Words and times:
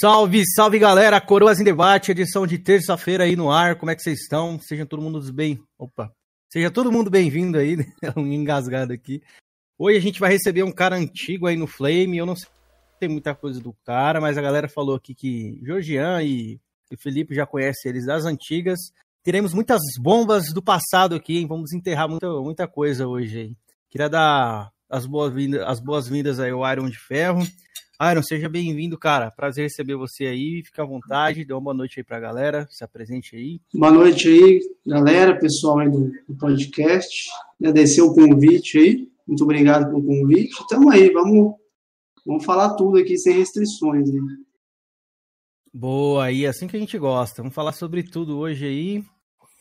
Salve, 0.00 0.42
salve 0.56 0.78
galera, 0.78 1.20
Coroas 1.20 1.60
em 1.60 1.64
Debate, 1.64 2.10
edição 2.10 2.46
de 2.46 2.56
terça-feira 2.56 3.24
aí 3.24 3.36
no 3.36 3.50
ar. 3.50 3.76
Como 3.76 3.90
é 3.90 3.94
que 3.94 4.00
vocês 4.00 4.22
estão? 4.22 4.58
Sejam 4.58 4.86
todo 4.86 5.02
mundo 5.02 5.20
bem. 5.30 5.62
Opa. 5.78 6.10
Seja 6.50 6.70
todo 6.70 6.90
mundo 6.90 7.10
bem-vindo 7.10 7.58
aí, 7.58 7.76
né? 7.76 7.84
um 8.16 8.26
engasgado 8.32 8.94
aqui. 8.94 9.22
Hoje 9.78 9.98
a 9.98 10.00
gente 10.00 10.18
vai 10.18 10.32
receber 10.32 10.62
um 10.62 10.72
cara 10.72 10.96
antigo 10.96 11.46
aí 11.46 11.54
no 11.54 11.66
Flame. 11.66 12.16
Eu 12.16 12.24
não 12.24 12.34
sei 12.34 13.10
muita 13.10 13.34
coisa 13.34 13.60
do 13.60 13.74
cara, 13.84 14.22
mas 14.22 14.38
a 14.38 14.40
galera 14.40 14.70
falou 14.70 14.96
aqui 14.96 15.14
que 15.14 15.60
Georgian 15.62 16.22
e, 16.22 16.58
e 16.90 16.96
Felipe 16.96 17.34
já 17.34 17.44
conhecem 17.44 17.90
eles 17.90 18.06
das 18.06 18.24
antigas. 18.24 18.78
Teremos 19.22 19.52
muitas 19.52 19.82
bombas 20.00 20.50
do 20.50 20.62
passado 20.62 21.14
aqui, 21.14 21.36
hein? 21.36 21.46
Vamos 21.46 21.74
enterrar 21.74 22.08
muita, 22.08 22.26
muita 22.40 22.66
coisa 22.66 23.06
hoje 23.06 23.38
aí. 23.38 23.56
Queria 23.90 24.08
dar 24.08 24.72
as 24.88 25.04
boas-vindas 25.04 25.60
as 25.60 25.78
boas 25.78 26.10
aí 26.10 26.52
ao 26.52 26.72
Iron 26.72 26.88
de 26.88 26.98
Ferro. 26.98 27.46
Iron, 28.02 28.22
seja 28.22 28.48
bem-vindo, 28.48 28.96
cara. 28.96 29.30
Prazer 29.30 29.64
receber 29.64 29.94
você 29.94 30.24
aí. 30.24 30.62
Fica 30.64 30.82
à 30.82 30.86
vontade, 30.86 31.44
dê 31.44 31.52
uma 31.52 31.60
boa 31.60 31.74
noite 31.74 32.00
aí 32.00 32.04
pra 32.04 32.18
galera. 32.18 32.66
Se 32.70 32.82
apresente 32.82 33.36
aí. 33.36 33.60
Boa 33.74 33.92
noite 33.92 34.26
aí, 34.26 34.58
galera, 34.86 35.38
pessoal 35.38 35.80
aí 35.80 35.90
do, 35.90 36.10
do 36.26 36.34
podcast. 36.34 37.28
Agradecer 37.60 38.00
o 38.00 38.14
convite 38.14 38.78
aí. 38.78 39.08
Muito 39.26 39.44
obrigado 39.44 39.90
pelo 39.90 40.02
convite. 40.02 40.66
Tamo 40.66 40.90
aí, 40.90 41.10
vamos, 41.10 41.56
vamos 42.24 42.42
falar 42.42 42.74
tudo 42.74 42.96
aqui 42.96 43.18
sem 43.18 43.36
restrições. 43.36 44.08
Hein? 44.08 44.22
Boa, 45.70 46.24
aí 46.24 46.46
assim 46.46 46.66
que 46.66 46.78
a 46.78 46.80
gente 46.80 46.96
gosta. 46.96 47.42
Vamos 47.42 47.54
falar 47.54 47.72
sobre 47.72 48.02
tudo 48.02 48.38
hoje 48.38 48.64
aí. 48.64 49.04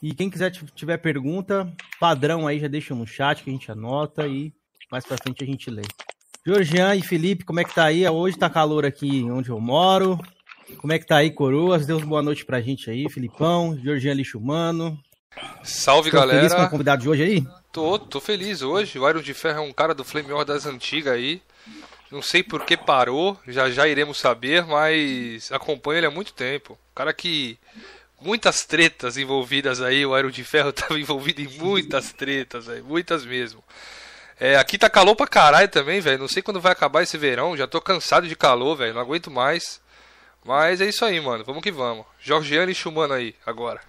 E 0.02 0.14
quem 0.14 0.30
quiser 0.30 0.52
tiver 0.76 0.98
pergunta, 0.98 1.70
padrão 2.00 2.48
aí, 2.48 2.58
já 2.58 2.70
deixa 2.70 2.96
no 2.96 3.06
chat 3.06 3.44
que 3.44 3.50
a 3.50 3.54
gente 3.54 3.70
anota 3.70 4.26
e 4.26 4.54
mais 4.90 5.06
pra 5.06 5.18
frente 5.18 5.44
a 5.44 5.46
gente 5.46 5.70
lê. 5.70 5.82
Georgian 6.50 6.96
e 6.96 7.04
Felipe, 7.04 7.46
como 7.46 7.60
é 7.60 7.64
que 7.64 7.76
tá 7.76 7.86
aí? 7.86 8.10
Hoje 8.10 8.36
tá 8.36 8.50
calor 8.50 8.84
aqui 8.84 9.24
onde 9.30 9.50
eu 9.50 9.60
moro. 9.60 10.20
Como 10.78 10.92
é 10.92 10.98
que 10.98 11.06
tá 11.06 11.18
aí, 11.18 11.30
Coroas? 11.30 11.86
Deus 11.86 12.04
boa 12.04 12.24
noite 12.24 12.44
pra 12.44 12.60
gente 12.60 12.90
aí, 12.90 13.08
Filipão, 13.08 13.78
Georgian 13.80 14.16
Lixo 14.16 14.40
Humano. 14.40 15.00
Salve, 15.62 16.10
Tô 16.10 16.18
galera. 16.18 16.40
feliz 16.40 16.56
com 16.56 16.64
o 16.64 16.70
convidado 16.72 17.04
de 17.04 17.10
hoje 17.10 17.22
aí? 17.22 17.48
Tô, 17.72 18.00
tô 18.00 18.20
feliz 18.20 18.64
hoje. 18.64 18.98
O 18.98 19.08
Iron 19.08 19.22
de 19.22 19.32
Ferro 19.36 19.60
é 19.60 19.62
um 19.62 19.72
cara 19.72 19.94
do 19.94 20.04
Flame 20.04 20.32
War 20.34 20.44
das 20.44 20.66
antigas 20.66 21.14
aí. 21.14 21.40
Não 22.12 22.24
sei 22.24 22.42
por 22.42 22.66
que 22.66 22.76
parou, 22.76 23.38
já 23.48 23.70
já 23.70 23.88
iremos 23.88 24.18
saber, 24.18 24.66
mas 24.66 25.52
acompanho 25.52 26.00
ele 26.00 26.08
há 26.08 26.12
muito 26.12 26.34
tempo. 26.34 26.80
Cara 26.96 27.14
que 27.14 27.60
muitas 28.20 28.66
tretas 28.66 29.18
envolvidas 29.18 29.82
aí, 29.82 30.04
o 30.04 30.16
Aero 30.16 30.32
de 30.32 30.44
Ferro 30.44 30.70
estava 30.76 31.00
envolvido 31.00 31.42
em 31.42 31.60
muitas 31.60 32.12
tretas, 32.12 32.68
aí, 32.68 32.82
muitas 32.82 33.24
mesmo. 33.24 33.64
É, 34.40 34.56
aqui 34.56 34.78
tá 34.78 34.90
calor 34.90 35.16
pra 35.16 35.28
caralho 35.28 35.68
também, 35.68 36.00
velho. 36.00 36.20
Não 36.20 36.28
sei 36.28 36.42
quando 36.42 36.62
vai 36.62 36.72
acabar 36.72 37.04
esse 37.04 37.18
verão. 37.18 37.58
Já 37.58 37.68
tô 37.68 37.82
cansado 37.82 38.28
de 38.28 38.36
calor, 38.36 38.78
velho. 38.78 38.94
Não 38.94 39.02
aguento 39.02 39.30
mais. 39.30 39.82
Mas 40.46 40.80
é 40.80 40.86
isso 40.88 41.04
aí, 41.04 41.20
mano. 41.20 41.44
Vamos 41.44 41.62
que 41.62 41.72
vamos. 41.72 42.06
Jorgiano 42.20 42.72
e 42.72 42.76
Chumano 42.76 43.14
aí, 43.14 43.36
agora. 43.46 43.82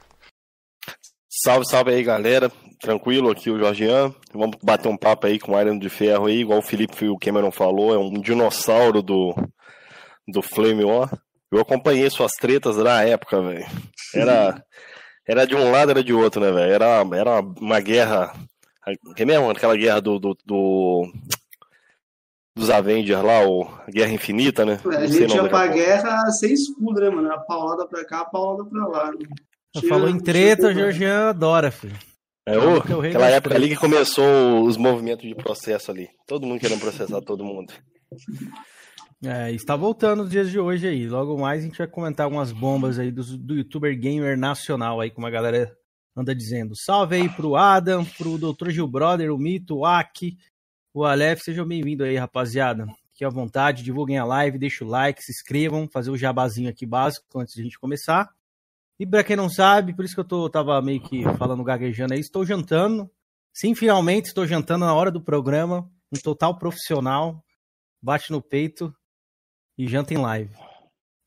Salve, 1.29 1.65
salve 1.69 1.93
aí, 1.93 2.03
galera. 2.03 2.51
Tranquilo 2.81 3.31
aqui 3.31 3.49
o 3.49 3.59
Jorgian. 3.59 4.13
Vamos 4.35 4.57
bater 4.61 4.89
um 4.89 4.97
papo 4.97 5.29
aí 5.29 5.39
com 5.39 5.53
o 5.53 5.61
Iron 5.61 5.79
de 5.79 5.89
Ferro 5.89 6.27
aí, 6.27 6.41
igual 6.41 6.59
o 6.59 6.63
Felipe 6.63 7.05
e 7.05 7.09
o 7.09 7.19
Cameron 7.19 7.53
falou. 7.53 7.95
É 7.95 7.99
um 7.99 8.21
dinossauro 8.21 9.01
do, 9.01 9.33
do 10.27 10.43
Flame 10.43 10.85
War. 10.85 11.09
Eu 11.53 11.61
acompanhei 11.61 12.11
suas 12.11 12.33
tretas 12.33 12.77
na 12.77 13.05
época, 13.05 13.41
velho. 13.41 13.67
Era, 14.13 14.65
era 15.29 15.47
de 15.47 15.55
um 15.55 15.71
lado, 15.71 15.93
era 15.93 16.03
de 16.03 16.13
outro, 16.13 16.41
né, 16.41 16.51
velho? 16.51 16.73
Era, 16.73 17.05
era 17.15 17.41
uma 17.41 17.79
guerra 17.81 18.33
que 19.15 19.25
mesmo? 19.25 19.51
Aquela 19.51 19.77
guerra 19.77 20.01
do, 20.01 20.19
do, 20.19 20.37
do 20.45 21.13
dos 22.57 22.71
Avengers 22.71 23.23
lá, 23.23 23.47
o 23.47 23.63
a 23.63 23.91
Guerra 23.91 24.13
Infinita, 24.13 24.65
né? 24.65 24.81
É, 24.93 24.97
a 24.97 25.07
gente 25.07 25.35
ia 25.35 25.49
pra 25.49 25.67
guerra 25.67 26.31
sem 26.31 26.53
escudo, 26.53 27.01
né, 27.01 27.11
mano? 27.11 27.33
A 27.33 27.39
paulada 27.39 27.87
pra 27.87 28.05
cá, 28.05 28.21
a 28.21 28.25
paulada 28.25 28.69
pra 28.69 28.87
lá. 28.87 29.13
Né? 29.13 29.19
Falou 29.89 30.09
em 30.09 30.19
treta, 30.19 30.69
o 30.69 30.75
Georgian 30.75 31.31
adora, 31.31 31.71
filho. 31.71 31.97
É, 32.47 32.59
ô, 32.59 32.79
aquela 32.79 33.29
época 33.29 33.55
ali 33.55 33.69
que 33.69 33.77
começou 33.77 34.65
os 34.65 34.77
movimentos 34.77 35.27
de 35.27 35.35
processo 35.35 35.91
ali. 35.91 36.09
Todo 36.27 36.47
mundo 36.47 36.61
querendo 36.61 36.81
processar 36.81 37.21
todo 37.21 37.45
mundo. 37.45 37.73
É, 39.25 39.53
está 39.53 39.77
voltando 39.77 40.23
os 40.23 40.31
dias 40.31 40.51
de 40.51 40.59
hoje 40.59 40.89
aí. 40.89 41.07
Logo 41.07 41.39
mais 41.39 41.61
a 41.61 41.67
gente 41.67 41.79
vai 41.79 41.87
comentar 41.87 42.25
algumas 42.25 42.53
bombas 42.53 42.99
aí 42.99 43.11
do, 43.11 43.23
do 43.39 43.55
youtuber 43.55 43.97
gamer 43.99 44.37
nacional 44.37 45.01
aí, 45.01 45.11
como 45.11 45.27
a 45.27 45.31
galera 45.31 45.77
anda 46.17 46.35
dizendo. 46.35 46.75
Salve 46.77 47.17
aí 47.17 47.29
pro 47.29 47.57
Adam, 47.57 48.05
pro 48.05 48.39
Dr. 48.39 48.71
Gil 48.71 48.87
Brother, 48.87 49.33
o 49.33 49.39
Mito, 49.39 49.79
o 49.79 49.87
Aki, 49.87 50.37
o 50.93 51.05
Aleph, 51.05 51.43
sejam 51.43 51.67
bem-vindos 51.67 52.07
aí, 52.07 52.17
rapaziada. 52.17 52.87
Fique 53.13 53.25
à 53.25 53.29
vontade, 53.29 53.83
divulguem 53.83 54.19
a 54.19 54.25
live, 54.25 54.59
deixem 54.59 54.87
o 54.87 54.91
like, 54.91 55.23
se 55.23 55.31
inscrevam, 55.31 55.89
fazer 55.89 56.11
o 56.11 56.17
jabazinho 56.17 56.69
aqui 56.69 56.85
básico 56.85 57.27
antes 57.39 57.55
de 57.55 57.61
a 57.61 57.65
gente 57.65 57.79
começar. 57.79 58.31
E 58.99 59.07
pra 59.07 59.25
quem 59.25 59.37
não 59.37 59.49
sabe, 59.49 59.95
por 59.95 60.05
isso 60.05 60.15
que 60.15 60.21
eu 60.21 60.25
tô, 60.25 60.51
tava 60.51 60.81
meio 60.83 61.01
que 61.01 61.23
falando 61.39 61.65
gaguejando 61.65 62.13
aí, 62.13 62.21
estou 62.21 62.45
jantando. 62.45 63.11
Sim, 63.53 63.75
finalmente 63.75 64.27
estou 64.27 64.47
jantando 64.47 64.85
na 64.85 64.95
hora 64.95 65.11
do 65.11 65.23
programa, 65.23 65.91
um 66.13 66.21
total 66.21 66.59
profissional, 66.59 67.43
bate 68.03 68.31
no 68.31 68.43
peito 68.43 68.95
e 69.79 69.87
janta 69.87 70.13
em 70.13 70.19
live. 70.19 70.55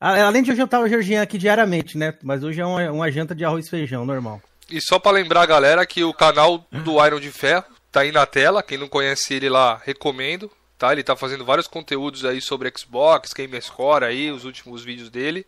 Além 0.00 0.42
de 0.42 0.50
eu 0.50 0.56
jantar 0.56 0.82
o 0.82 0.88
Georginho 0.88 1.22
aqui 1.22 1.38
diariamente, 1.38 1.96
né? 1.96 2.16
Mas 2.22 2.44
hoje 2.44 2.60
é 2.60 2.66
uma, 2.66 2.92
uma 2.92 3.10
janta 3.10 3.34
de 3.34 3.44
arroz 3.44 3.66
e 3.66 3.70
feijão, 3.70 4.04
normal. 4.04 4.40
E 4.70 4.80
só 4.80 4.98
para 4.98 5.12
lembrar 5.12 5.42
a 5.42 5.46
galera 5.46 5.86
que 5.86 6.02
o 6.04 6.14
canal 6.14 6.66
do 6.70 7.04
Iron 7.04 7.20
de 7.20 7.30
Ferro 7.30 7.64
tá 7.92 8.00
aí 8.00 8.10
na 8.10 8.26
tela. 8.26 8.62
Quem 8.62 8.78
não 8.78 8.88
conhece 8.88 9.34
ele 9.34 9.48
lá, 9.48 9.80
recomendo. 9.84 10.50
Tá? 10.78 10.92
Ele 10.92 11.02
tá 11.02 11.14
fazendo 11.14 11.44
vários 11.44 11.66
conteúdos 11.66 12.24
aí 12.24 12.40
sobre 12.40 12.72
Xbox, 12.76 13.32
Gamerscore 13.32 14.04
aí, 14.04 14.30
os 14.30 14.44
últimos 14.44 14.82
vídeos 14.82 15.08
dele. 15.10 15.46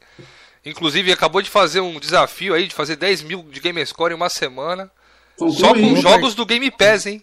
Inclusive, 0.64 1.12
acabou 1.12 1.42
de 1.42 1.50
fazer 1.50 1.80
um 1.80 1.98
desafio 1.98 2.54
aí 2.54 2.66
de 2.66 2.74
fazer 2.74 2.96
10 2.96 3.22
mil 3.22 3.42
de 3.50 3.60
Gamerscore 3.60 4.12
em 4.12 4.16
uma 4.16 4.28
semana. 4.28 4.90
Concluído. 5.36 5.60
Só 5.60 5.74
com 5.74 5.96
jogos 5.96 6.34
do 6.34 6.46
Game 6.46 6.70
Pass, 6.70 7.06
hein? 7.06 7.22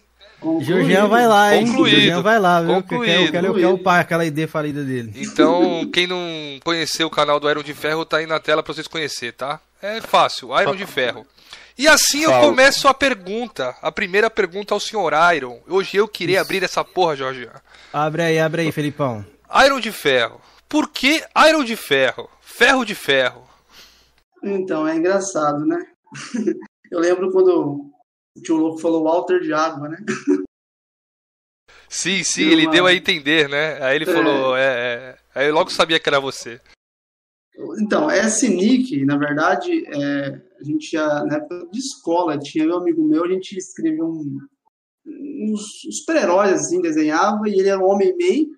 Georgian 0.60 1.08
vai 1.08 1.26
lá, 1.26 1.54
hein? 1.54 1.66
Concluído. 1.66 1.96
Georgian 1.96 2.22
vai 2.22 2.38
lá, 2.38 2.60
viu? 2.60 2.74
Concluído. 2.74 3.22
Eu 3.22 3.32
quero, 3.32 3.46
eu 3.46 3.54
quero, 3.54 3.78
pai, 3.78 4.00
aquela 4.00 4.24
ideia 4.24 4.46
falida 4.46 4.84
dele. 4.84 5.12
Então, 5.16 5.88
quem 5.92 6.06
não 6.06 6.18
conheceu 6.62 7.06
o 7.06 7.10
canal 7.10 7.40
do 7.40 7.48
Iron 7.48 7.62
de 7.62 7.72
Ferro, 7.72 8.04
tá 8.04 8.18
aí 8.18 8.26
na 8.26 8.38
tela 8.38 8.62
pra 8.62 8.72
vocês 8.74 8.86
conhecer, 8.86 9.32
tá? 9.32 9.60
É 9.80 10.00
fácil, 10.00 10.58
Iron 10.60 10.76
de 10.76 10.86
Ferro. 10.86 11.26
E 11.76 11.88
assim 11.88 12.22
eu 12.22 12.30
começo 12.40 12.86
a 12.86 12.94
pergunta, 12.94 13.76
a 13.82 13.90
primeira 13.90 14.30
pergunta 14.30 14.72
ao 14.72 14.80
senhor 14.80 15.12
Iron. 15.34 15.60
Hoje 15.68 15.96
eu 15.96 16.06
queria 16.06 16.36
Isso. 16.36 16.44
abrir 16.44 16.62
essa 16.62 16.84
porra, 16.84 17.16
Jorge. 17.16 17.48
Abre 17.92 18.22
aí, 18.22 18.38
abre 18.38 18.62
aí, 18.62 18.72
Felipão. 18.72 19.26
Iron 19.64 19.80
de 19.80 19.90
ferro. 19.90 20.40
Por 20.68 20.88
que 20.88 21.24
Iron 21.48 21.64
de 21.64 21.74
ferro? 21.74 22.30
Ferro 22.40 22.84
de 22.84 22.94
ferro. 22.94 23.44
Então, 24.42 24.86
é 24.86 24.94
engraçado, 24.94 25.66
né? 25.66 25.78
eu 26.92 27.00
lembro 27.00 27.32
quando 27.32 27.92
o 28.36 28.40
tio 28.40 28.56
Louco 28.56 28.78
falou 28.78 29.02
Walter 29.02 29.40
de 29.40 29.52
água, 29.52 29.88
né? 29.88 29.98
Sim, 31.88 32.24
sim, 32.24 32.50
ele 32.50 32.66
uma... 32.66 32.72
deu 32.72 32.86
a 32.86 32.92
entender, 32.92 33.48
né? 33.48 33.80
Aí 33.80 33.94
ele 33.94 34.10
é... 34.10 34.12
falou, 34.12 34.56
é, 34.56 34.62
é... 34.64 35.16
Aí 35.32 35.46
eu 35.46 35.54
logo 35.54 35.70
sabia 35.70 36.00
que 36.00 36.08
era 36.08 36.18
você. 36.18 36.60
Então, 37.78 38.10
esse 38.10 38.48
nick, 38.48 39.04
na 39.04 39.16
verdade, 39.16 39.86
é, 39.86 40.40
a 40.64 40.72
gente 40.72 40.90
já, 40.90 41.24
na 41.24 41.36
época 41.36 41.68
de 41.70 41.78
escola, 41.78 42.38
tinha 42.38 42.64
meu 42.64 42.78
amigo 42.78 43.04
meu, 43.04 43.24
a 43.24 43.28
gente 43.28 43.56
escrevia 43.56 44.04
um, 44.04 44.38
uns, 45.06 45.82
super-heróis, 45.90 46.52
assim, 46.52 46.80
desenhava, 46.80 47.48
e 47.48 47.58
ele 47.58 47.68
era 47.68 47.78
um 47.78 47.88
homem-meio, 47.88 48.48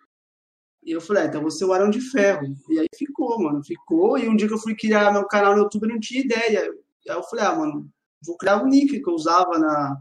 e 0.84 0.92
eu 0.92 1.00
falei, 1.00 1.24
ah, 1.24 1.26
então 1.26 1.42
você 1.42 1.64
é 1.64 1.66
o 1.66 1.72
Arão 1.72 1.90
de 1.90 2.00
Ferro. 2.00 2.46
E 2.70 2.78
aí 2.78 2.86
ficou, 2.96 3.42
mano, 3.42 3.60
ficou, 3.64 4.16
e 4.16 4.28
um 4.28 4.36
dia 4.36 4.46
que 4.46 4.54
eu 4.54 4.58
fui 4.58 4.76
criar 4.76 5.12
meu 5.12 5.26
canal 5.26 5.56
no 5.56 5.62
YouTube, 5.62 5.82
eu 5.82 5.94
não 5.94 6.00
tinha 6.00 6.20
ideia. 6.20 6.62
Aí 7.08 7.16
eu 7.16 7.24
falei, 7.24 7.44
ah, 7.44 7.56
mano, 7.56 7.90
vou 8.24 8.36
criar 8.36 8.62
um 8.62 8.68
nick 8.68 9.00
que 9.00 9.10
eu 9.10 9.14
usava 9.14 9.58
na, 9.58 10.00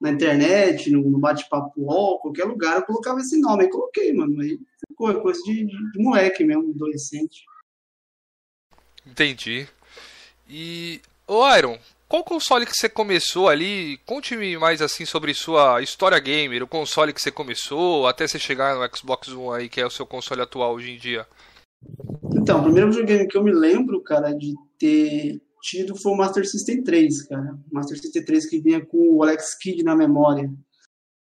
na 0.00 0.10
internet, 0.10 0.90
no, 0.90 1.08
no 1.08 1.20
bate-papo 1.20 1.80
UOL, 1.80 2.18
qualquer 2.18 2.46
lugar, 2.46 2.76
eu 2.76 2.84
colocava 2.84 3.20
esse 3.20 3.40
nome, 3.40 3.62
aí 3.62 3.70
coloquei, 3.70 4.12
mano, 4.12 4.40
aí 4.40 4.58
ficou, 4.88 5.10
é 5.12 5.20
coisa 5.20 5.40
de, 5.44 5.66
de, 5.66 5.92
de 5.92 6.02
moleque 6.02 6.44
mesmo, 6.44 6.72
adolescente. 6.74 7.44
Entendi. 9.06 9.68
E, 10.48 11.00
ô 11.26 11.56
Iron, 11.56 11.78
qual 12.08 12.22
console 12.22 12.66
que 12.66 12.74
você 12.74 12.88
começou 12.88 13.48
ali? 13.48 13.98
Conte-me 14.06 14.56
mais 14.56 14.80
assim 14.82 15.04
sobre 15.04 15.34
sua 15.34 15.82
história 15.82 16.18
gamer, 16.20 16.62
o 16.62 16.68
console 16.68 17.12
que 17.12 17.20
você 17.20 17.30
começou, 17.30 18.06
até 18.06 18.26
você 18.26 18.38
chegar 18.38 18.76
no 18.76 18.96
Xbox 18.96 19.28
One 19.28 19.62
aí, 19.62 19.68
que 19.68 19.80
é 19.80 19.86
o 19.86 19.90
seu 19.90 20.06
console 20.06 20.42
atual 20.42 20.74
hoje 20.74 20.92
em 20.92 20.98
dia. 20.98 21.26
Então, 22.36 22.60
o 22.60 22.62
primeiro 22.64 22.90
videogame 22.90 23.26
que 23.26 23.36
eu 23.36 23.42
me 23.42 23.52
lembro, 23.52 24.02
cara, 24.02 24.32
de 24.32 24.54
ter 24.78 25.40
tido 25.62 25.96
foi 25.96 26.12
o 26.12 26.16
Master 26.16 26.46
System 26.46 26.82
3, 26.82 27.26
cara. 27.26 27.58
Master 27.72 27.98
System 27.98 28.24
3 28.24 28.46
que 28.46 28.60
vinha 28.60 28.84
com 28.84 29.16
o 29.16 29.22
Alex 29.22 29.56
Kidd 29.58 29.82
na 29.82 29.96
memória. 29.96 30.50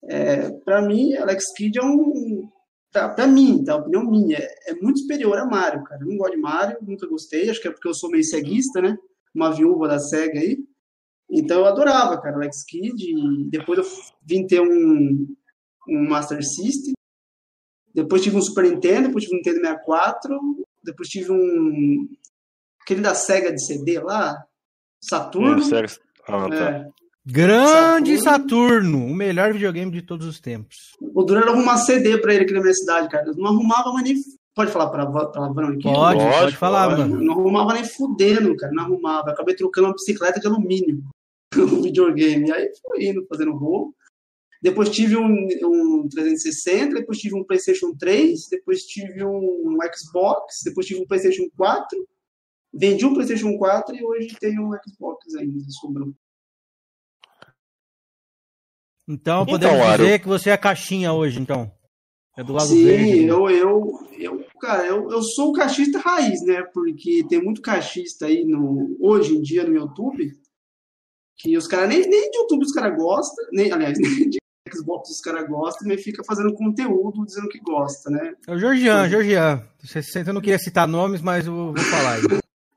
É, 0.04 0.52
para 0.64 0.82
mim, 0.82 1.16
Alex 1.16 1.54
Kidd 1.56 1.80
é 1.80 1.84
um, 1.84 2.50
pra, 2.92 3.10
pra 3.10 3.28
mim, 3.28 3.64
tá? 3.64 3.76
Opinião 3.76 4.04
minha, 4.06 4.38
é 4.38 4.74
muito 4.76 5.00
superior 5.00 5.38
a 5.38 5.46
Mario, 5.46 5.84
cara. 5.84 6.02
Eu 6.02 6.08
não 6.08 6.18
gosto 6.18 6.36
de 6.36 6.42
Mario, 6.42 6.78
nunca 6.82 7.08
gostei, 7.08 7.50
acho 7.50 7.62
que 7.62 7.68
é 7.68 7.72
porque 7.72 7.88
eu 7.88 7.94
sou 7.94 8.10
meio 8.10 8.24
ceguista, 8.24 8.82
né? 8.82 8.98
Uma 9.38 9.54
viúva 9.54 9.88
da 9.88 10.00
SEGA 10.00 10.40
aí. 10.40 10.58
Então 11.30 11.60
eu 11.60 11.66
adorava, 11.68 12.20
cara, 12.20 12.38
Alex 12.38 12.64
Kidd. 12.64 12.96
E 12.98 13.44
depois 13.50 13.78
eu 13.78 13.86
vim 14.26 14.48
ter 14.48 14.60
um, 14.60 15.28
um 15.88 16.10
Master 16.10 16.44
System. 16.44 16.94
Depois 17.94 18.24
tive 18.24 18.36
um 18.36 18.42
Super 18.42 18.64
Nintendo, 18.64 19.08
depois 19.08 19.26
tive 19.26 19.36
um 19.36 19.38
Nintendo 19.38 19.60
64, 19.60 20.40
depois 20.84 21.08
tive 21.08 21.32
um. 21.32 22.08
aquele 22.82 23.02
da 23.02 23.14
SEGA 23.14 23.54
de 23.54 23.64
CD 23.64 24.00
lá, 24.00 24.44
Saturno. 25.00 25.64
Hum? 25.64 25.86
Ah, 26.28 26.50
tá. 26.50 26.70
É. 26.70 26.90
Grande 27.24 28.18
Saturno. 28.18 28.50
Saturno, 28.50 29.06
o 29.06 29.14
melhor 29.14 29.54
videogame 29.54 29.92
de 29.92 30.02
todos 30.02 30.26
os 30.26 30.40
tempos. 30.40 30.96
O 31.00 31.24
duro 31.24 31.48
arrumar 31.48 31.78
CD 31.78 32.18
pra 32.18 32.34
ele 32.34 32.46
aqui 32.46 32.54
na 32.54 32.62
minha 32.62 32.74
cidade, 32.74 33.10
cara. 33.10 33.28
Eu 33.28 33.36
não 33.36 33.48
arrumava, 33.48 33.92
mas 33.92 34.04
nem. 34.04 34.16
Pode 34.58 34.72
falar 34.72 34.90
pra- 34.90 35.06
palavrão 35.30 35.68
aqui? 35.70 35.84
Pode, 35.84 36.20
Lógico, 36.20 36.40
pode 36.42 36.58
falar, 36.58 36.86
lógico. 36.88 37.10
mano. 37.10 37.22
Não 37.24 37.34
arrumava 37.34 37.74
nem 37.76 37.84
fudendo, 37.86 38.56
cara. 38.58 38.74
Não 38.74 38.84
arrumava. 38.86 39.30
Eu 39.30 39.34
acabei 39.34 39.56
trocando 39.56 39.88
uma 39.88 39.94
bicicleta 39.94 40.40
de 40.40 40.48
alumínio 40.48 41.04
no 41.56 41.82
videogame. 41.84 42.52
Aí 42.52 42.72
fui 42.82 43.06
indo, 43.08 43.26
fazendo 43.28 43.54
rolo. 43.56 43.94
Depois 44.60 44.90
tive 44.90 45.16
um, 45.16 45.48
um 45.64 46.10
360, 46.10 46.96
depois 46.96 47.20
tive 47.20 47.36
um 47.36 47.44
PlayStation 47.44 47.96
3, 47.96 48.48
depois 48.50 48.82
tive 48.82 49.24
um 49.24 49.78
Xbox, 49.96 50.62
depois 50.66 50.88
tive 50.88 51.02
um 51.02 51.06
PlayStation 51.06 51.48
4. 51.56 52.08
Vendi 52.74 53.06
um 53.06 53.14
PlayStation 53.14 53.56
4 53.60 53.96
e 53.96 54.04
hoje 54.04 54.36
tenho 54.40 54.64
um 54.68 54.72
Xbox 54.84 55.36
ainda, 55.36 55.64
sobrou. 55.70 56.12
Então 59.08 59.46
podemos 59.46 59.76
Então, 59.78 59.88
Aro- 59.88 60.04
dizer 60.04 60.20
que 60.20 60.28
você 60.28 60.50
é 60.50 60.58
caixinha 60.58 61.14
hoje, 61.14 61.40
então. 61.40 61.72
É 62.38 62.44
do 62.44 62.54
lado 62.54 62.68
Sim, 62.68 62.86
verde. 62.86 63.26
né? 63.26 63.32
eu, 63.32 63.50
eu, 63.50 64.00
eu, 64.20 64.46
cara, 64.62 64.86
eu, 64.86 65.10
eu 65.10 65.24
sou 65.24 65.50
o 65.50 65.54
cachista 65.54 65.98
raiz, 65.98 66.40
né? 66.44 66.62
Porque 66.72 67.26
tem 67.28 67.42
muito 67.42 67.62
cachista 67.62 68.28
aí 68.28 68.46
no, 68.46 68.96
hoje 69.00 69.36
em 69.36 69.42
dia 69.42 69.64
no 69.64 69.74
YouTube, 69.74 70.32
que 71.36 71.58
os 71.58 71.66
caras, 71.68 71.90
nem, 71.90 72.08
nem 72.08 72.30
de 72.30 72.38
YouTube 72.38 72.64
os 72.64 72.72
caras 72.72 72.96
gostam, 72.96 73.44
nem, 73.52 73.72
aliás, 73.72 73.98
nem 74.00 74.30
de 74.30 74.38
Xbox 74.72 75.10
os 75.10 75.20
caras 75.20 75.48
gostam, 75.50 75.88
mas 75.88 76.04
fica 76.04 76.24
fazendo 76.24 76.54
conteúdo 76.54 77.26
dizendo 77.26 77.50
que 77.50 77.60
gosta, 77.60 78.12
né? 78.12 78.34
É 78.48 78.54
o 78.54 78.60
Georgian, 78.60 79.10
Georgian. 79.10 79.64
Você, 79.84 80.04
você 80.04 80.24
não 80.32 80.42
queria 80.42 80.60
citar 80.60 80.88
nomes, 80.88 81.22
mas 81.22 81.48
eu 81.48 81.74
vou 81.74 81.78
falar 81.78 82.16
aí. 82.16 82.22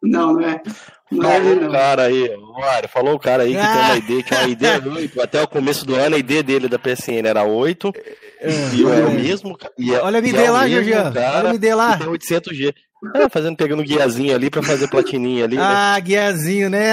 Não, 0.02 0.32
não 0.32 0.40
é. 0.40 0.62
Não 1.10 1.30
é 1.30 1.38
Falou 1.38 1.52
o 1.52 1.60
não. 1.60 1.72
cara 1.72 2.02
aí, 2.04 2.36
Mário, 2.38 2.88
falou 2.88 3.14
o 3.14 3.18
cara 3.18 3.42
aí 3.42 3.54
que 3.54 3.60
tem 3.60 3.68
uma 3.68 3.96
ID, 3.96 4.24
que 4.24 4.34
é 4.34 4.38
uma 4.38 4.48
ID 4.48 4.86
8. 4.86 5.20
Até 5.20 5.42
o 5.42 5.48
começo 5.48 5.84
do 5.84 5.94
ano, 5.94 6.16
a 6.16 6.18
ID 6.18 6.42
dele 6.42 6.68
da 6.68 6.78
PSN 6.78 7.26
era 7.26 7.44
8. 7.44 7.92
E 8.42 8.82
é 8.82 9.06
o 9.06 9.10
mesmo. 9.12 9.56
e 9.78 9.94
é- 9.94 10.00
Olha 10.00 10.20
a 10.20 10.22
é 10.26 10.50
o 10.50 10.52
lá, 10.52 10.62
mesmo 10.64 10.84
Georgian. 10.84 11.12
cara 11.12 11.38
Olha 11.38 11.48
a 11.48 11.50
MD 11.50 11.74
lá. 11.74 11.96
tem 11.98 12.06
800G. 12.08 12.74
É, 13.14 13.30
fazendo, 13.30 13.56
pegando 13.56 13.82
guiazinho 13.82 14.34
ali 14.34 14.50
pra 14.50 14.62
fazer 14.62 14.86
platininha 14.86 15.44
ali. 15.44 15.56
né? 15.56 15.62
Ah, 15.64 15.98
guiazinho, 16.00 16.68
né? 16.68 16.90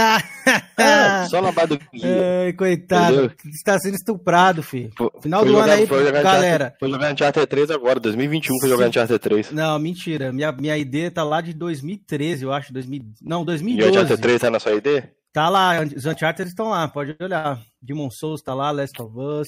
É, 0.77 1.25
só 1.29 1.41
na 1.41 1.51
base 1.51 1.67
do 1.67 1.79
guia. 1.93 2.07
Ai, 2.45 2.53
coitado. 2.53 3.13
Entendeu? 3.25 3.31
Está 3.53 3.77
sendo 3.77 3.95
estuprado, 3.95 4.63
filho. 4.63 4.89
Final 5.21 5.41
foi 5.41 5.49
do 5.51 5.57
ano 5.57 5.63
jogar- 5.67 5.73
aí, 5.73 5.85
foi 5.87 6.05
jogar 6.05 6.23
galera. 6.23 6.73
Foi 6.79 6.89
jogar 6.89 7.11
Uncharted 7.11 7.45
3 7.47 7.71
agora, 7.71 7.99
2021 7.99 8.57
foi 8.61 8.69
jogar 8.69 8.83
Sim. 8.85 8.89
Uncharted 8.91 9.19
3. 9.19 9.51
Não, 9.51 9.77
mentira. 9.79 10.31
Minha, 10.31 10.51
minha 10.53 10.77
ID 10.77 11.11
tá 11.13 11.25
lá 11.25 11.41
de 11.41 11.53
2013, 11.53 12.43
eu 12.45 12.53
acho. 12.53 12.71
2000, 12.71 13.01
não, 13.21 13.39
E 13.39 13.41
o 13.41 13.45
2012. 13.45 13.91
Uncharted 13.91 14.21
3 14.21 14.39
tá 14.41 14.49
na 14.49 14.59
sua 14.61 14.75
ID? 14.75 15.03
Tá 15.33 15.49
lá, 15.49 15.81
os 15.81 16.05
Uncharted 16.05 16.47
estão 16.49 16.69
lá, 16.69 16.87
pode 16.87 17.17
olhar. 17.21 17.59
Demon 17.81 18.09
Souls 18.09 18.41
tá 18.41 18.53
lá, 18.53 18.71
Last 18.71 18.99
of 19.01 19.13
Us. 19.13 19.47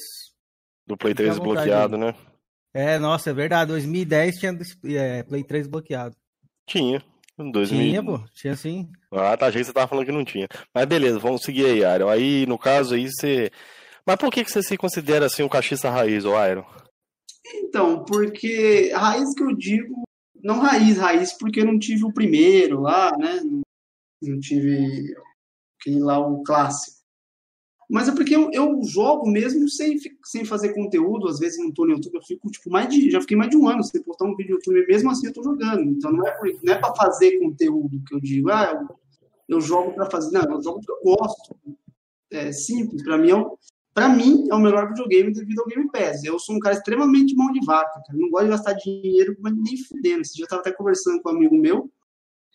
Do 0.89 0.97
Play 0.97 1.13
Fica 1.13 1.23
3 1.23 1.29
à 1.29 1.39
vontade 1.39 1.67
desbloqueado, 1.67 1.97
né? 1.99 2.15
É, 2.73 2.97
nossa, 2.97 3.29
é 3.29 3.33
verdade. 3.33 3.69
2010 3.69 4.35
tinha 4.37 4.57
é, 4.85 5.21
Play 5.21 5.43
3 5.43 5.67
bloqueado. 5.67 6.15
Tinha. 6.67 7.03
Em 7.37 7.51
2000. 7.51 7.79
Tinha, 7.79 8.03
pô. 8.03 8.19
Tinha 8.33 8.55
sim. 8.55 8.89
Ah, 9.11 9.37
tá, 9.37 9.47
achei 9.47 9.61
que 9.61 9.67
você 9.67 9.73
tava 9.73 9.87
falando 9.87 10.05
que 10.07 10.11
não 10.11 10.25
tinha. 10.25 10.47
Mas 10.73 10.85
beleza, 10.85 11.19
vamos 11.19 11.43
seguir 11.43 11.65
aí, 11.65 11.95
Iron. 11.95 12.09
Aí, 12.09 12.45
no 12.47 12.57
caso 12.57 12.95
aí, 12.95 13.07
você... 13.07 13.51
Mas 14.03 14.15
por 14.15 14.31
que, 14.31 14.43
que 14.43 14.51
você 14.51 14.63
se 14.63 14.75
considera, 14.77 15.27
assim, 15.27 15.43
um 15.43 15.49
cachista 15.49 15.91
raiz, 15.91 16.25
ô 16.25 16.33
Iron? 16.43 16.65
Então, 17.55 18.03
porque 18.03 18.91
a 18.93 19.11
raiz 19.11 19.33
que 19.35 19.43
eu 19.43 19.55
digo, 19.55 20.03
não 20.43 20.59
raiz, 20.59 20.97
raiz, 20.97 21.37
porque 21.37 21.61
eu 21.61 21.65
não 21.65 21.77
tive 21.77 22.03
o 22.03 22.13
primeiro 22.13 22.81
lá, 22.81 23.15
né? 23.15 23.39
Não, 23.43 23.61
não 24.23 24.39
tive 24.39 25.15
aquele 25.79 25.99
lá, 25.99 26.19
o 26.19 26.43
clássico. 26.43 26.98
Mas 27.89 28.07
é 28.07 28.11
porque 28.13 28.35
eu, 28.35 28.51
eu 28.53 28.79
jogo 28.83 29.27
mesmo 29.29 29.67
sem, 29.67 29.97
sem 30.23 30.45
fazer 30.45 30.73
conteúdo, 30.73 31.27
às 31.27 31.39
vezes 31.39 31.57
não 31.57 31.71
tô 31.71 31.85
no 31.85 31.93
YouTube, 31.93 32.15
eu 32.15 32.21
fico, 32.21 32.49
tipo, 32.51 32.69
mais 32.69 32.87
de, 32.87 33.09
já 33.09 33.19
fiquei 33.19 33.35
mais 33.35 33.49
de 33.49 33.57
um 33.57 33.67
ano 33.67 33.83
sem 33.83 34.01
postar 34.03 34.25
um 34.25 34.35
vídeo 34.35 34.51
no 34.51 34.55
YouTube, 34.57 34.87
mesmo 34.87 35.09
assim 35.09 35.27
eu 35.27 35.33
tô 35.33 35.43
jogando. 35.43 35.81
Então 35.83 36.11
não 36.11 36.25
é, 36.27 36.37
não 36.63 36.73
é 36.73 36.77
pra 36.77 36.93
fazer 36.95 37.39
conteúdo 37.39 38.01
que 38.07 38.13
eu 38.15 38.19
digo, 38.19 38.51
ah, 38.51 38.87
eu, 39.49 39.55
eu 39.57 39.61
jogo 39.61 39.93
pra 39.93 40.09
fazer, 40.09 40.31
não, 40.31 40.55
eu 40.55 40.61
jogo 40.61 40.81
porque 40.85 40.91
eu 40.91 41.15
gosto. 41.15 41.55
É 42.31 42.51
simples, 42.51 43.03
pra 43.03 43.17
mim 43.17 43.31
é 43.31 43.45
Pra 43.91 44.07
mim, 44.07 44.45
é 44.49 44.53
o 44.53 44.59
melhor 44.59 44.87
videogame 44.87 45.33
devido 45.33 45.59
ao 45.59 45.65
Game 45.67 45.89
Pass. 45.91 46.23
Eu 46.23 46.39
sou 46.39 46.55
um 46.55 46.59
cara 46.59 46.75
extremamente 46.75 47.35
mão 47.35 47.51
de 47.51 47.59
vaca, 47.65 48.01
cara. 48.05 48.17
Não 48.17 48.29
gosto 48.29 48.45
de 48.45 48.51
gastar 48.51 48.73
dinheiro, 48.73 49.35
mas 49.41 49.53
nem 49.57 49.75
fudendo. 49.83 50.21
Esse 50.21 50.35
dia 50.35 50.45
eu 50.45 50.47
tava 50.47 50.61
até 50.61 50.71
conversando 50.71 51.21
com 51.21 51.29
um 51.29 51.35
amigo 51.35 51.57
meu. 51.57 51.91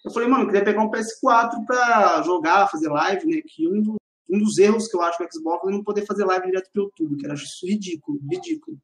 Eu 0.04 0.10
falei, 0.10 0.28
mano, 0.28 0.44
eu 0.44 0.46
queria 0.46 0.64
pegar 0.64 0.82
um 0.82 0.90
PS4 0.90 1.66
pra 1.66 2.22
jogar, 2.22 2.68
fazer 2.70 2.88
live, 2.88 3.26
né? 3.26 3.42
Que 3.46 3.68
um, 3.68 3.82
do- 3.82 3.96
um 4.28 4.38
dos 4.38 4.58
erros 4.58 4.88
que 4.88 4.96
eu 4.96 5.02
acho 5.02 5.22
no 5.22 5.28
Xbox 5.32 5.68
é 5.68 5.70
não 5.70 5.84
poder 5.84 6.06
fazer 6.06 6.24
live 6.24 6.46
direto 6.46 6.70
pelo 6.72 6.86
YouTube, 6.86 7.16
que 7.16 7.26
acho 7.26 7.44
isso 7.44 7.66
ridículo, 7.66 8.20
ridículo. 8.30 8.78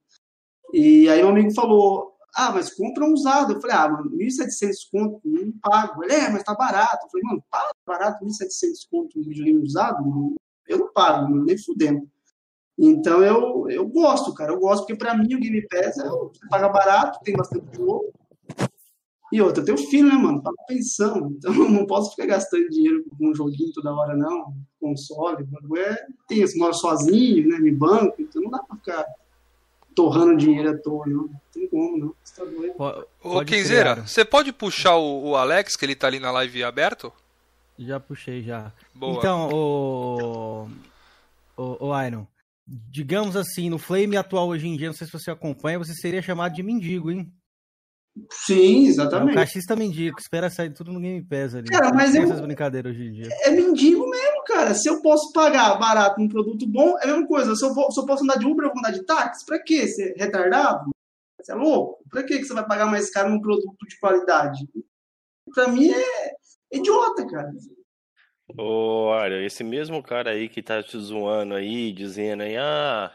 E 0.72 1.08
aí 1.08 1.24
um 1.24 1.30
amigo 1.30 1.52
falou, 1.52 2.14
ah, 2.34 2.52
mas 2.52 2.72
compra 2.72 3.04
um 3.04 3.12
usado. 3.12 3.54
Eu 3.54 3.60
falei, 3.60 3.76
ah, 3.76 3.88
mano, 3.88 4.10
1.700 4.16 4.72
conto, 4.90 5.20
não 5.24 5.52
pago. 5.60 6.04
Ele, 6.04 6.12
é, 6.12 6.30
mas 6.30 6.42
tá 6.42 6.54
barato. 6.54 7.06
Eu 7.06 7.10
falei, 7.10 7.24
mano, 7.26 7.44
tá 7.50 7.70
barato, 7.86 8.24
1.700 8.24 8.88
conto 8.90 9.18
um 9.18 9.22
videogame 9.22 9.62
usado? 9.62 10.04
Mano? 10.06 10.34
Eu 10.68 10.78
não 10.78 10.92
pago, 10.92 11.28
mano, 11.28 11.44
nem 11.44 11.58
fudendo. 11.58 12.08
Então 12.78 13.22
eu, 13.22 13.68
eu 13.68 13.86
gosto, 13.86 14.32
cara. 14.32 14.52
Eu 14.52 14.60
gosto, 14.60 14.82
porque 14.82 14.96
pra 14.96 15.16
mim 15.16 15.34
o 15.34 15.40
Game 15.40 15.66
Pass 15.68 15.98
é 15.98 16.08
você 16.08 16.40
paga 16.48 16.68
barato, 16.68 17.18
tem 17.24 17.36
bastante 17.36 17.76
jogo. 17.76 18.12
E 19.32 19.40
outra, 19.40 19.62
eu 19.62 19.66
tenho 19.66 19.78
filho, 19.88 20.08
né, 20.08 20.14
mano? 20.14 20.42
Pago 20.42 20.56
pensão. 20.66 21.30
Então 21.38 21.54
eu 21.54 21.70
não 21.70 21.86
posso 21.86 22.10
ficar 22.10 22.26
gastando 22.26 22.68
dinheiro 22.68 23.04
com 23.16 23.30
um 23.30 23.34
joguinho 23.34 23.72
toda 23.72 23.94
hora, 23.94 24.16
não. 24.16 24.54
Console, 24.80 25.42
o 25.42 25.46
bagulho 25.46 25.82
é. 25.82 25.96
Tem, 26.26 26.40
você 26.46 26.58
mora 26.58 26.72
sozinho, 26.72 27.48
né? 27.48 27.58
Me 27.58 27.70
banco, 27.70 28.14
então 28.18 28.42
não 28.42 28.50
dá 28.50 28.58
pra 28.58 28.76
ficar 28.76 29.04
torrando 29.94 30.36
dinheiro 30.36 30.70
à 30.70 30.76
toa, 30.78 31.06
não. 31.06 31.22
Não 31.22 31.40
tem 31.52 31.68
como, 31.68 31.98
não. 31.98 32.14
Você 32.24 32.40
tá 32.40 32.44
doido. 32.44 32.72
Po- 32.74 33.06
Ô, 33.22 33.44
criar. 33.44 34.06
você 34.06 34.24
pode 34.24 34.52
puxar 34.52 34.96
o, 34.96 35.28
o 35.30 35.36
Alex, 35.36 35.76
que 35.76 35.84
ele 35.84 35.94
tá 35.94 36.06
ali 36.06 36.18
na 36.18 36.30
live 36.32 36.64
aberto? 36.64 37.12
Já 37.78 37.98
puxei 38.00 38.42
já. 38.42 38.72
Boa. 38.94 39.18
Então, 39.18 39.48
o, 39.52 40.68
o, 41.56 41.86
o 41.88 42.02
Iron, 42.02 42.26
digamos 42.66 43.36
assim, 43.36 43.70
no 43.70 43.78
Flame 43.78 44.16
atual 44.16 44.48
hoje 44.48 44.66
em 44.68 44.76
dia, 44.76 44.88
não 44.88 44.94
sei 44.94 45.06
se 45.06 45.12
você 45.12 45.30
acompanha, 45.30 45.78
você 45.78 45.94
seria 45.94 46.20
chamado 46.22 46.54
de 46.54 46.62
mendigo, 46.62 47.10
hein? 47.10 47.32
Sim, 48.30 48.84
É 48.84 48.86
o 48.86 48.90
exatamente. 48.90 49.34
cachista 49.34 49.76
mendigo, 49.76 50.18
espera 50.18 50.48
sair 50.50 50.72
tudo 50.72 50.92
no 50.92 51.00
Game 51.00 51.22
Pass 51.24 51.54
ali. 51.54 51.68
Cara, 51.68 51.92
mas 51.94 52.14
eu- 52.14 52.22
essas 52.24 52.40
brincadeiras 52.40 52.92
hoje 52.92 53.04
em 53.08 53.12
dia. 53.12 53.28
é 53.42 53.50
mendigo 53.50 54.08
mesmo, 54.08 54.44
cara. 54.46 54.74
Se 54.74 54.88
eu 54.88 55.00
posso 55.02 55.32
pagar 55.32 55.78
barato 55.78 56.20
um 56.20 56.28
produto 56.28 56.66
bom, 56.66 56.96
é 56.98 57.04
a 57.04 57.06
mesma 57.08 57.26
coisa. 57.26 57.54
Se 57.54 57.64
eu, 57.64 57.72
vou- 57.74 57.90
se 57.90 58.00
eu 58.00 58.06
posso 58.06 58.22
andar 58.24 58.38
de 58.38 58.46
Uber, 58.46 58.66
eu 58.66 58.70
vou 58.70 58.78
andar 58.78 58.92
de 58.92 59.04
táxi? 59.04 59.44
Pra 59.46 59.58
quê? 59.62 59.86
Você 59.86 60.14
é 60.16 60.24
retardado? 60.24 60.90
Você 61.40 61.52
é 61.52 61.54
louco? 61.54 62.02
Pra 62.10 62.22
quê 62.22 62.38
que 62.38 62.44
você 62.44 62.52
vai 62.54 62.66
pagar 62.66 62.86
mais 62.86 63.10
caro 63.10 63.30
num 63.30 63.40
produto 63.40 63.86
de 63.88 63.98
qualidade? 63.98 64.58
Pra 65.54 65.68
mim 65.68 65.90
é 65.90 66.32
idiota, 66.76 67.26
cara. 67.26 67.50
Ô, 68.58 69.10
Iron, 69.24 69.40
esse 69.44 69.62
mesmo 69.62 70.02
cara 70.02 70.30
aí 70.30 70.48
que 70.48 70.62
tá 70.62 70.82
te 70.82 70.98
zoando 70.98 71.54
aí, 71.54 71.92
dizendo 71.92 72.42
aí, 72.42 72.56
ah, 72.56 73.12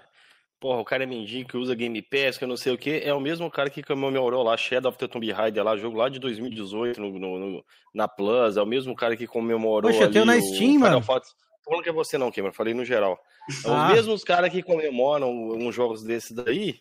porra, 0.65 0.79
o 0.81 0.83
cara 0.85 1.03
é 1.03 1.05
mendigo 1.05 1.47
que 1.47 1.57
usa 1.57 1.75
Game 1.75 2.01
Pass, 2.01 2.39
que 2.39 2.43
eu 2.43 2.47
não 2.47 2.57
sei 2.57 2.73
o 2.73 2.77
que, 2.77 2.99
é 3.03 3.13
o 3.13 3.19
mesmo 3.19 3.51
cara 3.51 3.69
que 3.69 3.83
comemorou 3.83 4.41
lá 4.41 4.57
Shadow 4.57 4.89
of 4.89 4.97
the 4.97 5.07
Tomb 5.07 5.31
Raider 5.31 5.63
lá, 5.63 5.77
jogo 5.77 5.95
lá 5.95 6.09
de 6.09 6.17
2018 6.17 6.99
no, 6.99 7.19
no- 7.19 7.37
no- 7.39 7.65
na 7.93 8.07
Plus, 8.07 8.57
é 8.57 8.61
o 8.63 8.65
mesmo 8.65 8.95
cara 8.95 9.15
que 9.15 9.27
comemorou 9.27 9.91
Poxa, 9.91 10.05
ali 10.05 10.13
tenho 10.13 10.25
na 10.25 10.33
Steam, 10.41 10.73
Final 10.73 10.79
mano. 10.79 11.01
Tô 11.05 11.69
falando 11.69 11.83
que 11.83 11.89
é 11.89 11.93
você 11.93 12.17
não, 12.17 12.31
Cameron, 12.31 12.51
falei 12.51 12.73
no 12.73 12.83
geral. 12.83 13.19
É 13.63 13.69
Ah. 13.69 13.89
os 13.89 13.93
mesmos 13.93 14.23
caras 14.23 14.49
que 14.51 14.63
comemoram 14.63 15.31
uns 15.31 15.75
jogos 15.75 16.03
desses 16.03 16.31
daí 16.31 16.79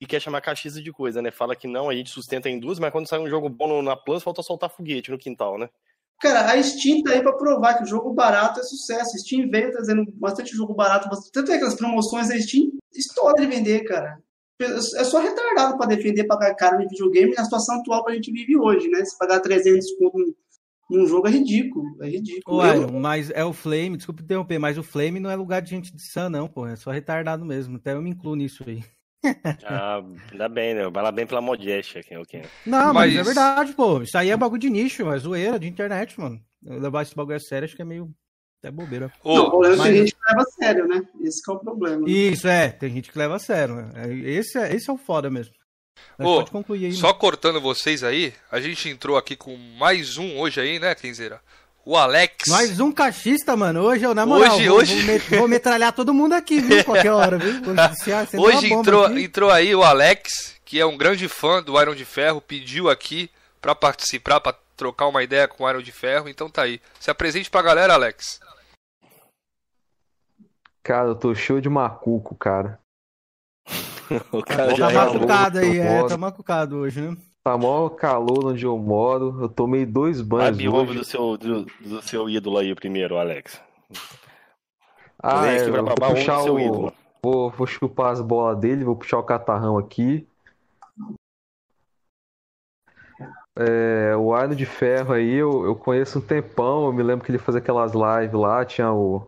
e 0.00 0.06
quer 0.06 0.18
chamar 0.22 0.40
caxiça 0.40 0.80
de 0.80 0.90
coisa, 0.90 1.20
né? 1.20 1.30
Fala 1.30 1.54
que 1.54 1.66
não, 1.68 1.90
a 1.90 1.94
gente 1.94 2.08
sustenta 2.08 2.48
a 2.48 2.50
indústria, 2.50 2.86
mas 2.86 2.92
quando 2.92 3.06
sai 3.06 3.18
um 3.18 3.28
jogo 3.28 3.50
bom 3.50 3.82
na 3.82 3.96
Plus, 3.96 4.22
falta 4.22 4.42
soltar 4.42 4.70
foguete 4.70 5.10
no 5.10 5.18
quintal, 5.18 5.58
né? 5.58 5.68
Cara, 6.20 6.52
a 6.52 6.62
Steam 6.62 7.02
tá 7.02 7.12
aí 7.12 7.22
pra 7.22 7.32
provar 7.32 7.74
que 7.78 7.84
o 7.84 7.86
jogo 7.86 8.12
barato 8.12 8.60
é 8.60 8.62
sucesso. 8.62 9.16
A 9.16 9.18
Steam 9.18 9.48
veio 9.50 9.70
trazendo 9.72 10.04
bastante 10.14 10.54
jogo 10.54 10.74
barato. 10.74 11.08
bastante- 11.08 11.32
Tanto 11.32 11.50
é 11.52 11.58
que 11.58 11.64
as 11.64 11.74
promoções 11.74 12.28
da 12.28 12.38
Steam 12.38 12.70
estoura 12.94 13.40
de 13.40 13.46
vender, 13.46 13.84
cara. 13.84 14.18
É 14.60 15.04
só 15.04 15.18
retardado 15.20 15.78
pra 15.78 15.86
defender 15.86 16.24
pagar 16.24 16.54
caro 16.54 16.76
de 16.78 16.88
videogame 16.88 17.32
na 17.34 17.44
situação 17.44 17.80
atual 17.80 18.04
que 18.04 18.12
a 18.12 18.14
gente 18.14 18.30
vive 18.30 18.58
hoje, 18.58 18.88
né? 18.88 19.02
Se 19.06 19.16
pagar 19.16 19.40
300 19.40 19.90
conto 19.98 20.18
num- 20.90 21.06
jogo 21.06 21.26
é 21.26 21.30
ridículo. 21.30 21.86
É 22.02 22.08
ridículo. 22.08 22.58
Ô, 22.58 22.66
Eu- 22.66 22.82
Iron, 22.82 23.00
mas 23.00 23.30
é 23.30 23.42
o 23.44 23.54
Flame, 23.54 23.96
desculpa 23.96 24.22
interromper, 24.22 24.58
mas 24.58 24.76
o 24.76 24.82
Flame 24.82 25.18
não 25.20 25.30
é 25.30 25.36
lugar 25.36 25.62
de 25.62 25.70
gente 25.70 25.94
de 25.96 26.02
sã, 26.02 26.28
não, 26.28 26.46
pô. 26.46 26.66
É 26.66 26.76
só 26.76 26.90
retardado 26.90 27.44
mesmo. 27.46 27.76
Até 27.78 27.94
eu 27.94 28.02
me 28.02 28.10
incluo 28.10 28.34
nisso 28.36 28.62
aí. 28.66 28.84
Ah, 29.64 30.02
ainda 30.32 30.48
bem, 30.48 30.74
né? 30.74 30.88
Vai 30.88 31.02
lá 31.02 31.12
bem 31.12 31.26
pela 31.26 31.40
modéstia 31.40 32.00
aqui, 32.00 32.16
ok. 32.16 32.42
Não, 32.66 32.92
mas, 32.94 33.12
Mas- 33.14 33.16
é 33.16 33.22
verdade, 33.22 33.72
pô. 33.74 34.02
Isso 34.02 34.16
aí 34.16 34.30
é 34.30 34.36
bagulho 34.36 34.60
de 34.60 34.70
nicho, 34.70 35.10
é 35.12 35.18
zoeira 35.18 35.58
de 35.58 35.68
internet, 35.68 36.18
mano. 36.18 36.40
Levar 36.62 37.02
esse 37.02 37.14
bagulho 37.14 37.36
a 37.36 37.40
sério, 37.40 37.66
acho 37.66 37.76
que 37.76 37.82
é 37.82 37.84
meio. 37.84 38.10
Até 38.62 38.70
bobeira. 38.70 39.10
Ô, 39.24 39.36
Não, 39.36 39.46
o 39.46 39.50
problema 39.50 39.74
é 39.74 39.76
que 39.76 39.78
mas- 39.82 39.88
tem 39.88 39.98
gente 39.98 40.14
que 40.14 40.20
leva 40.28 40.42
a 40.42 40.44
sério, 40.50 40.88
né? 40.88 41.02
Esse 41.22 41.42
que 41.42 41.50
é 41.50 41.54
o 41.54 41.58
problema. 41.58 42.10
Isso, 42.10 42.46
é. 42.48 42.68
Tem 42.70 42.90
gente 42.92 43.10
que 43.10 43.18
leva 43.18 43.36
a 43.36 43.38
sério. 43.38 43.74
né? 43.76 43.90
É, 43.96 44.12
Esse 44.12 44.58
é, 44.58 44.74
esse 44.74 44.90
é 44.90 44.92
o 44.92 44.98
foda 44.98 45.30
mesmo. 45.30 45.54
Ô, 46.18 46.36
pode 46.36 46.50
concluir 46.50 46.86
aí. 46.86 46.92
Só 46.92 47.08
né? 47.08 47.14
cortando 47.18 47.60
vocês 47.60 48.02
aí, 48.04 48.32
a 48.50 48.60
gente 48.60 48.88
entrou 48.88 49.16
aqui 49.16 49.34
com 49.36 49.56
mais 49.78 50.16
um 50.18 50.38
hoje 50.38 50.60
aí, 50.60 50.78
né, 50.78 50.94
Kenzeira? 50.94 51.40
O 51.90 51.96
Alex. 51.96 52.46
Mais 52.46 52.78
um 52.78 52.92
cachista, 52.92 53.56
mano. 53.56 53.82
Hoje 53.82 54.04
eu, 54.04 54.14
na 54.14 54.24
moral, 54.24 54.54
hoje, 54.54 54.68
vou, 54.68 54.78
hoje... 54.78 54.94
Vou, 54.94 55.06
met 55.06 55.38
vou 55.38 55.48
metralhar 55.48 55.92
todo 55.92 56.14
mundo 56.14 56.34
aqui, 56.34 56.60
viu? 56.60 56.78
Qualquer 56.86 57.10
hora, 57.10 57.36
viu? 57.36 57.60
hoje 58.40 58.72
entrou, 58.72 59.18
entrou 59.18 59.50
aí 59.50 59.74
o 59.74 59.82
Alex, 59.82 60.54
que 60.64 60.78
é 60.78 60.86
um 60.86 60.96
grande 60.96 61.26
fã 61.26 61.60
do 61.60 61.82
Iron 61.82 61.96
de 61.96 62.04
Ferro, 62.04 62.40
pediu 62.40 62.88
aqui 62.88 63.28
para 63.60 63.74
participar, 63.74 64.38
para 64.38 64.56
trocar 64.76 65.08
uma 65.08 65.20
ideia 65.24 65.48
com 65.48 65.64
o 65.64 65.68
Iron 65.68 65.82
de 65.82 65.90
Ferro, 65.90 66.28
então 66.28 66.48
tá 66.48 66.62
aí. 66.62 66.80
Se 67.00 67.10
apresente 67.10 67.50
pra 67.50 67.60
galera, 67.60 67.94
Alex. 67.94 68.38
Cara, 70.84 71.08
eu 71.08 71.16
tô 71.16 71.34
show 71.34 71.60
de 71.60 71.68
macuco, 71.68 72.36
cara. 72.36 72.78
o 74.30 74.44
cara 74.44 74.68
tá 74.68 74.74
já 74.76 74.92
tá 74.92 75.06
macucado 75.06 75.58
aí, 75.58 75.78
é, 75.80 76.06
tá 76.06 76.16
macucado 76.16 76.76
hoje, 76.76 77.00
né? 77.00 77.16
Tá 77.42 77.56
mó 77.56 77.88
calor 77.88 78.46
onde 78.46 78.66
eu 78.66 78.76
moro. 78.76 79.38
Eu 79.40 79.48
tomei 79.48 79.86
dois 79.86 80.20
banhos. 80.20 80.48
Abre 80.48 80.68
hoje. 80.68 80.98
do 80.98 81.04
seu, 81.04 81.36
do, 81.38 81.64
do, 81.64 82.02
seu 82.02 82.28
ídolo 82.28 82.58
aí 82.58 82.74
primeiro, 82.74 83.16
Alex. 83.16 83.60
Ah, 85.22 85.46
é, 85.46 85.68
eu 85.68 85.84
vou 85.84 85.94
puxar 85.94 86.42
o... 86.42 86.92
Vou, 87.22 87.50
vou 87.50 87.66
chupar 87.66 88.12
as 88.12 88.20
bolas 88.22 88.58
dele, 88.58 88.82
vou 88.82 88.96
puxar 88.96 89.18
o 89.18 89.22
catarrão 89.22 89.76
aqui. 89.76 90.26
É, 93.56 94.16
o 94.16 94.32
Arno 94.32 94.54
de 94.54 94.64
Ferro 94.64 95.12
aí, 95.12 95.34
eu, 95.34 95.66
eu 95.66 95.76
conheço 95.76 96.18
um 96.18 96.22
tempão. 96.22 96.86
Eu 96.86 96.92
me 96.92 97.02
lembro 97.02 97.24
que 97.24 97.30
ele 97.30 97.38
fazia 97.38 97.60
aquelas 97.60 97.92
lives 97.92 98.32
lá. 98.32 98.64
Tinha 98.64 98.90
o, 98.90 99.26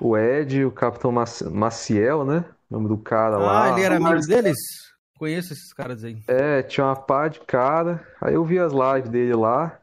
o 0.00 0.16
Ed, 0.16 0.64
o 0.64 0.72
Capitão 0.72 1.12
Maciel, 1.12 2.24
né? 2.24 2.44
O 2.68 2.74
nome 2.74 2.88
do 2.88 2.98
cara 2.98 3.36
ah, 3.36 3.38
lá. 3.38 3.64
Ah, 3.64 3.72
ele 3.72 3.82
era 3.82 3.96
amigo 3.96 4.26
deles? 4.26 4.89
Conheço 5.20 5.52
esses 5.52 5.70
caras 5.74 6.02
aí. 6.02 6.16
É, 6.26 6.62
tinha 6.62 6.86
uma 6.86 6.96
pá 6.96 7.28
de 7.28 7.40
cara. 7.40 8.02
Aí 8.22 8.32
eu 8.32 8.42
vi 8.42 8.58
as 8.58 8.72
lives 8.72 9.10
dele 9.10 9.34
lá. 9.34 9.78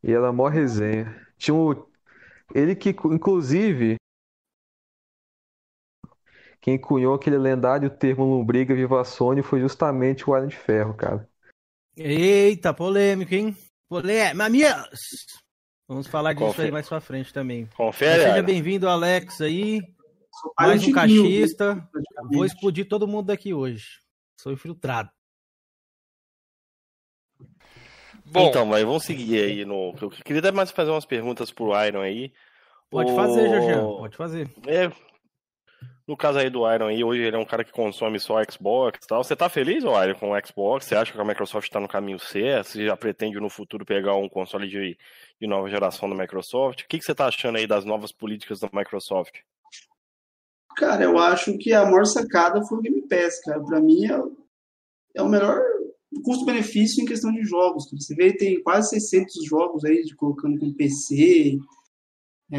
E 0.00 0.12
era 0.12 0.32
mó 0.32 0.46
resenha. 0.46 1.20
Tinha 1.36 1.52
um. 1.52 1.84
Ele 2.54 2.76
que, 2.76 2.90
inclusive. 2.90 3.96
Quem 6.60 6.78
cunhou 6.78 7.12
aquele 7.12 7.38
lendário 7.38 7.90
termo 7.90 8.24
lombriga 8.24 8.72
viva 8.72 9.02
Sony 9.02 9.42
foi 9.42 9.58
justamente 9.58 10.30
o 10.30 10.36
Iron 10.36 10.46
de 10.46 10.56
Ferro, 10.56 10.94
cara. 10.94 11.28
Eita, 11.96 12.72
polêmico, 12.72 13.34
hein? 13.34 13.56
Polêmico. 13.88 14.36
Mamias! 14.36 15.26
Vamos 15.88 16.06
falar 16.06 16.34
disso 16.34 16.46
Confere. 16.46 16.68
aí 16.68 16.72
mais 16.72 16.88
pra 16.88 17.00
frente 17.00 17.34
também. 17.34 17.68
Confere. 17.76 18.22
Seja 18.22 18.42
bem-vindo, 18.44 18.88
Alex, 18.88 19.40
aí. 19.40 19.82
Mais 20.56 20.86
um 20.86 20.92
cachista. 20.92 21.84
Vou 22.30 22.44
explodir 22.44 22.86
todo 22.86 23.08
mundo 23.08 23.26
daqui 23.26 23.52
hoje. 23.52 24.01
Sou 24.36 24.52
infiltrado. 24.52 25.10
Bom, 28.24 28.48
então, 28.48 28.64
mas 28.64 28.82
vamos 28.84 29.04
seguir 29.04 29.44
aí 29.44 29.64
no. 29.64 29.94
Eu 30.00 30.10
queria 30.10 30.40
até 30.40 30.52
mais 30.52 30.70
fazer 30.70 30.90
umas 30.90 31.04
perguntas 31.04 31.50
pro 31.50 31.72
Iron 31.84 32.00
aí. 32.00 32.32
Pode 32.90 33.12
o... 33.12 33.16
fazer, 33.16 33.48
Jorge. 33.48 33.74
Pode 33.74 34.16
fazer. 34.16 34.50
É, 34.66 34.90
no 36.06 36.16
caso 36.16 36.38
aí 36.38 36.50
do 36.50 36.70
Iron 36.70 36.88
aí, 36.88 37.04
hoje 37.04 37.22
ele 37.22 37.36
é 37.36 37.38
um 37.38 37.44
cara 37.44 37.62
que 37.62 37.70
consome 37.70 38.18
só 38.18 38.42
Xbox 38.44 39.04
e 39.04 39.08
tal. 39.08 39.22
Você 39.22 39.36
tá 39.36 39.48
feliz, 39.48 39.84
Iron, 39.84 40.14
com 40.18 40.32
o 40.32 40.46
Xbox? 40.46 40.86
Você 40.86 40.96
acha 40.96 41.12
que 41.12 41.20
a 41.20 41.24
Microsoft 41.24 41.68
está 41.68 41.78
no 41.78 41.88
caminho 41.88 42.18
certo? 42.18 42.68
Você 42.68 42.86
já 42.86 42.96
pretende 42.96 43.38
no 43.38 43.48
futuro 43.48 43.84
pegar 43.84 44.16
um 44.16 44.28
console 44.28 44.68
de, 44.68 44.98
de 45.40 45.46
nova 45.46 45.70
geração 45.70 46.10
da 46.10 46.16
Microsoft? 46.16 46.82
O 46.82 46.88
que, 46.88 46.98
que 46.98 47.04
você 47.04 47.14
tá 47.14 47.26
achando 47.26 47.56
aí 47.56 47.66
das 47.66 47.84
novas 47.84 48.10
políticas 48.10 48.58
da 48.58 48.68
Microsoft? 48.72 49.40
Cara, 50.82 51.04
eu 51.04 51.16
acho 51.16 51.56
que 51.58 51.72
a 51.72 51.84
maior 51.84 52.04
sacada 52.04 52.60
foi 52.64 52.78
o 52.78 52.80
Game 52.80 53.02
Pass, 53.02 53.40
cara. 53.44 53.62
Pra 53.62 53.80
mim 53.80 54.04
é, 54.04 54.20
é 55.14 55.22
o 55.22 55.28
melhor 55.28 55.62
custo-benefício 56.24 57.00
em 57.00 57.06
questão 57.06 57.30
de 57.30 57.44
jogos. 57.44 57.88
Você 57.92 58.16
vê, 58.16 58.36
tem 58.36 58.60
quase 58.64 58.88
600 58.88 59.44
jogos 59.44 59.84
aí, 59.84 60.02
de 60.02 60.16
colocando 60.16 60.58
com 60.58 60.74
PC, 60.74 61.56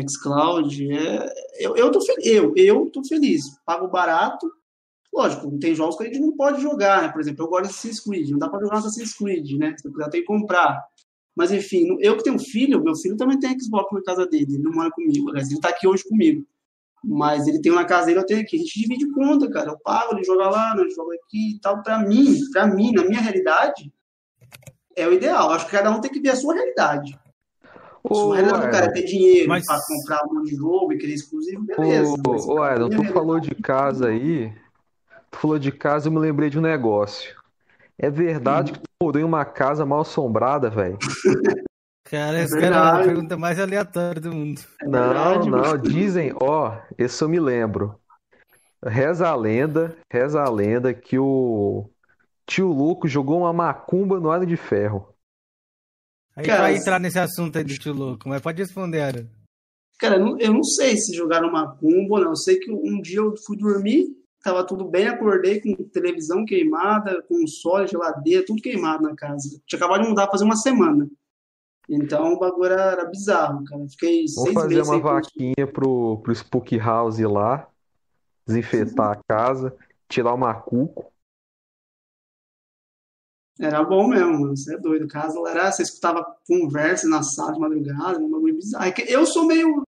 xCloud. 0.09 0.89
É, 0.89 1.33
eu, 1.59 1.75
eu, 1.75 1.91
tô, 1.91 1.99
eu, 2.23 2.53
eu 2.55 2.89
tô 2.91 3.03
feliz. 3.03 3.41
Pago 3.65 3.89
barato. 3.89 4.49
Lógico, 5.13 5.59
tem 5.59 5.75
jogos 5.75 5.97
que 5.97 6.03
a 6.03 6.05
gente 6.05 6.21
não 6.21 6.33
pode 6.33 6.61
jogar, 6.61 7.01
né? 7.01 7.09
Por 7.09 7.19
exemplo, 7.19 7.43
eu 7.43 7.49
gosto 7.49 7.63
de 7.63 7.69
Assassin's 7.71 7.99
Creed. 7.99 8.29
Não 8.29 8.39
dá 8.39 8.47
pra 8.47 8.61
jogar 8.61 8.77
Assassin's 8.77 9.13
Creed, 9.17 9.57
né? 9.57 9.75
Você 9.77 9.89
tem 10.11 10.21
que 10.21 10.27
comprar. 10.27 10.81
Mas 11.35 11.51
enfim, 11.51 11.97
eu 11.99 12.15
que 12.15 12.23
tenho 12.23 12.39
filho, 12.39 12.81
meu 12.81 12.95
filho 12.95 13.17
também 13.17 13.37
tem 13.37 13.59
Xbox 13.59 13.91
na 13.91 14.01
casa 14.01 14.25
dele. 14.25 14.53
Ele 14.53 14.63
não 14.63 14.71
mora 14.71 14.89
comigo. 14.91 15.29
Aliás, 15.29 15.51
ele 15.51 15.59
tá 15.59 15.67
aqui 15.67 15.85
hoje 15.85 16.05
comigo. 16.05 16.47
Mas 17.03 17.47
ele 17.47 17.61
tem 17.61 17.71
uma 17.71 17.85
casa 17.85 18.05
dele, 18.05 18.19
eu 18.19 18.25
tenho 18.25 18.41
aqui. 18.41 18.55
A 18.55 18.59
gente 18.59 18.79
divide 18.79 19.11
conta, 19.11 19.49
cara. 19.49 19.71
Eu 19.71 19.79
pago, 19.79 20.13
ele 20.13 20.23
joga 20.23 20.49
lá, 20.49 20.73
eu 20.77 20.89
jogo 20.89 21.11
aqui 21.13 21.55
e 21.55 21.59
tal. 21.59 21.83
Pra 21.83 21.99
mim, 21.99 22.39
pra 22.51 22.65
mim, 22.65 22.93
na 22.93 23.03
minha 23.03 23.19
realidade, 23.19 23.91
é 24.95 25.05
o 25.07 25.13
ideal. 25.13 25.51
Acho 25.51 25.65
que 25.65 25.71
cada 25.71 25.91
um 25.91 25.99
tem 25.99 26.11
que 26.11 26.21
ver 26.21 26.29
a 26.29 26.35
sua 26.35 26.53
realidade. 26.53 27.19
Se 28.05 28.19
o 28.19 28.31
realidade 28.31 28.65
do 28.65 28.71
cara 28.71 28.85
é 28.85 28.91
ter 28.91 29.03
dinheiro 29.03 29.47
mas... 29.47 29.65
pra 29.65 29.79
comprar 29.87 30.25
um 30.25 30.35
monte 30.35 30.49
de 30.49 30.55
jogo 30.55 30.93
e 30.93 30.97
querer 30.97 31.13
exclusivo, 31.13 31.63
beleza. 31.63 32.13
Ô, 32.27 32.53
ô 32.53 32.61
Aaron, 32.61 32.89
tu 32.89 33.03
falou 33.13 33.39
de 33.39 33.55
casa 33.55 34.07
aí. 34.07 34.53
Tu 35.31 35.37
falou 35.39 35.57
de 35.57 35.71
casa, 35.71 36.07
eu 36.07 36.11
me 36.11 36.19
lembrei 36.19 36.49
de 36.49 36.59
um 36.59 36.61
negócio. 36.61 37.35
É 37.97 38.09
verdade 38.09 38.71
hum. 38.71 38.75
que 38.75 38.79
tu 38.81 38.89
morou 39.01 39.21
em 39.21 39.25
uma 39.25 39.45
casa 39.45 39.85
mal 39.85 40.01
assombrada, 40.01 40.69
velho? 40.69 40.97
Cara, 42.13 42.37
é 42.37 42.43
esse 42.43 42.59
cara 42.59 42.75
é 42.75 43.01
a 43.01 43.05
pergunta 43.05 43.35
mais 43.35 43.59
aleatória 43.59 44.21
do 44.21 44.31
mundo. 44.31 44.61
É 44.79 44.87
não, 44.87 45.45
não, 45.47 45.75
dizem, 45.79 46.31
ó, 46.39 46.79
esse 46.95 47.23
eu 47.23 47.27
me 47.27 47.39
lembro. 47.39 47.99
Reza 48.85 49.27
a 49.27 49.35
lenda, 49.35 49.97
reza 50.11 50.39
a 50.39 50.47
lenda 50.47 50.93
que 50.93 51.17
o 51.17 51.89
tio 52.45 52.67
Louco 52.67 53.07
jogou 53.07 53.39
uma 53.39 53.51
macumba 53.51 54.19
no 54.19 54.29
Ar 54.29 54.45
de 54.45 54.55
Ferro. 54.55 55.11
Aí 56.35 56.45
cara, 56.45 56.61
vai 56.61 56.75
entrar 56.75 56.99
nesse 56.99 57.17
assunto 57.17 57.57
aí 57.57 57.63
do 57.63 57.73
tio 57.79 57.93
Louco, 57.93 58.29
mas 58.29 58.43
pode 58.43 58.61
responder, 58.61 59.01
Ara. 59.01 59.27
Cara, 59.99 60.17
eu 60.17 60.53
não 60.53 60.63
sei 60.63 60.95
se 60.97 61.15
jogaram 61.15 61.51
macumba 61.51 62.17
ou 62.17 62.21
não. 62.21 62.29
Eu 62.29 62.35
sei 62.35 62.59
que 62.59 62.71
um 62.71 63.01
dia 63.01 63.21
eu 63.21 63.33
fui 63.43 63.57
dormir, 63.57 64.05
tava 64.43 64.63
tudo 64.63 64.85
bem, 64.85 65.07
acordei 65.07 65.59
com 65.59 65.73
televisão 65.85 66.45
queimada, 66.45 67.23
console, 67.23 67.87
geladeira, 67.87 68.45
tudo 68.45 68.61
queimado 68.61 69.01
na 69.01 69.15
casa. 69.15 69.49
Tinha 69.65 69.79
acabado 69.79 70.03
de 70.03 70.09
mudar 70.09 70.29
fazer 70.29 70.43
uma 70.43 70.57
semana. 70.57 71.09
Então 71.89 72.33
o 72.33 72.39
bagulho 72.39 72.71
era, 72.71 72.91
era 72.91 73.05
bizarro, 73.05 73.63
cara. 73.65 73.85
Fiquei 73.89 74.25
Vamos 74.35 74.53
fazer 74.53 74.81
uma 74.81 74.99
vaquinha 74.99 75.67
pro, 75.71 76.19
pro 76.19 76.33
Spook 76.33 76.77
House 76.77 77.19
lá, 77.19 77.67
desinfetar 78.45 79.11
a 79.11 79.21
casa, 79.27 79.75
tirar 80.07 80.33
o 80.33 80.37
macuco. 80.37 81.11
Era 83.59 83.83
bom 83.83 84.07
mesmo, 84.07 84.39
mano. 84.39 84.57
Você 84.57 84.75
é 84.75 84.77
doido. 84.77 85.07
Casa 85.07 85.39
era, 85.47 85.71
você 85.71 85.83
escutava 85.83 86.25
conversa 86.47 87.07
na 87.07 87.21
sala 87.21 87.53
de 87.53 87.59
madrugada, 87.59 88.19
um 88.19 88.29
bagulho 88.29 88.55
bizarro. 88.55 88.85
É 88.85 88.93
eu 89.07 89.25
sou 89.25 89.45
meio. 89.45 89.83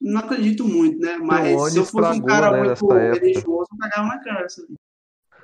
Não 0.00 0.20
acredito 0.20 0.66
muito, 0.66 0.98
né? 0.98 1.16
Mas 1.16 1.72
se 1.72 1.78
eu 1.78 1.84
fosse 1.84 2.20
um 2.20 2.24
cara 2.24 2.52
né, 2.52 2.58
muito 2.64 2.88
religioso, 2.88 3.68
eu 3.72 3.78
pegava 3.78 4.06
na 4.06 4.22
cara. 4.22 4.46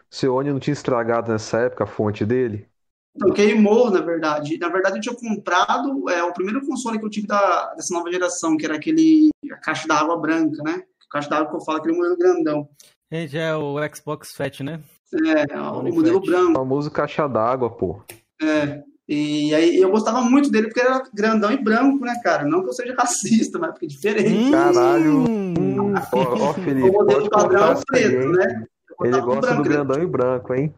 Seu 0.09 0.35
Oni 0.35 0.51
não 0.51 0.61
tinha 0.61 0.73
estragado 0.73 1.33
nessa 1.33 1.59
época 1.59 1.85
a 1.85 1.87
fonte 1.89 2.25
dele? 2.25 2.69
Então, 3.17 3.33
queimou, 3.33 3.91
na 3.91 4.01
verdade. 4.01 4.59
Na 4.59 4.69
verdade, 4.69 4.97
eu 4.97 5.01
tinha 5.01 5.15
comprado 5.15 6.09
é, 6.11 6.23
o 6.23 6.33
primeiro 6.33 6.67
console 6.67 6.99
que 6.99 7.05
eu 7.05 7.11
tive 7.11 7.27
da, 7.27 7.75
dessa 7.75 7.95
nova 7.95 8.11
geração, 8.11 8.57
que 8.57 8.65
era 8.65 8.75
aquele 8.75 9.31
a 9.53 9.57
caixa 9.57 9.87
da 9.87 9.97
água 9.97 10.17
branca, 10.17 10.63
né? 10.63 10.83
A 11.09 11.13
caixa 11.13 11.31
da 11.31 11.37
água 11.37 11.51
que 11.51 11.57
eu 11.57 11.61
falo, 11.61 11.79
aquele 11.79 11.97
modelo 11.97 12.17
grandão. 12.17 12.69
Gente, 13.11 13.39
é 13.39 13.55
o 13.55 13.77
Xbox 13.95 14.33
Fat, 14.33 14.61
né? 14.61 14.81
É, 15.13 15.61
o, 15.61 15.79
o 15.79 15.95
modelo 15.95 16.21
branco. 16.21 16.51
O 16.51 16.55
famoso 16.55 16.91
caixa 16.91 17.29
d'água, 17.29 17.71
pô. 17.71 18.03
É. 18.43 18.83
E 19.07 19.55
aí 19.55 19.77
eu 19.77 19.91
gostava 19.91 20.23
muito 20.23 20.51
dele 20.51 20.69
porque 20.69 20.81
era 20.81 21.03
grandão 21.13 21.53
e 21.53 21.63
branco, 21.63 22.05
né, 22.05 22.19
cara? 22.25 22.45
Não 22.45 22.63
que 22.63 22.71
eu 22.71 22.73
seja 22.73 22.95
racista, 22.99 23.59
mas 23.59 23.71
porque 23.71 23.85
é 23.85 23.89
diferente. 23.89 24.33
Hum, 24.33 24.51
Caralho. 24.51 25.19
Hum. 25.29 25.95
Ó, 26.13 26.49
ó, 26.49 26.55
Felipe, 26.55 26.89
o 26.89 26.93
modelo 26.93 27.31
padrão 27.31 27.73
é 27.73 27.81
preto, 27.87 28.29
né? 28.31 28.67
Ele 29.03 29.21
gosta 29.21 29.55
do 29.55 29.63
grandão 29.63 30.03
e 30.03 30.07
branco, 30.07 30.55
hein? 30.55 30.75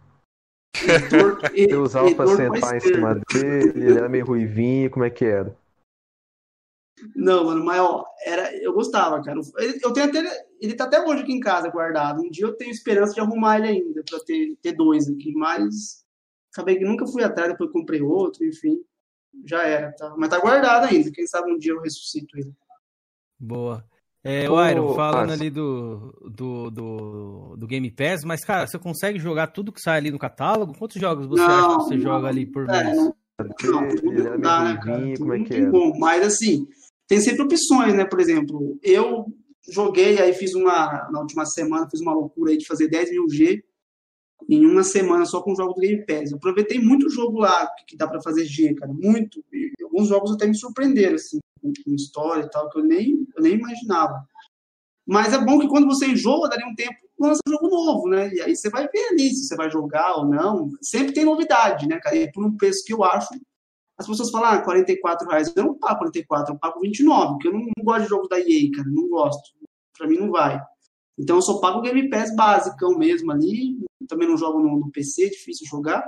Eu 1.54 1.82
usava 1.82 2.14
pra 2.14 2.26
sentar 2.26 2.76
em 2.76 2.80
cima 2.80 3.14
dele, 3.32 3.84
ele 3.84 3.98
era 3.98 4.08
meio 4.08 4.26
ruivinho, 4.26 4.90
como 4.90 5.04
é 5.04 5.10
que 5.10 5.24
era? 5.24 5.56
Não, 7.14 7.44
mano, 7.44 7.64
mas 7.64 7.78
ó, 7.80 8.04
era, 8.24 8.54
eu 8.56 8.72
gostava, 8.72 9.22
cara. 9.22 9.38
Eu 9.82 9.92
tenho 9.92 10.08
até, 10.08 10.46
ele 10.60 10.74
tá 10.74 10.84
até 10.84 11.00
hoje 11.00 11.22
aqui 11.22 11.32
em 11.32 11.40
casa 11.40 11.68
guardado. 11.68 12.22
Um 12.22 12.30
dia 12.30 12.46
eu 12.46 12.56
tenho 12.56 12.70
esperança 12.70 13.12
de 13.12 13.20
arrumar 13.20 13.58
ele 13.58 13.68
ainda, 13.68 14.02
pra 14.08 14.18
ter, 14.20 14.56
ter 14.62 14.72
dois 14.72 15.08
aqui, 15.08 15.32
mas 15.34 16.04
acabei 16.52 16.78
que 16.78 16.84
nunca 16.84 17.06
fui 17.06 17.22
atrás, 17.22 17.50
depois 17.50 17.70
comprei 17.70 18.00
outro, 18.00 18.44
enfim, 18.44 18.82
já 19.44 19.62
era, 19.62 19.92
tá? 19.92 20.14
Mas 20.16 20.30
tá 20.30 20.38
guardado 20.38 20.86
ainda, 20.86 21.10
quem 21.10 21.26
sabe 21.26 21.52
um 21.52 21.58
dia 21.58 21.72
eu 21.72 21.80
ressuscito 21.80 22.38
ele. 22.38 22.52
Boa. 23.38 23.84
É, 24.26 24.50
o 24.50 24.68
Iron, 24.68 24.94
falando 24.94 25.32
ali 25.32 25.48
do, 25.48 26.12
do, 26.28 26.70
do, 26.70 27.56
do, 27.56 27.66
Game 27.66 27.88
Pass, 27.92 28.24
mas, 28.24 28.44
cara, 28.44 28.66
você 28.66 28.76
consegue 28.76 29.20
jogar 29.20 29.46
tudo 29.46 29.70
que 29.70 29.80
sai 29.80 29.98
ali 29.98 30.10
no 30.10 30.18
catálogo? 30.18 30.76
Quantos 30.76 31.00
jogos 31.00 31.28
você 31.28 31.42
não, 31.42 31.48
acha 31.48 31.78
que 31.78 31.84
você 31.84 31.94
não, 31.94 32.02
joga 32.02 32.26
ali 32.26 32.44
por 32.44 32.68
é, 32.68 32.84
mês? 32.84 32.96
Não, 32.96 33.14
não, 33.64 33.88
tudo 33.88 34.38
dá, 34.38 34.64
né, 34.64 34.80
cara? 34.82 35.14
Tudo 35.14 35.32
é 35.32 35.38
não 35.38 35.44
tem 35.44 35.64
é? 35.64 35.70
como. 35.70 35.98
Mas, 35.98 36.26
assim, 36.26 36.66
tem 37.06 37.20
sempre 37.20 37.42
opções, 37.42 37.94
né? 37.94 38.04
Por 38.04 38.18
exemplo, 38.18 38.76
eu 38.82 39.26
joguei, 39.70 40.18
aí 40.18 40.32
fiz 40.32 40.54
uma, 40.54 41.08
na 41.10 41.20
última 41.20 41.46
semana, 41.46 41.88
fiz 41.88 42.00
uma 42.00 42.12
loucura 42.12 42.50
aí 42.50 42.58
de 42.58 42.66
fazer 42.66 42.88
10 42.88 43.10
mil 43.10 43.28
G. 43.30 43.62
em 44.48 44.66
uma 44.66 44.82
semana 44.82 45.24
só 45.24 45.40
com 45.40 45.52
o 45.52 45.56
jogo 45.56 45.74
do 45.74 45.80
Game 45.80 46.04
Pass. 46.04 46.30
Eu 46.30 46.38
aproveitei 46.38 46.80
muito 46.80 47.08
jogo 47.10 47.38
lá 47.38 47.68
que 47.86 47.96
dá 47.96 48.08
para 48.08 48.22
fazer 48.22 48.44
G, 48.44 48.74
cara, 48.74 48.92
muito. 48.92 49.44
E 49.52 49.72
alguns 49.84 50.08
jogos 50.08 50.32
até 50.32 50.46
me 50.46 50.56
surpreenderam, 50.56 51.14
assim, 51.14 51.38
com 51.62 51.94
história 51.94 52.42
e 52.42 52.50
tal, 52.50 52.68
que 52.70 52.78
eu 52.78 52.84
nem, 52.84 53.25
nem 53.46 53.58
imaginava. 53.58 54.26
Mas 55.06 55.32
é 55.32 55.38
bom 55.38 55.58
que 55.58 55.68
quando 55.68 55.86
você 55.86 56.06
enjoa, 56.06 56.48
dali 56.48 56.64
um 56.64 56.74
tempo, 56.74 56.96
lança 57.18 57.40
um 57.46 57.52
jogo 57.52 57.68
novo, 57.68 58.08
né? 58.08 58.32
E 58.34 58.40
aí 58.40 58.56
você 58.56 58.68
vai 58.68 58.88
ver 58.88 59.08
ali 59.10 59.30
se 59.30 59.46
você 59.46 59.56
vai 59.56 59.70
jogar 59.70 60.16
ou 60.16 60.26
não. 60.26 60.70
Sempre 60.82 61.12
tem 61.14 61.24
novidade, 61.24 61.86
né, 61.86 62.00
cara? 62.00 62.16
E 62.16 62.30
por 62.32 62.44
um 62.44 62.56
preço 62.56 62.84
que 62.84 62.92
eu 62.92 63.04
acho. 63.04 63.28
As 63.98 64.06
pessoas 64.06 64.30
falam, 64.30 64.50
ah, 64.50 64.62
44 64.62 65.28
reais. 65.28 65.52
Eu 65.56 65.64
não 65.64 65.78
pago 65.78 66.00
44, 66.00 66.54
eu 66.54 66.58
pago 66.58 66.80
29, 66.80 67.32
porque 67.32 67.48
eu 67.48 67.52
não, 67.52 67.60
não 67.60 67.84
gosto 67.84 68.02
de 68.02 68.08
jogos 68.08 68.28
da 68.28 68.38
EA, 68.38 68.70
cara. 68.74 68.88
Não 68.90 69.08
gosto. 69.08 69.54
Pra 69.96 70.06
mim 70.06 70.18
não 70.18 70.30
vai. 70.30 70.60
Então 71.18 71.36
eu 71.36 71.42
só 71.42 71.58
pago 71.60 71.78
o 71.78 71.82
Game 71.82 72.10
Pass 72.10 72.34
basicão 72.34 72.98
mesmo 72.98 73.32
ali. 73.32 73.78
Também 74.08 74.28
não 74.28 74.36
jogo 74.36 74.60
no, 74.60 74.78
no 74.78 74.90
PC, 74.90 75.26
é 75.26 75.30
difícil 75.30 75.66
jogar. 75.66 76.06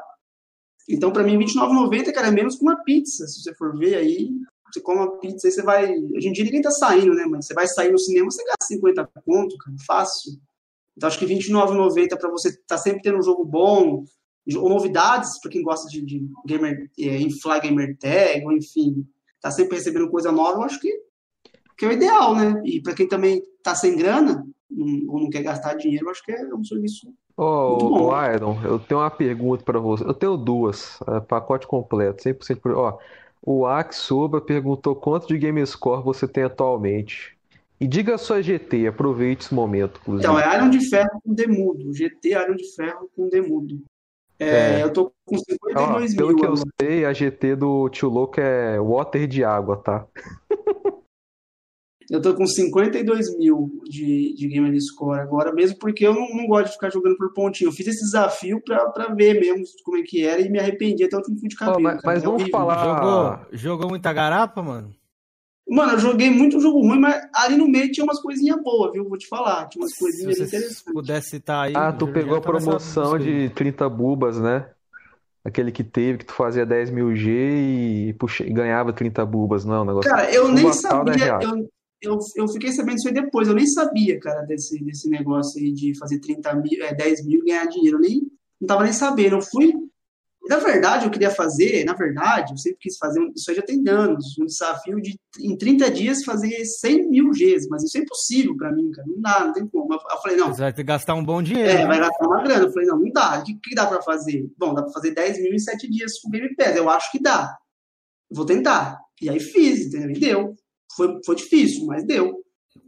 Então, 0.88 1.12
para 1.12 1.22
mim, 1.22 1.32
R$29,90, 1.32 2.12
cara, 2.12 2.28
é 2.28 2.30
menos 2.30 2.56
que 2.56 2.62
uma 2.62 2.82
pizza. 2.82 3.26
Se 3.26 3.42
você 3.42 3.54
for 3.54 3.76
ver 3.76 3.96
aí, 3.96 4.30
você 4.72 4.80
come 4.80 5.00
uma 5.00 5.18
pizza, 5.18 5.48
aí 5.48 5.52
você 5.52 5.62
vai. 5.62 5.84
Hoje 5.92 6.28
em 6.28 6.32
dia 6.32 6.44
ninguém 6.44 6.62
tá 6.62 6.70
saindo, 6.70 7.14
né? 7.14 7.24
Mas 7.26 7.46
você 7.46 7.54
vai 7.54 7.66
sair 7.66 7.90
no 7.90 7.98
cinema, 7.98 8.30
você 8.30 8.44
gasta 8.44 8.66
50 8.66 9.10
conto, 9.24 9.56
cara, 9.58 9.76
fácil. 9.86 10.32
Então, 10.96 11.06
acho 11.06 11.18
que 11.18 11.26
R$29,90 11.26 12.18
para 12.18 12.30
você 12.30 12.48
estar 12.48 12.62
tá 12.66 12.78
sempre 12.78 13.02
tendo 13.02 13.18
um 13.18 13.22
jogo 13.22 13.44
bom, 13.44 14.04
ou 14.56 14.68
novidades, 14.68 15.40
para 15.40 15.50
quem 15.50 15.62
gosta 15.62 15.88
de, 15.88 16.04
de 16.04 16.28
gamer, 16.44 16.90
é, 16.98 17.18
inflar 17.18 17.60
gamer 17.60 17.96
tag, 17.98 18.44
ou 18.44 18.52
enfim, 18.52 19.06
tá 19.40 19.50
sempre 19.50 19.76
recebendo 19.76 20.10
coisa 20.10 20.32
nova, 20.32 20.58
eu 20.58 20.62
acho 20.62 20.80
que, 20.80 20.92
que 21.76 21.84
é 21.84 21.88
o 21.88 21.92
ideal, 21.92 22.34
né? 22.34 22.60
E 22.64 22.80
para 22.80 22.94
quem 22.94 23.06
também 23.06 23.42
tá 23.62 23.74
sem 23.74 23.96
grana, 23.96 24.44
ou 25.08 25.20
não 25.20 25.30
quer 25.30 25.42
gastar 25.42 25.74
dinheiro, 25.74 26.06
eu 26.06 26.10
acho 26.10 26.24
que 26.24 26.32
é 26.32 26.54
um 26.54 26.64
serviço 26.64 27.12
Ô, 27.36 28.10
oh, 28.10 28.24
Iron, 28.34 28.60
eu 28.64 28.80
tenho 28.80 29.00
uma 29.00 29.10
pergunta 29.10 29.62
para 29.62 29.78
você. 29.78 30.02
Eu 30.02 30.12
tenho 30.12 30.36
duas, 30.36 30.98
é, 31.06 31.20
pacote 31.20 31.68
completo, 31.68 32.24
100% 32.24 32.56
por... 32.56 32.72
Ó, 32.72 32.98
o 33.42 33.66
Axoba 33.66 34.40
perguntou 34.40 34.96
quanto 34.96 35.28
de 35.28 35.38
Gamescore 35.38 36.02
você 36.02 36.26
tem 36.26 36.44
atualmente. 36.44 37.36
E 37.80 37.86
diga 37.86 38.16
a 38.16 38.18
sua 38.18 38.42
GT, 38.42 38.88
aproveite 38.88 39.44
esse 39.44 39.54
momento. 39.54 40.00
Inclusive. 40.02 40.26
Então, 40.26 40.38
é 40.38 40.56
Iron 40.56 40.70
de 40.70 40.80
Ferro 40.88 41.20
com 41.24 41.32
Demudo. 41.32 41.94
GT 41.94 42.30
Iron 42.30 42.56
de 42.56 42.74
Ferro 42.74 43.08
com 43.14 43.28
Demudo. 43.28 43.80
É, 44.38 44.80
é. 44.80 44.82
Eu 44.82 44.92
tô 44.92 45.12
com 45.24 45.36
52 45.36 45.76
Ó, 45.76 45.98
mil. 45.98 46.16
Pelo 46.16 46.36
que 46.36 46.46
eu 46.46 46.54
sei, 46.80 47.04
a 47.04 47.12
GT 47.12 47.56
do 47.56 47.88
Tio 47.88 48.08
Louco 48.08 48.40
é 48.40 48.80
Water 48.80 49.26
de 49.26 49.44
água, 49.44 49.76
tá? 49.76 50.06
Eu 52.10 52.22
tô 52.22 52.34
com 52.34 52.46
52 52.46 53.36
mil 53.36 53.82
de, 53.84 54.34
de 54.34 54.48
Gamer 54.48 54.80
Score 54.80 55.20
agora, 55.20 55.52
mesmo 55.52 55.78
porque 55.78 56.06
eu 56.06 56.14
não, 56.14 56.26
não, 56.34 56.46
gosto 56.46 56.68
de 56.68 56.72
ficar 56.72 56.90
jogando 56.90 57.18
por 57.18 57.34
pontinho. 57.34 57.68
Eu 57.68 57.72
fiz 57.72 57.86
esse 57.86 58.02
desafio 58.02 58.62
pra, 58.64 58.88
pra 58.88 59.12
ver 59.14 59.38
mesmo 59.38 59.62
como 59.84 59.98
é 59.98 60.02
que 60.02 60.24
era 60.24 60.40
e 60.40 60.48
me 60.48 60.58
arrependi 60.58 61.04
até 61.04 61.16
o 61.16 61.18
último 61.18 61.38
fio 61.38 61.48
de 61.50 61.56
cabelo. 61.56 61.78
Oh, 61.78 61.82
mas, 61.82 62.00
mas 62.02 62.22
é 62.22 62.24
vamos 62.24 62.42
horrível. 62.42 62.58
falar. 62.58 62.84
Jogou, 62.84 63.46
jogou 63.52 63.88
muita 63.90 64.10
garapa, 64.12 64.62
mano? 64.62 64.94
Mano, 65.68 65.92
eu 65.92 65.98
joguei 65.98 66.30
muito 66.30 66.58
jogo 66.60 66.80
ruim, 66.80 66.98
mas 66.98 67.20
ali 67.34 67.58
no 67.58 67.68
meio 67.68 67.92
tinha 67.92 68.04
umas 68.04 68.22
coisinhas 68.22 68.58
boas, 68.62 68.92
viu? 68.92 69.06
Vou 69.06 69.18
te 69.18 69.28
falar. 69.28 69.68
Tinha 69.68 69.84
umas 69.84 69.94
coisinhas 69.94 70.36
Se 70.36 70.44
interessantes. 70.44 70.78
Se 70.78 70.92
pudesse 70.92 71.28
citar 71.28 71.66
aí. 71.66 71.74
Ah, 71.76 71.92
tu 71.92 72.08
pegou 72.08 72.38
a 72.38 72.40
promoção 72.40 73.18
de 73.18 73.50
30 73.50 73.86
bubas, 73.86 74.40
né? 74.40 74.66
Aquele 75.44 75.70
que 75.70 75.84
teve, 75.84 76.18
que 76.18 76.24
tu 76.24 76.32
fazia 76.32 76.64
10 76.64 76.90
mil 76.90 77.14
G 77.14 77.30
e, 77.30 78.12
puxa, 78.14 78.44
e 78.44 78.50
ganhava 78.50 78.94
30 78.94 79.24
bubas, 79.26 79.66
não 79.66 79.74
é 79.74 79.80
um 79.80 79.84
negócio. 79.84 80.10
Cara, 80.10 80.32
eu 80.32 80.48
nem 80.48 80.72
sabia. 80.72 81.38
Eu, 81.42 81.68
eu, 82.00 82.18
eu 82.36 82.48
fiquei 82.48 82.72
sabendo 82.72 82.96
disso 82.96 83.08
aí 83.08 83.14
depois. 83.14 83.48
Eu 83.48 83.54
nem 83.54 83.66
sabia, 83.66 84.18
cara, 84.20 84.42
desse, 84.42 84.82
desse 84.82 85.08
negócio 85.08 85.60
aí 85.60 85.72
de 85.72 85.96
fazer 85.98 86.20
30 86.20 86.54
mil, 86.56 86.84
é, 86.84 86.94
10 86.94 87.26
mil 87.26 87.40
e 87.40 87.46
ganhar 87.46 87.66
dinheiro. 87.66 87.96
Eu 87.96 88.00
nem, 88.00 88.22
não 88.60 88.66
tava 88.66 88.84
nem 88.84 88.92
sabendo. 88.92 89.36
Eu 89.36 89.42
fui. 89.42 89.72
Na 90.48 90.56
verdade, 90.56 91.04
eu 91.04 91.10
queria 91.10 91.30
fazer, 91.30 91.84
na 91.84 91.92
verdade, 91.92 92.52
eu 92.52 92.56
sempre 92.56 92.78
quis 92.80 92.96
fazer, 92.96 93.20
isso 93.36 93.50
aí 93.50 93.56
já 93.56 93.60
tem 93.62 93.86
anos, 93.86 94.34
um 94.40 94.46
desafio 94.46 94.98
de, 94.98 95.20
em 95.38 95.54
30 95.58 95.90
dias, 95.90 96.24
fazer 96.24 96.64
100 96.64 97.10
mil 97.10 97.30
Gs, 97.32 97.68
mas 97.68 97.82
isso 97.82 97.98
é 97.98 98.00
impossível 98.00 98.56
para 98.56 98.72
mim, 98.72 98.90
cara, 98.90 99.06
não 99.06 99.20
dá, 99.20 99.44
não 99.44 99.52
tem 99.52 99.66
como. 99.66 99.92
Eu, 99.92 99.98
eu 99.98 100.16
falei, 100.22 100.38
não. 100.38 100.48
Você 100.48 100.62
vai 100.62 100.72
ter 100.72 100.82
que 100.82 100.88
gastar 100.88 101.14
um 101.16 101.24
bom 101.24 101.42
dinheiro. 101.42 101.68
É, 101.68 101.78
né? 101.78 101.86
vai 101.86 101.98
gastar 101.98 102.26
uma 102.26 102.42
grana. 102.42 102.64
Eu 102.64 102.72
falei, 102.72 102.88
não, 102.88 102.98
não 102.98 103.10
dá. 103.12 103.40
O 103.40 103.44
que, 103.44 103.54
que 103.56 103.74
dá 103.74 103.86
para 103.86 104.00
fazer? 104.00 104.50
Bom, 104.56 104.72
dá 104.72 104.82
para 104.82 104.92
fazer 104.92 105.10
10 105.10 105.42
mil 105.42 105.52
em 105.52 105.58
7 105.58 105.90
dias 105.90 106.18
com 106.18 106.28
o 106.28 106.30
Game 106.30 106.54
Pass. 106.56 106.76
Eu 106.76 106.88
acho 106.88 107.10
que 107.10 107.20
dá. 107.20 107.54
Vou 108.30 108.46
tentar. 108.46 108.98
E 109.20 109.28
aí 109.28 109.40
fiz, 109.40 109.86
entendeu? 109.86 110.10
E 110.10 110.18
deu. 110.18 110.54
Foi, 110.98 111.20
foi 111.24 111.36
difícil, 111.36 111.86
mas 111.86 112.04
deu. 112.04 112.42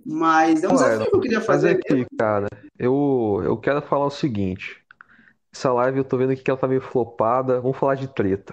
Mas 0.04 0.64
é 0.64 0.68
um 0.68 0.72
desafio 0.72 1.08
que 1.08 1.16
eu 1.16 1.20
queria 1.20 1.40
fazer. 1.40 1.70
Aqui, 1.76 2.04
cara, 2.18 2.48
eu, 2.76 3.40
eu 3.44 3.56
quero 3.56 3.80
falar 3.82 4.06
o 4.06 4.10
seguinte. 4.10 4.78
Essa 5.54 5.72
live 5.72 5.98
eu 5.98 6.04
tô 6.04 6.16
vendo 6.16 6.32
aqui 6.32 6.42
que 6.42 6.50
ela 6.50 6.58
tá 6.58 6.66
meio 6.66 6.80
flopada. 6.80 7.60
Vamos 7.60 7.76
falar 7.76 7.94
de 7.94 8.08
treta. 8.08 8.52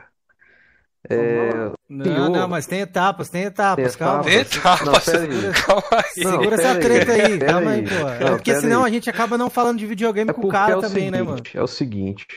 É, 1.10 1.72
não, 1.88 2.30
não, 2.30 2.48
mas 2.50 2.68
tem 2.68 2.82
etapas, 2.82 3.30
tem 3.30 3.44
etapas, 3.44 3.96
tem 3.96 4.00
calma. 4.06 4.24
Tem 4.24 4.40
etapas, 4.40 4.86
não, 4.86 5.00
segura, 5.00 5.54
calma 5.66 5.84
aí. 5.92 6.24
Não, 6.24 6.32
segura 6.32 6.56
essa 6.56 6.80
treta 6.80 7.12
aí, 7.14 7.22
aí 7.22 7.40
calma 7.40 7.72
aí, 7.72 7.84
pô. 7.84 8.08
É 8.10 8.30
porque 8.32 8.56
senão 8.56 8.84
aí. 8.84 8.92
a 8.92 8.94
gente 8.94 9.10
acaba 9.10 9.38
não 9.38 9.50
falando 9.50 9.78
de 9.78 9.86
videogame 9.86 10.32
é 10.32 10.34
com 10.34 10.46
o 10.46 10.50
cara 10.50 10.74
é 10.74 10.76
o 10.76 10.82
também, 10.82 11.10
né, 11.10 11.20
seguinte, 11.20 11.28
né, 11.28 11.32
mano? 11.32 11.44
É 11.54 11.64
o 11.64 11.68
seguinte, 11.68 12.28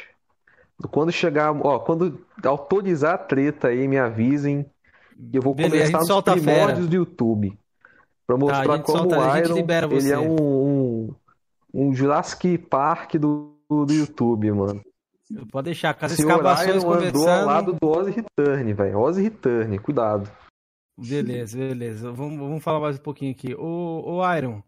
quando 0.88 1.11
chegar, 1.11 1.52
ó, 1.52 1.80
quando 1.80 2.24
autorizar 2.44 3.14
a 3.14 3.18
treta 3.18 3.68
aí, 3.68 3.88
me 3.88 3.98
avisem. 3.98 4.64
Eu 5.33 5.42
vou 5.42 5.54
Beleza, 5.54 5.92
começar 5.92 6.14
nos 6.14 6.22
primórdios 6.24 6.88
do 6.88 6.96
YouTube. 6.96 7.59
Pra 8.26 8.37
tá, 8.37 8.40
mostrar 8.40 8.78
tá, 8.78 8.83
como 8.83 9.09
o 9.09 9.37
Iron 9.37 9.96
ele 9.96 10.12
é 10.12 10.18
um, 10.18 10.37
um, 10.40 11.14
um 11.74 11.94
Jurassic 11.94 12.59
Park 12.59 13.16
do, 13.16 13.54
do 13.68 13.92
YouTube, 13.92 14.50
mano. 14.52 14.83
Pode 15.50 15.66
deixar, 15.66 15.94
com 15.94 16.06
as 16.06 16.18
escavações 16.18 16.83
começando... 16.83 17.09
andou 17.09 17.28
ao 17.28 17.46
lado 17.46 17.72
do 17.72 17.88
Ozzy 17.88 18.11
Return, 18.11 18.72
velho. 18.72 18.98
Ozzy 18.98 19.22
Return, 19.22 19.78
cuidado. 19.78 20.30
Beleza, 20.98 21.56
beleza. 21.56 22.12
Vamos, 22.12 22.38
vamos 22.38 22.62
falar 22.62 22.80
mais 22.80 22.98
um 22.98 23.02
pouquinho 23.02 23.30
aqui. 23.30 23.54
O, 23.54 24.18
o 24.18 24.37
Iron, 24.37 24.62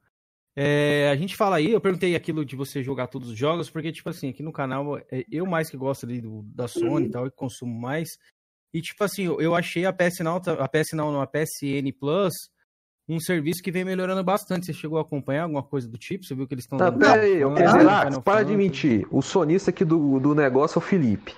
é, 0.54 1.10
a 1.10 1.16
gente 1.16 1.36
fala 1.36 1.56
aí, 1.56 1.72
eu 1.72 1.80
perguntei 1.80 2.14
aquilo 2.14 2.44
de 2.44 2.54
você 2.54 2.82
jogar 2.82 3.08
todos 3.08 3.30
os 3.30 3.36
jogos, 3.36 3.70
porque, 3.70 3.90
tipo 3.90 4.08
assim, 4.08 4.28
aqui 4.28 4.42
no 4.42 4.52
canal, 4.52 4.98
é, 4.98 5.24
eu 5.30 5.46
mais 5.46 5.68
que 5.68 5.76
gosto 5.76 6.06
ali 6.06 6.20
do, 6.20 6.42
da 6.54 6.68
Sony 6.68 7.06
e 7.06 7.10
tal, 7.10 7.26
e 7.26 7.30
consumo 7.30 7.74
mais. 7.78 8.18
E, 8.72 8.80
tipo 8.80 9.02
assim, 9.04 9.24
eu 9.24 9.54
achei 9.54 9.84
a 9.84 9.92
PS 9.92 10.20
não, 10.20 10.36
a 10.36 10.68
PS 10.68 10.92
não, 10.94 11.20
a 11.20 11.26
PSN 11.26 11.92
Plus 11.98 12.32
um 13.08 13.20
serviço 13.20 13.62
que 13.62 13.70
vem 13.70 13.84
melhorando 13.84 14.22
bastante. 14.22 14.66
Você 14.66 14.72
chegou 14.72 14.98
a 14.98 15.02
acompanhar 15.02 15.44
alguma 15.44 15.62
coisa 15.62 15.88
do 15.88 15.98
tipo? 15.98 16.24
Você 16.24 16.34
viu 16.34 16.46
que 16.46 16.54
eles 16.54 16.64
estão. 16.64 16.78
Tá, 16.78 16.90
pera 16.90 17.22
aí, 17.22 17.40
eu 17.40 17.52
quero 17.54 17.72
dizer, 17.72 17.88
ah, 17.88 18.20
para 18.20 18.44
de 18.44 18.56
mentir. 18.56 19.06
O 19.10 19.22
sonista 19.22 19.70
aqui 19.70 19.84
do, 19.84 20.18
do 20.18 20.34
negócio 20.34 20.78
é 20.78 20.82
o 20.82 20.84
Felipe. 20.84 21.34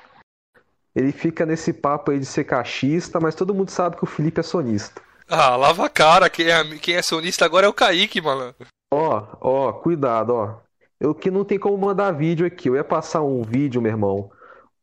Ele 0.95 1.11
fica 1.11 1.45
nesse 1.45 1.73
papo 1.73 2.13
aí 2.13 2.19
de 2.19 2.27
ser 2.27 2.45
cachista, 2.45 3.19
mas 3.19 3.35
todo 3.35 3.55
mundo 3.55 3.71
sabe 3.71 3.97
que 3.97 4.05
o 4.05 4.07
Felipe 4.07 4.41
é 4.41 4.43
sonista. 4.43 5.03
Ah, 5.29 5.57
lava 5.57 5.87
a 5.87 5.89
cara. 5.89 6.31
Quem 6.31 6.47
é, 6.47 6.65
quem 6.79 6.95
é 6.95 7.03
sonista 7.03 7.45
agora 7.45 7.67
é 7.67 7.69
o 7.69 7.73
Kaique, 7.73 8.21
mano. 8.21 8.55
Ó, 8.93 9.27
ó, 9.41 9.73
cuidado, 9.73 10.35
ó. 10.35 10.57
Eu 11.01 11.15
que 11.15 11.31
não 11.31 11.45
tem 11.45 11.59
como 11.59 11.77
mandar 11.77 12.13
vídeo 12.13 12.47
aqui. 12.47 12.69
Eu 12.69 12.77
ia 12.77 12.85
passar 12.85 13.23
um 13.23 13.43
vídeo, 13.43 13.83
meu 13.83 13.91
irmão. 13.91 14.31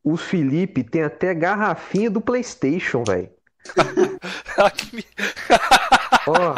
O 0.03 0.17
Felipe 0.17 0.83
tem 0.83 1.03
até 1.03 1.33
garrafinha 1.33 2.09
do 2.09 2.19
PlayStation, 2.19 3.03
velho. 3.03 3.29
Ó, 6.27 6.55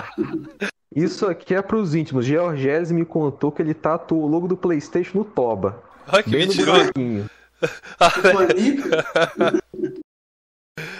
isso 0.95 1.27
aqui 1.27 1.53
é 1.56 1.62
pros 1.62 1.95
íntimos. 1.95 2.25
Georgese 2.25 2.93
me 2.93 3.06
contou 3.06 3.51
que 3.51 3.62
ele 3.62 3.73
tatuou 3.73 4.23
o 4.23 4.27
logo 4.27 4.47
do 4.47 4.56
PlayStation 4.56 5.19
no 5.19 5.25
Toba. 5.25 5.84
Ai, 6.08 6.23
que 6.23 6.29
bem 6.29 6.47
mentiroso. 6.47 6.91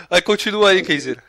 aí 0.10 0.21
continua 0.23 0.69
aí, 0.69 0.82
Keizer. 0.82 1.23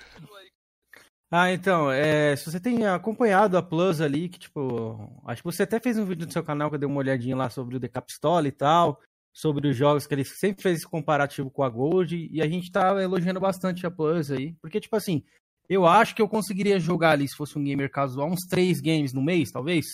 Ah, 1.31 1.53
então, 1.53 1.91
é, 1.91 2.37
se 2.37 2.49
você 2.49 2.61
tem 2.61 2.87
acompanhado 2.87 3.59
a 3.59 3.63
Plus 3.63 4.01
ali, 4.01 4.29
que 4.29 4.39
tipo, 4.39 5.21
acho 5.27 5.43
que 5.43 5.47
você 5.47 5.65
até 5.65 5.81
fez 5.81 5.99
um 5.99 6.05
vídeo 6.05 6.27
no 6.27 6.33
seu 6.33 6.45
canal 6.45 6.69
que 6.71 6.77
eu 6.77 6.79
dei 6.79 6.89
uma 6.89 7.01
olhadinha 7.01 7.35
lá 7.35 7.51
sobre 7.51 7.77
o 7.77 7.81
The 7.81 7.89
Capstola 7.89 8.47
e 8.47 8.53
tal 8.53 9.01
sobre 9.35 9.69
os 9.69 9.77
jogos 9.77 10.07
que 10.07 10.15
ele 10.15 10.25
sempre 10.25 10.63
fez 10.63 10.77
esse 10.79 10.87
comparativo 10.87 11.51
com 11.51 11.65
a 11.65 11.69
Gold 11.69 12.29
e 12.31 12.41
a 12.41 12.49
gente 12.49 12.71
tá 12.71 13.03
elogiando 13.03 13.41
bastante 13.41 13.85
a 13.85 13.91
Plus 13.91 14.31
aí, 14.31 14.55
porque 14.63 14.81
tipo 14.81 14.95
assim, 14.95 15.25
eu 15.69 15.85
acho 15.87 16.15
que 16.15 16.23
eu 16.23 16.29
conseguiria 16.29 16.79
jogar 16.79 17.11
ali 17.11 17.29
se 17.29 17.37
fosse 17.37 17.59
um 17.59 17.65
gamer 17.65 17.91
casual 17.91 18.31
uns 18.31 18.47
três 18.49 18.81
games 18.81 19.13
no 19.13 19.21
mês, 19.21 19.51
talvez. 19.51 19.87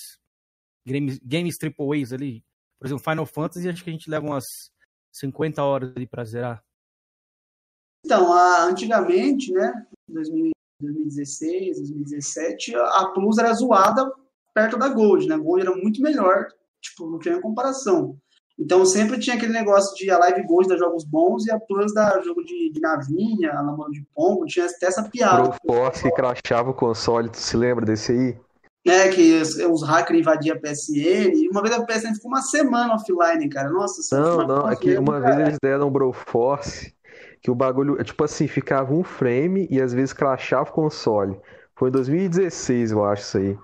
Games, 0.86 1.18
games 1.22 1.56
A's 1.62 2.12
ali, 2.12 2.44
por 2.78 2.86
exemplo, 2.86 3.04
Final 3.04 3.26
Fantasy, 3.26 3.68
acho 3.68 3.82
que 3.82 3.90
a 3.90 3.92
gente 3.92 4.10
leva 4.10 4.26
umas 4.26 4.44
50 5.12 5.62
horas 5.62 5.92
ali 5.96 6.06
para 6.06 6.24
zerar. 6.24 6.62
Então, 8.04 8.32
a, 8.32 8.64
antigamente, 8.64 9.52
né, 9.52 9.86
2016, 10.08 11.78
2017, 11.78 12.74
a 12.74 13.06
Plus 13.14 13.38
era 13.38 13.52
zoada 13.52 14.10
perto 14.54 14.78
da 14.78 14.88
Gold, 14.88 15.26
né? 15.28 15.34
A 15.34 15.38
Gold 15.38 15.66
era 15.66 15.76
muito 15.76 16.00
melhor, 16.02 16.48
tipo, 16.80 17.08
não 17.10 17.18
tinha 17.18 17.40
comparação. 17.40 18.18
Então 18.60 18.84
sempre 18.84 19.18
tinha 19.18 19.36
aquele 19.36 19.52
negócio 19.52 19.96
de 19.96 20.10
a 20.10 20.18
Live 20.18 20.42
Gold 20.42 20.68
dar 20.68 20.76
jogos 20.76 21.04
bons 21.04 21.46
e 21.46 21.50
a 21.50 21.58
Plus 21.58 21.94
dar 21.94 22.20
jogo 22.22 22.44
de, 22.44 22.70
de 22.70 22.80
navinha, 22.80 23.52
a 23.52 23.62
namoro 23.62 23.90
de 23.90 24.04
pombo, 24.14 24.44
tinha 24.44 24.66
até 24.66 24.86
essa 24.86 25.02
piada. 25.02 25.50
Pro 25.50 25.74
Force 25.74 26.02
que 26.02 26.10
crachava 26.10 26.70
o 26.70 26.74
console, 26.74 27.30
tu 27.30 27.38
se 27.38 27.56
lembra 27.56 27.86
desse 27.86 28.12
aí? 28.12 28.36
né, 28.86 29.08
que 29.08 29.40
os, 29.40 29.56
os 29.56 29.82
hackers 29.82 30.20
invadiam 30.20 30.56
a 30.56 30.60
PSN, 30.60 31.48
uma 31.50 31.62
vez 31.62 31.74
a 31.74 31.84
PSN 31.84 32.14
ficou 32.14 32.30
uma 32.30 32.42
semana 32.42 32.94
offline, 32.94 33.48
cara. 33.48 33.68
Nossa, 33.68 34.16
Não, 34.18 34.46
não, 34.46 34.70
é 34.70 34.76
que 34.76 34.96
uma 34.96 35.20
cara. 35.20 35.36
vez 35.36 35.48
eles 35.48 35.58
deram 35.62 35.88
um 35.88 35.90
Broforce, 35.90 36.94
que 37.42 37.50
o 37.50 37.54
bagulho, 37.54 38.02
tipo 38.02 38.24
assim, 38.24 38.46
ficava 38.46 38.92
um 38.92 39.04
frame 39.04 39.66
e 39.70 39.80
às 39.80 39.92
vezes 39.92 40.12
crashava 40.12 40.70
o 40.70 40.72
console. 40.72 41.38
Foi 41.74 41.88
em 41.88 41.92
2016, 41.92 42.92
eu 42.92 43.04
acho 43.04 43.22
isso 43.22 43.38
aí. 43.38 43.58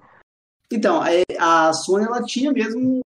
Então, 0.71 1.01
a 1.39 1.73
Sony 1.73 2.05
ela 2.05 2.23
tinha 2.23 2.53
mesmo 2.53 3.01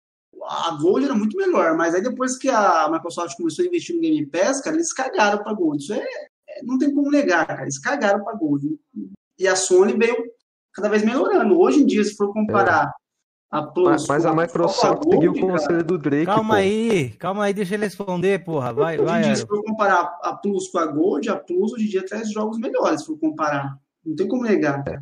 a 0.47 0.77
Gold 0.81 1.05
era 1.05 1.15
muito 1.15 1.37
melhor, 1.37 1.75
mas 1.75 1.93
aí 1.93 2.01
depois 2.01 2.37
que 2.37 2.49
a 2.49 2.89
Microsoft 2.91 3.35
começou 3.35 3.63
a 3.63 3.67
investir 3.67 3.95
no 3.95 4.01
Game 4.01 4.25
Pass, 4.25 4.61
cara, 4.61 4.75
eles 4.75 4.93
cagaram 4.93 5.43
pra 5.43 5.53
Gold. 5.53 5.83
Isso 5.83 5.93
é, 5.93 5.99
é 5.99 6.63
não 6.63 6.77
tem 6.77 6.93
como 6.93 7.11
negar, 7.11 7.45
cara. 7.45 7.63
Eles 7.63 7.79
cagaram 7.79 8.23
pra 8.23 8.33
Gold. 8.33 8.79
E 9.37 9.47
a 9.47 9.55
Sony 9.55 9.93
veio 9.93 10.15
cada 10.73 10.89
vez 10.89 11.03
melhorando. 11.03 11.59
Hoje 11.59 11.81
em 11.81 11.85
dia, 11.85 12.03
se 12.03 12.15
for 12.15 12.33
comparar 12.33 12.85
é. 12.85 13.57
a 13.57 13.63
Plus. 13.63 13.89
Mas, 13.89 14.07
mas 14.07 14.25
a 14.25 14.33
Microsoft 14.33 15.05
a 15.05 15.09
seguiu 15.11 15.31
o 15.31 15.39
conselho 15.39 15.83
do 15.83 15.97
Drake. 15.97 16.25
Calma 16.25 16.55
pô. 16.55 16.59
aí, 16.59 17.09
calma 17.11 17.43
aí, 17.45 17.53
deixa 17.53 17.75
ele 17.75 17.83
responder, 17.83 18.43
porra. 18.43 18.73
Vai, 18.73 18.97
hoje 18.97 19.05
vai. 19.05 19.23
Dia, 19.23 19.35
se 19.35 19.45
for 19.45 19.63
comparar 19.63 20.17
a 20.23 20.33
Plus 20.35 20.69
com 20.69 20.79
a 20.79 20.85
Gold, 20.85 21.29
a 21.29 21.35
Plus 21.35 21.73
hoje 21.73 21.85
em 21.85 21.89
dia 21.89 22.05
traz 22.05 22.31
jogos 22.31 22.57
melhores, 22.57 23.01
se 23.01 23.07
for 23.07 23.19
comparar. 23.19 23.77
Não 24.05 24.15
tem 24.15 24.27
como 24.27 24.43
negar. 24.43 24.83
É. 24.87 24.97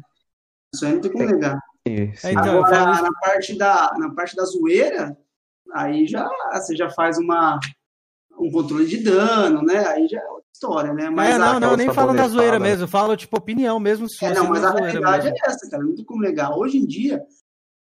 Isso 0.73 0.85
aí 0.85 0.93
não 0.93 1.01
tem 1.01 1.11
como 1.11 1.23
é. 1.23 1.27
negar. 1.27 1.59
Sim, 1.87 2.13
sim. 2.15 2.31
Então, 2.31 2.63
Agora, 2.63 3.01
na 3.01 3.11
parte, 3.13 3.55
da, 3.55 3.93
na 3.97 4.09
parte 4.09 4.35
da 4.35 4.43
zoeira, 4.43 5.15
aí 5.73 6.07
já 6.07 6.29
você 6.53 6.75
já 6.75 6.89
faz 6.89 7.17
uma, 7.17 7.59
um 8.39 8.51
controle 8.51 8.85
de 8.85 8.97
dano, 8.97 9.61
né? 9.61 9.85
Aí 9.87 10.07
já 10.07 10.19
é 10.19 10.27
outra 10.27 10.45
história, 10.53 10.93
né? 10.93 11.09
Mas 11.09 11.35
é, 11.35 11.37
não, 11.37 11.59
não, 11.59 11.77
nem 11.77 11.93
falo 11.93 12.13
da 12.13 12.27
zoeira 12.27 12.59
mesmo, 12.59 12.87
falo 12.87 13.17
tipo 13.17 13.37
opinião 13.37 13.79
mesmo. 13.79 14.07
É, 14.21 14.33
não, 14.33 14.47
mas 14.49 14.63
a 14.63 14.71
realidade 14.71 15.25
mesmo. 15.25 15.37
é 15.43 15.49
essa, 15.49 15.69
cara, 15.69 15.83
não 15.83 15.95
tem 15.95 16.05
como 16.05 16.21
negar. 16.21 16.57
Hoje 16.57 16.77
em 16.77 16.85
dia, 16.85 17.21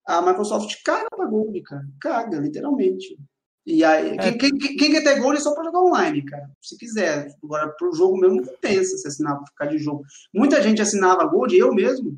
a 0.06 0.22
Microsoft 0.22 0.76
caga 0.84 1.08
pra 1.16 1.26
Gold, 1.26 1.62
cara, 1.62 1.86
caga, 2.02 2.38
literalmente. 2.40 3.18
E 3.66 3.84
aí, 3.84 4.18
é. 4.18 4.18
quem, 4.18 4.38
quem, 4.38 4.78
quem, 4.78 4.92
quer 4.92 5.04
ter 5.04 5.20
Gold 5.20 5.38
é 5.38 5.42
só 5.42 5.54
pra 5.54 5.64
jogar 5.64 5.82
online, 5.82 6.24
cara, 6.26 6.50
se 6.62 6.78
quiser. 6.78 7.28
Agora, 7.44 7.70
pro 7.78 7.94
jogo 7.94 8.18
mesmo, 8.18 8.38
não 8.38 8.44
compensa 8.44 8.98
se 8.98 9.08
assinar 9.08 9.38
pra 9.38 9.46
ficar 9.48 9.66
de 9.68 9.78
jogo. 9.78 10.04
Muita 10.34 10.62
gente 10.62 10.82
assinava 10.82 11.26
Gold, 11.26 11.56
eu 11.56 11.74
mesmo, 11.74 12.18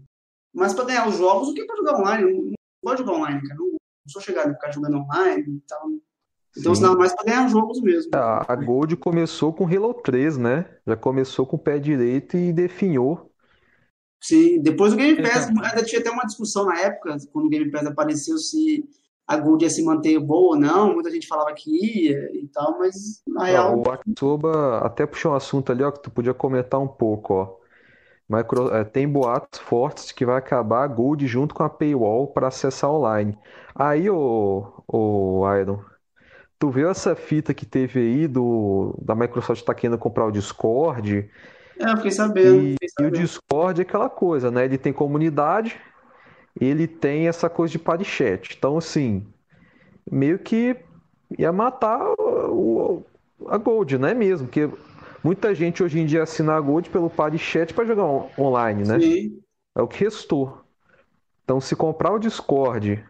mas 0.53 0.73
pra 0.73 0.85
ganhar 0.85 1.07
os 1.07 1.17
jogos, 1.17 1.49
o 1.49 1.53
que 1.53 1.61
é 1.61 1.65
pra 1.65 1.75
jogar 1.75 1.97
online? 1.97 2.23
Não, 2.23 2.43
não 2.43 2.53
gosto 2.83 2.97
de 2.97 3.03
jogar 3.03 3.17
online, 3.17 3.41
cara, 3.47 3.59
não 3.59 3.70
sou 4.07 4.21
chegado 4.21 4.49
a 4.49 4.53
ficar 4.53 4.71
jogando 4.71 4.97
online 4.97 5.57
e 5.57 5.61
tal. 5.67 5.89
Então, 6.57 6.75
Sim. 6.75 6.95
mais 6.95 7.13
para 7.13 7.25
ganhar 7.25 7.47
jogos 7.47 7.81
mesmo. 7.81 8.11
A, 8.13 8.51
a 8.51 8.55
Gold 8.55 8.97
começou 8.97 9.53
com 9.53 9.65
Halo 9.65 9.93
3, 9.93 10.37
né? 10.37 10.65
Já 10.85 10.97
começou 10.97 11.45
com 11.45 11.55
o 11.55 11.59
pé 11.59 11.79
direito 11.79 12.35
e 12.35 12.51
definhou. 12.51 13.31
Sim, 14.21 14.61
depois 14.61 14.93
o 14.93 14.97
Game 14.97 15.21
Pass, 15.21 15.47
ainda 15.47 15.83
tinha 15.83 15.99
até 15.99 16.11
uma 16.11 16.25
discussão 16.25 16.65
na 16.65 16.79
época, 16.79 17.17
quando 17.31 17.45
o 17.45 17.49
Game 17.49 17.71
Pass 17.71 17.87
apareceu, 17.87 18.37
se 18.37 18.87
a 19.31 19.37
Gold 19.37 19.63
ia 19.63 19.69
se 19.69 19.83
manter 19.83 20.19
boa 20.19 20.55
ou 20.55 20.59
não. 20.59 20.93
Muita 20.93 21.09
gente 21.09 21.27
falava 21.27 21.53
que 21.53 21.69
ia 21.71 22.29
e 22.33 22.47
tal, 22.47 22.77
mas 22.77 23.21
na 23.25 23.45
real. 23.45 23.79
O 23.79 23.89
Aksoba 23.89 24.79
até 24.79 25.05
puxou 25.05 25.31
um 25.31 25.35
assunto 25.35 25.71
ali, 25.71 25.83
ó, 25.83 25.91
que 25.91 26.03
tu 26.03 26.11
podia 26.11 26.33
comentar 26.33 26.79
um 26.79 26.87
pouco, 26.87 27.33
ó. 27.33 27.60
Micro, 28.31 28.73
é, 28.73 28.83
tem 28.83 29.07
boatos 29.07 29.59
fortes 29.59 30.11
que 30.11 30.25
vai 30.25 30.37
acabar 30.37 30.83
a 30.83 30.87
Gold 30.87 31.27
junto 31.27 31.53
com 31.53 31.63
a 31.63 31.69
Paywall 31.69 32.27
para 32.27 32.47
acessar 32.47 32.89
online. 32.89 33.37
Aí, 33.75 34.09
o, 34.09 34.83
o 34.87 35.43
Iron, 35.59 35.83
tu 36.57 36.69
viu 36.69 36.89
essa 36.89 37.15
fita 37.15 37.53
que 37.53 37.65
teve 37.65 37.99
aí 37.99 38.27
do 38.27 38.95
da 39.01 39.15
Microsoft 39.15 39.63
tá 39.63 39.73
querendo 39.73 39.97
comprar 39.97 40.25
o 40.25 40.31
Discord? 40.31 41.29
É, 41.79 41.91
eu 41.91 41.97
fiquei 41.97 42.11
sabendo. 42.11 42.61
E, 42.61 42.71
fiquei 42.73 42.89
sabendo. 42.89 43.15
e 43.15 43.19
o 43.19 43.21
Discord 43.21 43.81
é 43.81 43.83
aquela 43.83 44.09
coisa, 44.09 44.49
né? 44.49 44.65
Ele 44.65 44.77
tem 44.77 44.93
comunidade, 44.93 45.77
ele 46.59 46.87
tem 46.87 47.27
essa 47.27 47.49
coisa 47.49 47.71
de 47.71 47.79
party 47.79 48.05
chat. 48.05 48.55
Então, 48.57 48.77
assim, 48.77 49.25
meio 50.09 50.39
que 50.39 50.77
ia 51.37 51.51
matar 51.51 51.99
o, 52.19 53.03
a 53.47 53.57
Gold, 53.57 53.97
né 53.97 54.13
mesmo? 54.13 54.47
Porque 54.47 54.69
Muita 55.23 55.53
gente 55.53 55.83
hoje 55.83 55.99
em 55.99 56.05
dia 56.05 56.23
assina 56.23 56.55
a 56.55 56.61
Gold 56.61 56.89
pelo 56.89 57.09
Party 57.09 57.37
Chat 57.37 57.73
para 57.73 57.85
jogar 57.85 58.03
on 58.03 58.29
online, 58.37 58.87
né? 58.87 58.99
Sim. 58.99 59.39
É 59.75 59.81
o 59.81 59.87
que 59.87 60.03
restou. 60.03 60.61
Então, 61.43 61.61
se 61.61 61.75
comprar 61.75 62.11
o 62.11 62.19
Discord 62.19 63.03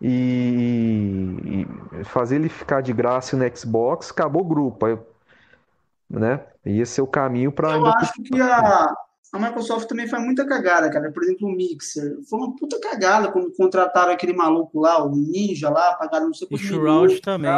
e, 0.00 1.66
e 2.00 2.04
fazer 2.04 2.36
ele 2.36 2.48
ficar 2.48 2.80
de 2.80 2.92
graça 2.92 3.36
no 3.36 3.56
Xbox, 3.56 4.10
acabou 4.10 4.42
o 4.42 4.48
grupo. 4.48 4.86
Aí, 4.86 4.98
né? 6.08 6.40
E 6.64 6.80
esse 6.80 7.00
é 7.00 7.02
o 7.02 7.06
caminho 7.06 7.50
para. 7.50 7.72
Eu 7.72 7.86
acho 7.86 8.22
que 8.22 8.40
a, 8.40 8.94
a 9.34 9.38
Microsoft 9.38 9.88
também 9.88 10.06
faz 10.06 10.22
muita 10.22 10.46
cagada, 10.46 10.88
cara. 10.88 11.10
Por 11.10 11.24
exemplo, 11.24 11.48
o 11.48 11.50
Mixer. 11.50 12.20
Foi 12.30 12.38
uma 12.38 12.54
puta 12.54 12.78
cagada 12.78 13.32
quando 13.32 13.52
contrataram 13.52 14.12
aquele 14.12 14.32
maluco 14.32 14.78
lá, 14.78 15.04
o 15.04 15.10
Ninja 15.10 15.68
lá, 15.68 15.92
pagaram 15.94 16.26
não 16.26 16.34
sei 16.34 16.46
quanto. 16.46 16.62
E 16.62 16.64
Shroud 16.64 17.20
também. 17.20 17.50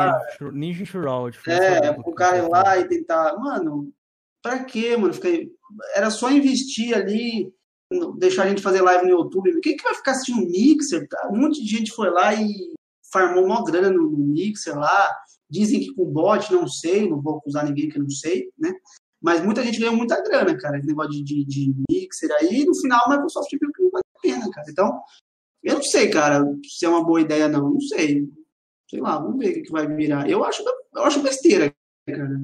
Ninja 0.55 0.85
e 0.85 0.87
Shroud. 0.87 1.39
É, 1.47 1.91
o 1.91 2.15
cara 2.15 2.39
ir 2.39 2.49
lá 2.49 2.79
e 2.79 2.89
tentar. 2.89 3.37
Mano, 3.37 3.93
pra 4.43 4.65
quê, 4.65 4.97
mano? 4.97 5.13
Era 5.95 6.11
só 6.11 6.31
investir 6.31 6.97
ali, 6.97 7.53
deixar 8.17 8.45
a 8.45 8.49
gente 8.49 8.63
fazer 8.63 8.81
live 8.81 9.05
no 9.05 9.11
YouTube. 9.11 9.61
Quem 9.61 9.77
que 9.77 9.85
vai 9.85 9.95
ficar 9.95 10.13
assistindo 10.13 10.49
Mixer? 10.51 11.07
Tá? 11.07 11.29
Um 11.31 11.37
monte 11.37 11.63
de 11.63 11.69
gente 11.69 11.93
foi 11.93 12.09
lá 12.09 12.35
e 12.35 12.73
farmou 13.13 13.45
uma 13.45 13.63
grana 13.63 13.91
no, 13.91 14.11
no 14.11 14.27
Mixer 14.33 14.79
lá. 14.79 15.15
Dizem 15.51 15.81
que 15.81 15.95
com 15.95 16.07
bot, 16.07 16.51
não 16.55 16.67
sei, 16.67 17.07
não 17.07 17.21
vou 17.21 17.37
acusar 17.37 17.67
ninguém 17.67 17.91
que 17.91 17.99
não 17.99 18.09
sei, 18.09 18.51
né? 18.59 18.73
Mas 19.23 19.43
muita 19.43 19.63
gente 19.63 19.79
ganhou 19.79 19.97
muita 19.97 20.23
grana, 20.23 20.57
cara, 20.57 20.79
esse 20.79 20.87
negócio 20.87 21.11
de, 21.13 21.23
de, 21.25 21.45
de 21.45 21.75
mixer 21.91 22.31
aí, 22.33 22.65
no 22.65 22.75
final 22.77 23.01
a 23.07 23.11
Microsoft 23.11 23.51
viu 23.51 23.73
que 23.73 23.83
não 23.83 23.91
vale 23.91 24.05
a 24.15 24.21
pena, 24.21 24.51
cara. 24.51 24.71
Então, 24.71 25.01
eu 25.63 25.75
não 25.75 25.83
sei, 25.83 26.09
cara, 26.09 26.45
se 26.65 26.85
é 26.85 26.89
uma 26.89 27.05
boa 27.05 27.21
ideia 27.21 27.49
não, 27.49 27.71
não 27.71 27.81
sei. 27.81 28.29
Sei 28.89 29.01
lá, 29.01 29.19
vamos 29.19 29.39
ver 29.39 29.59
o 29.59 29.63
que 29.65 29.73
vai 29.73 29.87
virar. 29.87 30.29
Eu 30.31 30.45
acho, 30.45 30.63
eu 30.95 31.03
acho 31.03 31.23
besteira, 31.23 31.75
cara. 32.07 32.41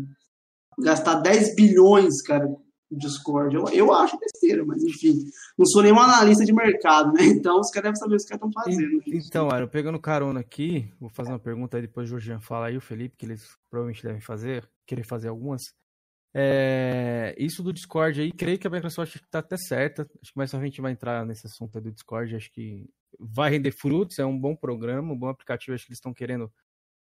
Gastar 0.78 1.20
10 1.20 1.54
bilhões, 1.54 2.20
cara, 2.22 2.46
no 2.46 2.98
Discord. 2.98 3.54
Eu, 3.54 3.68
eu 3.68 3.92
acho 3.92 4.18
besteira, 4.18 4.64
mas 4.64 4.82
enfim. 4.82 5.14
Não 5.56 5.64
sou 5.66 5.82
nenhum 5.82 6.00
analista 6.00 6.44
de 6.44 6.52
mercado, 6.52 7.12
né? 7.12 7.22
Então 7.30 7.60
os 7.60 7.70
caras 7.70 7.92
devem 7.92 7.96
saber 7.96 8.14
o 8.14 8.16
que 8.16 8.22
os 8.22 8.28
caras 8.28 8.44
estão 8.44 8.62
fazendo. 8.62 9.02
Então, 9.06 9.48
Aaron, 9.50 9.68
pegando 9.68 10.00
carona 10.00 10.40
aqui, 10.40 10.92
vou 10.98 11.08
fazer 11.08 11.30
uma 11.30 11.38
pergunta 11.38 11.76
aí, 11.76 11.82
depois 11.82 12.08
o 12.08 12.10
Jorginho 12.10 12.40
fala 12.40 12.66
aí, 12.66 12.76
o 12.76 12.80
Felipe, 12.80 13.16
que 13.16 13.26
eles 13.26 13.56
provavelmente 13.70 14.02
devem 14.02 14.20
fazer, 14.20 14.68
querer 14.84 15.04
fazer 15.04 15.28
algumas. 15.28 15.62
É, 16.34 17.34
isso 17.38 17.62
do 17.62 17.72
Discord 17.72 18.20
aí, 18.20 18.32
creio 18.32 18.58
que 18.58 18.66
a 18.66 18.70
Microsoft 18.70 19.16
está 19.16 19.40
até 19.40 19.56
certa. 19.56 20.02
Acho 20.22 20.32
que 20.32 20.38
mais 20.38 20.54
a 20.54 20.60
gente 20.60 20.80
vai 20.80 20.92
entrar 20.92 21.26
nesse 21.26 21.46
assunto 21.46 21.80
do 21.80 21.92
Discord. 21.92 22.34
Acho 22.34 22.50
que 22.52 22.88
vai 23.18 23.50
render 23.50 23.72
frutos, 23.72 24.18
é 24.18 24.24
um 24.24 24.38
bom 24.38 24.56
programa, 24.56 25.12
um 25.12 25.18
bom 25.18 25.28
aplicativo. 25.28 25.74
Acho 25.74 25.84
que 25.84 25.90
eles 25.90 25.98
estão 25.98 26.14
querendo 26.14 26.50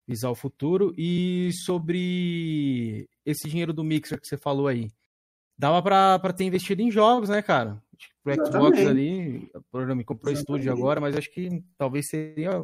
visar 0.06 0.30
o 0.30 0.34
futuro. 0.34 0.92
E 0.98 1.50
sobre 1.64 3.08
esse 3.24 3.48
dinheiro 3.48 3.72
do 3.72 3.84
Mixer 3.84 4.20
que 4.20 4.26
você 4.26 4.36
falou 4.36 4.66
aí, 4.66 4.90
dava 5.56 5.80
para 5.82 6.32
ter 6.32 6.44
investido 6.44 6.82
em 6.82 6.90
jogos, 6.90 7.28
né, 7.28 7.40
cara? 7.40 7.82
Pro 8.22 8.34
Xbox 8.34 8.78
ali, 8.78 9.48
o 9.54 9.62
programa 9.70 10.02
comprou 10.02 10.32
estúdio 10.32 10.72
agora, 10.72 11.00
mas 11.00 11.16
acho 11.16 11.30
que 11.30 11.62
talvez 11.78 12.08
seria 12.08 12.62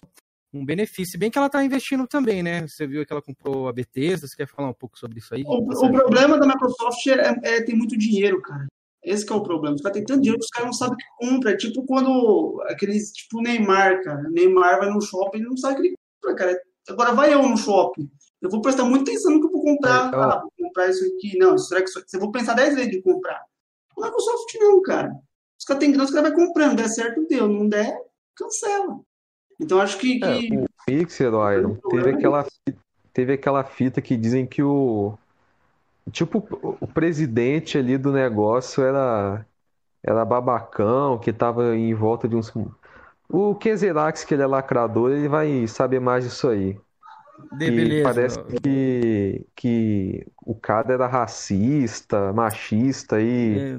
um 0.53 0.65
benefício. 0.65 1.19
Bem 1.19 1.31
que 1.31 1.39
ela 1.39 1.47
está 1.47 1.65
investindo 1.65 2.07
também, 2.07 2.43
né? 2.43 2.67
Você 2.67 2.87
viu 2.87 3.05
que 3.07 3.13
ela 3.13 3.23
comprou 3.23 3.69
a 3.69 3.73
Bethesda, 3.73 4.27
você 4.27 4.37
quer 4.37 4.47
falar 4.47 4.71
um 4.71 4.75
pouco 4.75 4.99
sobre 4.99 5.19
isso 5.19 5.35
aí? 5.35 5.43
O, 5.47 5.59
o 5.59 5.93
problema 5.93 6.39
da 6.39 6.47
Microsoft 6.47 7.07
é, 7.07 7.41
é, 7.43 7.63
tem 7.63 7.77
muito 7.77 7.97
dinheiro, 7.97 8.41
cara. 8.43 8.67
Esse 9.03 9.31
é 9.31 9.35
o 9.35 9.43
problema. 9.43 9.77
Os 9.77 9.83
caras 9.83 9.97
têm 9.97 10.05
tanto 10.05 10.21
dinheiro 10.21 10.39
que 10.39 10.45
os 10.45 10.51
caras 10.51 10.67
não 10.67 10.73
sabem 10.73 10.95
o 10.95 10.97
que 10.99 11.05
compra. 11.19 11.53
É 11.53 11.57
tipo 11.57 11.85
quando 11.85 12.63
aqueles, 12.69 13.13
tipo 13.13 13.39
o 13.39 13.43
Neymar, 13.43 14.03
cara. 14.03 14.23
Neymar 14.31 14.79
vai 14.79 14.91
no 14.91 15.01
shopping 15.01 15.39
e 15.39 15.43
não 15.43 15.57
sabe 15.57 15.75
o 15.75 15.77
que 15.77 15.89
ele 15.89 15.97
compra, 16.21 16.37
cara. 16.37 16.63
Agora 16.89 17.13
vai 17.13 17.33
eu 17.33 17.43
no 17.43 17.57
shopping. 17.57 18.11
Eu 18.43 18.51
vou 18.51 18.61
prestar 18.61 18.85
muita 18.85 19.11
atenção 19.11 19.33
no 19.33 19.41
que 19.41 19.47
eu 19.47 19.53
vou 19.53 19.63
comprar. 19.63 20.13
É, 20.13 20.17
ah, 20.17 20.41
vou 20.41 20.53
comprar 20.59 20.89
isso 20.89 21.05
aqui. 21.05 21.39
Não, 21.39 21.57
será 21.57 21.83
que 21.83 21.91
eu 22.13 22.21
vou 22.21 22.31
pensar 22.31 22.55
10 22.55 22.75
vezes 22.75 22.91
de 22.91 23.03
comprar. 23.03 23.43
O 23.97 24.03
Microsoft 24.03 24.55
não, 24.59 24.83
cara. 24.83 25.13
Os 25.59 25.65
caras 25.65 25.81
têm 25.81 25.93
grana, 25.93 26.05
os 26.05 26.11
caras 26.11 26.33
vão 26.33 26.47
comprando. 26.47 26.77
Der 26.77 26.89
certo, 26.89 27.27
deu. 27.27 27.49
Não 27.49 27.69
der, 27.69 27.97
cancela. 28.35 29.01
Então 29.61 29.81
acho 29.81 29.99
que. 29.99 30.19
que... 30.19 30.55
É, 30.55 30.59
o 30.59 30.67
Pixel, 30.87 31.53
Iron, 31.53 31.75
teve 31.91 32.11
aquela, 32.11 32.47
teve 33.13 33.33
aquela 33.35 33.63
fita 33.63 34.01
que 34.01 34.17
dizem 34.17 34.47
que 34.47 34.63
o. 34.63 35.15
Tipo, 36.11 36.39
o 36.81 36.87
presidente 36.87 37.77
ali 37.77 37.99
do 37.99 38.11
negócio 38.11 38.83
era. 38.83 39.45
Era 40.03 40.25
babacão, 40.25 41.19
que 41.19 41.31
tava 41.31 41.77
em 41.77 41.93
volta 41.93 42.27
de 42.27 42.35
uns. 42.35 42.51
O 43.29 43.55
Kezerax, 43.55 44.25
que 44.25 44.33
ele 44.33 44.43
é 44.43 44.47
lacrador, 44.47 45.13
ele 45.13 45.29
vai 45.29 45.67
saber 45.67 46.01
mais 46.01 46.25
disso 46.25 46.49
aí. 46.49 46.77
De 47.53 47.71
beleza. 47.71 48.03
Parece 48.03 48.43
que, 48.63 49.47
que 49.55 50.27
o 50.43 50.55
cara 50.55 50.95
era 50.95 51.07
racista, 51.07 52.33
machista 52.33 53.21
e. 53.21 53.59
É... 53.59 53.79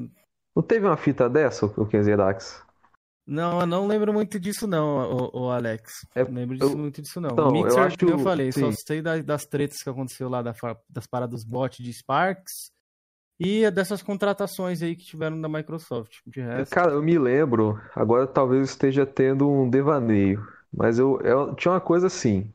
Não 0.55 0.61
teve 0.61 0.85
uma 0.85 0.97
fita 0.97 1.29
dessa, 1.29 1.65
o 1.65 1.85
Kezerax? 1.85 2.61
Não, 3.31 3.61
eu 3.61 3.65
não 3.65 3.87
lembro 3.87 4.11
muito 4.11 4.37
disso 4.37 4.67
não, 4.67 5.29
o, 5.33 5.43
o 5.43 5.49
Alex. 5.49 6.05
É, 6.13 6.25
não 6.25 6.33
lembro 6.33 6.57
disso, 6.57 6.69
eu, 6.69 6.77
muito 6.77 7.01
disso 7.01 7.21
não. 7.21 7.29
Então, 7.29 7.49
Mixer, 7.49 7.79
eu 7.79 7.83
acho, 7.85 7.97
que 7.97 8.03
eu 8.03 8.19
falei, 8.19 8.51
sim. 8.51 8.59
só 8.59 8.71
sei 8.73 9.01
das, 9.01 9.23
das 9.23 9.45
tretas 9.45 9.81
que 9.81 9.89
aconteceu 9.89 10.27
lá 10.27 10.41
da, 10.41 10.53
das 10.89 11.07
paradas 11.07 11.45
dos 11.45 11.49
bots 11.49 11.81
de 11.81 11.93
Sparks 11.93 12.73
E 13.39 13.63
é 13.63 13.71
dessas 13.71 14.01
contratações 14.01 14.81
aí 14.81 14.97
que 14.97 15.05
tiveram 15.05 15.39
da 15.39 15.47
Microsoft. 15.47 16.17
De 16.27 16.41
resto... 16.41 16.73
Cara, 16.73 16.91
eu 16.91 17.01
me 17.01 17.17
lembro, 17.17 17.79
agora 17.95 18.27
talvez 18.27 18.69
esteja 18.69 19.05
tendo 19.05 19.49
um 19.49 19.69
devaneio, 19.69 20.45
mas 20.69 20.99
eu, 20.99 21.17
eu 21.21 21.55
tinha 21.55 21.71
uma 21.71 21.79
coisa 21.79 22.07
assim, 22.07 22.51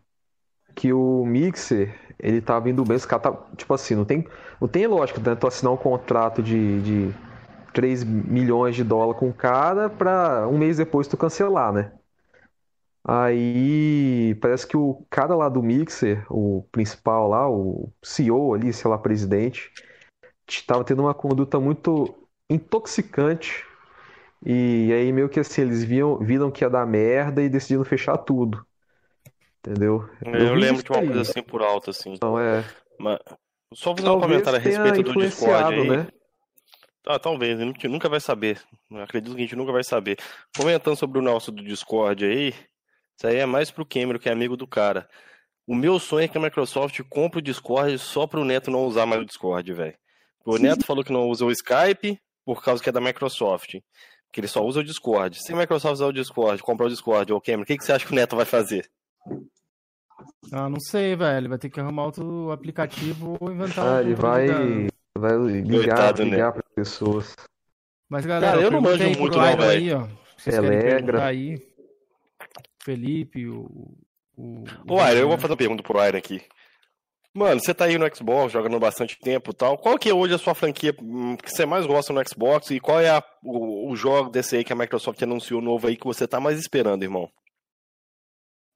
que 0.75 0.93
o 0.93 1.25
Mixer, 1.25 1.99
ele 2.19 2.43
tava 2.43 2.69
indo 2.69 2.85
bem, 2.85 2.97
esse 2.97 3.09
cara 3.09 3.23
tá, 3.23 3.33
tipo 3.57 3.73
assim, 3.73 3.95
não 3.95 4.05
tem, 4.05 4.27
não 4.61 4.69
tem 4.69 4.87
lógica, 4.87 5.23
né? 5.23 5.35
Tu 5.35 5.47
assinar 5.47 5.73
um 5.73 5.79
contrato 5.79 6.43
de, 6.43 6.83
de 6.83 7.15
3 7.77 8.05
milhões 8.05 8.75
de 8.75 8.83
dólares 8.83 9.21
com 9.21 9.29
o 9.29 9.35
cara 9.35 9.91
pra 9.91 10.49
um 10.49 10.57
mês 10.57 10.79
depois 10.79 11.07
tu 11.07 11.15
cancelar, 11.15 11.75
né? 11.75 11.93
Aí 13.05 14.35
parece 14.41 14.67
que 14.67 14.79
o 14.79 15.05
cara 15.11 15.37
lá 15.37 15.51
do 15.51 15.63
Mixer, 15.63 16.25
o 16.31 16.67
principal 16.73 17.29
lá, 17.29 17.51
o 17.51 17.93
CEO 18.03 18.55
ali, 18.55 18.73
sei 18.73 18.91
lá, 18.91 18.97
presidente, 18.97 19.71
estava 20.49 20.83
tendo 20.85 21.03
uma 21.03 21.13
conduta 21.13 21.61
muito 21.61 22.17
intoxicante. 22.49 23.63
E 24.43 24.91
aí 24.95 25.13
meio 25.13 25.29
que 25.29 25.39
assim, 25.39 25.61
eles 25.61 25.85
viam, 25.85 26.17
viram 26.17 26.51
que 26.51 26.65
ia 26.65 26.71
dar 26.71 26.87
merda 26.87 27.43
e 27.43 27.49
decidiram 27.51 27.85
fechar 27.85 28.17
tudo. 28.17 28.67
Entendeu? 29.59 30.09
Eu, 30.25 30.35
eu 30.35 30.55
lembro 30.55 30.83
de 30.83 30.91
uma 30.91 31.05
coisa 31.05 31.21
assim 31.21 31.43
por 31.43 31.61
alto, 31.61 31.91
assim. 31.91 32.15
Então 32.15 32.41
é. 32.41 32.65
Mas, 32.99 33.19
só 33.75 33.95
fazer 33.95 34.09
um 34.09 34.19
comentário 34.19 34.59
a 34.59 34.63
respeito 34.63 35.03
do 35.03 35.21
Discord 35.21 35.75
aí. 35.75 35.89
Né? 35.91 36.07
Ah, 37.09 37.21
talvez, 37.21 37.61
a 37.61 37.65
gente 37.65 37.87
nunca 37.87 38.09
vai 38.09 38.19
saber. 38.19 38.61
acredito 38.91 39.37
que 39.37 39.41
a 39.41 39.45
gente 39.45 39.55
nunca 39.55 39.71
vai 39.71 39.85
saber. 39.85 40.19
Comentando 40.57 40.97
sobre 40.97 41.21
o 41.21 41.23
nosso 41.23 41.53
do 41.53 41.63
Discord 41.63 42.25
aí, 42.25 42.49
isso 43.17 43.27
aí 43.27 43.37
é 43.37 43.47
mais 43.47 43.71
pro 43.71 43.87
Cameron, 43.87 44.19
que 44.19 44.29
é 44.29 44.33
amigo 44.33 44.57
do 44.57 44.67
cara. 44.67 45.09
O 45.67 45.75
meu 45.75 46.01
sonho 46.01 46.25
é 46.25 46.29
que 46.29 46.37
a 46.37 46.41
Microsoft 46.41 47.01
compre 47.09 47.39
o 47.39 47.43
Discord 47.43 47.97
só 47.99 48.27
pro 48.27 48.45
Neto 48.45 48.73
não 48.73 48.85
usar 48.87 49.07
mais 49.07 49.23
o 49.23 49.25
Discord, 49.25 49.73
velho. 49.73 49.95
O 50.45 50.59
Neto 50.59 50.85
falou 50.85 51.05
que 51.05 51.13
não 51.13 51.29
usa 51.29 51.45
o 51.45 51.51
Skype 51.51 52.21
por 52.45 52.63
causa 52.63 52.83
que 52.83 52.89
é 52.89 52.93
da 52.93 53.01
Microsoft. 53.01 53.77
Que 54.33 54.41
ele 54.41 54.49
só 54.49 54.65
usa 54.65 54.81
o 54.81 54.85
Discord. 54.85 55.41
Se 55.41 55.53
a 55.53 55.57
Microsoft 55.57 55.95
usar 55.95 56.07
o 56.07 56.13
Discord, 56.13 56.63
comprar 56.63 56.87
o 56.87 56.91
Discord, 56.91 57.33
ou 57.33 57.41
Cameron, 57.41 57.63
o 57.63 57.67
que, 57.67 57.79
que 57.79 57.85
você 57.85 57.93
acha 57.93 58.05
que 58.05 58.13
o 58.13 58.15
Neto 58.15 58.37
vai 58.37 58.45
fazer? 58.45 58.89
Ah, 60.53 60.69
não 60.69 60.81
sei, 60.81 61.17
velho. 61.17 61.39
Ele 61.39 61.49
vai 61.49 61.59
ter 61.59 61.71
que 61.71 61.81
arrumar 61.81 62.05
outro 62.05 62.51
aplicativo 62.51 63.37
ou 63.41 63.51
inventar 63.51 63.99
ah, 63.99 64.01
ele 64.01 64.15
vai, 64.15 64.89
vai 65.17 65.37
ligar, 65.37 66.19
ligar 66.19 66.53
para 66.53 66.63
pessoas. 66.75 67.35
Mas 68.09 68.25
galera, 68.25 68.53
Cara, 68.53 68.63
eu 68.63 68.71
não 68.71 68.81
manjo 68.81 69.05
muito 69.19 69.37
não, 69.37 69.57
velho. 69.57 69.71
Aí, 69.71 69.93
ó. 69.93 70.07
Telegra. 70.43 71.25
Aí. 71.25 71.59
Felipe, 72.83 73.49
o. 73.49 73.97
O, 74.37 74.65
o 74.87 75.09
Iron, 75.09 75.19
eu 75.19 75.29
vou 75.29 75.39
fazer 75.39 75.53
uma 75.53 75.57
pergunta 75.57 75.83
pro 75.83 76.05
Iron 76.07 76.19
aqui. 76.19 76.43
Mano, 77.37 77.61
você 77.61 77.75
tá 77.75 77.85
aí 77.85 77.99
no 77.99 78.17
Xbox, 78.17 78.51
jogando 78.51 78.79
bastante 78.79 79.19
tempo 79.19 79.51
e 79.51 79.55
tal. 79.55 79.77
Qual 79.77 79.99
que 79.99 80.09
é 80.09 80.15
hoje 80.15 80.33
a 80.33 80.39
sua 80.39 80.55
franquia 80.55 80.95
hum, 81.03 81.37
que 81.37 81.51
você 81.51 81.67
mais 81.67 81.85
gosta 81.85 82.11
no 82.11 82.23
Xbox? 82.27 82.71
E 82.71 82.81
qual 82.81 82.99
é 82.99 83.11
a, 83.11 83.23
o, 83.43 83.91
o, 83.91 83.97
jogo 83.97 84.31
desse 84.31 84.57
aí 84.57 84.65
que 84.65 84.73
a 84.73 84.77
Microsoft 84.77 85.21
anunciou 85.23 85.61
novo 85.61 85.87
aí 85.87 85.97
que 85.97 86.07
você 86.07 86.27
tá 86.27 86.41
mais 86.41 86.59
esperando, 86.59 87.03
irmão? 87.03 87.31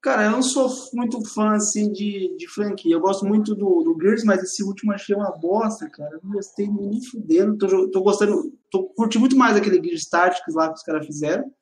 Cara, 0.03 0.25
eu 0.25 0.31
não 0.31 0.43
sou 0.43 0.69
muito 0.95 1.23
fã, 1.35 1.53
assim, 1.53 1.93
de, 1.93 2.35
de 2.37 2.49
franquia. 2.49 2.95
Eu 2.95 3.01
gosto 3.01 3.27
muito 3.27 3.55
do, 3.55 3.83
do 3.83 3.97
Gears, 4.01 4.25
mas 4.25 4.43
esse 4.43 4.63
último 4.63 4.93
achei 4.93 5.15
uma 5.15 5.31
bosta, 5.31 5.91
cara. 5.91 6.15
Eu 6.15 6.21
não 6.23 6.33
gostei 6.33 6.67
nem 6.69 7.03
fudendo. 7.05 7.59
Tô, 7.59 7.91
tô 7.91 8.03
gostando... 8.03 8.53
Tô 8.71 8.85
curtindo 8.85 9.21
muito 9.21 9.37
mais 9.37 9.57
aquele 9.57 9.83
Gears 9.83 10.09
Tactics 10.09 10.55
lá 10.55 10.69
que 10.69 10.75
os 10.75 10.83
caras 10.83 11.07
fizeram 11.07 11.53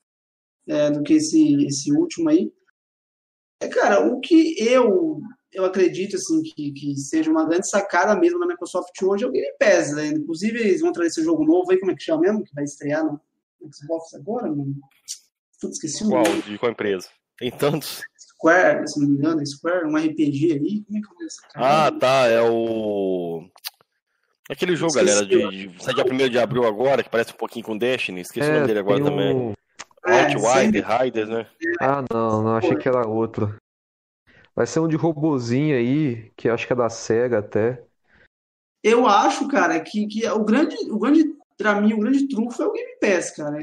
é, 0.68 0.90
do 0.90 1.02
que 1.02 1.14
esse, 1.14 1.64
esse 1.64 1.90
último 1.92 2.28
aí. 2.28 2.52
É, 3.60 3.68
cara, 3.68 4.06
o 4.06 4.20
que 4.20 4.54
eu 4.62 5.20
eu 5.52 5.64
acredito 5.64 6.16
assim 6.16 6.42
que, 6.42 6.72
que 6.72 6.96
seja 6.96 7.30
uma 7.30 7.46
grande 7.46 7.68
sacada 7.68 8.14
mesmo 8.14 8.38
da 8.38 8.46
Microsoft 8.46 8.90
hoje 9.02 9.24
é 9.24 9.26
o 9.26 9.32
Game 9.32 9.56
Pass, 9.58 9.92
né? 9.92 10.08
Inclusive, 10.08 10.60
eles 10.60 10.80
vão 10.80 10.92
trazer 10.92 11.08
esse 11.08 11.24
jogo 11.24 11.44
novo 11.44 11.70
aí, 11.70 11.78
como 11.78 11.90
é 11.90 11.94
que 11.94 12.02
chama 12.02 12.20
mesmo? 12.20 12.44
Que 12.44 12.54
vai 12.54 12.64
estrear 12.64 13.04
no 13.04 13.20
Xbox 13.72 14.14
agora, 14.14 14.48
mano. 14.48 14.74
Tudo 15.60 15.72
esqueci 15.72 16.04
o 16.04 16.08
nome. 16.08 16.42
De 16.42 16.58
qual 16.58 16.70
empresa? 16.70 17.08
Tem 17.38 17.50
tantos. 17.50 18.02
Square, 18.38 18.86
se 18.86 19.00
não 19.00 19.08
me 19.08 19.16
engano, 19.16 19.44
Square, 19.44 19.86
um 19.86 19.96
RPG 19.96 20.52
aí. 20.52 20.84
Como 20.84 20.98
é 20.98 21.00
que 21.00 21.22
é 21.22 21.26
essa 21.26 21.42
cara? 21.52 21.86
Ah, 21.86 21.92
tá. 21.92 22.26
É 22.28 22.40
o. 22.40 23.44
Aquele 24.48 24.76
jogo, 24.76 24.94
galera, 24.94 25.26
de, 25.26 25.68
de, 25.68 25.82
sai 25.82 25.92
dia 25.92 26.04
1 26.04 26.30
de 26.30 26.38
abril 26.38 26.64
agora, 26.64 27.02
que 27.02 27.10
parece 27.10 27.32
um 27.32 27.36
pouquinho 27.36 27.66
com 27.66 27.76
Destiny. 27.76 28.20
Esqueci 28.20 28.48
é, 28.48 28.52
o 28.52 28.54
nome 28.54 28.66
dele 28.68 28.78
agora 28.78 29.04
também. 29.04 29.54
É, 30.06 30.32
Outwider, 30.32 30.86
Riders, 30.86 31.28
né? 31.28 31.46
Ah, 31.80 32.02
não, 32.10 32.42
não, 32.42 32.56
achei 32.56 32.76
que 32.76 32.88
era 32.88 33.06
outro. 33.06 33.54
Vai 34.54 34.66
ser 34.66 34.80
um 34.80 34.88
de 34.88 34.96
robozinho 34.96 35.76
aí, 35.76 36.32
que 36.36 36.48
acho 36.48 36.66
que 36.66 36.72
é 36.72 36.76
da 36.76 36.88
SEGA 36.88 37.40
até. 37.40 37.82
Eu 38.82 39.06
acho, 39.06 39.48
cara, 39.48 39.78
que, 39.80 40.06
que 40.06 40.26
o 40.28 40.44
grande, 40.44 40.76
o 40.90 40.98
grande, 40.98 41.24
pra 41.58 41.80
mim, 41.80 41.92
o 41.92 41.98
grande 41.98 42.28
trunfo 42.28 42.62
é 42.62 42.66
o 42.66 42.72
Game 42.72 42.96
Pass, 43.00 43.32
cara. 43.32 43.58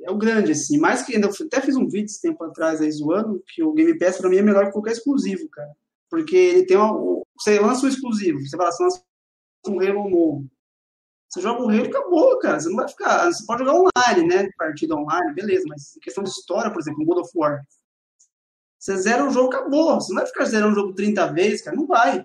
É 0.00 0.10
o 0.10 0.16
grande, 0.16 0.52
assim. 0.52 0.78
Mais 0.78 1.02
que 1.02 1.14
ainda, 1.14 1.28
até 1.28 1.60
fiz 1.60 1.76
um 1.76 1.86
vídeo 1.86 2.06
esse 2.06 2.20
tempo 2.20 2.42
atrás 2.42 2.80
aí 2.80 2.90
zoando, 2.90 3.44
que 3.46 3.62
o 3.62 3.72
Game 3.72 3.96
Pass 3.98 4.16
pra 4.16 4.30
mim 4.30 4.38
é 4.38 4.42
melhor 4.42 4.66
que 4.66 4.72
qualquer 4.72 4.92
exclusivo, 4.92 5.48
cara. 5.50 5.70
Porque 6.10 6.34
ele 6.34 6.66
tem 6.66 6.76
uma. 6.76 7.22
Você 7.38 7.60
lança 7.60 7.84
um 7.84 7.88
exclusivo, 7.88 8.40
você 8.40 8.56
vai 8.56 8.66
lança 8.66 9.02
um 9.68 9.80
Halo 9.80 10.08
novo. 10.08 10.46
Você 11.28 11.40
joga 11.40 11.62
o 11.62 11.68
Halo 11.68 11.84
e 11.84 11.88
acabou, 11.88 12.38
cara. 12.38 12.60
Você 12.60 12.68
não 12.68 12.76
vai 12.76 12.88
ficar. 12.88 13.30
Você 13.30 13.44
pode 13.44 13.64
jogar 13.64 13.74
online, 13.74 14.28
né? 14.28 14.48
Partida 14.56 14.94
online, 14.94 15.34
beleza, 15.34 15.64
mas 15.68 15.98
questão 16.00 16.24
de 16.24 16.30
história, 16.30 16.72
por 16.72 16.80
exemplo, 16.80 17.04
God 17.04 17.18
of 17.18 17.30
War. 17.34 17.62
Você 18.78 18.96
zera 18.96 19.26
o 19.26 19.30
jogo, 19.30 19.48
acabou. 19.48 19.94
Você 19.94 20.12
não 20.12 20.20
vai 20.20 20.26
ficar 20.26 20.44
zerando 20.44 20.72
o 20.72 20.74
jogo 20.74 20.94
30 20.94 21.32
vezes, 21.32 21.62
cara. 21.62 21.76
Não 21.76 21.86
vai. 21.86 22.24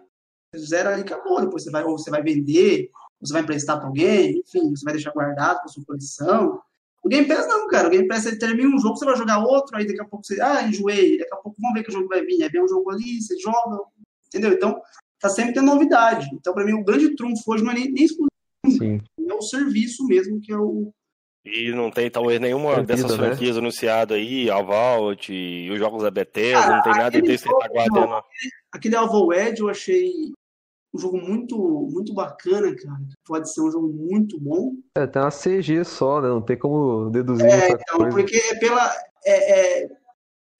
Você 0.54 0.66
zera 0.66 0.94
ali, 0.94 1.02
acabou. 1.02 1.42
Depois 1.42 1.64
você 1.64 1.72
vai, 1.72 1.84
ou 1.84 1.98
você 1.98 2.10
vai 2.10 2.22
vender, 2.22 2.90
você 3.20 3.34
vai 3.34 3.42
emprestar 3.42 3.78
para 3.78 3.88
alguém, 3.88 4.40
enfim, 4.40 4.70
você 4.70 4.84
vai 4.84 4.94
deixar 4.94 5.12
guardado 5.12 5.60
para 5.60 5.68
sua 5.68 5.84
coleção. 5.86 6.62
O 7.04 7.10
Game 7.10 7.28
Pass 7.28 7.48
não, 7.48 7.68
cara. 7.68 7.88
O 7.88 7.92
Game 7.92 8.08
Pass 8.08 8.24
você 8.24 8.38
termina 8.38 8.76
um 8.76 8.80
jogo, 8.80 8.98
você 8.98 9.06
vai 9.06 9.16
jogar 9.16 9.40
outro, 9.40 9.78
aí 9.78 9.86
daqui 9.86 10.02
a 10.02 10.06
pouco 10.06 10.26
você, 10.26 10.40
ah, 10.42 10.64
enjoei, 10.64 11.18
daqui 11.18 11.34
a 11.34 11.38
pouco 11.38 11.58
vamos 11.62 11.78
ver 11.78 11.84
que 11.84 11.90
o 11.90 11.94
jogo 11.94 12.08
vai 12.08 12.24
vir. 12.26 12.44
Aí 12.44 12.50
vem 12.50 12.64
um 12.64 12.68
jogo 12.68 12.92
ali, 12.92 13.22
você 13.22 13.38
joga, 13.40 13.80
entendeu? 14.28 14.54
Então, 14.54 14.82
tá 15.20 15.30
sempre 15.30 15.54
tendo 15.54 15.66
novidade. 15.66 16.30
Então, 16.34 16.54
para 16.54 16.66
mim, 16.66 16.74
o 16.74 16.84
grande 16.84 17.16
trunfo 17.16 17.42
hoje 17.48 17.64
não 17.64 17.72
é 17.72 17.76
nem, 17.76 17.92
nem 17.92 18.06
exclusivo. 18.06 18.30
Sim. 18.68 19.02
É 19.28 19.34
o 19.34 19.42
serviço 19.42 20.06
mesmo, 20.06 20.40
que 20.42 20.52
é 20.52 20.58
o, 20.58 20.92
e 21.46 21.72
não 21.72 21.90
tem 21.90 22.12
talvez 22.12 22.40
nenhuma 22.40 22.84
dessas 22.84 23.12
né? 23.12 23.18
franquias 23.18 23.58
anunciadas 23.58 24.18
aí, 24.18 24.50
a 24.50 24.62
Vault, 24.62 25.34
e 25.34 25.72
os 25.72 25.80
jogos 25.80 26.04
da 26.04 26.12
Bethesda, 26.12 26.62
Cara, 26.62 26.76
não 26.76 26.84
tem 26.84 26.94
nada 26.94 27.22
desse 27.22 27.44
que 27.46 27.60
tá 27.60 27.68
guardando. 27.68 28.22
Aquele 28.72 28.96
Alvo 28.96 29.34
Edge 29.34 29.62
eu 29.62 29.70
achei 29.70 30.32
um 30.93 30.99
jogo 30.99 31.17
muito, 31.17 31.58
muito 31.91 32.13
bacana, 32.13 32.75
cara. 32.75 32.99
Pode 33.25 33.54
ser 33.54 33.62
um 33.62 33.71
jogo 33.71 33.88
muito 33.88 34.39
bom. 34.39 34.73
É, 34.95 35.06
tem 35.06 35.21
uma 35.21 35.32
CG 35.32 35.84
só, 35.84 36.21
né? 36.21 36.30
Não 36.30 36.41
tem 36.41 36.58
como 36.58 37.10
deduzir 37.10 37.45
é, 37.45 37.69
então, 37.71 37.97
coisa. 37.97 38.17
porque 38.17 38.36
é 38.36 38.56
pela. 38.56 38.91
É, 39.25 39.84
é, 39.84 39.89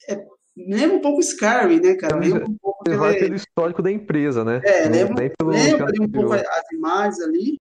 é, 0.10 0.28
lembra 0.56 0.98
um 0.98 1.02
pouco 1.02 1.20
Skyrim, 1.20 1.82
né, 1.82 1.96
cara? 1.96 2.18
Lembra 2.18 2.46
um 2.46 2.58
pouco 2.58 2.84
pela... 2.84 2.98
vai 2.98 3.16
pelo 3.16 3.36
histórico 3.36 3.82
da 3.82 3.92
empresa, 3.92 4.44
né? 4.44 4.62
É, 4.64 4.88
lembra, 4.88 5.26
lembra 5.44 5.92
um 6.00 6.12
pouco 6.12 6.34
as 6.34 6.72
imagens 6.72 7.20
ali. 7.22 7.58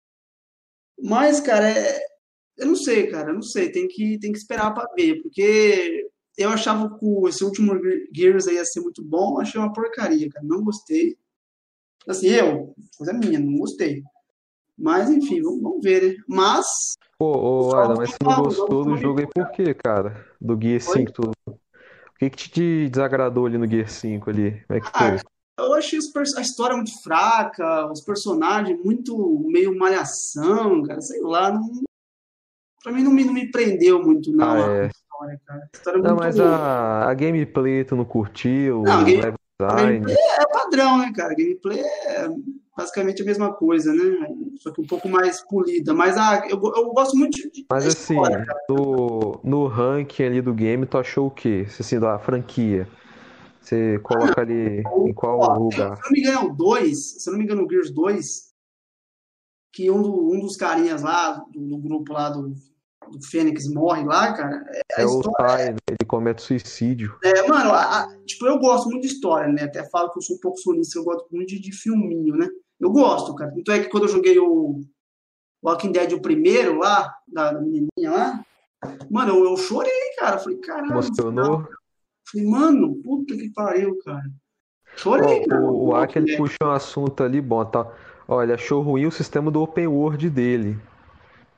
Mas, 1.01 1.39
cara, 1.39 1.69
é, 1.69 1.99
eu 2.57 2.67
não 2.67 2.75
sei, 2.75 3.07
cara, 3.07 3.29
eu 3.29 3.35
não 3.35 3.41
sei. 3.41 3.71
Tem 3.71 3.87
que, 3.87 4.19
tem 4.19 4.31
que 4.31 4.37
esperar 4.37 4.73
para 4.73 4.91
ver, 4.93 5.21
porque 5.21 6.09
eu 6.37 6.49
achava 6.49 6.97
que 6.99 7.05
esse 7.29 7.45
último 7.45 7.79
Gears 8.13 8.47
aí 8.47 8.55
ia 8.55 8.65
ser 8.65 8.81
muito 8.81 9.03
bom, 9.03 9.39
achei 9.39 9.59
uma 9.59 9.71
porcaria, 9.71 10.29
cara. 10.29 10.45
Não 10.45 10.63
gostei. 10.63 11.15
Assim, 12.07 12.27
eu, 12.27 12.73
coisa 12.97 13.13
minha, 13.13 13.39
não 13.39 13.57
gostei. 13.57 14.03
Mas, 14.77 15.09
enfim, 15.09 15.41
vamos, 15.41 15.61
vamos 15.61 15.81
ver, 15.81 16.03
né? 16.03 16.23
Mas. 16.27 16.65
Pô, 17.17 17.35
ô, 17.35 17.75
Adam, 17.75 17.97
mas 17.97 18.11
você 18.11 18.17
não 18.23 18.43
gostou 18.43 18.85
do 18.85 18.97
jogo 18.97 19.19
aí 19.19 19.27
por 19.27 19.49
quê, 19.51 19.73
cara? 19.73 20.25
Do 20.39 20.59
Gear 20.61 20.79
5, 20.79 21.11
tu... 21.11 21.31
O 21.47 22.19
que, 22.19 22.29
que 22.29 22.49
te 22.49 22.89
desagradou 22.89 23.45
ali 23.45 23.57
no 23.57 23.69
Gear 23.69 23.89
5 23.89 24.29
ali? 24.29 24.63
Como 24.67 24.77
é 24.77 24.81
que 24.81 24.87
ah, 24.93 25.17
foi? 25.17 25.19
Eu 25.59 25.73
achei 25.73 25.99
a 26.37 26.41
história 26.41 26.75
muito 26.75 27.01
fraca, 27.01 27.91
os 27.91 28.01
personagens 28.01 28.79
muito 28.83 29.43
meio 29.47 29.75
malhação, 29.75 30.83
cara, 30.83 31.01
sei 31.01 31.19
lá, 31.21 31.51
não, 31.51 31.83
pra 32.83 32.91
mim 32.91 33.03
não 33.03 33.11
me, 33.11 33.23
não 33.23 33.33
me 33.33 33.49
prendeu 33.49 34.03
muito, 34.03 34.31
não. 34.31 34.51
Ah, 34.51 34.83
é. 34.83 34.87
história, 34.87 35.41
cara. 35.45 35.61
A 35.61 35.77
história 35.77 35.99
é 35.99 36.01
não, 36.01 36.15
mas 36.15 36.39
a, 36.39 37.09
a, 37.09 37.13
gameplay 37.15 37.83
tu 37.83 37.95
não 37.95 38.05
curtiu? 38.05 38.83
Não, 38.83 39.03
game, 39.03 39.33
design. 39.59 40.05
é 40.11 40.47
padrão, 40.47 40.99
né, 40.99 41.11
cara? 41.15 41.33
Gameplay 41.33 41.79
é 41.79 42.29
basicamente 42.75 43.21
a 43.23 43.25
mesma 43.25 43.53
coisa, 43.53 43.93
né? 43.93 44.27
Só 44.57 44.71
que 44.71 44.81
um 44.81 44.85
pouco 44.85 45.09
mais 45.09 45.41
polida. 45.41 45.93
Mas 45.93 46.15
ah, 46.17 46.43
eu, 46.47 46.61
eu 46.61 46.89
gosto 46.91 47.17
muito 47.17 47.37
de. 47.51 47.65
Mas 47.69 47.87
assim, 47.87 48.13
história, 48.13 48.45
no, 48.69 49.39
no 49.43 49.67
ranking 49.67 50.23
ali 50.23 50.41
do 50.41 50.53
game, 50.53 50.85
tu 50.85 50.97
achou 50.97 51.27
o 51.27 51.31
quê? 51.31 51.65
Assim, 51.79 51.99
da 51.99 52.19
franquia? 52.19 52.87
Você 53.59 53.99
coloca 53.99 54.39
ah, 54.39 54.43
ali 54.43 54.83
em 55.05 55.13
qual 55.13 55.39
ó, 55.39 55.57
lugar? 55.57 55.97
Se 55.97 56.03
não 56.03 56.11
me 56.11 56.19
engano, 56.19 56.37
é 56.37 56.51
o 56.51 56.55
2, 56.55 57.23
se 57.23 57.29
não 57.29 57.37
me 57.37 57.43
engano, 57.43 57.65
o 57.65 57.69
Gears 57.69 57.91
2, 57.91 58.53
que 59.73 59.91
um, 59.91 60.01
do, 60.01 60.31
um 60.33 60.39
dos 60.39 60.55
carinhas 60.55 61.01
lá, 61.01 61.33
do, 61.51 61.67
do 61.67 61.77
grupo 61.77 62.13
lá 62.13 62.29
do, 62.29 62.53
do 63.11 63.21
Fênix 63.25 63.67
morre 63.67 64.03
lá, 64.03 64.33
cara. 64.33 64.63
É, 64.97 65.05
o 65.05 65.21
Ty, 65.21 65.71
né? 65.71 65.77
ele 65.87 66.07
comete 66.07 66.41
suicídio. 66.41 67.17
É, 67.23 67.47
mano, 67.47 67.71
a, 67.71 68.01
a, 68.01 68.17
tipo, 68.25 68.45
eu 68.45 68.59
gosto 68.59 68.89
muito 68.89 69.03
de 69.03 69.13
história, 69.13 69.51
né? 69.51 69.63
Até 69.63 69.83
falo 69.89 70.11
que 70.11 70.19
eu 70.19 70.23
sou 70.23 70.35
um 70.35 70.39
pouco 70.39 70.57
sonista, 70.57 70.99
eu 70.99 71.03
gosto 71.03 71.27
muito 71.31 71.49
de, 71.49 71.59
de 71.59 71.71
filminho, 71.71 72.35
né? 72.35 72.47
Eu 72.79 72.91
gosto, 72.91 73.33
cara. 73.35 73.53
Então 73.57 73.73
é 73.73 73.79
que 73.79 73.89
quando 73.89 74.03
eu 74.03 74.09
joguei 74.09 74.37
o, 74.37 74.81
Walking 75.63 75.91
Dead, 75.91 76.13
o 76.13 76.21
primeiro 76.21 76.77
lá, 76.77 77.13
da, 77.27 77.51
da 77.51 77.61
menininha 77.61 78.11
lá, 78.11 78.45
mano, 79.09 79.35
eu, 79.35 79.45
eu 79.45 79.57
chorei, 79.57 79.91
cara. 80.17 80.37
falei, 80.37 80.57
caralho. 80.59 80.91
Emocionou? 80.91 81.67
Falei, 82.31 82.47
mano, 82.47 82.95
puta 83.03 83.35
que 83.35 83.49
pariu, 83.49 83.97
cara. 84.03 84.29
Chorei, 84.95 85.41
oh, 85.43 85.47
cara. 85.47 85.61
O, 85.61 85.87
o 85.87 85.95
Aki, 85.95 86.19
ele 86.19 86.37
puxou 86.37 86.67
um 86.67 86.71
assunto 86.71 87.23
ali 87.23 87.41
bom, 87.41 87.63
tá? 87.65 87.91
Olha, 88.27 88.55
achou 88.55 88.81
ruim 88.81 89.05
o 89.05 89.11
sistema 89.11 89.49
do 89.49 89.61
Open 89.61 89.87
World 89.87 90.29
dele. 90.29 90.77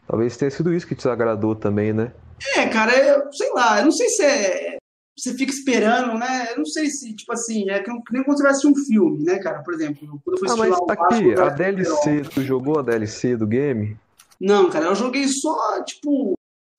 Talvez 0.09 0.35
tenha 0.35 0.49
sido 0.49 0.73
isso 0.73 0.87
que 0.87 0.95
te 0.95 1.07
agradou 1.07 1.55
também, 1.55 1.93
né? 1.93 2.11
É, 2.57 2.67
cara, 2.67 2.97
eu, 2.97 3.31
sei 3.31 3.53
lá, 3.53 3.77
eu 3.77 3.85
não 3.85 3.91
sei 3.91 4.09
se 4.09 4.23
é. 4.23 4.77
Você 5.15 5.35
fica 5.35 5.51
esperando, 5.51 6.17
né? 6.17 6.47
Eu 6.51 6.57
não 6.59 6.65
sei 6.65 6.89
se, 6.89 7.13
tipo 7.13 7.31
assim, 7.31 7.69
é 7.69 7.83
que 7.83 7.91
nem 8.11 8.23
quando 8.23 8.37
você 8.37 8.43
vai 8.43 8.51
assistir 8.51 8.67
um 8.69 8.75
filme, 8.75 9.23
né, 9.23 9.37
cara? 9.37 9.61
Por 9.61 9.73
exemplo, 9.73 10.19
quando 10.23 10.37
eu 10.37 10.39
fui 10.39 10.49
ah, 10.49 10.55
mas 10.55 10.79
tá 10.87 10.93
aqui, 10.93 11.33
a 11.35 11.49
DLC, 11.49 12.21
tu 12.33 12.41
jogou 12.41 12.79
a 12.79 12.81
DLC 12.81 13.37
do 13.37 13.45
game? 13.45 13.97
Não, 14.39 14.69
cara, 14.69 14.85
eu 14.85 14.95
joguei 14.95 15.27
só, 15.27 15.83
tipo, 15.83 16.33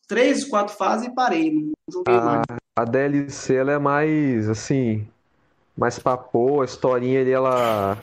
três, 0.09 0.43
quatro 0.45 0.75
fases 0.75 1.07
e 1.07 1.15
parei, 1.15 1.53
não 1.53 1.71
joguei 1.89 2.15
a, 2.15 2.21
mais. 2.21 2.43
A 2.77 2.85
DLC, 2.85 3.55
ela 3.55 3.73
é 3.73 3.79
mais, 3.79 4.49
assim, 4.49 5.07
mais 5.77 5.99
papo, 6.01 6.63
a 6.63 6.65
historinha 6.65 7.21
ali, 7.21 7.31
ela, 7.31 8.03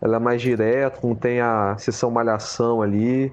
ela 0.00 0.16
é 0.16 0.20
mais 0.20 0.42
direta, 0.42 1.06
não 1.06 1.14
tem 1.14 1.40
a 1.40 1.76
sessão 1.78 2.10
malhação 2.10 2.82
ali. 2.82 3.32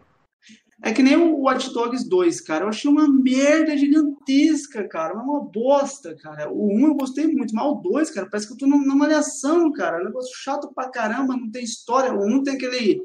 É 0.86 0.94
que 0.94 1.02
nem 1.02 1.18
o 1.18 1.40
Watch 1.40 1.74
Dogs 1.74 2.08
2, 2.08 2.42
cara. 2.42 2.64
Eu 2.64 2.70
achei 2.70 2.92
uma 2.92 3.08
merda 3.08 3.76
gigantesca, 3.76 4.88
cara. 4.88 5.16
Uma 5.16 5.44
bosta, 5.44 6.16
cara. 6.16 6.48
O 6.52 6.72
1 6.72 6.86
eu 6.90 6.94
gostei 6.94 7.26
muito, 7.26 7.56
mas 7.56 7.66
o 7.66 7.82
2, 7.82 8.12
cara, 8.12 8.30
parece 8.30 8.46
que 8.46 8.54
eu 8.54 8.58
tô 8.60 8.68
numa 8.68 8.96
malhação, 8.96 9.72
cara. 9.72 10.00
Um 10.00 10.06
negócio 10.06 10.32
chato 10.36 10.72
pra 10.76 10.92
caramba, 10.92 11.36
não 11.36 11.50
tem 11.50 11.64
história. 11.64 12.14
O 12.14 12.24
1 12.24 12.44
tem 12.44 12.54
aquele, 12.54 13.02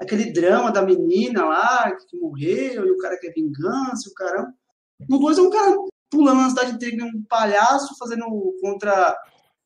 aquele 0.00 0.32
drama 0.32 0.72
da 0.72 0.80
menina 0.80 1.44
lá 1.44 1.94
que 1.94 2.16
morreu 2.16 2.86
e 2.86 2.90
o 2.92 2.96
cara 2.96 3.18
quer 3.18 3.34
vingança, 3.34 4.08
o 4.08 4.14
caramba. 4.14 4.54
No 5.06 5.18
2 5.18 5.36
é 5.36 5.42
um 5.42 5.50
cara 5.50 5.76
pulando 6.10 6.40
na 6.40 6.48
cidade 6.48 6.72
inteira, 6.72 7.04
um 7.04 7.22
palhaço 7.28 7.94
fazendo 7.98 8.24
contra. 8.62 9.14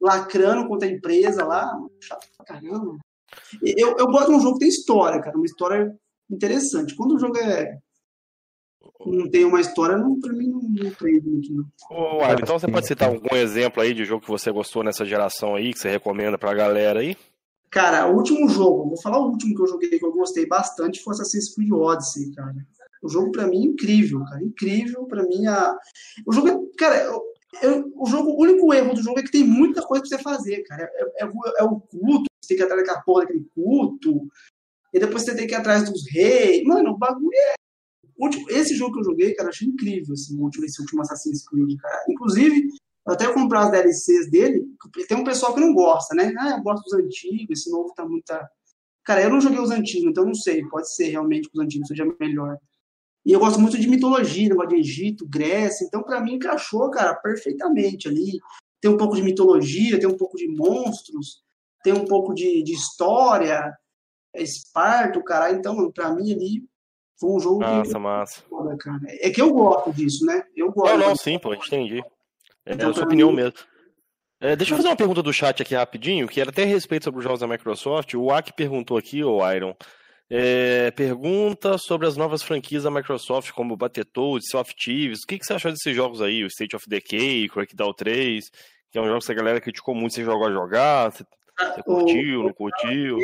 lacrando 0.01 0.66
contra 0.66 0.89
a 0.89 0.91
empresa 0.91 1.45
lá. 1.45 1.72
Chato 2.01 2.26
pra 2.36 2.45
caramba. 2.45 2.99
Eu, 3.62 3.97
eu 3.99 4.07
gosto 4.07 4.30
de 4.30 4.34
um 4.34 4.41
jogo 4.41 4.55
que 4.55 4.64
tem 4.64 4.68
história, 4.68 5.20
cara. 5.20 5.36
Uma 5.36 5.47
história 5.47 5.97
interessante. 6.31 6.95
Quando 6.95 7.14
o 7.14 7.18
jogo 7.18 7.37
é 7.39 7.79
não 9.07 9.29
tem 9.29 9.45
uma 9.45 9.61
história, 9.61 9.97
não, 9.97 10.18
pra 10.20 10.33
mim 10.33 10.49
não, 10.49 10.61
não 10.61 10.91
prende 10.91 11.29
muito, 11.29 11.53
não. 11.53 11.64
Ô, 11.91 12.23
então 12.33 12.59
você 12.59 12.70
pode 12.70 12.87
citar 12.87 13.09
algum 13.09 13.35
exemplo 13.35 13.83
aí 13.83 13.95
de 13.95 14.05
jogo 14.05 14.23
que 14.23 14.31
você 14.31 14.51
gostou 14.51 14.83
nessa 14.83 15.05
geração 15.05 15.55
aí, 15.55 15.73
que 15.73 15.79
você 15.79 15.89
recomenda 15.89 16.39
pra 16.39 16.55
galera 16.55 17.01
aí? 17.01 17.16
Cara, 17.70 18.07
o 18.07 18.16
último 18.16 18.49
jogo, 18.49 18.89
vou 18.89 19.01
falar 19.01 19.18
o 19.18 19.31
último 19.31 19.55
que 19.55 19.62
eu 19.62 19.66
joguei 19.66 19.99
que 19.99 20.05
eu 20.05 20.12
gostei 20.12 20.47
bastante 20.47 21.03
foi 21.03 21.14
Assassin's 21.14 21.55
Creed 21.55 21.73
Odyssey, 21.73 22.33
cara. 22.35 22.55
O 23.03 23.09
jogo 23.09 23.33
pra 23.33 23.47
mim 23.47 23.62
é 23.62 23.66
incrível, 23.66 24.23
cara, 24.25 24.45
incrível 24.45 25.05
pra 25.07 25.25
mim. 25.25 25.47
A... 25.47 25.77
O 26.27 26.33
jogo 26.33 26.49
é, 26.49 26.59
cara, 26.77 27.03
eu, 27.03 27.23
eu, 27.62 27.93
o 27.97 28.07
jogo, 28.07 28.31
o 28.31 28.43
único 28.43 28.73
erro 28.73 28.95
do 28.95 29.03
jogo 29.03 29.18
é 29.18 29.23
que 29.23 29.31
tem 29.31 29.43
muita 29.43 29.83
coisa 29.83 30.05
pra 30.07 30.16
você 30.16 30.23
fazer, 30.23 30.62
cara. 30.64 30.85
É, 30.85 31.25
é, 31.25 31.31
é 31.59 31.64
o 31.64 31.81
culto, 31.81 32.27
você 32.41 32.49
tem 32.49 32.57
que 32.59 32.62
atrás 32.62 32.83
daquela 32.83 33.03
porra 33.03 33.23
daquele 33.23 33.47
culto, 33.55 34.29
e 34.93 34.99
depois 34.99 35.22
você 35.22 35.34
tem 35.34 35.47
que 35.47 35.55
ir 35.55 35.57
atrás 35.57 35.88
dos 35.88 36.05
reis. 36.11 36.62
Mano, 36.64 36.90
o 36.90 36.99
bagulho 36.99 37.30
é. 37.34 37.55
Esse 38.51 38.76
jogo 38.76 38.95
que 38.95 39.01
eu 39.01 39.05
joguei, 39.05 39.34
cara, 39.34 39.49
achei 39.49 39.66
incrível 39.66 40.12
assim, 40.12 40.38
esse 40.64 40.80
último 40.80 41.03
Assassin's 41.03 41.45
Creed, 41.45 41.76
cara. 41.80 42.05
Inclusive, 42.09 42.68
eu 43.05 43.12
até 43.14 43.32
comprar 43.32 43.64
as 43.64 43.70
DLCs 43.72 44.30
dele, 44.30 44.64
tem 45.09 45.16
um 45.16 45.24
pessoal 45.24 45.53
que 45.55 45.61
não 45.61 45.74
gosta, 45.74 46.14
né? 46.14 46.32
Ah, 46.38 46.51
eu 46.57 46.62
gosto 46.62 46.84
dos 46.84 46.93
antigos, 46.93 47.59
esse 47.59 47.70
novo 47.70 47.93
tá 47.97 48.07
muito. 48.07 48.32
Cara, 49.05 49.22
eu 49.22 49.30
não 49.30 49.40
joguei 49.40 49.59
os 49.59 49.72
antigos, 49.72 50.09
então 50.09 50.24
não 50.24 50.34
sei. 50.34 50.64
Pode 50.68 50.95
ser 50.95 51.09
realmente 51.09 51.49
que 51.49 51.59
os 51.59 51.64
antigos 51.64 51.88
seja 51.88 52.05
melhor. 52.20 52.57
E 53.24 53.32
eu 53.32 53.40
gosto 53.40 53.61
muito 53.61 53.78
de 53.78 53.88
mitologia, 53.88 54.49
negócio 54.49 54.70
de 54.70 54.76
Egito, 54.76 55.28
Grécia, 55.28 55.84
então 55.84 56.03
para 56.03 56.20
mim 56.20 56.34
encaixou, 56.34 56.90
cara, 56.90 57.14
perfeitamente 57.14 58.09
ali. 58.09 58.38
Tem 58.80 58.90
um 58.90 58.97
pouco 58.97 59.14
de 59.14 59.22
mitologia, 59.22 59.99
tem 59.99 60.09
um 60.09 60.16
pouco 60.16 60.36
de 60.36 60.49
monstros, 60.49 61.43
tem 61.84 61.93
um 61.93 62.05
pouco 62.05 62.34
de, 62.34 62.62
de 62.62 62.72
história, 62.72 63.72
é 64.35 64.43
Esparto, 64.43 65.22
caralho. 65.22 65.59
Então, 65.59 65.91
para 65.91 66.11
mim 66.11 66.33
ali 66.33 66.64
foi 67.18 67.30
um 67.30 67.41
jogo 67.41 67.61
massa, 67.61 67.93
que. 67.93 67.99
Massa, 67.99 68.43
cara. 68.78 69.01
É 69.20 69.30
que 69.30 69.41
eu 69.41 69.53
gosto 69.53 69.93
disso, 69.93 70.24
né? 70.26 70.43
Eu 70.57 70.72
gosto. 70.72 70.97
Não, 70.97 71.09
não, 71.09 71.16
sim, 71.16 71.39
pô, 71.39 71.55
entendi. 71.55 72.03
É 72.64 72.74
então, 72.74 72.91
a 72.91 72.95
sua 72.95 73.05
opinião 73.05 73.30
mim... 73.30 73.37
mesmo. 73.37 73.59
É, 74.41 74.57
deixa 74.57 74.72
eu 74.72 74.76
fazer 74.76 74.89
uma 74.89 74.97
pergunta 74.97 75.22
do 75.22 75.33
chat 75.33 75.62
aqui 75.62 75.72
rapidinho, 75.72 76.26
que 76.26 76.41
era 76.41 76.51
até 76.51 76.64
a 76.64 76.66
respeito 76.66 77.05
sobre 77.05 77.18
os 77.18 77.24
jogos 77.24 77.39
da 77.39 77.47
Microsoft. 77.47 78.14
O 78.14 78.33
Aki 78.33 78.53
perguntou 78.55 78.97
aqui, 78.97 79.22
o 79.22 79.39
Iron. 79.53 79.76
É, 80.28 80.91
pergunta 80.93 81.78
sobre 81.78 82.09
as 82.09 82.16
novas 82.16 82.43
franquias 82.43 82.83
da 82.83 82.91
Microsoft, 82.91 83.53
como 83.53 83.76
Battletoads, 83.76 84.49
Soft 84.51 84.74
Thieves. 84.83 85.20
O 85.22 85.26
que, 85.28 85.39
que 85.39 85.45
você 85.45 85.53
achou 85.53 85.70
desses 85.70 85.95
jogos 85.95 86.20
aí? 86.20 86.43
O 86.43 86.49
State 86.49 86.74
of 86.74 86.87
Decay, 86.89 87.49
Crackdown 87.51 87.93
3, 87.93 88.51
que 88.91 88.99
é 88.99 89.01
um 89.01 89.07
jogo 89.07 89.20
que 89.20 89.30
a 89.30 89.35
galera 89.35 89.61
criticou 89.61 89.95
muito, 89.95 90.14
você 90.14 90.24
jogou 90.24 90.49
a 90.49 90.53
jogar? 90.53 91.12
Você, 91.12 91.24
você 91.61 91.83
curtiu, 91.85 92.41
o... 92.41 92.43
não 92.45 92.53
curtiu? 92.53 93.18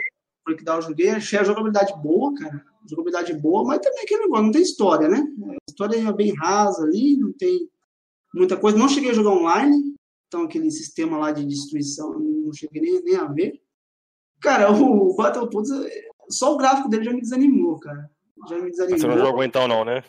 Breakdown 0.49 0.81
joguei, 0.81 1.11
achei 1.11 1.39
a 1.39 1.45
jogabilidade 1.45 1.93
boa, 2.03 2.35
cara. 2.35 2.65
Jogabilidade 2.89 3.35
boa, 3.35 3.65
mas 3.65 3.81
também 3.81 4.03
aquele 4.03 4.23
negócio, 4.23 4.45
não 4.45 4.53
tem 4.53 4.63
história, 4.63 5.09
né? 5.09 5.23
A 5.47 5.57
história 5.69 5.97
é 5.97 6.13
bem 6.13 6.35
rasa 6.35 6.85
ali, 6.85 7.17
não 7.19 7.33
tem 7.33 7.69
muita 8.35 8.57
coisa. 8.57 8.79
Não 8.79 8.89
cheguei 8.89 9.11
a 9.11 9.15
jogar 9.15 9.31
online, 9.31 9.95
então 10.27 10.43
aquele 10.43 10.71
sistema 10.71 11.19
lá 11.19 11.33
de 11.33 11.45
destruição 11.45 12.19
não 12.19 12.53
cheguei 12.53 12.81
nem, 12.81 13.03
nem 13.03 13.17
a 13.17 13.27
ver. 13.27 13.61
Cara, 14.41 14.71
o 14.73 15.15
Battletoads, 15.15 15.71
só 16.31 16.55
o 16.55 16.57
gráfico 16.57 16.89
dele 16.89 17.05
já 17.05 17.13
me 17.13 17.21
desanimou, 17.21 17.79
cara. 17.79 18.11
Já 18.49 18.57
me 18.59 18.71
desanimou. 18.71 18.99
Você 18.99 19.07
não 19.07 19.19
jogou 19.19 19.45
então 19.45 19.69
não, 19.69 19.85
né? 19.85 20.03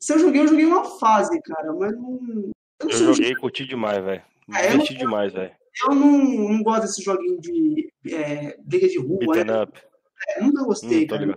Se 0.00 0.12
eu 0.12 0.18
joguei, 0.18 0.42
eu 0.42 0.48
joguei 0.48 0.66
uma 0.66 0.84
fase, 0.84 1.40
cara, 1.42 1.72
mas 1.72 1.92
não... 1.92 2.52
Eu, 2.80 2.90
eu 2.90 3.14
joguei 3.14 3.30
e 3.30 3.36
curti 3.36 3.64
demais, 3.64 4.04
velho. 4.04 4.22
É, 4.52 4.68
Diverti 4.68 4.94
demais, 4.94 5.32
velho. 5.32 5.52
Eu 5.82 5.94
não, 5.94 6.18
não 6.18 6.62
gosto 6.62 6.82
desse 6.82 7.02
joguinho 7.02 7.40
de 7.40 7.92
é, 8.10 8.56
briga 8.62 8.88
de 8.88 8.98
rua. 8.98 9.18
Beaten 9.18 9.62
up. 9.62 9.80
É, 10.28 10.40
nunca 10.42 10.64
gostei, 10.64 11.04
hum, 11.04 11.06
cara. 11.06 11.36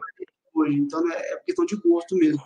Hoje, 0.54 0.80
então 0.80 1.04
né, 1.04 1.16
é 1.16 1.38
questão 1.46 1.66
de 1.66 1.76
gosto 1.78 2.16
mesmo. 2.16 2.42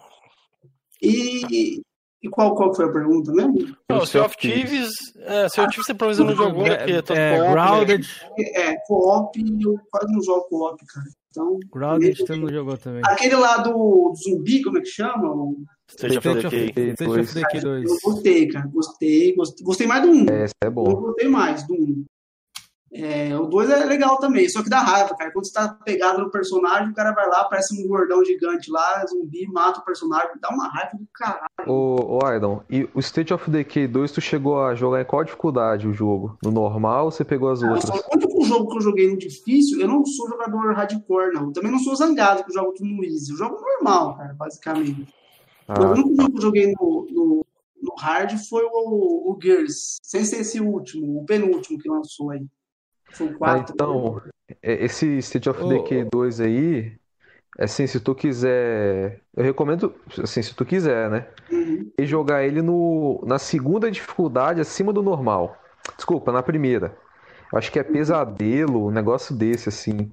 E, 1.02 1.82
e 2.22 2.30
qual, 2.30 2.56
qual 2.56 2.74
foi 2.74 2.86
a 2.86 2.92
pergunta 2.92 3.32
mesmo? 3.32 3.76
Não, 3.90 4.00
o 4.00 4.06
Sea 4.06 4.24
of 4.24 4.38
Thieves, 4.38 4.92
é, 5.18 5.50
Sea 5.50 5.64
of 5.64 5.72
Thieves 5.74 5.88
você 5.88 5.94
provavelmente 5.94 6.38
não 6.38 6.48
jogou, 6.48 6.64
né? 6.64 6.78
É, 6.86 6.98
é, 6.98 7.38
co-op, 7.38 7.52
Grounded. 7.52 8.08
Né? 8.38 8.46
É, 8.56 8.76
co-op, 8.86 9.40
eu 9.64 9.80
quase 9.90 10.14
não 10.14 10.24
jogo 10.24 10.48
co-op, 10.48 10.86
cara. 10.86 11.06
Então, 11.30 11.60
Grounded 11.72 12.18
você 12.18 12.36
não 12.36 12.50
jogou 12.50 12.78
também. 12.78 13.02
Aquele 13.06 13.36
lá 13.36 13.58
do, 13.58 13.72
do 13.72 14.16
zumbi, 14.16 14.62
como 14.62 14.78
é 14.78 14.82
que 14.82 14.90
chama? 14.90 15.56
State 15.92 16.18
of 16.18 16.34
Decay. 16.34 16.94
State 16.94 17.04
of 17.04 17.34
Decay 17.34 17.62
2. 17.62 17.90
Eu 17.90 17.98
gostei, 18.04 18.48
cara. 18.48 18.68
Gostei, 18.68 19.36
gostei. 19.36 19.66
Gostei 19.66 19.88
mais 19.88 20.02
do 20.02 20.12
1. 20.12 20.26
É, 20.30 20.46
é 20.66 20.70
bom. 20.70 20.90
Eu 20.90 20.98
gostei 20.98 21.28
mais 21.28 21.68
do 21.68 21.74
1. 21.74 22.06
É, 22.94 23.38
o 23.38 23.46
2 23.46 23.70
é 23.70 23.86
legal 23.86 24.18
também, 24.18 24.50
só 24.50 24.62
que 24.62 24.70
dá 24.70 24.80
raiva, 24.80 25.16
cara. 25.16 25.32
Quando 25.32 25.46
você 25.46 25.54
tá 25.54 25.70
pegado 25.86 26.22
no 26.22 26.30
personagem, 26.30 26.90
o 26.90 26.94
cara 26.94 27.14
vai 27.14 27.26
lá, 27.28 27.46
parece 27.46 27.74
um 27.74 27.88
gordão 27.88 28.24
gigante 28.26 28.70
lá, 28.70 29.06
zumbi, 29.06 29.48
mata 29.48 29.80
o 29.80 29.86
personagem, 29.86 30.32
dá 30.42 30.50
uma 30.50 30.68
raiva 30.68 30.98
do 30.98 31.08
caralho. 31.14 31.48
Ô, 31.66 32.18
ô 32.18 32.26
Aydon, 32.26 32.62
e 32.70 32.90
o 32.94 33.00
State 33.00 33.34
of 33.34 33.50
Decay 33.50 33.88
2, 33.88 34.12
tu 34.12 34.20
chegou 34.20 34.62
a 34.62 34.76
jogar 34.76 35.02
em 35.02 35.06
qual 35.06 35.24
dificuldade 35.24 35.88
o 35.88 35.94
jogo? 35.94 36.38
No 36.44 36.52
normal 36.52 37.06
ou 37.06 37.12
você 37.12 37.24
pegou 37.24 37.50
as 37.50 37.64
outras? 37.64 37.90
o 37.90 38.14
único 38.14 38.44
jogo 38.44 38.70
que 38.70 38.78
eu 38.78 38.82
joguei 38.82 39.10
no 39.10 39.18
difícil, 39.18 39.80
eu 39.80 39.88
não 39.88 40.06
sou 40.06 40.28
jogador 40.28 40.74
hardcore, 40.74 41.34
não. 41.34 41.46
Eu 41.46 41.54
também 41.54 41.72
não 41.72 41.80
sou 41.80 41.96
zangado 41.96 42.44
que 42.44 42.52
eu 42.52 42.56
jogo 42.56 42.74
tudo 42.74 42.90
no 42.90 43.06
easy. 43.06 43.32
Eu 43.32 43.38
jogo 43.38 43.58
normal, 43.62 44.18
cara, 44.18 44.34
basicamente. 44.34 45.08
Ah, 45.74 45.80
o 45.80 45.92
único 45.92 46.16
jogo 46.16 46.32
que 46.32 46.38
eu 46.38 46.42
joguei 46.42 46.74
no, 46.74 47.08
no, 47.10 47.46
no 47.82 47.96
hard 47.98 48.38
foi 48.38 48.64
o, 48.66 49.32
o 49.32 49.40
Gears, 49.42 50.00
sem 50.04 50.26
ser 50.26 50.42
esse 50.42 50.60
último, 50.60 51.22
o 51.22 51.26
penúltimo 51.26 51.80
que 51.80 51.90
lançou 51.90 52.32
aí. 52.32 52.46
São 53.14 53.34
quatro. 53.34 53.66
Ah, 53.70 53.74
então, 53.74 54.22
é, 54.62 54.86
esse 54.86 55.18
State 55.20 55.50
of 55.50 55.64
Decay 55.66 56.04
2 56.12 56.42
aí, 56.42 56.94
assim, 57.58 57.88
se 57.88 58.00
tu 58.02 58.14
quiser. 58.14 59.22
Eu 59.36 59.44
recomendo, 59.44 59.96
assim, 60.22 60.42
se 60.42 60.54
tu 60.54 60.66
quiser, 60.66 61.10
né? 61.10 61.28
Uhum. 61.50 61.90
E 61.98 62.06
jogar 62.06 62.44
ele 62.44 62.62
no, 62.62 63.24
na 63.26 63.40
segunda 63.40 63.90
dificuldade 63.90 64.60
acima 64.60 64.92
do 64.92 65.02
normal. 65.02 65.58
Desculpa, 65.96 66.32
na 66.32 66.44
primeira. 66.44 66.98
Eu 67.52 67.58
acho 67.58 67.72
que 67.72 67.80
é 67.80 67.84
pesadelo, 67.84 68.88
um 68.88 68.92
negócio 68.92 69.36
desse, 69.36 69.70
assim. 69.70 70.12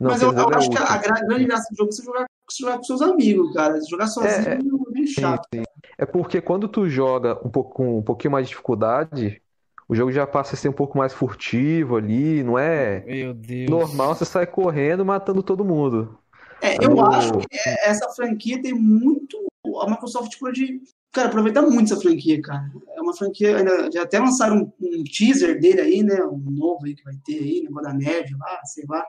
Não, 0.00 0.10
Mas 0.10 0.22
eu, 0.22 0.32
eu 0.32 0.50
é 0.50 0.56
acho 0.56 0.70
que 0.70 0.78
a 0.78 0.96
grande 0.96 1.44
graça 1.44 1.68
do 1.70 1.76
jogo 1.76 1.90
é 1.90 1.92
você 1.92 2.02
jogar, 2.04 2.26
você 2.52 2.62
jogar 2.62 2.76
com 2.78 2.84
seus 2.84 3.02
amigos, 3.02 3.52
cara. 3.52 3.78
Jogar 3.88 4.06
sozinho 4.06 4.48
é, 4.48 4.54
é 4.54 4.92
bem 4.92 5.06
chato. 5.06 5.46
Sim, 5.54 5.60
sim. 5.60 5.64
É 5.96 6.06
porque 6.06 6.40
quando 6.40 6.68
tu 6.68 6.88
joga 6.88 7.38
um 7.44 7.50
pouco, 7.50 7.74
com 7.74 7.98
um 7.98 8.02
pouquinho 8.02 8.32
mais 8.32 8.46
de 8.46 8.50
dificuldade, 8.50 9.42
o 9.88 9.94
jogo 9.94 10.12
já 10.12 10.26
passa 10.26 10.54
a 10.54 10.58
ser 10.58 10.68
um 10.68 10.72
pouco 10.72 10.98
mais 10.98 11.12
furtivo 11.12 11.96
ali, 11.96 12.42
não 12.42 12.58
é 12.58 13.02
Meu 13.06 13.34
Deus. 13.34 13.70
normal 13.70 14.14
você 14.14 14.24
sai 14.24 14.46
correndo 14.46 15.04
matando 15.04 15.42
todo 15.42 15.64
mundo. 15.64 16.18
É, 16.60 16.84
eu 16.84 17.00
acho 17.04 17.38
que 17.38 17.58
essa 17.84 18.08
franquia 18.10 18.60
tem 18.60 18.74
muito. 18.74 19.36
A 19.80 19.88
Microsoft 19.88 20.38
pode. 20.38 20.80
Cara, 21.12 21.28
aproveitar 21.28 21.62
muito 21.62 21.92
essa 21.92 22.00
franquia, 22.00 22.40
cara. 22.42 22.70
É 22.96 23.00
uma 23.00 23.16
franquia. 23.16 23.56
Ainda, 23.56 23.90
já 23.90 24.02
até 24.02 24.18
lançaram 24.18 24.56
um, 24.56 24.72
um, 24.80 25.04
teaser 25.04 25.58
dele 25.60 25.80
aí, 25.80 26.02
né? 26.02 26.22
Um 26.24 26.50
novo 26.50 26.84
aí 26.84 26.94
que 26.94 27.04
vai 27.04 27.14
ter 27.24 27.38
aí, 27.38 27.62
negócio 27.62 27.88
da 27.88 27.94
neve 27.94 28.34
lá, 28.38 28.60
sei 28.64 28.84
lá. 28.88 29.04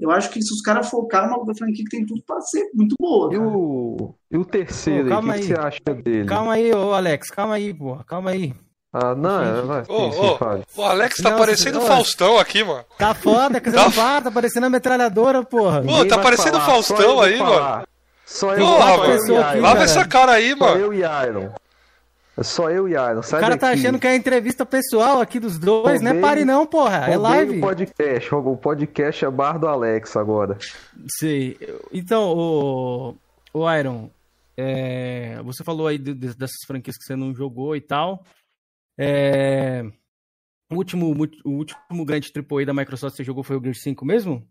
Eu 0.00 0.10
acho 0.10 0.30
que 0.30 0.40
se 0.40 0.52
os 0.54 0.62
caras 0.62 0.88
focar 0.88 1.28
uma 1.28 1.54
franquia 1.54 1.84
que 1.84 1.90
tem 1.90 2.06
tudo 2.06 2.22
pra 2.26 2.40
ser 2.40 2.70
muito 2.74 2.96
boa. 2.98 3.32
E 3.34 3.38
o, 3.38 4.14
e 4.30 4.38
o 4.38 4.44
terceiro, 4.44 5.14
o 5.14 5.22
que, 5.22 5.32
que, 5.32 5.42
você 5.44 5.54
acha 5.54 5.94
dele? 6.02 6.24
Calma 6.24 6.54
aí, 6.54 6.72
ô 6.72 6.94
Alex, 6.94 7.30
calma 7.30 7.54
aí, 7.54 7.74
pô, 7.74 7.96
calma 8.04 8.30
aí. 8.30 8.54
Ah, 8.92 9.14
não, 9.14 9.42
é, 9.42 9.62
vai. 9.62 9.84
Ô, 9.88 10.08
ô, 10.08 10.38
o 10.76 10.84
Alex 10.84 11.18
tá 11.22 11.30
não, 11.30 11.38
parecendo 11.38 11.78
o 11.78 11.82
Faustão 11.82 12.38
aqui, 12.38 12.64
mano. 12.64 12.84
Tá 12.98 13.14
foda, 13.14 13.60
que 13.60 13.70
você 13.70 13.76
tá... 13.76 13.84
não 13.84 13.90
fala, 13.90 14.22
tá 14.22 14.30
parecendo 14.30 14.66
a 14.66 14.70
metralhadora, 14.70 15.44
porra. 15.44 15.82
Pô, 15.82 16.04
tá 16.06 16.18
parecendo 16.18 16.58
o 16.58 16.60
Faustão 16.62 17.20
aí, 17.20 17.38
mano. 17.38 17.84
Só 18.24 18.54
eu 18.54 18.64
Porra, 18.64 18.96
mano. 18.96 19.40
Aqui, 19.40 19.60
Lava 19.60 19.82
essa 19.82 20.04
cara 20.06 20.32
aí, 20.32 20.54
mano. 20.54 20.72
Só 20.72 20.78
eu 20.78 20.94
e 20.94 20.98
Iron. 20.98 21.50
É 22.36 22.42
só 22.42 22.70
eu 22.70 22.88
e 22.88 22.92
Iron. 22.92 23.22
Sai 23.22 23.40
o 23.40 23.42
cara 23.42 23.56
tá 23.56 23.68
daqui. 23.68 23.82
tá 23.82 23.88
achando 23.88 23.98
que 23.98 24.06
é 24.06 24.16
entrevista 24.16 24.64
pessoal 24.64 25.20
aqui 25.20 25.38
dos 25.38 25.58
dois, 25.58 26.00
não 26.00 26.12
é 26.12 26.20
pare 26.20 26.44
não, 26.44 26.66
porra. 26.66 27.06
É 27.10 27.16
live. 27.16 27.58
O 27.58 27.60
podcast, 27.60 28.34
o 28.34 28.56
podcast 28.56 29.24
é 29.24 29.30
bar 29.30 29.58
do 29.58 29.66
Alex 29.66 30.16
agora. 30.16 30.56
Sei. 31.18 31.58
Então, 31.92 32.32
o, 32.36 33.16
o 33.52 33.72
Iron, 33.74 34.10
é, 34.56 35.40
você 35.42 35.64
falou 35.64 35.86
aí 35.86 35.98
de, 35.98 36.14
de, 36.14 36.34
dessas 36.34 36.58
franquias 36.66 36.96
que 36.96 37.04
você 37.04 37.16
não 37.16 37.34
jogou 37.34 37.74
e 37.74 37.80
tal. 37.80 38.24
É, 38.98 39.84
o 40.70 40.76
último, 40.76 41.06
o 41.44 41.50
último 41.50 42.04
grande 42.04 42.30
AAA 42.34 42.66
da 42.66 42.74
Microsoft 42.74 43.12
que 43.12 43.16
você 43.18 43.24
jogou 43.24 43.42
foi 43.42 43.56
o 43.56 43.62
Gear 43.62 43.74
5 43.74 44.04
mesmo? 44.04 44.46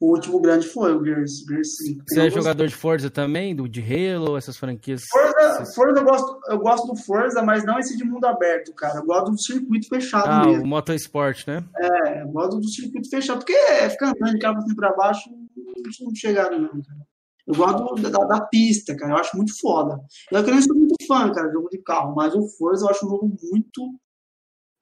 O 0.00 0.10
último 0.10 0.40
grande 0.40 0.66
foi 0.66 0.94
o 0.94 1.04
Gears, 1.04 1.44
Gears 1.48 1.76
5. 1.76 2.04
Você 2.08 2.26
é 2.26 2.30
jogador 2.30 2.66
de 2.66 2.74
Forza 2.74 3.08
também? 3.08 3.54
Do, 3.54 3.68
de 3.68 3.80
Halo, 3.80 4.36
essas 4.36 4.56
franquias? 4.56 5.02
Forza, 5.08 5.64
Forza 5.74 6.00
eu, 6.00 6.04
gosto, 6.04 6.40
eu 6.48 6.58
gosto 6.58 6.86
do 6.88 6.96
Forza, 6.96 7.42
mas 7.42 7.64
não 7.64 7.78
esse 7.78 7.96
de 7.96 8.04
mundo 8.04 8.24
aberto, 8.24 8.74
cara. 8.74 8.98
Eu 8.98 9.06
gosto 9.06 9.30
do 9.30 9.40
circuito 9.40 9.88
fechado 9.88 10.28
ah, 10.28 10.46
mesmo. 10.46 10.64
o 10.64 10.66
Motorsport, 10.66 11.46
né? 11.46 11.64
É, 11.78 12.22
eu 12.22 12.28
gosto 12.28 12.58
do 12.58 12.68
circuito 12.68 13.08
fechado, 13.08 13.38
porque 13.38 13.56
fica 13.90 14.08
andando 14.08 14.32
de 14.32 14.38
carro 14.38 14.58
assim 14.58 14.74
pra 14.74 14.96
baixo, 14.96 15.30
não 15.30 16.14
chegaram 16.14 16.58
não, 16.58 16.82
cara. 16.82 17.12
Eu 17.46 17.54
gosto 17.54 17.94
da, 18.02 18.10
da, 18.10 18.40
pista, 18.40 18.96
cara. 18.96 19.12
Eu 19.12 19.16
acho 19.18 19.36
muito 19.36 19.52
foda. 19.60 20.00
Eu 20.30 20.44
que 20.44 20.50
não 20.50 20.62
sou 20.62 20.76
muito 20.76 20.94
fã, 21.06 21.30
cara, 21.32 21.48
de 21.48 21.54
jogo 21.54 21.68
de 21.68 21.78
carro, 21.78 22.14
mas 22.14 22.34
o 22.34 22.48
Forza 22.56 22.84
eu 22.84 22.90
acho 22.90 23.06
um 23.06 23.10
jogo 23.10 23.36
muito 23.50 24.00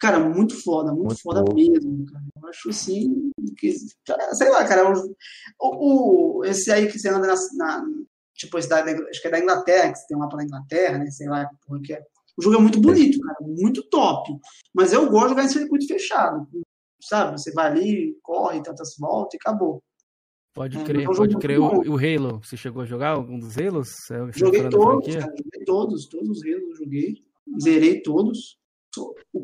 Cara, 0.00 0.18
muito 0.18 0.60
foda, 0.62 0.92
muito, 0.92 1.08
muito 1.08 1.22
foda 1.22 1.44
bom. 1.44 1.54
mesmo, 1.54 2.06
cara. 2.06 2.24
Eu 2.42 2.48
acho 2.48 2.70
assim, 2.70 3.30
que, 3.58 3.74
sei 4.32 4.48
lá, 4.48 4.66
cara, 4.66 4.90
o, 4.90 5.14
o, 5.60 6.44
esse 6.44 6.72
aí 6.72 6.90
que 6.90 6.98
você 6.98 7.10
anda 7.10 7.26
na, 7.26 7.34
na 7.56 7.84
tipo, 8.34 8.58
esse 8.58 8.68
da, 8.68 8.82
acho 8.82 9.20
que 9.20 9.28
é 9.28 9.30
da 9.30 9.38
Inglaterra, 9.38 9.92
que 9.92 9.98
você 9.98 10.06
tem 10.06 10.16
um 10.16 10.20
mapa 10.20 10.38
da 10.38 10.44
Inglaterra, 10.44 10.98
né, 10.98 11.10
sei 11.10 11.28
lá, 11.28 11.48
porque 11.66 11.92
é. 11.92 12.02
O 12.38 12.42
jogo 12.42 12.56
é 12.56 12.60
muito 12.60 12.80
bonito, 12.80 13.20
cara, 13.20 13.36
muito 13.42 13.82
top. 13.90 14.32
Mas 14.74 14.94
eu 14.94 15.10
gosto 15.10 15.24
de 15.24 15.28
jogar 15.30 15.44
em 15.44 15.48
circuito 15.48 15.86
fechado, 15.86 16.48
sabe? 17.02 17.38
Você 17.38 17.52
vai 17.52 17.66
ali, 17.66 18.16
corre, 18.22 18.62
tantas 18.62 18.96
voltas 18.98 19.34
e 19.34 19.36
acabou. 19.36 19.82
Pode 20.54 20.78
é, 20.78 20.84
crer, 20.84 21.02
é, 21.02 21.04
pode 21.04 21.36
crer. 21.36 21.60
O, 21.60 21.66
o, 21.66 21.98
Halo, 21.98 22.40
você 22.42 22.56
chegou 22.56 22.82
a 22.82 22.86
jogar 22.86 23.10
algum 23.10 23.38
dos 23.38 23.58
Halos? 23.58 23.88
Joguei 24.34 24.68
todos, 24.70 25.14
cara, 25.14 25.34
joguei 25.36 25.64
todos, 25.66 26.06
todos 26.06 26.38
os 26.38 26.44
Halos 26.44 26.70
eu 26.70 26.76
joguei. 26.76 27.24
Zerei 27.62 28.00
todos. 28.00 28.59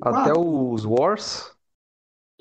Até 0.02 0.32
os 0.36 0.84
Wars? 0.84 1.55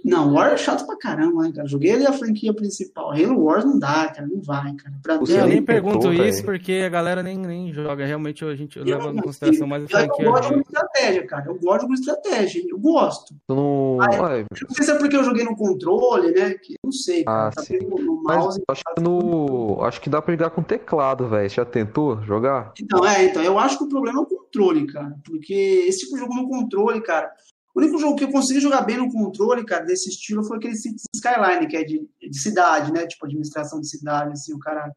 Não, 0.05 0.35
War 0.35 0.53
é 0.53 0.57
chato 0.57 0.85
pra 0.85 0.95
caramba, 0.95 1.41
né, 1.41 1.51
cara? 1.51 1.67
Joguei 1.67 1.91
ali 1.91 2.05
a 2.05 2.13
franquia 2.13 2.53
principal. 2.53 3.09
Halo 3.09 3.43
Wars 3.43 3.65
não 3.65 3.79
dá, 3.79 4.07
cara, 4.09 4.27
não 4.27 4.39
vai, 4.39 4.71
cara. 4.75 4.95
Pra 5.01 5.17
Você 5.17 5.39
eu 5.39 5.47
nem 5.47 5.63
pergunto 5.63 6.13
isso 6.13 6.45
porque 6.45 6.83
a 6.85 6.89
galera 6.89 7.23
nem, 7.23 7.35
nem 7.39 7.73
joga. 7.73 8.05
Realmente 8.05 8.45
a 8.45 8.55
gente 8.55 8.77
leva 8.77 9.09
em 9.09 9.17
consideração 9.17 9.65
mais 9.65 9.83
a 9.83 9.87
franquia. 9.87 10.25
Eu 10.25 10.31
gosto 10.31 10.53
de 10.53 10.61
estratégia, 10.61 11.25
cara. 11.25 11.45
Eu 11.47 11.59
gosto 11.59 11.87
de 11.87 11.93
estratégia, 11.95 12.63
eu 12.69 12.77
gosto. 12.77 13.35
No... 13.49 13.97
Aí, 13.99 14.45
não 14.61 14.75
sei 14.75 14.85
se 14.85 14.91
é 14.91 14.99
porque 14.99 15.15
eu 15.15 15.23
joguei 15.23 15.43
no 15.43 15.55
controle, 15.55 16.31
né? 16.31 16.53
Que 16.53 16.75
não 16.83 16.91
sei, 16.91 17.23
cara. 17.23 17.47
Ah, 17.47 17.51
tá 17.51 17.63
sim. 17.63 17.79
No 17.79 18.21
mouse, 18.21 18.61
acho, 18.67 18.83
que 18.83 19.01
no... 19.01 19.81
acho 19.81 20.01
que 20.01 20.09
dá 20.09 20.21
pra 20.21 20.31
ligar 20.31 20.51
com 20.51 20.61
teclado, 20.61 21.27
velho. 21.27 21.49
Já 21.49 21.65
tentou 21.65 22.21
jogar? 22.21 22.73
Então, 22.79 23.03
é, 23.03 23.25
então. 23.25 23.41
Eu 23.41 23.57
acho 23.57 23.79
que 23.79 23.85
o 23.85 23.89
problema 23.89 24.19
é 24.19 24.21
o 24.21 24.27
controle, 24.27 24.85
cara. 24.85 25.15
Porque 25.25 25.85
esse 25.87 26.01
tipo 26.01 26.13
de 26.13 26.19
jogo 26.19 26.35
no 26.35 26.47
controle, 26.47 27.01
cara 27.01 27.31
o 27.75 27.81
único 27.81 27.99
jogo 27.99 28.15
que 28.15 28.23
eu 28.23 28.31
consegui 28.31 28.61
jogar 28.61 28.83
bem 28.83 28.95
no 28.95 29.11
controle, 29.11 29.65
cara, 29.65 29.83
desse 29.83 30.09
estilo 30.09 30.45
foi 30.45 30.57
aquele 30.57 30.75
Skyline, 30.75 31.67
que 31.67 31.75
é 31.75 31.83
de, 31.83 32.07
de 32.21 32.39
cidade, 32.39 32.91
né? 32.93 33.05
Tipo, 33.05 33.25
administração 33.25 33.81
de 33.81 33.89
cidade, 33.89 34.31
assim, 34.31 34.53
o 34.53 34.59
cara. 34.59 34.89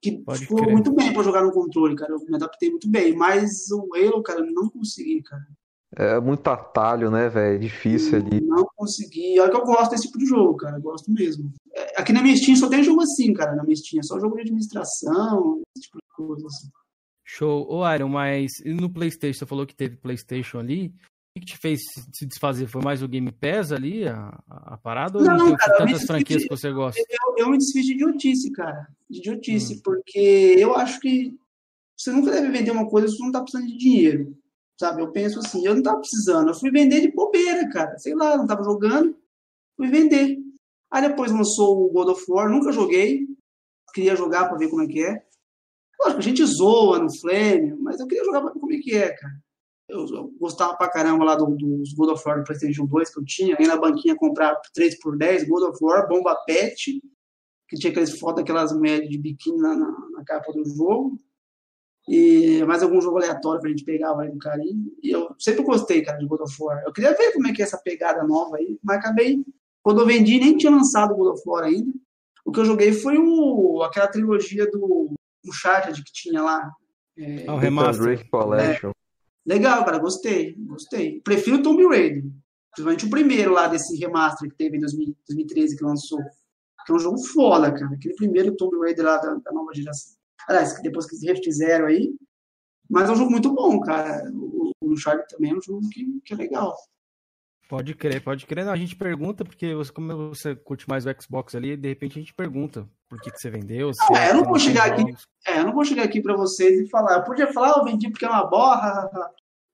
Que 0.00 0.12
Pode 0.22 0.38
ficou 0.38 0.58
crer. 0.58 0.72
muito 0.72 0.94
bem 0.94 1.12
para 1.12 1.22
jogar 1.22 1.42
no 1.42 1.52
controle, 1.52 1.94
cara. 1.94 2.12
Eu 2.12 2.20
me 2.20 2.36
adaptei 2.36 2.70
muito 2.70 2.88
bem. 2.88 3.14
Mas 3.14 3.70
o 3.70 3.94
Halo, 3.94 4.22
cara, 4.22 4.40
eu 4.40 4.50
não 4.50 4.70
consegui, 4.70 5.22
cara. 5.22 5.46
É 5.96 6.18
muito 6.20 6.46
atalho, 6.48 7.10
né, 7.10 7.28
velho? 7.28 7.56
É 7.56 7.58
difícil 7.58 8.18
ali. 8.18 8.40
Não 8.40 8.66
consegui. 8.74 9.38
Olha 9.38 9.50
que 9.50 9.56
eu 9.56 9.64
gosto 9.64 9.90
desse 9.90 10.06
tipo 10.06 10.18
de 10.18 10.26
jogo, 10.26 10.56
cara. 10.56 10.78
Eu 10.78 10.82
gosto 10.82 11.10
mesmo. 11.10 11.52
É, 11.74 12.00
aqui 12.00 12.12
na 12.12 12.22
minha 12.22 12.36
Steam 12.36 12.56
só 12.56 12.70
tem 12.70 12.82
jogo 12.82 13.02
assim, 13.02 13.34
cara, 13.34 13.54
na 13.54 13.64
minha 13.64 13.76
Steam. 13.76 14.00
É 14.00 14.02
só 14.02 14.18
jogo 14.18 14.36
de 14.36 14.42
administração, 14.42 15.60
esse 15.76 15.86
tipo 15.86 15.98
de 15.98 16.14
coisa 16.14 16.46
assim. 16.46 16.68
Show. 17.24 17.66
Ô, 17.68 17.92
Iron, 17.92 18.08
mas 18.08 18.52
no 18.64 18.88
PlayStation, 18.88 19.40
você 19.40 19.46
falou 19.46 19.66
que 19.66 19.74
teve 19.74 19.96
PlayStation 19.96 20.58
ali 20.58 20.94
que 21.40 21.46
te 21.46 21.58
fez 21.58 21.80
se 22.12 22.26
desfazer? 22.26 22.66
Foi 22.66 22.82
mais 22.82 23.02
o 23.02 23.08
Game 23.08 23.30
Pass 23.32 23.72
ali, 23.72 24.06
a, 24.06 24.38
a 24.48 24.76
parada? 24.76 25.18
Não, 25.20 25.32
ou 25.32 25.38
não, 25.38 25.56
cara, 25.56 25.78
tantas 25.78 26.04
franquias 26.04 26.42
que 26.42 26.48
você 26.48 26.72
gosta? 26.72 27.00
Eu, 27.00 27.44
eu, 27.44 27.50
me 27.50 27.58
desfiz 27.58 27.84
de 27.84 27.92
idiotice, 27.92 28.50
cara. 28.52 28.88
De 29.08 29.18
idiotice, 29.18 29.74
hum. 29.74 29.80
porque 29.82 30.56
eu 30.58 30.74
acho 30.76 31.00
que 31.00 31.36
você 31.96 32.12
nunca 32.12 32.30
deve 32.30 32.50
vender 32.50 32.70
uma 32.70 32.88
coisa 32.88 33.08
se 33.08 33.16
você 33.16 33.24
não 33.24 33.32
tá 33.32 33.40
precisando 33.40 33.68
de 33.68 33.76
dinheiro. 33.76 34.36
Sabe? 34.78 35.02
Eu 35.02 35.10
penso 35.10 35.40
assim, 35.40 35.66
eu 35.66 35.74
não 35.74 35.82
tava 35.82 35.98
precisando. 35.98 36.48
Eu 36.48 36.54
fui 36.54 36.70
vender 36.70 37.00
de 37.00 37.12
bobeira, 37.12 37.68
cara. 37.70 37.98
Sei 37.98 38.14
lá, 38.14 38.36
não 38.36 38.46
tava 38.46 38.62
jogando. 38.62 39.16
Fui 39.76 39.88
vender. 39.88 40.38
Aí 40.90 41.02
depois 41.02 41.32
lançou 41.32 41.84
o 41.84 41.90
God 41.90 42.08
of 42.08 42.24
War, 42.28 42.48
nunca 42.48 42.70
joguei. 42.70 43.26
Queria 43.92 44.14
jogar 44.14 44.48
para 44.48 44.56
ver 44.56 44.68
como 44.68 44.82
é 44.82 44.86
que 44.86 45.02
é. 45.02 45.22
Lógico, 46.00 46.18
a 46.20 46.22
gente 46.22 46.44
zoa 46.44 47.00
no 47.00 47.12
Flame, 47.18 47.74
mas 47.80 47.98
eu 47.98 48.06
queria 48.06 48.24
jogar 48.24 48.40
pra 48.40 48.52
ver 48.52 48.60
como 48.60 48.72
é 48.72 48.78
que 48.78 48.94
é, 48.94 49.10
cara 49.10 49.34
eu, 49.88 50.06
eu 50.06 50.34
gostava 50.38 50.76
pra 50.76 50.90
caramba 50.90 51.24
lá 51.24 51.34
do, 51.34 51.46
dos 51.46 51.94
God 51.94 52.10
of 52.10 52.22
War 52.26 52.38
do 52.38 52.44
PlayStation 52.44 52.84
2 52.84 53.10
que 53.10 53.20
eu 53.20 53.24
tinha. 53.24 53.56
Aí 53.58 53.66
na 53.66 53.76
banquinha 53.76 54.14
comprar 54.14 54.60
3 54.74 54.98
por 55.00 55.16
10 55.16 55.48
God 55.48 55.70
of 55.70 55.78
War, 55.82 56.06
bomba 56.06 56.36
pet, 56.46 57.00
que 57.68 57.76
tinha 57.76 57.90
aqueles 57.90 58.18
fotos 58.18 58.42
daquelas 58.42 58.72
mulheres 58.72 59.08
de 59.08 59.18
biquíni 59.18 59.58
na, 59.58 59.74
na, 59.74 59.90
na, 60.10 60.24
capa 60.24 60.52
do 60.52 60.64
jogo. 60.64 61.18
E 62.06 62.64
mais 62.64 62.82
algum 62.82 63.00
jogo 63.00 63.18
aleatório 63.18 63.60
que 63.60 63.66
a 63.66 63.70
gente 63.70 63.84
pegava 63.84 64.22
aí 64.22 64.30
do 64.30 64.38
carinho. 64.38 64.92
E 65.02 65.10
eu 65.10 65.34
sempre 65.38 65.62
gostei, 65.62 66.02
cara, 66.02 66.18
de 66.18 66.26
God 66.26 66.40
of 66.40 66.54
War. 66.60 66.82
Eu 66.84 66.92
queria 66.92 67.14
ver 67.14 67.32
como 67.32 67.46
é 67.48 67.52
que 67.52 67.62
é 67.62 67.64
essa 67.64 67.78
pegada 67.78 68.22
nova 68.24 68.56
aí, 68.56 68.78
mas 68.82 68.98
acabei. 68.98 69.44
Quando 69.82 70.00
eu 70.00 70.06
vendi, 70.06 70.38
nem 70.38 70.56
tinha 70.56 70.72
lançado 70.72 71.12
o 71.12 71.16
God 71.16 71.34
of 71.34 71.42
War 71.46 71.64
ainda. 71.64 71.92
O 72.44 72.52
que 72.52 72.60
eu 72.60 72.64
joguei 72.64 72.92
foi 72.92 73.18
o, 73.18 73.82
aquela 73.82 74.08
trilogia 74.08 74.70
do 74.70 75.12
Uncharted 75.46 76.02
que 76.02 76.12
tinha 76.12 76.42
lá. 76.42 76.70
É, 77.16 77.44
ah, 77.46 77.54
o 77.54 77.58
Remaster. 77.58 78.26
Collection. 78.30 78.90
É, 78.90 78.92
Legal, 79.48 79.82
cara, 79.82 79.98
gostei, 79.98 80.54
gostei. 80.58 81.22
Prefiro 81.22 81.62
Tomb 81.62 81.82
Raider. 81.86 82.22
Principalmente 82.70 83.06
o 83.06 83.10
primeiro 83.10 83.50
lá 83.50 83.66
desse 83.66 83.96
remaster 83.96 84.50
que 84.50 84.56
teve 84.56 84.76
em 84.76 84.80
2013 84.80 85.74
que 85.74 85.82
lançou. 85.82 86.18
Que 86.84 86.92
é 86.92 86.94
um 86.94 86.98
jogo 86.98 87.18
foda, 87.18 87.72
cara. 87.72 87.94
Aquele 87.94 88.14
primeiro 88.14 88.54
Tomb 88.56 88.78
Raider 88.78 89.06
lá 89.06 89.16
da, 89.16 89.36
da 89.36 89.50
nova 89.50 89.72
geração. 89.72 90.14
Aliás, 90.46 90.78
depois 90.82 91.06
que 91.06 91.16
eles 91.16 91.38
refizeram 91.38 91.86
aí. 91.86 92.14
Mas 92.90 93.08
é 93.08 93.12
um 93.12 93.16
jogo 93.16 93.30
muito 93.30 93.50
bom, 93.54 93.80
cara. 93.80 94.30
O, 94.34 94.70
o 94.82 94.92
Uncharted 94.92 95.26
também 95.30 95.52
é 95.52 95.54
um 95.54 95.62
jogo 95.62 95.80
que, 95.88 96.20
que 96.26 96.34
é 96.34 96.36
legal. 96.36 96.76
Pode 97.68 97.94
crer, 97.94 98.22
pode 98.22 98.46
crer. 98.46 98.64
Não, 98.64 98.72
a 98.72 98.76
gente 98.76 98.96
pergunta, 98.96 99.44
porque 99.44 99.74
você, 99.74 99.92
como 99.92 100.30
você 100.30 100.56
curte 100.56 100.88
mais 100.88 101.04
o 101.04 101.10
Xbox 101.20 101.54
ali, 101.54 101.76
de 101.76 101.86
repente 101.86 102.18
a 102.18 102.20
gente 102.22 102.32
pergunta 102.32 102.88
por 103.06 103.20
que, 103.20 103.30
que 103.30 103.38
você 103.38 103.50
vendeu. 103.50 103.90
Ah, 104.10 104.24
é, 104.24 104.30
eu 104.30 104.36
não 104.36 104.44
vou 104.44 104.58
chegar 104.58 104.86
aqui. 104.86 105.04
É, 105.46 105.58
eu 105.58 105.66
não 105.66 105.74
vou 105.74 105.84
chegar 105.84 106.04
aqui 106.04 106.22
para 106.22 106.34
vocês 106.34 106.80
e 106.80 106.88
falar. 106.88 107.18
Eu 107.18 107.24
podia 107.24 107.52
falar, 107.52 107.76
eu 107.76 107.84
vendi 107.84 108.08
porque 108.08 108.24
é 108.24 108.28
uma 108.28 108.46
borra. 108.46 109.10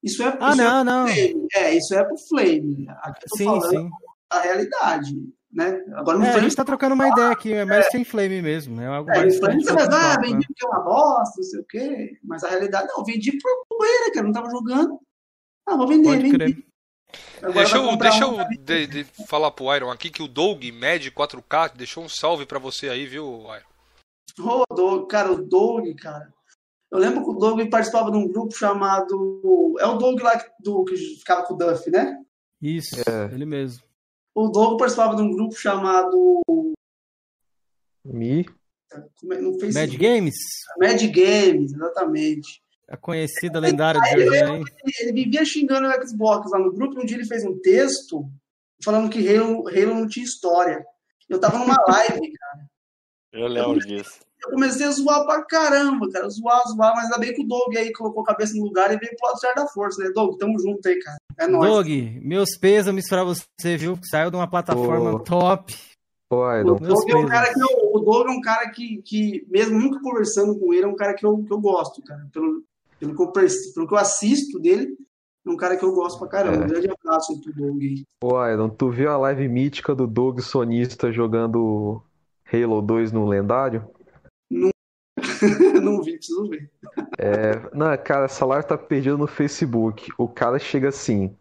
Isso 0.03 0.25
é. 0.25 0.37
Ah, 0.41 0.49
isso 0.49 0.57
não, 0.59 0.81
é 0.81 0.85
não. 0.85 1.07
Flame. 1.07 1.49
É, 1.55 1.77
isso 1.77 1.95
é 1.95 2.05
pro 2.05 2.19
Flame. 2.19 2.87
Aqui 2.89 3.27
eu 3.31 3.37
sim, 3.37 3.61
sim. 3.69 3.91
a 4.29 4.41
realidade. 4.41 5.15
Né? 5.53 5.85
Agora, 5.95 6.27
é, 6.27 6.35
a 6.35 6.41
gente 6.41 6.57
tá 6.57 6.65
trocando 6.65 6.97
uma 6.97 7.09
ideia 7.09 7.31
aqui, 7.31 7.53
é 7.53 7.65
mais 7.65 7.87
é. 7.87 7.91
sem 7.91 8.05
flame 8.05 8.43
mesmo. 8.43 8.81
É 8.81 8.89
algo 8.89 9.09
é, 9.13 9.19
mais 9.19 9.39
flame, 9.39 9.65
você 9.65 9.73
vai, 9.73 9.87
ah, 9.87 10.21
vendi 10.21 10.45
porque 10.49 10.67
é 10.67 10.69
uma 10.69 10.81
bosta, 10.81 11.35
não 11.37 11.45
sei 11.45 11.61
o 11.61 11.65
quê. 11.65 12.19
Mas 12.25 12.43
a 12.43 12.49
realidade, 12.49 12.89
não, 12.89 13.05
vendi 13.05 13.39
por 13.39 13.65
poeira, 13.69 14.13
cara, 14.13 14.27
não 14.27 14.33
tava 14.33 14.51
jogando. 14.51 14.99
Ah, 15.65 15.77
vou 15.77 15.87
vender, 15.87 16.09
Pode 16.09 16.23
vendi. 16.23 16.35
Crer. 16.35 16.74
Deixa 17.53 17.77
eu, 17.77 17.97
deixa 17.97 18.25
eu 18.25 18.37
de, 18.59 18.87
de 18.87 19.05
falar 19.27 19.51
pro 19.51 19.75
Iron 19.75 19.91
aqui 19.91 20.11
que 20.11 20.23
o 20.23 20.29
Doug 20.29 20.63
Med 20.65 21.11
4K 21.11 21.75
deixou 21.75 22.05
um 22.05 22.09
salve 22.09 22.47
para 22.47 22.59
você 22.59 22.89
aí, 22.89 23.07
viu, 23.07 23.43
Iron? 23.43 23.75
Ô, 24.41 24.65
oh, 24.69 24.75
Doug, 24.75 25.09
cara, 25.09 25.33
o 25.33 25.43
Doug, 25.43 25.87
cara. 25.97 26.33
Eu 26.91 26.99
lembro 26.99 27.25
que 27.25 27.31
o 27.31 27.35
Doug 27.35 27.61
participava 27.69 28.11
de 28.11 28.17
um 28.17 28.29
grupo 28.29 28.55
chamado. 28.55 29.75
É 29.81 29.87
o 29.87 29.97
Doug 29.97 30.21
lá 30.21 30.41
do, 30.61 30.85
que 30.85 30.97
ficava 30.97 31.43
com 31.45 31.55
o 31.55 31.57
Duff, 31.57 31.91
né? 31.91 32.23
Isso, 32.63 32.97
é. 33.09 33.35
ele 33.35 33.45
mesmo. 33.45 33.83
O 34.35 34.49
Doug 34.49 34.79
participava 34.79 35.17
de 35.17 35.23
um 35.23 35.33
grupo 35.35 35.55
chamado. 35.55 36.43
Mi? 38.05 38.47
É, 38.93 38.99
Mad 39.73 39.97
Games? 39.97 40.35
Mad 40.79 41.03
Games, 41.03 41.73
exatamente. 41.73 42.63
A 42.89 42.97
conhecida 42.97 43.59
lendária 43.59 44.01
de 44.01 44.17
hoje, 44.17 44.37
ele, 44.37 44.65
ele 45.01 45.13
vivia 45.13 45.45
xingando 45.45 45.89
o 45.89 46.07
Xbox 46.07 46.51
lá 46.51 46.59
no 46.59 46.73
grupo. 46.73 47.01
Um 47.01 47.05
dia 47.05 47.17
ele 47.17 47.27
fez 47.27 47.45
um 47.45 47.59
texto 47.61 48.29
falando 48.85 49.09
que 49.09 49.27
Halo, 49.27 49.69
Halo 49.69 49.95
não 49.95 50.07
tinha 50.07 50.25
história. 50.25 50.85
Eu 51.29 51.41
tava 51.41 51.59
numa 51.59 51.77
live, 51.89 52.33
cara. 52.33 52.67
Eu 53.33 53.49
lembro 53.49 53.81
disso. 53.81 54.21
Eu 54.45 54.51
comecei 54.51 54.87
a 54.87 54.91
zoar 54.91 55.25
pra 55.25 55.43
caramba, 55.45 56.11
cara. 56.11 56.29
Zoar, 56.29 56.63
zoar, 56.69 56.95
mas 56.95 57.05
ainda 57.05 57.19
bem 57.19 57.33
que 57.33 57.43
o 57.43 57.47
Doug 57.47 57.75
aí 57.77 57.91
colocou 57.93 58.23
a 58.23 58.27
cabeça 58.27 58.55
no 58.55 58.65
lugar 58.65 58.93
e 58.93 58.99
veio 58.99 59.17
pro 59.17 59.29
lado 59.29 59.41
certo 59.41 59.57
da 59.57 59.67
força, 59.67 60.03
né? 60.03 60.11
Doug, 60.15 60.39
tamo 60.39 60.59
junto 60.61 60.87
aí, 60.87 60.99
cara. 60.99 61.17
É 61.39 61.47
nóis. 61.47 61.71
Doug, 61.71 61.89
meus 62.21 62.57
pêsames 62.59 63.09
pra 63.09 63.25
você, 63.25 63.77
viu? 63.79 63.99
Saiu 64.11 64.31
de 64.31 64.37
uma 64.37 64.49
plataforma 64.49 65.25
top. 65.25 65.75
Oi, 66.31 66.63
o, 66.63 66.75
Doug 66.75 67.11
é 67.11 67.17
um 67.17 67.27
cara 67.27 67.53
que 67.53 67.61
eu, 67.61 67.91
o 67.93 68.01
Doug 68.01 68.29
é 68.29 68.31
um 68.31 68.41
cara 68.41 68.69
que, 68.71 69.01
que, 69.03 69.47
mesmo 69.49 69.79
nunca 69.79 70.01
conversando 70.01 70.59
com 70.59 70.75
ele, 70.75 70.85
é 70.85 70.89
um 70.89 70.97
cara 70.97 71.15
que 71.15 71.25
eu, 71.25 71.43
que 71.43 71.53
eu 71.53 71.61
gosto, 71.61 72.03
cara. 72.03 72.27
Pelo, 72.33 72.63
pelo, 73.05 73.15
que 73.15 73.23
eu, 73.23 73.33
pelo 73.75 73.87
que 73.87 73.95
eu 73.95 73.99
assisto 73.99 74.59
dele, 74.59 74.97
é 75.47 75.51
um 75.51 75.57
cara 75.57 75.77
que 75.77 75.85
eu 75.85 75.93
gosto 75.93 76.19
pra 76.19 76.29
caramba. 76.29 76.63
É. 76.63 76.65
Um 76.65 76.69
grande 76.69 76.91
abraço 76.91 77.41
pro 77.41 77.53
Doug 77.53 77.83
aí. 77.83 78.05
Ô, 78.23 78.47
Iron, 78.47 78.69
tu 78.71 78.91
viu 78.91 79.11
a 79.11 79.17
live 79.19 79.47
mítica 79.49 79.95
do 79.95 80.07
Doug 80.07 80.41
sonista 80.41 81.13
jogando 81.13 82.03
Halo 82.51 82.81
2 82.81 83.13
no 83.13 83.27
lendário? 83.27 83.85
Não, 84.51 84.71
não 85.83 86.03
vi, 86.03 86.17
preciso 86.17 86.49
ver. 86.49 86.71
É, 87.19 87.61
não, 87.75 87.97
cara, 87.99 88.25
essa 88.25 88.47
live 88.47 88.67
tá 88.67 88.79
perdida 88.79 89.17
no 89.17 89.27
Facebook. 89.27 90.11
O 90.17 90.29
cara 90.29 90.59
chega 90.59 90.89
assim. 90.89 91.35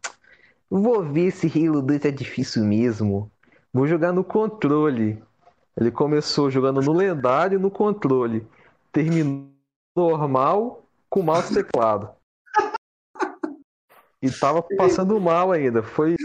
Vou 0.69 1.03
ver 1.03 1.31
se 1.31 1.47
Halo 1.47 1.81
2 1.81 2.05
é 2.05 2.11
difícil 2.11 2.63
mesmo. 2.63 3.31
Vou 3.71 3.87
jogar 3.87 4.11
no 4.11 4.23
controle. 4.23 5.23
Ele 5.77 5.91
começou 5.91 6.51
jogando 6.51 6.81
no 6.81 6.93
lendário 6.93 7.59
no 7.59 7.71
controle. 7.71 8.45
Terminou 8.91 9.49
normal 9.95 10.82
com 11.13 11.21
mouse 11.21 11.51
e 11.51 11.55
teclado. 11.55 12.09
E 14.19 14.31
tava 14.31 14.63
passando 14.75 15.19
mal 15.19 15.51
ainda. 15.51 15.83
Foi. 15.83 16.15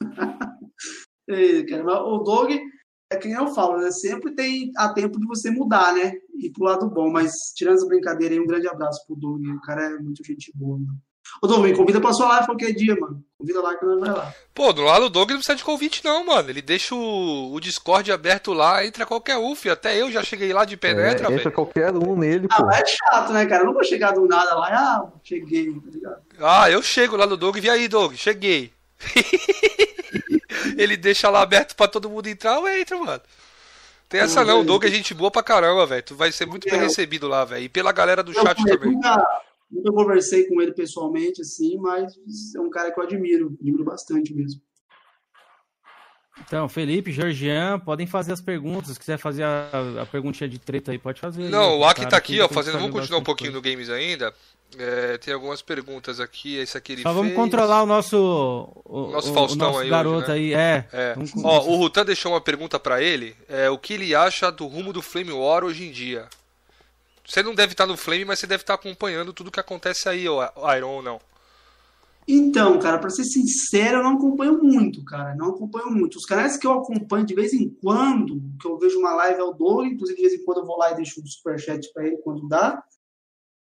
Cara, 1.68 2.02
o 2.02 2.18
Doug, 2.18 2.50
é 3.12 3.16
quem 3.16 3.32
eu 3.32 3.46
falo, 3.54 3.78
né? 3.78 3.92
Sempre 3.92 4.34
tem 4.34 4.72
a 4.76 4.92
tempo 4.92 5.20
de 5.20 5.26
você 5.26 5.48
mudar, 5.48 5.94
né? 5.94 6.12
E 6.40 6.50
pro 6.50 6.64
lado 6.64 6.90
bom. 6.90 7.08
Mas 7.08 7.52
tirando 7.54 7.76
essa 7.76 7.86
brincadeira 7.86 8.34
aí, 8.34 8.40
um 8.40 8.46
grande 8.46 8.66
abraço 8.66 9.06
pro 9.06 9.14
Doug. 9.14 9.46
O 9.46 9.60
cara 9.60 9.82
é 9.82 9.98
muito 9.98 10.24
gente 10.24 10.50
boa, 10.56 10.76
mano. 10.78 10.98
Ô, 11.40 11.46
Doug, 11.46 11.64
me 11.64 11.74
convida 11.74 12.00
pra 12.00 12.12
sua 12.12 12.28
live 12.28 12.46
qualquer 12.46 12.72
dia, 12.72 12.94
mano. 12.94 13.22
Convida 13.36 13.60
lá 13.60 13.76
que 13.76 13.84
nós 13.84 14.00
vai 14.00 14.10
lá. 14.10 14.34
Pô, 14.54 14.72
do 14.72 14.82
lado 14.82 15.02
do 15.02 15.10
Doug 15.10 15.30
não 15.30 15.38
precisa 15.38 15.56
de 15.56 15.64
convite, 15.64 16.04
não, 16.04 16.24
mano. 16.24 16.48
Ele 16.48 16.62
deixa 16.62 16.94
o, 16.94 17.52
o 17.52 17.60
Discord 17.60 18.10
aberto 18.12 18.52
lá, 18.52 18.84
entra 18.84 19.04
qualquer 19.06 19.38
um, 19.38 19.54
filho. 19.54 19.72
Até 19.72 20.00
eu 20.00 20.10
já 20.10 20.22
cheguei 20.22 20.52
lá 20.52 20.64
de 20.64 20.76
penetra, 20.76 21.28
é, 21.28 21.32
Entra 21.32 21.36
véio. 21.36 21.52
qualquer 21.52 21.92
um 21.92 22.16
nele, 22.16 22.46
ah, 22.50 22.56
pô. 22.56 22.68
Ah, 22.68 22.78
é 22.78 22.86
chato, 22.86 23.32
né, 23.32 23.46
cara? 23.46 23.62
Eu 23.62 23.66
não 23.66 23.74
vou 23.74 23.84
chegar 23.84 24.12
do 24.12 24.26
nada 24.26 24.54
lá. 24.54 24.68
Ah, 24.70 25.06
cheguei, 25.24 25.72
tá 25.72 25.90
ligado? 25.90 26.22
Ah, 26.40 26.70
eu 26.70 26.82
chego 26.82 27.16
lá 27.16 27.26
no 27.26 27.36
Doug 27.36 27.56
e 27.56 27.60
vi 27.60 27.70
aí, 27.70 27.88
Doug, 27.88 28.14
cheguei. 28.14 28.72
Ele 30.78 30.96
deixa 30.96 31.28
lá 31.28 31.42
aberto 31.42 31.74
pra 31.74 31.88
todo 31.88 32.08
mundo 32.08 32.28
entrar, 32.28 32.54
eu 32.54 32.68
entro, 32.68 33.04
mano. 33.04 33.20
Tem 34.08 34.20
essa 34.20 34.44
não, 34.44 34.60
o 34.60 34.64
Doug 34.64 34.84
é 34.84 34.88
gente 34.88 35.14
boa 35.14 35.30
pra 35.30 35.42
caramba, 35.42 35.86
velho. 35.86 36.02
Tu 36.02 36.14
vai 36.14 36.30
ser 36.30 36.46
muito 36.46 36.68
bem 36.68 36.78
recebido 36.78 37.26
lá, 37.26 37.46
velho. 37.46 37.64
E 37.64 37.68
pela 37.68 37.90
galera 37.92 38.22
do 38.22 38.32
chat 38.34 38.62
também. 38.62 39.00
Nunca, 39.72 39.90
conversei 39.92 40.46
com 40.46 40.60
ele 40.60 40.72
pessoalmente, 40.72 41.40
assim, 41.40 41.78
mas 41.78 42.14
é 42.54 42.60
um 42.60 42.68
cara 42.70 42.92
que 42.92 43.00
eu 43.00 43.04
admiro, 43.04 43.56
admiro 43.60 43.84
bastante 43.84 44.34
mesmo. 44.34 44.60
Então, 46.46 46.68
Felipe, 46.68 47.12
Georgian, 47.12 47.78
podem 47.78 48.06
fazer 48.06 48.32
as 48.32 48.40
perguntas. 48.40 48.92
Se 48.92 48.98
quiser 48.98 49.18
fazer 49.18 49.44
a, 49.44 49.68
a 50.02 50.06
perguntinha 50.06 50.48
de 50.48 50.58
treta 50.58 50.90
aí, 50.90 50.98
pode 50.98 51.20
fazer. 51.20 51.48
Não, 51.48 51.78
o 51.78 51.84
Aki 51.84 52.08
tá 52.08 52.16
aqui, 52.16 52.40
ó, 52.40 52.48
fazendo. 52.48 52.78
Vamos 52.78 52.92
continuar 52.92 53.20
um 53.20 53.24
pouquinho 53.24 53.52
coisa. 53.52 53.68
no 53.68 53.70
games 53.70 53.90
ainda. 53.90 54.32
É, 54.78 55.18
tem 55.18 55.34
algumas 55.34 55.60
perguntas 55.60 56.20
aqui. 56.20 56.56
Esse 56.56 56.76
aqui 56.78 56.92
ele 56.92 57.02
Só 57.02 57.12
vamos 57.12 57.34
controlar 57.34 57.82
o 57.82 57.86
nosso. 57.86 58.16
O, 58.84 59.10
nosso 59.12 59.32
Faustão 59.32 59.68
o 59.68 59.72
nosso 59.72 59.84
aí. 59.84 59.90
garoto 59.90 60.16
hoje, 60.18 60.28
né? 60.28 60.34
aí, 60.34 60.54
é. 60.54 60.88
é. 60.92 61.14
Ó, 61.44 61.66
o 61.66 61.76
Rutan 61.76 62.04
deixou 62.04 62.32
uma 62.32 62.40
pergunta 62.40 62.80
para 62.80 63.02
ele. 63.02 63.36
É, 63.48 63.68
o 63.68 63.76
que 63.76 63.92
ele 63.92 64.14
acha 64.14 64.50
do 64.50 64.66
rumo 64.66 64.92
do 64.92 65.02
Flame 65.02 65.32
War 65.32 65.64
hoje 65.64 65.86
em 65.86 65.90
dia? 65.90 66.28
Você 67.32 67.42
não 67.42 67.54
deve 67.54 67.72
estar 67.72 67.86
no 67.86 67.96
Flame, 67.96 68.26
mas 68.26 68.40
você 68.40 68.46
deve 68.46 68.62
estar 68.62 68.74
acompanhando 68.74 69.32
tudo 69.32 69.50
que 69.50 69.58
acontece 69.58 70.06
aí, 70.06 70.28
o 70.28 70.42
Iron 70.76 70.96
ou 70.96 71.02
não. 71.02 71.18
Então, 72.28 72.78
cara, 72.78 72.98
para 72.98 73.08
ser 73.08 73.24
sincero, 73.24 73.96
eu 73.96 74.02
não 74.02 74.16
acompanho 74.16 74.62
muito, 74.62 75.02
cara. 75.02 75.34
Não 75.34 75.48
acompanho 75.48 75.90
muito. 75.90 76.18
Os 76.18 76.26
canais 76.26 76.58
que 76.58 76.66
eu 76.66 76.72
acompanho 76.72 77.24
de 77.24 77.34
vez 77.34 77.54
em 77.54 77.70
quando, 77.70 78.38
que 78.60 78.68
eu 78.68 78.78
vejo 78.78 78.98
uma 78.98 79.14
live 79.14 79.40
é 79.40 79.44
o 79.44 79.54
Doug, 79.54 79.86
inclusive 79.86 80.20
de 80.20 80.28
vez 80.28 80.38
em 80.38 80.44
quando 80.44 80.58
eu 80.58 80.66
vou 80.66 80.76
lá 80.76 80.92
e 80.92 80.96
deixo 80.96 81.22
um 81.22 81.26
superchat 81.26 81.90
para 81.94 82.06
ele 82.06 82.18
quando 82.18 82.46
dá. 82.46 82.84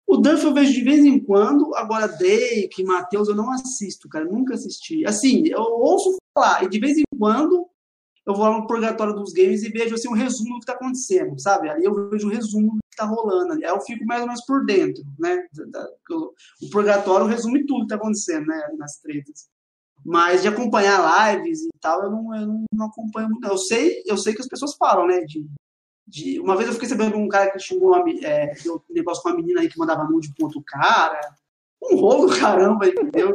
O 0.07 0.19
Duff 0.19 0.45
eu 0.45 0.53
vejo 0.53 0.75
de 0.75 0.85
vez 0.85 1.03
em 1.03 1.19
quando, 1.19 1.75
agora 1.77 2.09
Drake, 2.09 2.85
Matheus 2.85 3.27
eu 3.27 3.35
não 3.35 3.51
assisto, 3.51 4.07
cara, 4.07 4.27
nunca 4.27 4.53
assisti. 4.53 5.07
Assim, 5.07 5.49
eu 5.49 5.63
ouço 5.63 6.15
falar, 6.35 6.63
e 6.63 6.69
de 6.69 6.79
vez 6.79 6.99
em 6.99 7.05
quando 7.19 7.67
eu 8.27 8.35
vou 8.35 8.45
lá 8.45 8.59
no 8.59 8.67
purgatório 8.67 9.15
dos 9.15 9.33
games 9.33 9.63
e 9.63 9.71
vejo 9.71 9.95
assim, 9.95 10.09
um 10.09 10.15
resumo 10.15 10.51
do 10.51 10.59
que 10.59 10.65
está 10.65 10.75
acontecendo, 10.75 11.41
sabe? 11.41 11.71
Aí 11.71 11.83
eu 11.83 12.11
vejo 12.11 12.27
o 12.27 12.31
resumo 12.31 12.77
está 13.01 13.05
rolando. 13.05 13.53
Aí 13.55 13.63
eu 13.63 13.81
fico 13.81 14.05
mais 14.05 14.21
ou 14.23 14.27
menos 14.27 14.45
por 14.45 14.65
dentro, 14.65 15.05
né? 15.19 15.47
O 16.11 16.71
purgatório 16.71 17.27
resume 17.27 17.67
tudo 17.67 17.81
que 17.81 17.85
está 17.85 17.97
acontecendo, 17.97 18.47
né? 18.47 18.69
Nas 18.79 18.99
tretas. 18.99 19.49
Mas 20.05 20.43
de 20.43 20.49
acompanhar 20.49 21.35
lives 21.35 21.63
e 21.63 21.71
tal, 21.81 22.05
eu 22.05 22.11
não, 22.11 22.35
eu 22.35 22.65
não 22.73 22.87
acompanho 22.87 23.29
muito. 23.29 23.47
Eu 23.47 23.59
sei, 23.59 24.03
eu 24.07 24.17
sei 24.17 24.35
que 24.35 24.41
as 24.41 24.49
pessoas 24.49 24.75
falam, 24.77 25.07
né? 25.07 25.21
De 25.21 25.47
de, 26.07 26.39
uma 26.39 26.55
vez 26.55 26.69
eu 26.69 26.75
fiquei 26.75 26.89
sabendo 26.89 27.13
de 27.13 27.17
um 27.17 27.29
cara 27.29 27.51
que 27.51 27.59
xingou 27.59 27.89
uma, 27.89 28.05
é, 28.25 28.53
um 28.69 28.81
negócio 28.95 29.23
com 29.23 29.31
uma 29.31 29.37
menina 29.37 29.61
aí 29.61 29.69
que 29.69 29.79
mandava 29.79 30.05
nude 30.05 30.33
pro 30.35 30.45
outro 30.45 30.63
cara. 30.65 31.21
Um 31.83 31.97
rolo 31.97 32.29
caramba, 32.39 32.87
entendeu? 32.87 33.35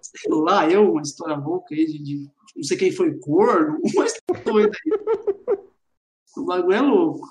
Sei 0.00 0.30
lá, 0.30 0.68
eu, 0.70 0.92
uma 0.92 1.02
história 1.02 1.36
louca 1.36 1.74
aí 1.74 1.84
de, 1.86 1.98
de 1.98 2.30
não 2.54 2.62
sei 2.62 2.76
quem 2.76 2.92
foi 2.92 3.18
corno, 3.18 3.80
uma 3.94 4.06
história 4.06 4.44
doida 4.44 4.76
aí. 4.86 5.58
O 6.36 6.44
bagulho 6.44 6.76
é 6.76 6.80
louco. 6.80 7.26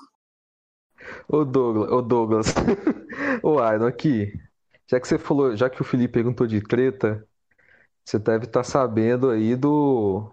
Ô 1.28 1.44
Douglas, 1.44 1.90
ô 1.92 2.02
Douglas, 2.02 2.54
ô 3.42 3.54
Iron, 3.72 3.86
aqui. 3.86 4.32
Já 4.88 5.00
que 5.00 5.08
você 5.08 5.18
falou, 5.18 5.56
já 5.56 5.68
que 5.68 5.80
o 5.80 5.84
Felipe 5.84 6.14
perguntou 6.14 6.46
de 6.46 6.60
treta, 6.60 7.26
você 8.04 8.18
deve 8.18 8.44
estar 8.44 8.60
tá 8.60 8.64
sabendo 8.64 9.30
aí 9.30 9.56
do. 9.56 10.30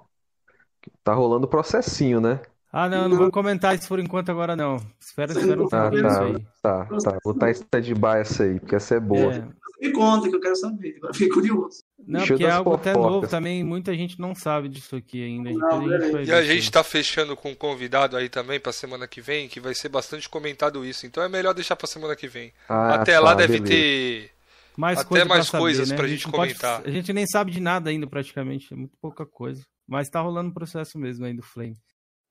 Tá 1.04 1.14
rolando 1.14 1.48
processinho, 1.48 2.22
né? 2.22 2.40
Ah, 2.72 2.90
não, 2.90 3.08
não 3.08 3.18
vou 3.18 3.32
comentar 3.32 3.76
isso 3.76 3.88
por 3.88 4.00
enquanto 4.00 4.30
agora, 4.30 4.56
não. 4.56 4.78
Espera, 5.00 5.32
espera 5.32 5.62
um 5.62 5.66
ah, 5.66 5.70
tá, 5.70 5.92
isso 5.94 6.22
aí. 6.22 6.48
Tá, 6.62 6.86
tá. 6.86 7.20
Vou 7.24 7.34
estar 7.34 7.50
em 7.50 7.52
stand-by 7.52 8.18
essa 8.20 8.44
aí, 8.44 8.60
porque 8.60 8.76
essa 8.76 8.96
é 8.96 9.00
boa. 9.00 9.34
É. 9.34 9.48
Me 9.84 9.92
conta 9.92 10.30
que 10.30 10.36
eu 10.36 10.40
quero 10.40 10.56
saber, 10.56 10.96
agora 10.96 11.14
fiquei 11.14 11.28
curioso. 11.28 11.84
Não, 12.00 12.20
Deixa 12.20 12.34
porque 12.34 12.46
é 12.46 12.52
algo 12.52 12.74
até 12.74 12.94
novo 12.94 13.28
também, 13.28 13.66
muita 13.66 13.94
gente 13.94 14.18
não 14.18 14.34
sabe 14.34 14.70
disso 14.70 14.96
aqui 14.96 15.22
ainda. 15.22 15.52
Não, 15.52 15.90
a 15.92 16.00
gente 16.00 16.30
e 16.30 16.32
a 16.32 16.42
gente 16.42 16.72
tá 16.72 16.82
fechando 16.86 17.36
com 17.36 17.52
um 17.52 17.56
convidado 17.56 18.16
aí 18.16 18.30
também 18.30 18.62
pra 18.62 18.72
semana 18.72 19.06
que 19.08 19.20
vem, 19.20 19.50
que 19.50 19.60
vai 19.60 19.76
ser 19.76 19.90
bastante 19.90 20.30
comentado 20.30 20.86
isso. 20.86 21.06
Então 21.06 21.22
é 21.22 21.28
melhor 21.28 21.54
deixar 21.54 21.76
pra 21.76 21.86
semana 21.86 22.16
que 22.16 22.30
vem. 22.30 22.54
Ah, 22.70 22.96
Até 22.96 23.16
tá, 23.16 23.20
lá 23.20 23.34
deve 23.34 23.60
beleza. 23.60 23.74
ter 23.74 24.32
mais 24.78 25.00
até 25.00 25.10
coisa 25.10 25.26
mais 25.26 25.50
pra 25.50 25.60
coisas 25.60 25.88
saber, 25.90 25.96
né? 25.96 25.98
pra 25.98 26.08
gente, 26.08 26.24
gente 26.24 26.32
comentar. 26.32 26.78
Pode, 26.78 26.90
a 26.90 26.94
gente 26.94 27.12
nem 27.12 27.28
sabe 27.28 27.52
de 27.52 27.60
nada 27.60 27.90
ainda 27.90 28.08
praticamente, 28.08 28.74
é 28.74 28.78
muito 28.78 28.96
pouca 29.02 29.26
coisa. 29.26 29.62
Mas 29.86 30.10
tá 30.10 30.22
rolando 30.22 30.50
um 30.50 30.54
processo 30.54 30.98
mesmo 30.98 31.26
aí 31.26 31.34
do 31.34 31.44
Flame. 31.44 31.78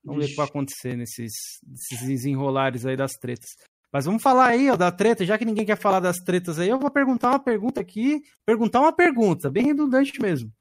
Vamos 0.03 0.21
ver 0.21 0.25
o 0.25 0.29
que 0.31 0.37
vai 0.37 0.47
acontecer 0.47 0.97
nesses, 0.97 1.31
nesses 1.65 2.07
desenrolares 2.07 2.83
aí 2.85 2.97
das 2.97 3.13
tretas. 3.13 3.49
Mas 3.93 4.05
vamos 4.05 4.23
falar 4.23 4.47
aí, 4.47 4.71
ó, 4.71 4.75
da 4.75 4.91
treta, 4.91 5.23
já 5.23 5.37
que 5.37 5.45
ninguém 5.45 5.67
quer 5.67 5.77
falar 5.77 5.99
das 5.99 6.17
tretas 6.17 6.57
aí, 6.57 6.67
eu 6.67 6.79
vou 6.79 6.89
perguntar 6.89 7.29
uma 7.29 7.39
pergunta 7.39 7.79
aqui. 7.79 8.23
Perguntar 8.43 8.81
uma 8.81 8.91
pergunta, 8.91 9.51
bem 9.51 9.65
redundante 9.65 10.19
mesmo. 10.19 10.51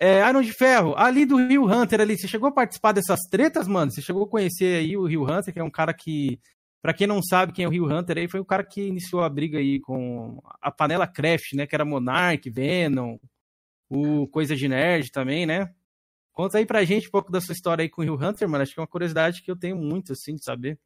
É, 0.00 0.28
Iron 0.28 0.42
de 0.42 0.52
Ferro, 0.52 0.94
ali 0.96 1.24
do 1.24 1.36
Rio 1.36 1.64
Hunter 1.64 2.00
ali, 2.00 2.18
você 2.18 2.26
chegou 2.26 2.48
a 2.48 2.52
participar 2.52 2.90
dessas 2.90 3.20
tretas, 3.30 3.68
mano? 3.68 3.92
Você 3.92 4.02
chegou 4.02 4.24
a 4.24 4.28
conhecer 4.28 4.78
aí 4.78 4.96
o 4.96 5.06
Rio 5.06 5.22
Hunter, 5.22 5.54
que 5.54 5.60
é 5.60 5.62
um 5.62 5.70
cara 5.70 5.94
que, 5.94 6.40
para 6.82 6.92
quem 6.92 7.06
não 7.06 7.22
sabe 7.22 7.52
quem 7.52 7.66
é 7.66 7.68
o 7.68 7.70
Rio 7.70 7.86
Hunter 7.86 8.18
aí, 8.18 8.28
foi 8.28 8.40
o 8.40 8.44
cara 8.44 8.64
que 8.64 8.82
iniciou 8.82 9.22
a 9.22 9.28
briga 9.28 9.58
aí 9.58 9.78
com 9.78 10.42
a 10.60 10.72
panela 10.72 11.06
Craft, 11.06 11.52
né? 11.52 11.68
Que 11.68 11.76
era 11.76 11.84
Monarch, 11.84 12.50
Venom, 12.50 13.16
o 13.88 14.26
Coisa 14.26 14.56
de 14.56 14.66
Nerd 14.66 15.12
também, 15.12 15.46
né? 15.46 15.72
Conta 16.32 16.58
aí 16.58 16.66
pra 16.66 16.84
gente 16.84 17.06
um 17.06 17.12
pouco 17.12 17.30
da 17.30 17.40
sua 17.40 17.52
história 17.52 17.84
aí 17.84 17.88
com 17.88 18.02
o 18.02 18.04
Rio 18.04 18.14
Hunter, 18.16 18.48
mano. 18.48 18.62
Acho 18.64 18.74
que 18.74 18.80
é 18.80 18.82
uma 18.82 18.88
curiosidade 18.88 19.40
que 19.40 19.50
eu 19.50 19.56
tenho 19.56 19.76
muito, 19.76 20.12
assim, 20.14 20.34
de 20.34 20.42
saber. 20.42 20.80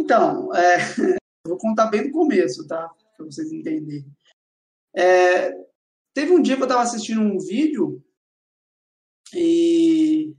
Então, 0.00 0.54
é, 0.54 0.78
vou 1.46 1.58
contar 1.58 1.86
bem 1.86 2.04
do 2.04 2.10
começo, 2.10 2.66
tá? 2.66 2.88
Pra 3.16 3.26
vocês 3.26 3.52
entenderem. 3.52 4.06
É, 4.96 5.52
teve 6.14 6.32
um 6.32 6.40
dia 6.40 6.56
que 6.56 6.62
eu 6.62 6.68
tava 6.68 6.82
assistindo 6.82 7.20
um 7.20 7.38
vídeo 7.38 8.02
e. 9.34 10.34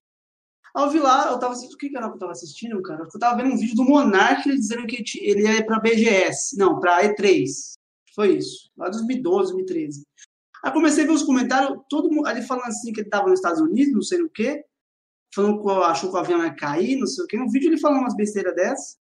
Ao 0.74 0.89
vi 0.89 0.99
lá, 0.99 1.32
eu 1.32 1.38
tava 1.38 1.53
assistindo. 1.53 1.76
O 1.76 1.78
que 1.78 1.95
era 1.95 2.09
que 2.09 2.16
eu 2.16 2.20
tava 2.20 2.32
assistindo, 2.32 2.82
cara? 2.82 3.03
Eu 3.03 3.20
tava 3.20 3.41
vendo 3.41 3.53
um 3.53 3.57
vídeo 3.57 3.76
do 3.76 3.84
Monark 3.84 4.49
dizendo 4.49 4.88
que 4.88 5.03
ele 5.20 5.43
ia 5.43 5.66
pra 5.66 5.80
BGS. 5.80 6.57
Não, 6.57 6.80
pra 6.80 7.03
E3. 7.03 7.74
Foi 8.16 8.38
isso. 8.38 8.72
Lá 8.76 8.89
2012, 8.89 9.51
2013. 9.51 10.03
Aí 10.64 10.72
comecei 10.72 11.03
a 11.03 11.07
ver 11.07 11.14
os 11.14 11.24
comentários, 11.24 11.78
todo 11.89 12.09
mundo 12.09 12.28
ali 12.28 12.41
falando 12.41 12.68
assim 12.68 12.93
que 12.93 13.01
ele 13.01 13.07
estava 13.07 13.28
nos 13.28 13.39
Estados 13.39 13.59
Unidos, 13.59 13.93
não 13.93 14.01
sei 14.01 14.22
o 14.22 14.30
quê, 14.30 14.64
falando 15.34 15.62
que 15.62 15.70
achou 15.70 16.09
que 16.09 16.16
o 16.16 16.20
avião 16.20 16.43
ia 16.43 16.53
cair, 16.53 16.97
não 16.97 17.07
sei 17.07 17.24
o 17.26 17.28
quê. 17.28 17.38
No 17.38 17.49
vídeo 17.49 17.70
ele 17.70 17.80
falando 17.80 18.01
umas 18.01 18.16
besteiras 18.16 18.55
dessas. 18.55 19.01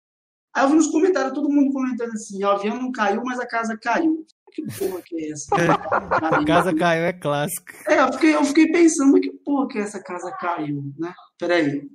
Aí 0.57 0.63
eu 0.63 0.69
vi 0.69 0.75
nos 0.75 0.87
comentários 0.87 1.33
todo 1.33 1.51
mundo 1.51 1.71
comentando 1.71 2.09
assim: 2.13 2.43
o 2.43 2.49
avião 2.49 2.81
não 2.81 2.91
caiu, 2.91 3.21
mas 3.23 3.39
a 3.39 3.45
casa 3.45 3.77
caiu. 3.77 4.25
que 4.51 4.63
porra 4.79 5.03
que 5.03 5.15
é 5.15 5.29
essa? 5.29 5.55
a 5.55 6.43
casa 6.43 6.73
caiu, 6.73 7.03
é 7.03 7.13
clássico. 7.13 7.71
É, 7.87 8.01
eu 8.01 8.11
fiquei, 8.13 8.35
eu 8.35 8.43
fiquei 8.43 8.71
pensando, 8.71 9.21
que 9.21 9.31
porra 9.31 9.67
que 9.67 9.77
é 9.77 9.81
essa 9.81 10.01
casa 10.01 10.31
caiu, 10.31 10.83
né? 10.97 11.13
Peraí. 11.37 11.87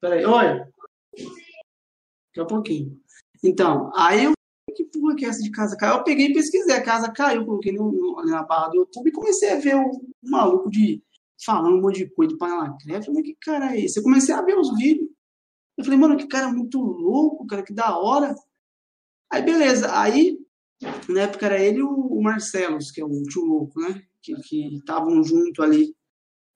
Peraí, 0.00 0.24
olha. 0.24 0.72
Daqui 1.16 2.40
a 2.40 2.44
pouquinho. 2.44 3.00
Então, 3.42 3.90
aí 3.96 4.26
eu 4.26 4.32
que 4.76 4.84
porra 4.84 5.16
que 5.16 5.24
é 5.24 5.28
essa 5.28 5.42
de 5.42 5.50
casa 5.50 5.76
caiu? 5.76 5.94
Eu 5.94 6.04
peguei 6.04 6.26
e 6.28 6.34
pesquisei, 6.34 6.76
a 6.76 6.82
casa 6.82 7.10
caiu, 7.10 7.44
coloquei 7.44 7.72
no, 7.72 7.90
no, 7.90 8.24
na 8.24 8.44
barra 8.44 8.68
do 8.68 8.76
YouTube 8.76 9.08
e 9.08 9.12
comecei 9.12 9.50
a 9.50 9.58
ver 9.58 9.74
o, 9.74 9.90
o 9.90 10.30
maluco 10.30 10.70
de 10.70 11.02
falando 11.44 11.76
um 11.76 11.80
monte 11.80 12.04
de 12.04 12.14
coisa 12.14 12.32
de 12.32 12.38
panela 12.38 12.76
creme. 12.78 12.98
Eu 12.98 13.02
falei, 13.02 13.22
que 13.24 13.36
cara 13.40 13.74
é 13.74 13.80
esse? 13.80 13.98
Eu 13.98 14.04
comecei 14.04 14.32
a 14.32 14.42
ver 14.42 14.56
os 14.56 14.76
vídeos. 14.76 15.07
Eu 15.78 15.84
falei, 15.84 15.98
mano, 15.98 16.16
que 16.16 16.26
cara 16.26 16.52
muito 16.52 16.80
louco, 16.80 17.46
cara, 17.46 17.62
que 17.62 17.72
da 17.72 17.96
hora. 17.96 18.34
Aí, 19.32 19.42
beleza. 19.42 19.96
Aí, 19.96 20.36
na 21.08 21.22
época 21.22 21.46
era 21.46 21.62
ele 21.62 21.78
e 21.78 21.82
o 21.82 22.20
Marcelos, 22.20 22.90
que 22.90 23.00
é 23.00 23.04
o 23.04 23.22
tio 23.22 23.44
louco, 23.44 23.80
né? 23.80 24.02
Que 24.20 24.34
estavam 24.74 25.22
junto 25.22 25.62
ali 25.62 25.94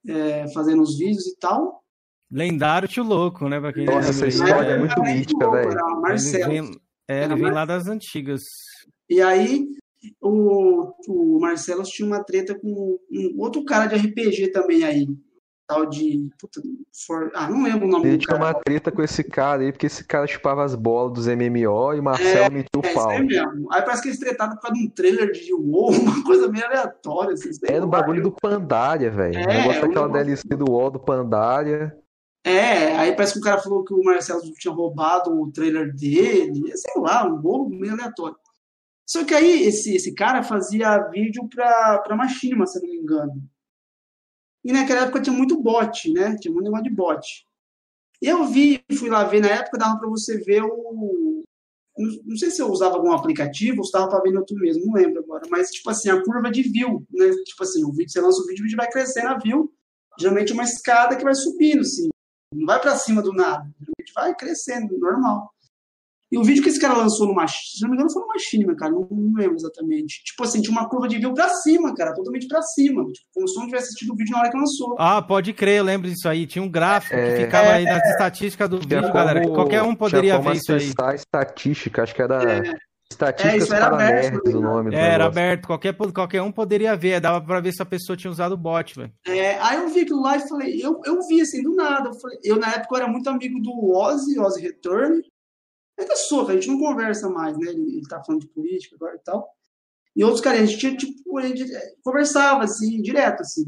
é, 0.09 0.53
fazendo 0.53 0.83
os 0.83 0.99
vídeos 0.99 1.27
e 1.27 1.39
tal. 1.39 1.83
Lendário 2.29 2.89
tio 2.89 3.05
louco, 3.05 3.49
né? 3.49 3.61
Pra 3.61 3.73
quem 3.73 3.85
Nossa, 3.85 4.11
essa 4.11 4.27
história 4.27 4.71
é 4.73 4.79
muito 4.79 5.01
mítica, 5.01 5.49
velho. 5.51 6.01
Marcelo. 6.01 6.53
Ele 6.53 6.63
vem, 6.63 6.81
é, 7.09 7.25
ele 7.25 7.37
vem 7.37 7.53
lá 7.53 7.65
das 7.65 7.87
antigas. 7.87 8.43
E 9.09 9.23
aí, 9.23 9.69
o, 10.21 10.93
o 11.07 11.39
Marcelo 11.39 11.85
tinha 11.85 12.07
uma 12.07 12.25
treta 12.25 12.59
com 12.59 12.99
um 13.09 13.41
outro 13.41 13.65
cara 13.65 13.87
de 13.87 13.95
RPG 13.95 14.51
também 14.51 14.83
aí. 14.83 15.07
Tal 15.69 15.87
de. 15.87 16.29
Puta, 16.39 16.61
for, 17.07 17.31
ah, 17.35 17.49
não 17.49 17.63
lembro 17.63 17.87
o 17.87 17.91
nome 17.91 18.07
Ele 18.09 18.17
do 18.17 18.21
tinha 18.27 18.37
cara. 18.37 18.51
uma 18.51 18.55
treta 18.63 18.91
com 18.93 19.03
esse 19.03 19.23
cara 19.25 19.63
aí, 19.63 19.73
porque 19.73 19.87
esse 19.87 20.05
cara 20.05 20.27
chupava 20.27 20.65
as 20.65 20.75
bolas 20.75 21.13
dos 21.15 21.27
MMO 21.29 21.95
e 21.95 22.01
o 22.01 22.03
Marcelo 22.03 22.47
É, 22.47 22.51
metia 22.51 22.69
o 22.83 22.85
É, 22.87 22.93
pau. 22.95 23.11
aí 23.11 23.25
mesmo. 23.25 23.73
Aí 23.73 23.81
parece 23.83 24.03
que 24.03 24.09
eles 24.09 24.19
tretaram 24.19 24.55
por 24.57 24.61
causa 24.63 24.75
de 24.77 24.87
um 24.87 24.91
trailer 24.91 25.31
de 25.31 25.55
WoW, 25.55 25.91
uma 26.03 26.25
coisa 26.25 26.49
meio 26.49 26.67
aleatória. 26.67 27.33
Assim, 27.35 27.51
É 27.67 27.81
no 27.81 27.87
bagulho 27.87 28.23
do 28.23 28.33
Pandaria, 28.33 29.11
velho. 29.11 29.39
É, 29.39 29.45
o 29.45 29.47
negócio 29.47 29.85
o 29.85 29.87
daquela 29.87 30.07
negócio- 30.09 30.13
DLC 30.25 30.49
do 30.57 30.71
WoW 30.71 30.91
do 30.91 31.01
Pandaria. 31.01 31.97
É, 32.45 32.97
aí 32.97 33.13
parece 33.15 33.35
que 33.35 33.39
o 33.39 33.43
cara 33.43 33.61
falou 33.63 33.85
que 33.85 33.95
o 33.95 34.03
Marcelo 34.03 34.43
tinha 34.59 34.75
roubado 34.75 35.31
o 35.31 35.53
trailer 35.53 35.95
dele, 35.95 36.73
sei 36.77 37.01
lá, 37.01 37.25
um 37.25 37.37
bolo 37.37 37.69
meio 37.69 37.93
aleatório. 37.93 38.37
Só 39.09 39.25
que 39.25 39.33
aí 39.33 39.63
esse, 39.65 39.95
esse 39.95 40.13
cara 40.13 40.43
fazia 40.43 40.99
vídeo 41.09 41.49
pra, 41.49 41.99
pra 41.99 42.17
Machinima, 42.17 42.67
se 42.67 42.79
eu 42.79 42.83
não 42.83 42.91
me 42.91 42.97
engano. 42.97 43.43
E 44.65 44.73
naquela 44.73 45.03
época 45.03 45.21
tinha 45.21 45.37
muito 45.37 45.61
bot, 45.61 46.13
né? 46.13 46.37
Tinha 46.41 46.53
muito 46.53 46.65
negócio 46.65 46.85
de 46.85 46.95
bot. 46.95 47.47
Eu 48.21 48.45
vi, 48.45 48.83
fui 48.97 49.09
lá 49.11 49.25
ver, 49.25 49.41
na 49.41 49.49
época 49.49 49.79
dava 49.79 49.99
pra 49.99 50.09
você 50.09 50.39
ver 50.39 50.63
o. 50.63 51.43
Não, 52.25 52.37
sei 52.37 52.51
se 52.51 52.63
eu 52.63 52.71
usava 52.71 52.95
algum 52.95 53.13
aplicativo 53.13 53.79
ou 53.79 53.85
se 53.85 53.93
dava 53.93 54.09
pra 54.09 54.21
ver 54.21 54.33
no 54.33 54.45
mesmo, 54.53 54.87
não 54.87 54.95
lembro 54.95 55.21
agora. 55.21 55.43
Mas, 55.51 55.71
tipo 55.71 55.91
assim, 55.91 56.09
a 56.09 56.23
curva 56.23 56.51
de 56.51 56.63
view, 56.63 57.05
né? 57.11 57.31
Tipo 57.45 57.65
assim, 57.65 57.85
o 57.85 57.93
vídeo, 57.93 58.11
você 58.11 58.21
lança 58.21 58.41
o 58.41 58.47
vídeo, 58.47 58.63
o 58.63 58.65
vídeo 58.65 58.77
vai 58.77 58.89
crescendo 58.89 59.29
a 59.29 59.39
view. 59.39 59.73
Geralmente 60.19 60.53
uma 60.53 60.63
escada 60.63 61.17
que 61.17 61.25
vai 61.25 61.35
subindo, 61.35 61.81
assim. 61.81 62.09
Não 62.55 62.67
vai 62.67 62.81
pra 62.81 62.97
cima 62.97 63.21
do 63.21 63.33
nada. 63.33 63.69
Geralmente 63.81 64.13
vai 64.15 64.35
crescendo, 64.35 64.99
normal. 64.99 65.53
E 66.33 66.39
o 66.39 66.43
vídeo 66.43 66.63
que 66.63 66.71
esse 66.71 66.81
cara 66.81 66.97
lançou 66.97 67.27
no 67.29 67.35
Machine, 67.35 67.61
se 67.77 67.83
não 67.83 67.91
me 67.91 67.95
engano, 67.97 68.11
foi 68.11 68.23
no 68.23 68.29
Machine, 68.29 68.77
cara, 68.77 68.91
não, 68.91 69.07
não 69.11 69.33
lembro 69.39 69.55
exatamente. 69.55 70.25
Tipo 70.25 70.45
assim, 70.45 70.63
tinha 70.63 70.73
uma 70.73 70.89
curva 70.89 71.07
de 71.07 71.19
view 71.19 71.35
pra 71.35 71.49
cima, 71.51 71.95
cara, 71.95 72.15
totalmente 72.15 72.49
pra 72.49 72.63
cima. 72.63 73.05
Tipo, 73.05 73.27
como 73.35 73.47
se 73.47 73.55
eu 73.55 73.61
não 73.61 73.67
tivesse 73.67 73.85
assistido 73.89 74.13
o 74.13 74.17
vídeo 74.17 74.33
na 74.33 74.41
hora 74.41 74.51
que 74.51 74.57
lançou. 74.57 74.97
Ah, 74.99 75.21
pode 75.21 75.53
crer, 75.53 75.79
eu 75.81 75.85
lembro 75.85 76.09
disso 76.09 76.27
aí. 76.29 76.47
Tinha 76.47 76.63
um 76.65 76.71
gráfico 76.71 77.15
É. 77.15 77.37
que 77.37 77.45
ficava 77.45 77.73
aí 77.73 77.85
nas 77.85 78.03
estatísticas 78.09 78.69
do 78.69 78.79
vídeo, 78.79 79.13
galera. 79.13 79.43
como- 79.43 79.55
Qualquer 79.55 79.83
um 79.83 79.95
poderia 79.95 80.39
ver 80.39 80.57
isso 80.57 80.73
aí. 80.73 80.91
estatística, 81.15 82.03
acho 82.03 82.15
que 82.15 82.23
era 82.23 82.43
É. 82.43 82.75
Estatísticas 83.11 83.65
isso 83.65 83.75
era 83.75 83.87
para 83.91 83.95
aberto, 83.97 84.33
nerds 84.33 84.55
o 84.55 84.61
né? 84.61 84.67
nome 84.67 84.91
do 84.91 84.97
É, 84.97 85.09
era 85.15 85.27
aberto, 85.27 85.67
qualquer, 85.67 85.95
qualquer 86.15 86.41
um 86.41 86.51
poderia 86.51 86.97
ver, 86.97 87.21
dava 87.21 87.43
pra 87.45 87.61
ver 87.61 87.71
se 87.73 87.83
a 87.83 87.85
pessoa 87.85 88.17
tinha 88.17 88.31
usado 88.31 88.53
o 88.53 88.57
bot, 88.57 88.95
velho. 88.97 89.13
É, 89.27 89.59
aí 89.61 89.77
eu 89.77 89.89
vi 89.91 90.01
aquilo 90.01 90.23
lá 90.23 90.39
e 90.39 90.49
falei, 90.49 90.81
eu, 90.83 90.99
eu 91.05 91.19
vi 91.29 91.43
assim, 91.43 91.63
do 91.63 91.75
nada. 91.75 92.09
Eu, 92.09 92.15
falei, 92.19 92.39
eu, 92.43 92.57
na 92.59 92.69
época, 92.71 92.89
eu 92.95 92.97
era 93.03 93.09
muito 93.09 93.29
amigo 93.29 93.61
do 93.61 93.95
Ozzy, 93.95 94.39
Ozzy 94.39 94.63
Return. 94.63 95.21
Sou, 96.17 96.47
cara, 96.47 96.59
a 96.59 96.61
gente 96.61 96.71
não 96.71 96.79
conversa 96.79 97.29
mais, 97.31 97.57
né? 97.59 97.69
Ele, 97.71 97.97
ele 97.99 98.09
tá 98.09 98.23
falando 98.25 98.43
de 98.43 98.49
política 98.49 98.97
agora 98.97 99.17
e 99.17 99.21
tal. 99.21 99.49
E 100.17 100.25
outros 100.25 100.41
caras, 100.43 100.61
a 100.63 100.65
gente 100.67 100.79
tinha, 100.79 100.97
tipo, 100.97 101.39
a 101.39 101.43
gente 101.47 101.65
conversava, 102.05 102.65
assim, 102.65 103.01
direto, 103.03 103.41
assim. 103.43 103.65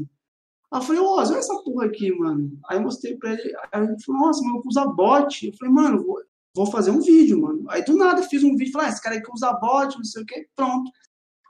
Aí 0.71 0.79
eu 0.79 0.83
falei, 0.83 1.01
ô, 1.01 1.15
olha 1.15 1.37
essa 1.37 1.63
porra 1.63 1.85
aqui, 1.87 2.11
mano. 2.11 2.59
Aí 2.67 2.77
eu 2.77 2.83
mostrei 2.83 3.15
pra 3.17 3.33
ele, 3.33 3.53
aí 3.73 3.83
ele 3.83 3.95
falou, 4.03 4.21
nossa, 4.21 4.41
mano, 4.45 4.61
usa 4.65 4.85
bot. 4.85 5.47
Eu 5.47 5.53
falei, 5.57 5.73
mano, 5.73 6.03
vou, 6.05 6.21
vou 6.55 6.65
fazer 6.67 6.91
um 6.91 6.99
vídeo, 7.01 7.41
mano. 7.41 7.65
Aí 7.69 7.83
do 7.83 7.95
nada 7.97 8.23
fiz 8.23 8.43
um 8.43 8.55
vídeo, 8.55 8.73
falei, 8.73 8.87
ah, 8.89 8.91
esse 8.91 9.01
cara 9.01 9.15
aqui 9.17 9.31
usa 9.33 9.53
bot, 9.53 9.95
não 9.97 10.03
sei 10.05 10.23
o 10.23 10.25
que, 10.25 10.47
pronto. 10.55 10.91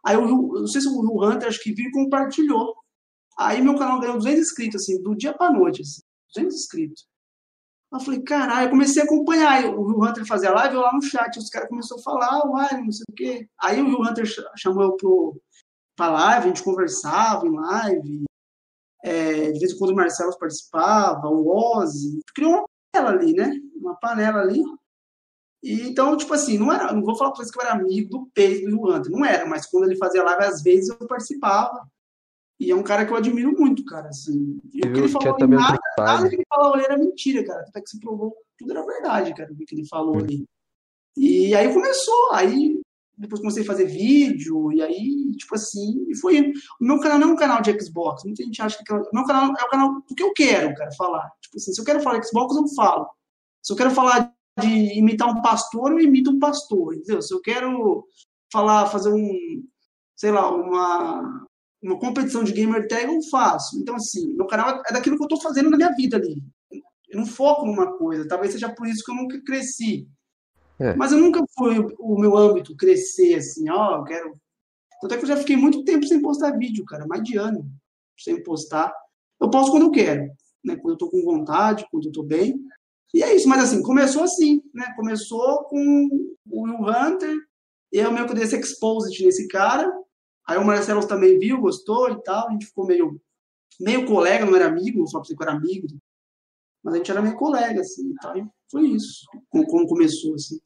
Aí 0.05 0.15
Rio- 0.17 0.53
não 0.53 0.67
sei 0.67 0.81
se 0.81 0.87
o 0.87 1.23
Hunter, 1.25 1.47
acho 1.49 1.61
que 1.63 1.73
viu 1.73 1.87
e 1.87 1.91
compartilhou. 1.91 2.75
Aí 3.37 3.61
meu 3.61 3.77
canal 3.77 3.99
ganhou 3.99 4.17
200 4.17 4.41
inscritos, 4.41 4.81
assim, 4.83 5.01
do 5.01 5.15
dia 5.15 5.33
pra 5.33 5.51
noite, 5.51 5.81
assim, 5.81 6.01
200 6.35 6.55
inscritos. 6.55 7.07
Eu 7.95 7.99
falei, 8.05 8.21
caralho, 8.21 8.65
eu 8.67 8.69
comecei 8.71 9.01
a 9.01 9.05
acompanhar. 9.05 9.65
O 9.65 9.87
Rio 9.87 10.03
Hunter 10.03 10.25
fazia 10.25 10.51
live, 10.51 10.75
lá 10.75 10.91
no 10.93 11.01
chat, 11.01 11.37
os 11.37 11.49
caras 11.49 11.69
começaram 11.69 11.99
a 12.01 12.03
falar, 12.03 12.45
uai, 12.47 12.81
não 12.81 12.91
sei 12.91 13.03
o 13.09 13.13
quê. 13.13 13.47
Aí 13.61 13.81
o 13.81 14.01
Hunter 14.01 14.25
ch- 14.25 14.41
chamou 14.57 14.83
eu 14.83 14.97
pro, 14.97 15.41
pra 15.95 16.09
live, 16.11 16.45
a 16.45 16.47
gente 16.47 16.63
conversava 16.63 17.45
em 17.47 17.55
live. 17.55 18.23
É, 19.03 19.51
de 19.51 19.59
vez 19.59 19.71
em 19.73 19.77
quando 19.77 19.91
o 19.91 19.95
Marcelo 19.95 20.37
participava, 20.37 21.27
o 21.29 21.47
Ozzy. 21.77 22.19
Criou 22.33 22.51
uma 22.53 22.65
panela 22.91 23.11
ali, 23.17 23.33
né? 23.33 23.51
Uma 23.75 23.95
panela 23.95 24.39
ali. 24.41 24.61
E, 25.63 25.89
então, 25.89 26.15
tipo 26.17 26.33
assim, 26.33 26.57
não 26.57 26.71
era, 26.71 26.91
não 26.93 27.03
vou 27.03 27.15
falar 27.17 27.31
pra 27.31 27.37
vocês 27.37 27.51
que 27.51 27.57
eu 27.59 27.63
era 27.63 27.73
amigo 27.73 28.09
do 28.09 28.29
peito 28.33 28.69
do 28.69 28.87
Hunter, 28.87 29.11
não 29.11 29.25
era, 29.25 29.45
mas 29.47 29.65
quando 29.65 29.85
ele 29.85 29.97
fazia 29.97 30.23
live, 30.23 30.43
às 30.43 30.61
vezes 30.61 30.89
eu 30.89 31.07
participava. 31.07 31.87
E 32.59 32.71
é 32.71 32.75
um 32.75 32.83
cara 32.83 33.05
que 33.05 33.11
eu 33.11 33.17
admiro 33.17 33.51
muito, 33.51 33.83
cara, 33.85 34.09
assim. 34.09 34.59
E 34.73 34.79
o 34.79 34.93
que 34.93 34.99
ele 34.99 35.37
também 35.37 35.59
nada, 35.59 35.77
nada 35.97 36.11
detalhe. 36.13 36.29
que 36.29 36.35
ele 36.35 36.45
falou 36.47 36.73
ali 36.73 36.83
era 36.85 36.97
mentira, 36.97 37.45
cara. 37.45 37.61
Até 37.61 37.81
que 37.81 37.89
se 37.89 37.99
provou, 37.99 38.35
tudo 38.57 38.71
era 38.71 38.85
verdade, 38.85 39.33
cara, 39.35 39.51
o 39.51 39.55
que 39.55 39.75
ele 39.75 39.87
falou 39.87 40.17
ali. 40.17 40.45
E 41.17 41.53
aí 41.53 41.73
começou, 41.73 42.31
aí 42.31 42.79
depois 43.17 43.39
comecei 43.39 43.63
a 43.63 43.65
fazer 43.65 43.85
vídeo, 43.85 44.71
e 44.73 44.81
aí, 44.81 45.35
tipo 45.37 45.55
assim, 45.55 46.05
e 46.09 46.17
foi. 46.17 46.51
O 46.79 46.85
meu 46.85 46.99
canal 46.99 47.17
não 47.17 47.29
é 47.29 47.33
um 47.33 47.37
canal 47.37 47.61
de 47.61 47.79
Xbox, 47.79 48.23
muita 48.25 48.43
gente 48.43 48.61
acha 48.61 48.83
que 48.83 48.91
é 48.91 48.95
o 48.95 49.09
meu 49.13 49.25
canal 49.25 49.53
é 49.57 49.63
o 49.63 49.69
canal 49.69 50.01
do 50.07 50.15
que 50.15 50.23
eu 50.23 50.33
quero, 50.33 50.73
cara, 50.75 50.91
falar. 50.91 51.29
Tipo 51.41 51.57
assim, 51.57 51.73
se 51.73 51.79
eu 51.79 51.85
quero 51.85 52.01
falar 52.01 52.19
de 52.19 52.27
Xbox, 52.27 52.55
eu 52.55 52.67
falo. 52.69 53.09
Se 53.61 53.71
eu 53.71 53.77
quero 53.77 53.91
falar 53.91 54.33
de 54.59 54.97
imitar 54.97 55.29
um 55.29 55.41
pastor, 55.41 55.91
eu 55.91 55.99
imito 55.99 56.31
um 56.31 56.39
pastor, 56.39 56.95
entendeu? 56.95 57.21
Se 57.21 57.33
eu 57.33 57.41
quero 57.41 58.05
falar, 58.51 58.87
fazer 58.87 59.11
um, 59.13 59.63
sei 60.15 60.31
lá, 60.31 60.53
uma, 60.53 61.47
uma 61.85 61.99
competição 61.99 62.43
de 62.43 62.51
gamer 62.51 62.87
tag, 62.87 63.05
eu 63.05 63.21
faço. 63.29 63.79
Então, 63.79 63.95
assim, 63.95 64.33
meu 64.33 64.47
canal 64.47 64.81
é 64.87 64.93
daquilo 64.93 65.17
que 65.17 65.23
eu 65.23 65.27
tô 65.27 65.39
fazendo 65.39 65.69
na 65.69 65.77
minha 65.77 65.95
vida 65.95 66.17
ali. 66.17 66.41
Eu 67.09 67.19
não 67.19 67.25
foco 67.25 67.65
numa 67.65 67.97
coisa, 67.97 68.27
talvez 68.27 68.53
seja 68.53 68.69
por 68.69 68.87
isso 68.87 69.03
que 69.03 69.11
eu 69.11 69.15
nunca 69.15 69.41
cresci. 69.43 70.07
É. 70.79 70.93
Mas 70.95 71.11
eu 71.11 71.19
nunca 71.19 71.41
fui 71.55 71.77
o 71.99 72.19
meu 72.19 72.35
âmbito 72.35 72.75
crescer 72.75 73.35
assim, 73.35 73.69
ó, 73.69 73.99
eu 73.99 74.03
quero. 74.03 74.35
Tanto 75.01 75.13
é 75.13 75.17
que 75.17 75.23
eu 75.23 75.29
já 75.29 75.37
fiquei 75.37 75.55
muito 75.55 75.83
tempo 75.83 76.05
sem 76.05 76.21
postar 76.21 76.57
vídeo, 76.57 76.83
cara, 76.85 77.05
mais 77.07 77.23
de 77.23 77.37
ano 77.37 77.65
sem 78.17 78.41
postar. 78.43 78.93
Eu 79.39 79.49
posto 79.49 79.71
quando 79.71 79.83
eu 79.83 79.91
quero, 79.91 80.31
né? 80.63 80.75
Quando 80.75 80.93
eu 80.93 80.97
tô 80.97 81.09
com 81.09 81.23
vontade, 81.23 81.85
quando 81.91 82.05
eu 82.05 82.11
tô 82.11 82.23
bem. 82.23 82.59
E 83.13 83.21
é 83.21 83.35
isso, 83.35 83.47
mas 83.47 83.63
assim, 83.63 83.81
começou 83.81 84.23
assim, 84.23 84.61
né? 84.73 84.93
Começou 84.95 85.63
com 85.65 86.09
o 86.49 86.61
Will 86.63 86.87
Hunter, 86.87 87.35
eu 87.91 88.11
meio 88.11 88.27
que 88.27 88.33
dei 88.33 88.43
esse 88.43 88.57
exposit 88.57 89.23
nesse 89.23 89.47
cara. 89.47 89.91
Aí 90.47 90.57
o 90.57 90.65
Marcelo 90.65 91.07
também 91.07 91.39
viu, 91.39 91.59
gostou 91.59 92.09
e 92.11 92.21
tal. 92.23 92.47
A 92.47 92.51
gente 92.51 92.67
ficou 92.67 92.85
meio, 92.85 93.19
meio 93.79 94.05
colega, 94.05 94.45
não 94.45 94.55
era 94.55 94.67
amigo, 94.67 94.99
não 94.99 95.07
só 95.07 95.17
pra 95.19 95.23
dizer 95.23 95.35
que 95.35 95.43
eu 95.43 95.47
era 95.47 95.57
amigo. 95.57 95.87
Mas 96.83 96.93
a 96.93 96.97
gente 96.97 97.11
era 97.11 97.21
meio 97.21 97.35
colega, 97.35 97.81
assim, 97.81 98.11
e 98.11 98.15
tal. 98.15 98.37
E 98.37 98.45
foi 98.71 98.83
isso, 98.89 99.25
como, 99.49 99.65
como 99.65 99.87
começou, 99.87 100.35
assim. 100.35 100.59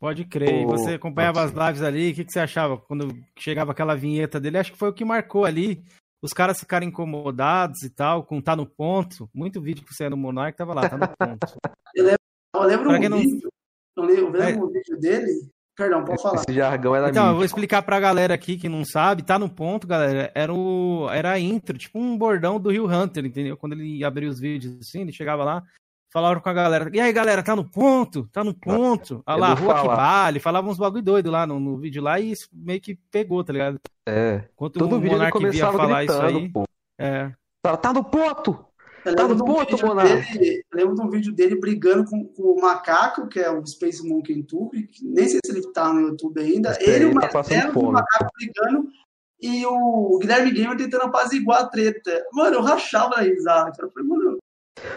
Pode 0.00 0.24
crer. 0.24 0.62
E 0.62 0.64
Ô, 0.66 0.70
você 0.70 0.94
acompanhava 0.94 1.42
as 1.42 1.52
lives 1.52 1.82
ali, 1.82 2.10
o 2.10 2.14
que, 2.14 2.24
que 2.24 2.32
você 2.32 2.40
achava 2.40 2.76
quando 2.78 3.08
chegava 3.38 3.70
aquela 3.72 3.94
vinheta 3.94 4.40
dele? 4.40 4.58
Acho 4.58 4.72
que 4.72 4.78
foi 4.78 4.88
o 4.88 4.94
que 4.94 5.04
marcou 5.04 5.44
ali. 5.44 5.82
Os 6.22 6.32
caras 6.32 6.58
ficaram 6.58 6.86
incomodados 6.86 7.82
e 7.82 7.90
tal, 7.90 8.24
com 8.24 8.40
tá 8.42 8.56
no 8.56 8.66
ponto. 8.66 9.28
Muito 9.32 9.60
vídeo 9.60 9.84
que 9.84 9.94
você 9.94 10.04
é 10.04 10.08
no 10.10 10.16
Monark 10.16 10.56
tava 10.56 10.74
lá, 10.74 10.88
tá 10.88 10.96
no 10.96 11.06
ponto. 11.08 11.46
Eu 11.96 12.62
lembro 12.64 12.88
Pra 12.88 12.96
um 12.96 13.00
quem 13.00 13.08
não- 13.08 13.18
vídeo, 13.18 13.48
eu 13.96 14.04
lembro, 14.04 14.24
eu 14.26 14.30
lembro 14.32 14.62
É. 14.64 14.64
um 14.66 14.72
vídeo 14.72 14.98
dele. 14.98 15.50
Perdão, 15.80 16.04
pode 16.04 16.20
falar. 16.22 16.42
Esse 16.42 16.52
jargão 16.52 16.94
era 16.94 17.08
Então, 17.08 17.22
eu 17.22 17.32
vou 17.32 17.40
mítico. 17.40 17.56
explicar 17.58 17.80
pra 17.80 17.98
galera 17.98 18.34
aqui 18.34 18.58
que 18.58 18.68
não 18.68 18.84
sabe, 18.84 19.22
tá 19.22 19.38
no 19.38 19.48
ponto, 19.48 19.86
galera. 19.86 20.30
Era 20.34 20.52
o 20.52 21.08
era 21.10 21.30
a 21.30 21.40
intro, 21.40 21.78
tipo 21.78 21.98
um 21.98 22.18
bordão 22.18 22.60
do 22.60 22.70
Rio 22.70 22.86
Hunter, 22.86 23.24
entendeu? 23.24 23.56
Quando 23.56 23.72
ele 23.72 24.04
abria 24.04 24.28
os 24.28 24.38
vídeos 24.38 24.76
assim, 24.78 25.00
ele 25.00 25.12
chegava 25.12 25.42
lá, 25.42 25.62
falava 26.12 26.38
com 26.38 26.48
a 26.50 26.52
galera. 26.52 26.90
E 26.92 27.00
aí, 27.00 27.10
galera, 27.14 27.42
tá 27.42 27.56
no 27.56 27.64
ponto? 27.64 28.28
Tá 28.30 28.44
no 28.44 28.52
ponto? 28.52 29.22
Olha 29.26 29.36
lá, 29.38 29.54
rua 29.54 29.80
que 29.80 29.86
vale, 29.86 30.38
falava 30.38 30.68
uns 30.68 30.76
bagulho 30.76 31.02
doido 31.02 31.30
lá 31.30 31.46
no, 31.46 31.58
no 31.58 31.78
vídeo 31.78 32.02
lá 32.02 32.20
e 32.20 32.32
isso 32.32 32.46
meio 32.52 32.80
que 32.82 32.98
pegou, 33.10 33.42
tá 33.42 33.50
ligado? 33.54 33.80
É. 34.06 34.44
Enquanto 34.52 34.78
Todo 34.78 34.96
o 34.96 35.00
vídeo 35.00 35.14
ele 35.14 35.16
Monark 35.16 35.38
via 35.38 35.46
começava 35.48 35.78
falar 35.78 35.98
gritando, 36.04 36.28
isso 36.28 36.36
aí. 36.36 36.48
pô. 36.50 36.64
É. 36.98 37.32
Tá 37.80 37.92
no 37.94 38.04
ponto! 38.04 38.66
Tá 39.04 39.28
no 39.28 39.44
ponto, 39.44 39.86
Monark. 39.86 40.62
Lembro 40.72 40.94
de 40.94 41.00
um 41.00 41.10
vídeo 41.10 41.32
dele 41.32 41.58
brigando 41.58 42.04
com, 42.04 42.24
com, 42.24 42.42
o 42.42 42.60
Macaco, 42.60 43.28
que 43.28 43.40
é 43.40 43.50
o 43.50 43.64
Space 43.66 44.06
Monkey 44.06 44.42
Tube, 44.42 44.88
nem 45.02 45.28
sei 45.28 45.40
se 45.44 45.52
ele 45.52 45.62
tá 45.72 45.92
no 45.92 46.00
YouTube 46.00 46.40
ainda. 46.40 46.70
Mas 46.70 46.86
ele 46.86 47.04
e 47.04 47.08
o 47.08 47.14
tá 47.14 47.30
Marcelo, 47.32 47.80
o 47.80 47.92
Macaco 47.92 48.30
brigando, 48.38 48.88
e 49.40 49.64
o 49.64 50.18
Guilherme 50.20 50.52
Gamer 50.52 50.76
tentando 50.76 51.04
apaziguar 51.04 51.62
a 51.62 51.66
treta. 51.66 52.26
Mano, 52.32 52.56
eu 52.56 52.62
rachava 52.62 53.16
a 53.16 53.22
risada, 53.22 53.72
cara. 53.72 53.88
Eu 53.88 53.90
falei, 53.90 54.08
mano, 54.08 54.38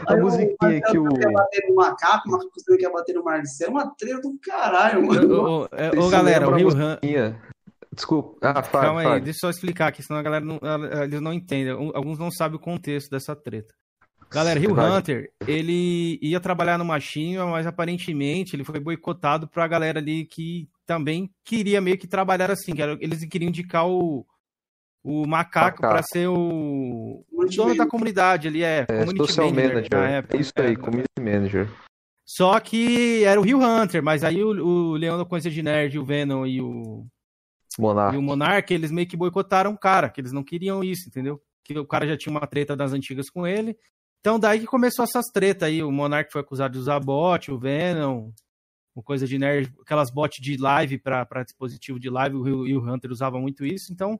a 0.06 0.16
musiquinha 0.18 0.82
que 0.82 0.98
o. 0.98 1.08
quer 1.14 1.32
bater 1.32 1.66
no 1.70 1.76
macaco, 1.76 2.28
o 2.28 2.32
Marcos 2.32 2.64
quer 2.78 2.92
bater 2.92 3.16
no 3.16 3.24
Marcelo. 3.24 3.72
É 3.72 3.74
uma 3.74 3.96
treta 3.96 4.22
do 4.22 4.38
caralho, 4.42 5.06
mano. 5.06 5.68
Ô, 5.98 6.10
galera, 6.10 6.50
o 6.50 6.56
Rio 6.56 6.70
Han. 6.70 7.00
Desculpa. 7.94 8.38
Ah, 8.42 8.62
Calma 8.62 9.02
aí, 9.02 9.22
deixa 9.22 9.38
eu 9.38 9.42
só 9.42 9.50
explicar 9.50 9.88
aqui, 9.88 10.02
senão 10.02 10.20
a 10.20 10.24
galera 10.24 10.44
não, 10.44 10.60
eles 11.04 11.22
não 11.22 11.32
entendem. 11.32 11.74
Alguns 11.94 12.18
não 12.18 12.32
sabem 12.32 12.58
o 12.58 12.62
contexto 12.62 13.10
dessa 13.10 13.36
treta. 13.36 13.74
Galera, 14.34 14.60
Rio 14.60 14.74
Hunter, 14.74 15.32
ele 15.48 16.18
ia 16.22 16.40
trabalhar 16.40 16.78
no 16.78 16.86
Machinho, 16.86 17.48
mas 17.50 17.68
aparentemente 17.68 18.56
ele 18.56 18.64
foi 18.64 18.80
boicotado 18.80 19.48
pra 19.48 19.68
galera 19.68 20.00
ali 20.00 20.26
que 20.26 20.68
também 20.86 21.32
queria 21.44 21.80
meio 21.80 21.98
que 21.98 22.08
trabalhar 22.08 22.50
assim, 22.50 22.74
que 22.74 22.82
era, 22.82 22.98
eles 23.00 23.24
queriam 23.26 23.50
indicar 23.50 23.88
o, 23.88 24.26
o 25.04 25.28
macaco, 25.28 25.82
para 25.82 26.02
ser 26.02 26.28
o, 26.28 27.26
o 27.32 27.46
dono 27.46 27.76
da 27.76 27.86
comunidade 27.86 28.48
ali, 28.48 28.64
é, 28.64 28.86
é 28.88 29.06
community 29.06 29.38
manager. 29.40 29.68
manager. 29.68 30.00
Época, 30.00 30.38
Isso 30.38 30.54
aí, 30.58 30.74
é, 30.74 30.76
community 30.76 31.22
manager. 31.22 31.70
Só 32.26 32.60
que 32.60 33.24
era 33.26 33.40
o 33.40 33.44
Rio 33.44 33.60
Hunter, 33.60 34.02
mas 34.02 34.24
aí 34.24 34.44
o, 34.44 34.50
o 34.50 34.94
Leão 34.94 35.18
da 35.18 35.26
Coisa 35.26 35.50
de 35.50 35.62
Nerd, 35.62 36.00
o 36.00 36.06
Venom 36.06 36.46
e 36.46 36.62
o 36.62 37.06
Monark. 37.78 38.16
e 38.16 38.18
o 38.18 38.22
Monark, 38.22 38.74
eles 38.74 38.92
meio 38.92 39.08
que 39.08 39.18
boicotaram 39.18 39.72
o 39.72 39.78
cara, 39.78 40.10
que 40.10 40.22
eles 40.22 40.32
não 40.32 40.44
queriam 40.44 40.84
isso, 40.84 41.10
entendeu? 41.10 41.42
Que 41.64 41.78
o 41.78 41.86
cara 41.86 42.08
já 42.08 42.18
tinha 42.18 42.32
uma 42.32 42.48
treta 42.48 42.76
das 42.76 42.94
antigas 42.94 43.30
com 43.30 43.46
ele. 43.46 43.78
Então 44.24 44.40
daí 44.40 44.62
que 44.62 44.66
começou 44.66 45.04
essas 45.04 45.26
tretas 45.34 45.68
aí, 45.68 45.84
o 45.84 45.92
Monark 45.92 46.32
foi 46.32 46.40
acusado 46.40 46.72
de 46.72 46.80
usar 46.80 46.98
bot, 47.02 47.52
o 47.52 47.60
Venom, 47.60 48.32
o 48.96 49.04
coisa 49.04 49.28
de 49.28 49.38
nerd, 49.38 49.70
aquelas 49.82 50.10
bots 50.10 50.42
de 50.42 50.56
live 50.56 50.98
para 50.98 51.44
dispositivo 51.44 52.00
de 52.00 52.10
live, 52.10 52.38
o 52.38 52.42
Rio, 52.42 52.66
e 52.66 52.74
o 52.74 52.82
Hunter 52.82 53.12
usava 53.12 53.38
muito 53.38 53.66
isso, 53.66 53.92
então 53.92 54.18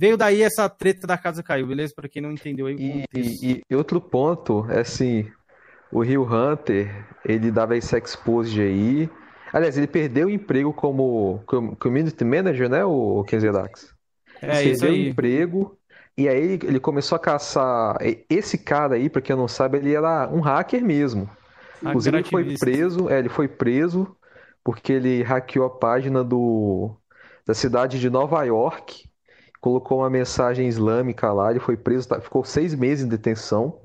Veio 0.00 0.16
daí 0.16 0.42
essa 0.42 0.68
treta 0.68 1.08
da 1.08 1.18
casa 1.18 1.42
caiu, 1.42 1.66
beleza? 1.66 1.92
Para 1.92 2.08
quem 2.08 2.22
não 2.22 2.30
entendeu 2.30 2.66
aí 2.66 2.76
o 2.76 2.78
contexto. 2.78 3.44
E, 3.44 3.62
e, 3.68 3.74
outro 3.74 4.00
ponto 4.00 4.64
é 4.70 4.78
assim, 4.78 5.28
o 5.90 6.04
Rio 6.04 6.22
Hunter, 6.22 7.04
ele 7.24 7.50
dava 7.50 7.76
esse 7.76 7.98
expose 7.98 8.60
aí. 8.60 9.10
Aliás, 9.52 9.76
ele 9.76 9.88
perdeu 9.88 10.28
o 10.28 10.30
emprego 10.30 10.72
como 10.72 11.42
community 11.80 12.24
manager, 12.24 12.68
né, 12.68 12.84
o 12.84 13.24
Kenzedax? 13.24 13.92
É, 14.40 14.62
ele 14.62 14.70
isso 14.70 14.82
perdeu 14.82 14.96
aí. 14.96 15.06
o 15.06 15.10
emprego 15.10 15.77
e 16.18 16.28
aí 16.28 16.58
ele 16.64 16.80
começou 16.80 17.16
a 17.16 17.18
caçar. 17.18 17.96
Esse 18.28 18.58
cara 18.58 18.96
aí, 18.96 19.08
para 19.08 19.22
quem 19.22 19.36
não 19.36 19.48
sabe, 19.48 19.78
ele 19.78 19.94
era 19.94 20.28
um 20.28 20.40
hacker 20.40 20.84
mesmo. 20.84 21.30
Ah, 21.84 21.90
Inclusive, 21.90 22.16
ele 22.18 22.28
foi 22.28 22.56
preso. 22.56 23.08
É, 23.08 23.18
ele 23.18 23.28
foi 23.28 23.48
preso 23.48 24.16
porque 24.64 24.92
ele 24.92 25.22
hackeou 25.22 25.64
a 25.64 25.70
página 25.70 26.22
do 26.22 26.90
da 27.46 27.54
cidade 27.54 27.98
de 27.98 28.10
Nova 28.10 28.44
York 28.44 29.08
colocou 29.60 29.98
uma 29.98 30.10
mensagem 30.10 30.68
islâmica 30.68 31.32
lá, 31.32 31.50
ele 31.50 31.60
foi 31.60 31.76
preso, 31.76 32.08
tá, 32.08 32.20
ficou 32.20 32.44
seis 32.44 32.74
meses 32.74 33.04
em 33.04 33.08
detenção. 33.08 33.80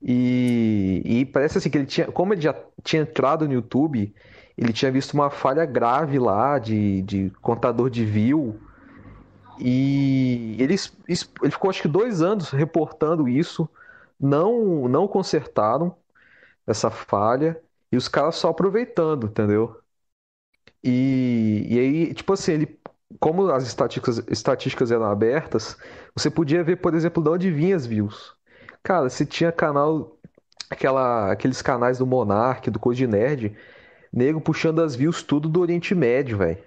E, 0.00 1.02
e, 1.04 1.24
parece 1.26 1.58
assim 1.58 1.70
que 1.70 1.78
ele 1.78 1.86
tinha, 1.86 2.10
como 2.10 2.34
ele 2.34 2.40
já 2.40 2.54
tinha 2.82 3.02
entrado 3.02 3.46
no 3.46 3.54
YouTube, 3.54 4.12
ele 4.58 4.72
tinha 4.72 4.90
visto 4.90 5.14
uma 5.14 5.30
falha 5.30 5.64
grave 5.64 6.18
lá 6.18 6.58
de, 6.58 7.02
de 7.02 7.30
contador 7.40 7.88
de 7.88 8.04
view. 8.04 8.60
E 9.62 10.56
ele, 10.60 10.74
ele 11.08 11.50
ficou 11.52 11.70
acho 11.70 11.82
que 11.82 11.88
dois 11.88 12.22
anos 12.22 12.50
reportando 12.50 13.28
isso, 13.28 13.68
não, 14.20 14.88
não 14.88 15.08
consertaram 15.08 15.96
essa 16.66 16.90
falha, 16.90 17.60
e 17.92 17.96
os 17.96 18.08
caras 18.08 18.36
só 18.36 18.50
aproveitando, 18.50 19.26
entendeu? 19.28 19.80
E, 20.82 21.66
e 21.68 21.78
aí, 21.78 22.14
tipo 22.14 22.32
assim, 22.32 22.52
ele 22.52 22.78
como 23.20 23.50
as 23.50 23.64
estatísticas, 23.66 24.18
estatísticas 24.28 24.90
eram 24.90 25.04
abertas, 25.04 25.76
você 26.14 26.30
podia 26.30 26.64
ver, 26.64 26.76
por 26.76 26.94
exemplo, 26.94 27.22
de 27.22 27.28
onde 27.30 27.50
vinha 27.52 27.76
as 27.76 27.86
views. 27.86 28.34
Cara, 28.82 29.08
se 29.10 29.26
tinha 29.26 29.52
canal, 29.52 30.18
aquela, 30.70 31.32
aqueles 31.32 31.62
canais 31.62 31.98
do 31.98 32.06
Monark, 32.06 32.70
do 32.70 32.80
Code 32.80 33.06
Nerd, 33.06 33.56
nego 34.12 34.40
puxando 34.40 34.82
as 34.82 34.96
views 34.96 35.22
tudo 35.22 35.48
do 35.48 35.60
Oriente 35.60 35.94
Médio, 35.94 36.38
velho. 36.38 36.62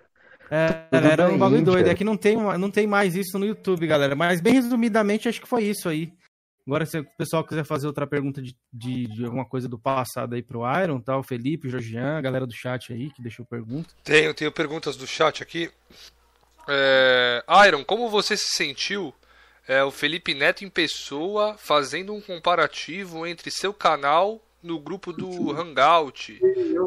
É, 0.50 0.88
era 0.92 1.30
um 1.30 1.38
bagulho 1.38 1.64
doido. 1.64 1.88
É 1.88 1.96
que 1.96 2.04
não 2.04 2.18
tem, 2.18 2.36
não 2.36 2.70
tem 2.70 2.88
mais 2.88 3.16
isso 3.16 3.38
no 3.40 3.46
YouTube, 3.46 3.88
galera. 3.88 4.16
Mas 4.16 4.42
bem 4.42 4.54
resumidamente, 4.54 5.28
acho 5.28 5.42
que 5.42 5.48
foi 5.48 5.64
isso 5.64 5.90
aí. 5.90 6.12
Agora, 6.68 6.86
se 6.86 6.98
o 6.98 7.06
pessoal 7.18 7.44
quiser 7.44 7.64
fazer 7.64 7.86
outra 7.86 8.08
pergunta 8.08 8.42
de, 8.42 8.56
de, 8.74 9.06
de, 9.08 9.26
alguma 9.26 9.46
coisa 9.46 9.70
do 9.70 9.78
passado 9.78 10.34
aí 10.34 10.42
pro 10.42 10.64
Iron, 10.82 11.00
tá? 11.00 11.16
O 11.16 11.24
Felipe, 11.24 11.68
o 11.68 11.70
Jorgian, 11.70 12.18
a 12.18 12.22
galera 12.22 12.48
do 12.48 12.54
chat 12.54 12.92
aí 12.92 13.12
que 13.12 13.22
deixou 13.22 13.46
pergunta. 13.46 13.94
Tenho, 14.04 14.34
tenho 14.34 14.52
perguntas 14.52 14.98
do 14.98 15.06
chat 15.06 15.44
aqui. 15.44 15.70
É, 16.68 17.44
Iron, 17.68 17.84
como 17.84 18.10
você 18.10 18.36
se 18.36 18.48
sentiu 18.56 19.14
é, 19.68 19.84
o 19.84 19.92
Felipe 19.92 20.34
Neto 20.34 20.66
em 20.66 20.70
pessoa 20.70 21.56
fazendo 21.56 22.14
um 22.14 22.22
comparativo 22.22 23.28
entre 23.28 23.52
seu 23.52 23.72
canal 23.72 24.42
no 24.64 24.80
grupo 24.80 25.14
do 25.14 25.52
Hangout, 25.52 26.40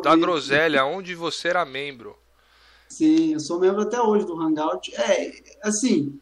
da 0.03 0.17
Groselha, 0.17 0.85
onde 0.85 1.15
você 1.15 1.49
era 1.49 1.65
membro? 1.65 2.19
Sim, 2.89 3.35
eu 3.35 3.41
sou 3.41 3.61
membro 3.61 3.83
até 3.83 4.01
hoje 4.01 4.27
do 4.27 4.41
Hangout. 4.41 4.95
É, 4.95 5.33
assim, 5.63 6.19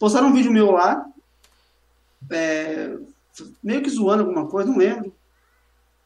postaram 0.00 0.28
um 0.28 0.32
vídeo 0.32 0.50
meu 0.50 0.70
lá, 0.70 1.06
é, 2.30 2.96
meio 3.62 3.82
que 3.82 3.90
zoando 3.90 4.22
alguma 4.22 4.46
coisa, 4.46 4.70
não 4.70 4.78
lembro. 4.78 5.12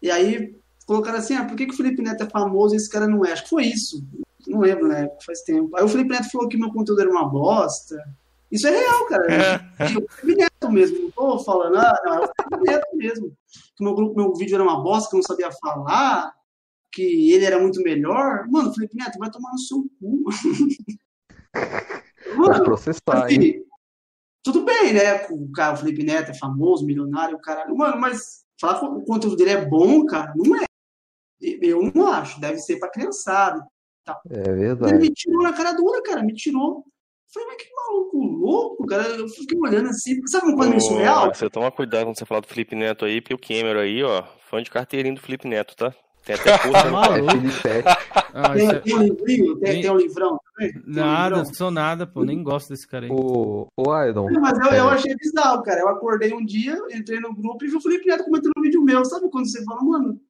E 0.03 0.11
aí 0.11 0.55
colocaram 0.87 1.19
assim, 1.19 1.35
ah, 1.35 1.45
por 1.45 1.57
que, 1.57 1.67
que 1.67 1.73
o 1.73 1.77
Felipe 1.77 2.03
Neto 2.03 2.25
é 2.25 2.29
famoso 2.29 2.75
e 2.75 2.77
esse 2.77 2.91
cara 2.91 3.07
não 3.07 3.25
é? 3.25 3.33
Acho 3.33 3.45
que 3.45 3.51
foi 3.51 3.67
isso. 3.67 4.05
Não 4.47 4.61
lembro, 4.61 4.89
né? 4.89 5.09
Faz 5.25 5.43
tempo. 5.43 5.77
Aí 5.77 5.85
o 5.85 5.89
Felipe 5.89 6.11
Neto 6.11 6.31
falou 6.31 6.49
que 6.49 6.57
meu 6.57 6.73
conteúdo 6.73 7.01
era 7.01 7.11
uma 7.11 7.29
bosta. 7.29 8.03
Isso 8.51 8.67
é 8.67 8.71
real, 8.71 9.07
cara. 9.07 9.71
É 9.79 9.85
o 9.97 10.09
Felipe 10.09 10.41
Neto 10.41 10.73
mesmo. 10.73 11.03
Não 11.03 11.11
tô 11.11 11.39
falando, 11.39 11.77
ah, 11.77 11.97
não, 12.05 12.15
é 12.15 12.21
o 12.25 12.31
Felipe 12.35 12.71
Neto 12.71 12.97
mesmo. 12.97 13.37
Que 13.77 13.85
meu, 13.85 13.95
meu 14.15 14.35
vídeo 14.35 14.57
era 14.57 14.65
uma 14.65 14.83
bosta, 14.83 15.09
que 15.09 15.17
eu 15.17 15.19
não 15.19 15.27
sabia 15.27 15.53
falar, 15.53 16.35
que 16.93 17.32
ele 17.32 17.45
era 17.45 17.59
muito 17.59 17.80
melhor. 17.82 18.47
Mano, 18.49 18.72
Felipe 18.74 18.97
Neto, 18.97 19.18
vai 19.18 19.30
tomar 19.30 19.51
no 19.53 19.59
seu 19.59 19.84
cu. 19.99 20.24
Mano, 22.36 22.64
processar, 22.64 23.24
assim, 23.24 23.34
hein? 23.34 23.64
Tudo 24.43 24.64
bem, 24.64 24.93
né? 24.93 25.26
O, 25.30 25.51
cara, 25.53 25.74
o 25.74 25.76
Felipe 25.76 26.03
Neto 26.03 26.30
é 26.30 26.34
famoso, 26.34 26.86
milionário, 26.86 27.36
o 27.36 27.41
caralho. 27.41 27.76
Mano, 27.76 28.01
mas 28.01 28.45
falar 28.61 28.78
que 28.78 28.86
o 28.86 29.05
conteúdo 29.05 29.36
dele 29.36 29.51
é 29.51 29.64
bom, 29.64 30.05
cara, 30.07 30.32
não 30.36 30.57
é. 30.57 30.64
Eu 31.41 31.91
não 31.95 32.07
acho. 32.07 32.41
Deve 32.41 32.59
ser 32.59 32.78
pra 32.78 32.91
criançada 32.91 33.66
Tal. 34.05 34.20
É 34.30 34.53
verdade. 34.53 34.95
Ele 34.95 35.03
me 35.03 35.11
tirou 35.12 35.43
na 35.43 35.53
cara 35.53 35.72
dura, 35.72 36.03
cara, 36.03 36.22
me 36.22 36.34
tirou. 36.34 36.78
Eu 36.78 37.32
falei, 37.32 37.49
mas 37.49 37.62
que 37.62 37.70
maluco 37.74 38.18
louco, 38.18 38.86
cara. 38.86 39.05
Eu 39.05 39.28
fiquei 39.28 39.59
olhando 39.59 39.88
assim, 39.88 40.26
sabe 40.26 40.47
uma 40.47 40.57
coisa 40.57 40.70
meio 40.70 40.82
surreal? 40.82 41.32
Você 41.32 41.49
toma 41.49 41.70
cuidado 41.70 42.07
quando 42.07 42.18
você 42.18 42.26
falar 42.26 42.41
do 42.41 42.49
Felipe 42.49 42.74
Neto 42.74 43.05
aí, 43.05 43.20
porque 43.20 43.34
o 43.34 43.38
Cameron 43.38 43.80
aí, 43.80 44.03
ó, 44.03 44.24
fã 44.49 44.62
de 44.62 44.70
carteirinho 44.70 45.14
do 45.14 45.20
Felipe 45.20 45.47
Neto, 45.47 45.76
tá? 45.76 45.95
Tem 46.37 46.53
até 46.53 46.59
curso 46.59 46.91
no 46.91 46.99
ah, 48.33 48.53
tem, 48.55 48.68
é... 48.68 48.74
tem 48.78 48.97
um 48.97 49.03
livrinho, 49.03 49.57
tem, 49.59 49.83
tem 49.83 49.91
um 49.91 49.97
livrão 49.97 50.39
também? 50.55 50.72
Nada, 50.87 51.43
um 51.43 51.45
sou 51.45 51.70
nada, 51.70 52.07
pô, 52.07 52.24
nem 52.24 52.43
gosto 52.43 52.68
desse 52.68 52.87
cara 52.87 53.07
aí. 53.07 53.11
O, 53.11 53.66
o 53.76 54.05
Iron. 54.05 54.28
Mas 54.41 54.59
eu, 54.59 54.72
é... 54.72 54.78
eu 54.78 54.89
achei 54.89 55.14
bizarro, 55.16 55.62
cara. 55.62 55.81
Eu 55.81 55.89
acordei 55.89 56.33
um 56.33 56.45
dia, 56.45 56.78
entrei 56.93 57.18
no 57.20 57.35
grupo 57.35 57.64
e 57.64 57.68
vi 57.68 57.76
o 57.76 57.81
Felipe 57.81 58.07
Neto 58.07 58.24
comentando 58.24 58.53
um 58.57 58.62
vídeo 58.62 58.83
meu. 58.83 59.05
Sabe 59.05 59.28
quando 59.31 59.51
você 59.51 59.64
fala, 59.64 59.83
mano, 59.83 60.20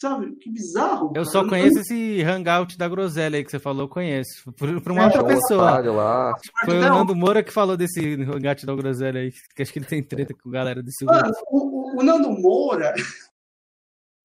Sabe? 0.00 0.34
Que 0.36 0.50
bizarro. 0.50 1.08
Eu 1.08 1.12
cara. 1.12 1.24
só 1.26 1.46
conheço 1.46 1.78
esse 1.80 2.22
hangout 2.22 2.78
da 2.78 2.88
Groselha 2.88 3.36
aí 3.36 3.44
que 3.44 3.50
você 3.50 3.58
falou, 3.58 3.82
eu 3.82 3.88
conheço. 3.88 4.50
Por, 4.56 4.80
por 4.80 4.92
uma 4.92 5.02
é, 5.02 5.04
outra 5.04 5.24
pessoa. 5.24 5.78
Lá. 5.78 6.34
Foi 6.64 6.78
o 6.78 6.80
Nando 6.80 7.14
Moura 7.14 7.42
que 7.42 7.52
falou 7.52 7.76
desse 7.76 8.14
hangout 8.14 8.64
da 8.64 8.74
Groselha 8.74 9.20
aí. 9.20 9.30
Que 9.54 9.60
acho 9.60 9.70
que 9.70 9.78
ele 9.78 9.84
tem 9.84 10.02
treta 10.02 10.32
com 10.32 10.48
a 10.48 10.52
galera 10.52 10.82
desse 10.82 11.04
Mano, 11.04 11.30
o, 11.50 11.58
o, 11.58 12.00
o, 12.00 12.02
Nando 12.02 12.30
Moura. 12.30 12.94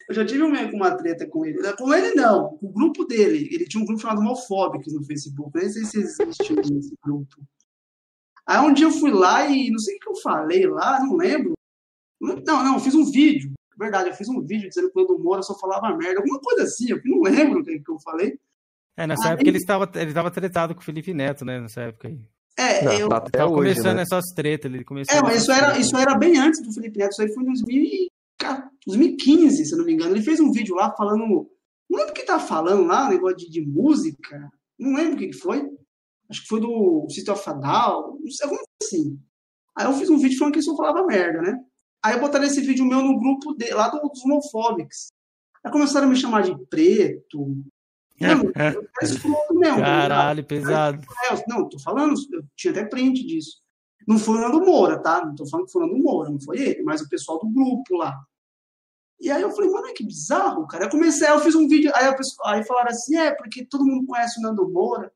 Eu 0.07 0.15
já 0.15 0.25
tive 0.25 0.43
uma 0.43 0.95
treta 0.95 1.27
com 1.27 1.45
ele. 1.45 1.57
Com 1.73 1.93
ele, 1.93 2.13
não. 2.13 2.57
Com 2.57 2.67
o 2.67 2.71
grupo 2.71 3.05
dele. 3.05 3.49
Ele 3.51 3.65
tinha 3.65 3.81
um 3.81 3.85
grupo 3.85 4.01
chamado 4.01 4.21
Homofóbicos 4.21 4.93
no 4.93 5.03
Facebook. 5.03 5.51
Nem 5.55 5.69
sei 5.69 5.83
se 5.85 5.99
existe 5.99 6.53
esse 6.53 6.95
grupo. 7.03 7.35
Aí 8.45 8.59
um 8.59 8.73
dia 8.73 8.85
eu 8.85 8.91
fui 8.91 9.11
lá 9.11 9.47
e 9.47 9.71
não 9.71 9.79
sei 9.79 9.95
o 9.95 9.99
que 9.99 10.09
eu 10.09 10.15
falei 10.21 10.67
lá, 10.67 10.99
não 10.99 11.15
lembro. 11.15 11.53
Não, 12.21 12.63
não, 12.63 12.73
eu 12.75 12.79
fiz 12.79 12.93
um 12.93 13.11
vídeo 13.11 13.55
Verdade, 13.77 14.09
eu 14.09 14.15
fiz 14.15 14.29
um 14.29 14.41
vídeo 14.41 14.69
dizendo 14.69 14.89
que 14.89 14.97
o 14.97 15.03
Edu 15.03 15.19
Moura 15.19 15.41
só 15.41 15.57
falava 15.57 15.95
merda, 15.95 16.19
alguma 16.19 16.39
coisa 16.39 16.63
assim, 16.63 16.91
eu 16.91 17.01
não 17.03 17.21
lembro 17.21 17.59
o 17.59 17.63
que, 17.63 17.79
que 17.79 17.91
eu 17.91 17.99
falei. 17.99 18.39
É, 18.95 19.05
nessa 19.05 19.27
aí... 19.27 19.33
época 19.33 19.49
ele 19.49 19.57
estava, 19.57 19.91
ele 19.95 20.09
estava 20.09 20.31
tretado 20.31 20.73
com 20.73 20.81
o 20.81 20.83
Felipe 20.83 21.13
Neto, 21.13 21.43
né? 21.43 21.59
Nessa 21.59 21.81
época 21.81 22.07
aí. 22.07 22.19
É, 22.57 22.85
não, 22.85 22.93
eu 22.93 23.09
tá 23.09 23.19
tava 23.19 23.51
hoje, 23.51 23.73
começando 23.73 23.97
né? 23.97 24.03
essas 24.03 24.23
tretas. 24.33 24.73
Ele 24.73 24.85
começou 24.85 25.13
é, 25.13 25.21
mas 25.21 25.41
isso 25.41 25.51
era, 25.51 25.77
isso 25.77 25.97
era 25.97 26.17
bem 26.17 26.37
antes 26.37 26.61
do 26.61 26.73
Felipe 26.73 26.97
Neto, 26.97 27.11
isso 27.11 27.21
aí 27.21 27.33
foi 27.33 27.43
em 27.43 28.09
2015, 28.85 29.65
se 29.65 29.73
eu 29.73 29.77
não 29.77 29.85
me 29.85 29.93
engano. 29.93 30.15
Ele 30.15 30.23
fez 30.23 30.39
um 30.39 30.51
vídeo 30.51 30.75
lá 30.75 30.93
falando. 30.95 31.49
Não 31.89 31.99
lembro 31.99 32.11
o 32.11 32.15
que 32.15 32.23
tá 32.23 32.39
falando 32.39 32.85
lá, 32.85 33.09
negócio 33.09 33.37
de, 33.37 33.49
de 33.49 33.61
música. 33.61 34.49
Não 34.77 34.95
lembro 34.95 35.15
o 35.15 35.17
que, 35.17 35.27
que 35.27 35.37
foi. 35.37 35.67
Acho 36.29 36.41
que 36.41 36.47
foi 36.47 36.59
do 36.59 37.07
System 37.09 37.33
of 37.33 37.49
a 37.49 37.53
Down, 37.53 38.17
alguma 38.43 38.59
coisa 38.59 38.65
assim. 38.81 39.19
Aí 39.77 39.85
eu 39.85 39.93
fiz 39.93 40.09
um 40.09 40.17
vídeo 40.17 40.37
falando 40.37 40.53
que 40.53 40.59
ele 40.59 40.65
só 40.65 40.75
falava 40.75 41.05
merda, 41.05 41.41
né? 41.41 41.59
Aí 42.03 42.19
botaram 42.19 42.45
esse 42.45 42.61
vídeo 42.61 42.85
meu 42.85 43.01
no 43.01 43.17
grupo 43.19 43.53
de, 43.53 43.69
lá 43.71 43.89
dos 43.89 44.23
homofóbicos. 44.23 45.11
Aí 45.63 45.71
começaram 45.71 46.07
a 46.07 46.09
me 46.09 46.15
chamar 46.15 46.43
de 46.43 46.55
preto. 46.67 47.55
Mano, 48.19 48.51
mesmo, 49.59 49.77
Caralho, 49.79 50.43
pesado. 50.45 51.01
Não, 51.47 51.67
tô 51.67 51.77
falando, 51.79 52.15
eu 52.31 52.43
tinha 52.55 52.71
até 52.71 52.85
print 52.85 53.25
disso. 53.25 53.64
Não 54.07 54.19
foi 54.19 54.37
o 54.37 54.41
Nando 54.41 54.61
Moura, 54.63 55.01
tá? 55.01 55.25
Não 55.25 55.35
tô 55.35 55.47
falando 55.47 55.65
que 55.65 55.71
foi 55.71 55.83
o 55.83 55.87
Nando 55.87 56.03
Moura, 56.03 56.29
não 56.29 56.39
foi 56.39 56.59
ele, 56.59 56.83
mas 56.83 57.01
o 57.01 57.09
pessoal 57.09 57.39
do 57.39 57.49
grupo 57.49 57.95
lá. 57.95 58.15
E 59.19 59.31
aí 59.31 59.41
eu 59.41 59.51
falei, 59.51 59.71
mano, 59.71 59.93
que 59.93 60.05
bizarro, 60.05 60.67
cara. 60.67 60.85
Eu 60.85 60.89
comecei, 60.89 61.29
eu 61.29 61.39
fiz 61.39 61.55
um 61.55 61.67
vídeo, 61.67 61.91
aí, 61.95 62.15
pessoa, 62.15 62.51
aí 62.51 62.63
falaram 62.65 62.89
assim, 62.89 63.17
é, 63.17 63.31
porque 63.33 63.65
todo 63.65 63.85
mundo 63.85 64.05
conhece 64.05 64.39
o 64.39 64.43
Nando 64.43 64.69
Moura. 64.69 65.11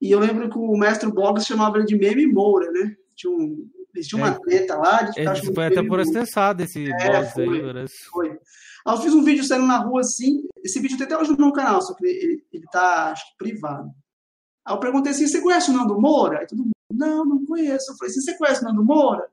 E 0.00 0.10
eu 0.10 0.18
lembro 0.18 0.50
que 0.50 0.58
o 0.58 0.76
mestre 0.76 1.10
Boggs 1.10 1.46
chamava 1.46 1.78
ele 1.78 1.86
de 1.86 1.96
Meme 1.96 2.26
Moura, 2.26 2.70
né? 2.70 2.94
Tinha 3.14 3.32
um, 3.32 3.68
eles 3.94 4.08
tinham 4.08 4.24
uma 4.24 4.34
é. 4.34 4.38
treta 4.38 4.76
lá. 4.76 5.02
De 5.02 5.12
ficar 5.12 5.36
foi 5.54 5.66
até 5.66 5.82
por 5.82 6.00
acessado 6.00 6.62
esse 6.62 6.90
é, 6.90 7.24
foi, 7.26 7.48
aí, 7.48 7.62
parece. 7.62 8.04
Foi. 8.10 8.30
Aí 8.30 8.94
eu 8.94 8.96
fiz 8.98 9.14
um 9.14 9.22
vídeo 9.22 9.44
saindo 9.44 9.66
na 9.66 9.78
rua 9.78 10.00
assim, 10.00 10.42
esse 10.64 10.80
vídeo 10.80 10.96
tem 10.96 11.06
até 11.06 11.16
hoje 11.16 11.30
no 11.30 11.36
meu 11.36 11.52
canal, 11.52 11.80
só 11.80 11.94
que 11.94 12.04
ele, 12.04 12.44
ele 12.52 12.64
tá, 12.72 13.12
acho 13.12 13.30
que, 13.30 13.36
privado. 13.38 13.90
Aí 14.64 14.74
eu 14.74 14.80
perguntei 14.80 15.12
assim, 15.12 15.26
você 15.26 15.40
conhece 15.40 15.70
o 15.70 15.74
Nando 15.74 16.00
Moura? 16.00 16.40
Aí 16.40 16.46
todo 16.46 16.64
não, 16.92 17.24
não 17.24 17.44
conheço. 17.44 17.90
Eu 17.90 17.96
falei 17.96 18.10
assim, 18.10 18.20
você 18.20 18.36
conhece 18.36 18.62
o 18.62 18.64
Nando 18.64 18.84
Moura? 18.84 19.28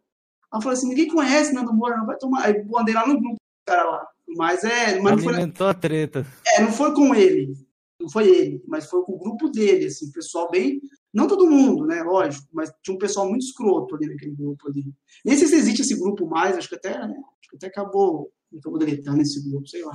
Eu 0.53 0.61
falei 0.61 0.77
assim, 0.77 0.89
ninguém 0.89 1.07
conhece 1.07 1.51
o 1.51 1.55
Nando 1.55 1.73
Moura, 1.73 1.97
não 1.97 2.05
vai 2.05 2.17
tomar. 2.17 2.45
Aí 2.45 2.55
eu 2.55 2.77
andei 2.77 2.93
lá 2.93 3.07
no 3.07 3.19
grupo 3.19 3.39
cara 3.69 3.83
lá. 3.83 4.07
Mas 4.35 4.63
é. 4.63 4.99
Mas 4.99 5.23
não 5.23 5.53
foi, 5.53 5.67
a 5.67 5.73
treta. 5.73 6.25
É, 6.55 6.61
não 6.61 6.71
foi 6.71 6.93
com 6.93 7.13
ele. 7.13 7.53
Não 7.99 8.09
foi 8.09 8.29
ele, 8.29 8.63
mas 8.65 8.89
foi 8.89 9.03
com 9.03 9.13
o 9.13 9.19
grupo 9.19 9.49
dele, 9.49 9.87
assim, 9.87 10.09
pessoal 10.11 10.49
bem. 10.49 10.79
Não 11.13 11.27
todo 11.27 11.49
mundo, 11.49 11.85
né? 11.85 12.01
Lógico, 12.01 12.47
mas 12.53 12.71
tinha 12.81 12.95
um 12.95 12.99
pessoal 12.99 13.27
muito 13.27 13.43
escroto 13.43 13.95
ali 13.95 14.07
naquele 14.07 14.33
grupo 14.33 14.69
ali. 14.69 14.93
Nem 15.25 15.35
sei 15.35 15.47
se 15.47 15.55
existe 15.55 15.81
esse 15.81 15.99
grupo 15.99 16.25
mais, 16.25 16.57
acho 16.57 16.69
que 16.69 16.75
até, 16.75 16.97
né? 16.97 17.13
acho 17.13 17.49
que 17.49 17.57
até 17.57 17.67
acabou, 17.67 18.31
acabou 18.57 18.79
deletando 18.79 19.21
esse 19.21 19.43
grupo, 19.49 19.67
sei 19.67 19.83
lá. 19.83 19.91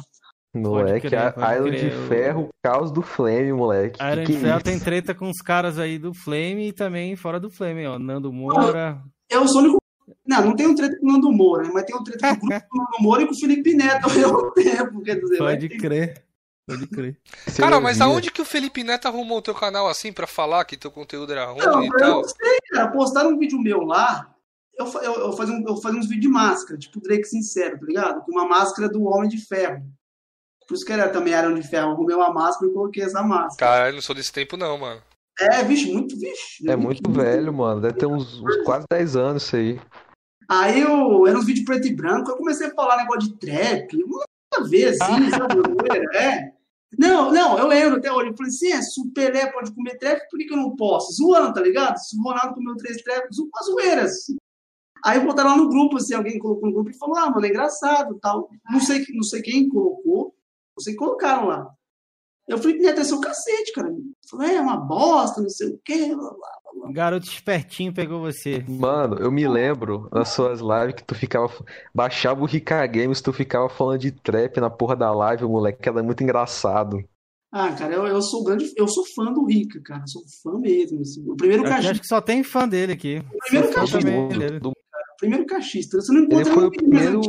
Moleque, 0.55 1.09
crer, 1.09 1.35
Iron 1.57 1.71
de 1.71 1.91
Ferro, 2.09 2.49
caos 2.63 2.93
do 2.93 3.03
Flame, 3.03 3.53
moleque. 3.53 3.99
Iron 4.03 4.25
de 4.25 4.39
Ferro 4.39 4.63
tem 4.63 4.79
treta 4.79 5.15
com 5.15 5.29
os 5.29 5.43
caras 5.43 5.79
aí 5.79 5.99
do 5.99 6.15
Flame 6.15 6.69
e 6.69 6.73
também 6.73 7.17
fora 7.17 7.41
do 7.41 7.51
Flame, 7.51 7.87
ó. 7.87 7.99
Nando 7.99 8.33
Moura. 8.33 9.03
Eu 9.29 9.49
sou 9.49 9.61
o 9.61 9.65
único 9.65 9.85
não, 10.27 10.47
não 10.47 10.57
tem 10.57 10.67
um 10.67 10.75
treta 10.75 10.99
com 10.99 11.07
o 11.07 11.13
Nando 11.13 11.33
Moura, 11.33 11.69
mas 11.73 11.85
tem 11.85 11.97
um 11.97 12.03
treta 12.03 12.37
com 12.37 12.47
o 12.47 12.49
grupo 12.49 12.67
do 12.71 12.79
Nando 12.79 13.03
Moura 13.03 13.23
e 13.23 13.27
com 13.27 13.33
o 13.33 13.39
Felipe 13.39 13.75
Neto 13.75 14.05
ao 14.05 14.11
mesmo 14.11 14.51
tempo. 14.53 15.03
Quer 15.03 15.21
dizer, 15.21 15.39
Pode 15.39 15.69
crer. 15.69 16.25
Pode 16.67 16.87
crer. 16.87 17.19
Cara, 17.57 17.81
mas 17.81 18.01
aonde 18.01 18.31
que 18.31 18.41
o 18.41 18.45
Felipe 18.45 18.83
Neto 18.83 19.07
arrumou 19.07 19.39
o 19.39 19.43
teu 19.43 19.55
canal 19.55 19.87
assim 19.87 20.13
pra 20.13 20.27
falar 20.27 20.65
que 20.65 20.77
teu 20.77 20.91
conteúdo 20.91 21.33
era 21.33 21.47
ruim 21.47 21.59
não, 21.59 21.83
e 21.83 21.87
eu 21.87 21.97
tal? 21.97 22.23
Não 22.23 22.29
sei, 22.29 22.59
cara. 22.71 22.89
Postaram 22.91 23.31
um 23.31 23.39
vídeo 23.39 23.61
meu 23.61 23.81
lá, 23.83 24.35
eu, 24.79 24.87
eu, 24.87 25.15
eu, 25.27 25.33
fazia, 25.33 25.55
um, 25.55 25.69
eu 25.69 25.77
fazia 25.77 26.01
uns 26.01 26.07
vídeos 26.07 26.23
de 26.23 26.29
máscara, 26.29 26.79
tipo 26.79 27.01
Drake 27.01 27.25
Sincero, 27.25 27.79
tá 27.79 27.87
ligado? 27.87 28.23
Com 28.23 28.33
uma 28.33 28.49
máscara 28.49 28.89
do 28.89 29.05
Homem 29.05 29.29
de 29.29 29.39
Ferro. 29.39 29.85
Por 30.67 30.75
isso 30.75 30.85
que 30.85 30.93
era 30.93 31.09
também 31.09 31.33
era 31.33 31.53
de 31.53 31.63
ferro. 31.63 31.89
Eu 31.89 31.93
arrumei 31.93 32.17
uma 32.17 32.33
máscara 32.33 32.71
e 32.71 32.75
coloquei 32.75 33.03
essa 33.03 33.23
máscara. 33.23 33.71
Cara, 33.71 33.89
eu 33.91 33.95
não 33.95 34.03
sou 34.03 34.15
desse 34.15 34.33
tempo, 34.33 34.57
não, 34.57 34.79
mano. 34.79 35.01
É, 35.39 35.63
vixe, 35.65 35.93
muito, 35.93 36.17
vixe. 36.19 36.69
É 36.69 36.77
muito, 36.77 37.03
muito 37.03 37.11
velho, 37.11 37.53
mano. 37.53 37.81
Deve 37.81 37.95
ter 37.95 38.07
uns, 38.07 38.41
uns 38.41 38.57
quase 38.65 38.87
10 38.91 39.17
anos 39.17 39.43
isso 39.43 39.57
aí. 39.57 39.81
Aí 40.49 40.81
eu, 40.81 41.27
era 41.27 41.39
uns 41.39 41.47
vídeos 41.47 41.65
preto 41.65 41.87
e 41.87 41.95
branco, 41.95 42.31
eu 42.31 42.37
comecei 42.37 42.67
a 42.67 42.75
falar 42.75 42.99
negócio 42.99 43.31
de 43.31 43.39
trap, 43.39 43.95
uma 44.05 44.69
vez 44.69 45.01
assim, 45.01 45.31
sabe? 45.31 46.17
É. 46.17 46.53
Não, 46.99 47.33
não, 47.33 47.59
eu 47.59 47.67
lembro 47.67 47.99
até 47.99 48.13
hoje. 48.13 48.31
Eu 48.31 48.37
falei 48.37 48.51
assim: 48.51 48.73
é, 48.73 48.83
se 48.83 49.01
o 49.01 49.11
Pelé 49.11 49.51
pode 49.51 49.75
comer 49.75 49.99
trap, 49.99 50.21
por 50.31 50.39
que, 50.39 50.45
que 50.45 50.53
eu 50.53 50.59
não 50.59 50.77
posso? 50.77 51.13
Zoando, 51.13 51.53
tá 51.53 51.61
ligado? 51.61 51.97
Se 51.99 52.17
o 52.17 52.23
Ronaldo 52.23 52.55
comeu 52.55 52.77
três 52.77 53.03
traps, 53.03 53.39
uma 53.39 53.63
zoeiras. 53.65 54.27
Aí 55.05 55.21
botaram 55.21 55.51
lá 55.51 55.57
no 55.57 55.69
grupo, 55.69 55.97
assim, 55.97 56.15
alguém 56.15 56.39
colocou 56.39 56.69
no 56.69 56.75
grupo 56.75 56.91
e 56.91 56.99
falou: 56.99 57.17
ah, 57.17 57.31
mano, 57.31 57.45
é 57.45 57.49
engraçado 57.49 58.19
tal. 58.21 58.49
Não 58.71 58.81
sei, 58.81 59.05
não 59.13 59.25
sei 59.25 59.43
quem 59.43 59.69
colocou, 59.69 60.35
que 60.83 60.95
colocaram 60.95 61.47
lá. 61.47 61.71
Eu 62.47 62.59
falei, 62.59 62.79
Neto, 62.79 63.01
é 63.01 63.05
seu 63.05 63.21
cacete, 63.21 63.73
cara. 63.73 63.89
Falei, 64.31 64.57
é 64.57 64.61
uma 64.61 64.77
bosta, 64.77 65.41
não 65.41 65.49
sei 65.49 65.69
o 65.69 65.81
quê. 65.83 66.15
Blá, 66.15 66.31
blá. 66.31 66.93
Garoto 66.93 67.27
espertinho 67.27 67.95
pegou 67.95 68.21
você. 68.21 68.65
Mano, 68.69 69.17
eu 69.19 69.31
me 69.31 69.47
lembro 69.47 70.09
nas 70.13 70.31
suas 70.31 70.61
lives 70.61 70.97
que 70.97 71.05
tu 71.05 71.15
ficava. 71.15 71.51
Baixava 71.95 72.43
o 72.43 72.47
Rica 72.47 72.87
Games, 72.87 73.23
tu 73.23 73.33
ficava 73.33 73.69
falando 73.69 74.01
de 74.01 74.11
trap 74.11 74.61
na 74.61 74.69
porra 74.69 74.97
da 74.97 75.11
live, 75.13 75.45
moleque, 75.45 75.81
que 75.81 75.89
era 75.89 76.03
muito 76.03 76.23
engraçado. 76.23 77.03
Ah, 77.51 77.73
cara, 77.73 77.95
eu, 77.95 78.07
eu 78.07 78.21
sou 78.21 78.43
grande, 78.43 78.73
eu 78.77 78.89
sou 78.89 79.05
fã 79.15 79.33
do 79.33 79.47
Rica, 79.47 79.81
cara, 79.83 80.03
sou 80.07 80.23
fã 80.43 80.59
mesmo. 80.59 81.01
Assim. 81.01 81.25
O 81.27 81.37
primeiro 81.37 81.63
cachista. 81.63 81.93
Acho 81.93 82.01
que 82.01 82.07
só 82.09 82.21
tem 82.21 82.43
fã 82.43 82.69
dele 82.69 82.93
aqui. 82.93 83.23
O 83.33 83.39
primeiro 83.47 83.73
cachista. 83.73 84.01
Dele. 84.01 84.59
Do... 84.59 84.73
primeiro 85.25 85.47
cachista. 85.47 86.01
Você 86.01 86.13
não 86.13 86.21
encontra 86.21 86.41
ele 86.41 86.55
foi 86.55 86.65
o 86.67 86.71
primeiro, 86.71 87.21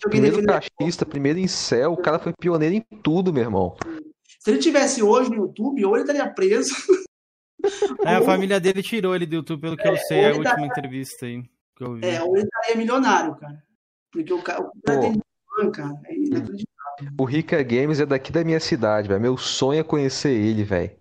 primeiro 0.00 0.44
cachista, 0.44 1.06
primeiro 1.06 1.38
em 1.38 1.48
céu. 1.48 1.92
O 1.92 1.96
cara 1.96 2.18
foi 2.18 2.32
pioneiro 2.32 2.74
em 2.74 2.84
tudo, 3.02 3.32
meu 3.32 3.42
irmão. 3.42 3.76
Se 4.40 4.50
ele 4.50 4.58
tivesse 4.58 5.02
hoje 5.02 5.30
no 5.30 5.36
YouTube, 5.36 5.84
ou 5.84 5.94
ele 5.94 6.02
estaria 6.02 6.28
preso. 6.28 6.74
É, 8.06 8.14
a 8.14 8.22
família 8.22 8.60
dele 8.60 8.84
tirou 8.84 9.16
ele 9.16 9.26
do 9.26 9.34
YouTube, 9.34 9.60
pelo 9.60 9.76
que 9.76 9.86
é, 9.86 9.90
eu 9.90 9.96
sei, 9.96 10.18
é 10.20 10.30
a 10.30 10.36
última 10.36 10.64
entrevista 10.64 11.26
aí 11.26 11.42
que 11.76 11.82
eu 11.82 11.94
vi. 11.96 12.06
É, 12.06 12.22
ou 12.22 12.36
ele 12.36 12.46
estaria 12.46 12.76
milionário, 12.76 13.34
cara. 13.34 13.60
Porque 14.12 14.32
o 14.32 14.40
cara, 14.40 14.62
o 14.62 14.70
cara 14.80 15.00
tem 15.00 15.20
fã, 15.56 15.70
cara. 15.72 16.00
É 16.06 17.12
o 17.20 17.24
Rica 17.24 17.60
Games 17.64 17.98
é 17.98 18.06
daqui 18.06 18.30
da 18.30 18.44
minha 18.44 18.60
cidade, 18.60 19.08
velho. 19.08 19.20
Meu 19.20 19.36
sonho 19.36 19.80
é 19.80 19.82
conhecer 19.82 20.30
ele, 20.30 20.62
velho. 20.62 20.92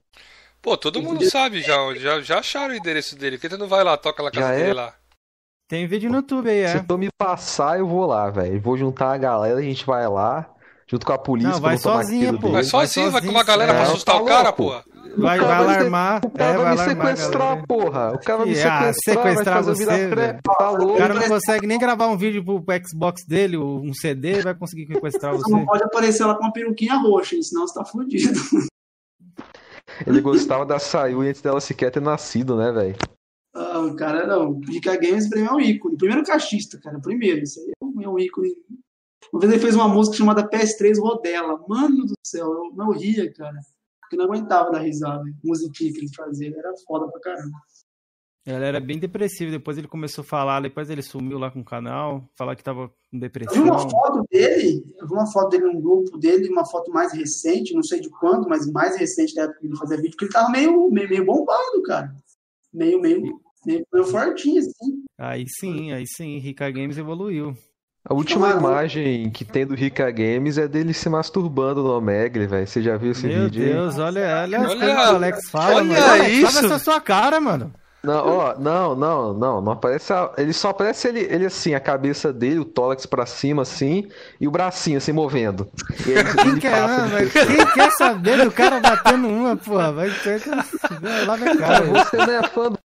Pô, 0.59 0.75
todo 0.75 1.01
mundo 1.01 1.23
sabe 1.29 1.61
já, 1.61 1.77
já, 1.93 2.21
já 2.21 2.39
acharam 2.39 2.73
o 2.73 2.77
endereço 2.77 3.15
dele. 3.15 3.37
Por 3.37 3.41
que 3.41 3.49
tu 3.49 3.57
não 3.57 3.67
vai 3.67 3.83
lá, 3.83 3.95
toca 3.95 4.23
na 4.23 4.31
casa 4.31 4.55
dele 4.55 4.73
lá? 4.73 4.95
Tem 5.67 5.85
vídeo 5.85 6.09
no 6.09 6.17
YouTube 6.17 6.49
aí, 6.49 6.59
é. 6.59 6.67
Se 6.69 6.83
tu 6.83 6.97
me 6.97 7.09
passar, 7.17 7.77
eu 7.77 7.85
vou 7.85 8.05
lá, 8.05 8.29
velho. 8.29 8.59
Vou 8.61 8.77
juntar 8.77 9.11
a 9.11 9.17
galera, 9.17 9.59
a 9.59 9.61
gente 9.61 9.85
vai 9.85 10.07
lá, 10.07 10.49
junto 10.89 11.05
com 11.05 11.11
a 11.11 11.17
polícia. 11.17 11.51
Não, 11.51 11.59
vai 11.59 11.77
sozinho, 11.77 12.39
pô. 12.39 12.51
Vai 12.51 12.63
sozinho, 12.63 13.11
vai 13.11 13.21
com 13.21 13.27
uma 13.27 13.43
galera 13.43 13.73
é, 13.73 13.75
pra 13.75 13.83
assustar 13.83 14.15
tá 14.15 14.21
o 14.21 14.25
cara, 14.25 14.53
pô. 14.53 14.69
Vai, 15.17 15.39
vai 15.39 15.57
alarmar. 15.57 16.25
O 16.25 16.29
cara 16.29 16.51
é, 16.51 16.57
vai, 16.57 16.75
vai 16.75 16.87
me 16.87 16.93
sequestrar, 16.93 17.67
porra. 17.67 18.13
O 18.13 18.19
cara 18.19 18.37
vai 18.37 18.47
me 18.47 18.55
sequestrar, 18.55 18.87
ah, 18.87 18.93
sequestrar 18.93 19.63
vai 19.63 19.75
você. 19.75 20.39
Tá 20.57 20.69
louco. 20.69 20.93
O 20.93 20.97
cara 20.97 21.13
não 21.13 21.27
consegue 21.27 21.67
nem 21.67 21.77
gravar 21.77 22.07
um 22.07 22.17
vídeo 22.17 22.45
pro, 22.45 22.61
pro 22.61 22.87
Xbox 22.87 23.25
dele, 23.27 23.57
um 23.57 23.93
CD, 23.93 24.41
vai 24.41 24.55
conseguir 24.55 24.87
sequestrar 24.87 25.33
você. 25.33 25.43
Você 25.43 25.51
não 25.51 25.65
pode 25.65 25.83
aparecer 25.83 26.23
lá 26.23 26.35
com 26.35 26.43
uma 26.43 26.53
peruquinha 26.53 26.95
roxa, 26.95 27.35
senão 27.41 27.67
você 27.67 27.73
tá 27.73 27.83
fudido. 27.83 28.39
Ele 30.05 30.21
gostava 30.21 30.65
da 30.65 30.79
Sayu 30.79 31.21
antes 31.21 31.41
dela 31.41 31.59
sequer 31.59 31.91
ter 31.91 32.01
nascido, 32.01 32.55
né, 32.55 32.71
velho? 32.71 32.95
Ah, 33.57 33.95
cara, 33.97 34.27
não. 34.27 34.59
Dica 34.59 34.95
Games 34.95 35.27
pra 35.27 35.39
mim 35.39 35.47
é 35.47 35.51
um 35.51 35.59
ícone. 35.59 35.97
Primeiro 35.97 36.23
cachista, 36.23 36.79
cara. 36.79 36.99
Primeiro. 36.99 37.41
Isso 37.43 37.59
aí 37.59 37.71
é 37.81 38.09
um 38.09 38.19
ícone. 38.19 38.55
Uma 39.33 39.41
vez 39.41 39.51
ele 39.51 39.61
fez 39.61 39.75
uma 39.75 39.87
música 39.87 40.15
chamada 40.17 40.47
PS3 40.47 40.99
Rodela. 40.99 41.59
Mano 41.67 42.05
do 42.05 42.13
céu, 42.23 42.45
eu 42.45 42.73
não 42.75 42.91
ria, 42.91 43.31
cara 43.33 43.59
porque 44.07 44.15
não 44.15 44.25
aguentava 44.25 44.71
dar 44.71 44.79
risada. 44.79 45.23
Musiquinha 45.43 45.91
que 45.91 45.99
ele 45.99 46.15
fazia, 46.15 46.53
era 46.57 46.73
foda 46.87 47.09
pra 47.11 47.19
caramba. 47.19 47.57
Ele 48.45 48.63
era 48.63 48.79
bem 48.79 48.97
depressivo, 48.97 49.51
depois 49.51 49.77
ele 49.77 49.89
começou 49.89 50.21
a 50.21 50.25
falar, 50.25 50.61
depois 50.61 50.89
ele 50.89 51.01
sumiu 51.01 51.37
lá 51.37 51.51
com 51.51 51.59
o 51.59 51.65
canal, 51.65 52.29
falar 52.37 52.55
que 52.55 52.63
tava 52.63 52.87
com 53.11 53.19
depressão. 53.19 53.57
Eu 53.57 53.63
vi 53.63 53.69
uma 53.69 53.89
foto 53.89 54.23
dele, 54.31 54.95
eu 54.97 55.05
vi 55.05 55.13
uma 55.13 55.29
foto 55.29 55.49
dele 55.49 55.65
num 55.65 55.81
grupo 55.81 56.17
dele, 56.17 56.47
uma 56.47 56.65
foto 56.65 56.89
mais 56.89 57.11
recente, 57.11 57.73
não 57.73 57.83
sei 57.83 57.99
de 57.99 58.09
quando, 58.09 58.47
mas 58.47 58.71
mais 58.71 58.95
recente 58.95 59.35
da 59.35 59.43
época 59.43 59.59
que 59.59 59.67
ele 59.67 59.75
fazia 59.75 59.97
vídeo, 59.97 60.15
que 60.17 60.23
ele 60.23 60.31
tava 60.31 60.49
meio, 60.49 60.89
meio, 60.89 61.09
meio 61.09 61.25
bombado, 61.25 61.83
cara. 61.83 62.15
Meio, 62.73 63.01
meio, 63.01 63.41
meio 63.67 64.05
fortinho, 64.05 64.59
assim. 64.59 65.03
Aí 65.17 65.45
sim, 65.47 65.91
aí 65.91 66.05
sim, 66.07 66.37
Rica 66.37 66.69
Games 66.71 66.97
evoluiu. 66.97 67.55
A 68.09 68.13
última 68.13 68.51
imagem 68.51 69.29
que 69.31 69.43
tem 69.43 69.65
do 69.65 69.75
Rica 69.75 70.09
Games 70.09 70.57
é 70.57 70.65
dele 70.65 70.93
se 70.93 71.09
masturbando 71.09 71.83
no 71.83 71.97
Omegle, 71.97 72.47
velho. 72.47 72.65
Você 72.65 72.81
já 72.81 72.95
viu 72.95 73.11
esse 73.11 73.27
Meu 73.27 73.43
vídeo? 73.43 73.65
Meu 73.65 73.73
Deus, 73.73 73.99
olha, 73.99 74.43
olha 74.43 74.59
as 74.59 74.67
coisas 74.67 74.95
que 74.95 74.95
o 74.95 75.15
Alex 75.15 75.49
fala, 75.49 75.75
olha 75.75 75.83
mano. 75.83 76.11
Olha 76.11 76.29
isso. 76.29 76.57
essa 76.57 76.79
sua 76.79 77.01
cara, 77.01 77.41
mano. 77.41 77.73
Não, 78.01 78.25
ó, 78.25 78.55
não, 78.57 78.95
não, 78.95 79.33
não, 79.33 79.61
não 79.61 79.71
aparece. 79.73 80.13
A, 80.13 80.31
ele 80.37 80.53
só 80.53 80.69
aparece 80.69 81.09
ele, 81.09 81.19
ele 81.19 81.45
assim, 81.45 81.73
a 81.73 81.79
cabeça 81.81 82.31
dele, 82.31 82.59
o 82.59 82.65
tórax 82.65 83.05
pra 83.05 83.25
cima, 83.25 83.63
assim, 83.63 84.07
e 84.39 84.47
o 84.47 84.51
bracinho 84.51 84.97
assim 84.97 85.11
movendo. 85.11 85.69
E 86.05 86.11
ele, 86.11 86.23
quem, 86.23 86.47
ele 86.47 86.61
quer, 86.61 86.87
não, 86.87 87.09
mas 87.09 87.33
quem 87.33 87.65
quer 87.73 87.91
saber 87.91 88.45
do 88.45 88.51
cara 88.51 88.79
batendo 88.79 89.27
uma, 89.27 89.57
porra? 89.57 89.91
Vai 89.91 90.09
ter. 90.09 90.41
Lá 91.25 91.35
vem 91.35 91.57
cara. 91.57 91.83
Você 91.83 92.15
não 92.15 92.33
é 92.33 92.43
fã 92.43 92.71
do 92.71 92.79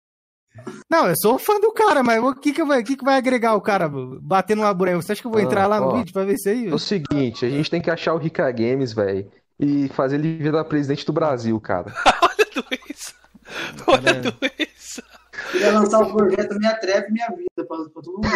não, 0.90 1.08
eu 1.08 1.14
sou 1.16 1.38
fã 1.38 1.60
do 1.60 1.72
cara, 1.72 2.02
mas 2.02 2.22
o 2.22 2.34
que, 2.34 2.52
que, 2.52 2.62
vai, 2.64 2.82
que, 2.82 2.96
que 2.96 3.04
vai 3.04 3.16
agregar 3.16 3.54
o 3.54 3.60
cara 3.60 3.88
batendo 3.88 4.62
uma 4.62 4.74
boneca? 4.74 5.00
Você 5.00 5.12
acha 5.12 5.20
que 5.20 5.26
eu 5.26 5.30
vou 5.30 5.40
entrar 5.40 5.66
lá 5.66 5.80
no 5.80 5.96
vídeo 5.96 6.12
pra 6.12 6.24
ver 6.24 6.34
isso 6.34 6.48
aí? 6.48 6.68
É 6.68 6.74
o 6.74 6.78
seguinte, 6.78 7.44
a 7.44 7.48
gente 7.48 7.70
tem 7.70 7.80
que 7.80 7.90
achar 7.90 8.14
o 8.14 8.18
Rica 8.18 8.50
Games, 8.50 8.92
velho, 8.92 9.30
e 9.58 9.88
fazer 9.90 10.16
ele 10.16 10.36
virar 10.36 10.64
presidente 10.64 11.06
do 11.06 11.12
Brasil, 11.12 11.58
cara. 11.60 11.94
Olha 12.22 12.34
a 12.40 12.44
doença! 12.60 13.14
Olha 13.86 14.10
a 14.10 14.14
doença! 14.14 15.04
Queria 15.52 15.72
lançar 15.72 16.00
o 16.00 16.12
projeto 16.12 16.58
Minha 16.58 16.74
Trap 16.74 17.10
Minha 17.10 17.28
Vida 17.28 17.64
pra, 17.66 17.76
pra 17.76 18.02
todo 18.02 18.12
mundo. 18.12 18.26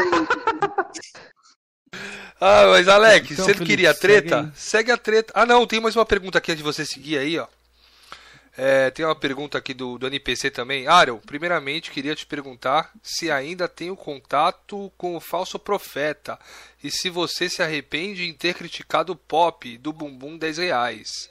ah, 2.40 2.66
mas 2.68 2.88
Alex, 2.88 3.30
então, 3.30 3.44
você 3.44 3.52
Felipe, 3.54 3.70
queria 3.70 3.94
treta? 3.94 4.52
Segue, 4.54 4.54
segue, 4.54 4.92
a 4.92 4.96
treta. 4.96 5.32
Ah, 5.34 5.46
não, 5.46 5.66
tem 5.66 5.80
mais 5.80 5.96
uma 5.96 6.06
pergunta 6.06 6.38
aqui 6.38 6.52
antes 6.52 6.64
de 6.64 6.64
você 6.64 6.84
seguir 6.84 7.18
aí, 7.18 7.36
ó. 7.38 7.46
É, 8.56 8.88
tem 8.90 9.04
uma 9.04 9.16
pergunta 9.16 9.58
aqui 9.58 9.74
do, 9.74 9.98
do 9.98 10.06
NPC 10.06 10.50
também. 10.50 10.86
Ariel, 10.86 11.20
primeiramente 11.26 11.90
queria 11.90 12.14
te 12.14 12.24
perguntar 12.24 12.92
se 13.02 13.30
ainda 13.30 13.66
tem 13.66 13.90
o 13.90 13.96
contato 13.96 14.92
com 14.96 15.16
o 15.16 15.20
falso 15.20 15.58
profeta 15.58 16.38
e 16.82 16.90
se 16.90 17.10
você 17.10 17.48
se 17.48 17.62
arrepende 17.62 18.24
em 18.24 18.32
ter 18.32 18.54
criticado 18.54 19.12
o 19.12 19.16
pop 19.16 19.76
do 19.78 19.92
Bumbum 19.92 20.38
10 20.38 20.58
reais. 20.58 21.28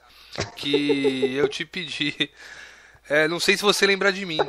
Que 0.57 1.33
eu 1.37 1.47
te 1.47 1.63
pedi. 1.63 2.29
É, 3.09 3.27
não 3.27 3.39
sei 3.39 3.55
se 3.55 3.63
você 3.63 3.85
lembra 3.87 4.11
de 4.11 4.25
mim. 4.25 4.39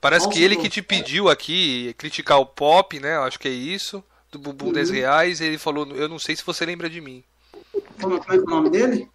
Parece 0.00 0.28
que 0.28 0.42
ele 0.42 0.56
que 0.56 0.68
te 0.68 0.82
pediu 0.82 1.28
aqui 1.28 1.94
criticar 1.98 2.38
o 2.38 2.46
pop, 2.46 2.98
né? 3.00 3.16
Acho 3.18 3.38
que 3.38 3.48
é 3.48 3.52
isso. 3.52 4.04
Do 4.30 4.38
Bumbum 4.38 4.66
uhum. 4.66 4.72
10 4.72 4.90
reais. 4.90 5.40
Ele 5.40 5.58
falou, 5.58 5.86
eu 5.96 6.08
não 6.08 6.18
sei 6.18 6.36
se 6.36 6.44
você 6.44 6.64
lembra 6.64 6.88
de 6.88 7.00
mim. 7.00 7.24
Como 8.00 8.16
é 8.16 8.34
o 8.34 8.44
nome 8.44 8.70
dele? 8.70 9.08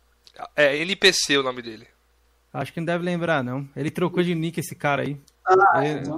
É, 0.55 0.77
NPC 0.77 1.37
o 1.37 1.43
nome 1.43 1.61
dele. 1.61 1.87
Acho 2.53 2.73
que 2.73 2.79
não 2.79 2.85
deve 2.85 3.03
lembrar, 3.03 3.43
não. 3.43 3.67
Ele 3.75 3.91
trocou 3.91 4.23
de 4.23 4.33
nick 4.33 4.59
esse 4.59 4.75
cara 4.75 5.03
aí. 5.03 5.17
Ah, 5.45 5.85
ele... 5.85 5.99
então 5.99 6.17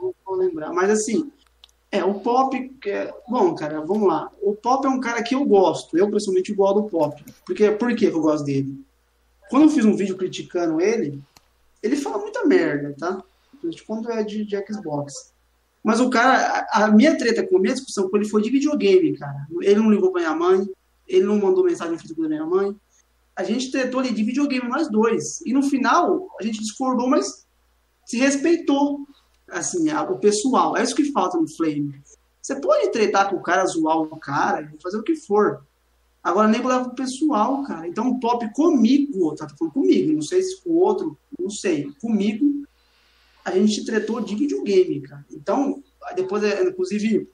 não 0.00 0.14
vou 0.24 0.36
lembrar. 0.36 0.72
Mas 0.72 0.90
assim, 0.90 1.30
é, 1.90 2.04
o 2.04 2.14
Pop. 2.14 2.56
É... 2.86 3.14
Bom, 3.28 3.54
cara, 3.54 3.80
vamos 3.80 4.08
lá. 4.08 4.30
O 4.42 4.54
Pop 4.54 4.86
é 4.86 4.90
um 4.90 5.00
cara 5.00 5.22
que 5.22 5.34
eu 5.34 5.44
gosto. 5.44 5.96
Eu, 5.96 6.10
pessoalmente, 6.10 6.54
gosto 6.54 6.82
do 6.82 6.88
Pop. 6.88 7.24
Porque, 7.46 7.70
por 7.70 7.94
que 7.94 8.06
eu 8.06 8.20
gosto 8.20 8.44
dele? 8.44 8.84
Quando 9.50 9.64
eu 9.64 9.68
fiz 9.70 9.84
um 9.84 9.96
vídeo 9.96 10.16
criticando 10.16 10.80
ele, 10.80 11.22
ele 11.82 11.96
fala 11.96 12.18
muita 12.18 12.44
merda, 12.44 12.94
tá? 12.98 13.22
Quando 13.86 14.10
é 14.12 14.22
de, 14.22 14.44
de 14.44 14.56
Xbox. 14.66 15.32
Mas 15.82 16.00
o 16.00 16.10
cara, 16.10 16.66
a, 16.70 16.84
a, 16.84 16.90
minha 16.90 17.16
treta 17.16 17.46
com 17.46 17.56
a 17.56 17.60
minha 17.60 17.74
discussão 17.74 18.08
com 18.08 18.16
ele 18.16 18.28
foi 18.28 18.42
de 18.42 18.50
videogame, 18.50 19.16
cara. 19.16 19.46
Ele 19.62 19.80
não 19.80 19.90
ligou 19.90 20.12
pra 20.12 20.20
minha 20.20 20.34
mãe, 20.34 20.68
ele 21.06 21.24
não 21.24 21.38
mandou 21.38 21.64
mensagem 21.64 21.92
no 21.92 21.98
Facebook 21.98 22.20
da 22.22 22.28
minha 22.28 22.44
mãe, 22.44 22.76
a 23.38 23.44
gente 23.44 23.70
tretou 23.70 24.00
ali 24.00 24.12
de 24.12 24.24
videogame 24.24 24.68
nós 24.68 24.90
dois. 24.90 25.40
E 25.46 25.52
no 25.52 25.62
final, 25.62 26.26
a 26.40 26.42
gente 26.42 26.58
discordou, 26.58 27.08
mas 27.08 27.46
se 28.04 28.18
respeitou, 28.18 29.06
assim, 29.48 29.90
a, 29.90 30.02
o 30.02 30.18
pessoal. 30.18 30.76
É 30.76 30.82
isso 30.82 30.96
que 30.96 31.12
falta 31.12 31.38
no 31.38 31.48
Flame. 31.48 32.02
Você 32.42 32.60
pode 32.60 32.90
tretar 32.90 33.30
com 33.30 33.36
o 33.36 33.42
cara, 33.42 33.64
zoar 33.64 33.96
o 33.96 34.16
cara, 34.16 34.74
fazer 34.82 34.98
o 34.98 35.04
que 35.04 35.14
for. 35.14 35.64
Agora, 36.20 36.48
nem 36.48 36.66
leva 36.66 36.88
o 36.88 36.94
pessoal, 36.96 37.62
cara. 37.62 37.86
Então, 37.86 38.08
o 38.08 38.18
pop 38.18 38.44
comigo, 38.54 39.32
tá 39.36 39.48
falando 39.56 39.72
comigo, 39.72 40.14
não 40.14 40.22
sei 40.22 40.42
se 40.42 40.60
com 40.60 40.70
o 40.70 40.80
outro, 40.80 41.16
não 41.38 41.48
sei. 41.48 41.92
Comigo, 42.00 42.66
a 43.44 43.52
gente 43.52 43.84
tretou 43.84 44.20
de 44.20 44.34
videogame, 44.34 45.00
cara. 45.02 45.24
Então, 45.30 45.80
depois, 46.16 46.42
é, 46.42 46.64
inclusive, 46.64 47.30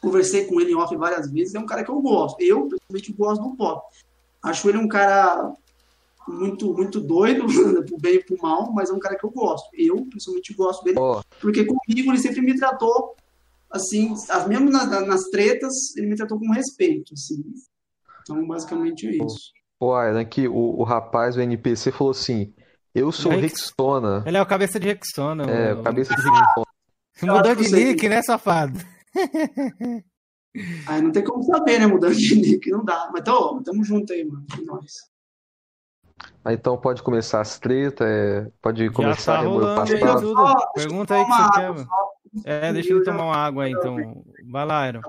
conversei 0.00 0.46
com 0.46 0.58
ele 0.62 0.70
em 0.70 0.76
off 0.76 0.96
várias 0.96 1.30
vezes, 1.30 1.54
é 1.54 1.60
um 1.60 1.66
cara 1.66 1.84
que 1.84 1.90
eu 1.90 2.00
gosto. 2.00 2.40
Eu, 2.40 2.68
principalmente, 2.88 3.12
gosto 3.12 3.42
do 3.42 3.54
pop. 3.54 3.84
Acho 4.46 4.68
ele 4.68 4.78
um 4.78 4.88
cara 4.88 5.52
muito 6.28 6.72
muito 6.72 7.00
doido, 7.00 7.46
pro 7.86 7.98
bem 7.98 8.16
e 8.16 8.24
pro 8.24 8.40
mal, 8.40 8.72
mas 8.72 8.90
é 8.90 8.92
um 8.92 8.98
cara 8.98 9.16
que 9.16 9.24
eu 9.24 9.30
gosto. 9.30 9.68
Eu, 9.74 10.04
principalmente, 10.06 10.54
gosto 10.54 10.84
dele, 10.84 10.98
oh. 10.98 11.20
porque 11.40 11.64
comigo 11.64 12.10
ele 12.10 12.18
sempre 12.18 12.40
me 12.40 12.56
tratou, 12.56 13.14
assim, 13.70 14.14
mesmo 14.48 14.70
nas, 14.70 14.88
nas 15.06 15.24
tretas, 15.24 15.72
ele 15.96 16.06
me 16.06 16.16
tratou 16.16 16.38
com 16.38 16.50
respeito, 16.52 17.12
assim. 17.14 17.42
Então, 18.22 18.46
basicamente 18.46 19.06
é 19.06 19.24
isso. 19.24 19.52
Pô, 19.78 19.90
oh, 19.90 20.18
aqui 20.18 20.48
o, 20.48 20.80
o 20.80 20.82
rapaz, 20.84 21.36
o 21.36 21.40
NPC, 21.40 21.92
falou 21.92 22.12
assim, 22.12 22.52
eu 22.94 23.12
sou 23.12 23.30
Rex... 23.30 23.42
Rexona. 23.60 24.24
Ele 24.26 24.36
é 24.36 24.42
o 24.42 24.46
cabeça 24.46 24.80
de 24.80 24.86
Rexona. 24.86 25.44
É, 25.44 25.74
o 25.74 25.82
cabeça 25.82 26.14
de 26.14 26.22
Rexona. 26.22 26.66
Mudou 27.22 27.54
de 27.54 27.72
nick, 27.72 28.08
né, 28.08 28.22
safado? 28.22 28.78
Aí 30.86 31.02
não 31.02 31.12
tem 31.12 31.24
como 31.24 31.42
saber, 31.42 31.78
né? 31.78 31.86
Mudando 31.86 32.14
de 32.14 32.34
nick, 32.36 32.70
não 32.70 32.84
dá. 32.84 33.10
Mas 33.12 33.22
tô, 33.24 33.62
tamo 33.62 33.84
junto 33.84 34.12
aí, 34.12 34.24
mano. 34.24 34.44
Nós. 34.64 35.10
então 36.48 36.76
pode 36.78 37.02
começar 37.02 37.40
as 37.40 37.58
tretas, 37.58 38.06
é... 38.06 38.50
pode 38.62 38.90
começar 38.90 39.42
tá 39.42 39.44
a 39.44 39.48
o 39.48 39.60
passado. 39.60 40.72
Pergunta 40.74 41.14
aí 41.14 41.22
o 41.22 41.26
que 41.26 41.32
você 41.32 41.50
quer. 41.52 41.86
É, 42.44 42.72
deixa 42.72 42.92
ele 42.92 43.04
tomar 43.04 43.24
uma 43.24 43.36
água 43.36 43.64
aí, 43.64 43.72
então. 43.72 43.96
Vai 44.50 44.66
lá, 44.66 44.84
Aaron. 44.84 45.00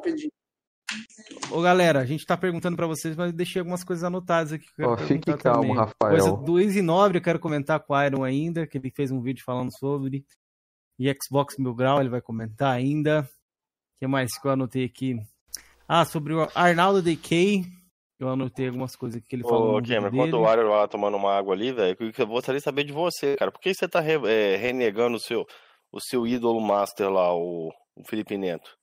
Ô 1.52 1.62
galera, 1.62 2.00
a 2.00 2.06
gente 2.06 2.26
tá 2.26 2.38
perguntando 2.38 2.78
para 2.78 2.88
vocês, 2.88 3.16
mas 3.16 3.34
deixei 3.34 3.60
algumas 3.60 3.84
coisas 3.84 4.04
anotadas 4.04 4.54
aqui. 4.54 4.68
Ó, 4.80 4.93
oh, 4.93 4.98
fique 4.98 5.34
calmo, 5.38 5.62
também. 5.62 5.76
Rafael. 5.76 5.93
Coisa 6.10 6.32
do 6.38 6.60
Easy 6.60 6.82
Nobre, 6.82 7.18
eu 7.18 7.22
quero 7.22 7.39
comentar 7.39 7.80
com 7.80 7.93
o 7.93 8.04
Iron 8.04 8.24
ainda, 8.24 8.66
que 8.66 8.78
ele 8.78 8.91
fez 8.91 9.12
um 9.12 9.22
vídeo 9.22 9.43
falando 9.43 9.78
sobre. 9.78 10.26
E 10.98 11.14
Xbox 11.22 11.58
Mil 11.58 11.76
Grau, 11.76 12.00
ele 12.00 12.10
vai 12.10 12.22
comentar 12.22 12.74
ainda. 12.74 13.22
O 13.22 14.00
que 14.00 14.08
mais 14.08 14.38
que 14.39 14.48
eu 14.48 14.52
anotei 14.52 14.86
aqui? 14.86 15.18
Ah, 15.88 16.04
sobre 16.04 16.34
o 16.34 16.48
Arnaldo 16.54 17.02
DK. 17.02 17.64
Eu 18.20 18.30
anotei 18.30 18.68
algumas 18.68 18.96
coisas 18.96 19.22
que 19.28 19.36
ele 19.36 19.44
falou. 19.44 19.78
Ô, 19.78 19.82
Cameron, 19.82 20.08
enquanto 20.08 20.34
o 20.34 20.42
Wario 20.42 20.68
lá 20.68 20.88
tomando 20.88 21.16
uma 21.16 21.34
água 21.34 21.54
ali, 21.54 21.72
velho, 21.72 21.96
eu 22.00 22.28
gostaria 22.28 22.60
de 22.60 22.64
saber 22.64 22.84
de 22.84 22.92
você, 22.92 23.36
cara. 23.38 23.52
Por 23.52 23.62
que 23.62 23.74
você 23.74 23.88
tá 23.88 24.00
re, 24.00 24.16
é, 24.28 24.58
renegando 24.58 25.18
o 25.18 25.20
seu, 25.20 25.46
o 25.92 26.00
seu 26.02 26.26
ídolo 26.26 26.60
master 26.60 27.10
lá, 27.10 27.34
o, 27.34 27.70
o 27.96 28.04
Felipe 28.06 28.38
Neto? 28.38 28.77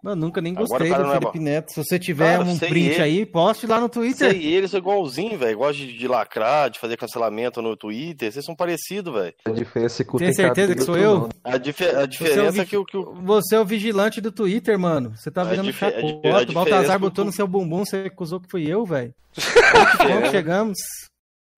Mano, 0.00 0.26
nunca 0.26 0.40
nem 0.40 0.54
gostei 0.54 0.90
do 0.90 0.94
é 0.94 1.18
Felipe 1.18 1.38
é... 1.38 1.40
Neto. 1.40 1.72
Se 1.72 1.84
você 1.84 1.98
tiver 1.98 2.38
cara, 2.38 2.48
um 2.48 2.56
print 2.56 2.92
ele... 2.92 3.02
aí, 3.02 3.26
poste 3.26 3.66
lá 3.66 3.80
no 3.80 3.88
Twitter. 3.88 4.30
Sei 4.30 4.46
ele, 4.46 4.68
sou 4.68 4.78
igualzinho, 4.78 5.36
velho. 5.36 5.58
Gosta 5.58 5.74
de, 5.74 5.98
de, 5.98 6.06
lacrar, 6.06 6.70
de 6.70 6.78
fazer 6.78 6.96
cancelamento 6.96 7.60
no 7.60 7.76
Twitter. 7.76 8.30
Vocês 8.30 8.44
são 8.44 8.54
parecidos, 8.54 9.12
velho. 9.12 9.34
A 9.44 9.50
diferença 9.50 10.02
é 10.02 10.04
que 10.04 10.16
Tem 10.16 10.32
certeza 10.32 10.74
que 10.76 10.82
sou 10.82 10.96
eu? 10.96 11.28
A, 11.42 11.56
dif 11.56 11.84
a 11.84 12.06
diferença 12.06 12.58
é, 12.58 12.62
é, 12.62 12.64
que 12.64 12.76
o 12.76 12.84
que 12.84 12.96
o... 12.96 13.12
Você 13.22 13.56
é 13.56 13.60
o 13.60 13.64
vigilante 13.64 14.20
do 14.20 14.30
Twitter, 14.30 14.78
mano. 14.78 15.16
Você 15.16 15.32
tá 15.32 15.42
virando 15.42 15.72
chacota. 15.72 16.50
O 16.50 16.52
Baltazar 16.52 16.98
botou 16.98 17.24
no 17.24 17.32
seu 17.32 17.48
bumbum, 17.48 17.84
você 17.84 18.04
acusou 18.06 18.40
que 18.40 18.48
fui 18.48 18.70
eu, 18.70 18.84
velho. 18.84 19.12
Como 19.98 20.30
chegamos? 20.30 20.78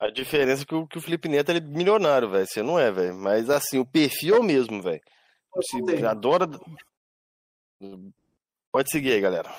A 0.01 0.11
diferença 0.11 0.63
é 0.63 0.65
que 0.65 0.75
o, 0.75 0.87
que 0.87 0.97
o 0.97 1.01
Felipe 1.03 1.29
Neto 1.29 1.53
é 1.53 1.61
milionário, 1.61 2.31
velho. 2.31 2.47
Você 2.47 2.63
não 2.63 2.79
é, 2.79 2.91
velho. 2.91 3.15
Mas 3.15 3.51
assim, 3.51 3.79
o 3.79 3.85
perfil 3.85 4.37
é 4.37 4.39
o 4.39 4.43
mesmo, 4.43 4.81
velho. 4.81 5.01
Você 5.55 6.07
adora 6.07 6.49
Pode 8.73 8.91
seguir 8.91 9.13
aí, 9.13 9.21
galera. 9.21 9.51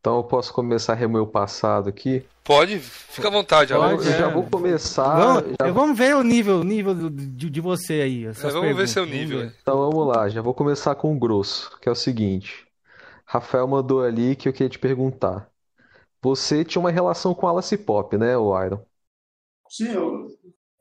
Então 0.00 0.18
eu 0.18 0.24
posso 0.24 0.52
começar 0.52 0.92
a 0.92 0.96
remover 0.96 1.22
o 1.22 1.30
passado 1.30 1.88
aqui? 1.88 2.24
Pode, 2.44 2.78
fica 2.78 3.26
à 3.26 3.30
vontade. 3.30 3.72
Pode, 3.72 4.06
eu 4.06 4.12
já 4.12 4.28
vou 4.28 4.44
começar. 4.44 5.16
Vamos, 5.16 5.54
já... 5.60 5.72
vamos 5.72 5.98
ver 5.98 6.14
o 6.14 6.22
nível, 6.22 6.62
nível 6.62 7.10
de, 7.10 7.50
de 7.50 7.60
você 7.60 7.94
aí. 7.94 8.26
É, 8.26 8.30
vamos 8.30 8.52
perguntas. 8.52 8.76
ver 8.76 8.88
seu 8.88 9.06
nível. 9.06 9.38
Vamos 9.38 9.54
então 9.60 9.78
vamos 9.78 10.06
lá, 10.06 10.28
já 10.28 10.42
vou 10.42 10.54
começar 10.54 10.94
com 10.94 11.12
o 11.12 11.18
grosso, 11.18 11.76
que 11.80 11.88
é 11.88 11.92
o 11.92 11.96
seguinte. 11.96 12.66
Rafael 13.24 13.66
mandou 13.66 14.02
ali 14.02 14.36
que 14.36 14.48
eu 14.48 14.52
queria 14.52 14.68
te 14.68 14.78
perguntar. 14.78 15.50
Você 16.22 16.64
tinha 16.64 16.80
uma 16.80 16.90
relação 16.90 17.34
com 17.34 17.48
Alice 17.48 17.76
Pop, 17.78 18.16
né, 18.16 18.36
o 18.36 18.62
Iron? 18.62 18.80
Sim, 19.68 19.88
eu. 19.88 20.28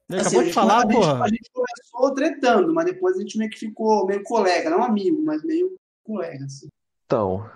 Ele 0.07 0.19
assim, 0.19 0.27
acabou 0.27 0.43
de 0.43 0.53
falar, 0.53 0.81
a 0.81 0.88
porra. 0.88 1.13
Gente, 1.13 1.23
a 1.23 1.27
gente 1.29 1.51
começou 1.51 2.13
tretando, 2.13 2.73
mas 2.73 2.86
depois 2.86 3.15
a 3.15 3.21
gente 3.21 3.38
meio 3.39 3.49
que 3.49 3.57
ficou 3.57 4.05
meio 4.05 4.21
colega, 4.21 4.69
não 4.69 4.83
amigo, 4.83 5.19
mas 5.23 5.43
meio 5.43 5.75
Assim. 6.43 6.68
Então, 7.06 7.49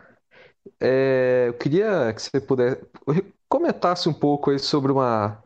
é, 0.80 1.46
eu 1.48 1.54
queria 1.54 2.14
que 2.14 2.22
você 2.22 2.40
pudesse 2.40 2.82
comentasse 3.50 4.08
um 4.08 4.14
pouco 4.14 4.52
aí 4.52 4.60
sobre 4.60 4.92
uma 4.92 5.42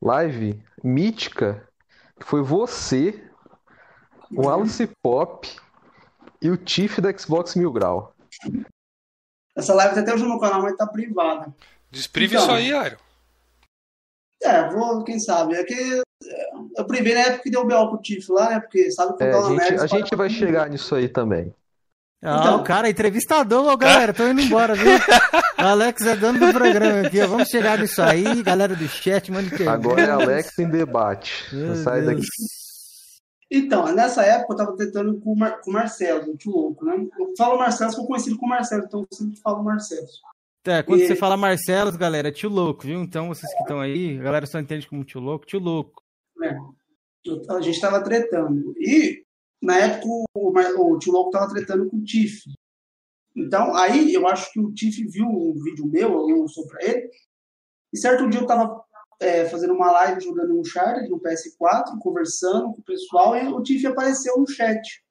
live 0.00 0.62
mítica 0.82 1.68
que 2.18 2.24
foi 2.24 2.40
você, 2.40 3.22
o 4.30 4.42
uhum. 4.42 4.54
Alice 4.54 4.86
Pop 5.02 5.48
e 6.40 6.50
o 6.50 6.56
Tiff 6.56 7.00
da 7.00 7.16
Xbox 7.16 7.54
Mil 7.54 7.72
Grau. 7.72 8.14
Essa 9.56 9.74
live 9.74 9.94
tá 9.94 10.00
até 10.00 10.14
hoje 10.14 10.24
no 10.24 10.38
canal, 10.38 10.62
mas 10.62 10.76
tá 10.76 10.86
privada. 10.86 11.52
Desprive 11.90 12.34
então, 12.34 12.44
isso 12.44 12.54
aí, 12.54 12.72
Airo. 12.72 12.98
É, 14.42 14.70
vou, 14.70 15.02
quem 15.02 15.18
sabe. 15.18 15.54
É 15.54 15.64
que 15.64 16.02
eu 16.76 16.86
privei 16.86 17.14
na 17.14 17.20
época 17.20 17.42
que 17.42 17.50
deu 17.50 17.62
o 17.62 17.66
B.O. 17.66 17.90
com 17.90 17.96
o 17.96 18.02
Tiff 18.02 18.30
lá, 18.30 18.50
né? 18.50 18.60
Porque 18.60 18.90
sabe 18.90 19.16
que 19.16 19.24
é, 19.24 19.32
a 19.32 19.42
gente, 19.42 19.74
a 19.74 19.86
gente 19.86 20.14
vai 20.14 20.30
chegar 20.30 20.68
nisso 20.68 20.94
aí 20.94 21.08
também. 21.08 21.52
Ah, 22.20 22.38
então, 22.40 22.60
o 22.60 22.64
cara, 22.64 22.90
entrevistador, 22.90 23.76
galera, 23.76 24.12
tô 24.12 24.26
indo 24.26 24.40
embora, 24.40 24.74
viu? 24.74 24.90
Alex 25.56 26.02
é 26.02 26.16
dono 26.16 26.38
do 26.38 26.52
programa 26.52 27.06
aqui, 27.06 27.20
ó. 27.20 27.28
Vamos 27.28 27.48
chegar 27.48 27.78
nisso 27.78 28.02
aí, 28.02 28.42
galera 28.42 28.74
do 28.74 28.88
chat, 28.88 29.30
mande 29.30 29.50
perguntas. 29.50 29.74
Agora 29.74 30.02
é 30.02 30.10
Alex 30.10 30.58
em 30.58 30.68
debate. 30.68 31.54
Meu 31.54 31.76
sai 31.76 32.02
Deus. 32.02 32.14
daqui. 32.14 32.26
Então, 33.50 33.94
nessa 33.94 34.24
época 34.24 34.52
eu 34.52 34.56
tava 34.56 34.76
tentando 34.76 35.18
com 35.20 35.32
o, 35.32 35.36
Mar 35.36 35.60
com 35.60 35.70
o 35.70 35.74
Marcelo, 35.74 36.26
muito 36.26 36.50
louco, 36.50 36.84
né? 36.84 37.06
Eu 37.18 37.32
falo 37.36 37.56
Marcelo, 37.56 37.92
sou 37.92 38.06
conhecido 38.06 38.36
com 38.36 38.46
o 38.46 38.48
Marcelo, 38.48 38.84
então 38.84 39.06
eu 39.10 39.16
sempre 39.16 39.40
falo 39.40 39.62
Marcelo. 39.62 40.06
É, 40.66 40.82
quando 40.82 41.00
e... 41.00 41.06
você 41.06 41.16
fala 41.16 41.36
Marcelo, 41.36 41.96
galera, 41.96 42.28
é 42.28 42.32
tio 42.32 42.50
louco, 42.50 42.84
viu? 42.84 43.00
Então 43.00 43.28
vocês 43.28 43.50
que 43.54 43.62
estão 43.62 43.80
aí, 43.80 44.18
a 44.18 44.22
galera 44.22 44.44
só 44.44 44.58
entende 44.58 44.88
como 44.88 45.04
tio 45.04 45.20
louco, 45.20 45.46
tio 45.46 45.60
louco. 45.60 46.02
É, 46.42 46.56
a 47.50 47.60
gente 47.60 47.80
tava 47.80 48.02
tretando. 48.02 48.74
E 48.76 49.24
na 49.62 49.76
época 49.78 50.06
o, 50.34 50.94
o 50.94 50.98
tio 50.98 51.12
Louco 51.12 51.30
tava 51.30 51.48
tretando 51.48 51.88
com 51.88 51.96
o 51.96 52.04
Tiff. 52.04 52.42
Então, 53.36 53.74
aí 53.74 54.12
eu 54.12 54.26
acho 54.26 54.52
que 54.52 54.60
o 54.60 54.72
Tiff 54.72 55.04
viu 55.08 55.26
um 55.26 55.54
vídeo 55.62 55.86
meu, 55.86 56.12
alguém 56.12 56.36
mostrou 56.36 56.66
pra 56.66 56.84
ele. 56.84 57.08
E 57.92 57.98
certo 57.98 58.28
dia 58.28 58.40
eu 58.40 58.46
tava 58.46 58.82
é, 59.20 59.44
fazendo 59.46 59.74
uma 59.74 59.90
live 59.90 60.20
jogando 60.20 60.54
um 60.54 60.60
Uncharted 60.60 61.08
no 61.08 61.20
PS4, 61.20 61.98
conversando 62.00 62.72
com 62.72 62.80
o 62.80 62.84
pessoal, 62.84 63.36
e 63.36 63.46
o 63.48 63.62
Tiff 63.62 63.86
apareceu 63.86 64.36
no 64.38 64.48
chat. 64.48 65.02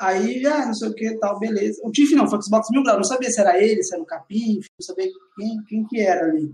Aí, 0.00 0.44
ah, 0.46 0.66
não 0.66 0.74
sei 0.74 0.88
o 0.88 0.94
que, 0.94 1.16
tal, 1.18 1.38
beleza. 1.38 1.80
O 1.84 1.90
Tiff 1.92 2.12
não, 2.14 2.28
foi 2.28 2.42
Xbox 2.42 2.68
Mil 2.70 2.82
Grau, 2.82 2.96
não 2.96 3.04
sabia 3.04 3.30
se 3.30 3.40
era 3.40 3.62
ele, 3.62 3.82
se 3.82 3.94
era 3.94 4.02
o 4.02 4.06
Capim, 4.06 4.56
não 4.56 4.84
sabia 4.84 5.08
quem, 5.36 5.64
quem 5.68 5.86
que 5.86 6.00
era 6.00 6.26
ali. 6.26 6.52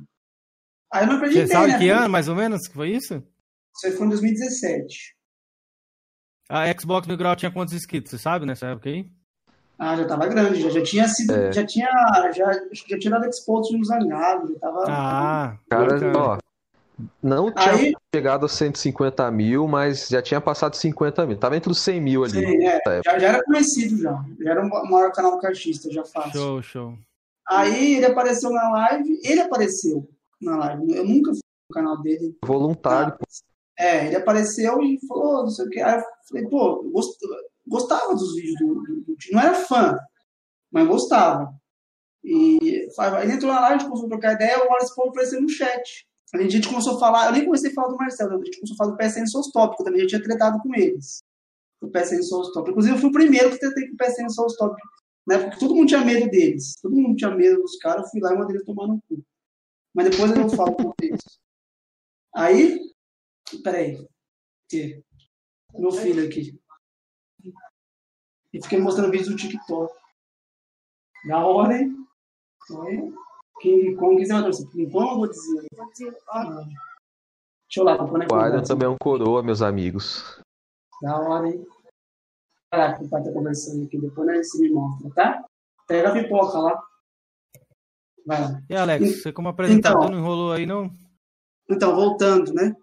Aí 0.93 1.05
eu 1.05 1.09
não 1.09 1.17
acreditei, 1.17 1.47
Você 1.47 1.53
sabe 1.53 1.73
né? 1.73 1.79
que 1.79 1.89
ano, 1.89 2.11
mais 2.11 2.29
ou 2.29 2.35
menos, 2.35 2.67
que 2.67 2.75
foi 2.75 2.91
isso? 2.91 3.23
Isso 3.75 3.97
foi 3.97 4.07
em 4.07 4.11
2017. 4.11 5.18
A 6.49 6.73
Xbox 6.73 7.07
Mil 7.07 7.17
Grau 7.17 7.37
tinha 7.37 7.51
quantos 7.51 7.75
inscritos, 7.75 8.11
você 8.11 8.19
sabe 8.19 8.47
nessa 8.47 8.67
época 8.69 8.89
aí? 8.89 9.07
Ah, 9.79 9.95
já 9.97 10.07
tava 10.07 10.27
grande, 10.27 10.61
já, 10.63 10.71
já 10.71 10.83
tinha 10.83 11.07
sido, 11.07 11.33
É. 11.33 11.53
já 11.53 11.65
tinha, 11.65 11.89
já, 12.35 12.53
já 12.53 12.99
tinha 12.99 13.11
dado 13.13 13.27
expose 13.29 13.77
nos 13.77 13.89
zangados, 13.89 14.51
já 14.53 14.59
tava... 14.59 14.85
Ah, 14.89 15.57
Cara, 15.71 15.93
bacana. 15.95 16.19
ó, 16.19 16.39
não 17.23 17.53
tinha 17.53 17.73
Aí- 17.75 17.95
chegado 18.13 18.47
a 18.47 18.49
150 18.49 19.31
mil, 19.31 19.69
mas 19.69 20.09
já 20.09 20.21
tinha 20.21 20.41
passado 20.41 20.75
50 20.75 21.25
mil. 21.27 21.37
Tava 21.39 21.57
entre 21.57 21.71
os 21.71 21.79
100 21.79 22.01
mil 22.01 22.25
ali. 22.25 22.33
Sim, 22.45 22.65
é, 22.67 22.81
já, 23.05 23.19
já 23.21 23.29
era 23.29 23.45
conhecido 23.45 24.03
já, 24.03 24.25
já 24.41 24.51
era 24.51 24.65
o 24.67 24.91
maior 24.91 25.13
canal 25.13 25.39
cartista, 25.39 25.93
já 25.93 26.05
fácil. 26.05 26.33
show, 26.33 26.63
show. 26.63 26.99
Aí 27.49 27.95
ele 27.97 28.07
apareceu 28.07 28.51
na 28.51 28.69
live, 28.71 29.21
ele 29.23 29.41
apareceu 29.41 30.09
na 30.43 30.57
live, 30.57 30.93
eu 30.97 31.05
nunca 31.07 31.31
fui 31.31 31.41
no 31.71 31.75
canal 31.75 32.03
dele, 32.03 32.37
Voluntário. 32.45 33.17
É, 33.79 34.07
ele 34.07 34.17
apareceu 34.17 34.83
e 34.83 34.99
falou, 35.07 35.43
não 35.45 35.51
sei 35.51 35.67
o 35.67 35.71
que. 35.71 35.81
Aí 35.81 35.97
eu 35.99 36.05
falei, 36.29 36.49
pô, 36.49 36.83
gost- 36.91 37.19
gostava 37.67 38.15
dos 38.15 38.35
vídeos 38.35 38.57
do, 38.59 38.75
do, 38.83 39.01
do. 39.03 39.17
Não 39.33 39.41
era 39.41 39.55
fã, 39.55 39.99
mas 40.71 40.89
gostava. 40.89 41.53
E 42.25 42.59
ele 43.23 43.33
entrou 43.33 43.53
na 43.53 43.61
live, 43.61 43.77
a 43.77 43.79
gente 43.79 43.89
começou 43.89 44.07
a 44.07 44.11
trocar 44.11 44.33
ideia, 44.35 44.59
o 44.65 44.69
Wallace 44.69 44.95
Paulo 44.95 45.11
apareceu 45.13 45.41
no 45.41 45.49
chat. 45.49 46.07
A 46.35 46.43
gente 46.43 46.69
começou 46.69 46.97
a 46.97 47.01
falar, 47.01 47.27
eu 47.27 47.33
nem 47.33 47.45
comecei 47.45 47.71
a 47.71 47.75
falar 47.75 47.89
do 47.89 47.97
Marcelo, 47.97 48.35
a 48.35 48.45
gente 48.45 48.57
começou 48.59 48.75
a 48.75 48.77
falar 48.77 48.91
do 48.91 48.97
PSN 48.99 49.27
Souls 49.27 49.51
Top, 49.51 49.77
que 49.77 49.83
eu 49.83 49.87
também 49.87 50.03
já 50.03 50.09
tinha 50.09 50.23
tretado 50.23 50.59
com 50.63 50.75
eles. 50.75 51.23
O 51.81 51.89
PSN 51.89 52.23
Souls 52.23 52.53
Top. 52.53 52.69
Inclusive, 52.71 52.97
eu 52.97 53.01
fui 53.01 53.09
o 53.09 53.13
primeiro 53.13 53.51
que 53.51 53.59
tretei 53.59 53.89
com 53.89 53.95
o 53.95 53.97
PSN 53.97 54.29
Souls 54.31 54.57
Top, 54.57 54.77
né? 55.27 55.39
Porque 55.39 55.59
todo 55.59 55.75
mundo 55.75 55.89
tinha 55.89 56.05
medo 56.05 56.29
deles. 56.31 56.75
Todo 56.83 56.95
mundo 56.97 57.17
tinha 57.17 57.31
medo 57.31 57.63
dos 57.63 57.79
caras, 57.79 58.05
eu 58.05 58.11
fui 58.11 58.21
lá 58.21 58.35
e 58.35 58.39
mandei 58.39 58.57
eles 58.57 58.67
tomar 58.67 58.89
no 58.89 59.01
cu. 59.09 59.25
Mas 59.95 60.11
depois 60.11 60.31
eu 60.37 60.49
falo 60.51 60.75
com 60.75 60.93
eles. 61.01 61.23
Aí, 62.35 62.79
Peraí. 63.63 64.07
Que? 64.69 65.03
Meu 65.75 65.91
filho 65.91 66.27
aqui. 66.27 66.61
E 68.53 68.63
fiquei 68.63 68.81
mostrando 68.81 69.11
vídeos 69.11 69.29
do 69.29 69.37
TikTok. 69.37 69.93
Da 71.27 71.45
hora, 71.45 71.79
hein? 71.79 72.07
Aí, 72.87 73.13
King 73.61 73.97
Kong, 73.97 74.25
vai 74.27 74.43
torcer? 74.43 74.69
King 74.71 74.91
Kong 74.91 75.11
ou 75.11 75.19
Godzilla? 75.19 75.63
Ah. 76.31 76.65
Deixa 77.69 77.81
eu 77.81 77.85
lá, 77.85 77.97
tô. 77.99 78.05
O 78.05 78.19
no 78.19 78.63
também 78.63 78.87
é 78.87 78.89
um 78.89 78.97
coroa, 78.99 79.43
meus 79.43 79.63
amigos. 79.63 80.41
Da 81.03 81.19
hora, 81.19 81.49
hein? 81.49 81.67
Caraca, 82.71 83.03
o 83.03 83.09
pai 83.09 83.23
tá 83.23 83.33
conversando 83.33 83.85
aqui. 83.85 83.99
Depois 83.99 84.27
né, 84.27 84.43
você 84.43 84.59
me 84.59 84.71
mostra, 84.71 85.11
tá? 85.15 85.45
Pega 85.87 86.11
a 86.11 86.13
pipoca 86.13 86.59
lá. 86.59 86.83
Vai 88.27 88.41
lá. 88.43 88.63
E 88.69 88.75
Alex, 88.75 89.23
você 89.23 89.33
como 89.33 89.49
apresentador 89.49 90.05
Então. 90.05 90.11
não 90.11 90.19
enrolou 90.19 90.53
aí, 90.53 90.67
não? 90.67 90.91
Então, 91.69 91.95
voltando, 91.95 92.53
né? 92.53 92.75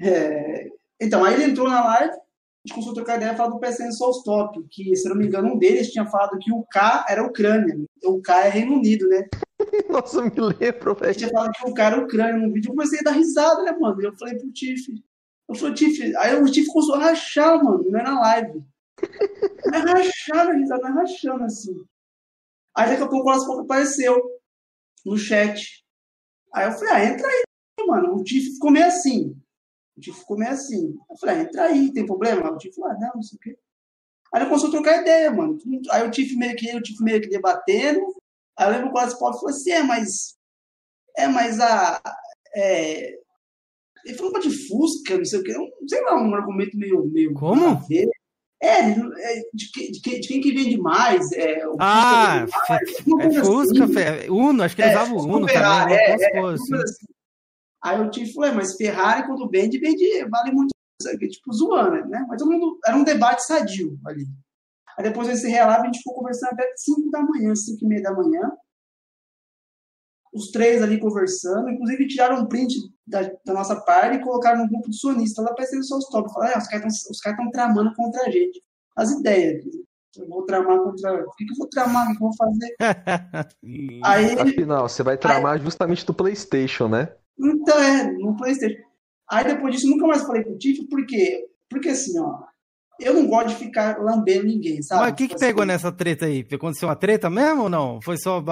É, 0.00 0.68
Então, 1.00 1.24
aí 1.24 1.34
ele 1.34 1.44
entrou 1.52 1.68
na 1.68 1.84
live, 1.84 2.12
a 2.12 2.16
gente 2.66 2.72
começou 2.74 2.92
a 2.92 2.94
trocar 2.94 3.16
ideia 3.16 3.32
e 3.32 3.36
falar 3.36 3.50
do 3.50 3.60
PSN 3.60 3.92
Souls 3.92 4.22
Top, 4.24 4.60
que, 4.70 4.94
se 4.96 5.08
não 5.08 5.16
me 5.16 5.26
engano, 5.26 5.54
um 5.54 5.58
deles 5.58 5.90
tinha 5.92 6.06
falado 6.06 6.38
que 6.38 6.52
o 6.52 6.64
K 6.70 7.06
era 7.08 7.24
Ucrânia. 7.24 7.76
O 8.04 8.20
K 8.20 8.46
é 8.46 8.48
Reino 8.48 8.74
Unido, 8.76 9.08
né? 9.08 9.26
Nossa, 9.88 10.22
me 10.22 10.30
lembro, 10.30 10.92
Ele 10.92 11.00
velho. 11.00 11.14
tinha 11.16 11.30
falado 11.30 11.52
que 11.52 11.70
o 11.70 11.74
cara 11.74 11.96
era 11.96 12.04
Ucrânia 12.04 12.36
no 12.46 12.52
vídeo. 12.52 12.68
Eu 12.70 12.74
comecei 12.74 12.98
a 13.00 13.02
dar 13.02 13.12
risada, 13.12 13.62
né, 13.62 13.72
mano? 13.72 14.00
Eu 14.02 14.16
falei 14.16 14.36
pro 14.36 14.50
Tiff. 14.52 14.92
Eu 15.48 15.54
falei, 15.54 15.74
Tiff. 15.74 16.16
Aí 16.16 16.34
o 16.40 16.44
Tiff 16.50 16.68
começou 16.68 16.94
a 16.96 16.98
rachar, 16.98 17.62
mano, 17.62 17.84
não 17.90 18.00
é 18.00 18.02
na 18.02 18.20
live. 18.20 18.62
Mas 19.70 19.84
rachando, 19.84 20.52
risada, 20.58 20.88
rachando 20.88 21.44
assim. 21.44 21.76
Aí 22.76 22.90
daqui 22.90 23.02
a 23.02 23.08
pouco 23.08 23.30
o 23.30 23.46
Pop 23.46 23.60
apareceu 23.62 24.20
no 25.06 25.16
chat. 25.16 25.84
Aí 26.54 26.66
eu 26.66 26.72
falei, 26.72 26.92
ah, 26.92 27.04
entra 27.04 27.26
aí, 27.26 27.44
mano. 27.86 28.16
O 28.16 28.24
Tiff 28.24 28.52
ficou 28.54 28.70
meio 28.70 28.86
assim. 28.86 29.36
O 29.98 30.00
Tiff 30.00 30.20
ficou 30.20 30.38
meio 30.38 30.52
assim. 30.52 30.96
Eu 31.10 31.16
falei, 31.16 31.36
ah, 31.36 31.42
entra 31.42 31.64
aí, 31.64 31.92
tem 31.92 32.06
problema? 32.06 32.50
O 32.50 32.56
Tiff 32.56 32.74
falou, 32.74 32.92
ah, 32.92 32.98
não, 32.98 33.10
não 33.16 33.22
sei 33.22 33.36
o 33.36 33.40
quê. 33.40 33.58
Aí 34.32 34.40
ele 34.40 34.48
começou 34.48 34.68
a 34.68 34.72
trocar 34.72 35.02
ideia, 35.02 35.30
mano. 35.30 35.58
Aí 35.90 36.06
o 36.06 36.10
Tiff 36.10 36.34
meio 36.36 36.56
que, 36.56 36.74
o 36.74 36.82
Tiff 36.82 37.02
meio 37.02 37.20
que 37.20 37.28
debatendo. 37.28 38.00
Aí 38.56 38.66
eu 38.66 38.72
lembro 38.72 38.92
que 38.92 38.98
o 38.98 39.18
Pop 39.18 39.36
falou 39.36 39.48
assim, 39.48 39.70
é, 39.70 39.82
mas 39.82 40.38
é, 41.18 41.26
mas 41.26 41.58
a. 41.58 42.00
É... 42.54 43.18
Ele 44.04 44.16
falou 44.16 44.30
uma 44.30 44.40
de 44.40 44.50
Fusca, 44.68 45.18
não 45.18 45.24
sei 45.24 45.40
o 45.40 45.42
que, 45.42 45.58
um, 45.58 45.68
sei 45.86 46.00
lá, 46.02 46.14
um 46.22 46.34
argumento 46.34 46.78
meio. 46.78 47.04
meio 47.06 47.34
Como? 47.34 47.84
É, 48.62 48.68
é, 48.80 48.94
de, 49.52 49.72
de, 49.72 50.20
de 50.20 50.28
quem 50.28 50.40
que 50.40 50.52
vende 50.52 50.78
mais. 50.78 51.30
É, 51.32 51.60
Ah, 51.80 52.46
vende 52.46 52.52
mais, 53.16 53.36
é 53.36 53.44
Fusca, 53.44 53.84
assim. 53.84 54.30
Uno, 54.30 54.62
acho 54.62 54.76
que 54.76 54.82
ele 54.82 54.90
É, 54.90 54.94
usava 54.94 55.14
o 55.14 55.24
Uno 55.24 55.46
também, 55.46 55.56
é, 55.56 55.64
algumas 55.64 56.22
é, 56.22 56.26
alguma 56.36 56.52
assim. 56.84 57.06
Aí 57.82 58.00
o 58.00 58.10
Tiff 58.10 58.32
falou, 58.32 58.50
é, 58.50 58.52
mas 58.52 58.76
Ferrari 58.76 59.26
quando 59.26 59.48
vende, 59.48 59.78
vende, 59.78 60.24
vale 60.28 60.52
muito, 60.52 60.74
tipo, 61.30 61.52
zoando, 61.52 62.08
né? 62.08 62.24
Mas 62.28 62.38
todo 62.38 62.50
mundo, 62.50 62.78
era 62.84 62.96
um 62.96 63.04
debate 63.04 63.44
sadio 63.44 63.98
ali. 64.04 64.26
Aí 64.96 65.04
depois 65.04 65.28
desse 65.28 65.48
live, 65.48 65.70
a 65.70 65.84
gente 65.84 65.98
ficou 65.98 66.14
conversando 66.14 66.54
até 66.54 66.72
5 66.76 67.10
da 67.10 67.22
manhã, 67.22 67.54
5 67.54 67.84
e 67.84 67.88
meia 67.88 68.02
da 68.02 68.12
manhã. 68.12 68.50
Os 70.32 70.50
três 70.50 70.82
ali 70.82 71.00
conversando, 71.00 71.70
inclusive 71.70 72.08
tiraram 72.08 72.42
um 72.42 72.46
print 72.46 72.74
da, 73.06 73.22
da 73.22 73.54
nossa 73.54 73.80
parte 73.80 74.16
e 74.16 74.22
colocaram 74.22 74.62
no 74.62 74.68
grupo 74.68 74.90
de 74.90 74.98
sonistas 74.98 75.44
lá 75.44 75.54
parecendo 75.54 75.84
só 75.84 75.96
os 75.96 76.08
top. 76.08 76.32
Falaram, 76.32 76.54
é, 76.54 76.58
os 76.58 77.20
caras 77.20 77.38
estão 77.38 77.50
tramando 77.50 77.94
contra 77.94 78.26
a 78.26 78.30
gente. 78.30 78.62
As 78.96 79.12
ideias. 79.12 79.64
Eu 80.16 80.28
vou 80.28 80.44
tramar 80.44 80.78
contra. 80.78 81.24
O 81.24 81.30
que, 81.36 81.44
que 81.44 81.52
eu 81.52 81.56
vou 81.56 81.68
tramar? 81.68 82.06
O 82.06 82.16
que 82.16 82.22
eu 82.22 82.28
vou 82.28 82.36
fazer? 82.36 82.76
Aí, 84.04 84.38
Afinal, 84.38 84.88
você 84.88 85.02
vai 85.02 85.16
tramar 85.16 85.60
justamente 85.60 86.04
do 86.04 86.12
PlayStation, 86.12 86.88
né? 86.88 87.14
Então, 87.38 87.78
é, 87.80 88.12
no 88.12 88.36
Playstation. 88.36 88.82
Aí 89.30 89.44
depois 89.44 89.74
disso, 89.74 89.88
nunca 89.88 90.06
mais 90.06 90.22
falei 90.22 90.42
com 90.42 90.52
o 90.52 90.58
Tiff, 90.58 90.86
por 90.88 91.04
quê? 91.06 91.46
Porque 91.68 91.90
assim, 91.90 92.18
ó, 92.18 92.44
eu 93.00 93.14
não 93.14 93.26
gosto 93.26 93.48
de 93.48 93.54
ficar 93.56 93.98
lambendo 94.02 94.44
ninguém, 94.46 94.82
sabe? 94.82 95.02
Mas 95.02 95.12
o 95.12 95.14
que 95.14 95.22
que 95.28 95.34
Tipo 95.34 95.40
pegou 95.40 95.62
assim, 95.62 95.68
nessa 95.72 95.92
treta 95.92 96.26
aí? 96.26 96.46
Aconteceu 96.52 96.88
uma 96.88 96.96
treta 96.96 97.30
mesmo 97.30 97.62
ou 97.64 97.68
não? 97.68 98.00
Foi 98.02 98.16
só 98.18 98.42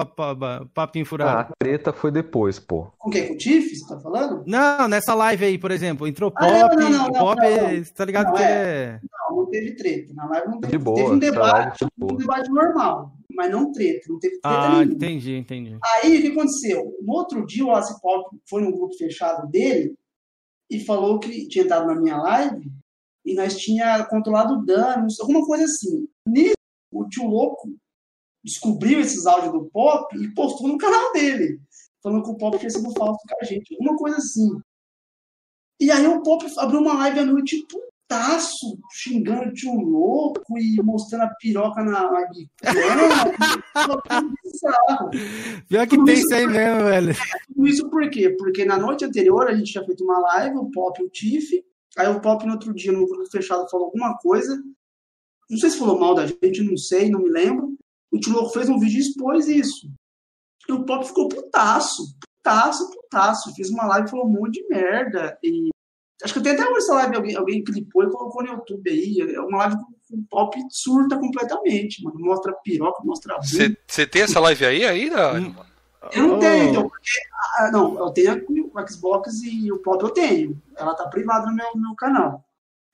papinho 0.73 1.05
Ah, 1.05 1.09
furado? 1.09 1.53
a 1.53 1.55
treta 1.59 1.91
foi 1.93 2.11
depois, 2.11 2.59
pô. 2.59 2.87
Com 2.97 3.09
quem? 3.09 3.27
Com 3.27 3.33
o 3.33 3.37
Tiff, 3.37 3.75
você 3.75 3.87
tá 3.93 3.99
falando? 3.99 4.43
Não, 4.47 4.87
nessa 4.87 5.13
live 5.13 5.45
aí, 5.45 5.57
por 5.57 5.71
exemplo, 5.71 6.07
entrou 6.07 6.31
Ah, 6.35 6.39
Pop, 6.45 6.75
não, 6.75 6.89
não, 6.89 7.05
o 7.07 7.11
não, 7.11 7.19
Pop, 7.19 7.41
não, 7.41 7.47
é- 7.47 7.83
tá 7.95 8.05
ligado 8.05 8.27
Não, 8.27 8.33
que 8.33 8.41
é. 8.43 8.45
é... 8.45 8.99
Não, 9.29 9.35
não 9.37 9.45
teve 9.49 9.75
treta. 9.75 10.13
Na 10.13 10.25
live 10.29 10.47
não 10.47 10.59
teve. 10.59 10.71
De 10.71 10.77
boa, 10.77 10.95
teve 10.97 11.11
um 11.15 11.19
debate, 11.19 11.85
um 12.01 12.15
debate 12.15 12.49
normal, 12.49 13.11
mas 13.35 13.51
não 13.51 13.71
treta, 13.71 14.05
não 14.09 14.19
teve 14.19 14.39
treta 14.39 14.57
Ah, 14.57 14.79
nenhuma. 14.79 14.93
entendi, 14.95 15.35
entendi. 15.35 15.77
Aí 16.03 16.17
o 16.17 16.21
que 16.21 16.27
aconteceu? 16.29 16.95
No 17.01 17.13
outro 17.13 17.45
dia, 17.45 17.63
o 17.65 17.67
Wallace 17.67 17.99
Pop 18.01 18.29
foi 18.49 18.61
no 18.61 18.71
grupo 18.71 18.93
fechado 18.97 19.47
dele 19.49 19.93
e 20.69 20.79
falou 20.79 21.19
que 21.19 21.47
tinha 21.47 21.63
entrado 21.65 21.87
na 21.87 21.95
minha 21.95 22.17
live 22.17 22.69
e 23.27 23.35
nós 23.35 23.57
tinha 23.57 24.05
controlado 24.05 24.63
danos, 24.65 25.19
alguma 25.19 25.45
coisa 25.45 25.65
assim. 25.65 26.07
Nisso, 26.25 26.55
o 26.93 27.05
tio 27.09 27.25
louco 27.25 27.69
descobriu 28.41 29.01
esses 29.01 29.27
áudios 29.27 29.51
do 29.51 29.65
Pop 29.65 30.17
e 30.17 30.33
postou 30.33 30.69
no 30.69 30.77
canal 30.77 31.11
dele, 31.11 31.59
falando 32.01 32.23
que 32.23 32.29
o 32.31 32.37
Pop 32.37 32.57
tinha 32.57 32.69
sido 32.69 32.89
falso 32.97 33.19
com 33.27 33.35
a 33.41 33.43
gente, 33.43 33.75
alguma 33.75 33.97
coisa 33.97 34.15
assim. 34.15 34.49
E 35.77 35.91
aí 35.91 36.07
o 36.07 36.23
Pop 36.23 36.45
abriu 36.57 36.79
uma 36.79 36.93
live 36.93 37.19
à 37.19 37.25
noite 37.25 37.67
putaço, 37.67 38.79
xingando 38.93 39.49
o 39.49 39.53
tio 39.53 39.73
louco 39.73 40.57
e 40.57 40.81
mostrando 40.81 41.23
a 41.23 41.35
piroca 41.35 41.83
na, 41.83 42.09
bizarro. 44.41 45.09
Pior 45.67 45.85
que 45.85 46.01
tem 46.05 46.15
isso 46.15 46.33
aí 46.33 46.47
mesmo, 46.47 46.83
velho. 46.85 47.13
Tudo 47.47 47.67
isso 47.67 47.89
por 47.89 48.09
quê? 48.09 48.29
Porque 48.39 48.63
na 48.63 48.77
noite 48.77 49.03
anterior 49.03 49.49
a 49.49 49.53
gente 49.53 49.73
tinha 49.73 49.83
feito 49.83 50.05
uma 50.05 50.17
live, 50.19 50.55
o 50.55 50.71
Pop 50.71 50.97
e 51.01 51.03
o 51.03 51.09
Tiff. 51.09 51.61
Aí 51.97 52.07
o 52.07 52.21
Pop 52.21 52.45
no 52.45 52.53
outro 52.53 52.73
dia, 52.73 52.91
no 52.91 53.07
grupo 53.07 53.29
fechado, 53.31 53.69
falou 53.69 53.87
alguma 53.87 54.15
coisa. 54.17 54.55
Não 55.49 55.57
sei 55.57 55.69
se 55.69 55.79
falou 55.79 55.99
mal 55.99 56.13
da 56.13 56.27
gente, 56.27 56.61
não 56.61 56.77
sei, 56.77 57.09
não 57.09 57.23
me 57.23 57.29
lembro. 57.29 57.75
O 58.11 58.19
Tio 58.19 58.33
Louco 58.33 58.53
fez 58.53 58.69
um 58.69 58.79
vídeo 58.79 58.97
e 58.97 59.01
expôs 59.01 59.47
isso. 59.47 59.89
E 60.67 60.71
o 60.71 60.85
Pop 60.85 61.05
ficou 61.05 61.27
putaço, 61.27 62.03
putaço, 62.21 62.89
putaço. 62.91 63.55
Fez 63.55 63.69
uma 63.69 63.85
live 63.87 64.07
e 64.07 64.11
falou 64.11 64.27
um 64.27 64.33
monte 64.33 64.61
de 64.61 64.67
merda. 64.67 65.37
E 65.43 65.69
acho 66.23 66.33
que 66.33 66.39
eu 66.39 66.43
tenho 66.43 66.55
até 66.55 66.69
hoje 66.69 66.77
essa 66.77 66.93
live, 66.93 67.15
alguém, 67.15 67.35
alguém 67.35 67.63
clipou 67.63 68.03
e 68.03 68.11
colocou 68.11 68.43
no 68.43 68.51
YouTube 68.51 68.89
aí. 68.89 69.19
É 69.33 69.39
uma 69.41 69.57
live 69.59 69.77
que 69.77 70.15
o 70.15 70.23
Pop 70.29 70.57
surta 70.69 71.17
completamente, 71.17 72.03
mano. 72.03 72.19
Mostra 72.19 72.53
piroca, 72.63 73.03
mostra 73.03 73.35
bunda. 73.35 73.77
Você 73.87 74.05
tem 74.05 74.21
essa 74.21 74.39
live 74.39 74.65
aí 74.65 74.85
ainda? 74.85 75.33
Hum. 75.33 75.55
Eu 76.13 76.27
não 76.27 76.35
Oh. 76.35 76.39
tenho, 76.39 76.69
então, 76.69 76.89
porque. 76.89 77.09
ah, 77.59 77.69
não, 77.71 77.97
eu 77.99 78.09
tenho 78.11 78.45
o 78.73 78.87
Xbox 78.87 79.41
e 79.43 79.71
o 79.71 79.79
Pop 79.79 80.03
eu 80.03 80.09
tenho. 80.09 80.61
Ela 80.77 80.93
tá 80.95 81.07
privada 81.07 81.45
no 81.47 81.55
meu, 81.55 81.65
no 81.75 81.81
meu 81.81 81.95
canal. 81.95 82.43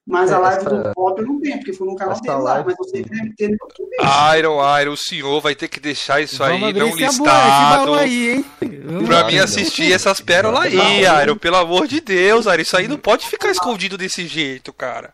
Mas 0.06 0.34
a 0.34 0.36
É, 0.36 0.40
live 0.40 0.58
essa- 0.66 0.70
do 0.70 0.94
Pop 0.94 1.22
eu 1.22 1.26
não 1.26 1.40
tenho, 1.40 1.58
porque 1.60 1.72
foi 1.72 1.88
no 1.88 1.96
canal 1.96 2.20
dele 2.20 2.34
lá. 2.36 2.42
live- 2.56 2.66
Mas 2.70 2.76
eu 2.78 2.84
sei 2.86 3.04
que 3.04 3.10
deve 3.10 3.34
ter 3.36 3.48
no 3.48 3.58
YouTube. 3.62 3.90
Iron, 4.38 4.80
Iron, 4.82 4.92
o 4.94 4.98
senhor 4.98 5.40
vai 5.42 5.56
ter 5.56 5.70
que 5.70 5.80
deixar 5.80 6.20
isso 6.22 6.38
Vamos 6.40 6.62
aí 6.64 6.74
não 6.74 6.94
listado. 6.94 7.86
baú 7.86 7.94
aí, 7.94 8.30
hein? 8.32 8.46
Vamos 8.84 9.08
Pra 9.08 9.22
lá. 9.22 9.28
mim 9.28 9.38
assistir 9.38 9.94
essas 9.94 10.20
pérolas 10.20 10.64
aí, 10.64 11.04
Iron, 11.24 11.38
pelo 11.38 11.56
amor 11.56 11.88
de 11.88 12.02
Deus, 12.02 12.46
Iron. 12.48 12.62
Isso 12.62 12.76
aí 12.76 12.88
não 12.90 12.98
pode 12.98 13.26
ficar 13.28 13.50
escondido 13.50 13.98
desse 13.98 14.28
jeito, 14.28 14.74
cara. 14.74 15.14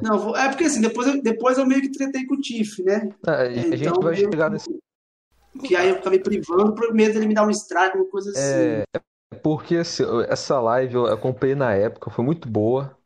Não, 0.00 0.34
é 0.34 0.48
porque 0.48 0.64
assim, 0.64 0.80
depois 0.80 1.06
eu, 1.06 1.22
depois 1.22 1.58
eu 1.58 1.66
meio 1.66 1.82
que 1.82 1.92
tretei 1.92 2.24
com 2.24 2.34
o 2.34 2.40
Tiff, 2.40 2.82
né? 2.82 3.10
É, 3.26 3.30
a 3.32 3.50
gente 3.50 3.82
Então, 3.84 4.00
vai 4.00 4.14
eu- 4.14 4.16
chegar 4.30 4.48
nesse. 4.50 4.70
Que 5.60 5.76
aí 5.76 5.90
eu 5.90 5.96
acabei 5.96 6.18
privando 6.18 6.74
por 6.74 6.92
medo 6.94 7.14
dele 7.14 7.26
me 7.26 7.34
dar 7.34 7.46
um 7.46 7.50
strike, 7.50 7.96
uma 7.96 8.06
coisa 8.06 8.30
assim. 8.30 8.40
É, 8.40 8.84
porque 9.42 9.76
assim, 9.76 10.04
essa 10.28 10.60
live 10.60 10.94
eu 10.94 11.06
acompanhei 11.06 11.54
na 11.54 11.74
época, 11.74 12.10
foi 12.10 12.24
muito 12.24 12.48
boa. 12.48 12.96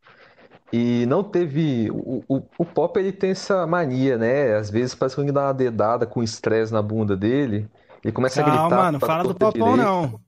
E 0.73 1.07
não 1.07 1.23
teve. 1.23 1.91
O, 1.91 2.25
o, 2.29 2.43
o 2.59 2.65
Pop 2.65 2.99
ele 2.99 3.13
tem 3.13 3.31
essa 3.31 3.67
mania, 3.67 4.19
né? 4.19 4.55
Às 4.57 4.69
vezes 4.71 4.95
parece 4.95 5.15
que 5.15 5.23
ele 5.23 5.33
dá 5.33 5.47
uma 5.47 5.55
dedada 5.55 6.07
com 6.07 6.23
estresse 6.23 6.73
na 6.73 6.83
bunda 6.83 7.17
dele. 7.17 7.69
Ele 8.03 8.13
começa 8.13 8.43
Calma, 8.43 8.53
a 8.53 8.63
gritar. 8.63 8.77
Calma, 8.77 8.93
não 8.93 9.01
fala 9.01 9.25
do 9.25 9.35
Popão, 9.35 9.77
direito. 9.77 9.77
não. 9.77 10.21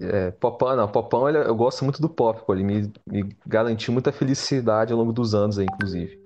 É, 0.00 0.30
Popão, 0.32 0.76
não. 0.76 0.88
Popão, 0.88 1.28
ele, 1.28 1.38
eu 1.38 1.54
gosto 1.54 1.84
muito 1.84 2.00
do 2.00 2.08
Pop, 2.08 2.44
pô. 2.46 2.54
Ele 2.54 2.64
me, 2.64 2.92
me 3.06 3.36
garantiu 3.46 3.92
muita 3.92 4.12
felicidade 4.12 4.92
ao 4.92 4.98
longo 4.98 5.12
dos 5.12 5.34
anos 5.34 5.58
aí, 5.58 5.66
inclusive. 5.66 6.18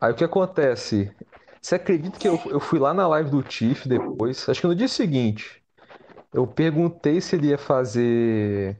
Aí 0.00 0.12
o 0.12 0.14
que 0.14 0.24
acontece? 0.24 1.10
Você 1.64 1.76
acredita 1.76 2.18
que 2.18 2.28
eu, 2.28 2.38
eu 2.50 2.60
fui 2.60 2.78
lá 2.78 2.92
na 2.92 3.08
live 3.08 3.30
do 3.30 3.42
Tiff 3.42 3.88
depois? 3.88 4.46
Acho 4.46 4.60
que 4.60 4.66
no 4.66 4.74
dia 4.74 4.86
seguinte. 4.86 5.64
Eu 6.30 6.46
perguntei 6.46 7.22
se 7.22 7.36
ele 7.36 7.46
ia 7.46 7.56
fazer 7.56 8.78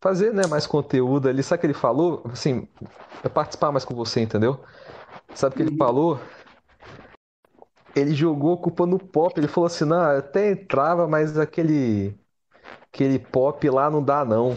fazer, 0.00 0.34
né, 0.34 0.44
mais 0.44 0.66
conteúdo 0.66 1.28
ali. 1.28 1.40
Sabe 1.40 1.58
o 1.58 1.60
que 1.60 1.66
ele 1.68 1.72
falou? 1.72 2.24
Assim, 2.32 2.66
participar 3.32 3.70
mais 3.70 3.84
com 3.84 3.94
você, 3.94 4.20
entendeu? 4.20 4.58
Sabe 5.36 5.54
o 5.54 5.56
que 5.56 5.62
ele 5.62 5.70
uhum. 5.70 5.76
falou? 5.78 6.20
Ele 7.94 8.12
jogou 8.12 8.54
a 8.54 8.58
culpa 8.60 8.84
no 8.86 8.98
pop. 8.98 9.38
Ele 9.38 9.46
falou 9.46 9.68
assim: 9.68 9.84
não, 9.84 10.02
até 10.18 10.50
entrava, 10.50 11.06
mas 11.06 11.38
aquele, 11.38 12.18
aquele 12.92 13.20
pop 13.20 13.70
lá 13.70 13.88
não 13.88 14.02
dá, 14.02 14.24
não. 14.24 14.56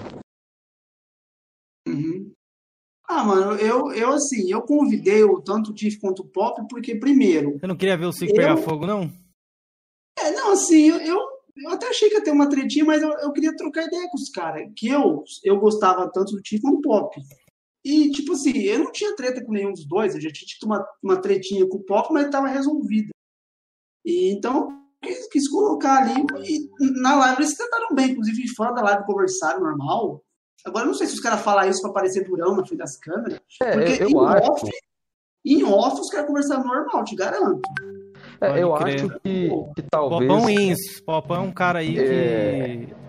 Uhum. 1.88 2.34
Ah, 3.08 3.24
mano, 3.24 3.54
eu, 3.54 3.92
eu 3.94 4.10
assim, 4.10 4.52
eu 4.52 4.62
convidei 4.62 5.24
o 5.24 5.42
tanto 5.42 5.72
o 5.72 5.74
Tiff 5.74 5.98
quanto 6.00 6.24
o 6.24 6.28
Pop, 6.28 6.62
porque 6.70 6.96
primeiro. 6.96 7.58
Você 7.58 7.66
não 7.66 7.78
queria 7.78 7.98
ver 7.98 8.06
o 8.06 8.12
Cic 8.12 8.30
eu... 8.30 8.36
pegar 8.36 8.58
fogo, 8.58 8.86
não? 8.86 9.10
É, 10.20 10.32
não, 10.32 10.52
assim, 10.52 10.90
eu, 10.90 11.18
eu 11.58 11.70
até 11.70 11.88
achei 11.88 12.10
que 12.10 12.16
ia 12.16 12.24
ter 12.24 12.32
uma 12.32 12.50
tretinha, 12.50 12.84
mas 12.84 13.02
eu, 13.02 13.10
eu 13.20 13.32
queria 13.32 13.56
trocar 13.56 13.86
ideia 13.86 14.10
com 14.10 14.18
os 14.18 14.30
caras. 14.30 14.70
Que 14.76 14.90
eu, 14.90 15.24
eu 15.44 15.58
gostava 15.58 16.12
tanto 16.12 16.34
do 16.34 16.42
Tiff 16.42 16.62
quanto 16.62 16.78
do 16.78 16.82
Pop. 16.82 17.16
E, 17.86 18.12
tipo 18.12 18.34
assim, 18.34 18.58
eu 18.58 18.80
não 18.80 18.92
tinha 18.92 19.16
treta 19.16 19.42
com 19.42 19.54
nenhum 19.54 19.72
dos 19.72 19.88
dois, 19.88 20.14
eu 20.14 20.20
já 20.20 20.30
tinha 20.30 20.46
tido 20.46 20.66
uma, 20.66 20.86
uma 21.02 21.22
tretinha 21.22 21.66
com 21.66 21.78
o 21.78 21.84
Pop, 21.84 22.12
mas 22.12 22.26
estava 22.26 22.48
resolvida. 22.48 23.12
E, 24.06 24.30
então, 24.32 24.68
quis, 25.02 25.28
quis 25.30 25.50
colocar 25.50 26.04
ali. 26.04 26.26
E 26.46 26.70
na 27.02 27.16
live 27.16 27.42
eles 27.42 27.56
tentaram 27.56 27.96
bem, 27.96 28.12
inclusive 28.12 28.48
fora 28.50 28.74
da 28.74 28.82
live 28.82 29.06
conversaram 29.06 29.62
normal. 29.62 30.22
Agora, 30.66 30.86
eu 30.86 30.88
não 30.88 30.94
sei 30.94 31.08
se 31.08 31.14
os 31.14 31.20
caras 31.20 31.42
falam 31.42 31.70
isso 31.70 31.82
para 31.82 31.94
parecer 31.94 32.28
durão 32.28 32.56
na 32.56 32.66
frente 32.66 32.78
das 32.78 32.98
câmeras. 32.98 33.40
É, 33.62 33.72
porque 33.72 34.04
eu, 34.04 34.10
eu 34.10 34.24
em, 34.24 34.26
acho. 34.28 34.52
Off, 34.52 34.72
em 35.46 35.64
off 35.64 36.02
os 36.02 36.10
caras 36.10 36.28
conversaram 36.28 36.64
normal, 36.64 37.04
te 37.04 37.16
garanto. 37.16 37.62
É, 38.42 38.62
eu 38.62 38.74
crer. 38.74 38.96
acho 38.96 39.20
que, 39.20 39.50
que 39.76 39.82
talvez. 39.90 40.32
Popão 40.32 40.50
Ins. 40.50 41.02
Popão 41.02 41.38
é 41.38 41.40
um 41.40 41.52
cara 41.52 41.80
aí 41.80 41.98
é... 41.98 42.86
que 42.88 43.07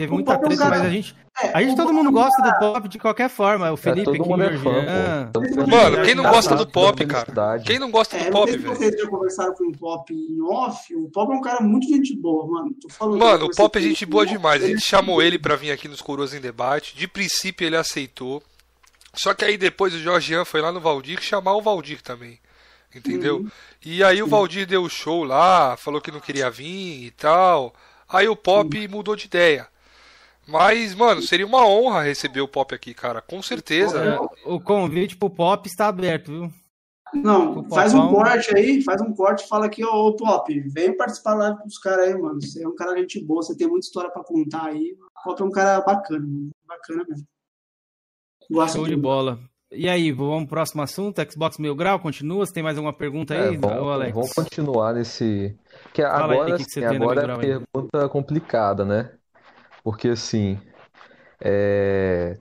teve 0.00 0.12
muita 0.12 0.38
treta, 0.38 0.54
é 0.54 0.56
um 0.56 0.58
cara... 0.58 0.78
mas 0.78 0.86
a 0.86 0.90
gente. 0.90 1.16
É, 1.42 1.52
a 1.54 1.62
gente 1.62 1.76
todo 1.76 1.92
mundo 1.92 2.10
gosta 2.10 2.42
do 2.42 2.58
pop 2.58 2.88
de 2.88 2.98
qualquer 2.98 3.28
forma. 3.28 3.70
O 3.70 3.76
Felipe, 3.76 4.02
é, 4.02 4.04
todo 4.04 4.28
mundo 4.28 4.42
é 4.42 4.58
fã, 4.58 5.30
Mano, 5.66 6.02
quem 6.04 6.14
não 6.14 6.24
gosta 6.24 6.56
do 6.56 6.66
pop, 6.66 7.06
cara? 7.06 7.58
Quem 7.60 7.78
não 7.78 7.90
gosta 7.90 8.18
do 8.18 8.24
é, 8.24 8.30
pop, 8.30 8.50
velho? 8.50 8.74
Vocês 8.74 8.98
já 8.98 9.08
conversaram 9.08 9.54
com 9.54 9.68
o 9.68 9.72
pop 9.72 10.12
em 10.12 10.42
off. 10.42 10.94
O 10.94 11.10
pop 11.10 11.32
é 11.32 11.36
um 11.36 11.40
cara 11.40 11.62
muito 11.62 11.86
gente 11.86 12.16
boa, 12.16 12.46
mano. 12.46 12.74
Tô 12.80 12.88
falando 12.88 13.18
mano, 13.18 13.46
o 13.46 13.50
pop 13.54 13.78
é 13.78 13.82
gente 13.82 14.04
boa 14.06 14.26
demais. 14.26 14.62
A 14.62 14.66
gente 14.66 14.84
chamou 14.84 15.22
ele 15.22 15.38
pra 15.38 15.56
vir 15.56 15.70
aqui 15.70 15.86
nos 15.86 16.00
Coroas 16.00 16.34
em 16.34 16.40
Debate. 16.40 16.96
De 16.96 17.06
princípio 17.06 17.66
ele 17.66 17.76
aceitou. 17.76 18.42
Só 19.14 19.34
que 19.34 19.44
aí 19.44 19.56
depois 19.56 19.94
o 19.94 19.98
Jorgian 19.98 20.44
foi 20.44 20.60
lá 20.60 20.72
no 20.72 20.80
Valdir 20.80 21.20
chamar 21.20 21.54
o 21.54 21.62
Valdir 21.62 22.00
também. 22.02 22.38
Entendeu? 22.94 23.38
Uhum. 23.38 23.50
E 23.84 24.02
aí 24.02 24.22
o 24.22 24.26
Valdir 24.26 24.66
deu 24.66 24.82
o 24.82 24.90
show 24.90 25.24
lá, 25.24 25.76
falou 25.76 26.00
que 26.00 26.10
não 26.10 26.20
queria 26.20 26.50
vir 26.50 27.04
e 27.04 27.10
tal. 27.12 27.72
Aí 28.08 28.28
o 28.28 28.34
Pop 28.34 28.76
uhum. 28.76 28.90
mudou 28.90 29.14
de 29.14 29.26
ideia. 29.26 29.68
Mas, 30.50 30.96
mano, 30.96 31.22
seria 31.22 31.46
uma 31.46 31.64
honra 31.64 32.02
receber 32.02 32.40
o 32.40 32.48
Pop 32.48 32.74
aqui, 32.74 32.92
cara. 32.92 33.22
Com 33.22 33.40
certeza. 33.40 34.04
É, 34.04 34.18
o 34.44 34.60
convite 34.60 35.16
pro 35.16 35.30
Pop 35.30 35.66
está 35.68 35.86
aberto, 35.86 36.32
viu? 36.32 36.52
Não, 37.14 37.68
faz 37.68 37.94
um 37.94 38.08
corte 38.08 38.56
aí, 38.56 38.82
faz 38.82 39.00
um 39.00 39.12
corte 39.12 39.44
e 39.44 39.48
fala 39.48 39.66
aqui, 39.66 39.84
ô, 39.84 40.08
ô 40.08 40.16
Pop, 40.16 40.60
vem 40.72 40.96
participar 40.96 41.34
lá 41.34 41.56
com 41.56 41.66
os 41.66 41.78
caras 41.78 42.08
aí, 42.08 42.18
mano. 42.18 42.40
Você 42.40 42.62
é 42.62 42.68
um 42.68 42.74
cara 42.74 42.96
gente 42.96 43.24
boa, 43.24 43.42
você 43.42 43.56
tem 43.56 43.68
muita 43.68 43.86
história 43.86 44.10
para 44.10 44.24
contar 44.24 44.66
aí. 44.66 44.96
O 45.20 45.22
Pop 45.24 45.40
é 45.40 45.44
um 45.44 45.50
cara 45.50 45.80
bacana, 45.80 46.26
mano. 46.26 46.50
bacana 46.66 47.04
mesmo. 47.08 47.26
Gosto 48.50 48.76
Show 48.76 48.88
de 48.88 48.96
bola. 48.96 49.38
E 49.72 49.88
aí, 49.88 50.10
vamos 50.10 50.44
pro 50.44 50.56
próximo 50.56 50.82
assunto? 50.82 51.22
Xbox 51.30 51.58
Mil 51.58 51.76
Grau, 51.76 52.00
continua? 52.00 52.44
Você 52.44 52.52
tem 52.52 52.62
mais 52.62 52.76
alguma 52.76 52.92
pergunta 52.92 53.34
aí, 53.34 53.54
é, 53.54 53.56
vamos, 53.56 53.92
Alex? 53.92 54.12
Vamos 54.12 54.32
continuar 54.32 54.94
nesse. 54.94 55.56
Que 55.94 56.02
agora, 56.02 56.54
aí, 56.54 56.56
que 56.56 56.64
que 56.64 56.84
assim, 56.84 56.96
agora 56.96 57.22
é 57.22 57.32
a 57.32 57.38
pergunta 57.38 58.08
complicada, 58.08 58.84
né? 58.84 59.12
Porque 59.82 60.08
assim. 60.08 60.58
É... 61.40 62.38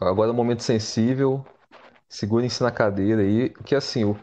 Agora 0.00 0.30
é 0.30 0.32
um 0.32 0.36
momento 0.36 0.62
sensível. 0.62 1.44
Segurem-se 2.08 2.62
na 2.62 2.70
cadeira 2.70 3.22
aí. 3.22 3.50
Que 3.64 3.74
assim, 3.74 4.04
o... 4.04 4.16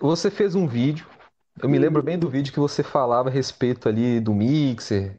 você 0.00 0.30
fez 0.30 0.54
um 0.54 0.66
vídeo. 0.66 1.06
Eu 1.60 1.68
me 1.68 1.78
lembro 1.78 2.02
bem 2.02 2.18
do 2.18 2.30
vídeo 2.30 2.52
que 2.52 2.60
você 2.60 2.82
falava 2.82 3.28
a 3.28 3.32
respeito 3.32 3.88
ali 3.88 4.18
do 4.20 4.32
Mixer, 4.32 5.18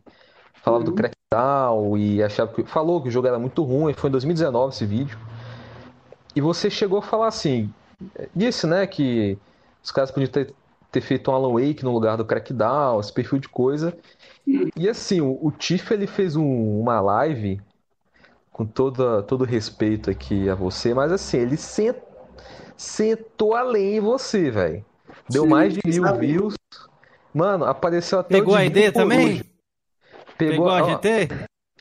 falava 0.64 0.84
uhum. 0.84 0.92
do 0.92 0.96
Crackdown 0.96 1.98
e 1.98 2.24
achava 2.24 2.52
que. 2.52 2.64
Falou 2.64 3.02
que 3.02 3.10
o 3.10 3.12
jogo 3.12 3.28
era 3.28 3.38
muito 3.38 3.64
ruim. 3.64 3.94
Foi 3.94 4.10
em 4.10 4.12
2019 4.12 4.74
esse 4.74 4.86
vídeo. 4.86 5.18
E 6.36 6.42
você 6.42 6.70
chegou 6.70 7.00
a 7.00 7.02
falar 7.02 7.28
assim, 7.28 7.72
disse, 8.36 8.66
né, 8.66 8.88
que 8.88 9.38
os 9.84 9.92
caras 9.92 10.12
podiam 10.12 10.32
ter, 10.32 10.54
ter 10.94 11.02
feito 11.02 11.32
um 11.32 11.34
Alan 11.34 11.54
Wake 11.54 11.84
no 11.84 11.92
lugar 11.92 12.16
do 12.16 12.24
Crackdown, 12.24 13.00
esse 13.00 13.12
perfil 13.12 13.40
de 13.40 13.50
coisa. 13.50 13.98
E 14.78 14.88
assim, 14.88 15.22
o, 15.22 15.40
o 15.42 15.52
Tiff 15.52 15.92
ele 15.92 16.06
fez 16.06 16.36
um, 16.36 16.80
uma 16.80 17.02
live 17.02 17.60
com 18.52 18.64
toda, 18.64 19.24
todo 19.24 19.44
respeito 19.44 20.12
aqui 20.12 20.48
a 20.48 20.54
você, 20.54 20.94
mas 20.94 21.12
assim, 21.12 21.38
ele 21.38 21.58
sent, 21.58 21.98
sentou 22.78 23.56
além 23.56 23.96
em 23.96 24.00
você, 24.00 24.52
velho. 24.52 24.86
Deu 25.28 25.44
Sim, 25.44 25.50
mais 25.50 25.74
de 25.74 25.82
mil 25.84 26.04
sabe. 26.04 26.28
views. 26.28 26.54
Mano, 27.34 27.66
apareceu 27.66 28.20
até 28.20 28.36
Pegou 28.36 28.56
a 28.56 28.64
ID 28.64 28.94
também? 28.94 29.44
Pegou, 30.38 30.68
Pegou 30.68 30.70
a 30.70 30.84
GT? 30.84 31.30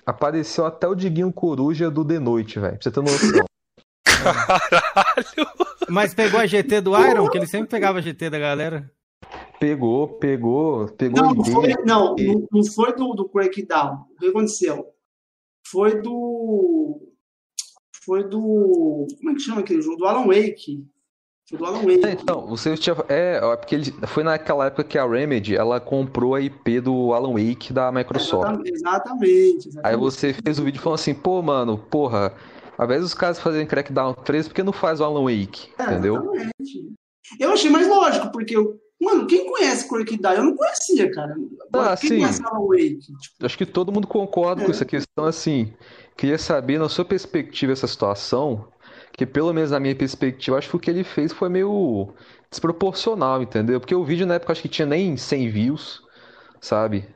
Apareceu 0.07 0.65
até 0.65 0.89
o 0.89 0.95
Diguinho 0.95 1.31
Coruja 1.31 1.91
do 1.91 2.03
The 2.03 2.19
Noite, 2.19 2.59
velho. 2.59 2.79
Pra 2.79 2.83
você 2.83 2.91
ter 2.91 3.03
noção. 3.03 3.45
Caralho! 4.07 5.73
Mas 5.91 6.15
pegou 6.15 6.41
a 6.41 6.47
GT 6.47 6.81
do 6.81 6.99
Iron, 6.99 7.29
que 7.29 7.37
ele 7.37 7.47
sempre 7.47 7.69
pegava 7.69 7.99
a 7.99 8.01
GT 8.01 8.31
da 8.31 8.39
galera. 8.39 8.91
Pegou, 9.63 10.09
pegou, 10.09 10.89
pegou. 10.89 11.23
Não, 11.23 11.35
não 11.35 11.45
foi, 11.45 11.75
não, 11.87 12.17
não 12.51 12.65
foi 12.65 12.97
do, 12.97 13.15
do 13.15 13.29
Crackdown. 13.29 14.07
O 14.11 14.19
que 14.19 14.27
aconteceu? 14.27 14.89
Foi 15.65 16.03
do. 16.03 17.01
Foi 18.05 18.25
do. 18.25 19.07
Como 19.17 19.31
é 19.31 19.35
que 19.35 19.41
chama 19.41 19.61
aquele 19.61 19.81
jogo? 19.81 19.99
Do 19.99 20.07
Alan 20.07 20.27
Wake. 20.27 20.85
Foi 21.49 21.57
do 21.57 21.65
Alan 21.65 21.79
Wake. 21.79 22.03
Então, 22.05 22.45
você 22.49 22.77
tinha. 22.77 22.97
É, 23.09 23.39
é, 23.41 23.57
porque 23.57 23.77
ele, 23.77 23.93
foi 24.09 24.25
naquela 24.25 24.67
época 24.67 24.83
que 24.83 24.99
a 24.99 25.07
Remedy 25.07 25.55
ela 25.55 25.79
comprou 25.79 26.35
a 26.35 26.41
IP 26.41 26.81
do 26.81 27.13
Alan 27.15 27.35
Wake 27.35 27.73
da 27.73 27.93
Microsoft. 27.93 28.67
Exatamente, 28.67 28.73
exatamente, 28.73 29.69
exatamente. 29.69 29.81
Aí 29.85 29.97
você 29.97 30.35
fez 30.35 30.59
o 30.59 30.65
vídeo 30.65 30.83
falando 30.83 30.99
assim, 30.99 31.15
pô, 31.15 31.41
mano, 31.41 31.79
porra 31.79 32.35
ao 32.77 32.87
invés 32.87 33.03
dos 33.03 33.15
caras 33.15 33.39
fazerem 33.39 33.65
Crackdown 33.65 34.13
3, 34.13 34.49
por 34.49 34.55
que 34.55 34.63
não 34.65 34.73
faz 34.73 35.01
o 35.01 35.05
Alan 35.05 35.23
Wake? 35.23 35.71
É, 35.79 35.85
entendeu? 35.85 36.17
Exatamente. 36.17 36.93
Eu 37.39 37.53
achei 37.53 37.71
mais 37.71 37.87
lógico, 37.87 38.33
porque, 38.33 38.57
mano, 39.03 39.27
quem 39.27 39.51
conhece 39.51 39.89
Crackdown? 39.89 40.35
Eu 40.35 40.45
não 40.45 40.57
conhecia, 40.57 41.11
cara. 41.11 41.37
ah, 41.75 41.97
quem 41.97 42.09
sim. 42.11 42.19
conhece 42.21 42.43
Alan 42.45 42.67
Wake? 42.67 42.99
Tipo... 42.99 43.47
Acho 43.47 43.59
que 43.59 43.67
todo 43.67 43.93
mundo 43.93 44.07
concorda 44.07 44.63
é. 44.63 44.65
com 44.65 44.71
essa 44.71 44.85
questão, 44.85 45.25
assim. 45.25 45.73
Queria 46.17 46.39
saber, 46.39 46.79
na 46.79 46.89
sua 46.89 47.05
perspectiva, 47.05 47.73
essa 47.73 47.87
situação, 47.87 48.69
que 49.13 49.27
pelo 49.27 49.53
menos 49.53 49.71
na 49.71 49.81
minha 49.81 49.95
perspectiva, 49.95 50.59
acho 50.59 50.71
que 50.71 50.77
o 50.77 50.79
que 50.79 50.91
ele 50.91 51.05
fez 51.05 51.33
foi 51.33 51.49
meio 51.49 52.15
desproporcional, 52.51 53.43
entendeu? 53.43 53.81
Porque 53.81 53.95
o 53.95 54.05
vídeo 54.05 54.27
na 54.27 54.35
época 54.35 54.53
acho 54.53 54.63
que 54.63 54.69
tinha 54.69 54.87
nem 54.87 55.17
100 55.17 55.51
views, 55.51 56.03
sabe? 56.61 57.09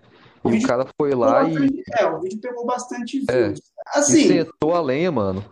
O 0.42 0.50
e 0.50 0.58
o 0.58 0.66
cara 0.66 0.86
foi 1.00 1.14
lá 1.14 1.48
e. 1.48 1.82
É, 1.98 2.06
o 2.06 2.20
vídeo 2.20 2.40
pegou 2.40 2.64
bastante 2.66 3.24
é. 3.28 3.48
views. 3.48 3.60
É, 3.94 3.98
assim. 3.98 4.20
E 4.22 4.28
sentou 4.28 4.74
a 4.74 4.80
lenha, 4.80 5.10
mano. 5.12 5.44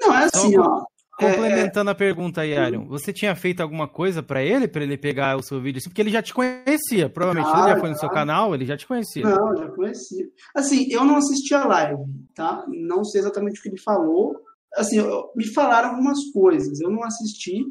Não, 0.00 0.14
é 0.14 0.24
assim, 0.24 0.58
ó. 0.58 0.84
Complementando 1.16 1.90
é, 1.90 1.92
a 1.92 1.94
pergunta 1.94 2.40
aí, 2.40 2.56
Arion, 2.56 2.86
você 2.86 3.12
tinha 3.12 3.34
feito 3.36 3.60
alguma 3.60 3.86
coisa 3.86 4.20
para 4.22 4.42
ele, 4.42 4.66
para 4.66 4.82
ele 4.82 4.96
pegar 4.96 5.36
o 5.36 5.42
seu 5.42 5.60
vídeo 5.60 5.78
assim? 5.78 5.88
Porque 5.88 6.02
ele 6.02 6.10
já 6.10 6.20
te 6.20 6.34
conhecia, 6.34 7.08
provavelmente. 7.08 7.56
ele 7.56 7.68
já 7.68 7.78
foi 7.78 7.88
no 7.90 7.98
seu 7.98 8.10
canal, 8.10 8.52
ele 8.54 8.66
já 8.66 8.76
te 8.76 8.86
conhecia. 8.86 9.22
Não, 9.22 9.56
já 9.56 9.68
conhecia. 9.70 10.26
Assim, 10.54 10.90
eu 10.90 11.04
não 11.04 11.16
assisti 11.16 11.54
a 11.54 11.64
live, 11.66 12.02
tá? 12.34 12.64
Não 12.68 13.04
sei 13.04 13.20
exatamente 13.20 13.60
o 13.60 13.62
que 13.62 13.68
ele 13.68 13.80
falou. 13.80 14.36
Assim, 14.74 14.98
eu, 14.98 15.30
me 15.36 15.46
falaram 15.52 15.90
algumas 15.90 16.18
coisas, 16.32 16.80
eu 16.80 16.90
não 16.90 17.04
assisti, 17.04 17.64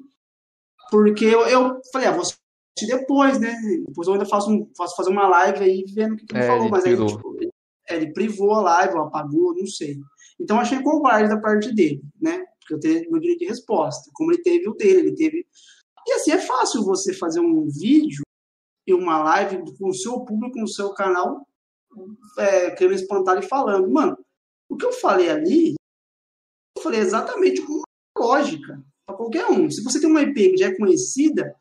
porque 0.90 1.26
eu, 1.26 1.42
eu 1.48 1.82
falei, 1.92 2.08
ah, 2.08 2.12
vou 2.12 2.22
assistir 2.22 2.88
depois, 2.88 3.40
né? 3.40 3.54
Depois 3.86 4.08
eu 4.08 4.14
ainda 4.14 4.26
faço, 4.26 4.50
um, 4.50 4.72
faço 4.78 4.96
fazer 4.96 5.10
uma 5.10 5.28
live 5.28 5.64
aí 5.66 5.84
vendo 5.94 6.14
o 6.14 6.16
que, 6.16 6.26
que 6.26 6.34
ele 6.34 6.44
é, 6.46 6.48
falou, 6.48 6.64
ele 6.64 6.72
mas 6.72 6.86
aí, 6.86 6.96
tipo, 6.96 7.38
ele, 7.42 7.52
ele 7.90 8.14
privou 8.14 8.54
a 8.54 8.62
live, 8.62 8.94
ou 8.94 9.02
apagou, 9.02 9.54
não 9.54 9.68
sei. 9.68 9.98
Então, 10.40 10.60
achei 10.60 10.82
covarde 10.82 11.30
da 11.30 11.40
parte 11.40 11.74
dele, 11.74 12.02
né? 12.22 12.42
Porque 12.64 12.76
eu 12.76 12.80
tenho 12.80 13.12
meu 13.12 13.20
direito 13.20 13.40
de 13.40 13.46
resposta, 13.46 14.10
como 14.14 14.32
ele 14.32 14.42
teve 14.42 14.70
o 14.70 14.74
dele, 14.74 15.00
ele 15.00 15.16
teve. 15.16 15.46
E 16.08 16.14
assim, 16.14 16.32
é 16.32 16.40
fácil 16.40 16.84
você 16.84 17.14
fazer 17.14 17.40
um 17.40 17.68
vídeo 17.68 18.24
e 18.88 18.94
uma 18.94 19.22
live 19.24 19.64
com 19.78 19.90
o 19.90 19.94
seu 19.94 20.22
público 20.22 20.60
no 20.60 20.68
seu 20.68 20.94
canal 20.94 21.46
é, 22.38 22.72
querendo 22.72 22.96
espantar 22.96 23.38
e 23.38 23.48
falando. 23.48 23.90
Mano, 23.90 24.18
o 24.70 24.76
que 24.76 24.86
eu 24.86 24.92
falei 24.94 25.30
ali, 25.30 25.74
eu 26.78 26.84
falei 26.84 27.00
exatamente 27.00 27.62
uma 27.62 27.84
lógica 28.18 28.84
para 29.06 29.16
qualquer 29.16 29.48
um. 29.48 29.70
Se 29.70 29.84
você 29.84 30.00
tem 30.00 30.10
uma 30.10 30.22
IP 30.22 30.52
que 30.52 30.58
já 30.58 30.68
é 30.68 30.78
conhecida, 30.78 31.56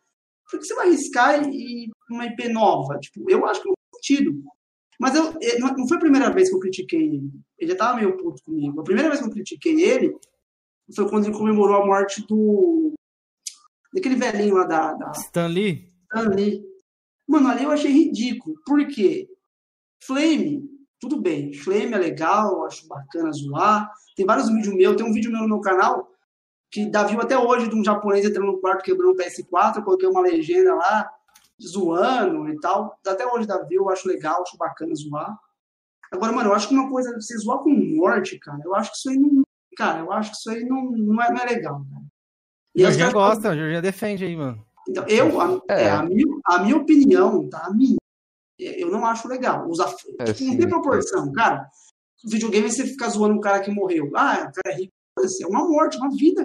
por 0.50 0.58
que 0.58 0.66
você 0.66 0.74
vai 0.74 0.88
arriscar 0.88 1.48
e 1.48 1.90
uma 2.10 2.26
IP 2.26 2.48
nova? 2.48 2.98
Tipo, 2.98 3.30
eu 3.30 3.46
acho 3.46 3.62
que 3.62 3.68
não 3.68 3.74
faz 3.92 4.06
sentido. 4.06 4.42
Mas 5.00 5.14
eu, 5.14 5.34
não 5.58 5.88
foi 5.88 5.96
a 5.96 6.00
primeira 6.00 6.32
vez 6.32 6.48
que 6.48 6.54
eu 6.54 6.60
critiquei 6.60 7.00
ele. 7.00 7.30
Ele 7.58 7.68
já 7.68 7.72
estava 7.72 7.96
meio 7.96 8.16
puto 8.16 8.42
comigo. 8.44 8.80
A 8.80 8.84
primeira 8.84 9.08
vez 9.08 9.20
que 9.20 9.26
eu 9.26 9.32
critiquei 9.32 9.80
ele 9.82 10.16
foi 10.94 11.08
quando 11.08 11.26
ele 11.26 11.36
comemorou 11.36 11.82
a 11.82 11.86
morte 11.86 12.26
do. 12.26 12.92
daquele 13.92 14.16
velhinho 14.16 14.56
lá 14.56 14.64
da. 14.64 14.94
da... 14.94 15.10
Stan 15.12 15.46
Lee? 15.46 15.92
Stan 16.04 16.28
Lee. 16.28 16.62
Mano, 17.26 17.48
ali 17.48 17.64
eu 17.64 17.70
achei 17.70 17.90
ridículo. 17.90 18.56
Por 18.66 18.86
quê? 18.88 19.28
Flame, 20.02 20.68
tudo 21.00 21.20
bem. 21.20 21.52
Flame 21.52 21.94
é 21.94 21.98
legal, 21.98 22.64
acho 22.64 22.86
bacana 22.88 23.32
zoar. 23.32 23.90
Tem 24.16 24.26
vários 24.26 24.48
vídeos 24.48 24.74
meus. 24.74 24.96
Tem 24.96 25.06
um 25.06 25.12
vídeo 25.12 25.30
meu 25.30 25.42
no 25.42 25.48
meu 25.48 25.60
canal 25.60 26.10
que 26.70 26.86
dá 26.86 27.04
viu 27.04 27.20
até 27.20 27.38
hoje 27.38 27.68
de 27.68 27.76
um 27.76 27.84
japonês 27.84 28.24
entrando 28.24 28.52
no 28.52 28.58
quarto 28.58 28.82
quebrando 28.82 29.12
o 29.12 29.16
PS4. 29.16 29.76
Eu 29.76 29.82
coloquei 29.82 30.08
uma 30.08 30.22
legenda 30.22 30.74
lá 30.74 31.10
zoando 31.62 32.48
e 32.48 32.58
tal. 32.60 32.98
Até 33.06 33.26
hoje 33.26 33.46
dá 33.46 33.62
view, 33.62 33.82
eu 33.82 33.90
acho 33.90 34.08
legal, 34.08 34.42
acho 34.42 34.56
bacana 34.56 34.94
zoar. 34.94 35.38
Agora, 36.10 36.32
mano, 36.32 36.50
eu 36.50 36.54
acho 36.54 36.68
que 36.68 36.74
uma 36.74 36.90
coisa, 36.90 37.12
você 37.14 37.36
zoar 37.38 37.58
com 37.58 37.70
morte, 37.70 38.38
cara, 38.38 38.60
eu 38.64 38.74
acho 38.74 38.90
que 38.90 38.96
isso 38.96 39.10
aí 39.10 39.18
não. 39.18 39.42
Cara, 39.76 40.00
eu 40.00 40.12
acho 40.12 40.30
que 40.30 40.36
isso 40.36 40.50
aí 40.50 40.64
não, 40.64 40.90
não, 40.90 41.22
é, 41.22 41.32
não 41.32 41.40
é 41.40 41.44
legal, 41.46 41.84
cara. 41.90 42.04
E 42.74 42.82
Jorginho 42.82 43.12
caras... 43.12 43.12
gosta, 43.14 43.50
o 43.50 43.56
Jorginho 43.56 43.82
defende 43.82 44.24
aí, 44.24 44.36
mano. 44.36 44.64
Então, 44.88 45.06
eu, 45.06 45.40
a, 45.40 45.60
é. 45.68 45.84
é. 45.84 45.90
a, 45.90 46.02
minha, 46.02 46.26
a 46.44 46.58
minha 46.60 46.76
opinião, 46.76 47.48
tá? 47.48 47.66
A 47.66 47.72
minha, 47.72 47.96
eu 48.58 48.90
não 48.90 49.04
acho 49.06 49.28
legal. 49.28 49.68
Usar, 49.68 49.94
é, 50.20 50.32
tipo, 50.32 50.50
não 50.50 50.56
tem 50.56 50.68
proporção, 50.68 51.32
cara. 51.32 51.68
Videogame 52.24 52.70
você 52.70 52.86
fica 52.86 53.08
zoando 53.08 53.34
um 53.34 53.40
cara 53.40 53.60
que 53.60 53.70
morreu. 53.70 54.10
Ah, 54.14 54.48
o 54.48 54.52
cara 54.52 54.74
é 54.74 54.76
rico. 54.76 54.92
É 55.18 55.46
uma 55.46 55.68
morte, 55.68 55.98
uma 55.98 56.10
vida. 56.10 56.42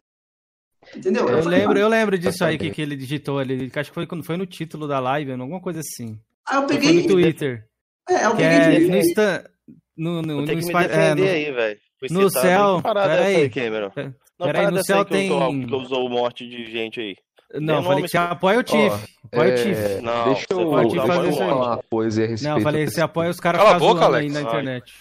Entendeu? 0.95 1.27
Eu, 1.27 1.39
eu 1.39 1.45
lembro, 1.45 1.67
falei, 1.67 1.83
eu 1.83 1.87
lembro 1.87 2.17
disso 2.17 2.43
aí 2.43 2.57
que, 2.57 2.71
que 2.71 2.81
ele 2.81 2.95
digitou 2.95 3.39
ali. 3.39 3.71
Acho 3.73 3.89
que 3.89 3.95
foi 3.95 4.07
quando 4.07 4.23
foi 4.23 4.37
no 4.37 4.45
título 4.45 4.87
da 4.87 4.99
live, 4.99 5.31
alguma 5.31 5.61
coisa 5.61 5.81
assim. 5.81 6.19
Ah, 6.45 6.55
eu 6.55 6.67
peguei. 6.67 6.93
Foi 6.93 7.01
no 7.01 7.07
Twitter. 7.07 7.67
É, 8.09 8.25
eu 8.25 8.35
peguei. 8.35 8.47
É, 8.47 8.79
no, 8.79 8.97
Insta, 8.97 9.51
no, 9.95 10.21
no, 10.21 10.41
no, 10.41 10.51
é, 10.51 11.15
no, 11.15 11.23
aí, 11.23 11.51
velho. 11.51 11.79
No 12.09 12.29
céu. 12.29 12.81
Peraí, 12.81 13.35
aí, 13.35 13.49
Cameron. 13.49 13.91
Peraí, 14.37 14.71
no 14.71 14.83
céu 14.83 15.03
tem. 15.03 15.29
Que 15.65 15.75
usou 15.75 16.09
morte 16.09 16.47
de 16.47 16.71
gente 16.71 16.99
aí. 16.99 17.15
Não, 17.53 17.81
falei 17.81 18.03
que 18.03 18.09
você 18.09 18.17
apoia 18.17 18.59
o 18.59 18.63
Tiff. 18.63 18.89
Oh, 19.23 19.27
apoia 19.27 19.49
é... 19.49 19.53
o 19.53 19.55
Tiff. 19.55 20.01
Não, 20.01 20.25
deixa 20.25 20.45
eu 20.51 21.07
fazer 21.07 21.29
isso 21.29 21.43
uma 21.43 21.83
coisa 21.89 22.23
a 22.23 22.27
respeito. 22.27 22.53
Não, 22.53 22.61
falei, 22.61 22.85
você 22.85 23.01
apoia 23.01 23.29
os 23.29 23.39
caras 23.39 23.61
fazendo 23.61 24.15
aí 24.15 24.29
na 24.29 24.41
internet. 24.41 24.93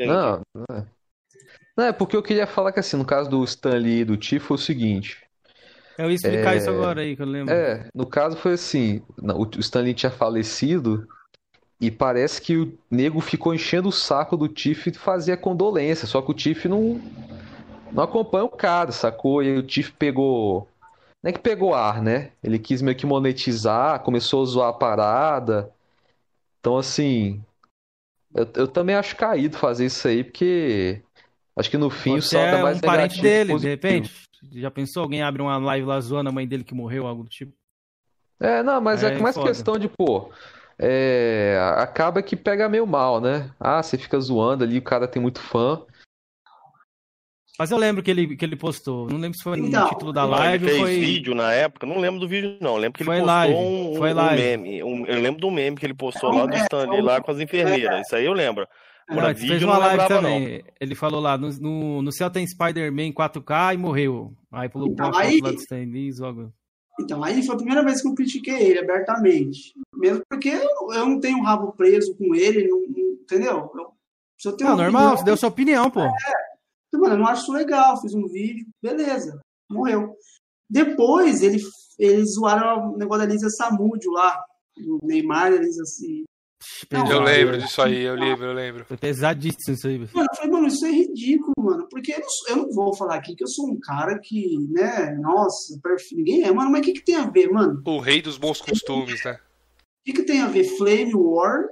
Não, 0.00 0.40
não 0.54 0.76
é. 0.76 0.84
Não, 1.76 1.84
é 1.84 1.92
porque 1.92 2.16
eu 2.16 2.22
queria 2.22 2.46
falar 2.46 2.72
que 2.72 2.80
assim, 2.80 2.96
no 2.96 3.04
caso 3.04 3.30
do 3.30 3.42
Stanley 3.44 4.00
e 4.00 4.04
do 4.04 4.16
Tiff 4.16 4.44
foi 4.44 4.56
o 4.56 4.58
seguinte. 4.58 5.16
Eu 5.96 6.10
ia 6.10 6.16
explicar 6.16 6.54
é... 6.54 6.58
isso 6.58 6.68
agora 6.68 7.00
aí, 7.00 7.16
que 7.16 7.22
eu 7.22 7.26
lembro. 7.26 7.54
É, 7.54 7.88
no 7.94 8.06
caso 8.06 8.36
foi 8.36 8.54
assim, 8.54 9.02
o 9.18 9.60
Stanley 9.60 9.94
tinha 9.94 10.10
falecido 10.10 11.06
e 11.82 11.90
parece 11.90 12.40
que 12.40 12.56
o 12.56 12.78
nego 12.88 13.20
ficou 13.20 13.52
enchendo 13.52 13.88
o 13.88 13.92
saco 13.92 14.36
do 14.36 14.46
Tiff 14.46 14.88
e 14.88 14.94
fazia 14.94 15.36
condolência, 15.36 16.06
só 16.06 16.22
que 16.22 16.30
o 16.30 16.34
Tiff 16.34 16.68
não, 16.68 17.00
não 17.90 18.04
acompanha 18.04 18.44
o 18.44 18.48
cara, 18.48 18.92
sacou? 18.92 19.42
E 19.42 19.58
o 19.58 19.64
Tiff 19.64 19.90
pegou... 19.98 20.68
Não 21.20 21.30
é 21.30 21.32
que 21.32 21.40
pegou 21.40 21.74
ar, 21.74 22.00
né? 22.00 22.30
Ele 22.40 22.56
quis 22.56 22.80
meio 22.80 22.96
que 22.96 23.04
monetizar, 23.04 23.98
começou 23.98 24.42
a 24.42 24.46
zoar 24.46 24.68
a 24.68 24.72
parada. 24.72 25.72
Então, 26.60 26.78
assim, 26.78 27.42
eu, 28.32 28.48
eu 28.54 28.68
também 28.68 28.94
acho 28.94 29.16
caído 29.16 29.58
fazer 29.58 29.86
isso 29.86 30.06
aí, 30.06 30.22
porque 30.22 31.02
acho 31.56 31.68
que 31.68 31.78
no 31.78 31.90
fim 31.90 32.12
Você 32.12 32.36
o 32.36 32.40
saldo 32.40 32.56
é, 32.56 32.60
é 32.60 32.62
mais 32.62 32.78
um 32.78 32.80
parente 32.80 33.20
dele, 33.20 33.58
de 33.58 33.68
repente. 33.68 34.12
Já 34.52 34.70
pensou? 34.70 35.02
Alguém 35.02 35.22
abre 35.22 35.42
uma 35.42 35.58
live 35.58 35.86
lá 35.86 36.00
zoando 36.00 36.28
a 36.28 36.32
mãe 36.32 36.46
dele 36.46 36.62
que 36.62 36.74
morreu, 36.74 37.08
algo 37.08 37.24
do 37.24 37.28
tipo? 37.28 37.52
É, 38.38 38.62
não, 38.62 38.80
mas 38.80 39.02
é, 39.02 39.14
é 39.14 39.18
mais 39.18 39.34
foda. 39.34 39.48
questão 39.48 39.78
de, 39.78 39.88
pô. 39.88 40.30
É, 40.78 41.58
acaba 41.76 42.22
que 42.22 42.36
pega 42.36 42.68
meio 42.68 42.86
mal, 42.86 43.20
né? 43.20 43.50
Ah, 43.58 43.82
você 43.82 43.96
fica 43.96 44.18
zoando 44.18 44.64
ali, 44.64 44.78
o 44.78 44.82
cara 44.82 45.06
tem 45.06 45.20
muito 45.20 45.40
fã. 45.40 45.82
Mas 47.58 47.70
eu 47.70 47.76
lembro 47.76 48.02
que 48.02 48.10
ele, 48.10 48.34
que 48.34 48.44
ele 48.44 48.56
postou. 48.56 49.06
Não 49.08 49.18
lembro 49.18 49.36
se 49.36 49.44
foi 49.44 49.56
no 49.56 49.88
título 49.88 50.12
da 50.12 50.24
live. 50.24 50.64
Ele 50.64 50.72
fez 50.72 50.82
foi... 50.82 50.98
vídeo 50.98 51.34
na 51.34 51.52
época, 51.52 51.86
não 51.86 51.98
lembro 51.98 52.18
do 52.18 52.26
vídeo, 52.26 52.56
não. 52.60 52.74
Eu 52.74 52.78
lembro 52.78 52.94
que 52.94 53.02
ele 53.02 53.10
foi 53.10 53.18
postou 53.18 53.34
live. 53.34 53.54
um, 53.54 53.94
foi 53.96 54.12
live. 54.12 54.42
meme. 54.42 54.82
Um, 54.82 55.06
eu 55.06 55.20
lembro 55.20 55.40
do 55.40 55.50
meme 55.50 55.76
que 55.76 55.86
ele 55.86 55.94
postou 55.94 56.34
lá 56.34 56.46
do 56.46 56.56
Stanley, 56.56 57.02
lá 57.02 57.20
com 57.20 57.30
as 57.30 57.40
enfermeiras. 57.40 58.06
Isso 58.06 58.16
aí 58.16 58.24
eu 58.24 58.32
lembro. 58.32 58.66
Agora, 59.08 59.34
vídeo, 59.34 59.48
fez 59.48 59.62
uma 59.62 59.78
live 59.78 60.08
também. 60.08 60.40
Não. 60.40 60.64
Ele 60.80 60.94
falou 60.94 61.20
lá, 61.20 61.36
no, 61.36 61.50
no, 61.60 62.02
no 62.02 62.12
céu 62.12 62.30
tem 62.30 62.46
Spider-Man 62.46 63.12
4K 63.12 63.74
e 63.74 63.76
morreu. 63.76 64.32
Aí 64.50 64.68
pulou 64.68 64.88
então, 64.88 65.10
pro 65.10 65.20
aí... 65.20 65.40
lá 65.40 65.50
do 65.50 65.56
Stanley 65.56 66.10
logo. 66.18 66.52
Então, 67.02 67.22
aí 67.22 67.42
foi 67.42 67.54
a 67.54 67.58
primeira 67.58 67.84
vez 67.84 68.00
que 68.00 68.08
eu 68.08 68.14
critiquei 68.14 68.70
ele 68.70 68.78
abertamente. 68.78 69.74
Mesmo 69.94 70.22
porque 70.28 70.48
eu, 70.48 70.92
eu 70.92 71.06
não 71.06 71.20
tenho 71.20 71.38
um 71.38 71.42
rabo 71.42 71.72
preso 71.72 72.14
com 72.16 72.34
ele, 72.34 72.68
não, 72.68 72.80
não, 72.80 73.12
entendeu? 73.12 73.70
Eu, 73.74 73.92
se 74.38 74.48
eu 74.48 74.56
tenho 74.56 74.70
não, 74.70 74.76
normal, 74.76 75.02
opinião, 75.02 75.16
você 75.18 75.24
deu 75.24 75.36
sua 75.36 75.48
opinião, 75.48 75.90
pô. 75.90 76.00
É, 76.00 76.10
então, 76.88 77.00
mano, 77.00 77.14
eu 77.14 77.18
não 77.18 77.26
acho 77.26 77.42
isso 77.42 77.52
legal, 77.52 78.00
fiz 78.00 78.14
um 78.14 78.26
vídeo, 78.26 78.66
beleza, 78.82 79.40
morreu. 79.70 80.16
Depois, 80.68 81.42
ele, 81.42 81.62
eles 81.98 82.34
zoaram 82.34 82.94
o 82.94 82.98
negócio 82.98 83.26
da 83.26 83.32
Lisa 83.32 83.50
Samúdio 83.50 84.10
lá, 84.10 84.42
do 84.76 84.98
Neymar, 85.02 85.52
eles 85.52 85.78
assim, 85.78 86.24
não, 86.90 87.10
eu 87.10 87.20
lembro 87.20 87.58
disso 87.58 87.80
aí, 87.82 88.02
eu 88.02 88.14
lembro, 88.14 88.46
eu 88.46 88.52
lembro. 88.52 88.84
Foi 88.84 88.96
pesadíssimo 88.96 89.74
isso 89.74 89.86
aí. 89.86 89.98
Mano, 89.98 90.28
eu 90.30 90.36
falei, 90.36 90.50
mano, 90.50 90.66
isso 90.66 90.84
é 90.86 90.90
ridículo, 90.90 91.52
mano. 91.58 91.86
Porque 91.90 92.12
eu 92.12 92.20
não, 92.20 92.28
eu 92.48 92.56
não 92.56 92.72
vou 92.72 92.96
falar 92.96 93.16
aqui 93.16 93.34
que 93.34 93.44
eu 93.44 93.48
sou 93.48 93.68
um 93.68 93.78
cara 93.80 94.18
que, 94.22 94.58
né, 94.70 95.16
nossa, 95.20 95.78
perfil, 95.82 96.18
ninguém 96.18 96.42
é, 96.42 96.52
mano, 96.52 96.70
mas 96.70 96.80
o 96.80 96.84
que, 96.84 96.92
que 96.92 97.04
tem 97.04 97.16
a 97.16 97.28
ver, 97.28 97.50
mano? 97.50 97.82
O 97.86 97.98
rei 97.98 98.20
dos 98.20 98.38
bons 98.38 98.60
costumes, 98.60 99.24
né? 99.24 99.32
O 99.32 100.04
que, 100.04 100.12
que 100.12 100.24
tem 100.24 100.40
a 100.40 100.48
ver 100.48 100.64
Flame 100.64 101.14
War 101.14 101.68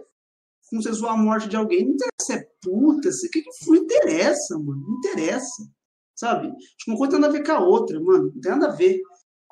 com 0.71 0.81
você 0.81 0.93
zoar 0.93 1.15
a 1.15 1.17
morte 1.17 1.49
de 1.49 1.57
alguém? 1.57 1.85
Não 1.85 1.95
interessa 1.95 2.11
se 2.21 2.33
é 2.33 2.49
puta, 2.63 3.09
o 3.09 3.31
que, 3.31 3.43
que 3.43 3.51
não 3.67 3.77
interessa, 3.77 4.59
mano, 4.59 4.85
não 4.87 4.99
interessa. 4.99 5.65
Sabe? 6.15 6.49
Acho 6.49 6.85
que 6.85 6.91
uma 6.91 6.99
coisa 6.99 7.13
tem 7.13 7.21
nada 7.21 7.35
a 7.35 7.37
ver 7.37 7.45
com 7.45 7.53
a 7.53 7.61
outra, 7.61 8.01
mano, 8.01 8.31
não 8.35 8.41
tem 8.41 8.53
nada 8.53 8.69
a 8.69 8.77
ver. 8.77 9.01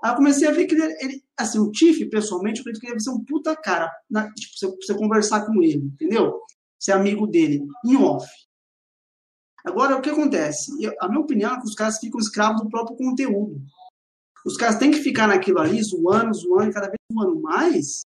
Aí 0.05 0.13
eu 0.13 0.17
comecei 0.17 0.47
a 0.47 0.53
ver 0.53 0.67
que 0.67 0.75
ele, 0.75 0.85
ele 1.01 1.23
assim, 1.39 1.59
o 1.59 1.71
Tiff, 1.71 2.05
pessoalmente, 2.07 2.59
eu 2.59 2.63
acredito 2.63 2.81
que 2.81 2.87
ele 2.87 2.95
deve 2.95 3.05
ser 3.05 3.11
um 3.11 3.25
puta 3.25 3.55
cara, 3.57 3.91
na, 4.11 4.31
tipo, 4.33 4.57
você, 4.57 4.67
você 4.67 4.95
conversar 4.95 5.47
com 5.47 5.63
ele, 5.63 5.77
entendeu? 5.77 6.41
Ser 6.79 6.93
amigo 6.93 7.27
dele, 7.27 7.65
em 7.85 7.97
off. 7.97 8.27
Agora, 9.65 9.97
o 9.97 10.01
que 10.01 10.11
acontece? 10.11 10.73
Eu, 10.83 10.95
a 11.01 11.09
minha 11.09 11.21
opinião 11.21 11.55
é 11.55 11.61
que 11.61 11.67
os 11.67 11.75
caras 11.75 11.99
ficam 11.99 12.19
escravos 12.19 12.63
do 12.63 12.69
próprio 12.69 12.97
conteúdo. 12.97 13.61
Os 14.45 14.57
caras 14.57 14.79
têm 14.79 14.91
que 14.91 14.99
ficar 14.99 15.29
naquilo 15.29 15.61
ali, 15.61 15.83
zoando, 15.83 16.35
zoando, 16.35 16.73
cada 16.73 16.87
vez 16.87 16.99
zoando 17.13 17.41
mais, 17.41 18.03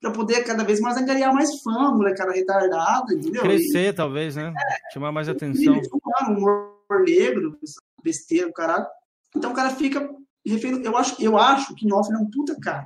para 0.00 0.10
poder 0.10 0.44
cada 0.44 0.64
vez 0.64 0.80
mais 0.80 0.96
angariar 0.96 1.32
mais 1.32 1.60
fã, 1.62 1.92
molecada 1.92 2.32
retardada, 2.32 3.14
entendeu? 3.14 3.42
Crescer, 3.42 3.88
e, 3.88 3.92
talvez, 3.92 4.36
né? 4.36 4.52
É, 4.56 4.92
Chamar 4.92 5.12
mais 5.12 5.28
atenção. 5.28 5.74
Zoando, 5.74 6.38
humor 6.38 6.76
negro, 7.04 7.58
besteira, 8.02 8.52
caralho. 8.52 8.86
Então 9.34 9.52
o 9.52 9.54
cara 9.54 9.70
fica 9.70 10.08
eu 10.46 10.96
acho, 10.96 11.22
eu 11.22 11.36
acho 11.36 11.74
que 11.74 11.86
Knopf 11.86 12.10
é 12.10 12.16
um 12.16 12.30
puta 12.30 12.58
cara. 12.60 12.84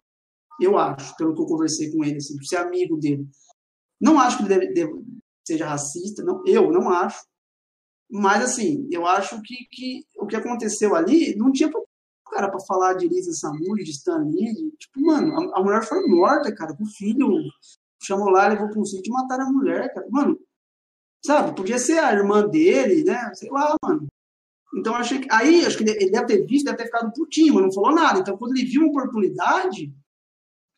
Eu 0.61 0.78
acho, 0.78 1.16
pelo 1.16 1.35
que 1.35 1.41
eu 1.41 1.47
conversei 1.47 1.91
com 1.91 2.05
ele, 2.05 2.16
assim, 2.16 2.37
por 2.37 2.45
ser 2.45 2.57
amigo 2.57 2.97
dele. 2.97 3.28
Não 4.01 4.19
acho 4.19 4.39
que 4.39 4.43
ele 4.45 4.49
deve, 4.49 4.73
deve, 4.73 5.05
seja 5.47 5.69
racista, 5.69 6.23
não, 6.23 6.43
eu 6.47 6.70
não 6.70 6.91
acho. 6.91 7.23
Mas, 8.11 8.43
assim, 8.43 8.89
eu 8.91 9.07
acho 9.07 9.41
que, 9.43 9.66
que 9.70 10.05
o 10.16 10.27
que 10.27 10.37
aconteceu 10.37 10.95
ali 10.95 11.37
não 11.37 11.53
tinha 11.53 11.70
cara 12.31 12.49
para 12.49 12.61
falar 12.61 12.95
de 12.95 13.07
Elisa 13.07 13.32
Samuri, 13.32 13.85
de 13.85 13.91
Stan 13.91 14.24
Lee. 14.24 14.70
Tipo, 14.78 15.01
mano, 15.01 15.53
a, 15.53 15.59
a, 15.59 15.62
mulher 15.62 15.82
foi 15.82 16.07
morta, 16.07 16.55
cara, 16.55 16.74
com 16.74 16.85
o 16.85 16.87
filho. 16.87 17.28
Chamou 18.03 18.31
lá, 18.31 18.49
levou 18.49 18.70
para 18.70 18.81
um 18.81 18.85
sítio 18.85 19.11
e 19.11 19.12
mataram 19.12 19.49
a 19.49 19.53
mulher, 19.53 19.93
cara. 19.93 20.07
Mano, 20.09 20.39
sabe? 21.24 21.55
Podia 21.55 21.78
ser 21.78 21.99
a 21.99 22.12
irmã 22.12 22.47
dele, 22.49 23.05
né? 23.05 23.31
Sei 23.35 23.51
lá, 23.51 23.77
mano. 23.82 24.07
Então, 24.74 24.94
achei 24.94 25.18
que. 25.18 25.28
Aí, 25.30 25.64
acho 25.64 25.76
que 25.76 25.84
ele 25.84 26.10
deve 26.10 26.26
ter 26.26 26.47
visto, 26.47 26.66
deve 26.66 26.78
ter 26.78 26.84
ficado 26.84 27.12
putinho, 27.12 27.55
mas 27.55 27.64
não 27.64 27.72
falou 27.72 27.94
nada. 27.94 28.20
Então, 28.20 28.36
quando 28.36 28.56
ele 28.56 28.66
viu 28.66 28.82
uma 28.82 28.90
oportunidade, 28.90 29.92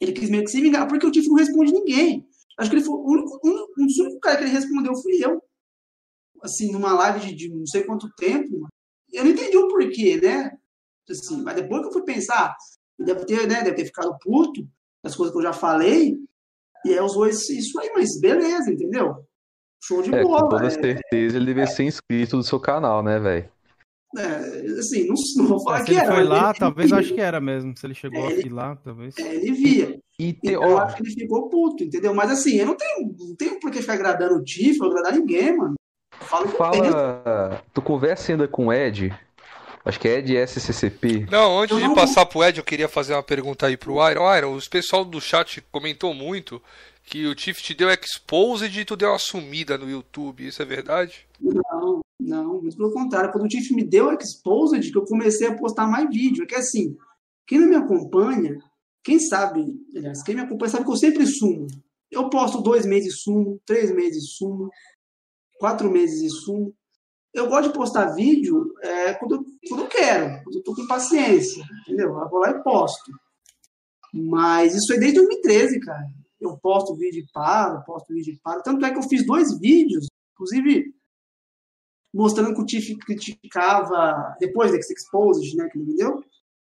ele 0.00 0.12
quis 0.12 0.30
meio 0.30 0.44
que 0.44 0.50
se 0.50 0.60
vingar, 0.60 0.88
porque 0.88 1.06
o 1.06 1.10
Tiff 1.10 1.28
não 1.28 1.36
responde 1.36 1.72
ninguém. 1.72 2.26
Acho 2.58 2.70
que 2.70 2.76
ele 2.76 2.84
foi 2.84 2.94
o 2.94 3.06
único, 3.06 3.40
um, 3.44 3.86
dos 3.86 3.96
únicos 3.98 4.20
caras 4.20 4.38
que 4.38 4.44
ele 4.44 4.52
respondeu 4.52 4.94
fui 4.96 5.24
eu. 5.24 5.42
Assim, 6.42 6.72
numa 6.72 6.92
live 6.92 7.26
de, 7.26 7.34
de 7.34 7.48
não 7.54 7.66
sei 7.66 7.84
quanto 7.84 8.12
tempo. 8.16 8.66
Eu 9.12 9.24
não 9.24 9.30
entendi 9.30 9.56
o 9.56 9.68
porquê, 9.68 10.20
né? 10.20 10.50
Assim, 11.08 11.42
mas 11.42 11.54
depois 11.54 11.82
que 11.82 11.88
eu 11.88 11.92
fui 11.92 12.02
pensar, 12.02 12.56
deve 12.98 13.24
ter, 13.26 13.46
né, 13.46 13.62
deve 13.62 13.74
ter 13.74 13.84
ficado 13.86 14.16
puto 14.18 14.66
das 15.04 15.14
coisas 15.14 15.32
que 15.32 15.38
eu 15.38 15.42
já 15.42 15.52
falei, 15.52 16.16
e 16.84 16.92
aí 16.92 17.00
usou 17.00 17.26
esse, 17.26 17.58
isso 17.58 17.78
aí, 17.80 17.90
mas 17.94 18.18
beleza, 18.20 18.70
entendeu? 18.70 19.24
Show 19.84 20.02
de 20.02 20.14
é, 20.14 20.22
bola. 20.22 20.42
Com 20.42 20.48
toda 20.48 20.66
é, 20.66 20.70
certeza 20.70 21.36
ele 21.36 21.46
deve 21.46 21.66
ser 21.66 21.84
inscrito 21.84 22.36
no 22.36 22.42
seu 22.42 22.58
canal, 22.60 23.02
né, 23.02 23.18
velho? 23.18 23.50
É, 24.16 24.78
assim, 24.78 25.06
não, 25.06 25.14
não 25.36 25.46
vou 25.46 25.62
falar 25.62 25.80
é, 25.80 25.84
que 25.84 25.90
ele 25.92 26.00
era. 26.00 26.14
foi 26.14 26.24
lá, 26.24 26.50
ele, 26.50 26.58
talvez 26.58 26.90
ele, 26.90 27.00
acho 27.00 27.14
que 27.14 27.20
era 27.20 27.40
mesmo. 27.40 27.76
Se 27.76 27.86
ele 27.86 27.94
chegou 27.94 28.30
é, 28.30 28.34
aqui 28.34 28.48
lá, 28.48 28.76
talvez. 28.76 29.16
É, 29.18 29.34
ele 29.34 29.52
via. 29.52 29.98
E 30.18 30.32
te... 30.32 30.48
então, 30.48 30.62
eu 30.62 30.78
acho 30.78 30.96
que 30.96 31.02
ele 31.02 31.10
ficou 31.10 31.48
puto, 31.48 31.84
entendeu? 31.84 32.14
Mas 32.14 32.30
assim, 32.30 32.56
eu 32.56 32.66
não 32.66 32.76
tenho, 32.76 33.14
não 33.18 33.36
tenho 33.36 33.60
por 33.60 33.70
que 33.70 33.80
ficar 33.80 33.94
agradando 33.94 34.36
o 34.36 34.44
Tiff, 34.44 34.80
ou 34.80 34.90
agradar 34.90 35.14
ninguém, 35.14 35.56
mano. 35.56 35.74
Fala, 36.20 36.48
Fala 36.48 37.64
tu 37.74 37.82
conversa 37.82 38.32
ainda 38.32 38.46
com 38.46 38.66
o 38.66 38.72
Ed? 38.72 39.12
Acho 39.84 39.98
que 39.98 40.06
é 40.06 40.18
Ed 40.18 40.36
SCCP. 40.46 41.26
Não, 41.28 41.58
antes 41.58 41.76
de 41.76 41.94
passar 41.94 42.24
pro 42.26 42.44
Ed, 42.44 42.58
eu 42.58 42.64
queria 42.64 42.88
fazer 42.88 43.14
uma 43.14 43.22
pergunta 43.22 43.66
aí 43.66 43.76
pro 43.76 44.08
Iron. 44.08 44.36
Iron, 44.36 44.56
o 44.56 44.70
pessoal 44.70 45.04
do 45.04 45.20
chat 45.20 45.60
comentou 45.72 46.14
muito 46.14 46.62
que 47.12 47.26
o 47.26 47.34
Tiff 47.34 47.62
te 47.62 47.74
deu 47.74 47.90
exposed 47.90 48.80
e 48.80 48.84
tu 48.86 48.96
deu 48.96 49.10
uma 49.10 49.18
sumida 49.18 49.76
no 49.76 49.90
YouTube. 49.90 50.46
Isso 50.46 50.62
é 50.62 50.64
verdade? 50.64 51.28
Não, 51.38 52.00
não, 52.18 52.62
muito 52.62 52.74
pelo 52.74 52.90
contrário. 52.90 53.30
Quando 53.30 53.44
o 53.44 53.48
Tiff 53.48 53.74
me 53.74 53.84
deu 53.84 54.10
exposed, 54.14 54.90
que 54.90 54.96
eu 54.96 55.04
comecei 55.04 55.46
a 55.46 55.54
postar 55.54 55.86
mais 55.86 56.08
vídeo. 56.08 56.44
É 56.44 56.46
que 56.46 56.54
assim, 56.54 56.96
quem 57.46 57.60
não 57.60 57.68
me 57.68 57.76
acompanha, 57.76 58.58
quem 59.04 59.20
sabe, 59.20 59.78
aliás, 59.94 60.22
quem 60.22 60.34
me 60.34 60.40
acompanha 60.40 60.70
sabe 60.70 60.86
que 60.86 60.90
eu 60.90 60.96
sempre 60.96 61.26
sumo. 61.26 61.66
Eu 62.10 62.30
posto 62.30 62.62
dois 62.62 62.86
meses 62.86 63.20
sumo, 63.20 63.60
três 63.66 63.94
meses 63.94 64.32
sumo, 64.38 64.70
quatro 65.58 65.90
meses 65.90 66.22
e 66.22 66.30
sumo. 66.30 66.74
Eu 67.34 67.46
gosto 67.46 67.68
de 67.68 67.74
postar 67.74 68.14
vídeo 68.14 68.72
é, 68.80 69.12
quando, 69.12 69.44
quando 69.68 69.82
eu 69.82 69.88
quero, 69.88 70.42
quando 70.44 70.56
eu 70.56 70.62
tô 70.62 70.74
com 70.74 70.86
paciência, 70.86 71.62
entendeu? 71.82 72.18
Eu 72.18 72.30
vou 72.30 72.40
lá 72.40 72.52
e 72.52 72.62
posto. 72.62 73.12
Mas 74.14 74.74
isso 74.74 74.86
foi 74.86 74.98
desde 74.98 75.18
2013, 75.18 75.78
cara. 75.80 76.21
Eu 76.42 76.58
posto 76.58 76.96
vídeo 76.96 77.20
e 77.22 77.32
paro, 77.32 77.84
posto 77.84 78.12
vídeo 78.12 78.34
e 78.34 78.38
paro. 78.38 78.62
Tanto 78.62 78.84
é 78.84 78.90
que 78.90 78.98
eu 78.98 79.02
fiz 79.04 79.24
dois 79.24 79.58
vídeos, 79.58 80.08
inclusive 80.34 80.92
mostrando 82.12 82.54
que 82.54 82.60
o 82.60 82.66
Tiff 82.66 82.94
criticava, 82.96 84.36
depois 84.38 84.70
da 84.70 84.76
Exposed, 84.76 85.56
né, 85.56 85.68
que 85.70 85.78
ele 85.78 85.86
me 85.86 85.96
deu, 85.96 86.22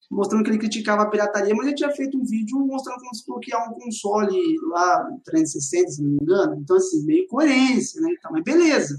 mostrando 0.10 0.44
que 0.44 0.50
ele 0.52 0.60
criticava 0.60 1.02
a 1.02 1.10
pirataria, 1.10 1.54
mas 1.54 1.68
ele 1.68 1.76
tinha 1.76 1.92
feito 1.92 2.18
um 2.18 2.24
vídeo 2.24 2.60
mostrando 2.60 3.00
como 3.00 3.16
se 3.16 3.26
bloquear 3.26 3.70
um 3.70 3.74
console 3.74 4.38
lá, 4.70 5.04
360, 5.26 5.90
se 5.90 6.02
não 6.04 6.12
me 6.12 6.18
engano. 6.22 6.56
Então, 6.62 6.78
assim, 6.78 7.04
meio 7.06 7.28
coerência, 7.28 8.00
né? 8.02 8.14
Então, 8.18 8.32
mas 8.32 8.44
beleza. 8.44 8.96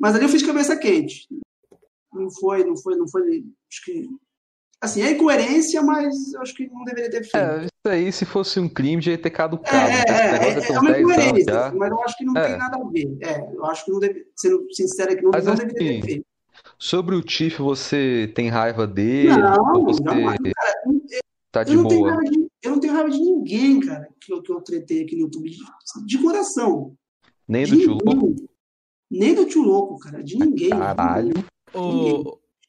Mas 0.00 0.14
ali 0.14 0.24
eu 0.24 0.28
fiz 0.28 0.42
cabeça 0.42 0.76
quente. 0.76 1.28
Não 2.12 2.30
foi, 2.30 2.64
não 2.64 2.76
foi, 2.76 2.96
não 2.96 3.08
foi. 3.08 3.44
Acho 3.70 3.84
que. 3.84 4.08
Assim, 4.84 5.00
é 5.00 5.12
incoerência, 5.12 5.80
mas 5.80 6.34
eu 6.34 6.42
acho 6.42 6.54
que 6.54 6.68
não 6.68 6.84
deveria 6.84 7.10
ter 7.10 7.22
feito. 7.22 7.36
É, 7.36 7.64
isso 7.64 7.88
aí, 7.88 8.12
se 8.12 8.26
fosse 8.26 8.60
um 8.60 8.68
crime, 8.68 9.00
já 9.00 9.12
ia 9.12 9.18
ter 9.18 9.30
caducado. 9.30 9.90
É, 9.90 10.04
é, 10.06 10.12
é, 10.12 10.58
é, 10.58 10.72
é 10.72 10.78
uma 10.78 10.98
incoerência, 10.98 11.72
mas 11.72 11.90
eu 11.90 12.02
acho 12.02 12.18
que 12.18 12.24
não 12.26 12.36
é. 12.36 12.48
tem 12.48 12.58
nada 12.58 12.76
a 12.76 12.88
ver. 12.90 13.16
É, 13.22 13.50
eu 13.54 13.64
acho 13.64 13.82
que 13.86 13.90
não 13.90 13.98
deve, 13.98 14.26
sendo 14.36 14.66
sincero 14.74 15.12
aqui, 15.12 15.22
não, 15.22 15.30
mas, 15.32 15.46
não 15.46 15.54
assim, 15.54 15.66
deveria 15.68 16.00
ter 16.02 16.06
feito. 16.06 16.26
Sobre 16.78 17.14
o 17.16 17.22
Tiff, 17.22 17.62
você 17.62 18.30
tem 18.34 18.50
raiva 18.50 18.86
dele? 18.86 19.30
Não, 19.30 19.84
você 19.84 20.04
jamais, 20.04 20.38
cara, 20.54 20.82
eu, 20.86 21.20
tá 21.50 21.64
de 21.64 21.78
boa? 21.78 22.18
De, 22.18 22.46
eu 22.62 22.70
não 22.72 22.80
tenho 22.80 22.92
raiva 22.92 23.08
de 23.08 23.20
ninguém, 23.20 23.80
cara, 23.80 24.06
que 24.20 24.34
eu, 24.34 24.42
que 24.42 24.52
eu 24.52 24.60
tretei 24.60 25.02
aqui 25.02 25.16
no 25.16 25.22
YouTube, 25.22 25.48
de, 25.48 25.60
de 26.04 26.18
coração. 26.18 26.94
Nem 27.48 27.64
de 27.64 27.70
do 27.70 27.78
tio 27.78 27.98
Louco? 28.04 28.34
Nem 29.10 29.34
do 29.34 29.46
tio 29.46 29.62
Louco, 29.62 29.98
cara, 29.98 30.22
de 30.22 30.38
ninguém. 30.38 30.68
Caralho. 30.68 31.32
Ninguém. 31.74 32.24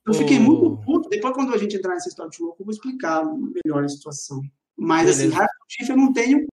Eu 0.05 0.13
fiquei 0.13 0.39
muito 0.39 0.77
puto. 0.83 1.09
Depois, 1.09 1.33
quando 1.33 1.53
a 1.53 1.57
gente 1.57 1.75
entrar 1.75 1.93
nessa 1.93 2.09
história 2.09 2.29
tio 2.29 2.45
Louco, 2.45 2.61
eu 2.61 2.65
vou 2.65 2.73
explicar 2.73 3.23
melhor 3.25 3.83
a 3.83 3.89
situação. 3.89 4.41
Mas, 4.77 5.09
assim, 5.09 5.29
Beleza. 5.29 5.43
assim, 5.43 5.67
Tiff 5.67 5.89
eu 5.89 5.97
não 5.97 6.13
tenho 6.13 6.45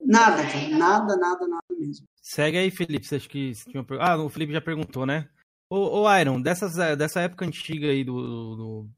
nada, 0.00 0.42
cara. 0.42 0.68
Nada, 0.70 1.16
nada, 1.16 1.46
nada 1.46 1.66
mesmo. 1.78 2.06
Segue 2.22 2.56
aí, 2.56 2.70
Felipe. 2.70 3.06
Você 3.06 3.16
acha 3.16 3.28
que. 3.28 3.52
Ah, 4.00 4.16
o 4.16 4.28
Felipe 4.28 4.52
já 4.52 4.60
perguntou, 4.60 5.04
né? 5.04 5.28
Ô, 5.70 6.00
ô 6.00 6.16
Iron, 6.16 6.40
dessas, 6.40 6.78
eh, 6.78 6.96
dessa 6.96 7.20
época 7.20 7.44
antiga 7.44 7.88
aí 7.88 8.02
do, 8.02 8.56
do, 8.56 8.88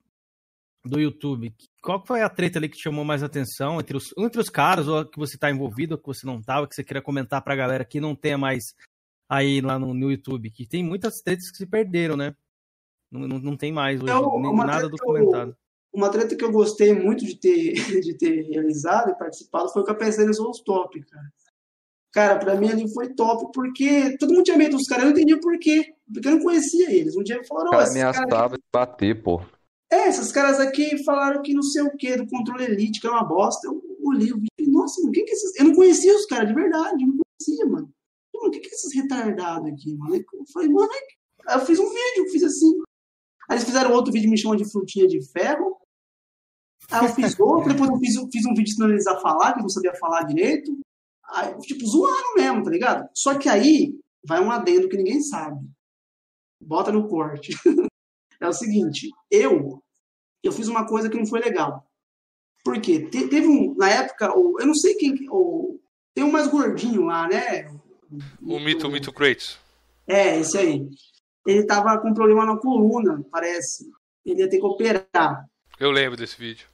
do, 0.85 1.01
YouTube, 1.01 1.53
qual 1.83 2.05
foi 2.07 2.23
a 2.23 2.29
treta 2.29 2.61
ali 2.61 2.69
que 2.69 2.77
te 2.77 2.85
chamou 2.85 3.05
mais 3.05 3.25
atenção 3.25 3.81
entre 3.81 3.97
os, 3.97 4.15
entre 4.17 4.41
os 4.41 4.49
caras, 4.49 4.87
ou 4.87 5.05
que 5.05 5.19
você 5.19 5.37
tá 5.37 5.51
envolvido, 5.51 5.95
ou 5.95 6.01
que 6.01 6.07
você 6.07 6.25
não 6.25 6.41
tava, 6.41 6.69
que 6.69 6.75
você 6.77 6.85
queria 6.85 7.03
comentar 7.03 7.43
pra 7.43 7.57
galera 7.57 7.85
que 7.85 8.01
não 8.01 8.15
tenha 8.15 8.39
mais 8.39 8.73
aí 9.29 9.61
lá 9.61 9.81
no, 9.81 9.93
no 9.93 10.13
YouTube? 10.13 10.49
Que 10.49 10.65
tem 10.65 10.85
muitas 10.85 11.21
tretas 11.23 11.51
que 11.51 11.57
se 11.57 11.67
perderam, 11.67 12.17
né? 12.17 12.37
Não, 13.11 13.27
não, 13.27 13.39
não 13.39 13.57
tem 13.57 13.73
mais 13.73 14.01
hoje, 14.01 14.13
então, 14.13 14.41
nem 14.41 14.57
nada 14.57 14.89
documentado. 14.89 15.51
Eu, 15.51 15.57
uma 15.93 16.09
treta 16.09 16.37
que 16.37 16.45
eu 16.45 16.53
gostei 16.53 16.93
muito 16.93 17.25
de 17.25 17.37
ter, 17.37 17.73
de 18.01 18.15
ter 18.17 18.43
realizado 18.43 19.11
e 19.11 19.19
participado 19.19 19.73
foi 19.73 19.83
o 19.83 19.85
Capeceira 19.85 20.33
Souls 20.33 20.61
Top, 20.61 21.01
cara. 21.05 21.33
Cara, 22.13 22.39
pra 22.39 22.57
mim 22.57 22.69
ali 22.69 22.93
foi 22.93 23.15
top, 23.15 23.53
porque 23.55 24.17
todo 24.19 24.33
mundo 24.33 24.43
tinha 24.43 24.57
medo 24.57 24.77
dos 24.77 24.87
caras, 24.87 25.05
eu 25.05 25.11
não 25.11 25.17
entendia 25.17 25.39
por 25.39 25.57
quê. 25.59 25.95
Porque 26.13 26.27
eu 26.27 26.33
não 26.33 26.43
conhecia 26.43 26.91
eles. 26.91 27.17
Um 27.17 27.23
dia 27.23 27.41
falaram, 27.45 27.71
cara, 27.71 27.89
ameaçava 27.89 28.57
de 28.57 28.65
bater, 28.73 29.23
pô. 29.23 29.41
É, 29.93 30.09
esses 30.09 30.33
caras 30.33 30.59
aqui 30.59 31.03
falaram 31.05 31.41
que 31.41 31.55
não 31.55 31.63
sei 31.63 31.83
o 31.83 31.97
que, 31.97 32.17
do 32.17 32.27
controle 32.27 32.65
elite, 32.65 33.01
que 33.01 33.07
é 33.07 33.11
uma 33.11 33.25
bosta. 33.25 33.69
Eu 33.69 33.81
olhei 34.03 34.33
o 34.33 34.37
vídeo 34.37 34.49
e 34.59 34.71
nossa, 34.71 35.01
mano, 35.01 35.13
quem 35.13 35.25
que 35.25 35.31
é 35.31 35.35
esses. 35.35 35.57
Eu 35.57 35.67
não 35.67 35.75
conhecia 35.75 36.15
os 36.15 36.27
caras 36.27 36.49
de 36.49 36.55
verdade, 36.55 37.03
eu 37.03 37.09
não 37.09 37.19
conhecia, 37.19 37.67
mano. 37.67 37.93
Mano, 38.35 38.51
quem 38.51 38.61
que 38.61 38.69
é 38.69 38.71
esses 38.71 38.95
retardados 38.95 39.73
aqui, 39.73 39.95
mano? 39.95 40.17
Eu 40.17 40.25
falei, 40.53 40.69
mano, 40.69 40.89
aí 41.47 41.59
eu 41.59 41.67
fiz 41.67 41.79
um 41.79 41.89
vídeo, 41.89 42.31
fiz 42.33 42.43
assim. 42.43 42.73
Aí 43.49 43.57
eles 43.57 43.65
fizeram 43.65 43.93
outro 43.93 44.13
vídeo 44.13 44.31
me 44.31 44.39
chamando 44.39 44.63
de 44.63 44.71
frutinha 44.71 45.07
de 45.07 45.21
ferro. 45.33 45.77
Aí 46.91 47.07
eu 47.07 47.15
fiz 47.15 47.39
outro, 47.39 47.73
depois 47.73 47.91
eu 47.91 47.99
fiz, 47.99 48.15
fiz 48.33 48.47
um 48.47 48.55
vídeo 48.55 48.71
ensinando 48.71 48.93
eles 48.93 49.07
a 49.07 49.21
falar, 49.21 49.53
que 49.53 49.61
eu 49.61 49.63
não 49.63 49.69
sabia 49.69 49.95
falar 49.95 50.25
direito. 50.25 50.77
Aí, 51.25 51.57
tipo, 51.59 51.87
zoando 51.87 52.35
mesmo, 52.37 52.63
tá 52.65 52.71
ligado? 52.71 53.09
Só 53.15 53.39
que 53.39 53.49
aí 53.49 53.95
vai 54.25 54.41
um 54.41 54.51
adendo 54.51 54.89
que 54.89 54.97
ninguém 54.97 55.23
sabe. 55.23 55.65
Bota 56.61 56.91
no 56.91 57.09
corte. 57.09 57.53
é 58.41 58.49
o 58.49 58.53
seguinte, 58.53 59.09
eu 59.31 59.83
eu 60.43 60.53
fiz 60.53 60.69
uma 60.69 60.87
coisa 60.87 61.09
que 61.09 61.17
não 61.17 61.27
foi 61.27 61.41
legal. 61.41 61.87
Por 62.65 62.81
quê? 62.81 63.09
Te, 63.09 63.29
teve 63.29 63.47
um, 63.47 63.75
na 63.77 63.89
época, 63.89 64.37
o, 64.37 64.59
eu 64.61 64.67
não 64.67 64.75
sei 64.75 64.95
quem, 64.95 65.15
o, 65.31 65.79
tem 66.15 66.25
um 66.25 66.33
mais 66.33 66.49
gordinho 66.49 67.05
lá, 67.05 67.29
né? 67.29 67.69
O, 68.43 68.57
o 68.57 68.61
Mito, 68.61 68.87
o 68.87 68.91
Mito 68.91 69.13
Kratos. 69.13 69.59
É, 70.07 70.39
esse 70.39 70.59
aí. 70.59 70.89
Ele 71.47 71.65
tava 71.65 71.99
com 71.99 72.13
problema 72.13 72.45
na 72.45 72.57
coluna, 72.57 73.25
parece. 73.31 73.91
Ele 74.25 74.41
ia 74.41 74.49
ter 74.51 74.59
que 74.59 74.67
operar. 74.67 75.47
Eu 75.79 75.91
lembro 75.91 76.17
desse 76.17 76.39
vídeo. 76.39 76.67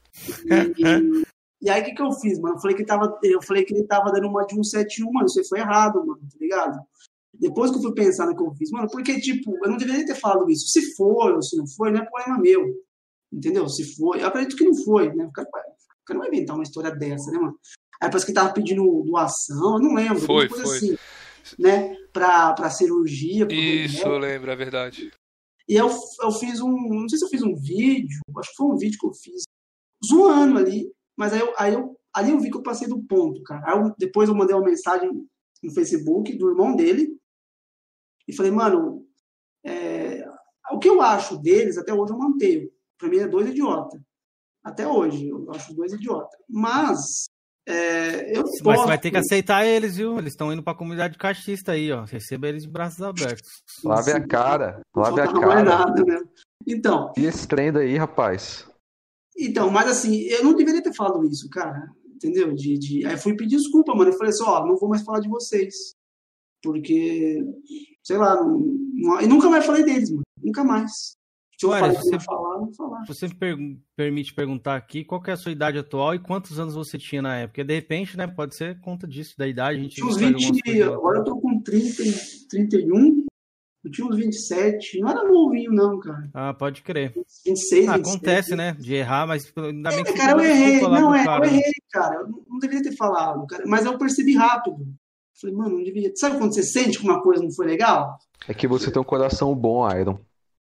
E, 0.44 1.26
E 1.62 1.70
aí, 1.70 1.80
o 1.80 1.84
que, 1.84 1.94
que 1.94 2.02
eu 2.02 2.12
fiz, 2.12 2.38
mano? 2.38 2.56
Eu 2.56 2.60
falei, 2.60 2.76
que 2.76 2.84
tava, 2.84 3.18
eu 3.22 3.42
falei 3.42 3.64
que 3.64 3.74
ele 3.74 3.84
tava 3.84 4.12
dando 4.12 4.28
uma 4.28 4.44
de 4.44 4.54
171, 4.54 5.10
mano. 5.10 5.26
Isso 5.26 5.40
aí 5.40 5.48
foi 5.48 5.58
errado, 5.60 6.04
mano, 6.04 6.20
tá 6.20 6.38
ligado? 6.40 6.78
Depois 7.32 7.70
que 7.70 7.78
eu 7.78 7.82
fui 7.82 7.94
pensar 7.94 8.26
no 8.26 8.36
que 8.36 8.42
eu 8.42 8.54
fiz, 8.54 8.70
mano, 8.70 8.88
porque, 8.90 9.20
tipo, 9.20 9.56
eu 9.64 9.70
não 9.70 9.76
deveria 9.76 10.06
ter 10.06 10.14
falado 10.14 10.50
isso. 10.50 10.68
Se 10.68 10.94
foi 10.94 11.32
ou 11.32 11.42
se 11.42 11.56
não 11.56 11.66
foi, 11.66 11.90
não 11.90 12.00
é 12.00 12.04
problema 12.04 12.38
meu. 12.38 12.64
Entendeu? 13.32 13.68
Se 13.68 13.96
foi, 13.96 14.22
eu 14.22 14.26
acredito 14.26 14.56
que 14.56 14.64
não 14.64 14.74
foi, 14.84 15.12
né? 15.14 15.24
O 15.26 15.32
cara, 15.32 15.48
o 15.48 16.04
cara 16.04 16.18
não 16.18 16.20
vai 16.20 16.28
inventar 16.28 16.56
uma 16.56 16.62
história 16.62 16.90
dessa, 16.90 17.30
né, 17.30 17.38
mano? 17.38 17.58
Aí 18.00 18.10
parece 18.10 18.26
que 18.26 18.32
tava 18.32 18.52
pedindo 18.52 19.02
doação, 19.04 19.74
eu 19.76 19.80
não 19.80 19.94
lembro. 19.94 20.20
Foi, 20.20 20.48
foi. 20.48 20.62
Assim, 20.62 20.98
né? 21.58 21.94
Pra, 22.12 22.52
pra 22.52 22.70
cirurgia. 22.70 23.46
Isso, 23.50 24.06
eu 24.06 24.18
lembro, 24.18 24.50
é 24.50 24.56
verdade. 24.56 25.10
E 25.68 25.74
eu, 25.74 25.88
eu 26.22 26.30
fiz 26.32 26.60
um, 26.60 26.70
não 26.70 27.08
sei 27.08 27.18
se 27.18 27.24
eu 27.24 27.28
fiz 27.28 27.42
um 27.42 27.56
vídeo, 27.56 28.20
acho 28.38 28.50
que 28.50 28.56
foi 28.56 28.66
um 28.66 28.76
vídeo 28.76 28.98
que 28.98 29.06
eu 29.06 29.12
fiz, 29.12 29.42
zoando 30.04 30.58
ali, 30.58 30.90
mas 31.16 31.32
aí 31.32 31.40
eu, 31.40 31.54
aí 31.58 31.74
eu, 31.74 31.98
ali 32.14 32.30
eu 32.30 32.38
vi 32.38 32.50
que 32.50 32.56
eu 32.56 32.62
passei 32.62 32.88
do 32.88 33.02
ponto, 33.02 33.42
cara. 33.42 33.62
Aí 33.66 33.78
eu, 33.78 33.94
depois 33.98 34.28
eu 34.28 34.34
mandei 34.34 34.54
uma 34.54 34.64
mensagem 34.64 35.10
no 35.62 35.72
Facebook 35.72 36.36
do 36.36 36.50
irmão 36.50 36.76
dele 36.76 37.16
e 38.28 38.34
falei, 38.34 38.52
mano, 38.52 39.06
é, 39.64 40.24
o 40.70 40.78
que 40.78 40.88
eu 40.88 41.00
acho 41.00 41.38
deles, 41.38 41.78
até 41.78 41.92
hoje 41.92 42.12
eu 42.12 42.18
mantenho. 42.18 42.70
Pra 42.98 43.08
mim 43.08 43.18
é 43.18 43.28
dois 43.28 43.48
idiotas. 43.48 44.00
Até 44.64 44.86
hoje, 44.86 45.28
eu 45.28 45.50
acho 45.52 45.74
dois 45.74 45.92
idiotas. 45.92 46.38
Mas 46.48 47.26
é, 47.68 48.36
eu 48.36 48.42
Mas 48.42 48.62
posso... 48.62 48.80
você 48.80 48.86
vai 48.86 48.98
ter 48.98 49.10
que 49.10 49.16
aceitar 49.16 49.66
eles, 49.66 49.96
viu? 49.96 50.18
Eles 50.18 50.34
estão 50.34 50.52
indo 50.52 50.62
pra 50.62 50.74
comunidade 50.74 51.18
caixista 51.18 51.72
aí, 51.72 51.90
ó. 51.90 52.04
Receba 52.04 52.46
eles 52.46 52.62
de 52.62 52.68
braços 52.68 53.02
abertos. 53.02 53.48
Lave 53.82 54.12
a 54.12 54.24
cara. 54.24 54.80
Lave 54.94 55.20
a 55.20 55.32
cara. 55.32 55.60
É 55.60 55.64
nada, 55.64 56.04
né? 56.04 56.20
Então. 56.64 57.12
E 57.16 57.24
esse 57.26 57.48
trem 57.48 57.72
daí, 57.72 57.96
rapaz? 57.96 58.68
Então, 59.36 59.68
mas 59.68 59.88
assim, 59.88 60.20
eu 60.22 60.44
não 60.44 60.54
deveria 60.54 60.82
ter 60.82 60.94
falado 60.94 61.26
isso, 61.26 61.48
cara. 61.50 61.90
Entendeu? 62.14 62.54
De, 62.54 62.78
de... 62.78 63.04
Aí 63.04 63.16
fui 63.16 63.34
pedir 63.34 63.56
desculpa, 63.56 63.94
mano. 63.94 64.10
Eu 64.10 64.16
falei 64.16 64.30
assim, 64.30 64.44
ó, 64.44 64.64
não 64.64 64.76
vou 64.76 64.88
mais 64.88 65.02
falar 65.02 65.18
de 65.18 65.28
vocês. 65.28 65.74
Porque, 66.62 67.44
sei 68.02 68.16
lá, 68.16 68.36
não, 68.36 68.60
não... 68.94 69.20
e 69.20 69.26
nunca 69.26 69.50
mais 69.50 69.66
falei 69.66 69.84
deles, 69.84 70.10
mano. 70.10 70.22
Nunca 70.40 70.62
mais. 70.62 71.16
Olha, 71.64 71.92
você, 71.94 72.20
falar, 72.20 72.58
não 72.58 72.72
falar. 72.72 73.04
Você 73.06 73.28
me 73.28 73.34
per 73.34 73.56
permite 73.96 74.34
perguntar 74.34 74.76
aqui 74.76 75.04
qual 75.04 75.22
é 75.26 75.32
a 75.32 75.36
sua 75.36 75.52
idade 75.52 75.78
atual 75.78 76.14
e 76.14 76.18
quantos 76.18 76.60
anos 76.60 76.74
você 76.74 76.98
tinha 76.98 77.22
na 77.22 77.36
época? 77.36 77.48
Porque 77.48 77.64
de 77.64 77.74
repente, 77.74 78.16
né, 78.16 78.26
pode 78.26 78.54
ser 78.54 78.78
conta 78.80 79.06
disso, 79.06 79.34
da 79.38 79.48
idade. 79.48 79.78
A 79.78 79.82
gente 79.82 79.94
tinha 79.94 80.06
uns 80.06 80.16
20, 80.18 80.82
agora 80.82 81.18
eu 81.18 81.24
tô 81.24 81.40
com 81.40 81.60
30, 81.60 82.02
31. 82.50 83.24
Eu 83.84 83.90
tinha 83.90 84.06
uns 84.06 84.16
27, 84.16 84.98
não 84.98 85.08
era 85.08 85.22
novinho, 85.22 85.72
não, 85.72 86.00
cara. 86.00 86.28
Ah, 86.34 86.52
pode 86.52 86.82
crer. 86.82 87.14
26, 87.46 87.88
ah, 87.88 87.94
Acontece, 87.94 88.56
né? 88.56 88.76
De 88.78 88.94
errar, 88.94 89.28
mas 89.28 89.50
ainda 89.56 89.90
bem 89.90 90.00
é, 90.00 90.04
que 90.04 90.12
cara, 90.12 90.32
eu 90.32 90.40
errei. 90.40 90.80
Não, 90.80 91.14
é, 91.14 91.24
cara, 91.24 91.46
eu 91.46 91.50
errei, 91.50 91.72
cara. 91.90 92.14
Eu 92.16 92.44
não 92.48 92.58
deveria 92.58 92.82
ter 92.82 92.96
falado, 92.96 93.46
cara. 93.46 93.62
Mas 93.64 93.84
eu 93.84 93.96
percebi 93.96 94.34
rápido. 94.34 94.76
Falei, 95.40 95.54
mano, 95.54 95.76
não 95.76 95.84
devia. 95.84 96.10
Sabe 96.16 96.36
quando 96.36 96.52
você 96.52 96.64
sente 96.64 96.98
que 96.98 97.04
uma 97.04 97.22
coisa 97.22 97.42
não 97.42 97.52
foi 97.52 97.66
legal? 97.66 98.18
É 98.48 98.52
que 98.52 98.66
você 98.66 98.90
tem 98.90 99.00
um 99.00 99.04
coração 99.04 99.54
bom, 99.54 99.88
Iron. 99.96 100.18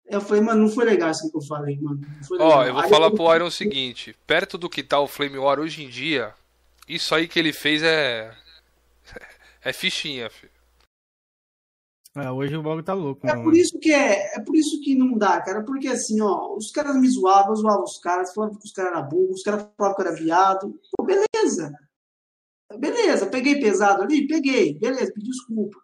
Eu 0.07 0.21
falei, 0.21 0.41
mano, 0.41 0.63
não 0.63 0.69
foi 0.69 0.85
legal 0.85 1.09
assim 1.09 1.29
que 1.29 1.37
eu 1.37 1.41
falei, 1.41 1.79
mano. 1.81 1.99
Ó, 2.39 2.63
eu 2.63 2.73
vou 2.73 2.83
aí 2.83 2.89
falar 2.89 3.07
eu... 3.07 3.15
pro 3.15 3.33
Iron 3.35 3.47
o 3.47 3.51
seguinte: 3.51 4.15
perto 4.27 4.57
do 4.57 4.69
que 4.69 4.83
tá 4.83 4.99
o 4.99 5.07
Flame 5.07 5.37
War 5.37 5.59
hoje 5.59 5.83
em 5.83 5.89
dia, 5.89 6.33
isso 6.87 7.13
aí 7.15 7.27
que 7.27 7.39
ele 7.39 7.53
fez 7.53 7.81
é. 7.83 8.31
É 9.67 9.73
fichinha, 9.73 10.29
filho. 10.29 10.51
É, 12.15 12.31
hoje 12.31 12.55
o 12.55 12.61
bagulho 12.61 12.83
tá 12.83 12.93
louco. 12.93 13.27
É 13.27 13.31
mano. 13.31 13.43
por 13.43 13.55
isso 13.55 13.79
que 13.79 13.91
é, 13.91 14.37
é 14.37 14.39
por 14.39 14.55
isso 14.55 14.79
que 14.81 14.95
não 14.95 15.17
dá, 15.17 15.41
cara. 15.41 15.63
Porque 15.63 15.87
assim, 15.87 16.21
ó, 16.21 16.55
os 16.55 16.71
caras 16.71 16.95
me 16.95 17.09
zoavam, 17.09 17.49
eu 17.49 17.55
zoava 17.55 17.81
os 17.81 17.97
caras, 17.97 18.31
falavam 18.31 18.57
que 18.57 18.65
os 18.65 18.71
caras 18.71 18.91
eram 18.91 19.09
burros, 19.09 19.37
os 19.37 19.43
caras 19.43 19.67
falavam 19.75 19.95
que 19.95 20.01
eu 20.03 20.07
era 20.07 20.15
viado. 20.15 20.79
Pô, 20.95 21.03
beleza. 21.03 21.73
Beleza, 22.77 23.25
peguei 23.25 23.59
pesado 23.59 24.03
ali? 24.03 24.27
Peguei. 24.27 24.77
Beleza, 24.79 25.11
pedi 25.13 25.29
desculpa. 25.29 25.77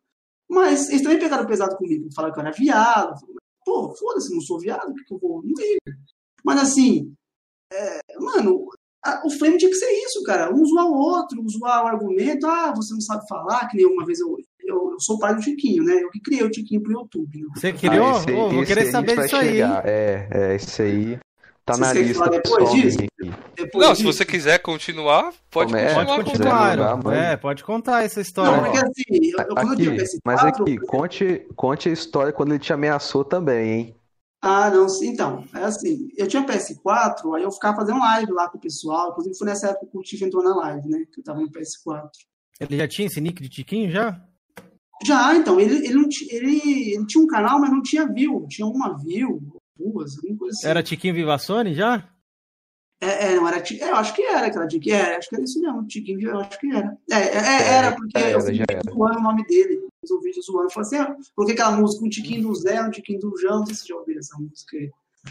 Mas 0.48 0.90
eles 0.90 1.02
também 1.02 1.20
pegaram 1.20 1.46
pesado 1.46 1.76
comigo. 1.76 2.08
Falaram 2.14 2.34
que 2.34 2.40
eu 2.40 2.46
era 2.46 2.56
viado. 2.56 3.16
Pô, 3.66 3.94
foda-se, 3.96 4.34
não 4.34 4.42
sou 4.42 4.60
viado, 4.60 4.94
porque 4.94 5.14
eu 5.14 5.20
vou. 5.20 5.42
Não 5.44 5.54
liga. 5.56 5.98
Mas 6.44 6.62
assim, 6.62 7.14
é, 7.72 8.00
mano, 8.20 8.68
a, 9.04 9.26
o 9.26 9.30
frame 9.30 9.58
tinha 9.58 9.72
que 9.72 9.78
ser 9.78 9.92
isso, 10.06 10.24
cara. 10.24 10.54
Um 10.54 10.66
zoar 10.66 10.88
o 10.88 10.94
outro, 10.94 11.44
zoar 11.50 11.84
o 11.84 11.88
argumento. 11.88 12.46
Ah, 12.48 12.74
você 12.76 12.94
não 12.94 13.02
sabe 13.02 13.28
falar, 13.28 13.68
que 13.68 13.78
nem 13.78 13.86
uma 13.86 14.06
vez 14.06 14.20
eu, 14.20 14.36
eu, 14.60 14.92
eu 14.92 15.00
sou 15.00 15.18
pai 15.18 15.36
do 15.36 15.42
Tiquinho, 15.42 15.84
né? 15.84 16.02
Eu 16.02 16.10
que 16.10 16.20
criei 16.20 16.44
o 16.44 16.52
Tiquinho 16.52 16.82
pro 16.82 16.94
YouTube. 16.94 17.42
Né? 17.42 17.48
Você 17.56 17.74
criou? 17.74 18.08
Ah, 18.08 18.18
esse, 18.18 18.32
oh, 18.32 18.50
vou 18.50 18.66
querer 18.66 18.92
saber 18.92 19.16
disso 19.16 19.36
aí. 19.36 19.62
É, 19.62 20.28
é, 20.32 20.56
esse 20.56 20.82
aí. 20.82 21.20
Tá 21.72 21.78
na 21.78 21.94
lista 21.94 22.30
depois 22.30 22.72
disso? 22.72 22.98
Depois 23.56 23.86
não, 23.86 23.94
disso? 23.94 23.96
se 23.96 24.04
você 24.04 24.26
quiser 24.26 24.60
continuar, 24.60 25.34
pode 25.50 25.72
Come, 25.72 25.84
continuar. 25.84 26.06
Pode 26.06 26.30
continuar, 26.30 26.78
jogar, 26.78 27.16
é, 27.16 27.38
pode 27.38 27.64
contar 27.64 28.04
essa 28.04 28.22
história. 28.22 28.52
Não, 28.52 28.64
porque 28.64 28.78
assim, 28.78 29.32
eu, 29.34 29.40
eu, 29.40 29.58
aqui, 29.58 29.86
eu 29.86 29.94
PS4, 29.94 30.20
mas 30.26 30.44
aqui, 30.44 30.78
conte, 30.78 31.48
conte 31.56 31.90
a 31.90 31.92
história 31.92 32.34
quando 32.34 32.52
ele 32.52 32.60
te 32.60 32.74
ameaçou 32.74 33.24
também, 33.24 33.70
hein? 33.72 33.96
Ah, 34.44 34.72
não, 34.72 34.88
então, 35.04 35.46
é 35.54 35.64
assim, 35.64 36.10
eu 36.18 36.28
tinha 36.28 36.44
PS4, 36.44 37.36
aí 37.36 37.44
eu 37.44 37.52
ficava 37.52 37.78
fazendo 37.78 38.00
live 38.00 38.32
lá 38.32 38.50
com 38.50 38.58
o 38.58 38.62
pessoal, 38.62 39.12
inclusive 39.12 39.38
foi 39.38 39.48
nessa 39.48 39.68
época 39.68 39.86
que 39.86 39.98
o 39.98 40.02
Tiff 40.02 40.26
entrou 40.26 40.44
na 40.44 40.56
live, 40.56 40.90
né, 40.90 41.06
que 41.14 41.20
eu 41.20 41.24
tava 41.24 41.40
no 41.40 41.52
PS4. 41.52 42.10
Ele 42.60 42.78
já 42.78 42.88
tinha 42.88 43.08
esse 43.08 43.22
nick 43.22 43.40
de 43.42 43.50
Tiquinho, 43.50 43.92
já? 43.92 44.20
Já, 45.06 45.36
então, 45.36 45.60
ele, 45.60 45.86
ele, 45.86 45.94
não 45.94 46.10
ele, 46.30 46.92
ele 46.94 47.06
tinha 47.06 47.24
um 47.24 47.28
canal, 47.28 47.60
mas 47.60 47.70
não 47.70 47.84
tinha 47.84 48.12
view, 48.12 48.48
tinha 48.50 48.66
uma 48.68 48.98
view, 48.98 49.40
duas, 49.82 50.18
alguma 50.18 50.38
coisa 50.38 50.58
assim. 50.58 50.68
Era 50.68 50.84
Tiquinho 50.84 51.14
Vivassone 51.14 51.74
já? 51.74 52.08
É, 53.04 53.32
é, 53.32 53.36
não 53.36 53.48
era 53.48 53.58
é, 53.58 53.90
eu 53.90 53.96
acho 53.96 54.14
que 54.14 54.22
era 54.22 54.46
aquela 54.46 54.68
Tiquinho, 54.68 54.96
é, 54.96 55.16
acho 55.16 55.28
que 55.28 55.36
era 55.36 55.44
isso 55.44 55.60
mesmo, 55.60 55.88
Tiquinho, 55.88 56.30
eu 56.30 56.40
acho 56.40 56.60
que 56.60 56.72
era. 56.72 56.98
É, 57.10 57.16
é, 57.16 57.38
é 57.38 57.74
era, 57.74 57.96
porque 57.96 58.16
é, 58.16 58.36
eu 58.36 58.42
fiz 58.42 58.60
zoando 58.88 59.18
o 59.18 59.24
nome 59.24 59.44
dele, 59.48 59.88
fiz 60.00 60.12
um 60.12 60.22
vídeo 60.22 60.44
zoando, 60.44 60.70
falei 60.70 60.88
assim, 60.88 60.98
ah, 60.98 61.18
coloquei 61.36 61.56
aquela 61.56 61.78
música, 61.78 62.06
um 62.06 62.10
Tiquinho 62.10 62.44
do 62.44 62.54
Zé, 62.54 62.80
um 62.80 62.92
Tiquinho 62.92 63.20
do 63.20 63.36
João, 63.40 63.60
não 63.60 63.66
sei 63.66 63.76
se 63.76 63.88
já 63.88 63.96
ouviram 63.96 64.20
essa 64.20 64.38
música, 64.38 64.78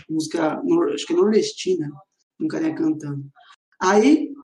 música, 0.09 0.63
acho 0.93 1.07
que 1.07 1.13
é 1.13 1.17
nordestina, 1.17 1.93
um 2.41 2.49
carinha 2.49 2.75
cantando. 2.75 3.25
Aí, 3.81 4.35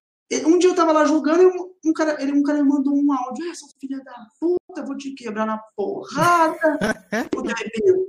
um 0.44 0.56
dia 0.58 0.70
eu 0.70 0.76
tava 0.76 0.92
lá 0.92 1.04
jogando 1.04 1.42
e 1.42 1.90
um, 1.90 1.92
cara, 1.92 2.22
ele, 2.22 2.32
um 2.32 2.44
cara 2.44 2.62
me 2.62 2.68
mandou 2.68 2.94
um 2.94 3.12
áudio, 3.12 3.50
essa 3.50 3.66
filha 3.80 4.02
da 4.04 4.14
puta, 4.40 4.84
vou 4.84 4.96
te 4.96 5.10
quebrar 5.10 5.46
na 5.46 5.58
porrada, 5.76 6.78
vou 7.34 7.42
te 7.42 7.52
arrebentar, 7.52 8.05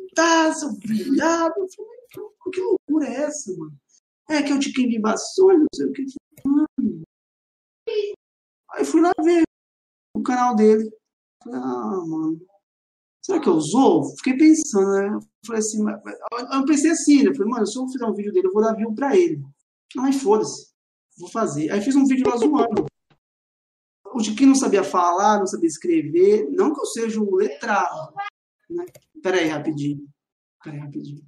seu 0.54 0.74
viado. 0.84 1.54
Eu 1.58 1.68
falei, 1.76 2.52
que 2.52 2.62
loucura 2.62 3.08
é 3.08 3.24
essa, 3.24 3.56
mano? 3.58 3.76
É 4.30 4.44
que 4.44 4.52
eu 4.52 4.60
te 4.60 4.74
queimei 4.74 5.00
bastante, 5.00 5.60
não 5.60 5.68
sei 5.74 5.86
o 5.88 5.94
que. 5.94 6.06
Mano. 6.46 7.04
Aí 8.72 8.86
fui 8.86 9.02
lá 9.02 9.14
ver 9.24 9.44
o 10.16 10.22
canal 10.22 10.56
dele. 10.56 10.90
Falei, 11.44 11.60
ah, 11.60 12.04
mano. 12.06 12.42
Será 13.22 13.42
que 13.42 13.50
eu 13.50 13.56
usou? 13.56 14.16
Fiquei 14.18 14.38
pensando, 14.38 14.92
né? 14.92 15.08
Eu 15.16 15.20
falei 15.46 15.60
assim, 15.60 15.84
eu 16.54 16.66
pensei 16.66 16.92
assim, 16.92 17.24
né? 17.24 17.30
Eu 17.30 17.36
falei, 17.36 17.52
mano, 17.52 17.68
se 17.68 17.78
eu 17.78 17.88
fizer 17.90 18.06
um 18.06 18.14
vídeo 18.14 18.32
dele, 18.32 18.48
eu 18.48 18.54
vou 18.54 18.62
dar 18.62 18.74
view 18.74 18.94
pra 18.94 19.16
ele. 19.18 19.42
Ai, 20.00 20.14
foda-se. 20.14 20.72
Vou 21.18 21.30
fazer. 21.30 21.72
Aí 21.72 21.82
fiz 21.82 21.96
um 21.96 22.06
vídeo 22.06 22.30
lá 22.30 22.38
zoando. 22.38 22.86
O 24.14 24.22
Tiquinho 24.22 24.50
não 24.50 24.56
sabia 24.56 24.84
falar, 24.84 25.40
não 25.40 25.48
sabia 25.48 25.68
escrever. 25.68 26.50
Não 26.52 26.74
que 26.74 26.80
eu 26.80 26.86
seja 26.86 27.20
o 27.20 27.36
letrado. 27.36 28.14
Né? 28.70 28.86
Pera 29.22 29.38
aí, 29.38 29.48
rapidinho. 29.48 30.00
Pera 30.64 30.76
aí, 30.76 30.82
rapidinho. 30.82 31.22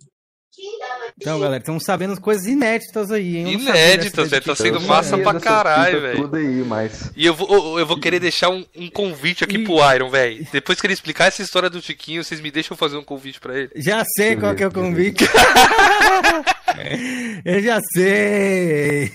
Então, 1.18 1.40
galera, 1.40 1.60
estamos 1.60 1.84
sabendo 1.84 2.20
coisas 2.20 2.46
inéditas 2.46 3.12
aí, 3.12 3.38
hein? 3.38 3.54
Inéditas, 3.54 4.30
velho. 4.30 4.44
Tá 4.44 4.56
sendo 4.56 4.82
massa 4.82 5.18
pra 5.18 5.40
caralho, 5.40 6.02
velho. 6.02 6.22
Tudo 6.24 6.38
aí, 6.38 6.64
mas. 6.64 7.12
E 7.16 7.26
eu 7.26 7.34
vou, 7.34 7.80
eu 7.80 7.86
vou 7.86 8.00
querer 8.00 8.20
deixar 8.20 8.50
um, 8.50 8.66
um 8.76 8.90
convite 8.90 9.44
aqui 9.44 9.58
e... 9.58 9.64
pro 9.64 9.94
Iron, 9.94 10.10
velho. 10.10 10.46
Depois 10.52 10.80
que 10.80 10.88
ele 10.88 10.94
explicar 10.94 11.26
essa 11.26 11.42
história 11.42 11.70
do 11.70 11.82
Tiquinho, 11.82 12.24
vocês 12.24 12.42
me 12.42 12.52
deixam 12.52 12.76
fazer 12.76 12.98
um 12.98 13.04
convite 13.04 13.40
pra 13.40 13.58
ele? 13.58 13.72
Já 13.76 14.04
sei 14.18 14.36
qual 14.36 14.56
que 14.56 14.64
é 14.64 14.68
o 14.68 14.74
convite. 14.74 15.26
eu 17.46 17.62
já 17.62 17.80
sei. 17.94 19.12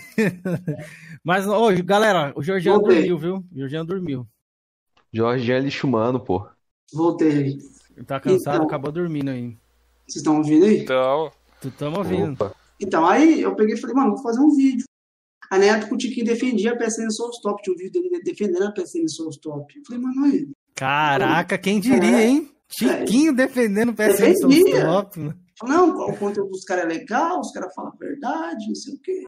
Mas, 1.22 1.46
ô, 1.46 1.70
galera, 1.84 2.32
o 2.36 2.42
Jorgiano 2.42 2.82
dormiu, 2.82 3.18
viu? 3.18 3.44
O 3.52 3.58
Jorgiano 3.58 3.86
dormiu. 3.86 4.26
Jorgiano 5.12 5.60
é 5.60 5.64
lixo 5.64 5.86
humano, 5.86 6.20
pô. 6.20 6.46
Voltei. 6.92 7.58
Ele 7.96 8.04
tá 8.04 8.20
cansado, 8.20 8.56
então... 8.56 8.66
acabou 8.66 8.92
dormindo 8.92 9.30
aí. 9.30 9.56
Vocês 10.06 10.16
estão 10.16 10.38
ouvindo 10.38 10.64
aí? 10.64 10.82
Então. 10.82 11.30
Tu 11.60 11.68
estamos 11.68 11.98
ouvindo. 11.98 12.32
Opa. 12.34 12.54
Então, 12.80 13.06
aí 13.06 13.40
eu 13.40 13.54
peguei 13.54 13.74
e 13.74 13.80
falei, 13.80 13.96
mano, 13.96 14.14
vou 14.14 14.22
fazer 14.22 14.40
um 14.40 14.54
vídeo. 14.54 14.84
Aí 15.50 15.60
na 15.60 15.76
época 15.76 15.94
o 15.94 15.98
Tiquinho 15.98 16.26
defendia 16.26 16.72
a 16.72 16.76
PSN 16.76 17.10
Soul 17.10 17.30
Stop, 17.30 17.62
tinha 17.62 17.74
um 17.74 17.78
vídeo 17.78 17.92
dele 18.02 18.22
defendendo 18.22 18.64
a 18.64 18.72
PSN 18.72 19.06
Soul 19.08 19.30
Stop. 19.30 19.72
Eu 19.76 19.82
falei, 19.86 20.02
mano, 20.02 20.24
aí. 20.24 20.48
Caraca, 20.74 21.56
quem 21.56 21.78
diria, 21.78 22.20
é, 22.20 22.26
hein? 22.26 22.50
Tiquinho 22.68 23.32
é, 23.32 23.34
defendendo 23.34 23.90
o 23.90 23.94
PSN 23.94 24.36
Soul 24.36 24.52
Stop. 24.52 25.20
Né? 25.20 25.34
Não, 25.62 25.90
o 26.08 26.16
conteúdo 26.16 26.50
dos 26.50 26.64
caras 26.64 26.84
é 26.84 26.88
legal, 26.88 27.40
os 27.40 27.52
caras 27.52 27.72
falam 27.74 27.92
a 27.92 27.96
verdade, 27.96 28.66
não 28.66 28.74
sei 28.74 28.94
o 28.94 29.00
quê. 29.00 29.24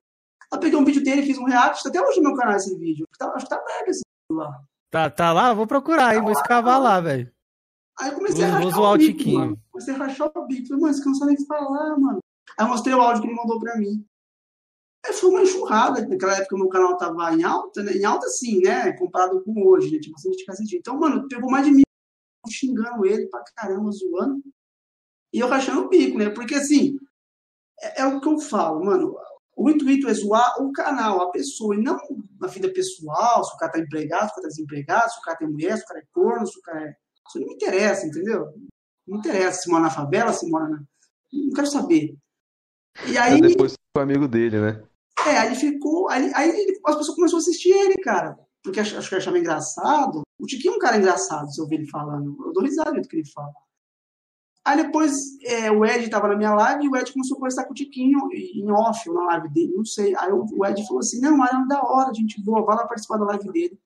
Aí 0.53 0.61
peguei 0.61 0.79
um 0.79 0.85
vídeo 0.85 1.03
dele, 1.03 1.23
fiz 1.23 1.39
um 1.39 1.45
react, 1.45 1.87
até 1.87 2.01
hoje 2.01 2.21
no 2.21 2.31
meu 2.31 2.37
canal 2.37 2.57
esse 2.57 2.77
vídeo. 2.77 3.07
Tá, 3.19 3.31
acho 3.35 3.45
que 3.45 3.51
tá 3.51 3.57
aberto 3.57 3.89
esse 3.89 4.03
vídeo 4.03 4.43
lá. 4.43 4.61
Tá, 4.91 5.11
tá 5.11 5.33
lá? 5.33 5.53
Vou 5.53 5.67
procurar, 5.67 6.15
hein? 6.15 6.23
Vou 6.23 6.33
escavar 6.33 6.81
lá, 6.81 7.01
velho. 7.01 7.31
Aí 7.99 8.11
eu 8.11 8.15
comecei 8.17 8.45
a 8.45 8.49
rachar 8.49 8.83
o, 8.83 8.99
bico, 8.99 9.31
mano. 9.31 9.63
Comecei 9.71 9.95
a 9.95 9.97
rachar 9.97 10.31
o 10.35 10.47
bico. 10.47 10.69
Falei, 10.69 10.81
mano, 10.83 10.93
esse 10.93 11.01
cara 11.01 11.11
não 11.11 11.19
sabe 11.19 11.35
nem 11.35 11.47
falar, 11.47 11.99
mano. 11.99 12.19
Aí 12.59 12.67
eu 12.67 12.69
mostrei 12.69 12.95
o 12.95 13.01
áudio 13.01 13.23
que 13.23 13.29
ele 13.29 13.37
mandou 13.37 13.59
pra 13.59 13.77
mim. 13.79 14.05
Aí 15.05 15.13
foi 15.13 15.31
uma 15.31 15.43
enxurrada. 15.43 16.07
Naquela 16.07 16.37
época 16.37 16.55
o 16.55 16.59
meu 16.59 16.69
canal 16.69 16.97
tava 16.97 17.35
em 17.35 17.43
alta, 17.43 17.83
né? 17.83 17.93
Em 17.93 18.05
alta 18.05 18.29
sim, 18.29 18.61
né? 18.61 18.93
Comparado 18.93 19.43
com 19.43 19.67
hoje, 19.67 19.91
né? 19.91 19.99
Tinha 19.99 20.13
bastante 20.13 20.45
assistir. 20.49 20.77
Então, 20.77 20.99
mano, 20.99 21.27
pegou 21.29 21.51
mais 21.51 21.65
de 21.65 21.73
mil 21.73 21.87
xingando 22.49 23.05
ele 23.07 23.27
pra 23.29 23.43
caramba, 23.57 23.91
zoando. 23.91 24.43
E 25.33 25.41
eu 25.41 25.49
rachando 25.49 25.83
o 25.83 25.89
bico, 25.89 26.19
né? 26.19 26.31
Porque 26.31 26.55
assim, 26.55 26.99
é, 27.81 28.03
é 28.03 28.07
o 28.07 28.21
que 28.21 28.29
eu 28.29 28.39
falo, 28.39 28.85
mano. 28.85 29.17
O 29.57 29.71
intuito 29.71 30.07
é 30.07 30.13
zoar 30.13 30.63
o 30.63 30.71
canal, 30.71 31.23
a 31.23 31.31
pessoa, 31.31 31.75
e 31.75 31.83
não 31.83 31.99
na 32.39 32.47
vida 32.47 32.71
pessoal, 32.71 33.43
se 33.43 33.55
o 33.55 33.57
cara 33.57 33.73
tá 33.73 33.79
empregado, 33.79 34.29
se 34.29 34.33
o 34.33 34.35
cara 34.35 34.43
tá 34.43 34.49
desempregado, 34.49 35.11
se 35.11 35.19
o 35.19 35.23
cara 35.23 35.39
tem 35.39 35.49
mulher, 35.49 35.77
se 35.79 35.85
o 35.85 35.87
cara 35.87 36.01
é 36.01 36.07
corno, 36.13 36.47
se 36.47 36.59
o 36.59 36.63
cara 36.63 36.85
é 36.85 36.97
isso 37.29 37.41
não 37.41 37.47
me 37.47 37.55
interessa, 37.55 38.07
entendeu? 38.07 38.53
Não 39.07 39.19
interessa 39.19 39.63
se 39.63 39.71
mora 39.71 39.85
na 39.85 39.91
favela, 39.91 40.33
se 40.33 40.49
mora 40.51 40.69
na. 40.69 40.83
Não 41.33 41.53
quero 41.55 41.67
saber. 41.67 42.17
E 43.07 43.19
aí. 43.19 43.41
Mas 43.41 43.53
depois 43.53 43.75
foi 43.97 44.03
amigo 44.03 44.27
dele, 44.27 44.61
né? 44.61 44.83
É, 45.27 45.39
aí 45.39 45.55
ficou. 45.55 46.09
Aí, 46.09 46.31
aí 46.35 46.81
as 46.87 46.97
pessoas 46.97 47.17
começaram 47.17 47.39
a 47.39 47.43
assistir 47.43 47.71
ele, 47.71 47.97
cara. 47.97 48.39
Porque 48.63 48.81
acho, 48.81 48.97
acho 48.97 49.09
que 49.09 49.15
achava 49.15 49.39
engraçado. 49.39 50.23
O 50.39 50.47
Tiquinho 50.47 50.75
é 50.75 50.77
um 50.77 50.81
cara 50.81 50.97
engraçado, 50.97 51.53
se 51.53 51.61
eu 51.61 51.65
ouvir 51.65 51.77
ele 51.77 51.91
falando. 51.91 52.37
Eu 52.45 52.53
dou 52.53 52.65
risada 52.65 53.01
do 53.01 53.09
que 53.09 53.17
ele 53.17 53.29
fala. 53.29 53.53
Aí 54.65 54.83
depois 54.83 55.41
é, 55.45 55.71
o 55.71 55.85
Ed 55.85 56.11
tava 56.11 56.27
na 56.27 56.37
minha 56.37 56.53
live 56.53 56.85
e 56.85 56.89
o 56.89 56.97
Ed 56.97 57.13
começou 57.13 57.37
a 57.37 57.39
conversar 57.39 57.65
com 57.65 57.71
o 57.71 57.75
Tiquinho 57.75 58.19
em 58.33 58.69
off, 58.73 59.09
ou 59.09 59.15
na 59.15 59.27
live 59.27 59.49
dele, 59.51 59.73
não 59.77 59.85
sei. 59.85 60.17
Aí 60.17 60.33
o, 60.33 60.67
Ed 60.67 60.85
falou 60.85 60.99
assim: 60.99 61.21
Não, 61.21 61.37
Mariano, 61.37 61.69
da 61.69 61.81
hora, 61.81 62.13
gente 62.13 62.43
boa, 62.43 62.65
vai 62.65 62.75
lá 62.75 62.87
participar 62.87 63.19
da 63.19 63.27
live 63.27 63.53
dele. 63.53 63.79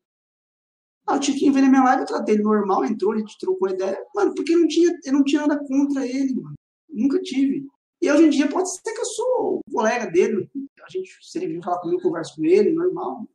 Ah, 1.11 1.17
o 1.17 1.19
Tiquinho 1.19 1.53
veio 1.53 1.65
na 1.65 1.71
minha 1.73 1.83
live, 1.83 2.03
eu 2.03 2.07
tratei 2.07 2.37
ele 2.37 2.45
normal, 2.45 2.85
entrou, 2.85 3.19
gente 3.19 3.37
trocou 3.37 3.69
ideia. 3.69 3.99
Mano, 4.15 4.33
porque 4.33 4.55
não 4.55 4.69
tinha, 4.69 4.97
eu 5.05 5.13
não 5.13 5.25
tinha 5.25 5.45
nada 5.45 5.61
contra 5.67 6.07
ele, 6.07 6.35
mano. 6.35 6.55
Nunca 6.89 7.21
tive. 7.21 7.67
E 8.01 8.11
hoje 8.13 8.27
em 8.27 8.31
dia 8.31 8.49
pode 8.49 8.71
ser 8.71 8.93
que 8.93 9.01
eu 9.01 9.05
sou 9.05 9.61
colega 9.73 10.09
dele. 10.09 10.49
A 10.85 10.89
gente, 10.89 11.11
se 11.21 11.37
ele 11.37 11.49
vir 11.49 11.65
falar 11.65 11.81
comigo, 11.81 11.99
eu 11.99 12.05
converso 12.05 12.37
com 12.37 12.45
ele, 12.45 12.73
normal. 12.73 13.29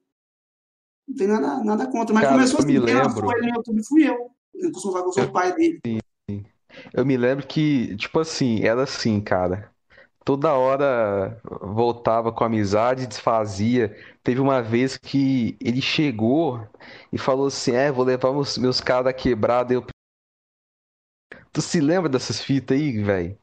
Não 1.05 1.15
tem 1.17 1.27
nada, 1.27 1.61
nada 1.65 1.91
contra. 1.91 2.13
Mas 2.13 2.23
Cara, 2.23 2.35
começou 2.35 2.59
assim, 2.59 2.67
quem 2.67 2.79
lembro... 2.79 3.09
foi 3.11 3.37
ele 3.39 3.51
no 3.51 3.55
YouTube 3.57 3.85
fui 3.85 4.07
eu. 4.07 4.31
Eu 4.53 4.71
costumo 4.71 4.93
falar 4.93 5.03
que 5.03 5.09
eu 5.09 5.13
sou 5.13 5.23
o 5.25 5.33
pai 5.33 5.53
dele. 5.53 5.79
Sim. 5.85 6.45
Eu 6.93 7.05
me 7.05 7.17
lembro 7.17 7.45
que, 7.45 7.93
tipo 7.97 8.19
assim, 8.19 8.63
era 8.63 8.83
assim, 8.83 9.19
cara 9.19 9.74
toda 10.25 10.53
hora 10.53 11.39
voltava 11.61 12.33
com 12.33 12.43
amizade, 12.43 13.05
desfazia. 13.05 13.95
Teve 14.23 14.41
uma 14.41 14.61
vez 14.61 14.97
que 14.97 15.55
ele 15.61 15.81
chegou 15.81 16.67
e 17.13 17.17
falou 17.17 17.47
assim: 17.47 17.73
É, 17.73 17.91
vou 17.91 18.03
levar 18.03 18.33
meus, 18.33 18.57
meus 18.57 18.81
caras 18.81 19.05
da 19.05 19.13
quebrada. 19.13 19.73
Eu... 19.73 19.85
Tu 21.53 21.61
se 21.61 21.79
lembra 21.79 22.09
dessas 22.09 22.41
fitas 22.41 22.75
aí, 22.75 23.01
velho? 23.01 23.37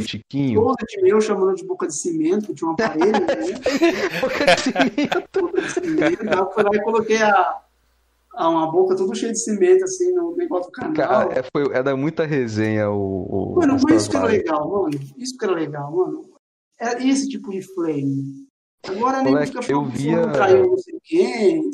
Chiquinho. 0.00 0.74
de 0.88 1.02
meu 1.02 1.20
chamando 1.20 1.54
de 1.54 1.64
boca 1.64 1.86
de 1.86 1.94
cimento, 1.94 2.54
tinha 2.54 2.70
um 2.70 2.72
aparelho, 2.72 3.12
né? 3.12 3.18
boca 4.20 4.46
de 4.46 4.60
cimento. 4.60 5.28
boca 5.40 5.60
de 5.60 5.70
cimento. 5.70 6.24
Eu 6.24 6.74
e 6.74 6.82
coloquei 6.82 7.22
a, 7.22 7.63
uma 8.36 8.70
boca 8.70 8.96
toda 8.96 9.14
cheia 9.14 9.32
de 9.32 9.38
cimento, 9.38 9.84
assim, 9.84 10.12
no 10.12 10.36
negócio 10.36 10.70
do 10.70 10.72
canal. 10.72 10.94
Cara, 10.94 11.38
é, 11.38 11.42
foi, 11.42 11.72
era 11.72 11.96
muita 11.96 12.24
resenha 12.24 12.90
o. 12.90 13.52
o 13.52 13.54
mano, 13.56 13.78
mas 13.82 14.02
isso 14.02 14.10
que 14.10 14.16
era 14.16 14.26
legal, 14.26 14.68
mano. 14.68 14.90
Isso 15.16 15.36
que 15.36 15.44
era 15.44 15.54
legal, 15.54 15.92
mano. 15.94 16.22
É 16.80 17.06
esse 17.06 17.28
tipo 17.28 17.50
de 17.50 17.62
flame. 17.62 18.44
Agora 18.86 19.22
nem 19.22 19.46
fica 19.46 19.60
eu 19.72 19.84
via... 19.84 20.30
caiu 20.32 20.66
não 20.66 20.78
sei 20.78 20.98
quem. 21.02 21.70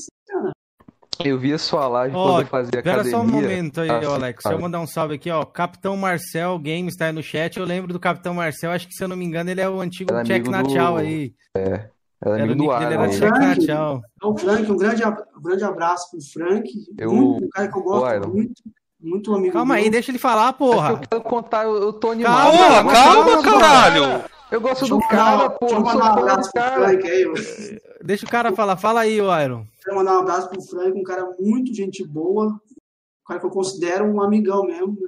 Eu 1.25 1.39
via 1.39 1.59
sua 1.59 1.87
live 1.89 2.17
oh, 2.17 2.23
quando 2.25 2.41
eu 2.41 2.47
fazia 2.47 2.81
academia. 2.81 3.03
Espera 3.03 3.11
só 3.11 3.23
um 3.23 3.31
momento 3.31 3.81
aí, 3.81 3.91
ah, 3.91 4.07
Alex. 4.07 4.43
Deixa 4.43 4.57
eu 4.57 4.61
mandar 4.61 4.81
um 4.81 4.87
salve 4.87 5.17
aqui, 5.17 5.31
ó. 5.31 5.45
Capitão 5.45 5.97
Marcel 5.97 6.59
Games 6.59 6.97
tá 6.97 7.07
aí 7.07 7.13
no 7.13 7.23
chat. 7.23 7.59
Eu 7.59 7.67
lembro 7.67 7.93
do 7.93 8.01
Capitão 8.01 8.33
Marcel. 8.33 8.71
Acho 8.71 8.87
que, 8.87 8.95
se 8.95 9.05
eu 9.05 9.09
não 9.09 9.17
me 9.17 9.25
engano, 9.25 9.51
ele 9.51 9.61
é 9.61 9.69
o 9.69 9.81
antigo 9.81 10.13
Check 10.25 10.47
na 10.47 10.63
do... 10.63 10.97
aí. 10.97 11.35
É. 11.57 11.91
Era, 12.23 12.35
era 12.35 12.45
amigo 12.45 12.65
do 12.65 12.71
Ar, 12.71 12.83
era 12.83 13.07
na 13.07 13.57
tchau. 13.57 14.03
É 14.23 14.27
o 14.27 14.37
Frank, 14.37 14.71
um 14.71 14.77
grande, 14.77 15.03
um 15.05 15.43
grande 15.43 15.65
abraço 15.65 16.11
pro 16.11 16.21
Frank. 16.21 16.71
Eu... 16.99 17.11
Um, 17.11 17.49
cara 17.51 17.69
que 17.69 17.79
eu 17.79 17.83
gosto 17.83 18.29
muito. 18.29 18.63
Muito 19.03 19.35
amigo 19.35 19.55
Calma 19.55 19.75
meu. 19.75 19.83
aí, 19.83 19.91
deixa 19.91 20.11
ele 20.11 20.19
falar, 20.19 20.53
porra. 20.53 20.91
É 20.91 20.93
eu 20.93 20.99
quero 20.99 21.23
contar, 21.23 21.65
eu 21.65 21.93
tô 21.95 22.11
animado. 22.11 22.53
Calma, 22.53 22.93
calma, 22.93 23.43
calma 23.43 23.61
caralho. 23.61 24.25
Eu 24.51 24.61
gosto 24.61 24.87
do 24.87 24.99
cara, 25.09 25.49
porra. 25.49 25.59
Deixa 25.61 25.75
eu 25.77 25.81
mandar 25.81 26.17
um 26.17 26.19
abraço 26.19 26.53
pro 26.53 26.63
Frank 26.63 27.09
aí. 27.09 27.25
Deixa 28.05 28.27
o 28.27 28.29
cara 28.29 28.53
falar. 28.53 28.77
Fala 28.77 29.01
aí, 29.01 29.17
Iron. 29.17 29.65
Quero 29.83 29.97
mandar 29.97 30.19
um 30.19 30.21
abraço 30.21 30.51
pro 30.51 30.61
Frank, 30.61 30.99
um 30.99 31.03
cara 31.03 31.27
muito 31.39 31.73
gente 31.73 32.07
boa. 32.07 32.49
Um 32.49 33.27
cara 33.27 33.41
que 33.41 33.47
eu 33.47 33.51
considero 33.51 34.05
um 34.05 34.21
amigão 34.21 34.65
mesmo. 34.65 34.99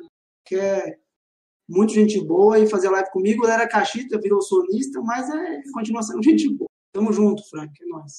Que 0.46 0.56
é 0.56 0.96
muito 1.68 1.92
gente 1.92 2.18
boa 2.24 2.58
e 2.58 2.66
fazer 2.66 2.88
live 2.88 3.10
comigo. 3.10 3.44
Ele 3.44 3.52
era 3.52 3.68
caixita, 3.68 4.18
virou 4.18 4.40
sonista, 4.40 5.02
mas 5.02 5.28
é, 5.28 5.60
continua 5.74 6.02
sendo 6.02 6.22
gente 6.24 6.48
boa. 6.48 6.71
Tamo 6.92 7.12
junto, 7.12 7.42
Frank. 7.48 7.72
É 7.80 7.86
nóis. 7.86 8.12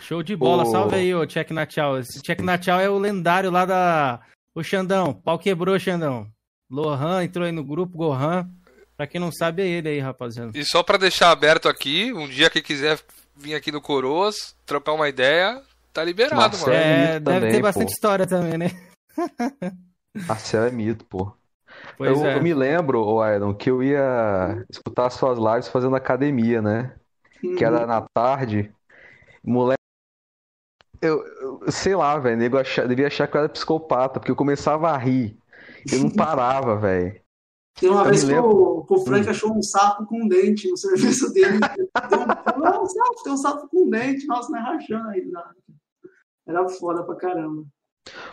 Show 0.00 0.22
de 0.22 0.36
bola. 0.36 0.64
Oh. 0.64 0.70
Salve 0.70 0.96
aí, 0.96 1.14
ô 1.14 1.26
Check 1.26 1.50
na 1.50 1.66
Tchau. 1.66 1.98
Esse 1.98 2.20
Check 2.22 2.40
na 2.40 2.58
Tchau 2.58 2.80
é 2.80 2.88
o 2.88 2.98
lendário 2.98 3.50
lá 3.50 3.64
da 3.64 4.20
Ô 4.58 4.62
Xandão, 4.64 5.14
pau 5.14 5.38
quebrou, 5.38 5.78
Xandão. 5.78 6.26
Lohan 6.68 7.22
entrou 7.22 7.46
aí 7.46 7.52
no 7.52 7.62
grupo, 7.62 7.96
Gohan. 7.96 8.50
Pra 8.96 9.06
quem 9.06 9.20
não 9.20 9.30
sabe, 9.30 9.62
é 9.62 9.66
ele 9.68 9.88
aí, 9.88 10.00
rapaziada. 10.00 10.50
E 10.58 10.64
só 10.64 10.82
pra 10.82 10.98
deixar 10.98 11.30
aberto 11.30 11.68
aqui, 11.68 12.12
um 12.12 12.26
dia 12.26 12.50
que 12.50 12.60
quiser 12.60 12.98
vir 13.36 13.54
aqui 13.54 13.70
no 13.70 13.80
Coroas, 13.80 14.56
trocar 14.66 14.94
uma 14.94 15.08
ideia, 15.08 15.62
tá 15.92 16.02
liberado, 16.02 16.34
Marcelo 16.34 16.72
mano. 16.72 16.82
É, 16.82 17.20
deve 17.20 17.38
também, 17.38 17.52
ter 17.52 17.62
bastante 17.62 17.86
pô. 17.86 17.92
história 17.92 18.26
também, 18.26 18.58
né? 18.58 18.70
Marcelo 20.26 20.66
é 20.66 20.70
mito, 20.72 21.04
pô. 21.04 21.32
Eu, 22.00 22.26
é. 22.26 22.36
eu, 22.36 22.42
me 22.42 22.52
lembro, 22.52 23.00
o 23.00 23.24
Iron, 23.24 23.54
que 23.54 23.70
eu 23.70 23.80
ia 23.80 24.66
escutar 24.68 25.08
suas 25.10 25.38
lives 25.38 25.68
fazendo 25.68 25.94
academia, 25.94 26.60
né? 26.60 26.96
Que 27.40 27.64
era 27.64 27.86
na 27.86 28.00
tarde. 28.00 28.72
Moleque 29.44 29.78
eu, 31.00 31.24
eu 31.24 31.72
sei 31.72 31.94
lá, 31.94 32.18
velho, 32.18 32.36
nego 32.36 32.58
achar, 32.58 32.86
devia 32.86 33.06
achar 33.06 33.26
que 33.28 33.36
eu 33.36 33.40
era 33.40 33.48
psicopata, 33.48 34.18
porque 34.18 34.30
eu 34.30 34.36
começava 34.36 34.90
a 34.90 34.96
rir. 34.96 35.36
Eu 35.90 36.00
não 36.00 36.10
parava, 36.14 36.76
velho. 36.76 37.20
Tem 37.78 37.88
uma 37.88 38.02
eu 38.02 38.08
vez 38.08 38.24
que 38.24 38.34
o, 38.34 38.84
o 38.88 39.04
Frank 39.04 39.26
hum. 39.26 39.30
achou 39.30 39.56
um 39.56 39.62
sapo 39.62 40.04
com 40.06 40.26
dente 40.26 40.68
no 40.68 40.76
serviço 40.76 41.32
dele. 41.32 41.60
Deu 42.10 42.20
um, 42.20 42.60
não, 42.60 42.82
um 42.82 42.86
sapo, 42.86 43.22
tem 43.22 43.32
um 43.32 43.36
sapo 43.36 43.68
com 43.68 43.88
dente, 43.88 44.26
nossa, 44.26 44.50
não 44.50 44.58
é 44.58 44.62
rachando 44.62 45.08
aí. 45.10 45.30
Era 46.46 46.68
foda 46.68 47.04
pra 47.04 47.14
caramba. 47.14 47.64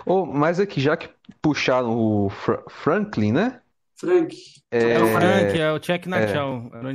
Oh, 0.06 0.26
mas 0.26 0.60
aqui, 0.60 0.80
já 0.80 0.98
que 0.98 1.10
puxaram 1.42 1.96
o 1.98 2.30
Fra 2.30 2.64
Franklin, 2.70 3.34
né? 3.34 3.62
Frank. 3.98 4.36
É, 4.72 4.92
é 4.94 5.04
o 5.04 5.08
Frank, 5.08 5.60
é 5.60 5.72
o 5.72 5.80
Check 5.80 6.06
na 6.08 6.20
é, 6.20 6.34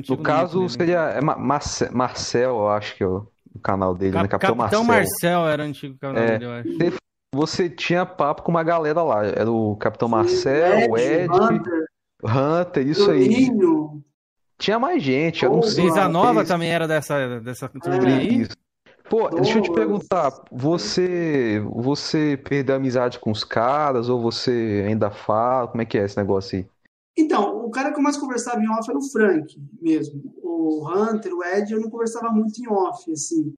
No 0.08 0.18
caso, 0.18 0.68
seria 0.68 1.10
é 1.10 1.20
Marcel, 1.20 1.92
Marcel, 1.92 2.50
eu 2.50 2.68
acho 2.68 2.96
que 2.96 3.02
é 3.02 3.06
o 3.06 3.26
o 3.54 3.58
canal 3.58 3.94
dele, 3.94 4.12
Cap 4.12 4.22
né? 4.22 4.28
Capitão, 4.28 4.56
Capitão 4.56 4.84
Marcel. 4.84 5.34
Marcel 5.34 5.48
era 5.48 5.62
o 5.62 5.66
antigo 5.66 5.98
canal 5.98 6.22
é, 6.22 6.38
dele, 6.38 6.44
eu 6.44 6.52
acho. 6.52 7.00
Você 7.34 7.70
tinha 7.70 8.04
papo 8.04 8.42
com 8.42 8.50
uma 8.50 8.62
galera 8.62 9.02
lá. 9.02 9.24
Era 9.24 9.50
o 9.50 9.76
Capitão 9.76 10.08
Sim, 10.08 10.14
Marcel, 10.14 10.90
o 10.90 10.98
Ed, 10.98 11.28
Hunter, 11.30 11.84
Hunter 12.24 12.86
isso 12.86 13.10
aí. 13.10 13.48
Tinha 14.58 14.78
mais 14.78 15.02
gente. 15.02 15.44
Eu 15.44 15.52
não 15.52 15.62
sei. 15.62 15.84
Brisa 15.84 16.08
Nova 16.08 16.44
também 16.44 16.70
era 16.70 16.88
dessa, 16.88 17.40
dessa 17.40 17.68
turma 17.68 18.10
é. 18.10 18.14
aí. 18.14 18.40
Isso. 18.42 18.56
Pô, 19.08 19.28
deixa 19.28 19.58
eu 19.58 19.62
te 19.62 19.72
perguntar, 19.72 20.32
você 20.52 21.60
você 21.72 22.36
perdeu 22.36 22.76
a 22.76 22.78
amizade 22.78 23.18
com 23.18 23.32
os 23.32 23.42
caras 23.42 24.08
ou 24.08 24.20
você 24.20 24.84
ainda 24.86 25.10
fala? 25.10 25.66
Como 25.66 25.82
é 25.82 25.84
que 25.84 25.98
é 25.98 26.04
esse 26.04 26.16
negócio 26.16 26.58
aí? 26.58 26.66
Então, 27.20 27.66
o 27.66 27.70
cara 27.70 27.92
que 27.92 27.98
eu 27.98 28.02
mais 28.02 28.16
conversava 28.16 28.62
em 28.62 28.68
off 28.70 28.88
era 28.88 28.98
o 28.98 29.10
Frank 29.10 29.54
mesmo. 29.80 30.22
O 30.42 30.88
Hunter, 30.88 31.34
o 31.34 31.44
Ed, 31.44 31.70
eu 31.70 31.80
não 31.80 31.90
conversava 31.90 32.30
muito 32.30 32.58
em 32.58 32.66
off, 32.66 33.12
assim. 33.12 33.52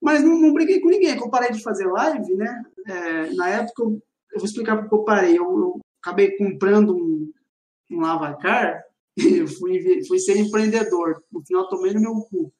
Mas 0.00 0.22
não, 0.22 0.38
não 0.38 0.52
briguei 0.52 0.80
com 0.80 0.90
ninguém. 0.90 1.16
Eu 1.16 1.30
parei 1.30 1.50
de 1.50 1.62
fazer 1.62 1.86
live, 1.86 2.34
né? 2.34 2.62
É, 2.86 3.34
na 3.34 3.48
época, 3.48 3.82
eu, 3.82 4.02
eu, 4.32 4.38
vou 4.38 4.44
explicar 4.44 4.76
porque 4.76 4.94
eu 4.94 5.02
parei. 5.02 5.38
Eu, 5.38 5.44
eu 5.44 5.80
acabei 6.02 6.36
comprando 6.36 6.94
um, 6.94 7.32
um 7.90 8.00
lavacar 8.00 8.82
e 9.16 9.46
fui, 9.46 10.04
fui 10.06 10.18
ser 10.18 10.36
empreendedor. 10.36 11.22
No 11.32 11.44
final, 11.44 11.68
tomei 11.68 11.94
no 11.94 12.00
meu 12.02 12.14
cu. 12.30 12.52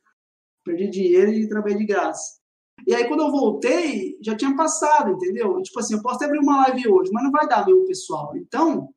Perdi 0.64 0.88
dinheiro 0.88 1.30
e 1.32 1.48
trabalhei 1.48 1.76
de 1.76 1.86
graça. 1.86 2.40
E 2.86 2.94
aí, 2.94 3.06
quando 3.06 3.20
eu 3.20 3.30
voltei, 3.30 4.16
já 4.22 4.34
tinha 4.34 4.56
passado, 4.56 5.12
entendeu? 5.12 5.60
tipo 5.60 5.78
assim, 5.78 5.94
eu 5.94 6.02
posso 6.02 6.16
até 6.16 6.24
abrir 6.24 6.38
uma 6.38 6.62
live 6.62 6.88
hoje, 6.88 7.10
mas 7.12 7.24
não 7.24 7.30
vai 7.30 7.46
dar 7.46 7.66
meu 7.66 7.84
pessoal. 7.84 8.34
Então, 8.36 8.88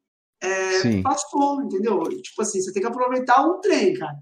é, 0.44 1.02
passou, 1.02 1.64
entendeu? 1.64 2.04
Tipo 2.22 2.42
assim, 2.42 2.62
você 2.62 2.74
tem 2.74 2.82
que 2.82 2.88
aproveitar 2.88 3.42
o 3.46 3.60
trem, 3.62 3.94
cara. 3.94 4.18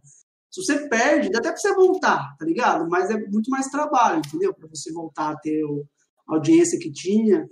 Se 0.51 0.63
você 0.63 0.87
perde, 0.87 1.31
dá 1.31 1.39
até 1.39 1.49
pra 1.49 1.57
você 1.57 1.73
voltar, 1.73 2.35
tá 2.37 2.45
ligado? 2.45 2.87
Mas 2.87 3.09
é 3.09 3.17
muito 3.17 3.49
mais 3.49 3.67
trabalho, 3.67 4.21
entendeu? 4.25 4.53
Pra 4.53 4.67
você 4.67 4.91
voltar 4.91 5.31
a 5.31 5.37
ter 5.37 5.63
a 6.27 6.35
audiência 6.35 6.77
que 6.77 6.91
tinha. 6.91 7.47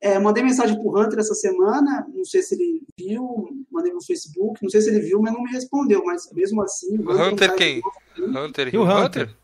É, 0.00 0.18
mandei 0.18 0.42
mensagem 0.42 0.80
pro 0.80 0.98
Hunter 0.98 1.18
essa 1.18 1.34
semana, 1.34 2.06
não 2.14 2.24
sei 2.24 2.42
se 2.42 2.54
ele 2.54 2.82
viu, 2.98 3.48
mandei 3.70 3.92
no 3.92 4.04
Facebook, 4.04 4.62
não 4.62 4.70
sei 4.70 4.80
se 4.80 4.90
ele 4.90 5.00
viu, 5.00 5.20
mas 5.20 5.32
não 5.32 5.42
me 5.42 5.50
respondeu, 5.50 6.04
mas 6.04 6.30
mesmo 6.32 6.62
assim... 6.62 6.98
O 6.98 7.10
Hunter 7.10 7.54
quem? 7.54 7.82
Hunter 8.18 8.74
e 8.74 8.78
o 8.78 8.84
Hunter? 8.84 9.34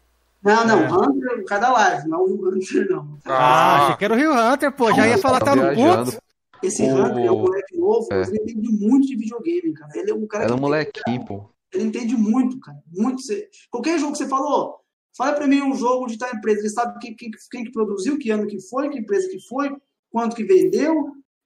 Não, 0.42 0.66
não, 0.66 0.78
é. 0.78 0.92
Hunter, 0.92 1.44
cada 1.46 1.72
live, 1.72 2.08
não 2.08 2.24
o 2.24 2.48
Hunter 2.48 2.86
não. 2.90 3.18
Ah, 3.24 3.32
ah, 3.32 3.84
achei 3.84 3.96
que 3.96 4.04
era 4.04 4.14
o 4.14 4.16
Rio 4.16 4.32
Hunter, 4.32 4.72
pô, 4.72 4.92
já 4.92 5.08
ia 5.08 5.18
falar 5.18 5.40
tá 5.40 5.56
no 5.56 5.74
ponto. 5.74 6.22
Esse 6.62 6.82
o... 6.82 6.94
Hunter 6.94 7.24
é 7.24 7.32
um 7.32 7.40
moleque 7.40 7.76
novo, 7.76 8.09
é. 8.12 8.22
ele 8.22 8.39
entende 8.39 8.72
muito 8.72 9.06
de 9.06 9.16
videogame, 9.16 9.72
cara. 9.74 9.93
Ele 9.94 10.10
é 10.10 10.14
um 10.14 10.26
cara 10.26 10.44
Era 10.44 10.55
um 10.55 10.60
molequinho, 10.60 11.24
pô. 11.24 11.51
Ele 11.72 11.84
entende 11.84 12.16
muito, 12.16 12.60
cara. 12.60 12.78
Muito. 12.93 13.22
Qualquer 13.70 13.98
jogo 13.98 14.12
que 14.12 14.18
você 14.18 14.28
falou, 14.28 14.76
fala 15.16 15.32
pra 15.32 15.47
mim 15.47 15.62
um 15.62 15.74
jogo 15.74 16.06
de 16.06 16.18
tal 16.18 16.32
empresa. 16.34 16.60
Ele 16.60 16.70
sabe 16.70 16.98
quem, 17.01 17.16
quem, 17.16 17.30
quem 17.51 17.64
que 17.64 17.72
produziu, 17.72 18.18
que 18.18 18.30
ano 18.30 18.47
que 18.47 18.60
foi, 18.60 18.90
que 18.90 18.98
empresa 18.98 19.28
que 19.28 19.40
foi, 19.48 19.74
quanto 20.10 20.36
que 20.36 20.44
vendeu. 20.44 20.94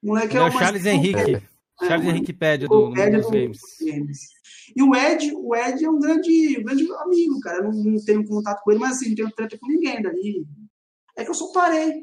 O 0.02 0.08
moleque 0.08 0.36
é, 0.36 0.40
é 0.40 0.42
o 0.42 0.50
Charles 0.50 0.84
Henrique. 0.84 1.36
É, 1.36 1.86
Charles 1.86 2.08
Henrique 2.08 2.32
Pede 2.32 2.66
do, 2.66 2.74
do, 2.74 2.88
do 2.88 2.94
Games. 2.94 3.66
E 4.74 4.82
o 4.82 4.94
Ed, 4.94 5.32
o 5.34 5.54
Ed 5.54 5.84
é 5.84 5.90
um 5.90 5.98
grande, 5.98 6.58
um 6.58 6.64
grande 6.64 6.92
amigo, 6.92 7.40
cara. 7.40 7.58
Eu 7.58 7.72
não, 7.72 7.72
não 7.72 8.04
tenho 8.04 8.26
contato 8.26 8.62
com 8.62 8.72
ele, 8.72 8.80
mas 8.80 8.96
assim, 8.96 9.08
não 9.10 9.14
tenho 9.14 9.30
treta 9.30 9.56
com 9.58 9.68
ninguém 9.68 10.02
dali. 10.02 10.44
É 11.16 11.24
que 11.24 11.30
eu 11.30 11.34
só 11.34 11.52
parei 11.52 12.02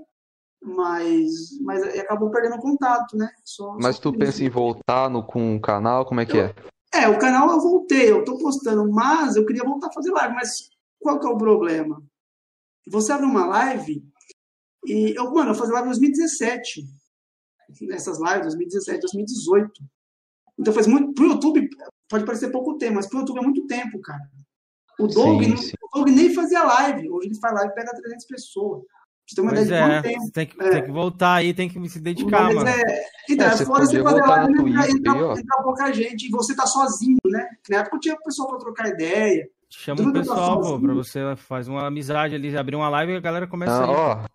mas, 0.63 1.59
mas 1.61 1.83
acabou 1.99 2.31
perdendo 2.31 2.57
contato, 2.57 3.17
né? 3.17 3.29
Só, 3.43 3.75
mas 3.79 3.97
só 3.97 4.03
tu 4.03 4.13
pensa 4.13 4.31
isso. 4.31 4.43
em 4.43 4.49
voltar 4.49 5.09
no, 5.09 5.23
com 5.23 5.55
o 5.55 5.61
canal? 5.61 6.05
Como 6.05 6.21
é 6.21 6.25
que 6.25 6.37
eu, 6.37 6.45
é? 6.45 6.55
É, 6.93 7.09
o 7.09 7.19
canal 7.19 7.49
eu 7.49 7.59
voltei, 7.59 8.11
eu 8.11 8.23
tô 8.23 8.37
postando, 8.37 8.89
mas 8.89 9.35
eu 9.35 9.45
queria 9.45 9.63
voltar 9.63 9.87
a 9.87 9.93
fazer 9.93 10.11
live, 10.11 10.35
mas 10.35 10.69
qual 10.99 11.19
que 11.19 11.25
é 11.25 11.29
o 11.29 11.37
problema? 11.37 12.01
Você 12.87 13.11
abre 13.11 13.25
uma 13.25 13.45
live 13.45 14.03
e 14.85 15.17
eu, 15.17 15.31
mano, 15.33 15.51
eu 15.51 15.55
fazia 15.55 15.73
live 15.73 15.87
em 15.87 15.91
2017. 15.91 16.85
Essas 17.91 18.19
lives, 18.19 18.53
2017, 18.53 18.99
2018. 19.01 19.71
Então 20.59 20.73
faz 20.73 20.87
muito. 20.87 21.13
Pro 21.13 21.27
YouTube, 21.27 21.67
pode 22.09 22.25
parecer 22.25 22.51
pouco 22.51 22.77
tempo, 22.77 22.95
mas 22.95 23.07
pro 23.07 23.19
YouTube 23.19 23.39
é 23.39 23.43
muito 23.43 23.65
tempo, 23.65 23.99
cara. 24.01 24.29
O 24.99 25.07
Doug, 25.07 25.43
sim, 25.43 25.57
sim. 25.57 25.71
O 25.81 25.97
Doug 25.97 26.09
nem 26.09 26.33
fazia 26.33 26.63
live. 26.63 27.09
Hoje 27.09 27.29
ele 27.29 27.39
faz 27.39 27.53
live 27.55 27.71
e 27.71 27.75
pega 27.75 27.91
300 27.95 28.25
pessoas. 28.25 28.83
Você 29.25 29.35
tem 29.35 29.43
uma 29.43 29.53
pois 29.53 29.65
ideia 29.65 29.83
é, 29.83 30.01
de 30.01 30.09
tempo. 30.09 30.31
Tem 30.31 30.45
que, 30.45 30.61
é. 30.61 30.69
tem 30.69 30.83
que 30.83 30.91
voltar 30.91 31.33
aí, 31.35 31.53
tem 31.53 31.69
que 31.69 31.89
se 31.89 31.99
dedicar, 31.99 32.43
Mas 32.43 32.55
mano. 32.55 32.69
É, 32.69 33.05
então, 33.29 33.47
é, 33.47 33.57
fora 33.57 33.85
você 33.85 34.03
fazer 34.03 34.21
lá 34.21 34.47
e 34.47 34.51
entrar, 34.51 34.89
entrar, 34.89 35.39
entrar 35.39 35.63
pouca 35.63 35.93
gente 35.93 36.27
e 36.27 36.29
você 36.29 36.55
tá 36.55 36.65
sozinho, 36.65 37.17
né? 37.25 37.47
Na 37.69 37.77
época 37.77 37.99
tinha 37.99 38.17
pessoal 38.17 38.49
pra 38.49 38.57
trocar 38.59 38.89
ideia. 38.89 39.47
Chama 39.69 40.03
o 40.03 40.13
pessoal, 40.13 40.61
pô, 40.61 40.79
pra 40.79 40.93
você 40.93 41.35
fazer 41.35 41.71
uma 41.71 41.87
amizade 41.87 42.35
ali, 42.35 42.55
abrir 42.55 42.75
uma 42.75 42.89
live 42.89 43.13
e 43.13 43.15
a 43.15 43.19
galera 43.19 43.47
começa 43.47 43.73
ah, 43.73 43.83
a 43.83 43.91
ir. 43.91 43.95
Ó, 43.95 44.25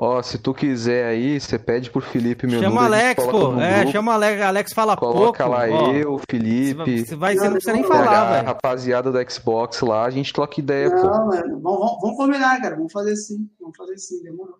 Ó, 0.00 0.22
se 0.22 0.38
tu 0.38 0.54
quiser 0.54 1.06
aí, 1.06 1.40
você 1.40 1.58
pede 1.58 1.90
pro 1.90 2.00
Felipe 2.00 2.46
meu 2.46 2.62
Chama 2.62 2.82
o 2.82 2.84
Alex, 2.84 3.26
pô. 3.26 3.60
É, 3.60 3.78
grupo, 3.78 3.92
chama 3.92 4.12
o 4.12 4.14
Alex. 4.14 4.42
Alex 4.42 4.72
fala 4.72 4.96
coloca 4.96 5.42
pouco. 5.44 5.58
lá 5.58 5.68
ó, 5.68 5.92
eu, 5.92 6.20
Felipe. 6.30 7.04
Você 7.04 7.16
vai, 7.16 7.34
você 7.34 7.46
não 7.46 7.52
precisa 7.54 7.72
nem 7.72 7.82
falar, 7.82 8.30
velho. 8.30 8.46
rapaziada 8.46 9.10
do 9.10 9.30
Xbox 9.30 9.80
lá, 9.80 10.04
a 10.04 10.10
gente 10.10 10.32
troca 10.32 10.60
ideia, 10.60 10.88
não, 10.88 11.02
pô. 11.02 11.08
Mano, 11.08 11.60
vamos, 11.60 12.00
vamos 12.00 12.16
combinar, 12.16 12.60
cara. 12.60 12.76
Vamos 12.76 12.92
fazer 12.92 13.16
sim. 13.16 13.50
Vamos 13.60 13.76
fazer 13.76 13.98
sim, 13.98 14.22
demorou. 14.22 14.58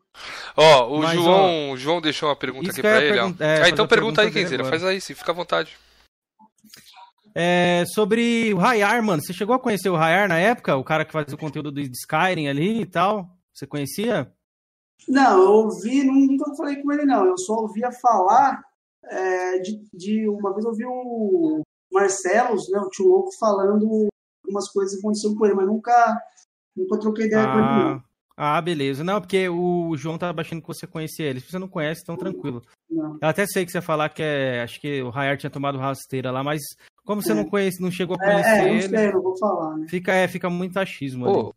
Ó, 0.56 0.97
o 0.97 1.02
Mas, 1.02 1.15
João, 1.15 1.70
ó, 1.70 1.77
João 1.77 2.01
deixou 2.01 2.28
uma 2.28 2.35
pergunta 2.35 2.73
aqui 2.73 2.82
pra 2.82 3.01
ele, 3.01 3.20
ó. 3.20 3.32
É, 3.39 3.62
ah, 3.62 3.69
então 3.69 3.86
pergunta 3.86 4.23
aí, 4.23 4.32
Kenzeira. 4.32 4.65
Faz 4.65 4.82
aí, 4.82 5.01
se 5.01 5.15
fica 5.15 5.31
à 5.31 5.35
vontade. 5.36 5.77
É, 7.32 7.85
sobre 7.94 8.52
o 8.52 8.56
Rayar, 8.56 9.01
mano. 9.05 9.23
Você 9.23 9.32
chegou 9.32 9.55
a 9.55 9.60
conhecer 9.60 9.89
o 9.89 9.94
Rayar 9.94 10.28
na 10.28 10.40
época? 10.40 10.74
O 10.74 10.82
cara 10.82 11.05
que 11.05 11.12
fazia 11.12 11.36
o 11.36 11.39
conteúdo 11.39 11.70
do 11.70 11.81
Skyrim 11.81 12.48
ali 12.48 12.81
e 12.81 12.86
tal? 12.86 13.28
Você 13.55 13.69
conhecia? 13.69 14.32
Não, 15.07 15.43
eu 15.43 15.51
ouvi, 15.51 16.05
nunca 16.05 16.55
falei 16.55 16.83
com 16.83 16.93
ele, 16.93 17.05
não. 17.05 17.27
Eu 17.27 17.39
só 17.39 17.55
ouvia 17.55 17.91
falar 17.93 18.62
é, 19.05 19.59
de, 19.59 19.83
de, 19.93 20.29
Uma 20.29 20.53
vez 20.53 20.65
eu 20.65 20.70
ouvi 20.70 20.85
o 20.87 21.62
Marcelos, 21.93 22.69
né, 22.70 22.79
o 22.79 22.89
tio 22.91 23.09
louco, 23.09 23.31
falando 23.39 24.09
umas 24.47 24.70
coisas 24.70 24.95
que 24.95 25.01
aconteceram 25.01 25.35
com 25.35 25.47
ele, 25.47 25.55
mas 25.55 25.66
nunca, 25.66 26.23
nunca 26.77 26.99
troquei 26.99 27.27
ideia 27.27 27.45
ah, 27.45 27.53
com 27.53 27.59
ele, 27.59 27.95
não. 27.95 28.03
Ah, 28.41 28.61
beleza. 28.61 29.03
Não, 29.03 29.20
porque 29.20 29.49
o 29.49 29.97
João 29.97 30.16
tá 30.16 30.33
achando 30.37 30.62
que 30.62 30.69
você 30.69 30.87
conhecia 30.87 31.27
ele. 31.27 31.41
Se 31.41 31.51
você 31.51 31.59
não 31.59 31.66
conhece, 31.69 32.03
então 32.03 32.16
tranquilo. 32.16 32.62
Não. 32.89 33.19
Eu 33.20 33.29
até 33.29 33.45
sei 33.47 33.66
que 33.66 33.73
você 33.73 33.81
falar 33.81 34.09
que 34.11 34.23
é. 34.23 34.62
Acho 34.62 34.81
que 34.81 35.03
o 35.03 35.11
Rayar 35.11 35.37
tinha 35.37 35.51
tomado 35.51 35.77
rasteira 35.77 36.31
lá, 36.31 36.45
mas 36.45 36.62
como 37.05 37.20
você 37.20 37.33
é. 37.33 37.35
não 37.35 37.45
conhece, 37.45 37.83
não 37.83 37.91
chegou 37.91 38.15
a 38.15 38.19
conhecer 38.19 38.49
é, 38.49 38.69
é, 38.69 38.75
ele. 38.75 38.89
Sei, 38.89 39.12
não 39.12 39.23
vou 39.23 39.37
falar, 39.37 39.77
né? 39.77 39.87
Fica, 39.89 40.12
é, 40.12 40.29
fica 40.29 40.49
muito 40.49 40.79
achismo. 40.79 41.25
Pô, 41.25 41.51
é, 41.51 41.53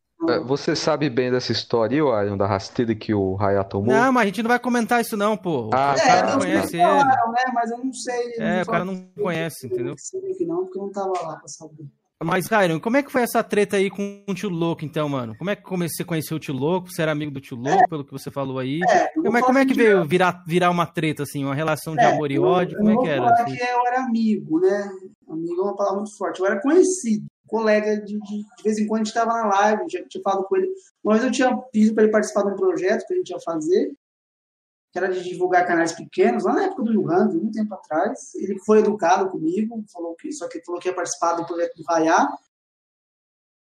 você 0.45 0.75
sabe 0.75 1.09
bem 1.09 1.31
dessa 1.31 1.51
história 1.51 2.03
aí, 2.03 2.11
Arion, 2.11 2.37
da 2.37 2.45
rasteira 2.45 2.93
que 2.93 3.13
o 3.13 3.35
Rayar 3.35 3.67
tomou? 3.67 3.93
Não, 3.93 4.11
mas 4.11 4.23
a 4.23 4.25
gente 4.25 4.43
não 4.43 4.49
vai 4.49 4.59
comentar 4.59 5.01
isso, 5.01 5.17
não, 5.17 5.35
pô. 5.35 5.69
Ah, 5.73 5.95
o 5.97 6.01
cara 6.01 6.31
não 6.31 6.39
conhece 6.39 6.75
ele. 6.75 6.83
Falaram, 6.83 7.31
né? 7.31 7.43
Mas 7.53 7.71
eu 7.71 7.77
não 7.77 7.93
sei. 7.93 8.33
É, 8.37 8.55
não 8.55 8.61
o 8.61 8.65
cara 8.65 8.85
não 8.85 9.07
conhece, 9.21 9.67
entendeu? 9.67 9.91
Não 9.91 9.97
sei 9.97 10.21
que 10.33 10.45
não, 10.45 10.63
porque 10.63 10.77
eu 10.77 10.83
não 10.83 10.91
tava 10.91 11.13
lá 11.23 11.35
pra 11.37 11.47
saber. 11.47 11.85
Mas, 12.23 12.45
Ryan, 12.45 12.79
como 12.79 12.97
é 12.97 13.03
que 13.03 13.11
foi 13.11 13.23
essa 13.23 13.43
treta 13.43 13.77
aí 13.77 13.89
com 13.89 14.23
o 14.27 14.33
tio 14.35 14.49
Louco, 14.49 14.85
então, 14.85 15.09
mano? 15.09 15.35
Como 15.37 15.49
é 15.49 15.55
que 15.55 15.67
você 15.67 16.03
conheceu 16.03 16.37
o 16.37 16.39
tio 16.39 16.53
Louco? 16.53 16.91
Você 16.91 17.01
era 17.01 17.11
amigo 17.11 17.31
do 17.31 17.41
tio 17.41 17.57
Louco, 17.57 17.83
é, 17.83 17.87
pelo 17.87 18.05
que 18.05 18.11
você 18.11 18.29
falou 18.29 18.59
aí? 18.59 18.79
É, 18.87 19.07
como, 19.07 19.37
é, 19.37 19.41
como 19.41 19.57
é 19.57 19.65
que 19.65 19.73
veio 19.73 20.05
virar, 20.05 20.43
virar 20.45 20.69
uma 20.69 20.85
treta, 20.85 21.23
assim, 21.23 21.43
uma 21.43 21.55
relação 21.55 21.95
de 21.95 22.03
é, 22.03 22.11
amor 22.11 22.31
e 22.31 22.37
ódio? 22.37 22.77
Como 22.77 22.91
é 22.91 22.97
que 22.97 23.07
era? 23.07 23.27
Assim? 23.27 23.55
que 23.55 23.63
eu 23.63 23.87
era 23.87 24.03
amigo, 24.03 24.59
né? 24.59 24.89
Amigo 25.27 25.61
é 25.61 25.63
uma 25.63 25.75
palavra 25.75 25.97
muito 25.97 26.15
forte. 26.15 26.39
Eu 26.39 26.45
era 26.45 26.61
conhecido, 26.61 27.25
colega 27.51 28.01
de, 28.01 28.19
de, 28.19 28.37
de 28.57 28.63
vez 28.63 28.79
em 28.79 28.87
quando 28.87 29.01
a 29.01 29.03
gente 29.03 29.15
estava 29.15 29.33
na 29.33 29.47
live, 29.47 29.83
já 29.89 30.03
tinha 30.07 30.23
falado 30.23 30.45
com 30.45 30.57
ele. 30.57 30.71
Uma 31.03 31.13
vez 31.13 31.25
eu 31.25 31.31
tinha 31.31 31.55
pedido 31.55 31.93
para 31.93 32.03
ele 32.03 32.11
participar 32.11 32.43
de 32.43 32.53
um 32.53 32.55
projeto 32.55 33.05
que 33.05 33.13
a 33.13 33.17
gente 33.17 33.29
ia 33.29 33.39
fazer, 33.39 33.93
que 34.91 34.97
era 34.97 35.07
de 35.07 35.23
divulgar 35.23 35.67
canais 35.67 35.91
pequenos, 35.91 36.43
lá 36.43 36.53
na 36.53 36.63
época 36.63 36.83
do 36.83 36.93
Yuhan, 36.93 37.29
muito 37.29 37.51
tempo 37.51 37.73
atrás. 37.73 38.33
Ele 38.35 38.57
foi 38.65 38.79
educado 38.79 39.29
comigo, 39.29 39.83
falou 39.93 40.15
que, 40.15 40.31
só 40.31 40.47
que 40.47 40.63
falou 40.65 40.81
que 40.81 40.89
ia 40.89 40.95
participar 40.95 41.33
do 41.33 41.45
projeto 41.45 41.75
do 41.75 41.83
Rayá 41.83 42.27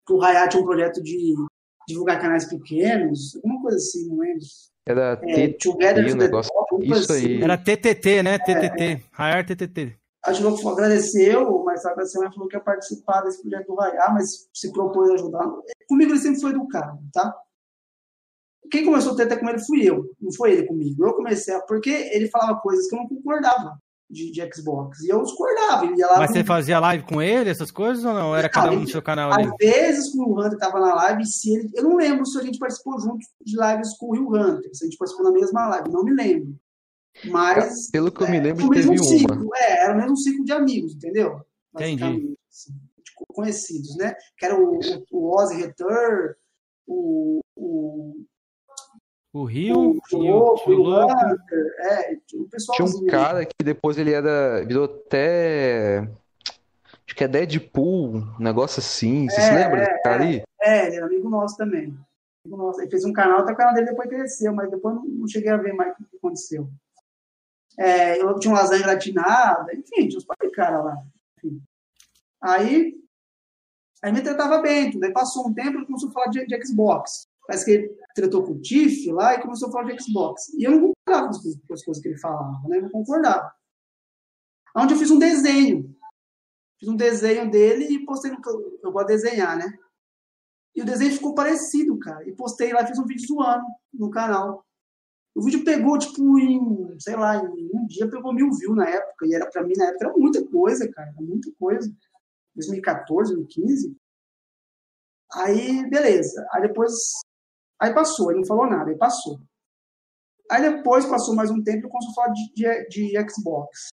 que 0.05 0.13
o 0.13 0.21
Hayat 0.21 0.51
tinha 0.51 0.61
um 0.61 0.65
projeto 0.65 1.01
de 1.01 1.35
divulgar 1.87 2.21
canais 2.21 2.45
pequenos, 2.45 3.35
alguma 3.35 3.61
coisa 3.61 3.77
assim, 3.77 4.07
não 4.07 4.17
lembro. 4.19 4.45
Era 4.87 5.19
é, 5.23 5.47
Together 5.53 6.07
to 6.07 6.15
negócio, 6.15 6.51
top, 6.53 6.85
isso 6.85 7.11
assim. 7.11 7.25
aí. 7.25 7.41
Era 7.41 7.57
TTT, 7.57 8.23
né? 8.23 8.37
TTT. 8.37 8.83
É, 8.83 9.01
Hayat 9.17 9.55
TTT. 9.55 9.95
A 10.23 10.31
gente 10.31 10.67
agradeceu, 10.67 11.64
mas 11.75 11.85
agradeceu, 11.85 12.21
mas 12.21 12.33
falou 12.33 12.47
que 12.47 12.55
ia 12.55 12.61
participar 12.61 13.21
desse 13.21 13.41
projeto 13.41 13.67
do 13.67 13.81
Hayat, 13.81 14.13
mas 14.13 14.49
se 14.53 14.71
propôs 14.71 15.09
a 15.09 15.13
ajudar. 15.15 15.45
Comigo 15.87 16.11
ele 16.11 16.19
sempre 16.19 16.41
foi 16.41 16.51
educado, 16.51 16.99
tá? 17.13 17.35
Quem 18.71 18.85
começou 18.85 19.13
a 19.13 19.15
treta 19.15 19.37
com 19.37 19.47
ele 19.49 19.59
fui 19.59 19.87
eu, 19.87 20.09
não 20.19 20.31
foi 20.33 20.53
ele 20.53 20.67
comigo. 20.67 21.05
Eu 21.05 21.13
comecei 21.13 21.53
a. 21.53 21.61
Porque 21.61 21.89
ele 21.89 22.29
falava 22.29 22.59
coisas 22.59 22.87
que 22.87 22.95
eu 22.95 22.99
não 22.99 23.07
concordava 23.07 23.77
de, 24.09 24.31
de, 24.31 24.49
Xbox. 24.53 25.01
E 25.01 25.09
eu 25.09 25.21
discordava. 25.21 25.85
Ele 25.85 25.97
ia 25.97 26.07
lá 26.07 26.17
Mas 26.17 26.31
você 26.31 26.43
fazia 26.43 26.79
live 26.79 27.03
com 27.03 27.21
ele, 27.21 27.49
essas 27.49 27.69
coisas, 27.69 28.03
ou 28.03 28.13
não? 28.13 28.35
Era 28.35 28.49
cada 28.49 28.71
um 28.71 28.79
no 28.79 28.87
seu 28.87 29.03
canal 29.03 29.31
ali? 29.31 29.47
Às 29.47 29.55
vezes 29.59 30.11
com 30.11 30.23
o 30.23 30.39
Hunter 30.39 30.57
tava 30.57 30.79
na 30.79 30.95
live, 30.95 31.25
se 31.25 31.53
ele. 31.53 31.69
Eu 31.75 31.83
não 31.83 31.95
lembro 31.95 32.25
se 32.25 32.39
a 32.39 32.43
gente 32.43 32.57
participou 32.57 32.99
junto 32.99 33.19
de 33.41 33.55
lives 33.55 33.95
com 33.97 34.07
o 34.07 34.13
Rio 34.13 34.29
Hunter, 34.29 34.69
se 34.73 34.83
a 34.83 34.87
gente 34.87 34.97
participou 34.97 35.25
na 35.25 35.31
mesma 35.31 35.67
live, 35.67 35.91
não 35.91 36.03
me 36.03 36.13
lembro. 36.13 36.55
Mas. 37.25 37.89
Pelo 37.91 38.11
que 38.11 38.23
eu 38.23 38.29
me 38.29 38.37
é, 38.37 38.41
lembro, 38.41 38.69
teve 38.69 38.89
uma. 38.89 38.97
Ciclo, 38.97 39.49
é, 39.55 39.83
era 39.83 39.93
o 39.93 39.97
mesmo 39.97 40.17
ciclo 40.17 40.43
de 40.43 40.51
amigos, 40.51 40.95
entendeu? 40.95 41.39
Entendi. 41.75 42.37
Assim, 42.49 42.73
conhecidos, 43.27 43.95
né? 43.97 44.15
Que 44.37 44.45
era 44.45 44.59
o, 44.59 44.79
o 45.11 45.35
Ozzy 45.35 45.55
Return, 45.55 46.33
o, 46.87 47.41
o 47.55 48.25
o 49.35 49.43
Rio, 49.43 49.99
o, 50.13 50.17
Louco, 50.17 50.71
o 50.71 50.75
Louco. 50.75 51.13
É, 51.79 52.17
o 52.35 52.47
pessoal 52.47 52.77
Tinha 52.77 52.87
um 52.87 53.05
cara 53.05 53.45
que 53.45 53.65
depois 53.65 53.97
ele 53.97 54.13
era. 54.13 54.63
virou 54.63 54.85
até. 54.85 56.07
Acho 57.05 57.13
que 57.13 57.21
é 57.21 57.27
Deadpool, 57.27 58.15
um 58.15 58.39
negócio 58.39 58.79
assim. 58.79 59.29
Você 59.29 59.41
é, 59.41 59.43
se 59.43 59.53
lembra 59.53 59.81
é, 59.81 59.85
desse 59.87 60.03
cara 60.03 60.23
aí? 60.23 60.43
É, 60.61 60.87
ele 60.87 60.95
era 60.95 61.05
amigo 61.05 61.29
nosso 61.29 61.57
também. 61.57 61.93
Amigo 62.45 62.57
nosso. 62.57 62.79
Ele 62.79 62.89
fez 62.89 63.03
um 63.03 63.11
canal, 63.11 63.39
até 63.39 63.51
o 63.51 63.57
canal 63.57 63.73
dele 63.73 63.87
depois 63.87 64.07
cresceu, 64.07 64.53
mas 64.53 64.71
depois 64.71 64.95
não, 64.95 65.03
não 65.03 65.27
cheguei 65.27 65.51
a 65.51 65.57
ver 65.57 65.73
mais 65.73 65.91
o 65.91 65.95
que 65.97 66.15
aconteceu. 66.15 66.69
É, 67.77 68.21
eu 68.21 68.39
tinha 68.39 68.53
um 68.53 68.55
lasanha 68.55 68.83
gratinada, 68.83 69.73
enfim, 69.73 70.07
tinha 70.07 70.17
uns 70.17 70.23
par 70.23 70.37
de 70.41 70.49
cara 70.51 70.81
lá. 70.81 70.97
Aí, 72.45 72.93
aí 74.03 74.11
me 74.11 74.21
tratava 74.21 74.61
bem, 74.61 74.91
tudo. 74.91 75.03
Aí 75.03 75.11
passou 75.11 75.47
um 75.47 75.53
tempo 75.53 75.79
e 75.79 75.85
começou 75.85 76.09
a 76.09 76.11
falar 76.13 76.27
de, 76.27 76.45
de 76.45 76.65
Xbox. 76.65 77.27
Parece 77.47 77.65
que 77.65 77.71
ele 77.71 77.97
tratou 78.15 78.43
com 78.43 78.53
o 78.53 78.61
Tiff 78.61 79.11
lá 79.11 79.33
e 79.33 79.41
começou 79.41 79.69
a 79.69 79.71
falar 79.71 79.91
de 79.91 80.03
Xbox. 80.03 80.49
E 80.53 80.63
eu 80.63 80.71
não 80.71 80.93
concordava 80.93 81.31
com 81.67 81.73
as 81.73 81.83
coisas 81.83 82.01
que 82.01 82.09
ele 82.09 82.17
falava, 82.17 82.67
né? 82.67 82.77
Eu 82.77 82.83
não 82.83 82.89
concordava. 82.89 83.51
Onde 84.75 84.93
eu 84.93 84.97
fiz 84.97 85.09
um 85.09 85.17
desenho. 85.17 85.95
Fiz 86.79 86.89
um 86.89 86.95
desenho 86.95 87.49
dele 87.49 87.85
e 87.85 88.05
postei 88.05 88.31
no. 88.31 88.39
Eu 88.83 88.91
gosto 88.91 89.07
de 89.07 89.13
desenhar, 89.13 89.57
né? 89.57 89.73
E 90.75 90.81
o 90.81 90.85
desenho 90.85 91.13
ficou 91.13 91.33
parecido, 91.33 91.97
cara. 91.97 92.27
E 92.27 92.33
postei 92.33 92.73
lá, 92.73 92.85
fiz 92.85 92.99
um 92.99 93.05
vídeo 93.05 93.25
zoando 93.25 93.65
no 93.93 94.11
canal. 94.11 94.63
O 95.33 95.41
vídeo 95.41 95.63
pegou, 95.63 95.97
tipo, 95.97 96.37
em, 96.37 96.99
sei 96.99 97.15
lá, 97.15 97.37
em 97.37 97.69
um 97.73 97.85
dia 97.87 98.09
pegou 98.09 98.33
mil 98.33 98.51
views 98.51 98.75
na 98.75 98.87
época. 98.87 99.25
E 99.25 99.33
era 99.33 99.49
pra 99.49 99.63
mim, 99.63 99.73
na 99.77 99.85
época, 99.85 100.05
era 100.05 100.17
muita 100.17 100.45
coisa, 100.45 100.87
cara. 100.91 101.09
Era 101.09 101.21
muita 101.21 101.51
coisa. 101.57 101.89
2014, 102.55 103.33
2015. 103.33 103.95
Aí, 105.33 105.89
beleza. 105.89 106.47
Aí 106.51 106.61
depois 106.61 106.93
Aí 107.79 107.93
passou, 107.93 108.31
ele 108.31 108.39
não 108.39 108.47
falou 108.47 108.67
nada, 108.67 108.89
aí 108.89 108.97
passou. 108.97 109.39
Aí 110.49 110.61
depois 110.61 111.05
passou 111.05 111.35
mais 111.35 111.51
um 111.51 111.61
tempo 111.61 111.87
e 111.87 111.89
começou 111.89 112.11
a 112.11 112.13
falar 112.13 112.33
de, 112.33 112.53
de, 112.53 112.87
de 112.87 113.29
Xbox. 113.29 113.89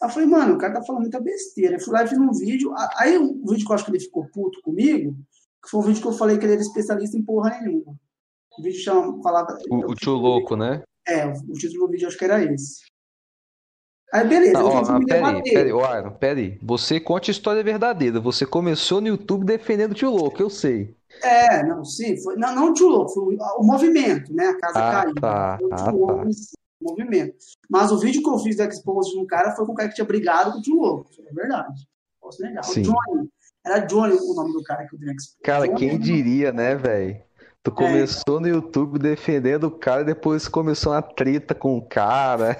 Aí 0.00 0.08
eu 0.08 0.12
falei, 0.12 0.28
mano, 0.28 0.54
o 0.54 0.58
cara 0.58 0.74
tá 0.74 0.82
falando 0.82 1.02
muita 1.02 1.20
besteira. 1.20 1.76
Eu 1.76 1.80
fui 1.80 1.92
lá 1.92 2.04
e 2.04 2.08
fiz 2.08 2.18
um 2.18 2.32
vídeo. 2.32 2.72
Aí 2.96 3.18
o 3.18 3.24
um 3.24 3.46
vídeo 3.46 3.66
que 3.66 3.72
eu 3.72 3.74
acho 3.74 3.84
que 3.84 3.90
ele 3.90 4.00
ficou 4.00 4.26
puto 4.28 4.60
comigo, 4.62 5.14
que 5.62 5.70
foi 5.70 5.80
um 5.80 5.84
vídeo 5.84 6.00
que 6.00 6.08
eu 6.08 6.12
falei 6.12 6.38
que 6.38 6.44
ele 6.44 6.54
era 6.54 6.62
especialista 6.62 7.16
em 7.16 7.22
porra 7.22 7.50
nenhuma. 7.60 7.94
O 8.58 8.62
vídeo 8.62 8.80
chama, 8.80 9.22
falava. 9.22 9.58
O, 9.70 9.92
o 9.92 9.94
tio 9.94 10.14
louco, 10.14 10.56
né? 10.56 10.82
É, 11.06 11.26
o 11.26 11.52
título 11.54 11.86
do 11.86 11.92
vídeo 11.92 12.08
acho 12.08 12.16
que 12.16 12.24
era 12.24 12.42
esse. 12.42 12.84
Aí 14.12 14.28
beleza, 14.28 14.52
tá, 14.52 14.64
ó, 14.64 14.82
peraí, 15.06 15.42
peraí, 15.42 15.72
peraí, 15.72 16.10
peraí. 16.20 16.58
Você 16.62 17.00
conte 17.00 17.30
a 17.30 17.32
história 17.32 17.64
verdadeira. 17.64 18.20
Você 18.20 18.44
começou 18.44 19.00
no 19.00 19.08
YouTube 19.08 19.46
defendendo 19.46 19.92
o 19.92 19.94
tio 19.94 20.10
louco, 20.10 20.42
eu 20.42 20.50
sei. 20.50 20.94
É, 21.22 21.62
não, 21.62 21.82
sim, 21.82 22.22
foi, 22.22 22.36
não, 22.36 22.54
não 22.54 22.70
o 22.70 22.74
tio 22.74 22.88
louco, 22.88 23.08
foi 23.08 23.36
o, 23.36 23.60
o 23.60 23.64
movimento, 23.64 24.34
né? 24.34 24.48
A 24.48 24.58
casa 24.58 24.78
ah, 24.78 24.92
caiu. 24.92 25.14
Tá, 25.14 25.58
o 25.62 25.68
ah, 25.72 25.90
louco, 25.90 26.16
tá. 26.16 26.28
o 26.82 26.90
movimento. 26.90 27.36
Mas 27.70 27.90
o 27.90 27.98
vídeo 27.98 28.22
que 28.22 28.28
eu 28.28 28.38
fiz 28.38 28.54
do 28.54 28.64
Expose 28.64 29.16
no 29.16 29.26
cara 29.26 29.56
foi 29.56 29.64
com 29.64 29.72
o 29.72 29.74
cara 29.74 29.88
que 29.88 29.94
tinha 29.94 30.06
brigado 30.06 30.52
com 30.52 30.58
o 30.58 30.62
tio 30.62 30.74
louco. 30.74 31.10
É 31.26 31.32
verdade. 31.32 31.88
Posso 32.20 32.42
negar. 32.42 32.64
Sim. 32.64 32.82
O 32.82 32.84
Johnny. 32.84 33.28
Era 33.64 33.78
Johnny 33.78 34.14
o 34.14 34.34
nome 34.34 34.52
do 34.52 34.62
cara 34.62 34.86
que 34.86 34.94
eu 34.94 34.98
dei 34.98 35.10
Expose. 35.14 35.38
Cara, 35.42 35.66
Johnny, 35.66 35.78
quem 35.78 35.98
diria, 35.98 36.52
né, 36.52 36.74
velho? 36.74 37.16
Tu 37.64 37.70
é. 37.70 37.74
começou 37.74 38.38
é. 38.38 38.40
no 38.40 38.48
YouTube 38.48 38.98
defendendo 38.98 39.64
o 39.64 39.70
cara 39.70 40.02
e 40.02 40.06
depois 40.06 40.48
começou 40.48 40.92
uma 40.92 41.02
treta 41.02 41.54
com 41.54 41.78
o 41.78 41.82
cara. 41.82 42.56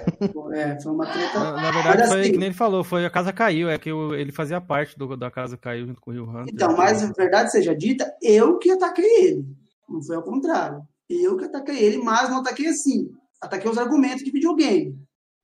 É, 0.53 0.79
foi 0.79 0.91
uma 0.91 1.05
treta. 1.05 1.39
Na, 1.39 1.51
na 1.53 1.71
verdade, 1.71 1.97
mas, 1.99 2.09
foi 2.09 2.21
assim, 2.21 2.31
que 2.31 2.37
nem 2.37 2.47
ele 2.47 2.55
falou, 2.55 2.83
foi 2.83 3.05
a 3.05 3.09
casa 3.09 3.33
caiu, 3.33 3.69
é 3.69 3.77
que 3.77 3.89
ele 3.89 4.31
fazia 4.31 4.61
parte 4.61 4.97
do, 4.97 5.17
da 5.17 5.29
casa 5.29 5.57
caiu 5.57 5.87
junto 5.87 5.99
com 5.99 6.11
o 6.11 6.13
Rio 6.13 6.29
Hunter. 6.29 6.53
Então, 6.53 6.77
mas 6.77 7.03
a 7.03 7.11
verdade 7.11 7.51
seja 7.51 7.75
dita, 7.75 8.15
eu 8.21 8.57
que 8.59 8.71
ataquei 8.71 9.25
ele. 9.25 9.45
Não 9.89 10.01
foi 10.01 10.15
ao 10.15 10.23
contrário. 10.23 10.87
Eu 11.09 11.35
que 11.37 11.45
ataquei 11.45 11.83
ele, 11.83 11.97
mas 11.97 12.29
não 12.29 12.39
ataquei 12.39 12.67
assim. 12.67 13.11
Ataquei 13.41 13.69
os 13.69 13.77
argumentos 13.77 14.23
de 14.23 14.31
videogame. 14.31 14.97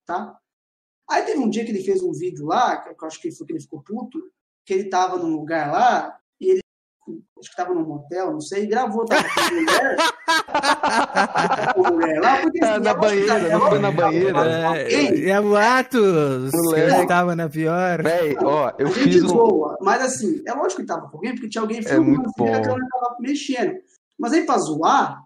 Tá? 0.05 0.37
Aí 1.09 1.23
teve 1.23 1.39
um 1.39 1.49
dia 1.49 1.65
que 1.65 1.71
ele 1.71 1.83
fez 1.83 2.01
um 2.01 2.13
vídeo 2.13 2.45
lá, 2.45 2.77
que 2.77 2.89
eu 2.89 3.07
acho 3.07 3.19
que 3.19 3.31
foi 3.31 3.45
que 3.45 3.53
ele 3.53 3.61
ficou 3.61 3.81
puto, 3.81 4.21
que 4.63 4.73
ele 4.73 4.85
tava 4.85 5.17
num 5.17 5.35
lugar 5.35 5.71
lá 5.71 6.18
acho 7.39 7.49
que 7.49 7.61
estava 7.61 7.73
num 7.73 7.85
motel, 7.85 8.31
não 8.31 8.41
sei, 8.41 8.67
gravou, 8.67 9.05
tava 9.05 9.23
com 9.23 9.39
a 9.39 9.51
mulher. 9.51 9.97
mulher 11.91 12.21
lá, 12.21 12.37
porque, 12.41 12.63
assim, 12.63 12.83
na 12.83 12.93
banheira, 12.93 13.49
não 13.49 13.69
foi 13.69 13.79
na 13.79 13.91
banheira. 13.91 14.39
É, 14.77 15.29
é 15.29 15.41
boatos. 15.41 16.53
Ele 16.53 17.01
estava 17.01 17.35
na 17.35 17.49
pior. 17.49 18.03
Véi, 18.03 18.35
ó, 18.41 18.71
eu 18.77 18.87
fiz 18.89 19.23
um... 19.23 19.27
Boa, 19.27 19.77
mas 19.81 20.01
assim, 20.01 20.41
é 20.45 20.53
lógico 20.53 20.77
que 20.77 20.81
estava 20.81 21.09
com 21.09 21.17
alguém, 21.17 21.33
porque 21.33 21.49
tinha 21.49 21.61
alguém 21.61 21.81
filmando, 21.81 22.29
é 22.39 22.53
a 22.53 22.61
câmera 22.61 22.85
estava 22.85 23.15
mexendo. 23.19 23.79
Mas 24.17 24.33
aí, 24.33 24.45
pra 24.45 24.57
zoar, 24.57 25.23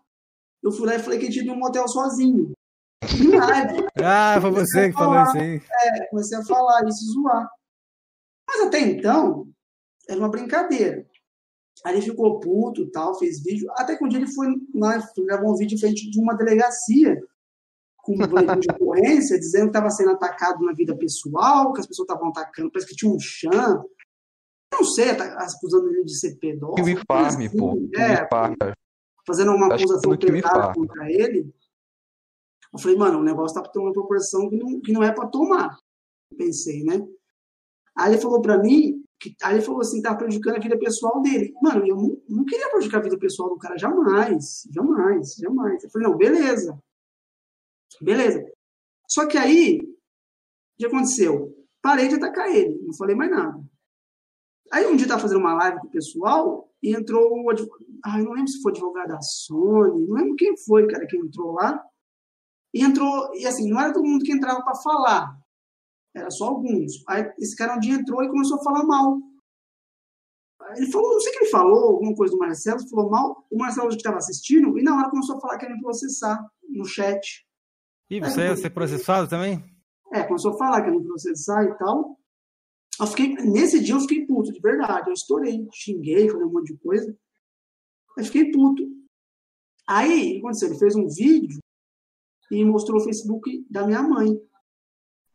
eu 0.62 0.72
fui 0.72 0.88
lá 0.88 0.96
e 0.96 1.00
falei 1.00 1.20
que 1.20 1.30
tinha 1.30 1.44
ido 1.44 1.54
um 1.54 1.60
motel 1.60 1.88
sozinho. 1.88 2.54
ah, 4.04 4.40
foi 4.40 4.52
você 4.52 4.90
que 4.90 4.94
falou 4.96 5.22
isso 5.24 5.38
aí. 5.38 5.62
É, 5.84 6.06
comecei 6.08 6.38
a 6.38 6.46
falar 6.46 6.88
isso 6.88 7.12
zoar. 7.12 7.50
Mas 8.48 8.62
até 8.62 8.80
então, 8.80 9.48
era 10.08 10.20
uma 10.20 10.30
brincadeira. 10.30 11.06
Aí 11.84 11.96
ele 11.96 12.02
ficou 12.02 12.40
puto 12.40 12.90
tal, 12.92 13.18
fez 13.20 13.44
vídeo. 13.44 13.70
Até 13.72 13.98
que 13.98 14.04
um 14.06 14.08
dia 14.08 14.20
ele 14.20 14.32
foi 14.32 14.48
lá, 14.74 14.98
gravou 15.26 15.52
um 15.52 15.58
vídeo 15.58 15.76
em 15.76 15.80
frente 15.80 16.10
de 16.10 16.20
uma 16.20 16.34
delegacia 16.34 17.22
com 17.98 18.16
um 18.16 18.18
boletim 18.18 18.60
de 18.60 18.72
ocorrência, 18.72 19.40
dizendo 19.40 19.64
que 19.64 19.70
estava 19.70 19.90
sendo 19.90 20.12
atacado 20.12 20.64
na 20.64 20.74
vida 20.74 20.96
pessoal, 20.96 21.72
que 21.74 21.80
as 21.80 21.88
pessoas 21.88 22.08
estavam 22.08 22.30
atacando, 22.30 22.70
parece 22.70 22.90
que 22.90 22.96
tinha 22.96 23.12
um 23.12 23.20
chão. 23.20 23.86
Não 24.74 24.84
sei, 24.84 25.12
acusando 25.12 25.90
ele 25.90 26.04
de 26.04 26.18
ser 26.18 26.36
pedófilo. 26.36 26.76
Kiwi 26.76 27.02
Farm, 27.08 27.26
assim, 27.26 27.50
pô. 27.50 27.78
É, 27.96 28.28
fazendo 29.26 29.52
uma 29.52 29.74
acusação 29.74 30.18
pesada 30.18 30.74
contra 30.74 31.10
ele. 31.10 31.54
Eu 32.74 32.80
falei, 32.80 32.98
mano, 32.98 33.20
o 33.20 33.24
negócio 33.24 33.62
tá 33.62 33.70
tomando 33.70 33.90
uma 33.90 33.94
proporção 33.94 34.50
que 34.50 34.58
não, 34.58 34.82
que 34.82 34.92
não 34.92 35.04
é 35.04 35.12
para 35.12 35.28
tomar. 35.28 35.78
Pensei, 36.36 36.84
né? 36.84 37.06
Aí 37.96 38.14
ele 38.14 38.22
falou 38.22 38.42
para 38.42 38.58
mim, 38.58 39.03
que, 39.24 39.36
aí 39.41 39.56
ele 39.56 39.64
falou 39.64 39.80
assim, 39.80 40.02
tá 40.02 40.14
prejudicando 40.14 40.58
a 40.58 40.60
vida 40.60 40.78
pessoal 40.78 41.22
dele. 41.22 41.54
Mano, 41.62 41.88
eu 41.88 41.95
não, 41.95 42.22
não 42.28 42.45
queria 42.45 42.70
prejudicar 42.70 42.98
a 43.00 43.04
vida 43.04 43.18
pessoal 43.18 43.50
do 43.50 43.58
cara, 43.58 43.78
jamais, 43.78 44.68
jamais, 44.70 45.36
jamais. 45.36 45.84
Eu 45.84 45.90
falei, 45.90 46.08
não, 46.10 46.18
beleza. 46.18 46.78
Beleza. 48.02 48.45
Só 49.08 49.26
que 49.26 49.38
aí, 49.38 49.80
o 49.80 50.78
que 50.78 50.86
aconteceu? 50.86 51.56
Parei 51.82 52.10
de 52.10 52.16
atacar 52.16 52.50
ele, 52.50 52.82
não 52.84 52.94
falei 52.95 53.16
mais 53.16 53.32
nada. 53.32 53.64
Aí 54.72 54.86
um 54.88 54.95
dia 54.95 55.08
tava 55.08 55.22
fazendo 55.22 55.40
uma 55.40 55.54
live 55.54 55.80
com 55.80 55.88
o 55.88 55.91
pessoal 55.91 56.70
e 56.82 56.95
entrou 56.95 57.44
o 57.44 57.50
advogado. 57.50 57.86
Ah, 58.04 58.18
não 58.18 58.34
lembro 58.34 58.50
se 58.50 58.62
foi 58.62 58.72
advogado 58.72 59.08
da 59.08 59.22
Sony, 59.22 60.06
não 60.06 60.16
lembro 60.16 60.36
quem 60.36 60.58
foi, 60.66 60.88
cara, 60.88 61.06
que 61.08 61.16
entrou 61.16 61.54
lá. 61.54 61.82
E 62.74 62.84
entrou, 62.84 63.34
e 63.36 63.45
assim, 63.45 63.70
não 63.70 63.80
era 63.80 63.94
todo 63.94 64.06
mundo 64.06 64.26
que 64.26 64.34
entrava 64.34 64.64
para 64.64 64.76
falar, 64.76 65.38
era 66.15 66.30
só 66.30 66.45
alguns. 66.45 67.03
Aí 67.07 67.31
esse 67.40 67.56
cara 67.56 67.76
um 67.76 67.80
dia 67.80 67.95
entrou 67.95 68.23
e 68.23 68.30
começou 68.30 68.60
a 68.60 68.64
falar 68.64 68.84
mal. 68.84 69.19
Ele 70.76 70.91
falou, 70.91 71.11
não 71.11 71.19
sei 71.19 71.31
o 71.31 71.34
que 71.34 71.44
ele 71.44 71.52
falou, 71.52 71.90
alguma 71.90 72.15
coisa 72.15 72.34
do 72.34 72.40
Marcelo, 72.40 72.90
falou 72.90 73.10
mal. 73.10 73.45
O 73.52 73.57
Marcelo 73.57 73.90
que 73.90 73.95
estava 73.95 74.18
assistindo, 74.18 74.77
e 74.80 74.84
na 74.84 74.98
hora 74.98 75.10
começou 75.10 75.38
a 75.38 75.41
falar 75.41 75.57
que 75.57 75.65
ia 75.65 75.72
me 75.72 75.81
processar 75.81 76.40
no 76.69 76.85
chat. 76.85 77.45
E 78.10 78.19
você 78.19 78.41
ia 78.41 78.56
ser 78.56 78.69
processado 78.69 79.27
também? 79.27 79.64
É, 80.14 80.23
começou 80.23 80.53
a 80.53 80.57
falar 80.57 80.81
que 80.81 80.90
ia 80.90 80.98
me 80.98 81.03
processar 81.03 81.64
e 81.65 81.77
tal. 81.77 82.18
Eu 82.99 83.07
fiquei, 83.07 83.34
nesse 83.35 83.84
dia 83.84 83.95
eu 83.95 83.99
fiquei 84.02 84.26
puto, 84.26 84.53
de 84.53 84.60
verdade. 84.60 85.10
Eu 85.10 85.14
estourei, 85.14 85.68
xinguei, 85.73 86.30
falei 86.30 86.45
um 86.45 86.52
monte 86.52 86.73
de 86.73 86.80
coisa. 86.80 87.18
Eu 88.18 88.23
fiquei 88.23 88.52
puto. 88.52 88.84
Aí, 89.88 90.30
o 90.30 90.31
que 90.34 90.38
aconteceu? 90.40 90.69
Ele 90.69 90.80
fez 90.80 90.95
um 90.95 91.07
vídeo 91.07 91.60
e 92.52 92.64
mostrou 92.64 93.02
o 93.02 93.03
Facebook 93.03 93.65
da 93.69 93.85
minha 93.85 94.02
mãe. 94.02 94.40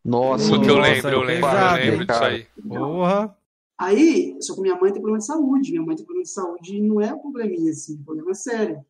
Nossa, 0.09 0.59
que 0.59 0.71
eu 0.71 0.79
lembro, 0.79 1.11
eu 1.11 1.23
lembro, 1.23 1.51
eu 1.51 1.91
lembro 1.91 2.07
disso 2.07 2.25
aí. 2.25 2.47
Porra. 2.67 3.37
Aí, 3.77 4.37
só 4.41 4.55
que 4.55 4.63
minha 4.63 4.75
mãe 4.75 4.91
tem 4.91 5.03
problema 5.03 5.19
de 5.19 5.27
saúde. 5.27 5.71
Minha 5.71 5.83
mãe 5.83 5.97
tem 5.97 6.05
problema 6.05 6.25
de 6.25 6.31
saúde 6.33 6.77
e 6.77 6.81
não 6.81 7.01
é 7.01 7.13
um 7.13 7.19
probleminha 7.21 7.71
assim, 7.71 8.03
problema 8.03 8.35
sério. 8.35 8.83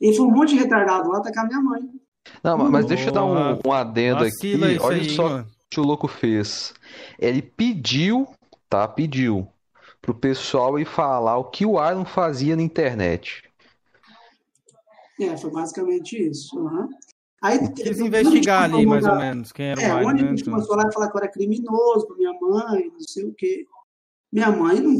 E 0.00 0.16
foi 0.16 0.26
um 0.26 0.30
monte 0.30 0.54
de 0.54 0.60
retardado 0.60 1.10
lá 1.10 1.18
atacar 1.18 1.46
minha 1.46 1.60
mãe. 1.60 1.82
Não, 2.42 2.56
mas 2.56 2.86
deixa 2.86 3.10
eu 3.10 3.12
dar 3.12 3.24
um, 3.24 3.60
um 3.64 3.72
adendo 3.72 4.24
aqui. 4.24 4.54
Olha 4.80 4.96
aí, 4.96 5.10
só 5.10 5.40
o 5.40 5.46
que 5.68 5.78
o 5.78 5.84
louco 5.84 6.08
fez. 6.08 6.72
Ele 7.18 7.42
pediu, 7.42 8.26
tá? 8.68 8.88
Pediu 8.88 9.46
pro 10.00 10.14
pessoal 10.14 10.78
ir 10.78 10.86
falar 10.86 11.36
o 11.36 11.44
que 11.44 11.64
o 11.66 11.74
Iron 11.86 12.04
fazia 12.04 12.56
na 12.56 12.62
internet. 12.62 13.44
É, 15.20 15.36
foi 15.36 15.50
basicamente 15.50 16.16
isso. 16.16 16.58
Uhum. 16.58 16.88
Aí, 17.42 17.72
Quis 17.72 17.98
investigar 17.98 18.64
ali, 18.64 18.86
mais 18.86 19.04
ou 19.04 19.16
menos, 19.16 19.52
quem 19.52 19.66
era 19.66 19.82
é, 19.82 19.94
o 19.94 20.00
Iron. 20.00 20.10
É, 20.10 20.22
a 20.22 20.26
gente 20.26 20.44
começou 20.44 20.76
lá 20.76 20.88
e 20.88 20.92
falar 20.92 21.10
que 21.10 21.16
eu 21.16 21.20
era 21.20 21.30
criminoso 21.30 22.06
minha 22.16 22.32
mãe, 22.40 22.90
não 22.90 23.00
sei 23.00 23.24
o 23.24 23.34
quê. 23.34 23.66
Minha 24.32 24.50
mãe 24.50 24.80
não, 24.80 24.94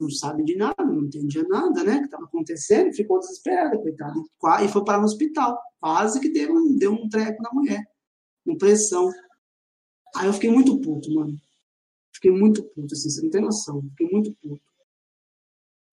não 0.00 0.10
sabe 0.10 0.42
de 0.44 0.56
nada, 0.56 0.84
não 0.84 1.04
entendia 1.04 1.44
nada, 1.44 1.84
né, 1.84 1.98
que 1.98 2.06
estava 2.06 2.24
acontecendo, 2.24 2.94
ficou 2.94 3.20
desesperada, 3.20 3.78
coitada. 3.78 4.14
E 4.64 4.68
foi 4.68 4.84
para 4.84 4.98
no 4.98 5.04
hospital. 5.04 5.58
Quase 5.80 6.20
que 6.20 6.30
deu 6.30 6.54
um, 6.54 6.76
deu 6.76 6.92
um 6.92 7.08
treco 7.08 7.42
na 7.42 7.50
mulher, 7.52 7.84
com 8.44 8.56
pressão. 8.56 9.10
Aí 10.16 10.26
eu 10.26 10.32
fiquei 10.32 10.50
muito 10.50 10.80
puto, 10.80 11.12
mano. 11.12 11.36
Fiquei 12.14 12.30
muito 12.30 12.62
puto, 12.62 12.94
assim, 12.94 13.10
você 13.10 13.22
não 13.22 13.30
tem 13.30 13.40
noção. 13.40 13.82
Fiquei 13.90 14.08
muito 14.10 14.32
puto. 14.42 14.71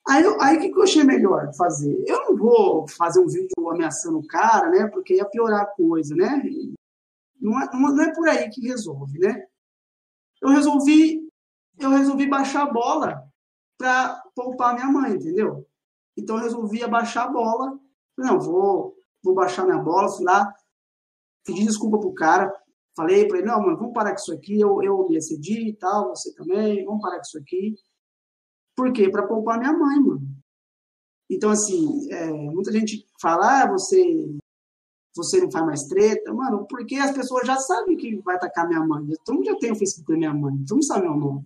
Aí, 0.09 0.23
aí 0.41 0.57
o 0.57 0.59
que, 0.59 0.69
que 0.69 0.77
eu 0.79 0.83
achei 0.83 1.03
melhor 1.03 1.53
fazer? 1.53 2.03
Eu 2.07 2.25
não 2.25 2.35
vou 2.35 2.87
fazer 2.87 3.19
um 3.19 3.27
vídeo 3.27 3.69
ameaçando 3.69 4.17
o 4.17 4.25
cara, 4.25 4.67
né? 4.71 4.87
Porque 4.87 5.13
ia 5.13 5.25
piorar 5.25 5.61
a 5.61 5.65
coisa, 5.67 6.15
né? 6.15 6.41
Não 7.39 7.61
é, 7.61 7.69
não 7.71 8.01
é 8.01 8.13
por 8.15 8.27
aí 8.27 8.49
que 8.49 8.67
resolve, 8.67 9.19
né? 9.19 9.45
Eu 10.41 10.49
resolvi, 10.49 11.29
eu 11.77 11.91
resolvi 11.91 12.27
baixar 12.27 12.63
a 12.63 12.71
bola 12.71 13.23
para 13.77 14.19
poupar 14.35 14.73
minha 14.73 14.87
mãe, 14.87 15.13
entendeu? 15.13 15.67
Então 16.17 16.37
eu 16.37 16.43
resolvi 16.43 16.83
abaixar 16.83 17.27
a 17.27 17.31
bola. 17.31 17.79
Não, 18.17 18.39
vou, 18.39 18.97
vou 19.23 19.35
baixar 19.35 19.63
minha 19.63 19.77
bola, 19.77 20.09
fui 20.09 20.25
lá, 20.25 20.51
pedi 21.45 21.63
desculpa 21.65 21.99
pro 21.99 22.15
cara, 22.15 22.51
falei 22.95 23.27
para 23.27 23.37
ele, 23.37 23.47
não, 23.47 23.61
mano, 23.61 23.77
vamos 23.77 23.93
parar 23.93 24.11
com 24.11 24.17
isso 24.17 24.33
aqui, 24.33 24.59
eu, 24.59 24.81
eu 24.81 25.07
me 25.07 25.17
excedi 25.17 25.69
e 25.69 25.73
tal, 25.73 26.09
você 26.09 26.33
também, 26.33 26.83
vamos 26.83 26.99
parar 26.99 27.17
com 27.17 27.21
isso 27.21 27.37
aqui. 27.37 27.75
Por 28.79 28.93
quê? 28.93 29.09
Para 29.09 29.27
poupar 29.27 29.59
minha 29.59 29.73
mãe, 29.73 29.99
mano. 29.99 30.21
Então, 31.29 31.49
assim, 31.51 32.09
é, 32.13 32.31
muita 32.31 32.71
gente 32.71 33.05
fala, 33.21 33.63
ah, 33.63 33.67
você, 33.69 34.33
você 35.13 35.41
não 35.41 35.51
faz 35.51 35.65
mais 35.65 35.83
treta. 35.83 36.33
Mano, 36.33 36.65
porque 36.65 36.95
as 36.95 37.11
pessoas 37.11 37.45
já 37.45 37.57
sabem 37.57 37.97
que 37.97 38.15
vai 38.21 38.37
atacar 38.37 38.69
minha 38.69 38.79
mãe. 38.79 39.05
Todo 39.25 39.35
mundo 39.35 39.47
já 39.47 39.57
tem 39.57 39.73
o 39.73 39.75
Facebook 39.75 40.09
da 40.09 40.17
minha 40.17 40.33
mãe, 40.33 40.55
todo 40.59 40.77
mundo 40.77 40.85
sabe 40.85 41.01
meu 41.09 41.17
nome. 41.17 41.43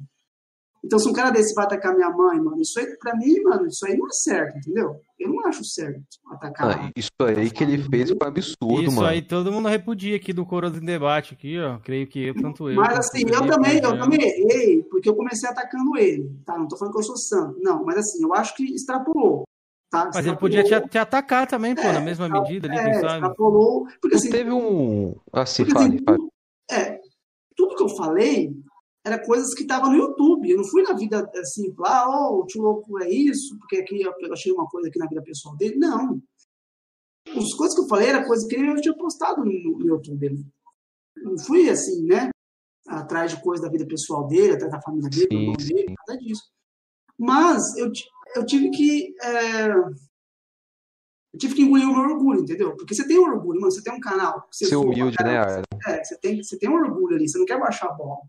Então, 0.84 1.00
se 1.00 1.08
um 1.08 1.14
cara 1.14 1.30
desse 1.30 1.54
vai 1.56 1.64
atacar 1.64 1.96
minha 1.96 2.10
mãe, 2.10 2.38
mano, 2.40 2.62
isso 2.62 2.78
aí, 2.78 2.86
pra 2.98 3.16
mim, 3.16 3.42
mano, 3.42 3.68
isso 3.68 3.86
aí 3.86 3.96
não 3.96 4.06
é 4.06 4.12
certo, 4.12 4.58
entendeu? 4.58 5.00
Eu 5.18 5.30
não 5.30 5.46
acho 5.48 5.64
certo 5.64 6.02
atacar. 6.30 6.78
Ah, 6.78 6.92
isso 6.98 7.10
aí 7.20 7.50
que 7.50 7.64
ele 7.64 7.82
fez 7.84 8.10
foi 8.10 8.18
um 8.22 8.28
absurdo, 8.28 8.82
isso 8.82 8.92
mano. 8.92 8.92
Isso 8.92 9.06
aí 9.06 9.22
todo 9.22 9.52
mundo 9.52 9.70
repudia 9.70 10.18
aqui 10.18 10.34
do 10.34 10.46
Coroas 10.46 10.76
em 10.76 10.86
Debate 10.86 11.36
aqui, 11.36 11.58
ó. 11.58 11.78
Creio 11.80 12.06
que 12.06 12.28
eu, 12.28 12.36
tanto 12.36 12.70
eu. 12.70 12.76
Mas 12.76 13.00
assim, 13.00 13.24
eu 13.26 13.48
também, 13.48 13.78
eu 13.78 13.98
também 13.98 14.22
errei, 14.22 14.84
porque 14.84 15.08
eu 15.08 15.16
comecei 15.16 15.50
atacando 15.50 15.98
ele, 15.98 16.30
tá? 16.46 16.58
Não 16.58 16.68
tô 16.68 16.76
falando 16.76 16.94
que 16.94 17.00
eu 17.00 17.04
sou 17.04 17.18
santo. 17.18 17.58
Não, 17.62 17.86
mas 17.86 17.98
assim, 17.98 18.22
eu 18.22 18.34
acho 18.34 18.54
que 18.54 18.66
extrapolou. 18.66 19.46
Tá? 19.90 20.10
Mas 20.14 20.26
ele 20.26 20.36
podia 20.36 20.64
te, 20.64 20.90
te, 20.90 20.98
atacar 20.98 21.48
também, 21.48 21.76
pô, 21.76 21.84
é, 21.84 21.94
na 21.94 22.02
mesma 22.02 22.28
medida 22.28 22.68
ali, 22.68 22.78
é, 22.78 22.84
quem 22.84 22.94
sabe? 22.96 23.14
Extrapolou. 23.14 23.88
Porque 24.02 24.18
assim. 24.18 24.30
Teve 24.32 24.52
um. 24.52 25.16
Assim, 25.32 25.64
porque, 25.64 25.80
fale, 25.80 25.96
assim, 25.96 26.04
fale. 26.04 26.30
É, 26.70 27.00
tudo 27.56 27.76
que 27.76 27.84
eu 27.84 27.90
falei 27.90 28.54
era 29.06 29.24
coisas 29.24 29.54
que 29.54 29.64
estavam 29.64 29.92
no 29.92 29.98
YouTube. 29.98 30.50
Eu 30.50 30.58
não 30.58 30.64
fui 30.64 30.82
na 30.84 30.94
vida 30.94 31.30
assim, 31.36 31.74
lá, 31.78 32.08
oh, 32.08 32.42
o 32.42 32.46
tio 32.46 32.62
louco 32.62 33.02
é 33.02 33.10
isso, 33.10 33.58
porque 33.60 33.78
aqui 33.78 34.02
eu 34.02 34.34
achei 34.34 34.52
uma 34.52 34.68
coisa 34.68 34.88
aqui 34.88 34.98
na 34.98 35.08
vida 35.08 35.22
pessoal 35.22 35.56
dele. 35.56 35.76
Não. 35.76 36.22
As 37.28 37.54
coisas 37.54 37.76
que 37.76 37.82
eu 37.84 37.88
falei 37.88 38.10
era 38.10 38.26
coisa 38.26 38.48
que 38.48 38.56
ele 38.56 38.82
tinha 38.82 38.96
postado 38.96 39.44
no, 39.44 39.52
no 39.52 39.86
YouTube. 39.86 40.28
Ali. 40.28 40.46
Não 41.18 41.38
fui 41.38 41.70
assim, 41.70 42.06
né? 42.06 42.30
Atrás 42.88 43.32
de 43.32 43.42
coisa 43.42 43.64
da 43.64 43.70
vida 43.70 43.86
pessoal 43.86 44.28
dele, 44.28 44.54
atrás 44.54 44.72
da 44.72 44.82
família 44.82 45.10
dele, 45.10 45.28
do 45.28 45.36
irmão 45.36 45.56
dele, 45.56 45.96
nada 46.08 46.20
disso. 46.20 46.44
Mas 47.18 47.78
eu, 47.78 47.92
eu 48.36 48.46
tive 48.46 48.70
que. 48.72 49.16
É, 49.22 49.68
eu 51.34 51.40
tive 51.40 51.56
que 51.56 51.62
engolir 51.64 51.90
o 51.90 51.94
meu 51.94 52.04
orgulho, 52.12 52.42
entendeu? 52.42 52.76
Porque 52.76 52.94
você 52.94 53.08
tem 53.08 53.18
um 53.18 53.24
orgulho, 53.24 53.60
mano, 53.60 53.72
você 53.72 53.82
tem 53.82 53.94
um 53.94 54.00
canal. 54.00 54.48
Você 54.52 54.68
Ser 54.68 54.76
humilde, 54.76 55.16
né, 55.24 55.64
É, 55.88 56.04
você 56.04 56.18
tem, 56.20 56.44
você 56.44 56.58
tem 56.60 56.70
um 56.70 56.76
orgulho 56.76 57.16
ali, 57.16 57.28
você 57.28 57.40
não 57.40 57.46
quer 57.46 57.60
baixar 57.60 57.88
a 57.88 57.94
bola. 57.94 58.22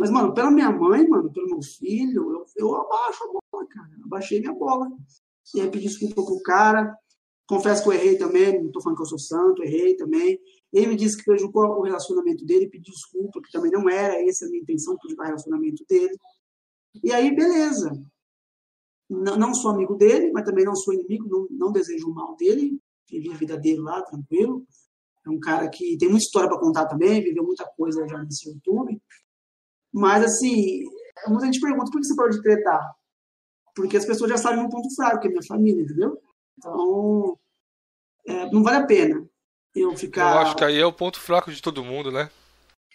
Mas, 0.00 0.08
mano, 0.08 0.32
pela 0.32 0.50
minha 0.50 0.72
mãe, 0.72 1.06
mano, 1.06 1.30
pelo 1.30 1.46
meu 1.46 1.62
filho, 1.62 2.32
eu, 2.32 2.46
eu 2.56 2.74
abaixo 2.74 3.22
a 3.22 3.26
bola, 3.26 3.66
cara. 3.68 3.90
Abaixei 4.02 4.40
minha 4.40 4.54
bola. 4.54 4.90
E 5.54 5.60
aí 5.60 5.70
pedi 5.70 5.88
desculpa 5.88 6.24
pro 6.24 6.40
cara. 6.42 6.96
Confesso 7.46 7.82
que 7.82 7.90
eu 7.90 7.92
errei 7.92 8.16
também, 8.16 8.62
não 8.62 8.72
tô 8.72 8.80
falando 8.80 8.96
que 8.96 9.02
eu 9.02 9.08
sou 9.08 9.18
santo, 9.18 9.62
errei 9.62 9.96
também. 9.96 10.40
Ele 10.72 10.86
me 10.86 10.96
disse 10.96 11.18
que 11.18 11.24
prejudicou 11.24 11.64
o 11.64 11.82
relacionamento 11.82 12.46
dele, 12.46 12.70
pedi 12.70 12.90
desculpa, 12.90 13.42
que 13.42 13.52
também 13.52 13.70
não 13.70 13.90
era 13.90 14.14
essa 14.26 14.46
a 14.46 14.48
minha 14.48 14.62
intenção, 14.62 14.96
prejudicar 14.96 15.24
o 15.24 15.26
relacionamento 15.26 15.84
dele. 15.86 16.16
E 17.04 17.12
aí, 17.12 17.36
beleza. 17.36 17.92
Não, 19.06 19.36
não 19.36 19.52
sou 19.52 19.70
amigo 19.70 19.96
dele, 19.96 20.32
mas 20.32 20.46
também 20.46 20.64
não 20.64 20.76
sou 20.76 20.94
inimigo, 20.94 21.28
não, 21.28 21.46
não 21.50 21.72
desejo 21.72 22.08
o 22.08 22.14
mal 22.14 22.34
dele. 22.36 22.80
Vivi 23.06 23.30
a 23.30 23.36
vida 23.36 23.58
dele 23.58 23.80
lá, 23.80 24.00
tranquilo. 24.00 24.64
É 25.26 25.28
um 25.28 25.38
cara 25.38 25.68
que 25.68 25.98
tem 25.98 26.08
muita 26.08 26.24
história 26.24 26.48
para 26.48 26.58
contar 26.58 26.86
também, 26.86 27.22
viveu 27.22 27.44
muita 27.44 27.66
coisa 27.76 28.08
já 28.08 28.16
nesse 28.22 28.48
YouTube. 28.48 28.98
Mas, 29.92 30.24
assim, 30.24 30.84
muita 31.26 31.46
gente 31.46 31.60
pergunta 31.60 31.90
por 31.90 32.00
que 32.00 32.06
você 32.06 32.16
pode 32.16 32.42
tretar? 32.42 32.94
Porque 33.74 33.96
as 33.96 34.04
pessoas 34.04 34.30
já 34.30 34.36
sabem 34.36 34.60
meu 34.60 34.68
ponto 34.68 34.94
fraco, 34.94 35.20
que 35.20 35.28
é 35.28 35.30
minha 35.30 35.46
família, 35.46 35.82
entendeu? 35.82 36.18
Então, 36.58 37.38
é, 38.26 38.50
não 38.50 38.62
vale 38.62 38.78
a 38.78 38.86
pena 38.86 39.26
eu 39.74 39.96
ficar. 39.96 40.34
Eu 40.34 40.38
acho 40.40 40.56
que 40.56 40.64
aí 40.64 40.78
é 40.78 40.86
o 40.86 40.92
ponto 40.92 41.20
fraco 41.20 41.52
de 41.52 41.62
todo 41.62 41.84
mundo, 41.84 42.10
né? 42.10 42.30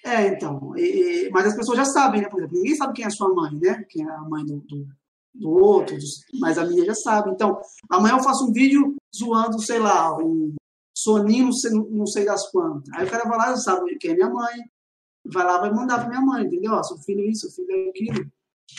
É, 0.03 0.27
então. 0.27 0.77
E, 0.77 1.29
mas 1.31 1.47
as 1.47 1.55
pessoas 1.55 1.77
já 1.77 1.85
sabem, 1.85 2.21
né? 2.21 2.29
Por 2.29 2.39
exemplo, 2.39 2.57
ninguém 2.57 2.75
sabe 2.75 2.93
quem 2.93 3.05
é 3.05 3.07
a 3.07 3.11
sua 3.11 3.33
mãe, 3.33 3.55
né? 3.55 3.83
Quem 3.89 4.05
é 4.05 4.09
a 4.09 4.21
mãe 4.21 4.45
do, 4.45 4.59
do, 4.59 4.87
do 5.33 5.49
outro, 5.49 5.97
mas 6.39 6.57
a 6.57 6.65
minha 6.65 6.85
já 6.85 6.93
sabe. 6.93 7.31
Então, 7.31 7.59
amanhã 7.89 8.15
eu 8.17 8.23
faço 8.23 8.45
um 8.45 8.51
vídeo 8.51 8.95
zoando, 9.15 9.59
sei 9.59 9.79
lá, 9.79 10.15
um 10.17 10.53
soninho, 10.95 11.45
não 11.45 11.51
sei, 11.51 11.71
não 11.71 12.05
sei 12.05 12.25
das 12.25 12.49
quantas. 12.51 12.93
Aí 12.93 13.05
o 13.05 13.09
cara 13.09 13.27
vai 13.27 13.37
lá 13.37 13.53
e 13.53 13.57
sabe 13.57 13.97
quem 13.97 14.11
é 14.11 14.15
minha 14.15 14.29
mãe, 14.29 14.63
vai 15.31 15.45
lá 15.45 15.59
vai 15.59 15.71
mandar 15.71 15.99
para 15.99 16.09
minha 16.09 16.21
mãe, 16.21 16.45
entendeu? 16.45 16.73
Ó, 16.73 16.83
seu 16.83 16.97
filho 16.97 17.21
é 17.21 17.27
isso, 17.27 17.49
seu 17.49 17.65
filho 17.65 17.87
é 17.87 17.89
aquilo. 17.89 18.31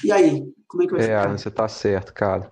E 0.05 0.13
aí, 0.13 0.55
como 0.69 0.83
é 0.83 0.87
que 0.87 0.93
vai 0.93 1.03
é, 1.03 1.07
ficar? 1.07 1.39
você 1.39 1.51
tá 1.51 1.69
certo, 1.69 2.13
cara. 2.13 2.51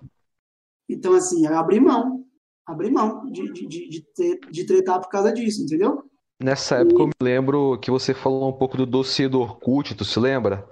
Então, 0.89 1.13
assim, 1.13 1.45
eu 1.45 1.57
abri 1.57 1.79
mão, 1.79 2.25
abri 2.65 2.91
mão 2.91 3.25
de, 3.31 3.51
de, 3.51 3.67
de, 3.67 3.89
de, 3.89 4.39
de 4.51 4.65
tretar 4.65 4.99
por 4.99 5.09
causa 5.09 5.33
disso, 5.33 5.63
entendeu? 5.63 6.03
Nessa 6.41 6.77
época 6.77 6.99
e... 6.99 7.01
eu 7.01 7.07
me 7.07 7.13
lembro 7.21 7.79
que 7.79 7.89
você 7.89 8.13
falou 8.13 8.49
um 8.49 8.57
pouco 8.57 8.77
do 8.77 8.85
dossiê 8.85 9.27
do 9.27 9.41
Orkut, 9.41 9.95
tu 9.95 10.05
se 10.05 10.19
lembra? 10.19 10.67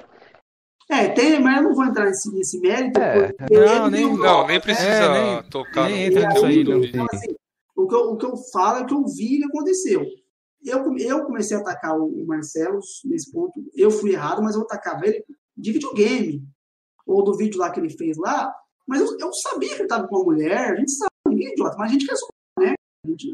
É, 0.89 1.07
tem, 1.09 1.39
mas 1.39 1.57
eu 1.57 1.63
não 1.63 1.75
vou 1.75 1.85
entrar 1.85 2.05
nesse, 2.05 2.31
nesse 2.33 2.59
mérito. 2.59 2.99
É, 2.99 3.33
não, 3.49 3.89
nem, 3.89 4.17
não, 4.17 4.45
nem 4.45 4.59
precisa 4.59 4.87
é, 4.87 5.13
nem, 5.13 5.43
tocar. 5.49 5.89
Nem 5.89 6.05
entra 6.05 6.27
nisso 6.27 6.45
aí, 6.45 6.63
não. 6.63 6.83
Então, 6.83 7.07
assim, 7.11 7.35
o, 7.75 7.87
que 7.87 7.95
eu, 7.95 8.11
o 8.11 8.17
que 8.17 8.25
eu 8.25 8.37
falo 8.51 8.79
é 8.79 8.81
o 8.81 8.85
que 8.85 8.93
eu 8.93 9.05
vi 9.07 9.37
que 9.39 9.45
aconteceu. 9.45 10.05
Eu, 10.63 10.95
eu 10.97 11.25
comecei 11.25 11.57
a 11.57 11.59
atacar 11.59 11.97
o 11.99 12.25
Marcelo 12.25 12.79
nesse 13.05 13.31
ponto. 13.31 13.53
Eu 13.75 13.91
fui 13.91 14.11
errado, 14.11 14.41
mas 14.41 14.55
eu 14.55 14.61
atacava 14.61 15.05
ele 15.05 15.23
de 15.55 15.71
videogame. 15.71 16.43
Ou 17.05 17.23
do 17.23 17.35
vídeo 17.35 17.59
lá 17.59 17.69
que 17.69 17.79
ele 17.79 17.89
fez 17.89 18.17
lá. 18.17 18.53
Mas 18.87 19.01
eu, 19.01 19.17
eu 19.19 19.33
sabia 19.33 19.69
que 19.69 19.75
ele 19.75 19.83
estava 19.83 20.07
com 20.07 20.15
uma 20.15 20.25
mulher. 20.25 20.73
A 20.73 20.75
gente 20.75 20.91
sabe, 20.91 21.11
ninguém 21.27 21.47
é 21.47 21.51
idiota, 21.51 21.77
mas 21.77 21.89
a 21.89 21.93
gente 21.93 22.05
quer 22.05 22.15
né? 22.59 22.73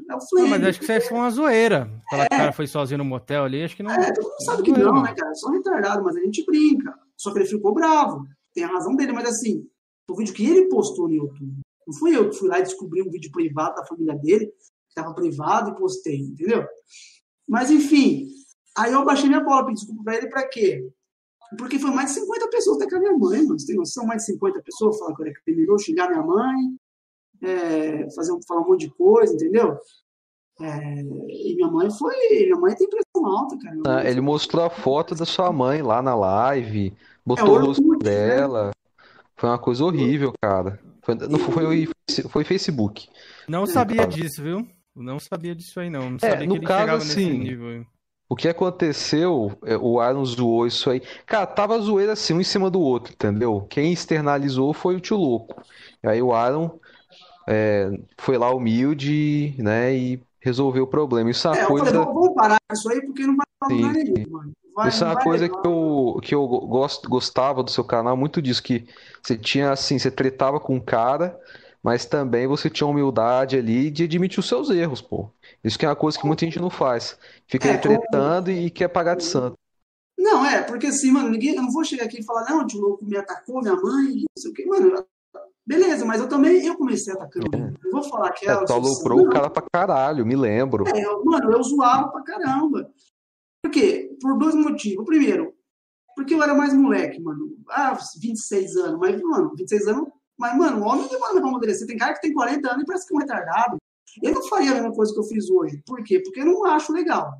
É 0.10 0.16
o 0.16 0.22
flame. 0.22 0.50
Não, 0.50 0.58
mas 0.58 0.68
acho 0.68 0.80
que 0.80 0.92
isso 0.92 1.08
foi 1.08 1.18
uma 1.18 1.30
zoeira. 1.30 1.90
Falar 2.10 2.24
é. 2.24 2.28
que 2.28 2.36
o 2.36 2.38
cara 2.38 2.52
foi 2.52 2.68
sozinho 2.68 2.98
no 2.98 3.06
motel 3.06 3.44
ali, 3.44 3.64
acho 3.64 3.76
que 3.76 3.84
não. 3.84 3.92
É, 3.92 4.12
todo 4.12 4.28
mundo 4.28 4.44
sabe 4.44 4.64
que 4.64 4.72
não, 4.72 5.04
né, 5.04 5.14
cara? 5.16 5.34
Só 5.36 5.52
retardado, 5.52 6.04
mas 6.04 6.16
a 6.16 6.22
gente 6.22 6.44
brinca. 6.46 6.94
Só 7.16 7.32
que 7.32 7.40
ele 7.40 7.46
ficou 7.46 7.74
bravo. 7.74 8.26
Tem 8.54 8.64
a 8.64 8.68
razão 8.68 8.96
dele, 8.96 9.12
mas 9.12 9.30
assim, 9.30 9.68
o 10.10 10.16
vídeo 10.16 10.34
que 10.34 10.46
ele 10.46 10.68
postou 10.70 11.08
no 11.08 11.14
YouTube. 11.14 11.62
Não 11.86 11.98
fui 11.98 12.16
eu 12.16 12.30
que 12.30 12.36
fui 12.36 12.50
lá 12.50 12.60
e 12.60 12.64
descobri 12.64 13.02
um 13.02 13.12
vídeo 13.12 13.32
privado 13.32 13.76
da 13.76 13.86
família 13.86 14.16
dele, 14.16 14.48
que 14.48 14.54
estava 14.90 15.14
privado 15.14 15.72
e 15.72 15.76
postei, 15.76 16.18
entendeu? 16.18 16.66
Mas 17.50 17.72
enfim, 17.72 18.28
aí 18.78 18.94
eu 18.94 19.04
baixei 19.04 19.28
minha 19.28 19.44
bola, 19.44 19.66
pedi 19.66 19.80
desculpa 19.80 20.04
pra 20.04 20.16
ele 20.16 20.28
pra 20.28 20.48
quê? 20.48 20.88
Porque 21.58 21.80
foi 21.80 21.90
mais 21.90 22.14
de 22.14 22.20
50 22.20 22.48
pessoas 22.50 22.78
até 22.78 22.88
com 22.88 22.98
a 22.98 23.00
minha 23.00 23.18
mãe, 23.18 23.42
mano. 23.42 23.60
Você 23.60 23.66
tem 23.66 23.76
noção? 23.76 24.06
Mais 24.06 24.22
de 24.22 24.34
50 24.34 24.62
pessoas 24.62 25.00
falando 25.00 25.16
que 25.16 25.24
eu 25.24 25.26
era 25.26 25.36
criminoso, 25.44 25.84
xingar 25.84 26.08
minha 26.08 26.22
mãe, 26.22 26.56
é, 27.42 28.12
fazer 28.12 28.32
um, 28.32 28.40
falar 28.48 28.62
um 28.62 28.68
monte 28.68 28.82
de 28.82 28.92
coisa, 28.92 29.34
entendeu? 29.34 29.80
É, 30.62 31.02
e 31.28 31.56
minha 31.56 31.72
mãe 31.72 31.90
foi. 31.90 32.16
Minha 32.30 32.58
mãe 32.58 32.76
tem 32.76 32.88
pressão 32.88 33.26
alta, 33.26 33.58
cara. 33.58 33.78
Ah, 33.88 34.08
ele 34.08 34.22
mostrou 34.22 34.64
a 34.64 34.70
foto 34.70 35.16
da 35.16 35.26
sua 35.26 35.52
mãe 35.52 35.82
lá 35.82 36.04
na 36.04 36.14
live, 36.14 36.94
botou 37.26 37.56
é, 37.58 37.60
o 37.60 37.66
rosto 37.66 37.88
né? 37.88 37.98
dela. 37.98 38.68
Né? 38.68 38.72
Foi 39.36 39.50
uma 39.50 39.58
coisa 39.58 39.84
horrível, 39.84 40.34
cara. 40.40 40.80
Foi, 41.02 41.16
não 41.16 41.40
foi, 41.40 41.88
foi 42.30 42.44
Facebook. 42.44 43.10
Não 43.48 43.66
sabia 43.66 44.06
cara. 44.06 44.10
disso, 44.10 44.44
viu? 44.44 44.68
Não 45.00 45.20
sabia 45.20 45.56
disso 45.56 45.80
aí, 45.80 45.90
não. 45.90 46.12
Não 46.12 46.18
é, 46.22 46.30
sabia 46.30 46.48
no 46.48 46.54
que 46.54 46.60
ele 46.60 46.68
caso, 46.68 46.80
chegava 46.80 46.98
assim, 46.98 47.30
nesse 47.30 47.38
nível. 47.38 47.86
O 48.30 48.36
que 48.36 48.48
aconteceu, 48.48 49.58
é, 49.66 49.76
o 49.76 50.00
Aaron 50.00 50.24
zoou 50.24 50.68
isso 50.68 50.90
aí. 50.90 51.02
Cara, 51.26 51.48
tava 51.48 51.80
zoeira 51.80 52.14
assim, 52.14 52.34
um 52.34 52.42
em 52.42 52.44
cima 52.44 52.70
do 52.70 52.80
outro, 52.80 53.14
entendeu? 53.14 53.66
Quem 53.70 53.92
externalizou 53.92 54.72
foi 54.72 54.96
o 54.96 55.00
tio 55.00 55.18
louco. 55.18 55.64
E 56.04 56.08
aí 56.08 56.22
o 56.22 56.32
Aaron 56.32 56.80
é, 57.48 57.90
foi 58.20 58.38
lá 58.38 58.54
humilde, 58.54 59.56
né, 59.58 59.96
e 59.96 60.22
resolveu 60.40 60.84
o 60.84 60.88
problema. 60.88 61.32
Isso 61.32 61.48
é 61.48 61.52
uma 61.52 61.60
é, 61.60 61.66
coisa. 61.66 61.86
Falei, 61.88 62.06
vamos 62.06 62.34
parar 62.36 62.60
isso 62.72 62.90
aí 62.92 63.02
porque 63.02 63.26
não 63.26 63.36
vai 63.36 63.46
pra 63.60 63.76
lugar 63.76 63.94
nenhum, 63.94 64.30
mano. 64.30 64.52
Vai, 64.76 64.90
isso 64.90 65.04
é 65.04 65.08
uma 65.08 65.20
coisa 65.20 65.50
que 65.50 65.68
eu, 65.68 66.20
que 66.22 66.36
eu 66.36 66.48
gosto, 66.48 67.10
gostava 67.10 67.64
do 67.64 67.72
seu 67.72 67.84
canal, 67.84 68.16
muito 68.16 68.42
disso, 68.42 68.62
que 68.62 68.88
você 69.22 69.36
tinha 69.36 69.72
assim, 69.72 69.98
você 69.98 70.12
tretava 70.12 70.60
com 70.60 70.76
um 70.76 70.80
cara, 70.80 71.38
mas 71.84 72.06
também 72.06 72.48
você 72.48 72.70
tinha 72.70 72.88
humildade 72.88 73.58
ali 73.58 73.90
de 73.90 74.04
admitir 74.04 74.40
os 74.40 74.48
seus 74.48 74.70
erros, 74.70 75.02
pô. 75.02 75.30
Isso 75.64 75.78
que 75.78 75.86
é 75.86 75.90
uma 75.90 75.96
coisa 75.96 76.20
que 76.20 76.28
muita 76.28 76.46
gente 76.46 76.60
não 76.60 76.70
faz. 76.70 77.18
Fica 77.48 77.70
é, 77.70 77.78
tretando 77.78 78.52
como... 78.52 78.58
e 78.58 78.70
quer 78.70 78.88
pagar 78.88 79.16
de 79.16 79.24
santo. 79.24 79.58
Não, 80.18 80.46
é, 80.46 80.62
porque 80.62 80.88
assim, 80.88 81.12
mano, 81.12 81.30
ninguém, 81.30 81.56
eu 81.56 81.62
não 81.62 81.72
vou 81.72 81.84
chegar 81.84 82.06
aqui 82.06 82.20
e 82.20 82.26
falar, 82.26 82.50
não, 82.50 82.62
o 82.62 82.68
tio 82.68 82.82
louco 82.82 83.06
me 83.06 83.16
atacou, 83.16 83.62
minha 83.62 83.76
mãe, 83.76 84.16
não 84.16 84.38
sei 84.38 84.52
o 84.52 84.54
quê. 84.54 84.66
Mano, 84.66 85.06
Beleza, 85.70 86.04
mas 86.04 86.20
eu 86.20 86.28
também 86.28 86.66
eu 86.66 86.76
comecei 86.76 87.14
atacando. 87.14 87.56
É. 87.56 87.74
Não 87.84 87.92
vou 87.92 88.04
falar 88.10 88.32
que 88.32 88.48
ela. 88.50 88.64
É, 88.64 88.66
tu 88.66 88.74
aloprou 88.74 89.22
o 89.22 89.30
cara 89.30 89.52
pra 89.52 89.64
caralho, 89.72 90.26
me 90.26 90.36
lembro. 90.36 90.84
É, 90.88 91.06
eu, 91.06 91.24
mano, 91.24 91.52
eu 91.52 91.62
zoava 91.62 92.10
pra 92.10 92.24
caramba. 92.24 92.92
Por 93.62 93.72
quê? 93.72 94.18
Por 94.20 94.36
dois 94.40 94.56
motivos. 94.56 95.04
O 95.04 95.06
primeiro, 95.06 95.54
porque 96.16 96.34
eu 96.34 96.42
era 96.42 96.56
mais 96.56 96.74
moleque, 96.74 97.22
mano. 97.22 97.56
Ah, 97.70 97.96
26 98.20 98.78
anos. 98.78 99.00
Mas, 99.00 99.22
mano, 99.22 99.54
26 99.56 99.88
anos. 99.90 100.10
Mas, 100.40 100.58
mano, 100.58 100.82
o 100.82 100.88
homem 100.88 101.08
demora 101.10 101.34
pra 101.34 101.50
amadurecer. 101.50 101.86
Tem 101.86 101.98
cara 101.98 102.14
que 102.14 102.22
tem 102.22 102.34
40 102.34 102.72
anos 102.72 102.84
e 102.84 102.86
parece 102.86 103.06
que 103.06 103.14
é 103.14 103.18
um 103.18 103.20
retardado. 103.20 103.78
Eu 104.24 104.34
não 104.34 104.48
faria 104.48 104.72
a 104.72 104.74
mesma 104.76 104.94
coisa 104.94 105.14
que 105.14 105.20
eu 105.20 105.24
fiz 105.24 105.50
hoje. 105.50 105.84
Por 105.86 106.02
quê? 106.02 106.22
Porque 106.22 106.40
eu 106.40 106.46
não 106.46 106.66
acho 106.66 106.94
legal. 106.94 107.34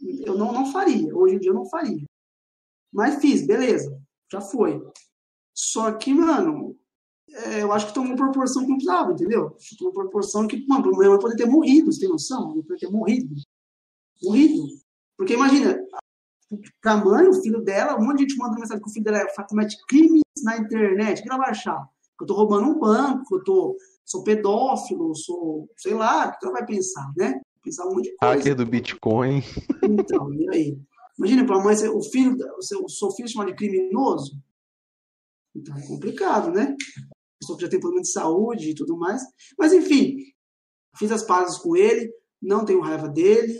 Eu 0.00 0.38
não, 0.38 0.52
não 0.52 0.72
faria. 0.72 1.14
Hoje 1.14 1.34
em 1.34 1.38
dia 1.40 1.50
eu 1.50 1.54
não 1.54 1.66
faria. 1.66 2.04
Mas 2.92 3.20
fiz, 3.20 3.44
beleza. 3.44 4.00
Já 4.32 4.40
foi. 4.40 4.80
Só 5.52 5.92
que, 5.92 6.14
mano, 6.14 6.78
é, 7.28 7.62
eu 7.62 7.72
acho 7.72 7.88
que 7.88 7.94
tomou 7.94 8.16
proporção 8.16 8.62
que 8.62 8.68
não 8.68 8.76
precisava, 8.76 9.12
entendeu? 9.12 9.56
Tomou 9.76 9.92
proporção 9.92 10.46
que, 10.46 10.64
mano, 10.68 10.92
o 10.92 10.96
meu 10.96 11.18
poder 11.18 11.36
ter 11.36 11.46
morrido, 11.46 11.92
você 11.92 12.00
tem 12.00 12.08
noção? 12.08 12.52
Ele 12.52 12.62
poderia 12.62 12.88
ter 12.88 12.94
morrido. 12.94 13.34
Morrido. 14.22 14.68
Porque 15.16 15.34
imagina, 15.34 15.84
pra 16.80 16.96
mãe, 16.96 17.26
o 17.28 17.34
filho 17.34 17.60
dela, 17.60 17.98
um 17.98 18.04
monte 18.04 18.18
de 18.18 18.22
gente 18.22 18.38
manda 18.38 18.58
mensagem 18.58 18.82
que 18.82 18.88
o 18.88 18.92
filho 18.92 19.04
dela 19.04 19.18
é, 19.18 19.42
comete 19.48 19.76
crimes 19.86 20.22
na 20.44 20.58
internet. 20.58 21.22
Que 21.22 21.28
ela 21.28 21.38
vai 21.38 21.50
achar? 21.50 21.88
Eu 22.20 22.26
tô 22.26 22.34
roubando 22.34 22.68
um 22.68 22.78
banco, 22.78 23.36
eu 23.36 23.44
tô, 23.44 23.76
sou 24.04 24.22
pedófilo, 24.22 25.14
sou, 25.14 25.68
sei 25.76 25.94
lá, 25.94 26.28
o 26.28 26.38
que 26.38 26.46
ela 26.46 26.52
vai 26.52 26.66
pensar, 26.66 27.10
né? 27.16 27.40
Pensar 27.62 27.86
um 27.86 27.94
monte 27.94 28.10
de 28.10 28.16
coisa. 28.16 28.34
Hacker 28.34 28.56
do 28.56 28.66
Bitcoin. 28.66 29.42
Então, 29.82 30.32
e 30.34 30.48
aí? 30.50 30.78
Imagina, 31.18 31.44
pra 31.44 31.62
mãe, 31.62 31.74
o 31.88 32.02
filho, 32.02 32.36
o 32.56 32.62
seu, 32.62 32.84
o 32.84 32.88
seu 32.88 33.10
filho 33.10 33.28
chamado 33.28 33.48
de 33.48 33.54
criminoso, 33.54 34.38
então 35.54 35.76
é 35.76 35.86
complicado, 35.86 36.50
né? 36.52 36.74
pessoa 37.40 37.56
que 37.56 37.64
já 37.64 37.70
tem 37.70 37.80
problema 37.80 38.02
de 38.02 38.12
saúde 38.12 38.70
e 38.70 38.74
tudo 38.74 38.96
mais. 38.96 39.22
Mas, 39.58 39.72
enfim, 39.72 40.16
fiz 40.96 41.10
as 41.10 41.22
pazes 41.22 41.58
com 41.58 41.74
ele, 41.74 42.12
não 42.40 42.64
tenho 42.64 42.80
raiva 42.80 43.08
dele, 43.08 43.58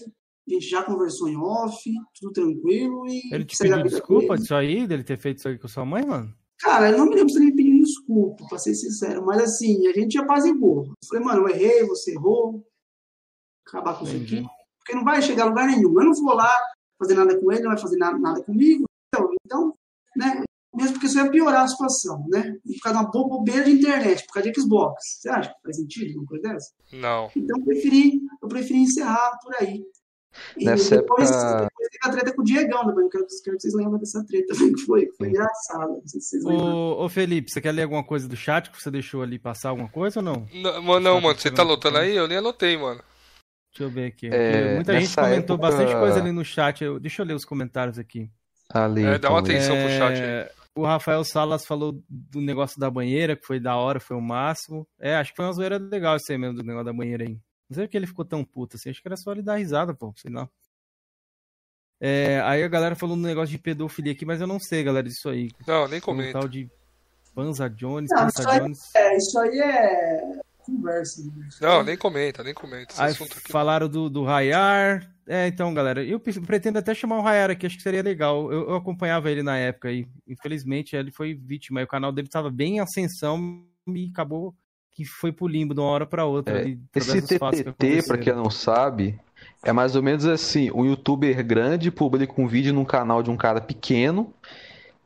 a 0.49 0.53
gente 0.53 0.69
já 0.69 0.82
conversou 0.82 1.28
em 1.28 1.37
off, 1.37 1.91
tudo 2.19 2.32
tranquilo 2.32 3.07
e... 3.07 3.23
Ele 3.32 3.45
te 3.45 3.57
pediu 3.57 3.82
desculpa 3.82 4.37
disso 4.37 4.55
aí, 4.55 4.87
dele 4.87 5.05
ter 5.05 5.16
feito 5.16 5.39
isso 5.39 5.49
aí 5.49 5.59
com 5.59 5.69
sua 5.69 5.85
mãe, 5.85 6.05
mano? 6.05 6.35
Cara, 6.70 6.90
eu 6.92 6.98
não 6.98 7.06
me 7.06 7.16
lembro 7.16 7.30
se 7.30 7.38
ele 7.38 7.47
me 7.47 7.56
pediu 7.56 7.82
desculpa, 7.82 8.47
pra 8.48 8.56
ser 8.56 8.76
sincero, 8.76 9.26
mas 9.26 9.42
assim, 9.42 9.88
a 9.88 9.92
gente 9.92 10.12
já 10.12 10.22
apaziguou. 10.22 10.84
Eu 10.84 11.09
falei, 11.09 11.24
mano, 11.24 11.40
eu 11.40 11.48
errei, 11.48 11.84
você 11.84 12.12
errou, 12.12 12.64
acabar 13.66 13.98
com 13.98 14.05
Entendi. 14.05 14.36
isso 14.36 14.47
aqui. 14.47 14.55
Porque 14.78 14.94
não 14.94 15.02
vai 15.02 15.20
chegar 15.20 15.42
a 15.42 15.47
lugar 15.47 15.66
nenhum. 15.66 16.01
Eu 16.01 16.05
não 16.05 16.14
vou 16.14 16.32
lá 16.32 16.48
fazer 16.97 17.14
nada 17.14 17.36
com 17.40 17.51
ele, 17.51 17.62
não 17.62 17.72
vai 17.72 17.78
fazer 17.78 17.97
nada, 17.97 18.16
nada 18.18 18.40
comigo. 18.44 18.84
Então, 19.09 19.30
então 19.44 19.74
né, 20.16 20.44
mesmo 20.72 20.92
porque 20.92 21.06
isso 21.06 21.18
ia 21.18 21.28
piorar 21.28 21.64
a 21.64 21.68
situação, 21.68 22.24
né? 22.28 22.56
E 22.64 22.74
por 22.74 22.82
causa 22.82 23.01
de 23.01 23.16
uma 23.16 23.28
bobeira 23.28 23.64
de 23.64 23.72
internet, 23.72 24.24
por 24.26 24.34
causa 24.34 24.52
de 24.52 24.60
Xbox. 24.60 25.18
Você 25.18 25.28
acha 25.28 25.51
que 25.52 25.62
faz 25.64 25.76
sentido 25.76 26.20
uma 26.20 26.26
coisa 26.26 26.48
dessa? 26.51 26.70
Não. 26.92 27.28
Então 27.34 27.59
eu 27.59 27.64
preferi, 27.64 28.20
eu 28.40 28.48
preferi 28.48 28.78
encerrar 28.78 29.38
por 29.42 29.56
aí. 29.56 29.82
E 30.56 30.64
Nessa 30.64 30.98
depois, 30.98 31.28
época... 31.28 31.69
teve 31.91 31.99
a 32.03 32.11
treta 32.11 32.35
com 32.35 32.43
o 32.43 32.45
Diegão 32.45 32.87
também. 32.87 33.09
Quero, 33.09 33.27
quero 33.45 33.57
que 33.57 33.62
vocês 33.62 33.75
lembrem 33.75 33.99
dessa 33.99 34.25
treta 34.25 34.55
que 34.55 34.81
foi, 34.87 35.07
que 35.07 35.17
foi 35.17 35.29
engraçado. 35.29 35.89
Não 35.89 36.07
sei 36.07 36.21
se 36.21 36.41
vocês 36.41 36.45
ô, 36.45 37.05
ô, 37.05 37.09
Felipe, 37.09 37.51
você 37.51 37.61
quer 37.61 37.73
ler 37.73 37.83
alguma 37.83 38.05
coisa 38.05 38.29
do 38.29 38.37
chat 38.37 38.71
que 38.71 38.81
você 38.81 38.91
deixou 38.91 39.23
ali 39.23 39.39
passar 39.39 39.71
alguma 39.71 39.89
coisa 39.89 40.21
ou 40.21 40.25
não? 40.25 40.47
Não, 40.55 41.01
não 41.01 41.21
mano, 41.21 41.39
você 41.39 41.51
tá 41.51 41.62
anotando 41.62 41.99
aí? 41.99 42.15
Eu 42.15 42.29
nem 42.29 42.39
anotei, 42.39 42.77
mano. 42.77 43.03
Deixa 43.73 43.85
eu 43.85 43.91
ver 43.91 44.07
aqui. 44.07 44.29
É, 44.29 44.75
Muita 44.75 44.99
gente 45.01 45.15
comentou 45.15 45.57
época... 45.57 45.71
bastante 45.71 45.93
coisa 45.93 46.19
ali 46.19 46.33
no 46.33 46.45
chat. 46.45 46.83
Eu, 46.83 46.99
deixa 46.99 47.23
eu 47.23 47.27
ler 47.27 47.35
os 47.35 47.45
comentários 47.45 47.99
aqui. 47.99 48.31
Ali, 48.69 49.05
é, 49.05 49.19
dá 49.19 49.31
uma 49.31 49.39
então. 49.41 49.55
atenção 49.55 49.77
é... 49.77 49.83
pro 49.83 49.97
chat 49.97 50.23
aí. 50.23 50.61
O 50.75 50.85
Rafael 50.85 51.25
Salas 51.25 51.65
falou 51.65 52.01
do 52.09 52.41
negócio 52.41 52.79
da 52.79 52.91
banheira, 52.91 53.37
que 53.37 53.45
foi 53.45 53.59
da 53.59 53.77
hora, 53.77 53.99
foi 53.99 54.17
o 54.17 54.21
máximo. 54.21 54.87
É, 54.99 55.17
acho 55.17 55.31
que 55.33 55.37
foi 55.37 55.45
uma 55.45 55.53
zoeira 55.53 55.79
legal 55.79 56.17
isso 56.17 56.31
aí 56.31 56.39
mesmo, 56.39 56.57
do 56.57 56.62
negócio 56.62 56.87
da 56.87 56.93
banheira 56.93 57.25
aí. 57.25 57.39
Não 57.69 57.75
sei 57.75 57.85
porque 57.85 57.97
ele 57.97 58.07
ficou 58.07 58.25
tão 58.25 58.45
puto 58.45 58.77
assim, 58.77 58.91
acho 58.91 59.03
que 59.03 59.09
era 59.09 59.17
só 59.17 59.33
ele 59.33 59.43
dar 59.43 59.57
risada, 59.57 59.95
pô, 59.95 60.12
sei 60.17 60.33
lá. 60.33 60.49
É, 62.01 62.40
aí 62.44 62.62
a 62.62 62.68
galera 62.68 62.97
falou 62.97 63.14
um 63.14 63.20
negócio 63.20 63.51
de 63.51 63.59
pedofilia 63.59 64.12
aqui, 64.12 64.24
mas 64.24 64.40
eu 64.40 64.47
não 64.47 64.59
sei, 64.59 64.82
galera, 64.82 65.06
disso 65.06 65.28
aí. 65.28 65.51
Não, 65.66 65.86
nem 65.86 66.01
comenta. 66.01 66.31
Um 66.31 66.40
tal 66.40 66.48
de 66.48 66.70
Panza 67.35 67.68
Jones, 67.68 68.10
não, 68.10 68.18
Panza 68.22 68.40
isso 68.40 68.59
Jones. 68.59 68.97
Aí, 68.97 69.02
é, 69.02 69.16
isso 69.16 69.39
aí 69.39 69.59
é 69.59 70.40
conversa. 70.70 71.22
Né? 71.22 71.48
Não, 71.60 71.82
nem 71.82 71.97
comenta, 71.97 72.43
nem 72.43 72.55
comenta. 72.55 72.94
Aí 72.97 73.14
falaram 73.51 73.89
do, 73.89 74.09
do 74.09 74.24
Rayar. 74.24 75.10
É, 75.27 75.47
então, 75.47 75.72
galera, 75.72 76.02
eu 76.02 76.18
pretendo 76.18 76.78
até 76.78 76.94
chamar 76.94 77.18
o 77.18 77.22
Rayar 77.22 77.51
aqui, 77.51 77.66
acho 77.66 77.77
que 77.77 77.82
seria 77.82 78.02
legal. 78.02 78.51
Eu, 78.51 78.70
eu 78.70 78.74
acompanhava 78.74 79.31
ele 79.31 79.43
na 79.43 79.56
época 79.56 79.93
e, 79.93 80.06
infelizmente, 80.27 80.97
ele 80.97 81.12
foi 81.12 81.35
vítima. 81.35 81.81
E 81.81 81.85
o 81.85 81.89
canal 81.89 82.10
dele 82.10 82.28
estava 82.28 82.51
bem 82.51 82.77
em 82.77 82.81
ascensão 82.81 83.62
e 83.86 84.10
acabou 84.12 84.55
que 84.90 85.05
foi 85.05 85.31
pro 85.31 85.47
limbo 85.47 85.72
de 85.72 85.81
uma 85.81 85.89
hora 85.89 86.06
para 86.06 86.24
outra. 86.24 86.68
É, 86.68 86.77
esse 86.97 87.22
TTT, 87.22 88.06
para 88.06 88.18
quem 88.18 88.35
não 88.35 88.51
sabe, 88.51 89.20
é 89.62 89.73
mais 89.73 89.95
ou 89.95 90.03
menos 90.03 90.27
assim: 90.27 90.70
um 90.73 90.85
youtuber 90.85 91.45
grande 91.45 91.91
publica 91.91 92.32
um 92.39 92.47
vídeo 92.47 92.73
num 92.73 92.85
canal 92.85 93.23
de 93.23 93.31
um 93.31 93.37
cara 93.37 93.61
pequeno. 93.61 94.32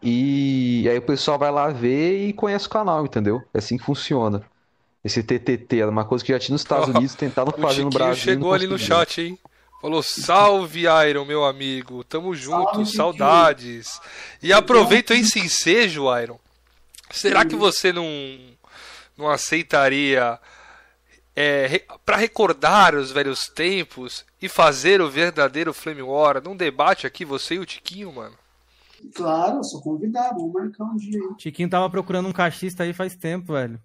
E 0.02 0.86
aí 0.89 0.98
o 0.98 1.02
pessoal 1.02 1.39
vai 1.39 1.51
lá 1.51 1.68
ver 1.68 2.28
e 2.28 2.32
conhece 2.32 2.66
o 2.66 2.70
canal, 2.70 3.05
entendeu? 3.06 3.43
É 3.55 3.59
assim 3.59 3.78
que 3.78 3.85
funciona. 3.85 4.44
Esse 5.02 5.22
TTT 5.22 5.81
era 5.81 5.90
uma 5.90 6.05
coisa 6.05 6.22
que 6.24 6.32
já 6.32 6.39
tinha 6.39 6.55
nos 6.55 6.60
Estados 6.60 6.89
Unidos, 6.94 7.14
tentaram 7.14 7.52
fazer 7.52 7.85
no 7.85 7.90
Brasil. 7.90 8.22
chegou 8.22 8.52
ali 8.52 8.66
no 8.66 8.78
chat, 8.78 9.22
hein? 9.22 9.39
Falou, 9.81 10.02
salve 10.02 10.85
Iron, 11.09 11.26
meu 11.26 11.44
amigo. 11.44 12.05
Tamo 12.05 12.35
junto, 12.35 12.86
salve, 12.86 12.97
saudades. 12.97 14.01
E 14.43 14.52
aproveita 14.52 15.14
esse 15.14 15.39
ensejo, 15.39 16.05
Iron. 16.18 16.39
Será 17.10 17.44
que 17.44 17.55
você 17.55 17.93
não, 17.93 18.06
não 19.16 19.28
aceitaria 19.28 20.39
é, 21.36 21.82
para 22.05 22.16
recordar 22.16 22.94
os 22.94 23.10
velhos 23.10 23.47
tempos 23.48 24.24
e 24.44 24.48
fazer 24.48 25.00
o 25.00 25.08
verdadeiro 25.08 25.72
Flame 25.72 26.02
War 26.02 26.42
num 26.42 26.54
debate 26.54 27.06
aqui, 27.06 27.24
você 27.24 27.54
e 27.54 27.58
o 27.58 27.64
Tiquinho, 27.64 28.12
mano? 28.12 28.34
Claro, 29.14 29.64
sou 29.64 29.80
convidado, 29.80 30.38
vamos 30.38 30.52
marcar 30.52 30.84
um 30.84 30.96
dia 30.96 31.18
aí. 31.18 31.36
Tiquinho 31.36 31.70
tava 31.70 31.88
procurando 31.88 32.28
um 32.28 32.32
cachista 32.32 32.82
aí 32.82 32.92
faz 32.92 33.16
tempo, 33.16 33.54
velho. 33.54 33.80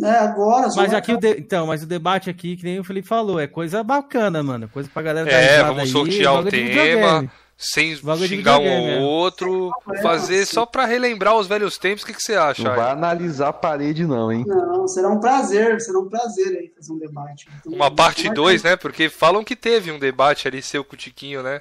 É, 0.00 0.10
agora. 0.10 0.68
Mas 0.76 0.94
aqui 0.94 1.12
o 1.12 1.18
de... 1.18 1.30
então, 1.38 1.66
mas 1.66 1.82
o 1.82 1.86
debate 1.86 2.30
aqui, 2.30 2.56
que 2.56 2.62
nem 2.62 2.78
o 2.78 2.84
Felipe 2.84 3.08
falou, 3.08 3.40
é 3.40 3.48
coisa 3.48 3.82
bacana, 3.82 4.44
mano. 4.44 4.68
Coisa 4.68 4.88
pra 4.88 5.02
galera 5.02 5.28
É, 5.28 5.60
vamos 5.64 5.82
aí, 5.82 5.88
sortear 5.88 6.34
o 6.34 6.44
tema, 6.44 7.28
sem 7.60 7.94
xingar 8.26 8.58
um 8.58 8.62
ou 8.62 8.88
é. 8.88 8.98
outro, 9.00 9.70
fazer 10.00 10.46
só 10.46 10.64
pra 10.64 10.86
relembrar 10.86 11.36
os 11.36 11.46
velhos 11.46 11.76
tempos. 11.76 12.02
O 12.02 12.06
que, 12.06 12.14
que 12.14 12.22
você 12.22 12.34
acha? 12.34 12.62
Não 12.62 12.74
vai 12.74 12.90
analisar 12.90 13.48
a 13.48 13.52
parede, 13.52 14.06
não, 14.06 14.32
hein? 14.32 14.44
Não, 14.46 14.88
será 14.88 15.10
um 15.10 15.20
prazer, 15.20 15.78
será 15.78 15.98
um 15.98 16.08
prazer 16.08 16.56
aí 16.56 16.72
fazer 16.74 16.92
um 16.92 16.98
debate. 16.98 17.46
Então, 17.60 17.72
Uma 17.72 17.90
parte 17.90 18.30
2, 18.30 18.62
né? 18.62 18.76
Porque 18.76 19.10
falam 19.10 19.44
que 19.44 19.54
teve 19.54 19.92
um 19.92 19.98
debate 19.98 20.48
ali 20.48 20.62
seu 20.62 20.82
com 20.82 20.94
o 20.94 20.98
Tiquinho, 20.98 21.42
né? 21.42 21.60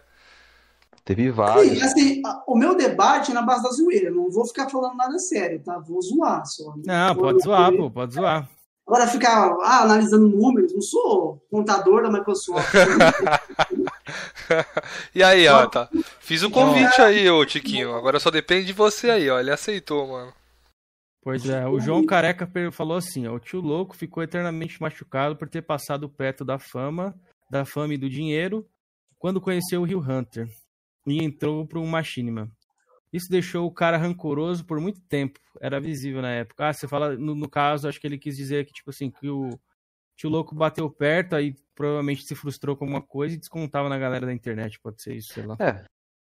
Teve 1.03 1.31
vários. 1.31 1.77
Sim, 1.77 1.81
assim, 1.81 2.21
o 2.47 2.55
meu 2.55 2.75
debate 2.75 3.31
é 3.31 3.33
na 3.33 3.41
base 3.41 3.63
da 3.63 3.69
zoeira. 3.69 4.09
Não 4.09 4.31
vou 4.31 4.45
ficar 4.45 4.69
falando 4.69 4.95
nada 4.95 5.19
sério, 5.19 5.59
tá? 5.59 5.79
Vou 5.79 6.01
zoar 6.01 6.45
só. 6.45 6.73
Não, 6.85 7.15
pode 7.15 7.43
zoar, 7.43 7.73
pô, 7.73 7.91
pode 7.91 8.13
zoar. 8.13 8.47
Agora 8.89 9.05
ficar 9.05 9.55
ah, 9.61 9.83
analisando 9.83 10.27
números, 10.27 10.73
não 10.73 10.81
sou 10.81 11.39
contador 11.51 12.01
da 12.01 12.09
Microsoft. 12.09 12.73
e 15.13 15.21
aí, 15.21 15.47
ó, 15.47 15.67
tá. 15.67 15.87
Fiz 16.19 16.41
um 16.41 16.49
convite 16.49 16.99
aí, 16.99 17.29
ô 17.29 17.45
Tiquinho. 17.45 17.93
Agora 17.93 18.19
só 18.19 18.31
depende 18.31 18.65
de 18.65 18.73
você 18.73 19.11
aí, 19.11 19.29
ó. 19.29 19.39
Ele 19.39 19.51
aceitou, 19.51 20.07
mano. 20.07 20.33
Pois 21.21 21.47
é, 21.47 21.67
o 21.67 21.79
João 21.79 22.03
Careca 22.03 22.49
falou 22.71 22.97
assim: 22.97 23.27
ó, 23.27 23.35
o 23.35 23.39
tio 23.39 23.61
louco 23.61 23.95
ficou 23.95 24.23
eternamente 24.23 24.81
machucado 24.81 25.35
por 25.35 25.47
ter 25.47 25.61
passado 25.61 26.09
perto 26.09 26.43
da 26.43 26.57
fama, 26.57 27.13
da 27.47 27.65
fama 27.65 27.93
e 27.93 27.97
do 27.97 28.09
dinheiro 28.09 28.65
quando 29.19 29.39
conheceu 29.39 29.81
o 29.81 29.85
Rio 29.85 29.99
Hunter 29.99 30.49
e 31.05 31.23
entrou 31.23 31.67
para 31.67 31.77
um 31.77 31.85
Machinima. 31.85 32.49
Isso 33.11 33.29
deixou 33.29 33.65
o 33.65 33.73
cara 33.73 33.97
rancoroso 33.97 34.65
por 34.65 34.79
muito 34.79 35.01
tempo. 35.01 35.39
Era 35.59 35.79
visível 35.79 36.21
na 36.21 36.31
época. 36.31 36.67
Ah, 36.67 36.73
você 36.73 36.87
fala, 36.87 37.15
no, 37.15 37.35
no 37.35 37.49
caso, 37.49 37.87
acho 37.87 37.99
que 37.99 38.05
ele 38.05 38.17
quis 38.17 38.37
dizer 38.37 38.65
que, 38.65 38.73
tipo 38.73 38.89
assim, 38.91 39.09
que 39.09 39.27
o 39.29 39.59
tio 40.15 40.29
louco 40.29 40.53
bateu 40.53 40.89
perto, 40.89 41.35
aí 41.35 41.55
provavelmente 41.73 42.25
se 42.25 42.35
frustrou 42.35 42.75
com 42.75 42.85
alguma 42.85 43.01
coisa 43.01 43.35
e 43.35 43.39
descontava 43.39 43.89
na 43.89 43.97
galera 43.97 44.25
da 44.25 44.33
internet. 44.33 44.79
Pode 44.79 45.01
ser 45.01 45.15
isso, 45.15 45.33
sei 45.33 45.45
lá. 45.45 45.55
É. 45.59 45.85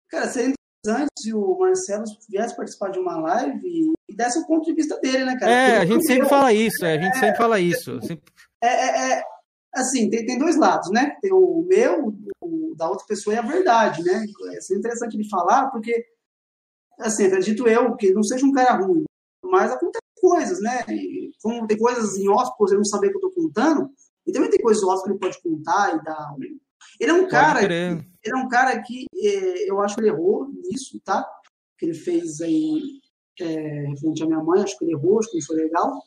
Cara, 0.09 0.29
seria 0.29 0.55
interessante 0.85 1.09
se 1.19 1.33
o 1.33 1.59
Marcelo 1.59 2.05
viesse 2.29 2.57
participar 2.57 2.91
de 2.91 2.99
uma 2.99 3.19
live 3.19 3.93
e 4.09 4.15
desse 4.15 4.39
o 4.39 4.47
ponto 4.47 4.65
de 4.65 4.75
vista 4.75 4.99
dele, 5.01 5.25
né, 5.25 5.39
cara? 5.39 5.51
É, 5.51 5.79
a 5.79 5.87
gente 5.87 6.05
sempre 6.05 6.29
fala 6.29 6.53
isso, 6.53 6.85
é, 6.85 6.99
a 6.99 7.03
gente 7.03 7.17
é, 7.17 7.21
sempre 7.21 7.37
fala 7.37 7.61
isso. 7.61 8.01
Sempre... 8.03 8.33
É, 8.63 8.69
é, 8.69 9.13
é, 9.13 9.23
assim, 9.75 10.11
tem, 10.11 10.27
tem 10.27 10.39
dois 10.39 10.57
lados, 10.57 10.91
né? 10.91 11.17
Tem 11.23 11.33
o 11.33 11.65
meu, 11.67 12.15
o 12.43 12.75
da 12.77 12.89
outra 12.89 13.07
pessoa 13.07 13.35
e 13.35 13.39
a 13.39 13.43
verdade, 13.43 14.03
né? 14.03 14.25
É 14.25 14.75
interessante 14.75 15.15
ele 15.15 15.29
falar, 15.29 15.71
porque, 15.71 16.05
assim, 17.01 17.27
acredito 17.27 17.67
eu 17.69 17.97
que 17.97 18.13
não 18.13 18.23
seja 18.23 18.47
um 18.47 18.53
cara 18.53 18.85
ruim, 18.85 19.05
mas 19.45 19.73
acontece 19.73 20.01
coisas, 20.21 20.61
né? 20.61 20.85
E 20.89 21.31
como 21.43 21.67
tem 21.67 21.79
coisas 21.79 22.17
em 22.17 22.29
off, 22.29 22.53
por 22.57 22.71
eu 22.71 22.79
não 22.79 22.85
saber 22.85 23.11
que 23.11 23.17
eu 23.17 23.21
tô 23.21 23.31
contando, 23.31 23.91
e 24.27 24.33
também 24.33 24.51
tem 24.51 24.61
coisas 24.61 24.83
off 24.85 25.03
que 25.03 25.11
ele 25.11 25.19
pode 25.19 25.43
contar 25.43 25.97
e 25.97 26.05
dar. 26.05 26.35
Ele 27.01 27.11
é 27.11 27.15
um 27.15 27.27
cara. 27.27 27.63
Ele 28.23 28.35
é 28.35 28.37
um 28.37 28.49
cara 28.49 28.81
que 28.83 29.07
é, 29.17 29.71
eu 29.71 29.81
acho 29.81 29.95
que 29.95 30.03
ele 30.03 30.11
errou 30.11 30.49
nisso, 30.49 31.01
tá? 31.05 31.27
Que 31.79 31.87
ele 31.87 31.95
fez 31.95 32.41
aí 32.41 33.01
é, 33.41 33.87
referente 33.89 34.23
à 34.23 34.27
minha 34.27 34.43
mãe, 34.43 34.63
acho 34.63 34.79
que 34.79 34.85
ele 34.85 34.93
errou, 34.93 35.19
acho 35.19 35.31
que 35.31 35.39
não 35.39 35.47
foi 35.47 35.57
legal. 35.57 36.03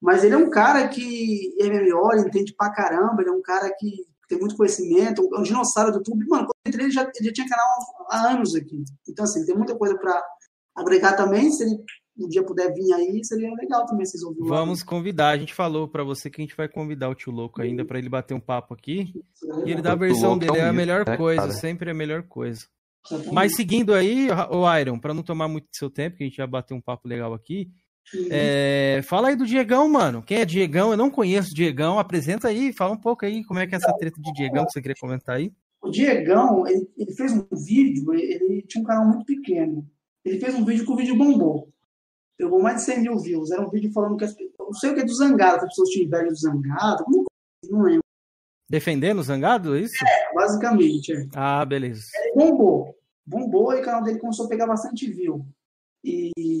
Mas 0.00 0.24
ele 0.24 0.34
é 0.34 0.38
um 0.38 0.50
cara 0.50 0.86
que 0.88 1.54
é 1.60 1.68
melhor, 1.68 2.18
entende 2.18 2.54
pra 2.54 2.72
caramba, 2.72 3.22
ele 3.22 3.30
é 3.30 3.32
um 3.32 3.40
cara 3.40 3.72
que 3.78 4.04
tem 4.28 4.38
muito 4.38 4.56
conhecimento, 4.56 5.28
é 5.34 5.38
um 5.38 5.42
dinossauro 5.42 5.92
do 5.92 5.98
YouTube. 5.98 6.26
Mano, 6.26 6.46
quando 6.46 6.56
eu 6.64 6.68
entrei, 6.68 6.86
ele 6.86 6.92
já, 6.92 7.02
ele 7.02 7.26
já 7.26 7.32
tinha 7.32 7.48
canal 7.48 7.66
há 8.10 8.32
anos 8.32 8.54
aqui. 8.54 8.84
Então, 9.08 9.24
assim, 9.24 9.44
tem 9.44 9.56
muita 9.56 9.76
coisa 9.76 9.96
para 9.96 10.22
agregar 10.76 11.14
também. 11.14 11.50
Se 11.50 11.64
ele 11.64 11.78
um 12.16 12.28
dia 12.28 12.44
puder 12.44 12.72
vir 12.72 12.92
aí, 12.92 13.24
seria 13.24 13.52
legal 13.54 13.84
também 13.86 14.06
vocês 14.06 14.22
ouvirem. 14.22 14.48
Vamos 14.48 14.82
convidar. 14.82 15.30
A 15.30 15.36
gente 15.36 15.52
falou 15.52 15.88
para 15.88 16.04
você 16.04 16.30
que 16.30 16.40
a 16.40 16.44
gente 16.44 16.56
vai 16.56 16.68
convidar 16.68 17.08
o 17.08 17.14
tio 17.14 17.32
Louco 17.32 17.60
ainda 17.60 17.84
para 17.84 17.98
ele 17.98 18.08
bater 18.08 18.34
um 18.34 18.40
papo 18.40 18.72
aqui. 18.72 19.12
E 19.64 19.70
ele 19.70 19.82
dá 19.82 19.92
a 19.92 19.96
versão 19.96 20.38
dele, 20.38 20.58
é 20.58 20.68
a 20.68 20.72
melhor 20.72 21.04
coisa, 21.16 21.50
sempre 21.50 21.88
é 21.88 21.92
a 21.92 21.96
melhor 21.96 22.22
coisa. 22.22 22.66
Mas 23.32 23.54
seguindo 23.54 23.92
aí, 23.92 24.28
o 24.50 24.78
Iron, 24.78 24.98
para 24.98 25.12
não 25.12 25.22
tomar 25.22 25.48
muito 25.48 25.66
seu 25.72 25.90
tempo, 25.90 26.16
que 26.16 26.24
a 26.24 26.26
gente 26.26 26.36
já 26.36 26.46
bateu 26.46 26.76
um 26.76 26.80
papo 26.80 27.08
legal 27.08 27.34
aqui. 27.34 27.68
É, 28.30 29.00
fala 29.04 29.28
aí 29.28 29.36
do 29.36 29.46
Diegão, 29.46 29.88
mano. 29.88 30.22
Quem 30.22 30.38
é 30.38 30.44
Diegão? 30.44 30.90
Eu 30.90 30.96
não 30.96 31.10
conheço 31.10 31.52
o 31.52 31.54
Diegão. 31.54 31.98
Apresenta 31.98 32.48
aí, 32.48 32.72
fala 32.72 32.92
um 32.92 33.00
pouco 33.00 33.24
aí 33.24 33.44
como 33.44 33.60
é 33.60 33.66
que 33.66 33.74
é 33.74 33.78
essa 33.78 33.92
treta 33.96 34.20
de 34.20 34.32
Diegão 34.32 34.64
que 34.64 34.72
você 34.72 34.82
queria 34.82 34.96
comentar 35.00 35.36
aí. 35.36 35.52
O 35.82 35.90
Diegão, 35.90 36.66
ele, 36.66 36.88
ele, 36.96 37.12
fez 37.12 37.32
um 37.32 37.46
vídeo, 37.52 38.14
ele 38.14 38.62
tinha 38.62 38.82
um 38.82 38.86
canal 38.86 39.06
muito 39.06 39.24
pequeno. 39.24 39.86
Ele 40.24 40.38
fez 40.38 40.54
um 40.54 40.64
vídeo 40.64 40.84
que 40.84 40.92
o 40.92 40.96
vídeo 40.96 41.16
bombou. 41.16 41.68
Pegou 42.38 42.62
mais 42.62 42.76
de 42.76 42.82
100 42.82 43.00
mil 43.02 43.18
views. 43.18 43.50
Era 43.50 43.62
um 43.62 43.70
vídeo 43.70 43.92
falando 43.92 44.16
que 44.16 44.24
as, 44.24 44.34
não 44.58 44.72
sei 44.72 44.90
o 44.90 44.94
que 44.94 45.00
é 45.00 45.04
do 45.04 45.14
Zangado, 45.14 45.58
que 45.58 45.64
as 45.64 45.70
pessoas 45.70 45.90
tinham 45.90 46.06
inveja 46.06 46.26
do 46.26 46.36
Zangado, 46.36 47.04
não 47.70 47.82
lembro. 47.82 48.04
Defendendo 48.68 49.18
o 49.18 49.22
Zangado, 49.22 49.76
é 49.76 49.80
isso? 49.80 49.94
É, 50.04 50.34
basicamente. 50.34 51.12
É. 51.12 51.26
Ah, 51.34 51.64
beleza. 51.64 52.06
Ele 52.14 52.34
bombou. 52.34 52.96
Bombou 53.26 53.72
e 53.74 53.80
o 53.80 53.84
canal 53.84 54.02
dele 54.02 54.18
começou 54.18 54.46
a 54.46 54.48
pegar 54.48 54.66
bastante 54.66 55.10
view. 55.10 55.46
E 56.02 56.60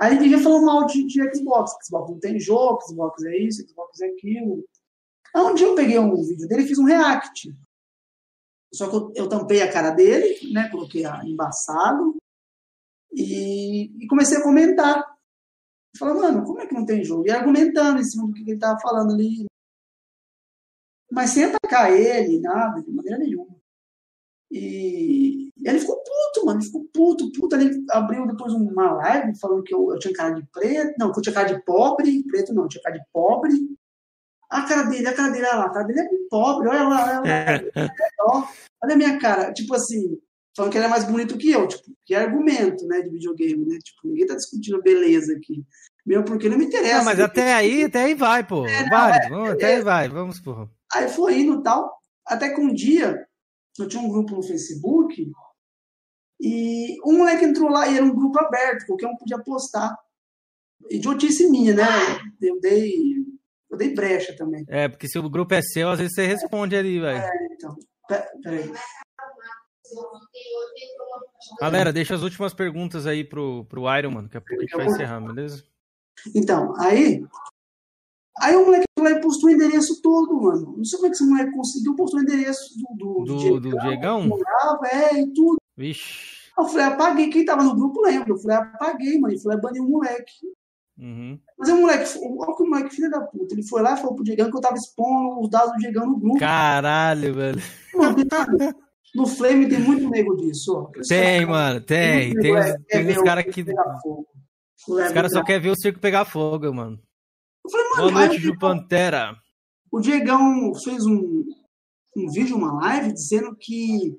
Aí 0.00 0.12
ele 0.12 0.24
vivia 0.24 0.42
falando 0.42 0.66
mal 0.66 0.86
de, 0.86 1.06
de 1.06 1.34
Xbox. 1.34 1.72
Xbox 1.84 2.10
não 2.10 2.20
tem 2.20 2.38
jogo, 2.38 2.82
Xbox 2.82 3.22
é 3.24 3.36
isso, 3.38 3.66
Xbox 3.66 4.00
é 4.00 4.06
aquilo. 4.08 4.64
Aí 5.34 5.42
um 5.42 5.54
dia 5.54 5.66
eu 5.66 5.74
peguei 5.74 5.98
um 5.98 6.14
vídeo 6.14 6.48
dele 6.48 6.62
e 6.62 6.66
fiz 6.66 6.78
um 6.78 6.84
react. 6.84 7.54
Só 8.72 8.90
que 8.90 8.96
eu, 8.96 9.12
eu 9.14 9.28
tampei 9.28 9.62
a 9.62 9.72
cara 9.72 9.90
dele, 9.90 10.52
né? 10.52 10.68
Coloquei 10.70 11.04
embaçado 11.24 12.16
e, 13.12 14.04
e 14.04 14.06
comecei 14.06 14.38
a 14.38 14.42
comentar. 14.42 15.16
Falando, 15.98 16.20
mano, 16.20 16.44
como 16.44 16.60
é 16.60 16.66
que 16.66 16.74
não 16.74 16.84
tem 16.84 17.02
jogo? 17.02 17.26
E 17.26 17.30
argumentando 17.30 17.98
em 17.98 18.04
cima 18.04 18.26
do 18.26 18.34
que 18.34 18.42
ele 18.42 18.58
tava 18.58 18.78
falando 18.80 19.14
ali. 19.14 19.46
Mas 21.10 21.30
sem 21.30 21.44
atacar 21.44 21.90
ele, 21.92 22.40
nada, 22.40 22.82
de 22.82 22.90
maneira 22.90 23.18
nenhuma. 23.18 23.56
E, 24.50 25.48
e 25.56 25.68
ele 25.68 25.80
ficou 25.80 26.02
mano. 26.44 26.58
Ele 26.58 26.66
ficou 26.66 26.84
puto, 26.92 27.32
puto. 27.32 27.56
Ele 27.56 27.84
abriu 27.90 28.26
depois 28.26 28.52
uma 28.52 28.92
live 28.92 29.38
falando 29.38 29.62
que 29.62 29.74
eu, 29.74 29.92
eu 29.92 29.98
tinha 29.98 30.12
cara 30.12 30.34
de 30.34 30.46
preto. 30.52 30.94
Não, 30.98 31.12
que 31.12 31.18
eu 31.18 31.22
tinha 31.22 31.34
cara 31.34 31.54
de 31.54 31.64
pobre. 31.64 32.24
Preto 32.24 32.54
não, 32.54 32.64
eu 32.64 32.68
tinha 32.68 32.82
cara 32.82 32.98
de 32.98 33.04
pobre. 33.12 33.54
A 34.50 34.62
cara 34.62 34.82
dele, 34.84 35.08
a 35.08 35.14
cara 35.14 35.32
dele, 35.32 35.46
olha 35.46 35.56
lá, 35.56 35.64
a 35.66 35.70
cara 35.70 35.86
dele 35.86 36.00
é 36.00 36.08
pobre, 36.30 36.68
olha 36.68 36.84
lá, 36.84 37.20
olha 37.20 37.62
lá. 37.74 38.48
olha 38.82 38.94
a 38.94 38.96
minha 38.96 39.18
cara. 39.18 39.52
Tipo 39.52 39.74
assim, 39.74 40.18
falando 40.56 40.72
que 40.72 40.78
ele 40.78 40.86
é 40.86 40.88
mais 40.88 41.04
bonito 41.04 41.36
que 41.36 41.50
eu. 41.50 41.66
Tipo, 41.66 41.84
que 42.04 42.14
é 42.14 42.18
argumento, 42.18 42.86
né, 42.86 43.02
de 43.02 43.10
videogame, 43.10 43.66
né? 43.66 43.78
Tipo, 43.82 44.08
ninguém 44.08 44.26
tá 44.26 44.34
discutindo 44.34 44.82
beleza 44.82 45.32
aqui. 45.32 45.64
Mesmo 46.06 46.24
porque 46.24 46.48
não 46.48 46.56
me 46.56 46.66
interessa. 46.66 46.98
Não, 46.98 47.04
mas 47.04 47.18
até 47.18 47.54
aí, 47.54 47.84
até 47.84 48.04
aí 48.04 48.14
vai, 48.14 48.46
pô. 48.46 48.64
É, 48.64 48.88
vai, 48.88 49.18
é, 49.18 49.50
até 49.50 49.74
aí 49.74 49.82
vai, 49.82 50.08
vamos, 50.08 50.38
porra. 50.38 50.70
Aí 50.92 51.08
foi 51.08 51.40
indo 51.40 51.58
e 51.58 51.62
tal. 51.64 51.92
Até 52.24 52.54
que 52.54 52.60
um 52.60 52.72
dia 52.72 53.26
eu 53.78 53.88
tinha 53.88 54.02
um 54.02 54.08
grupo 54.08 54.36
no 54.36 54.42
Facebook 54.42 55.30
e 56.40 56.96
um 57.04 57.18
moleque 57.18 57.44
entrou 57.44 57.70
lá 57.70 57.88
e 57.88 57.96
era 57.96 58.04
um 58.04 58.14
grupo 58.14 58.38
aberto, 58.38 58.86
qualquer 58.86 59.06
um 59.06 59.16
podia 59.16 59.38
postar. 59.38 59.96
Idiotice 60.90 61.48
minha, 61.50 61.74
né? 61.74 61.84
Eu 62.40 62.60
dei, 62.60 63.14
eu 63.70 63.76
dei 63.76 63.94
brecha 63.94 64.36
também. 64.36 64.64
É, 64.68 64.88
porque 64.88 65.08
se 65.08 65.18
o 65.18 65.28
grupo 65.28 65.54
é 65.54 65.62
seu, 65.62 65.88
às 65.88 65.98
vezes 65.98 66.14
você 66.14 66.26
responde 66.26 66.76
ali, 66.76 67.00
velho. 67.00 67.18
É, 67.18 67.46
então. 67.52 67.76
Peraí. 68.42 68.72
Galera, 71.60 71.92
deixa 71.92 72.14
as 72.14 72.22
últimas 72.22 72.52
perguntas 72.52 73.06
aí 73.06 73.24
pro, 73.24 73.64
pro 73.64 73.96
Iron, 73.96 74.10
mano. 74.10 74.28
Daqui 74.28 74.36
a 74.36 74.40
pouco 74.40 74.56
a 74.56 74.66
gente 74.66 74.76
vai 74.76 74.86
encerrar, 74.86 75.20
beleza? 75.20 75.64
Então, 76.34 76.74
aí 76.78 77.24
Aí 78.38 78.54
o 78.54 78.66
moleque 78.66 78.84
lá 78.98 79.10
e 79.12 79.20
postou 79.20 79.48
o 79.48 79.52
endereço 79.52 80.02
todo, 80.02 80.40
mano. 80.40 80.74
Não 80.76 80.84
sei 80.84 80.98
como 80.98 81.06
é 81.06 81.10
que 81.10 81.16
esse 81.16 81.26
moleque 81.26 81.52
conseguiu 81.52 81.96
postar 81.96 82.18
o 82.18 82.22
endereço 82.22 82.78
do, 82.78 82.94
do, 82.96 83.24
do, 83.24 83.36
Diegão, 83.38 83.60
do 83.60 83.78
Diegão? 83.78 84.26
Morava, 84.26 84.86
é, 84.88 85.20
e 85.20 85.32
tudo. 85.32 85.56
Vixe. 85.76 86.46
Eu 86.58 86.64
falei, 86.64 86.86
apaguei. 86.86 87.28
Quem 87.28 87.44
tava 87.44 87.62
no 87.62 87.76
grupo 87.76 88.00
lembra. 88.00 88.30
Eu 88.30 88.38
falei, 88.38 88.56
apaguei, 88.56 89.18
mano. 89.18 89.34
Ele 89.34 89.42
falei, 89.42 89.60
banei 89.60 89.80
o 89.80 89.88
moleque. 89.88 90.32
Uhum. 90.98 91.38
Mas 91.58 91.68
o 91.68 91.76
moleque, 91.76 92.18
olha 92.18 92.56
que 92.56 92.62
o 92.62 92.66
moleque, 92.66 92.94
filho 92.94 93.10
da 93.10 93.20
puta. 93.20 93.54
Ele 93.54 93.62
foi 93.62 93.82
lá 93.82 93.92
e 93.94 93.96
falou 93.98 94.14
pro 94.14 94.24
Diegão 94.24 94.50
que 94.50 94.56
eu 94.56 94.60
tava 94.60 94.76
expondo 94.76 95.40
os 95.40 95.50
dados 95.50 95.72
do 95.72 95.78
Diegão 95.78 96.06
no 96.06 96.18
grupo. 96.18 96.38
Caralho, 96.38 97.34
velho. 97.34 97.62
Mano, 97.94 98.16
no 99.14 99.26
Flame 99.26 99.68
tem 99.68 99.78
muito 99.78 100.08
nego 100.08 100.36
disso, 100.36 100.74
ó. 100.74 100.90
Tem, 101.06 101.40
cara, 101.40 101.46
mano, 101.46 101.80
tem. 101.80 102.32
Tem, 102.34 102.42
tem, 102.42 102.56
é, 102.56 102.78
tem 102.78 103.10
uns 103.10 103.22
caras 103.22 103.44
que. 103.44 103.64
Os 104.88 105.12
caras 105.12 105.32
só 105.32 105.44
querem 105.44 105.62
ver 105.62 105.70
o 105.70 105.76
circo 105.76 106.00
pegar 106.00 106.24
fogo, 106.24 106.72
mano. 106.72 106.98
Eu 107.64 107.70
falei, 107.70 107.88
mano, 107.90 108.12
Boa 108.12 108.26
noite, 108.26 108.58
Pantera. 108.58 109.36
O 109.90 110.00
Diegão 110.00 110.74
fez 110.74 111.04
um, 111.06 111.44
um 112.16 112.30
vídeo, 112.30 112.56
uma 112.56 112.72
live, 112.74 113.12
dizendo 113.12 113.54
que 113.56 114.18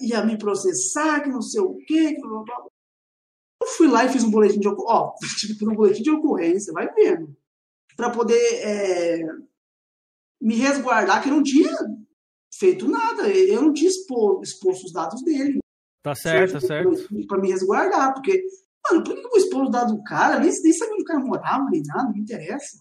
ia 0.00 0.24
me 0.24 0.38
processar, 0.38 1.22
que 1.22 1.28
não 1.28 1.42
sei 1.42 1.60
o 1.60 1.76
quê. 1.86 2.14
Que 2.14 2.22
Eu 2.24 3.66
fui 3.76 3.88
lá 3.88 4.04
e 4.04 4.12
fiz 4.12 4.24
um 4.24 4.30
boletim 4.30 4.60
de 4.60 4.68
ocorrência. 4.68 4.94
Ó, 4.94 5.14
fiz 5.22 5.62
um 5.62 5.74
boletim 5.74 6.02
de 6.02 6.10
ocorrência, 6.10 6.72
vai 6.72 6.92
vendo. 6.94 7.36
Para 7.96 8.10
poder 8.10 8.40
é, 8.62 9.26
me 10.40 10.56
resguardar, 10.56 11.22
que 11.22 11.28
eu 11.28 11.34
não 11.34 11.42
tinha 11.42 11.76
feito 12.54 12.88
nada. 12.88 13.28
Eu 13.28 13.62
não 13.62 13.72
tinha 13.72 13.90
exposto 13.90 14.86
os 14.86 14.92
dados 14.92 15.22
dele. 15.22 15.58
Tá 16.02 16.14
certo, 16.14 16.54
tá 16.54 16.60
certo. 16.60 16.90
Pra, 17.28 17.38
me 17.38 17.50
resguardar, 17.50 18.12
porque, 18.14 18.44
mano, 18.90 19.04
por 19.04 19.14
que 19.14 19.20
eu 19.20 19.30
vou 19.30 19.38
expor 19.38 19.64
o 19.64 19.70
dado 19.70 19.94
do 19.94 20.02
cara? 20.02 20.40
Nem, 20.40 20.50
nem 20.50 20.72
sabia 20.72 20.94
onde 20.94 21.02
o 21.02 21.06
cara 21.06 21.20
morava, 21.20 21.70
nem 21.70 21.82
nada, 21.86 22.04
não 22.04 22.12
me 22.12 22.20
interessa. 22.20 22.76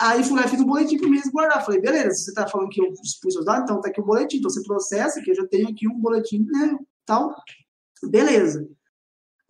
Aí 0.00 0.24
fui 0.24 0.34
lá 0.34 0.46
e 0.46 0.48
fiz 0.48 0.60
um 0.60 0.66
boletim 0.66 0.96
para 0.96 1.10
me 1.10 1.18
resguardar. 1.18 1.64
Falei, 1.64 1.80
beleza, 1.80 2.14
você 2.14 2.32
tá 2.32 2.48
falando 2.48 2.70
que 2.70 2.80
eu 2.80 2.90
expus 3.04 3.34
seus 3.34 3.44
dados, 3.44 3.64
então 3.64 3.80
tá 3.82 3.90
aqui 3.90 4.00
o 4.00 4.04
boletim. 4.04 4.38
Então 4.38 4.50
você 4.50 4.62
processa, 4.62 5.20
que 5.20 5.30
eu 5.30 5.34
já 5.34 5.46
tenho 5.46 5.68
aqui 5.68 5.86
um 5.86 6.00
boletim, 6.00 6.46
né? 6.50 6.78
Tal. 7.04 7.34
Beleza. 8.04 8.66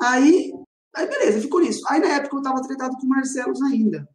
Aí, 0.02 0.52
aí 0.96 1.06
beleza, 1.06 1.40
ficou 1.40 1.60
nisso. 1.60 1.82
Aí 1.88 2.00
na 2.00 2.08
época 2.08 2.36
eu 2.36 2.42
tava 2.42 2.62
tratado 2.62 2.96
com 2.96 3.06
o 3.06 3.08
Marcelo 3.08 3.52
ainda. 3.64 4.08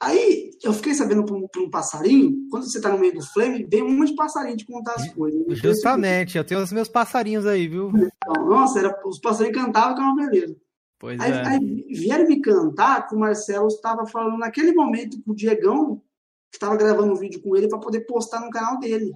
Aí 0.00 0.50
eu 0.62 0.72
fiquei 0.74 0.94
sabendo 0.94 1.24
por 1.24 1.36
um, 1.36 1.48
por 1.48 1.62
um, 1.62 1.70
passarinho, 1.70 2.46
quando 2.50 2.70
você 2.70 2.80
tá 2.80 2.90
no 2.90 2.98
meio 2.98 3.14
do 3.14 3.22
flame, 3.22 3.66
vem 3.68 3.82
um 3.82 3.96
monte 3.96 4.10
de 4.10 4.16
passarinho 4.16 4.56
de 4.56 4.66
contar 4.66 4.92
as 4.92 5.10
coisas. 5.12 5.58
Justamente, 5.58 6.36
eu 6.38 6.44
tenho 6.44 6.62
os 6.62 6.70
meus 6.70 6.88
passarinhos 6.88 7.46
aí, 7.46 7.66
viu? 7.66 7.88
Então, 7.88 8.46
nossa, 8.46 8.78
era, 8.78 9.00
os 9.04 9.18
passarinhos 9.18 9.58
cantavam, 9.58 9.94
que 9.94 10.00
era 10.00 10.10
uma 10.10 10.16
beleza. 10.16 10.56
Pois 10.98 11.20
aí, 11.20 11.30
é. 11.30 11.46
aí 11.46 11.84
vieram 11.88 12.26
me 12.26 12.40
cantar 12.40 13.06
que 13.06 13.14
o 13.14 13.18
Marcelo 13.18 13.68
estava 13.68 14.06
falando 14.06 14.36
naquele 14.38 14.72
momento 14.72 15.22
com 15.22 15.32
o 15.32 15.34
Diegão, 15.34 16.02
que 16.50 16.56
estava 16.56 16.76
gravando 16.76 17.12
um 17.12 17.16
vídeo 17.16 17.40
com 17.40 17.56
ele 17.56 17.68
para 17.68 17.78
poder 17.78 18.00
postar 18.00 18.40
no 18.40 18.50
canal 18.50 18.78
dele. 18.80 19.12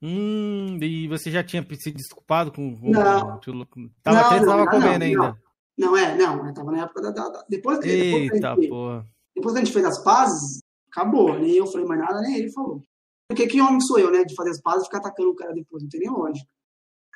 Hum, 0.00 0.78
e 0.80 1.08
você 1.08 1.30
já 1.30 1.42
tinha 1.42 1.66
se 1.74 1.90
desculpado 1.90 2.52
com, 2.52 2.78
não. 2.80 3.36
o 3.36 3.40
tio 3.40 3.66
Tava, 4.02 4.20
até 4.20 4.46
tava 4.46 4.64
não, 4.64 4.66
comendo 4.66 4.98
não, 4.98 5.06
ainda. 5.06 5.42
Não, 5.76 5.96
é, 5.96 6.16
não, 6.16 6.54
tava 6.54 6.72
na 6.72 6.82
época 6.84 7.02
da. 7.02 7.10
da, 7.10 7.28
da 7.28 7.44
depois, 7.48 7.78
que, 7.80 7.88
Eita, 7.88 8.34
depois, 8.34 8.60
que 8.60 8.68
porra. 8.68 9.06
depois 9.34 9.52
que 9.52 9.60
a 9.60 9.64
gente 9.64 9.74
fez 9.74 9.84
as 9.84 9.98
pazes, 9.98 10.60
acabou. 10.90 11.38
Nem 11.38 11.56
eu 11.56 11.66
falei 11.66 11.86
mais 11.86 12.00
nada, 12.00 12.20
nem 12.20 12.36
ele 12.36 12.52
falou. 12.52 12.80
Porque 13.28 13.46
que 13.46 13.60
homem 13.60 13.80
sou 13.80 13.98
eu, 13.98 14.10
né? 14.10 14.24
De 14.24 14.34
fazer 14.34 14.50
as 14.50 14.60
pazes 14.60 14.82
e 14.82 14.84
ficar 14.86 14.98
atacando 14.98 15.30
o 15.30 15.36
cara 15.36 15.52
depois, 15.52 15.82
não 15.82 15.90
tem 15.90 16.00
nem 16.00 16.10
lógica. 16.10 16.48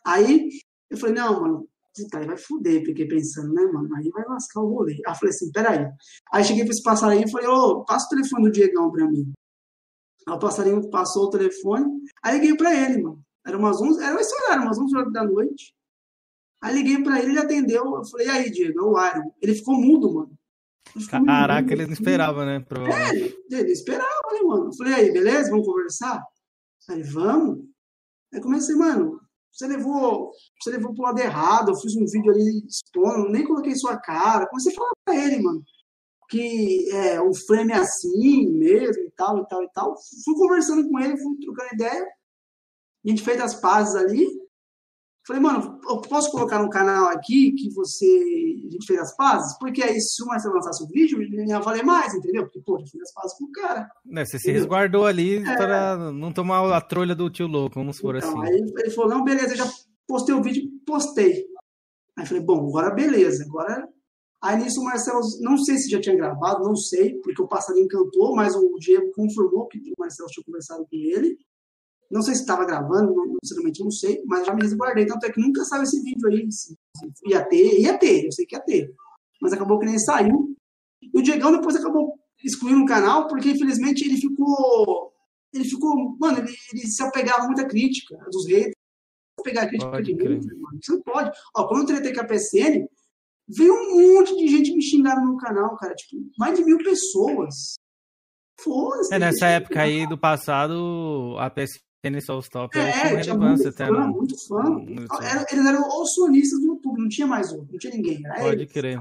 Aí 0.05 0.51
eu 0.91 0.99
falei, 0.99 1.15
não, 1.15 1.41
mano, 1.41 1.69
Puta, 1.95 2.19
aí 2.19 2.27
vai 2.27 2.39
fuder, 2.39 2.85
fiquei 2.85 3.07
pensando, 3.07 3.53
né, 3.53 3.65
mano? 3.65 3.95
Aí 3.97 4.09
vai 4.11 4.25
lascar 4.27 4.61
o 4.61 4.69
rolê. 4.69 4.99
Aí 5.07 5.15
falei 5.15 5.35
assim, 5.35 5.53
peraí. 5.53 5.87
Aí 6.33 6.45
cheguei 6.45 6.65
pra 6.65 6.73
esse 6.73 6.83
passarinho 6.83 7.27
e 7.27 7.31
falei, 7.31 7.47
ô, 7.47 7.53
oh, 7.53 7.85
passa 7.85 8.07
o 8.07 8.09
telefone 8.11 8.45
do 8.45 8.53
Diegão 8.53 8.91
pra 8.91 9.07
mim. 9.07 9.31
Aí 10.27 10.35
o 10.35 10.39
passarinho 10.39 10.89
passou 10.89 11.25
o 11.25 11.31
telefone, 11.31 11.85
aí 12.23 12.39
liguei 12.39 12.57
pra 12.57 12.75
ele, 12.75 13.03
mano. 13.03 13.23
Era 13.45 13.59
umas 13.59 13.81
11, 13.81 14.03
era 14.03 14.21
esse 14.21 14.35
horário, 14.35 14.63
umas 14.63 14.79
11 14.79 14.97
horas 14.97 15.13
da 15.13 15.25
noite. 15.25 15.75
Aí 16.63 16.75
liguei 16.75 17.03
pra 17.03 17.19
ele, 17.19 17.33
ele 17.33 17.41
atendeu. 17.41 17.97
Eu 17.97 18.05
falei, 18.05 18.29
e 18.29 18.31
aí, 18.31 18.51
Diego, 18.51 18.79
é 18.79 18.83
o 18.83 19.09
Iron. 19.09 19.33
Ele 19.43 19.55
ficou 19.55 19.75
mudo, 19.75 20.15
mano. 20.15 20.33
Ficou 20.89 21.25
Caraca, 21.25 21.63
mudo, 21.63 21.73
ele 21.73 21.87
não 21.87 21.93
esperava, 21.93 22.47
né? 22.47 22.65
É, 22.89 23.17
ele 23.17 23.73
esperava, 23.73 24.33
né, 24.33 24.41
mano? 24.45 24.67
Eu 24.67 24.73
falei, 24.75 24.95
aí, 24.95 25.13
beleza? 25.13 25.51
Vamos 25.51 25.67
conversar? 25.67 26.23
Aí, 26.89 27.03
vamos. 27.03 27.65
Aí 28.33 28.41
comecei, 28.41 28.77
mano, 28.77 29.21
você 29.53 29.67
levou, 29.67 30.33
você 30.61 30.71
levou 30.71 30.95
pro 30.95 31.05
lado 31.05 31.21
errado, 31.21 31.71
eu 31.71 31.77
fiz 31.77 31.95
um 31.95 32.07
vídeo 32.07 32.33
ali 32.33 32.65
expondo, 32.67 33.29
nem 33.29 33.45
coloquei 33.45 33.75
sua 33.75 33.99
cara. 33.99 34.47
Comecei 34.47 34.73
a 34.73 34.75
falar 34.75 34.91
pra 35.05 35.15
ele, 35.15 35.43
mano, 35.43 35.63
que 36.31 36.91
é, 36.91 37.21
o 37.21 37.35
frame 37.35 37.73
é 37.73 37.77
assim 37.77 38.49
mesmo 38.49 39.03
e 39.03 39.11
tal, 39.11 39.39
e 39.39 39.47
tal, 39.47 39.63
e 39.63 39.69
tal. 39.73 39.95
Fui 40.25 40.35
conversando 40.35 40.89
com 40.89 40.99
ele, 40.99 41.19
fui 41.19 41.37
trocando 41.39 41.75
ideia. 41.75 42.07
A 43.05 43.09
gente 43.09 43.23
fez 43.23 43.41
as 43.41 43.55
pazes 43.55 43.95
ali. 43.95 44.27
Falei, 45.25 45.41
mano, 45.41 45.81
eu 45.89 46.01
posso 46.01 46.33
colocar 46.33 46.61
no 46.61 46.69
canal 46.69 47.07
aqui 47.07 47.53
que 47.53 47.73
você. 47.73 48.07
A 48.67 48.71
gente 48.71 48.87
fez 48.87 48.99
as 48.99 49.15
pazes? 49.15 49.57
Porque 49.59 49.81
aí, 49.81 50.01
se 50.01 50.21
o 50.23 50.27
Marcelo 50.27 50.55
lançasse 50.55 50.83
o 50.83 50.89
vídeo, 50.89 51.23
ele 51.23 51.47
ia 51.47 51.61
valer 51.61 51.85
mais, 51.85 52.13
entendeu? 52.13 52.43
Porque, 52.43 52.61
pô, 52.61 52.75
a 52.75 52.79
gente 52.81 52.91
fez 52.91 53.05
as 53.05 53.15
pazes 53.15 53.39
com 53.39 53.45
o 53.45 53.53
cara. 53.53 53.89
É, 54.17 54.25
você 54.25 54.39
se 54.39 54.51
resguardou 54.51 55.07
ali 55.07 55.37
é... 55.37 55.57
para 55.57 56.13
não 56.13 56.33
tomar 56.33 56.77
a 56.77 56.81
trolha 56.81 57.15
do 57.15 57.31
tio 57.31 57.47
louco, 57.47 57.77
vamos 57.77 57.97
supor 57.97 58.17
então, 58.17 58.43
assim. 58.43 58.53
Aí 58.53 58.73
ele 58.79 58.91
falou, 58.91 59.11
não, 59.11 59.23
beleza, 59.23 59.53
eu 59.53 59.59
já 59.59 59.71
postei 60.09 60.35
o 60.35 60.43
vídeo, 60.43 60.69
postei. 60.85 61.47
Aí 62.19 62.27
falei, 62.27 62.43
bom, 62.43 62.69
agora 62.69 62.91
beleza, 62.91 63.45
agora. 63.45 63.89
Aí 64.43 64.57
nisso 64.57 64.81
o 64.81 64.85
Marcelo, 64.85 65.21
não 65.41 65.57
sei 65.57 65.79
se 65.79 65.89
já 65.89 66.01
tinha 66.01 66.17
gravado, 66.17 66.65
não 66.65 66.75
sei, 66.75 67.15
porque 67.21 67.41
o 67.41 67.47
passarinho 67.47 67.87
cantou, 67.87 68.35
mas 68.35 68.57
o 68.57 68.75
Diego 68.81 69.13
confirmou 69.13 69.69
que 69.69 69.79
o 69.79 69.95
Marcelo 69.97 70.29
tinha 70.31 70.45
conversado 70.45 70.85
com 70.85 70.97
ele. 70.97 71.39
Não 72.13 72.21
sei 72.21 72.35
se 72.35 72.43
estava 72.43 72.67
gravando, 72.67 73.15
não, 73.15 73.39
sinceramente 73.43 73.83
não 73.83 73.91
sei, 73.91 74.23
mas 74.27 74.47
já 74.47 74.55
me 74.55 74.61
resguardei. 74.61 75.07
Tanto 75.07 75.25
é 75.25 75.33
que 75.33 75.41
nunca 75.41 75.65
saiu 75.65 75.83
esse 75.83 75.99
vídeo 76.03 76.29
aí. 76.29 76.47
Se, 76.53 76.77
se 76.99 77.29
ia 77.31 77.43
ter, 77.43 77.81
ia 77.81 77.97
ter, 77.97 78.27
eu 78.27 78.33
sei 78.33 78.45
que 78.45 78.55
ia 78.55 78.61
ter. 78.61 78.95
Mas 79.41 79.55
acabou 79.55 79.79
que 79.79 79.87
nem 79.87 79.99
saiu. 79.99 80.55
E 81.01 81.19
o 81.19 81.23
Diegão 81.23 81.51
depois 81.51 81.75
acabou 81.75 82.19
excluindo 82.45 82.83
o 82.83 82.87
canal, 82.87 83.27
porque 83.29 83.53
infelizmente 83.53 84.05
ele 84.05 84.19
ficou. 84.19 85.11
Ele 85.55 85.65
ficou. 85.65 86.15
Mano, 86.21 86.41
ele, 86.41 86.55
ele 86.75 86.87
se 86.87 87.03
apegava 87.03 87.47
muita 87.47 87.67
crítica 87.67 88.15
dos 88.31 88.47
haters. 88.47 88.75
Pegar 89.43 89.63
a 89.63 89.69
crítica 89.69 89.91
Pode 89.91 90.05
de 90.05 90.13
hater, 90.13 90.61
mano. 90.61 90.79
Você 90.83 90.93
não 90.93 91.03
pode. 91.03 91.31
Ó, 91.57 91.67
quando 91.67 91.81
eu 91.81 91.87
tretei 91.87 92.13
com 92.13 92.21
a 92.21 92.27
PSN, 92.27 92.87
veio 93.49 93.73
um 93.73 94.17
monte 94.17 94.37
de 94.37 94.49
gente 94.49 94.75
me 94.75 94.83
xingar 94.83 95.17
no 95.17 95.31
meu 95.31 95.37
canal, 95.39 95.75
cara. 95.79 95.95
Tipo, 95.95 96.23
mais 96.39 96.59
de 96.59 96.63
mil 96.63 96.77
pessoas. 96.77 97.77
Foda-se. 98.61 99.15
É, 99.15 99.19
nessa 99.19 99.47
época 99.47 99.81
aí 99.81 100.07
do 100.07 100.19
passado, 100.19 101.37
a 101.39 101.49
PSN 101.49 101.92
Soul 102.21 102.41
Stop 102.41 102.77
É, 102.77 102.93
tinha 103.11 103.21
tinha 103.23 103.35
muito 103.37 103.69
até. 103.69 103.87
fã, 103.87 103.93
né? 103.93 104.07
muito 104.07 104.49
fã. 104.49 104.63
Muito 104.63 105.23
Era- 105.23 105.47
eles 105.53 105.65
eram 105.67 105.89
os 106.03 106.15
sonistas 106.15 106.59
do 106.61 106.67
YouTube, 106.67 107.01
não 107.01 107.09
tinha 107.09 107.27
mais 107.27 107.53
outro, 107.53 107.69
não 107.71 107.79
tinha 107.79 107.95
ninguém. 107.95 108.21
Era 108.27 108.41
Pode 108.41 108.63
eles. 108.63 108.73
crer. 108.73 109.01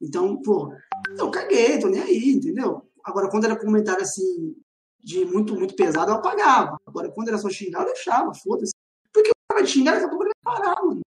Então, 0.00 0.36
pô, 0.42 0.72
eu 1.16 1.30
caguei, 1.30 1.78
tô 1.78 1.88
nem 1.88 2.00
aí, 2.02 2.32
entendeu? 2.32 2.82
Agora, 3.04 3.30
quando 3.30 3.44
era 3.44 3.56
comentário 3.58 4.02
assim, 4.02 4.54
de 5.02 5.24
muito, 5.24 5.54
muito 5.54 5.74
pesado, 5.74 6.10
eu 6.10 6.16
apagava. 6.16 6.76
Agora, 6.86 7.10
quando 7.10 7.28
era 7.28 7.38
só 7.38 7.48
xingar, 7.48 7.80
eu 7.80 7.86
deixava, 7.86 8.32
foda-se. 8.34 8.72
Porque 9.12 9.30
o 9.30 9.32
cara 9.48 9.60
vai 9.60 9.64
te 9.64 9.72
xingar, 9.72 9.92
daqui 9.92 10.04
a 10.04 10.08
pouco 10.08 10.24
ele 10.24 10.32
parar, 10.42 10.74
mano. 10.84 11.00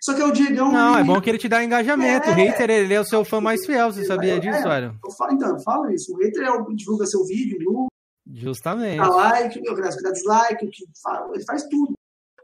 Só 0.00 0.14
que 0.14 0.20
é 0.22 0.24
o 0.24 0.32
Diegão. 0.32 0.72
Não, 0.72 0.96
é 0.96 1.00
ele- 1.00 1.06
bom 1.08 1.20
que 1.20 1.30
ele 1.30 1.38
te 1.38 1.48
dá 1.48 1.62
engajamento. 1.62 2.28
O 2.28 2.32
É. 2.32 2.34
hater, 2.34 2.70
ele 2.70 2.94
é 2.94 3.00
o 3.00 3.04
seu 3.04 3.24
fã 3.24 3.40
mais 3.40 3.64
fiel, 3.66 3.92
você 3.92 4.04
sabia 4.04 4.36
É, 4.36 4.38
disso? 4.40 4.58
Eu 5.04 5.10
falo, 5.12 5.32
então, 5.32 5.48
eu 5.50 5.60
falo 5.60 5.90
isso. 5.90 6.12
O 6.12 6.16
hater 6.18 6.42
é 6.44 6.50
o 6.50 6.64
que 6.64 6.74
divulga 6.74 7.06
seu 7.06 7.24
vídeo, 7.24 7.58
Justamente. 8.26 8.98
dá 8.98 9.08
like, 9.08 9.60
eu 9.64 9.74
quero 9.74 9.96
que 9.96 10.02
dá 10.02 10.10
dislike, 10.10 10.70
ele 11.34 11.44
faz 11.44 11.64
tudo. 11.64 11.94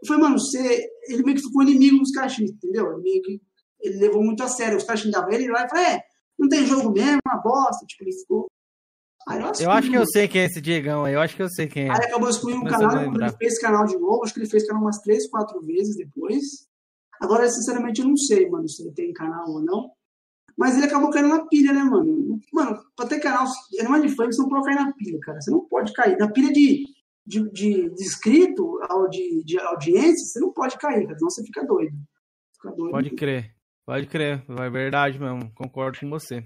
Eu 0.02 0.06
falei, 0.06 0.22
mano, 0.22 0.38
você. 0.38 0.88
Ele 1.08 1.22
meio 1.22 1.36
que 1.36 1.42
ficou 1.42 1.62
inimigo 1.62 1.98
dos 1.98 2.12
caras, 2.12 2.38
entendeu? 2.38 2.92
Ele 2.92 3.02
meio 3.02 3.22
que. 3.22 3.40
Ele 3.80 3.98
levou 3.98 4.22
muito 4.22 4.42
a 4.42 4.48
sério. 4.48 4.76
Os 4.76 4.84
caras 4.84 5.00
xingavam 5.00 5.30
ele, 5.30 5.48
lá 5.48 5.64
e 5.64 5.68
falou, 5.68 5.84
é, 5.84 6.02
não 6.38 6.48
tem 6.48 6.66
jogo 6.66 6.90
mesmo, 6.90 7.20
uma 7.26 7.40
bosta. 7.40 7.84
Tipo, 7.86 8.04
ele 8.04 8.12
ficou. 8.12 8.46
Aí 9.28 9.40
eu, 9.40 9.52
Eu 9.60 9.70
acho 9.70 9.90
que 9.90 9.96
eu 9.96 10.06
sei 10.06 10.26
quem 10.28 10.42
é 10.42 10.44
esse 10.46 10.60
Diegão 10.60 11.04
aí, 11.04 11.14
eu 11.14 11.20
acho 11.20 11.36
que 11.36 11.42
eu 11.42 11.50
sei 11.50 11.66
quem 11.66 11.86
é. 11.86 11.90
Aí 11.90 12.06
acabou 12.06 12.30
excluindo 12.30 12.64
o 12.64 12.68
canal, 12.68 12.90
a 12.90 13.00
lembrar. 13.00 13.28
ele 13.28 13.36
fez 13.36 13.58
canal 13.58 13.84
de 13.84 13.98
novo, 13.98 14.24
acho 14.24 14.32
que 14.32 14.40
ele 14.40 14.48
fez 14.48 14.66
canal 14.66 14.82
umas 14.82 14.98
três, 15.00 15.28
quatro 15.28 15.60
vezes 15.60 15.96
depois. 15.96 16.66
Agora, 17.20 17.48
sinceramente, 17.50 18.00
eu 18.00 18.08
não 18.08 18.16
sei, 18.16 18.48
mano, 18.48 18.68
se 18.68 18.82
ele 18.82 18.92
tem 18.92 19.12
canal 19.12 19.48
ou 19.50 19.60
não. 19.60 19.90
Mas 20.58 20.76
ele 20.76 20.86
acabou 20.86 21.08
caindo 21.10 21.28
na 21.28 21.46
pilha, 21.46 21.72
né, 21.72 21.84
mano? 21.84 22.40
Mano, 22.52 22.76
pra 22.96 23.06
ter 23.06 23.20
canal, 23.20 23.46
animais 23.78 24.02
de 24.02 24.08
funk, 24.08 24.34
você 24.34 24.42
não 24.42 24.48
pode 24.48 24.64
cair 24.64 24.74
na 24.74 24.92
pilha, 24.92 25.18
cara. 25.20 25.40
Você 25.40 25.50
não 25.52 25.60
pode 25.60 25.92
cair. 25.92 26.18
Na 26.18 26.28
pilha 26.32 26.52
de, 26.52 26.84
de, 27.24 27.48
de, 27.52 27.94
de 27.94 28.02
inscrito, 28.02 28.78
de, 29.08 29.44
de 29.44 29.60
audiência, 29.60 30.26
você 30.26 30.40
não 30.40 30.52
pode 30.52 30.76
cair, 30.76 31.04
cara. 31.06 31.16
Senão 31.16 31.30
você 31.30 31.44
fica 31.44 31.64
doido. 31.64 31.92
Fica 32.54 32.74
doido. 32.74 32.90
Pode 32.90 33.10
crer. 33.10 33.54
Pode 33.86 34.06
crer. 34.06 34.42
É 34.48 34.68
verdade 34.68 35.18
mesmo. 35.18 35.50
Concordo 35.54 35.98
com 36.00 36.10
você. 36.10 36.44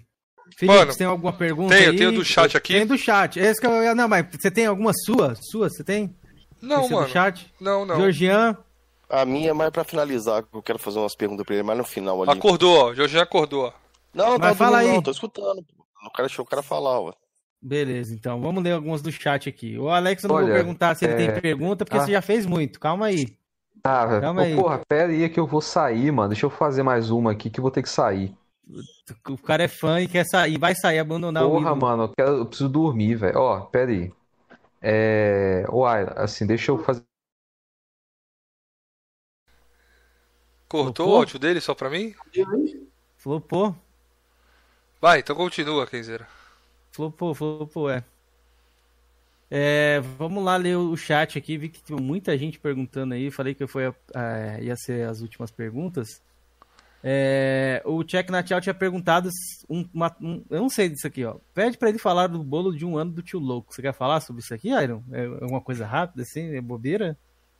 Felipe, 0.59 0.77
Mano, 0.77 0.93
você 0.93 0.99
tem 0.99 1.07
alguma 1.07 1.33
pergunta 1.33 1.75
tenho, 1.75 1.91
aí? 1.93 1.97
tenho 1.97 2.13
do 2.13 2.23
chat 2.25 2.55
aqui. 2.55 2.75
Tem 2.75 2.87
do 2.87 2.99
chat. 2.99 3.39
Esse 3.41 3.59
que 3.59 3.67
eu, 3.67 3.95
não, 3.95 4.09
mas 4.09 4.27
você 4.31 4.51
tem 4.51 4.67
alguma 4.67 4.93
sua? 5.07 5.35
Sua, 5.41 5.71
você 5.71 5.83
tem? 5.83 6.15
Não, 6.61 6.83
Esse 6.83 6.93
é 6.93 6.95
mano. 6.95 7.07
do 7.07 7.11
chat? 7.13 7.55
Não, 7.59 7.87
não. 7.87 7.97
Georgian, 7.97 8.59
A 9.09 9.25
minha 9.25 9.51
é 9.51 9.53
mais 9.55 9.71
pra 9.71 9.85
finalizar, 9.85 10.43
que 10.43 10.55
eu 10.55 10.63
quero 10.63 10.79
fazer 10.79 10.99
umas 10.99 11.17
perguntas 11.17 11.47
pra 11.47 11.55
ele 11.55 11.65
mais 11.65 11.79
no 11.79 11.85
final 11.85 12.23
ali. 12.23 12.31
Acordou, 12.31 12.77
ó. 12.77 12.95
Jorginho 12.95 13.23
acordou. 13.23 13.65
ó. 13.67 13.82
Não, 14.15 14.39
Mas 14.39 14.41
tá 14.41 14.55
fala 14.55 14.79
aí. 14.79 14.89
não, 14.89 15.03
tô 15.03 15.11
escutando. 15.11 15.63
pô. 15.63 15.83
O 16.07 16.11
cara 16.11 16.27
deixou 16.29 16.45
o 16.45 16.49
cara 16.49 16.63
falar, 16.63 17.01
ó. 17.01 17.13
beleza, 17.61 18.13
então. 18.15 18.41
Vamos 18.41 18.63
ler 18.63 18.73
algumas 18.73 19.01
do 19.03 19.11
chat 19.13 19.49
aqui. 19.49 19.79
O 19.79 19.89
Alex, 19.89 20.25
eu 20.25 20.29
não 20.29 20.37
Olha, 20.37 20.47
vou 20.47 20.55
perguntar 20.55 20.95
se 20.97 21.05
ele 21.05 21.15
é- 21.15 21.17
tem 21.33 21.41
pergunta, 21.41 21.85
porque 21.85 21.97
Ah. 21.97 22.05
você 22.05 22.13
já 22.13 22.21
fez 22.23 22.45
muito. 22.45 22.81
Calma 22.81 23.07
aí. 23.07 23.37
Ah, 23.85 24.05
velho. 24.07 24.21
Calma 24.21 24.43
aí. 24.43 24.55
porra, 24.57 24.81
pera 24.89 25.13
aí 25.13 25.29
que 25.29 25.39
eu 25.41 25.47
vou 25.47 25.61
sair, 25.61 26.11
mano. 26.13 26.29
Deixa 26.31 26.45
eu 26.47 26.51
fazer 26.51 26.83
mais 26.83 27.11
uma 27.11 27.33
aqui 27.33 27.49
que 27.51 27.61
eu 27.61 27.63
vou 27.63 27.71
ter 27.71 27.83
que 27.83 27.89
sair. 27.89 28.35
O 29.29 29.37
cara 29.39 29.65
é 29.65 29.69
fã 29.69 30.01
e 30.01 30.07
quer 30.09 30.25
sair, 30.25 30.57
vai 30.59 30.75
sair, 30.75 30.99
abandonar 30.99 31.45
o 31.45 31.51
Porra, 31.51 31.75
mano, 31.75 32.05
eu, 32.05 32.09
quero, 32.11 32.31
eu 32.39 32.47
preciso 32.47 32.69
dormir, 32.69 33.15
velho. 33.17 33.39
Ó, 33.39 33.61
pera 33.61 33.91
aí. 33.91 34.13
É. 34.81 35.65
Uai, 35.69 36.07
assim, 36.17 36.47
deixa 36.47 36.71
eu 36.73 36.79
fazer. 36.79 37.03
Cortou 40.69 41.07
Colocou? 41.07 41.15
o 41.15 41.19
áudio 41.19 41.39
dele 41.39 41.61
só 41.61 41.75
pra 41.75 41.91
mim? 41.91 42.15
Flopou, 43.17 43.75
Vai, 45.03 45.19
então 45.19 45.35
continua, 45.35 45.85
Kenzeira. 45.87 46.29
flopou, 46.93 47.35
flopou, 47.35 47.91
é. 47.91 48.05
É, 49.51 50.01
vamos 50.17 50.43
lá 50.45 50.57
ler 50.57 50.77
o 50.77 50.97
chat 50.97 51.37
aqui. 51.37 51.59
Vi 51.59 51.69
que 51.69 51.83
tinha 51.83 51.99
muita 52.01 52.39
gente 52.39 52.59
perguntando 52.59 53.13
aí. 53.13 53.31
Falei 53.31 53.53
que 53.55 53.67
foi, 53.67 53.87
a- 54.15 54.59
ia 54.61 54.75
ser 54.77 55.07
as 55.09 55.21
últimas 55.21 55.51
perguntas. 55.51 56.23
É, 57.05 57.83
o 57.85 58.03
Check 58.05 58.31
na 58.31 58.43
Tchau 58.45 58.61
tinha 58.61 58.73
perguntado. 58.73 59.29
um- 59.69 59.87
uma- 59.93 60.17
um- 60.21 60.43
eu 60.49 60.61
não 60.61 60.69
sei 60.71 60.89
disso 60.89 61.07
aqui, 61.07 61.25
ó. 61.25 61.35
Pede 61.53 61.77
pra 61.77 61.89
ele 61.89 61.99
falar 61.99 62.29
do 62.29 62.43
bolo 62.43 62.75
de 62.75 62.87
um 62.87 62.97
ano 62.97 63.11
do 63.11 63.23
tio 63.23 63.41
Louco. 63.41 63.75
Você 63.75 63.83
quer 63.83 63.93
falar 63.93 64.21
sobre 64.21 64.41
isso 64.41 64.55
aqui, 64.55 64.71
Iron? 64.71 65.03
É 65.11 65.25
alguma 65.27 65.61
coisa 65.61 65.85
rápida 65.85 66.23
assim? 66.23 66.55
É 66.55 66.61
bobeira? 66.61 67.19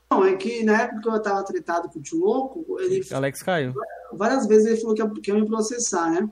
Não, 0.09 0.23
é 0.25 0.35
que 0.37 0.63
na 0.63 0.81
época 0.83 1.01
que 1.01 1.09
eu 1.09 1.21
tava 1.21 1.43
tretado 1.43 1.89
com 1.89 1.99
o 1.99 2.01
tio 2.01 2.19
louco, 2.19 2.79
ele. 2.79 3.01
Alex 3.11 3.43
caiu. 3.43 3.73
Várias 4.13 4.47
vezes 4.47 4.65
ele 4.65 4.77
falou 4.81 4.95
que 4.95 5.01
ia, 5.01 5.09
que 5.09 5.31
ia 5.31 5.35
me 5.39 5.45
processar, 5.45 6.09
né? 6.09 6.27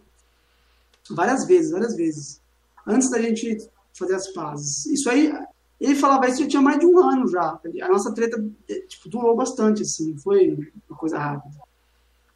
Várias 1.16 1.46
vezes, 1.46 1.72
várias 1.72 1.96
vezes. 1.96 2.42
Antes 2.88 3.10
da 3.10 3.22
gente 3.22 3.58
fazer 3.98 4.16
as 4.16 4.28
pazes. 4.30 4.86
Isso 4.86 5.10
aí, 5.10 5.32
ele 5.80 5.96
falava 5.96 6.28
isso 6.28 6.42
já 6.44 6.48
tinha 6.48 6.62
mais 6.62 6.80
de 6.80 6.86
um 6.86 6.98
ano 7.00 7.28
já. 7.28 7.60
A 7.82 7.88
nossa 7.88 8.14
treta 8.14 8.44
tipo, 8.88 9.10
durou 9.10 9.36
bastante, 9.36 9.82
assim, 9.82 10.18
foi 10.18 10.58
uma 10.90 10.98
coisa 10.98 11.18
rápida. 11.18 11.58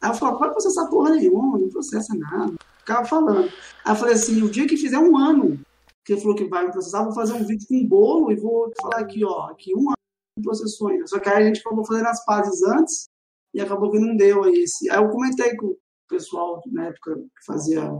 Aí 0.00 0.10
eu 0.10 0.14
falava, 0.14 0.38
pode 0.38 0.52
processar 0.52 0.86
porra 0.86 1.10
nenhuma, 1.10 1.58
não 1.58 1.68
processa 1.68 2.14
nada. 2.14 2.54
Ficava 2.78 3.04
falando. 3.04 3.50
Aí 3.84 3.92
eu 3.92 3.96
falei 3.96 4.14
assim, 4.14 4.42
o 4.42 4.50
dia 4.50 4.66
que 4.66 4.76
fizer 4.76 4.98
um 4.98 5.16
ano 5.16 5.58
que 6.04 6.12
ele 6.12 6.20
falou 6.20 6.36
que 6.36 6.44
vai 6.44 6.64
me 6.64 6.72
processar, 6.72 7.02
vou 7.02 7.12
fazer 7.12 7.32
um 7.32 7.44
vídeo 7.44 7.66
com 7.68 7.84
bolo 7.84 8.30
e 8.30 8.36
vou 8.36 8.72
falar 8.80 9.00
aqui, 9.00 9.24
ó, 9.24 9.46
aqui 9.50 9.74
um 9.74 9.88
ano 9.88 9.96
processou 10.42 10.88
ainda. 10.88 11.06
Só 11.08 11.18
que 11.18 11.28
aí 11.28 11.42
a 11.42 11.46
gente 11.46 11.60
acabou 11.60 11.84
fazendo 11.84 12.06
as 12.06 12.24
pazes 12.24 12.62
antes 12.62 13.08
e 13.52 13.60
acabou 13.60 13.90
que 13.90 13.98
não 13.98 14.16
deu 14.16 14.44
aí. 14.44 14.64
Aí 14.90 14.98
eu 14.98 15.08
comentei 15.08 15.56
com 15.56 15.66
o 15.66 15.78
pessoal 16.08 16.62
na 16.66 16.86
época 16.86 17.16
que 17.16 17.44
fazia 17.44 17.90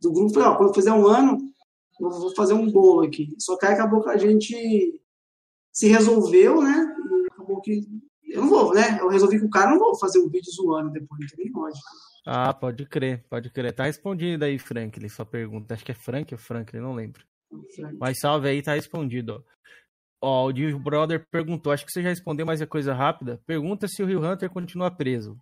do 0.00 0.12
grupo, 0.12 0.34
falei, 0.34 0.48
ó, 0.48 0.56
quando 0.56 0.74
fizer 0.74 0.92
um 0.92 1.06
ano, 1.06 1.38
eu 2.00 2.10
vou 2.10 2.34
fazer 2.34 2.54
um 2.54 2.70
bolo 2.70 3.06
aqui. 3.06 3.34
Só 3.38 3.56
que 3.56 3.66
aí 3.66 3.74
acabou 3.74 4.02
que 4.02 4.10
a 4.10 4.16
gente 4.16 5.00
se 5.72 5.88
resolveu, 5.88 6.62
né? 6.62 6.94
E 7.22 7.32
acabou 7.32 7.60
que. 7.60 7.80
Eu 8.24 8.42
não 8.42 8.48
vou, 8.48 8.74
né? 8.74 8.98
Eu 9.00 9.08
resolvi 9.08 9.38
que 9.38 9.46
o 9.46 9.50
cara 9.50 9.70
não 9.70 9.78
vou 9.78 9.98
fazer 9.98 10.18
um 10.18 10.28
vídeo 10.28 10.52
zoando 10.52 10.90
depois, 10.90 11.20
não 11.20 11.28
tem 11.28 11.44
nem 11.44 11.52
lógica. 11.54 11.86
Ah, 12.26 12.52
pode 12.52 12.84
crer, 12.86 13.24
pode 13.30 13.50
crer. 13.50 13.72
Tá 13.72 13.84
respondido 13.84 14.44
aí, 14.44 14.58
Franklin, 14.58 15.08
sua 15.08 15.24
pergunta. 15.24 15.74
Acho 15.74 15.84
que 15.84 15.92
é 15.92 15.94
Frank 15.94 16.34
ou 16.34 16.38
Franklin, 16.38 16.80
não 16.80 16.94
lembro. 16.94 17.24
Frank. 17.74 17.96
Mas 17.98 18.18
salve 18.18 18.48
aí, 18.48 18.62
tá 18.62 18.74
respondido, 18.74 19.34
ó. 19.34 19.56
Ó, 20.20 20.46
o 20.46 20.52
Dio 20.52 20.78
Brother 20.78 21.24
perguntou, 21.30 21.72
acho 21.72 21.84
que 21.84 21.92
você 21.92 22.02
já 22.02 22.08
respondeu, 22.08 22.44
mas 22.44 22.60
é 22.60 22.66
coisa 22.66 22.92
rápida. 22.92 23.40
Pergunta 23.46 23.86
se 23.86 24.02
o 24.02 24.06
Rio 24.06 24.24
Hunter 24.24 24.50
continua 24.50 24.90
preso. 24.90 25.38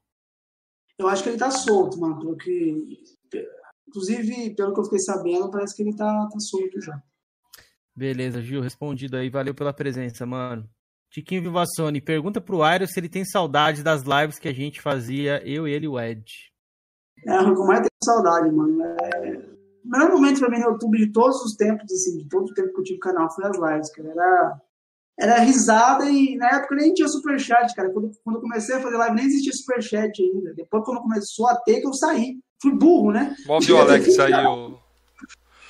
Eu 0.99 1.09
acho 1.09 1.23
que 1.23 1.31
ele 1.31 1.39
tá 1.39 1.51
solto, 1.51 1.99
mano, 1.99 2.19
porque 2.21 2.77
Inclusive, 3.89 4.55
pelo 4.55 4.73
que 4.73 4.81
eu 4.81 4.85
fiquei 4.85 4.99
sabendo, 5.01 5.51
parece 5.51 5.77
que 5.77 5.83
ele 5.83 5.95
tá, 5.95 6.29
tá 6.31 6.41
solto 6.41 6.81
já. 6.81 7.01
Beleza, 7.95 8.43
Gil, 8.43 8.61
respondido 8.61 9.17
aí. 9.17 9.31
Valeu 9.31 9.55
pela 9.55 9.73
presença, 9.73 10.27
mano. 10.27 10.69
Tiquinho 11.11 11.43
Vivassoni, 11.43 12.01
pergunta 12.01 12.41
pro 12.41 12.63
Airo 12.65 12.89
se 12.89 12.99
ele 12.99 13.09
tem 13.09 13.25
saudade 13.25 13.85
das 13.85 14.03
lives 14.03 14.39
que 14.39 14.49
a 14.49 14.53
gente 14.53 14.81
fazia, 14.81 15.41
eu, 15.49 15.69
ele 15.69 15.85
e 15.85 15.89
o 15.89 16.01
Ed. 16.01 16.25
É, 17.25 17.41
o 17.41 17.55
que 17.55 17.61
eu 17.61 17.67
mais 17.67 17.79
tenho 17.81 17.91
saudade, 18.05 18.51
mano. 18.51 18.83
É... 18.83 19.55
O 19.85 19.89
melhor 19.89 20.11
momento 20.11 20.41
pra 20.41 20.51
mim 20.51 20.59
no 20.59 20.71
YouTube 20.71 20.99
de 20.99 21.13
todos 21.13 21.41
os 21.45 21.55
tempos, 21.55 21.85
assim, 21.93 22.19
de 22.19 22.29
todo 22.29 22.49
o 22.49 22.55
tempo 22.55 22.73
que 22.73 22.81
eu 22.81 22.85
tive 22.85 22.97
o 22.97 23.01
canal, 23.01 23.31
foi 23.31 23.45
as 23.45 23.57
lives, 23.57 23.93
cara. 23.93 24.11
Era, 24.11 24.61
era 25.21 25.39
risada 25.41 26.11
e 26.11 26.37
na 26.37 26.49
época 26.57 26.75
nem 26.75 26.93
tinha 26.93 27.07
superchat, 27.07 27.73
cara. 27.75 27.93
Quando, 27.93 28.11
quando 28.25 28.37
eu 28.37 28.43
comecei 28.43 28.75
a 28.75 28.81
fazer 28.81 28.97
live, 28.97 29.15
nem 29.15 29.27
existia 29.27 29.53
superchat 29.53 30.21
ainda. 30.21 30.53
Depois, 30.55 30.85
quando 30.85 31.03
começou 31.03 31.47
a 31.47 31.57
ter, 31.57 31.81
que 31.81 31.87
eu 31.87 31.93
saí 31.93 32.41
fui 32.65 32.73
burro, 32.73 33.13
né? 33.13 33.37
O 33.47 33.77
Alex 33.77 34.15
saiu. 34.15 34.79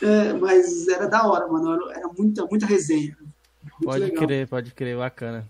É, 0.03 0.35
mas 0.35 0.87
era 0.89 1.07
da 1.07 1.27
hora, 1.27 1.47
mano. 1.47 1.91
Era 1.91 2.09
muita, 2.09 2.45
muita 2.45 2.66
resenha. 2.66 3.16
Muito 3.62 3.85
pode 3.85 4.05
legal. 4.05 4.27
crer, 4.27 4.49
pode 4.49 4.71
crer, 4.73 4.99
bacana. 4.99 5.49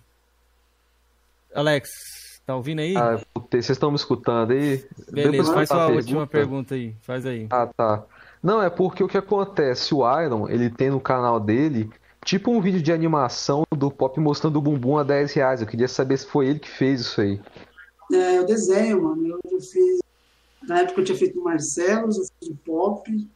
Alex, 1.52 2.40
tá 2.46 2.54
ouvindo 2.54 2.80
aí? 2.80 2.94
Ah, 2.96 3.18
vocês 3.50 3.70
estão 3.70 3.90
me 3.90 3.96
escutando 3.96 4.52
aí? 4.52 4.84
Beleza, 5.10 5.52
faz 5.52 5.68
sua 5.68 5.78
pergunta. 5.78 5.96
última 5.96 6.26
pergunta 6.26 6.74
aí. 6.74 6.94
Faz 7.00 7.26
aí. 7.26 7.48
Ah, 7.50 7.66
tá. 7.66 8.04
Não, 8.40 8.62
é 8.62 8.70
porque 8.70 9.02
o 9.02 9.08
que 9.08 9.18
acontece, 9.18 9.92
o 9.92 10.02
Iron, 10.20 10.48
ele 10.48 10.70
tem 10.70 10.90
no 10.90 11.00
canal 11.00 11.40
dele 11.40 11.90
tipo 12.24 12.52
um 12.52 12.60
vídeo 12.60 12.82
de 12.82 12.92
animação 12.92 13.64
do 13.74 13.90
Pop 13.90 14.20
mostrando 14.20 14.56
o 14.56 14.62
bumbum 14.62 14.98
a 14.98 15.02
10 15.02 15.32
reais. 15.32 15.60
Eu 15.62 15.66
queria 15.66 15.88
saber 15.88 16.18
se 16.18 16.26
foi 16.26 16.46
ele 16.46 16.58
que 16.60 16.70
fez 16.70 17.00
isso 17.00 17.20
aí. 17.20 17.40
É, 18.12 18.38
eu 18.38 18.44
desenho, 18.44 19.02
mano. 19.02 19.26
Eu, 19.26 19.40
eu 19.50 19.60
fiz 19.60 20.03
na 20.68 20.80
época 20.80 21.00
eu 21.00 21.04
tinha 21.04 21.18
feito 21.18 21.40
o 21.40 21.44
Marcelo, 21.44 22.10
já 22.12 22.22
fiz 22.40 22.48
o 22.48 22.56
Pop, 22.64 23.28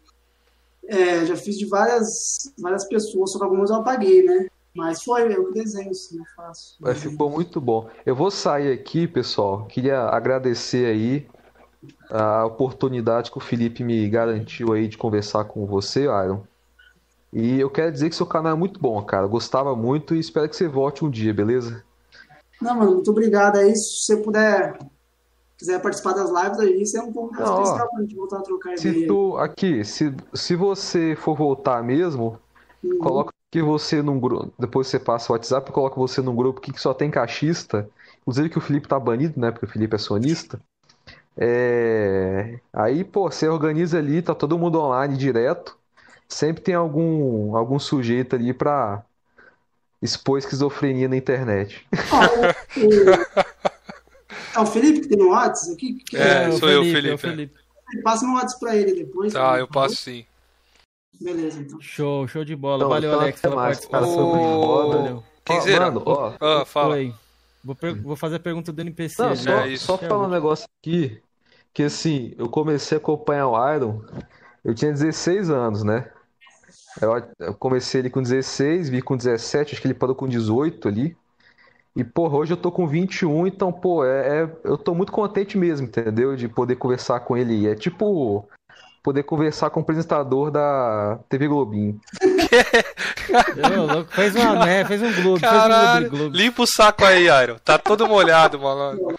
é, 0.87 1.27
já 1.27 1.37
fiz 1.37 1.59
de 1.59 1.67
várias, 1.67 2.53
várias 2.59 2.85
pessoas, 2.85 3.33
só 3.33 3.39
que 3.39 3.45
algumas 3.45 3.71
eu 3.71 3.77
apaguei, 3.77 4.23
né? 4.23 4.49
Mas 4.75 5.03
foi 5.03 5.35
eu 5.35 5.47
que 5.47 5.55
desenho, 5.55 5.93
sim, 5.95 6.19
eu 6.19 6.25
faço. 6.37 6.77
Mas 6.81 7.03
ficou 7.03 7.29
muito 7.29 7.61
bom. 7.61 7.89
Eu 8.07 8.15
vou 8.15 8.31
sair 8.31 8.73
aqui, 8.73 9.09
pessoal. 9.09 9.67
Queria 9.67 10.03
agradecer 10.03 10.87
aí 10.87 11.27
a 12.11 12.47
oportunidade 12.47 13.31
que 13.31 13.39
o 13.39 13.41
Felipe 13.41 13.83
me 13.83 14.09
garantiu 14.09 14.73
aí 14.73 14.87
de 14.87 14.97
conversar 14.97 15.45
com 15.45 15.67
você, 15.67 16.05
Iron. 16.05 16.43
E 17.33 17.61
eu 17.61 17.69
quero 17.69 17.93
dizer 17.93 18.09
que 18.09 18.17
seu 18.17 18.27
canal 18.27 18.53
é 18.53 18.57
muito 18.57 18.81
bom, 18.81 19.03
cara. 19.03 19.27
gostava 19.27 19.75
muito 19.77 20.15
e 20.15 20.21
espero 20.21 20.49
que 20.49 20.57
você 20.57 20.69
volte 20.69 21.05
um 21.05 21.11
dia, 21.11 21.35
beleza? 21.35 21.83
Não, 22.61 22.77
mano, 22.77 22.95
muito 22.95 23.11
obrigado 23.11 23.57
aí. 23.57 23.75
Se 23.77 24.01
você 24.01 24.17
puder 24.17 24.79
quiser 25.59 25.83
participar 25.83 26.13
das 26.13 26.31
lives 26.31 26.59
aí, 26.61 26.87
você 26.87 26.99
é 26.99 27.03
um 27.03 27.13
pouco 27.13 27.35
mais 27.35 27.51
especial 27.51 27.91
pra 27.91 28.01
gente 28.01 28.15
voltar 28.15 28.39
a 28.39 28.43
trocar 28.43 28.75
ideia. 28.75 28.95
Se 28.95 29.07
tu, 29.07 29.37
aqui, 29.37 29.85
se, 29.85 30.15
se 30.33 30.55
você 30.55 31.17
for 31.17 31.37
voltar 31.37 31.83
mesmo, 31.83 32.39
uhum. 32.83 32.99
coloca 32.99 33.33
que 33.51 33.61
você 33.61 34.01
num 34.01 34.21
grupo, 34.21 34.53
depois 34.59 34.87
você 34.87 34.99
passa 34.99 35.33
o 35.33 35.35
WhatsApp, 35.35 35.73
coloca 35.73 35.97
você 35.97 36.23
num 36.23 36.37
grupo 36.37 36.61
que 36.61 36.79
só 36.81 36.95
tem 36.95 37.11
caixista, 37.11 37.89
inclusive 38.21 38.51
que 38.51 38.59
o 38.59 38.61
Felipe 38.61 38.87
tá 38.87 39.01
banido, 39.01 39.39
né, 39.41 39.51
porque 39.51 39.67
o 39.67 39.69
Felipe 39.69 39.97
é 39.97 39.99
sonista. 39.99 40.61
É... 41.37 42.59
Aí, 42.73 43.03
pô, 43.05 43.31
você 43.31 43.49
organiza 43.49 43.99
ali, 43.99 44.23
tá 44.23 44.35
todo 44.35 44.59
mundo 44.59 44.81
online 44.81 45.17
direto. 45.17 45.77
Sempre 46.29 46.63
tem 46.63 46.75
algum, 46.75 47.57
algum 47.57 47.79
sujeito 47.79 48.37
ali 48.37 48.53
pra 48.53 49.03
expor 50.03 50.39
esquizofrenia 50.39 51.09
na 51.09 51.17
internet. 51.17 51.87
Ah, 52.13 53.45
É 54.59 54.61
o 54.61 54.67
Felipe 54.67 55.01
que 55.03 55.09
tem 55.09 55.19
no 55.19 55.29
WhatsApp 55.29 55.73
aqui? 55.73 55.95
Que 56.05 56.17
é, 56.17 56.21
é, 56.21 56.51
sou 56.51 56.69
Felipe, 56.69 56.77
eu, 56.77 56.83
Felipe. 56.83 57.09
É 57.09 57.15
o 57.15 57.19
Felipe. 57.19 57.55
Passa 58.03 58.27
no 58.27 58.35
WhatsApp 58.35 58.61
pra 58.61 58.77
ele 58.77 58.93
depois. 58.93 59.33
Tá, 59.33 59.53
né? 59.53 59.61
eu 59.61 59.69
passo 59.69 59.95
sim. 59.95 60.27
Beleza, 61.21 61.61
então. 61.61 61.81
Show, 61.81 62.27
show 62.27 62.45
de 62.45 62.57
bola. 62.57 62.79
Então, 62.79 62.89
Valeu, 62.89 63.11
então, 63.11 63.21
Alex, 63.21 63.41
pela 63.41 63.55
participação. 63.55 64.33
Oh, 64.33 64.89
Valeu. 64.89 65.25
Quinzeira. 65.45 65.87
Mano, 65.87 66.03
ó, 66.05 66.35
ah, 66.41 66.65
fala. 66.65 66.97
Oi. 66.97 67.15
Vou, 67.65 67.77
vou, 68.03 68.17
fazer 68.17 68.37
a 68.37 68.41
pergunta 68.41 68.73
do 68.73 68.81
NPC. 68.81 69.23
Não, 69.23 69.37
só, 69.37 69.51
é 69.51 69.77
só 69.77 69.99
falar 69.99 70.27
um 70.27 70.31
negócio 70.31 70.67
aqui, 70.81 71.21
que 71.73 71.85
assim, 71.85 72.35
eu 72.37 72.49
comecei 72.49 72.97
a 72.97 73.01
acompanhar 73.01 73.49
o 73.49 73.75
Iron, 73.75 74.03
eu 74.65 74.75
tinha 74.75 74.93
16 74.93 75.51
anos, 75.51 75.85
né? 75.85 76.11
Eu 77.41 77.55
comecei 77.55 78.01
ele 78.01 78.11
com 78.11 78.23
16, 78.23 78.89
vi 78.89 79.03
com 79.03 79.17
17, 79.17 79.73
acho 79.73 79.83
que 79.83 79.87
ele 79.87 79.95
parou 79.95 80.15
com 80.15 80.29
18 80.29 80.89
ali. 80.89 81.17
E, 81.99 82.05
porra, 82.05 82.37
hoje 82.37 82.53
eu 82.53 82.57
tô 82.57 82.71
com 82.71 82.87
21, 82.87 83.49
então, 83.49 83.73
pô, 83.73 84.05
é, 84.05 84.43
é, 84.45 84.51
eu 84.63 84.79
tô 84.79 84.95
muito 84.95 85.11
contente 85.11 85.59
mesmo, 85.59 85.89
entendeu? 85.89 86.37
De 86.37 86.49
poder 86.49 86.77
conversar 86.77 87.19
com 87.19 87.37
ele. 87.37 87.67
É 87.67 87.75
tipo 87.75 88.49
poder 89.03 89.25
conversar 89.25 89.69
com 89.71 89.81
o 89.81 89.83
apresentador 89.83 90.53
da 90.53 91.19
TV 91.29 91.49
Globinho. 91.49 92.01
fez 94.11 94.37
uma, 94.37 94.65
né? 94.65 94.85
Fez 94.85 95.03
um 95.03 95.13
globo. 95.23 95.41
Caralho, 95.41 96.09
fez 96.09 96.13
um 96.13 96.17
globo, 96.19 96.37
limpa 96.37 96.63
o 96.63 96.67
saco 96.69 97.05
aí, 97.05 97.27
Iron. 97.43 97.57
Tá 97.65 97.77
todo 97.77 98.07
molhado, 98.07 98.61
mano. 98.61 99.19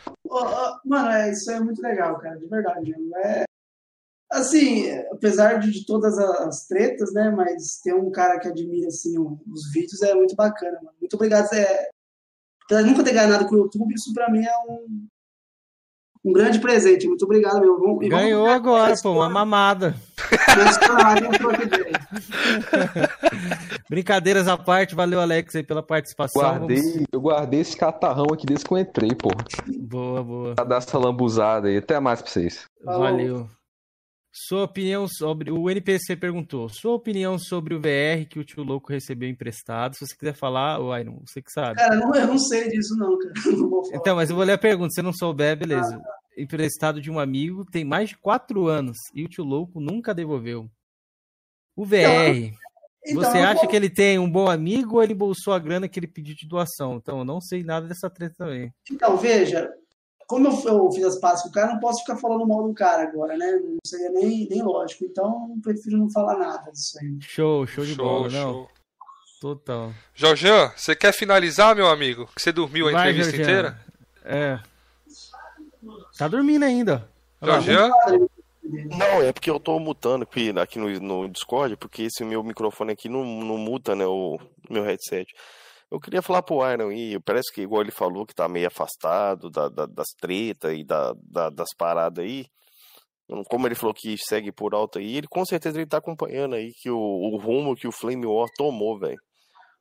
Mano, 0.85 1.09
é, 1.09 1.31
isso 1.31 1.51
é 1.51 1.59
muito 1.59 1.81
legal, 1.81 2.17
cara, 2.17 2.37
de 2.37 2.47
verdade. 2.47 2.95
É, 3.25 3.43
assim, 4.31 4.89
apesar 5.11 5.59
de, 5.59 5.69
de, 5.69 5.85
todas 5.85 6.17
as 6.17 6.65
tretas, 6.65 7.11
né? 7.11 7.29
Mas 7.29 7.81
ter 7.83 7.93
um 7.93 8.09
cara 8.09 8.39
que 8.39 8.47
admira 8.47 8.87
assim 8.87 9.19
os 9.19 9.69
vídeos 9.73 10.01
é 10.01 10.13
muito 10.13 10.33
bacana, 10.33 10.79
mano. 10.81 10.95
Muito 11.01 11.15
obrigado. 11.15 11.51
É, 11.53 11.89
apesar 12.69 12.83
de 12.83 12.89
nunca 12.89 13.03
ter 13.03 13.13
ganhado 13.13 13.47
com 13.47 13.55
o 13.55 13.57
YouTube, 13.57 13.95
isso 13.95 14.13
para 14.13 14.29
mim 14.29 14.45
é 14.45 14.53
um, 14.69 15.07
um 16.23 16.31
grande 16.31 16.59
presente. 16.59 17.07
Muito 17.07 17.25
obrigado, 17.25 17.59
meu. 17.59 17.79
Vamos, 17.79 18.07
Ganhou 18.07 18.45
vamos 18.45 18.55
agora, 18.55 18.93
pô, 19.01 19.13
uma 19.13 19.27
mamada. 19.27 19.95
Brincadeiras 23.89 24.47
à 24.47 24.55
parte, 24.55 24.93
valeu, 24.93 25.19
Alex, 25.19 25.55
aí 25.55 25.63
pela 25.63 25.81
participação. 25.81 26.41
Guardei, 26.41 26.77
vamos... 26.77 27.05
Eu 27.11 27.19
guardei 27.19 27.61
esse 27.61 27.75
catarrão 27.75 28.27
aqui 28.31 28.45
desde 28.45 28.65
que 28.65 28.71
eu 28.71 28.77
entrei, 28.77 29.15
pô. 29.15 29.31
Boa, 29.79 30.23
boa. 30.23 30.53
Pra 30.53 30.63
dar 30.63 30.77
essa 30.77 30.95
lambuzada 30.99 31.69
aí. 31.69 31.77
Até 31.77 31.99
mais 31.99 32.21
pra 32.21 32.29
vocês. 32.29 32.67
Valeu. 32.83 33.49
Sua 34.31 34.63
opinião 34.63 35.07
sobre. 35.07 35.51
O 35.51 35.69
NPC 35.69 36.15
perguntou. 36.15 36.69
Sua 36.69 36.93
opinião 36.93 37.39
sobre 37.39 37.73
o 37.73 37.79
VR 37.79 38.27
que 38.29 38.39
o 38.39 38.43
tio 38.43 38.63
Louco 38.63 38.91
recebeu 38.91 39.27
emprestado. 39.27 39.95
Se 39.95 40.05
você 40.05 40.15
quiser 40.15 40.33
falar, 40.33 40.79
o 40.79 40.95
Iron, 40.95 41.21
você 41.25 41.41
que 41.41 41.51
sabe. 41.51 41.75
Cara, 41.75 41.95
não, 41.95 42.13
eu 42.13 42.27
não 42.27 42.37
sei 42.37 42.69
disso, 42.69 42.95
não, 42.95 43.17
cara. 43.17 43.33
Não 43.57 43.81
então, 43.93 44.15
mas 44.15 44.29
eu 44.29 44.35
vou 44.35 44.45
ler 44.45 44.53
a 44.53 44.57
pergunta. 44.57 44.91
Se 44.91 45.01
não 45.01 45.13
souber, 45.13 45.57
beleza. 45.57 45.95
Ah, 45.95 45.99
tá. 45.99 46.19
Emprestado 46.37 47.01
de 47.01 47.09
um 47.09 47.19
amigo 47.19 47.65
tem 47.65 47.83
mais 47.83 48.09
de 48.09 48.17
quatro 48.17 48.67
anos 48.67 48.97
e 49.13 49.23
o 49.23 49.27
tio 49.27 49.43
Louco 49.43 49.79
nunca 49.79 50.13
devolveu. 50.13 50.69
O 51.75 51.85
VR. 51.85 51.95
Então, 51.95 52.59
então, 53.05 53.23
você 53.23 53.39
acha 53.39 53.65
que 53.65 53.75
ele 53.75 53.89
tem 53.89 54.19
um 54.19 54.29
bom 54.29 54.49
amigo 54.49 54.95
ou 54.95 55.03
ele 55.03 55.13
bolsou 55.13 55.53
a 55.53 55.59
grana 55.59 55.87
que 55.87 55.99
ele 55.99 56.07
pediu 56.07 56.35
de 56.35 56.47
doação? 56.47 56.97
Então, 56.97 57.19
eu 57.19 57.25
não 57.25 57.41
sei 57.41 57.63
nada 57.63 57.87
dessa 57.87 58.09
treta 58.09 58.35
também. 58.37 58.71
Então, 58.91 59.17
veja, 59.17 59.69
como 60.29 60.47
eu, 60.47 60.91
fiz 60.91 61.03
as 61.05 61.15
pazes 61.15 61.41
com 61.41 61.49
o 61.49 61.51
cara, 61.51 61.73
não 61.73 61.79
posso 61.79 62.01
ficar 62.01 62.15
falando 62.15 62.45
mal 62.45 62.61
do 62.61 62.71
cara 62.71 63.01
agora, 63.01 63.35
né? 63.35 63.51
Não 63.63 63.79
seria 63.83 64.11
nem, 64.11 64.47
nem 64.47 64.61
lógico. 64.61 65.03
Então, 65.03 65.59
prefiro 65.59 65.97
não 65.97 66.07
falar 66.11 66.37
nada 66.37 66.71
disso 66.71 66.99
aí. 67.01 67.17
Show, 67.19 67.65
show 67.65 67.83
de 67.83 67.95
show, 67.95 68.05
bola, 68.05 68.29
show. 68.29 68.39
não. 68.39 68.67
Total. 69.41 69.91
Jorjan, 70.13 70.71
você 70.75 70.95
quer 70.95 71.13
finalizar, 71.13 71.75
meu 71.75 71.87
amigo? 71.87 72.29
Que 72.35 72.43
você 72.43 72.51
dormiu 72.51 72.87
a 72.87 72.91
Vai, 72.91 73.09
entrevista 73.09 73.41
inteira? 73.41 73.79
É. 74.23 74.59
Tá 76.15 76.27
dormindo 76.27 76.63
ainda. 76.63 77.09
Jorjan? 77.41 77.89
Não, 78.63 79.23
é 79.23 79.33
porque 79.33 79.49
eu 79.49 79.59
tô 79.59 79.79
mutando 79.79 80.25
aqui, 80.25 80.53
aqui 80.59 80.77
no, 80.77 80.89
no 80.99 81.27
Discord, 81.27 81.75
porque 81.75 82.03
esse 82.03 82.23
meu 82.23 82.43
microfone 82.43 82.91
aqui 82.91 83.09
não, 83.09 83.25
não 83.25 83.57
muta, 83.57 83.95
né, 83.95 84.05
o 84.05 84.37
meu 84.69 84.83
headset. 84.83 85.33
Eu 85.91 85.99
queria 85.99 86.21
falar 86.21 86.43
pro 86.43 86.67
Iron 86.71 86.89
aí, 86.89 87.19
parece 87.19 87.51
que 87.51 87.61
igual 87.61 87.81
ele 87.81 87.91
falou 87.91 88.25
que 88.25 88.35
tá 88.35 88.47
meio 88.47 88.67
afastado 88.67 89.49
da, 89.49 89.69
da, 89.69 89.85
das 89.87 90.09
tretas 90.19 90.77
e 90.77 90.83
da, 90.83 91.13
da, 91.23 91.49
das 91.49 91.69
paradas 91.75 92.23
aí. 92.23 92.45
Como 93.47 93.67
ele 93.67 93.75
falou 93.75 93.93
que 93.93 94.15
segue 94.17 94.51
por 94.51 94.73
alto 94.73 94.99
aí, 94.99 95.17
ele 95.17 95.27
com 95.27 95.45
certeza 95.45 95.77
ele 95.77 95.85
tá 95.85 95.97
acompanhando 95.97 96.55
aí 96.55 96.71
que 96.73 96.89
o, 96.89 96.97
o 96.97 97.37
rumo 97.37 97.75
que 97.75 97.87
o 97.87 97.91
Flame 97.91 98.25
War 98.25 98.47
tomou, 98.55 98.99
velho. 98.99 99.19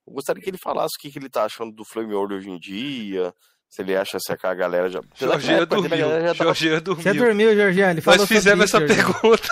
Eu 0.06 0.14
gostaria 0.14 0.43
que 0.43 0.48
ele 0.48 0.59
falasse 0.59 0.94
o 0.98 1.01
que, 1.01 1.10
que 1.10 1.18
ele 1.18 1.28
tá 1.28 1.44
achando 1.44 1.72
do 1.72 1.85
Flame 1.85 2.14
War 2.14 2.30
hoje 2.30 2.51
em 2.51 2.59
dia, 2.59 3.32
se 3.68 3.82
ele 3.82 3.94
acha 3.94 4.18
se 4.18 4.32
a 4.32 4.55
galera 4.55 4.89
já. 4.89 5.01
Jorginho 5.14 5.66
dormiu. 5.66 5.90
Já 5.90 6.35
tava... 6.35 6.55
dormiu. 6.80 7.02
Você 7.02 7.12
dormiu, 7.12 7.55
Jorginho? 7.55 7.90
Ele 7.90 8.01
falou 8.01 8.20
Nós 8.20 8.28
fizemos 8.28 8.64
essa 8.64 8.80
pergunta. 8.80 9.48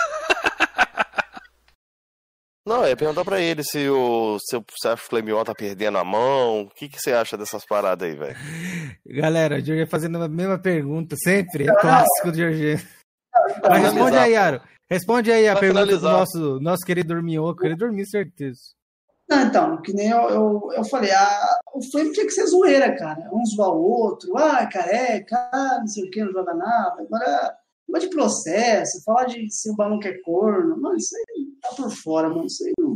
Não, 2.67 2.83
é 2.83 2.97
perguntar 2.97 3.23
pra 3.23 3.39
ele 3.39 3.63
se 3.63 3.87
o, 3.87 4.37
se 4.39 4.57
o, 4.57 4.65
se 4.77 4.89
a 4.89 4.97
Flame 4.97 5.31
tá 5.45 5.55
perdendo 5.55 5.97
a 5.97 6.03
mão. 6.03 6.63
O 6.63 6.69
que, 6.69 6.89
que 6.89 6.99
você 6.99 7.13
acha 7.13 7.37
dessas 7.37 7.65
paradas 7.65 8.09
aí, 8.09 8.13
velho? 8.13 8.35
Galera, 9.07 9.55
o 9.55 9.59
Jorginho 9.59 9.87
fazendo 9.87 10.21
a 10.21 10.27
mesma 10.27 10.59
pergunta, 10.59 11.15
sempre. 11.15 11.69
É 11.69 11.73
clássico 11.73 12.29
do 12.29 12.37
Jorginho. 12.37 12.77
Mas 13.63 13.83
responde 13.83 14.17
aí, 14.17 14.35
Aro. 14.35 14.61
Responde 14.89 15.31
aí 15.31 15.47
a 15.47 15.51
pra 15.53 15.61
pergunta 15.61 15.85
finalizar. 15.85 16.11
do 16.11 16.17
nosso, 16.17 16.59
nosso 16.59 16.85
querido 16.85 17.13
Dorminhoco. 17.13 17.65
Ele 17.65 17.75
dormiu, 17.77 18.05
certeza. 18.05 18.59
Não, 19.29 19.41
então, 19.43 19.81
que 19.81 19.93
nem 19.93 20.09
eu, 20.09 20.29
eu, 20.29 20.69
eu 20.75 20.83
falei, 20.83 21.11
a, 21.11 21.59
o 21.73 21.81
Flame 21.89 22.11
tinha 22.11 22.25
que 22.25 22.31
ser 22.31 22.47
zoeira, 22.47 22.93
cara. 22.97 23.29
Um 23.31 23.45
zoar 23.45 23.69
o 23.69 23.81
outro, 23.81 24.37
ah, 24.37 24.65
careca, 24.67 25.49
ah, 25.53 25.77
não 25.79 25.87
sei 25.87 26.03
o 26.03 26.11
que, 26.11 26.23
não 26.23 26.33
joga 26.33 26.53
nada. 26.53 27.01
Agora, 27.01 27.55
Negócio 27.87 28.09
de 28.09 28.15
processo, 28.15 29.03
falar 29.03 29.25
de 29.25 29.49
se 29.49 29.69
o 29.71 29.75
balão 29.75 29.99
quer 29.99 30.21
corno, 30.21 30.79
mano, 30.79 30.97
isso 30.97 31.15
aí 31.15 31.47
tá 31.61 31.69
por 31.75 31.89
fora, 31.89 32.29
mano. 32.29 32.45
Isso 32.45 32.65
aí 32.65 32.73
não, 32.77 32.95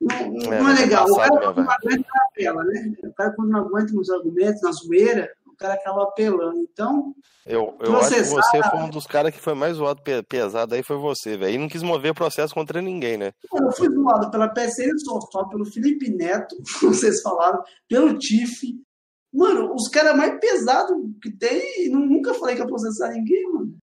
não, 0.00 0.40
não 0.40 0.68
é, 0.68 0.72
é 0.72 0.84
legal. 0.86 1.06
O 1.06 1.16
cara 1.16 1.30
quando 1.38 1.56
não 1.56 1.70
aguenta 1.70 2.08
apela, 2.30 2.64
né? 2.64 2.94
O 3.04 3.12
cara 3.12 3.32
quando 3.32 3.50
não 3.50 3.60
aguenta 3.60 3.92
nos 3.92 4.08
argumentos, 4.08 4.62
na 4.62 4.72
zoeira, 4.72 5.30
o 5.46 5.54
cara 5.54 5.74
acaba 5.74 6.04
apelando. 6.04 6.66
Então. 6.72 7.14
Eu, 7.44 7.74
eu 7.80 7.96
acho 7.98 8.14
que 8.14 8.22
você 8.22 8.62
foi 8.70 8.78
um 8.78 8.88
dos 8.88 9.06
caras 9.06 9.34
que 9.34 9.40
foi 9.40 9.52
mais 9.52 9.76
zoado 9.76 10.02
pesado 10.26 10.74
aí, 10.74 10.82
foi 10.82 10.96
você, 10.96 11.36
velho. 11.36 11.54
E 11.54 11.58
não 11.58 11.68
quis 11.68 11.82
mover 11.82 12.14
processo 12.14 12.54
contra 12.54 12.80
ninguém, 12.80 13.18
né? 13.18 13.32
Eu 13.52 13.70
fui 13.72 13.90
zoado 13.90 14.30
pela 14.30 14.48
PSN 14.48 14.96
Sofá, 14.98 15.44
pelo 15.44 15.66
Felipe 15.66 16.10
Neto, 16.10 16.56
vocês 16.80 17.20
falaram, 17.20 17.62
pelo 17.86 18.16
Tiff. 18.16 18.66
Mano, 19.32 19.74
os 19.74 19.88
caras 19.88 20.16
mais 20.16 20.40
pesados 20.40 20.96
que 21.22 21.30
tem, 21.30 21.90
nunca 21.90 22.34
falei 22.34 22.56
que 22.56 22.62
ia 22.62 22.66
processar 22.66 23.10
ninguém, 23.10 23.52
mano. 23.52 23.79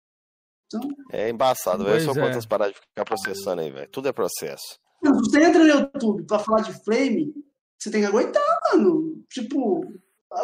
Então, 0.75 0.91
é 1.11 1.29
embaçado, 1.29 1.85
velho. 1.85 2.05
Só 2.05 2.13
é. 2.13 2.15
quantas 2.15 2.47
parar 2.47 2.69
de 2.69 2.75
ficar 2.75 3.05
processando 3.05 3.63
aí, 3.63 3.71
velho. 3.71 3.89
Tudo 3.91 4.09
é 4.09 4.13
processo. 4.13 4.79
Não, 5.03 5.15
você 5.15 5.43
entra 5.43 5.59
no 5.63 5.69
YouTube 5.69 6.25
pra 6.25 6.39
falar 6.39 6.61
de 6.61 6.73
flame, 6.85 7.35
você 7.79 7.91
tem 7.91 8.03
que 8.03 8.07
aguentar, 8.07 8.43
mano. 8.73 9.23
Tipo, 9.29 9.85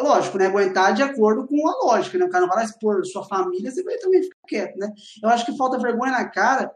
lógico, 0.01 0.37
né? 0.37 0.47
Aguentar 0.47 0.93
de 0.93 1.01
acordo 1.01 1.47
com 1.47 1.67
a 1.67 1.85
lógica, 1.85 2.17
né? 2.17 2.25
O 2.25 2.29
cara 2.29 2.45
não 2.45 2.53
vai 2.53 2.65
expor 2.65 3.05
sua 3.05 3.23
família, 3.23 3.71
você 3.71 3.83
vai 3.83 3.97
também 3.97 4.21
ficar 4.21 4.37
quieto, 4.47 4.77
né? 4.77 4.91
Eu 5.23 5.29
acho 5.29 5.45
que 5.45 5.55
falta 5.57 5.79
vergonha 5.79 6.11
na 6.11 6.29
cara 6.29 6.69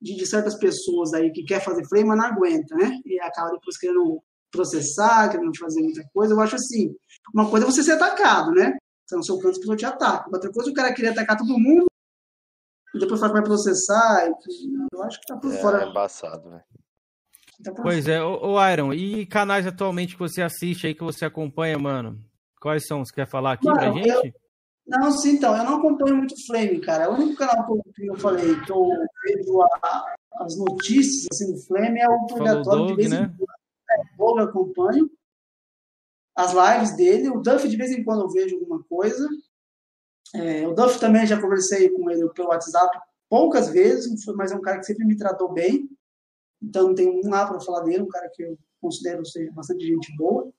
de, 0.00 0.16
de 0.16 0.26
certas 0.26 0.56
pessoas 0.56 1.14
aí 1.14 1.30
que 1.30 1.44
quer 1.44 1.62
fazer 1.62 1.86
flame, 1.86 2.08
mas 2.08 2.18
não 2.18 2.24
aguenta, 2.24 2.74
né? 2.74 3.00
E 3.06 3.20
acaba 3.20 3.52
depois 3.52 3.78
querendo 3.78 4.22
processar, 4.50 5.30
querendo 5.30 5.56
fazer 5.56 5.80
muita 5.80 6.02
coisa. 6.12 6.34
Eu 6.34 6.40
acho 6.40 6.56
assim, 6.56 6.94
uma 7.34 7.48
coisa 7.48 7.66
é 7.66 7.70
você 7.70 7.82
ser 7.82 7.92
atacado, 7.92 8.52
né? 8.52 8.76
Você 9.06 9.16
no 9.16 9.24
seu 9.24 9.38
canto, 9.38 9.52
as 9.52 9.58
pessoas 9.58 9.78
te 9.78 9.86
atacam. 9.86 10.30
Outra 10.32 10.52
coisa, 10.52 10.70
o 10.70 10.74
cara 10.74 10.92
queria 10.92 11.12
atacar 11.12 11.36
todo 11.36 11.58
mundo, 11.58 11.86
e 12.94 12.98
depois 12.98 13.20
fala 13.20 13.32
que 13.32 13.38
vai 13.40 13.48
processar. 13.48 14.30
Eu 14.92 15.02
acho 15.02 15.20
que 15.20 15.26
tá 15.26 15.36
por 15.36 15.52
é, 15.52 15.56
fora. 15.58 15.84
É 15.84 15.88
embaçado, 15.88 16.48
né? 16.50 16.62
Tá 17.62 17.72
pois 17.82 18.06
é, 18.06 18.22
o, 18.22 18.52
o 18.52 18.68
Iron, 18.70 18.92
e 18.92 19.26
canais 19.26 19.66
atualmente 19.66 20.14
que 20.14 20.20
você 20.20 20.42
assiste 20.42 20.86
aí, 20.86 20.94
que 20.94 21.02
você 21.02 21.24
acompanha, 21.24 21.78
mano? 21.78 22.18
Quais 22.60 22.86
são? 22.86 23.04
Você 23.04 23.12
quer 23.12 23.26
falar 23.26 23.52
aqui 23.52 23.66
mano, 23.66 23.78
pra 23.78 23.92
gente? 23.92 24.08
Eu... 24.08 24.32
Não, 24.86 25.10
sim, 25.12 25.32
então, 25.32 25.54
eu 25.54 25.64
não 25.64 25.76
acompanho 25.76 26.16
muito 26.16 26.34
Flame, 26.46 26.80
cara. 26.80 27.10
O 27.10 27.14
único 27.14 27.36
canal 27.36 27.66
que 27.94 28.06
eu, 28.06 28.16
falei 28.16 28.58
que 28.60 28.72
eu 28.72 28.88
vejo 29.24 29.60
a, 29.60 30.14
as 30.40 30.56
notícias 30.56 31.26
assim, 31.30 31.52
do 31.52 31.60
Flame 31.66 32.00
é 32.00 32.08
o 32.08 32.26
Purgatório 32.26 32.86
de 32.86 32.94
vez 32.94 33.10
né? 33.10 33.18
em 33.18 33.36
quando. 33.36 34.38
É, 34.38 34.40
eu 34.42 34.48
acompanho. 34.48 35.10
As 36.34 36.52
lives 36.52 36.96
dele, 36.96 37.28
o 37.28 37.40
Duff 37.42 37.68
de 37.68 37.76
vez 37.76 37.90
em 37.90 38.02
quando 38.02 38.22
eu 38.22 38.30
vejo 38.30 38.56
alguma 38.56 38.82
coisa. 38.84 39.28
É, 40.34 40.66
o 40.66 40.74
Duff 40.74 40.98
também 41.00 41.26
já 41.26 41.40
conversei 41.40 41.88
com 41.90 42.10
ele 42.10 42.28
pelo 42.30 42.48
WhatsApp 42.48 42.98
poucas 43.28 43.68
vezes, 43.68 44.24
mas 44.34 44.52
é 44.52 44.56
um 44.56 44.60
cara 44.60 44.78
que 44.78 44.86
sempre 44.86 45.04
me 45.04 45.16
tratou 45.16 45.52
bem. 45.52 45.88
Então 46.62 46.88
não 46.88 46.94
tem 46.94 47.08
um 47.08 47.28
lá 47.28 47.46
para 47.46 47.60
falar 47.60 47.82
dele, 47.82 48.02
um 48.02 48.08
cara 48.08 48.28
que 48.34 48.42
eu 48.42 48.58
considero 48.80 49.24
ser 49.24 49.50
bastante 49.52 49.86
gente 49.86 50.14
boa. 50.16 50.50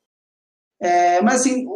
É, 0.79 1.21
mas 1.21 1.41
assim, 1.41 1.67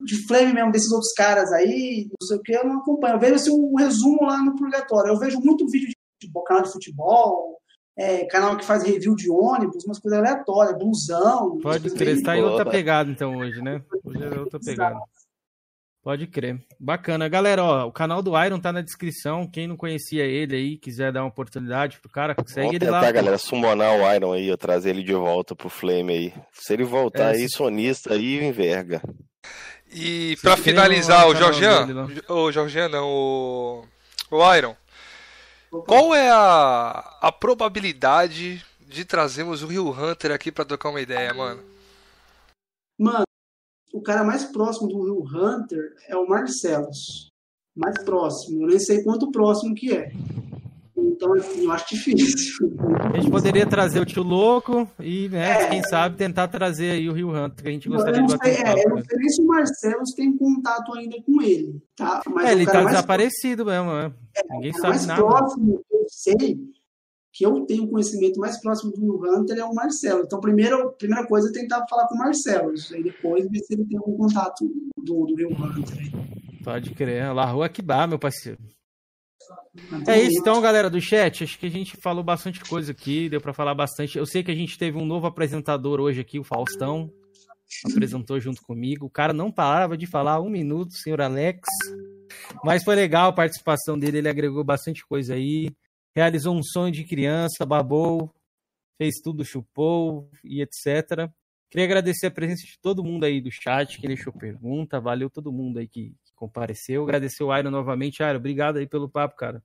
de 0.00 0.26
Flame 0.26 0.52
mesmo, 0.52 0.72
desses 0.72 0.92
outros 0.92 1.12
caras 1.12 1.52
aí, 1.52 2.08
não 2.20 2.26
sei 2.26 2.36
o 2.36 2.42
que, 2.42 2.52
eu 2.52 2.64
não 2.64 2.78
acompanho. 2.78 3.14
Eu 3.14 3.20
vejo 3.20 3.34
assim, 3.34 3.50
um 3.50 3.74
resumo 3.76 4.22
lá 4.22 4.42
no 4.42 4.56
Purgatório. 4.56 5.10
Eu 5.12 5.18
vejo 5.18 5.40
muito 5.40 5.68
vídeo 5.68 5.88
de 5.88 5.96
futebol, 6.20 6.44
canal 6.44 6.62
de 6.62 6.72
futebol, 6.72 7.58
é, 7.96 8.24
canal 8.26 8.56
que 8.56 8.64
faz 8.64 8.82
review 8.82 9.14
de 9.14 9.30
ônibus, 9.30 9.84
umas 9.84 9.98
coisas 9.98 10.18
aleatórias, 10.18 10.78
blusão. 10.78 11.58
Pode 11.58 11.90
crer, 11.90 12.16
você 12.16 12.22
tá 12.22 12.36
em 12.36 12.42
outra 12.42 12.68
pegada 12.68 13.10
então 13.10 13.36
hoje, 13.36 13.60
né? 13.60 13.82
Hoje 14.04 14.22
é 14.22 14.38
outra 14.38 14.60
pegada. 14.60 14.98
Pode 16.02 16.26
crer. 16.26 16.60
Bacana. 16.80 17.28
Galera, 17.28 17.62
ó, 17.62 17.86
o 17.86 17.92
canal 17.92 18.20
do 18.20 18.36
Iron 18.42 18.58
tá 18.58 18.72
na 18.72 18.80
descrição. 18.80 19.46
Quem 19.46 19.68
não 19.68 19.76
conhecia 19.76 20.24
ele 20.24 20.56
aí, 20.56 20.76
quiser 20.76 21.12
dar 21.12 21.22
uma 21.22 21.28
oportunidade 21.28 22.00
pro 22.00 22.10
cara, 22.10 22.34
segue 22.44 22.66
Vamos 22.66 22.74
ele 22.74 22.86
tentar, 22.86 23.00
lá. 23.02 23.12
galera, 23.12 23.38
summonar 23.38 23.94
o 23.94 24.12
Iron 24.12 24.32
aí, 24.32 24.48
eu 24.48 24.58
trazer 24.58 24.90
ele 24.90 25.04
de 25.04 25.14
volta 25.14 25.54
pro 25.54 25.68
Flame 25.68 26.12
aí. 26.12 26.34
Se 26.52 26.72
ele 26.72 26.82
voltar 26.82 27.34
é, 27.34 27.36
aí, 27.36 27.48
se... 27.48 27.56
sonista 27.56 28.14
aí, 28.14 28.44
enverga. 28.44 29.00
E 29.94 30.36
para 30.42 30.56
finalizar, 30.56 31.28
o 31.28 31.36
Jorgian, 31.36 31.86
o 32.28 32.50
Jorgian 32.50 32.88
não, 32.88 33.06
o, 33.06 33.84
o 34.30 34.54
Iron, 34.56 34.74
qual 35.86 36.14
é 36.14 36.30
a, 36.30 37.18
a 37.20 37.30
probabilidade 37.30 38.64
de 38.80 39.04
trazermos 39.04 39.62
o 39.62 39.66
Rio 39.66 39.90
Hunter 39.90 40.32
aqui 40.32 40.50
para 40.50 40.64
tocar 40.64 40.88
uma 40.88 41.00
ideia, 41.00 41.32
mano? 41.34 41.62
Mano, 42.98 43.24
o 43.92 44.00
cara 44.00 44.24
mais 44.24 44.44
próximo 44.44 44.88
do 44.88 45.04
Rio 45.04 45.22
Hunter 45.22 45.94
é 46.08 46.16
o 46.16 46.26
Marcelos. 46.26 47.30
Mais 47.76 48.02
próximo. 48.04 48.62
Eu 48.62 48.68
nem 48.68 48.78
sei 48.78 49.02
quanto 49.02 49.30
próximo 49.30 49.74
que 49.74 49.92
é. 49.92 50.12
Então, 50.96 51.32
assim, 51.34 51.64
eu 51.64 51.72
acho 51.72 51.88
difícil. 51.94 52.76
A 53.12 53.16
gente 53.16 53.30
poderia 53.30 53.66
trazer 53.66 54.00
o 54.00 54.04
tio 54.04 54.22
Louco 54.22 54.88
e, 55.00 55.28
né, 55.28 55.62
é, 55.62 55.68
quem 55.68 55.82
sabe, 55.82 56.16
tentar 56.16 56.48
trazer 56.48 56.90
aí 56.90 57.08
o 57.08 57.12
Rio 57.12 57.30
Hunter, 57.30 57.62
que 57.62 57.68
a 57.68 57.72
gente 57.72 57.88
gostaria 57.88 58.22
de 58.22 58.32
bater. 58.32 58.66
É, 58.66 58.84
eu 58.84 58.90
não 58.90 58.98
sei 58.98 59.18
nem 59.18 59.28
se 59.28 59.42
o 59.42 59.46
Marcelo 59.46 60.02
tem 60.16 60.36
contato 60.36 60.92
ainda 60.94 61.16
com 61.22 61.40
ele, 61.40 61.82
tá? 61.96 62.22
Mas 62.28 62.46
é, 62.46 62.52
ele 62.52 62.66
tá 62.66 62.84
desaparecido 62.84 63.64
mesmo, 63.64 63.92
né? 63.92 64.12
É, 64.36 64.54
Ninguém 64.54 64.72
sabe 64.72 64.88
mais 64.88 65.06
nada. 65.06 65.22
próximo 65.22 65.82
eu 65.90 66.06
sei 66.08 66.58
que 67.32 67.46
eu 67.46 67.64
tenho 67.64 67.88
conhecimento 67.88 68.38
mais 68.38 68.60
próximo 68.60 68.92
do 68.92 69.00
Rio 69.00 69.34
Hunter 69.34 69.56
é 69.56 69.64
o 69.64 69.74
Marcelo. 69.74 70.22
Então, 70.24 70.38
primeiro, 70.38 70.82
a 70.82 70.92
primeira 70.92 71.26
coisa 71.26 71.48
é 71.48 71.52
tentar 71.52 71.86
falar 71.88 72.06
com 72.06 72.14
o 72.14 72.18
Marcelo. 72.18 72.74
Aí 72.92 73.02
depois 73.02 73.48
ver 73.48 73.58
se 73.60 73.72
ele 73.72 73.86
tem 73.86 73.96
algum 73.96 74.16
contato 74.16 74.70
do, 74.98 75.24
do 75.24 75.34
Rio 75.34 75.50
Hunter. 75.50 76.12
Pode 76.62 76.90
crer. 76.90 77.32
Lá 77.32 77.46
rua 77.46 77.70
que 77.70 77.80
dá, 77.80 78.06
meu 78.06 78.18
parceiro. 78.18 78.58
É 80.06 80.20
isso 80.20 80.38
então, 80.38 80.60
galera 80.60 80.90
do 80.90 81.00
chat. 81.00 81.42
Acho 81.42 81.58
que 81.58 81.66
a 81.66 81.70
gente 81.70 81.96
falou 81.96 82.22
bastante 82.22 82.60
coisa 82.60 82.92
aqui, 82.92 83.30
deu 83.30 83.40
para 83.40 83.54
falar 83.54 83.74
bastante. 83.74 84.18
Eu 84.18 84.26
sei 84.26 84.42
que 84.42 84.50
a 84.50 84.54
gente 84.54 84.78
teve 84.78 84.98
um 84.98 85.06
novo 85.06 85.26
apresentador 85.26 86.00
hoje 86.00 86.20
aqui, 86.20 86.38
o 86.38 86.44
Faustão. 86.44 87.10
Apresentou 87.90 88.38
junto 88.38 88.60
comigo. 88.60 89.06
O 89.06 89.10
cara 89.10 89.32
não 89.32 89.50
parava 89.50 89.96
de 89.96 90.06
falar 90.06 90.38
um 90.42 90.50
minuto, 90.50 90.92
senhor 90.92 91.22
Alex. 91.22 91.60
Mas 92.62 92.84
foi 92.84 92.94
legal 92.94 93.30
a 93.30 93.32
participação 93.32 93.98
dele, 93.98 94.18
ele 94.18 94.28
agregou 94.28 94.62
bastante 94.62 95.02
coisa 95.06 95.32
aí 95.32 95.70
realizou 96.14 96.54
um 96.54 96.62
sonho 96.62 96.92
de 96.92 97.04
criança, 97.04 97.66
babou, 97.66 98.32
fez 98.98 99.16
tudo, 99.22 99.44
chupou 99.44 100.30
e 100.44 100.62
etc. 100.62 101.30
Queria 101.70 101.86
agradecer 101.86 102.26
a 102.26 102.30
presença 102.30 102.66
de 102.66 102.78
todo 102.80 103.02
mundo 103.02 103.24
aí 103.24 103.40
do 103.40 103.50
chat 103.50 103.98
que 103.98 104.06
deixou 104.06 104.32
pergunta, 104.32 105.00
valeu 105.00 105.30
todo 105.30 105.52
mundo 105.52 105.78
aí 105.78 105.88
que, 105.88 106.10
que 106.24 106.34
compareceu. 106.34 107.02
Agradecer 107.02 107.42
o 107.42 107.50
Airo 107.50 107.70
novamente. 107.70 108.22
Airo, 108.22 108.38
obrigado 108.38 108.76
aí 108.76 108.86
pelo 108.86 109.08
papo, 109.08 109.36
cara. 109.36 109.62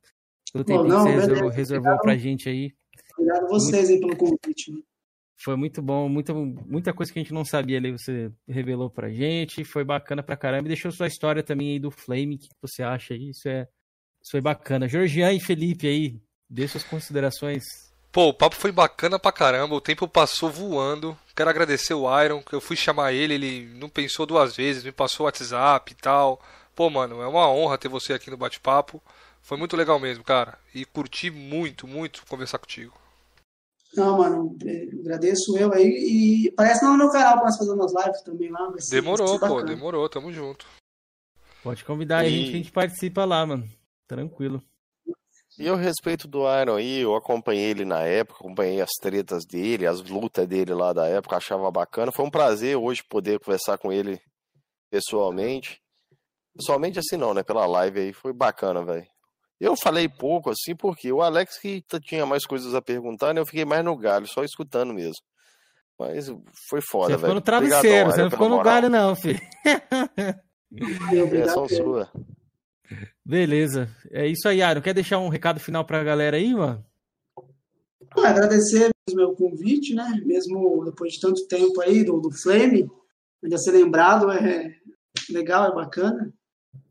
Pelo 0.52 0.64
tempo 0.64 0.84
que 0.84 0.90
você 0.90 1.10
reservou, 1.10 1.49
reservou 1.49 1.99
pra 1.99 2.15
gente 2.15 2.48
aí. 2.48 2.74
Obrigado 3.18 3.45
a 3.45 3.48
vocês 3.49 3.90
aí 3.90 3.99
pelo 3.99 4.15
convite. 4.15 4.86
Foi 5.40 5.56
muito 5.56 5.82
bom, 5.84 6.10
muita, 6.10 6.34
muita 6.34 6.94
coisa 6.94 7.11
que 7.14 7.19
a 7.19 7.22
gente 7.22 7.34
não 7.34 7.45
sabia 7.45 7.78
ali, 7.78 7.91
você 7.91 8.32
revelou 8.48 8.90
pra 8.90 9.10
gente, 9.10 9.64
foi 9.64 9.84
bacana 9.84 10.24
pra 10.24 10.36
caramba. 10.36 10.68
E 10.68 10.69
deixou 10.69 10.91
sua 10.91 11.07
história 11.07 11.44
também 11.44 11.74
aí 11.74 11.80
do 11.80 11.91
Flame, 11.91 12.36
o 12.36 12.40
que 12.40 12.48
você 12.60 12.82
acha 12.82 13.14
aí? 13.14 13.30
Isso 13.30 13.48
é 13.48 13.68
isso 14.22 14.32
foi 14.32 14.41
bacana. 14.41 14.88
Georgian 14.88 15.32
e 15.32 15.40
Felipe 15.40 15.88
aí, 15.88 16.19
Dê 16.49 16.68
suas 16.68 16.84
considerações. 16.84 17.64
Pô, 18.11 18.30
o 18.30 18.34
papo 18.34 18.56
foi 18.56 18.72
bacana 18.72 19.19
pra 19.19 19.32
caramba, 19.32 19.76
o 19.76 19.82
tempo 19.82 20.07
passou 20.07 20.49
voando. 20.49 21.18
Quero 21.36 21.49
agradecer 21.49 21.94
o 21.94 22.24
Iron, 22.24 22.41
que 22.41 22.53
eu 22.53 22.61
fui 22.61 22.76
chamar 22.76 23.14
ele, 23.14 23.36
ele 23.36 23.65
não 23.76 23.90
pensou 23.90 24.26
duas 24.26 24.56
vezes, 24.56 24.84
me 24.84 24.91
passou 24.91 25.26
o 25.26 25.28
WhatsApp 25.28 25.91
e 25.91 25.95
tal. 25.95 26.41
Pô, 26.76 26.90
mano, 26.90 27.22
é 27.22 27.28
uma 27.28 27.49
honra 27.49 27.78
ter 27.78 27.90
você 27.90 28.14
aqui 28.14 28.32
no 28.32 28.38
bate-papo. 28.38 29.02
Foi 29.41 29.57
muito 29.57 29.76
legal 29.78 29.99
mesmo, 29.99 30.24
cara. 30.24 30.57
E 30.74 30.84
curti 30.86 31.30
muito, 31.30 31.88
muito 31.88 32.26
conversar 32.28 32.57
contigo. 32.60 32.94
Não, 33.95 34.18
mano, 34.18 34.56
agradeço 34.99 35.57
eu 35.57 35.74
aí. 35.74 35.86
E 35.86 36.52
parece 36.52 36.84
no 36.86 36.98
meu 36.98 37.10
canal 37.10 37.36
pra 37.36 37.45
nós 37.45 37.57
fazer 37.57 37.72
umas 37.72 37.94
lives 37.94 38.22
também 38.22 38.52
lá. 38.52 38.72
Ser, 38.80 38.95
demorou, 38.95 39.40
pô, 39.40 39.61
demorou, 39.64 40.10
tamo 40.10 40.32
junto. 40.34 40.65
Pode 41.64 41.84
convidar 41.84 42.24
e... 42.24 42.28
a 42.28 42.30
gente 42.30 42.45
que 42.45 42.53
a 42.53 42.57
gente 42.57 42.72
participa 42.72 43.26
lá, 43.26 43.45
mano. 43.45 43.68
Tranquilo. 44.07 44.61
E 45.60 45.66
eu 45.66 45.76
respeito 45.76 46.28
do 46.28 46.42
Iron 46.62 46.76
aí, 46.76 47.00
eu 47.00 47.16
acompanhei 47.16 47.72
ele 47.72 47.84
na 47.84 48.02
época, 48.02 48.40
acompanhei 48.40 48.80
as 48.80 48.92
tretas 49.02 49.44
dele, 49.44 49.88
as 49.88 50.02
lutas 50.04 50.48
dele 50.48 50.74
lá 50.74 50.94
da 50.94 51.08
época, 51.08 51.36
achava 51.36 51.72
bacana. 51.72 52.12
Foi 52.12 52.26
um 52.26 52.30
prazer 52.30 52.78
hoje 52.78 53.04
poder 53.04 53.40
conversar 53.40 53.78
com 53.80 53.92
ele 53.92 54.22
pessoalmente. 54.92 55.82
Pessoalmente 56.56 57.00
assim 57.00 57.18
não, 57.18 57.34
né? 57.34 57.42
Pela 57.42 57.66
live 57.66 58.00
aí, 58.00 58.14
foi 58.14 58.34
bacana, 58.34 58.86
velho. 58.86 59.08
Eu 59.60 59.76
falei 59.76 60.08
pouco 60.08 60.52
assim, 60.52 60.76
porque 60.76 61.12
o 61.12 61.24
Alex 61.24 61.58
que 61.60 61.84
tinha 62.02 62.26
mais 62.28 62.46
coisas 62.46 62.76
a 62.76 62.82
perguntar, 62.82 63.34
né? 63.34 63.42
Eu 63.42 63.46
fiquei 63.46 63.66
mais 63.66 63.84
no 63.84 63.98
galho, 63.98 64.28
só 64.28 64.44
escutando 64.44 64.94
mesmo. 64.94 65.22
Mas 65.98 66.28
foi 66.70 66.82
foda, 66.82 67.18
velho. 67.18 67.20
Você 67.20 67.22
ficou 67.22 67.36
no 67.36 67.42
travesseiro, 67.42 67.86
Obrigadão, 67.88 68.12
você 68.12 68.22
não 68.22 68.30
ficou 68.30 68.50
no 68.50 68.62
galho 68.62 68.90
não, 68.90 69.16
filho. 69.16 69.42
É 71.34 71.48
só 71.50 71.68
sua. 71.68 72.12
Beleza. 73.26 73.90
É 74.12 74.28
isso 74.28 74.48
aí, 74.48 74.62
Aaron. 74.62 74.82
Quer 74.82 74.94
deixar 74.94 75.20
um 75.20 75.30
recado 75.30 75.60
final 75.60 75.86
pra 75.86 76.04
galera 76.04 76.38
aí, 76.38 76.54
mano? 76.54 76.84
Agradecer 78.12 78.90
o 79.10 79.16
meu 79.16 79.34
convite, 79.34 79.94
né? 79.94 80.22
Mesmo 80.26 80.84
depois 80.86 81.14
de 81.14 81.20
tanto 81.20 81.48
tempo 81.48 81.82
aí 81.82 82.04
do, 82.04 82.20
do 82.20 82.32
Flame, 82.32 82.90
ainda 83.44 83.58
ser 83.58 83.72
lembrado 83.72 84.32
é 84.32 84.76
legal, 85.30 85.72
é 85.72 85.76
bacana. 85.76 86.34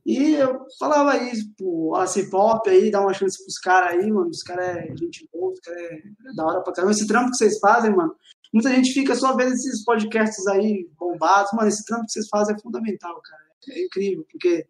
E 0.04 0.34
eu 0.34 0.64
falava 0.78 1.12
aí, 1.12 1.32
tipo, 1.32 1.94
a 1.96 2.06
C-Pop 2.06 2.70
aí, 2.70 2.92
dá 2.92 3.00
uma 3.00 3.12
chance 3.12 3.42
pros 3.42 3.58
caras 3.58 3.94
aí, 3.94 4.10
mano. 4.10 4.30
Os 4.30 4.42
caras 4.42 4.76
é 4.76 4.96
gente 4.96 5.28
boa, 5.32 5.52
os 5.52 5.58
caras 5.58 5.82
é, 5.82 6.02
da 6.36 6.46
hora 6.46 6.60
pra 6.60 6.72
caramba. 6.72 6.92
Esse 6.92 7.08
trampo 7.08 7.32
que 7.32 7.36
vocês 7.36 7.58
fazem, 7.58 7.90
mano. 7.90 8.14
Muita 8.52 8.70
gente 8.70 8.92
fica 8.92 9.16
só 9.16 9.34
vendo 9.34 9.52
esses 9.52 9.84
podcasts 9.84 10.46
aí 10.46 10.88
bombados. 10.96 11.52
Mano, 11.52 11.68
esse 11.68 11.84
trampo 11.84 12.06
que 12.06 12.12
vocês 12.12 12.28
fazem 12.28 12.54
é 12.54 12.60
fundamental, 12.60 13.20
cara. 13.20 13.42
É 13.68 13.84
incrível, 13.84 14.24
porque 14.30 14.64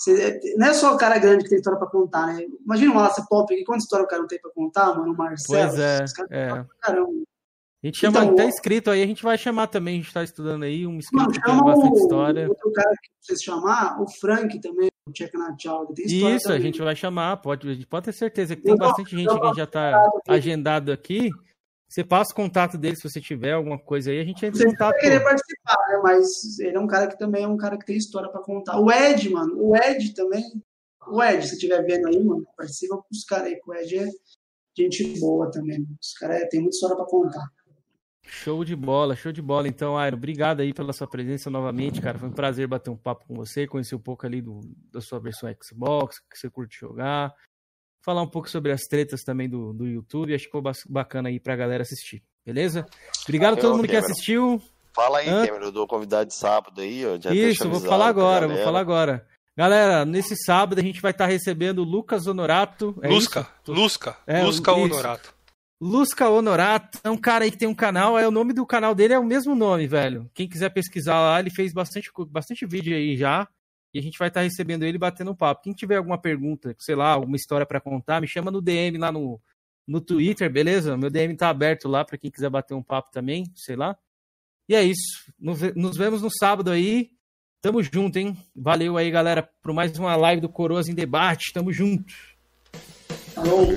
você, 0.00 0.40
não 0.56 0.68
é 0.68 0.72
só 0.72 0.94
o 0.94 0.96
cara 0.96 1.18
grande 1.18 1.44
que 1.44 1.50
tem 1.50 1.58
história 1.58 1.78
pra 1.78 1.88
contar, 1.88 2.28
né? 2.28 2.46
Imagina 2.64 2.90
uma 2.90 3.02
laça 3.02 3.26
pop 3.28 3.52
aqui, 3.52 3.64
quanta 3.64 3.82
história 3.82 4.04
o 4.04 4.08
cara 4.08 4.22
não 4.22 4.28
tem 4.28 4.40
pra 4.40 4.50
contar, 4.50 4.94
mano? 4.94 5.12
O 5.12 5.16
Marcelo. 5.16 5.68
Pois 5.68 5.78
é. 5.78 6.04
é. 6.30 6.64
Caramba. 6.80 7.12
A 7.82 7.86
gente 7.86 7.98
chama, 7.98 8.24
então, 8.24 8.36
tá 8.36 8.44
inscrito 8.44 8.90
aí, 8.90 9.02
a 9.02 9.06
gente 9.06 9.22
vai 9.22 9.36
chamar 9.38 9.66
também, 9.66 9.94
a 9.94 10.02
gente 10.02 10.12
tá 10.12 10.22
estudando 10.22 10.64
aí, 10.64 10.86
um 10.86 10.96
inscrito 10.96 11.22
mano, 11.22 11.32
que 11.32 11.42
tem 11.42 11.64
bastante 11.64 11.98
história. 11.98 12.48
Outro 12.48 12.72
cara 12.72 12.90
que 12.90 13.10
vocês 13.20 13.42
chamar, 13.42 14.00
o 14.00 14.06
Frank 14.06 14.60
também, 14.60 14.90
o 15.06 15.12
Check 15.12 15.32
na 15.34 15.54
Tchau, 15.56 15.86
tem 15.94 16.04
história 16.06 16.36
Isso, 16.36 16.44
também. 16.44 16.58
a 16.58 16.62
gente 16.62 16.82
vai 16.82 16.96
chamar, 16.96 17.36
pode, 17.38 17.86
pode 17.86 18.04
ter 18.04 18.12
certeza 18.12 18.54
que 18.54 18.62
tem 18.62 18.76
bastante 18.76 19.16
gente 19.16 19.38
que 19.38 19.54
já 19.54 19.66
tá 19.66 20.02
agendado 20.28 20.92
aqui. 20.92 21.30
Você 21.90 22.04
passa 22.04 22.30
o 22.30 22.36
contato 22.36 22.78
dele 22.78 22.94
se 22.94 23.02
você 23.02 23.20
tiver 23.20 23.50
alguma 23.50 23.76
coisa 23.76 24.12
aí, 24.12 24.20
a 24.20 24.24
gente 24.24 24.46
entra 24.46 24.62
em 24.62 24.66
contato. 24.66 24.92
Vai 24.92 25.00
querer 25.00 25.24
participar, 25.24 25.76
né? 25.88 26.00
Mas 26.00 26.58
ele 26.60 26.76
é 26.76 26.80
um 26.80 26.86
cara 26.86 27.08
que 27.08 27.18
também 27.18 27.42
é 27.42 27.48
um 27.48 27.56
cara 27.56 27.76
que 27.76 27.84
tem 27.84 27.96
história 27.96 28.30
para 28.30 28.40
contar. 28.40 28.78
O 28.78 28.92
Ed, 28.92 29.28
mano, 29.28 29.60
o 29.60 29.74
Ed 29.74 30.14
também. 30.14 30.44
O 31.08 31.20
Ed, 31.20 31.44
se 31.44 31.54
estiver 31.54 31.84
vendo 31.84 32.06
aí, 32.06 32.22
mano, 32.22 32.46
participa 32.56 32.96
com 32.96 33.08
os 33.10 33.24
caras 33.24 33.48
aí, 33.48 33.60
o 33.66 33.74
Ed 33.74 33.98
é 33.98 34.08
gente 34.78 35.18
boa 35.18 35.50
também. 35.50 35.84
Os 36.00 36.12
caras 36.12 36.42
é, 36.42 36.46
tem 36.46 36.60
muita 36.60 36.76
história 36.76 36.94
para 36.94 37.06
contar. 37.06 37.50
Show 38.22 38.64
de 38.64 38.76
bola, 38.76 39.16
show 39.16 39.32
de 39.32 39.42
bola. 39.42 39.66
Então, 39.66 39.98
Airo, 39.98 40.16
obrigado 40.16 40.60
aí 40.60 40.72
pela 40.72 40.92
sua 40.92 41.08
presença 41.08 41.50
novamente, 41.50 42.00
cara. 42.00 42.20
Foi 42.20 42.28
um 42.28 42.32
prazer 42.32 42.68
bater 42.68 42.90
um 42.90 42.96
papo 42.96 43.26
com 43.26 43.34
você, 43.34 43.66
conhecer 43.66 43.96
um 43.96 44.00
pouco 44.00 44.24
ali 44.24 44.40
do, 44.40 44.60
da 44.92 45.00
sua 45.00 45.18
versão 45.18 45.52
Xbox, 45.60 46.20
que 46.20 46.38
você 46.38 46.48
curte 46.48 46.78
jogar 46.78 47.34
falar 48.02 48.22
um 48.22 48.28
pouco 48.28 48.48
sobre 48.48 48.72
as 48.72 48.82
tretas 48.82 49.22
também 49.22 49.48
do, 49.48 49.72
do 49.72 49.86
YouTube. 49.86 50.34
Acho 50.34 50.44
que 50.44 50.50
ficou 50.50 50.62
bacana 50.88 51.28
aí 51.28 51.38
pra 51.38 51.56
galera 51.56 51.82
assistir. 51.82 52.22
Beleza? 52.44 52.86
Obrigado 53.24 53.54
a 53.54 53.56
todo 53.56 53.76
mundo 53.76 53.88
que 53.88 53.96
assistiu. 53.96 54.60
Fala 54.94 55.18
aí, 55.18 55.28
Hã? 55.28 55.46
Cameron, 55.46 55.66
eu 55.66 55.72
dou 55.72 55.86
convidado 55.86 56.26
de 56.26 56.34
sábado 56.34 56.80
aí. 56.80 57.02
Já 57.20 57.32
Isso, 57.32 57.68
vou 57.68 57.80
falar 57.80 58.08
agora, 58.08 58.48
vou 58.48 58.58
falar 58.58 58.80
agora. 58.80 59.26
Galera, 59.56 60.04
nesse 60.04 60.34
sábado 60.36 60.78
a 60.78 60.82
gente 60.82 61.00
vai 61.00 61.10
estar 61.10 61.26
recebendo 61.26 61.80
o 61.80 61.84
Lucas 61.84 62.26
Honorato. 62.26 62.98
É 63.02 63.08
Lusca, 63.08 63.46
isso? 63.62 63.72
Lusca, 63.72 64.16
é, 64.26 64.42
Lusca 64.42 64.72
Honorato. 64.72 65.34
Lusca 65.80 66.28
Honorato 66.28 66.98
é 67.04 67.10
um 67.10 67.16
cara 67.16 67.44
aí 67.44 67.50
que 67.50 67.58
tem 67.58 67.68
um 67.68 67.74
canal, 67.74 68.18
é 68.18 68.26
o 68.26 68.30
nome 68.30 68.52
do 68.52 68.66
canal 68.66 68.94
dele 68.94 69.14
é 69.14 69.18
o 69.18 69.24
mesmo 69.24 69.54
nome, 69.54 69.86
velho. 69.86 70.30
Quem 70.34 70.48
quiser 70.48 70.70
pesquisar 70.70 71.20
lá, 71.20 71.40
ele 71.40 71.50
fez 71.50 71.72
bastante, 71.72 72.10
bastante 72.28 72.66
vídeo 72.66 72.96
aí 72.96 73.16
já 73.16 73.48
e 73.92 73.98
a 73.98 74.02
gente 74.02 74.18
vai 74.18 74.28
estar 74.28 74.40
tá 74.40 74.44
recebendo 74.44 74.84
ele 74.84 74.98
batendo 74.98 75.30
um 75.30 75.34
papo. 75.34 75.62
Quem 75.62 75.72
tiver 75.72 75.96
alguma 75.96 76.18
pergunta, 76.18 76.74
sei 76.78 76.94
lá, 76.94 77.10
alguma 77.10 77.36
história 77.36 77.66
para 77.66 77.80
contar, 77.80 78.20
me 78.20 78.28
chama 78.28 78.50
no 78.50 78.62
DM 78.62 78.98
lá 78.98 79.10
no, 79.10 79.40
no 79.86 80.00
Twitter, 80.00 80.50
beleza? 80.50 80.96
Meu 80.96 81.10
DM 81.10 81.36
tá 81.36 81.48
aberto 81.48 81.88
lá 81.88 82.04
para 82.04 82.16
quem 82.16 82.30
quiser 82.30 82.50
bater 82.50 82.74
um 82.74 82.82
papo 82.82 83.10
também, 83.10 83.44
sei 83.54 83.76
lá. 83.76 83.96
E 84.68 84.74
é 84.74 84.82
isso. 84.82 85.32
Nos 85.38 85.96
vemos 85.96 86.22
no 86.22 86.30
sábado 86.30 86.70
aí. 86.70 87.10
Tamo 87.60 87.82
junto, 87.82 88.16
hein? 88.16 88.36
Valeu 88.54 88.96
aí, 88.96 89.10
galera, 89.10 89.42
por 89.60 89.74
mais 89.74 89.98
uma 89.98 90.16
live 90.16 90.40
do 90.40 90.48
Coroas 90.48 90.88
em 90.88 90.94
Debate. 90.94 91.52
Tamo 91.52 91.72
junto. 91.72 92.04
Falou. 93.34 93.68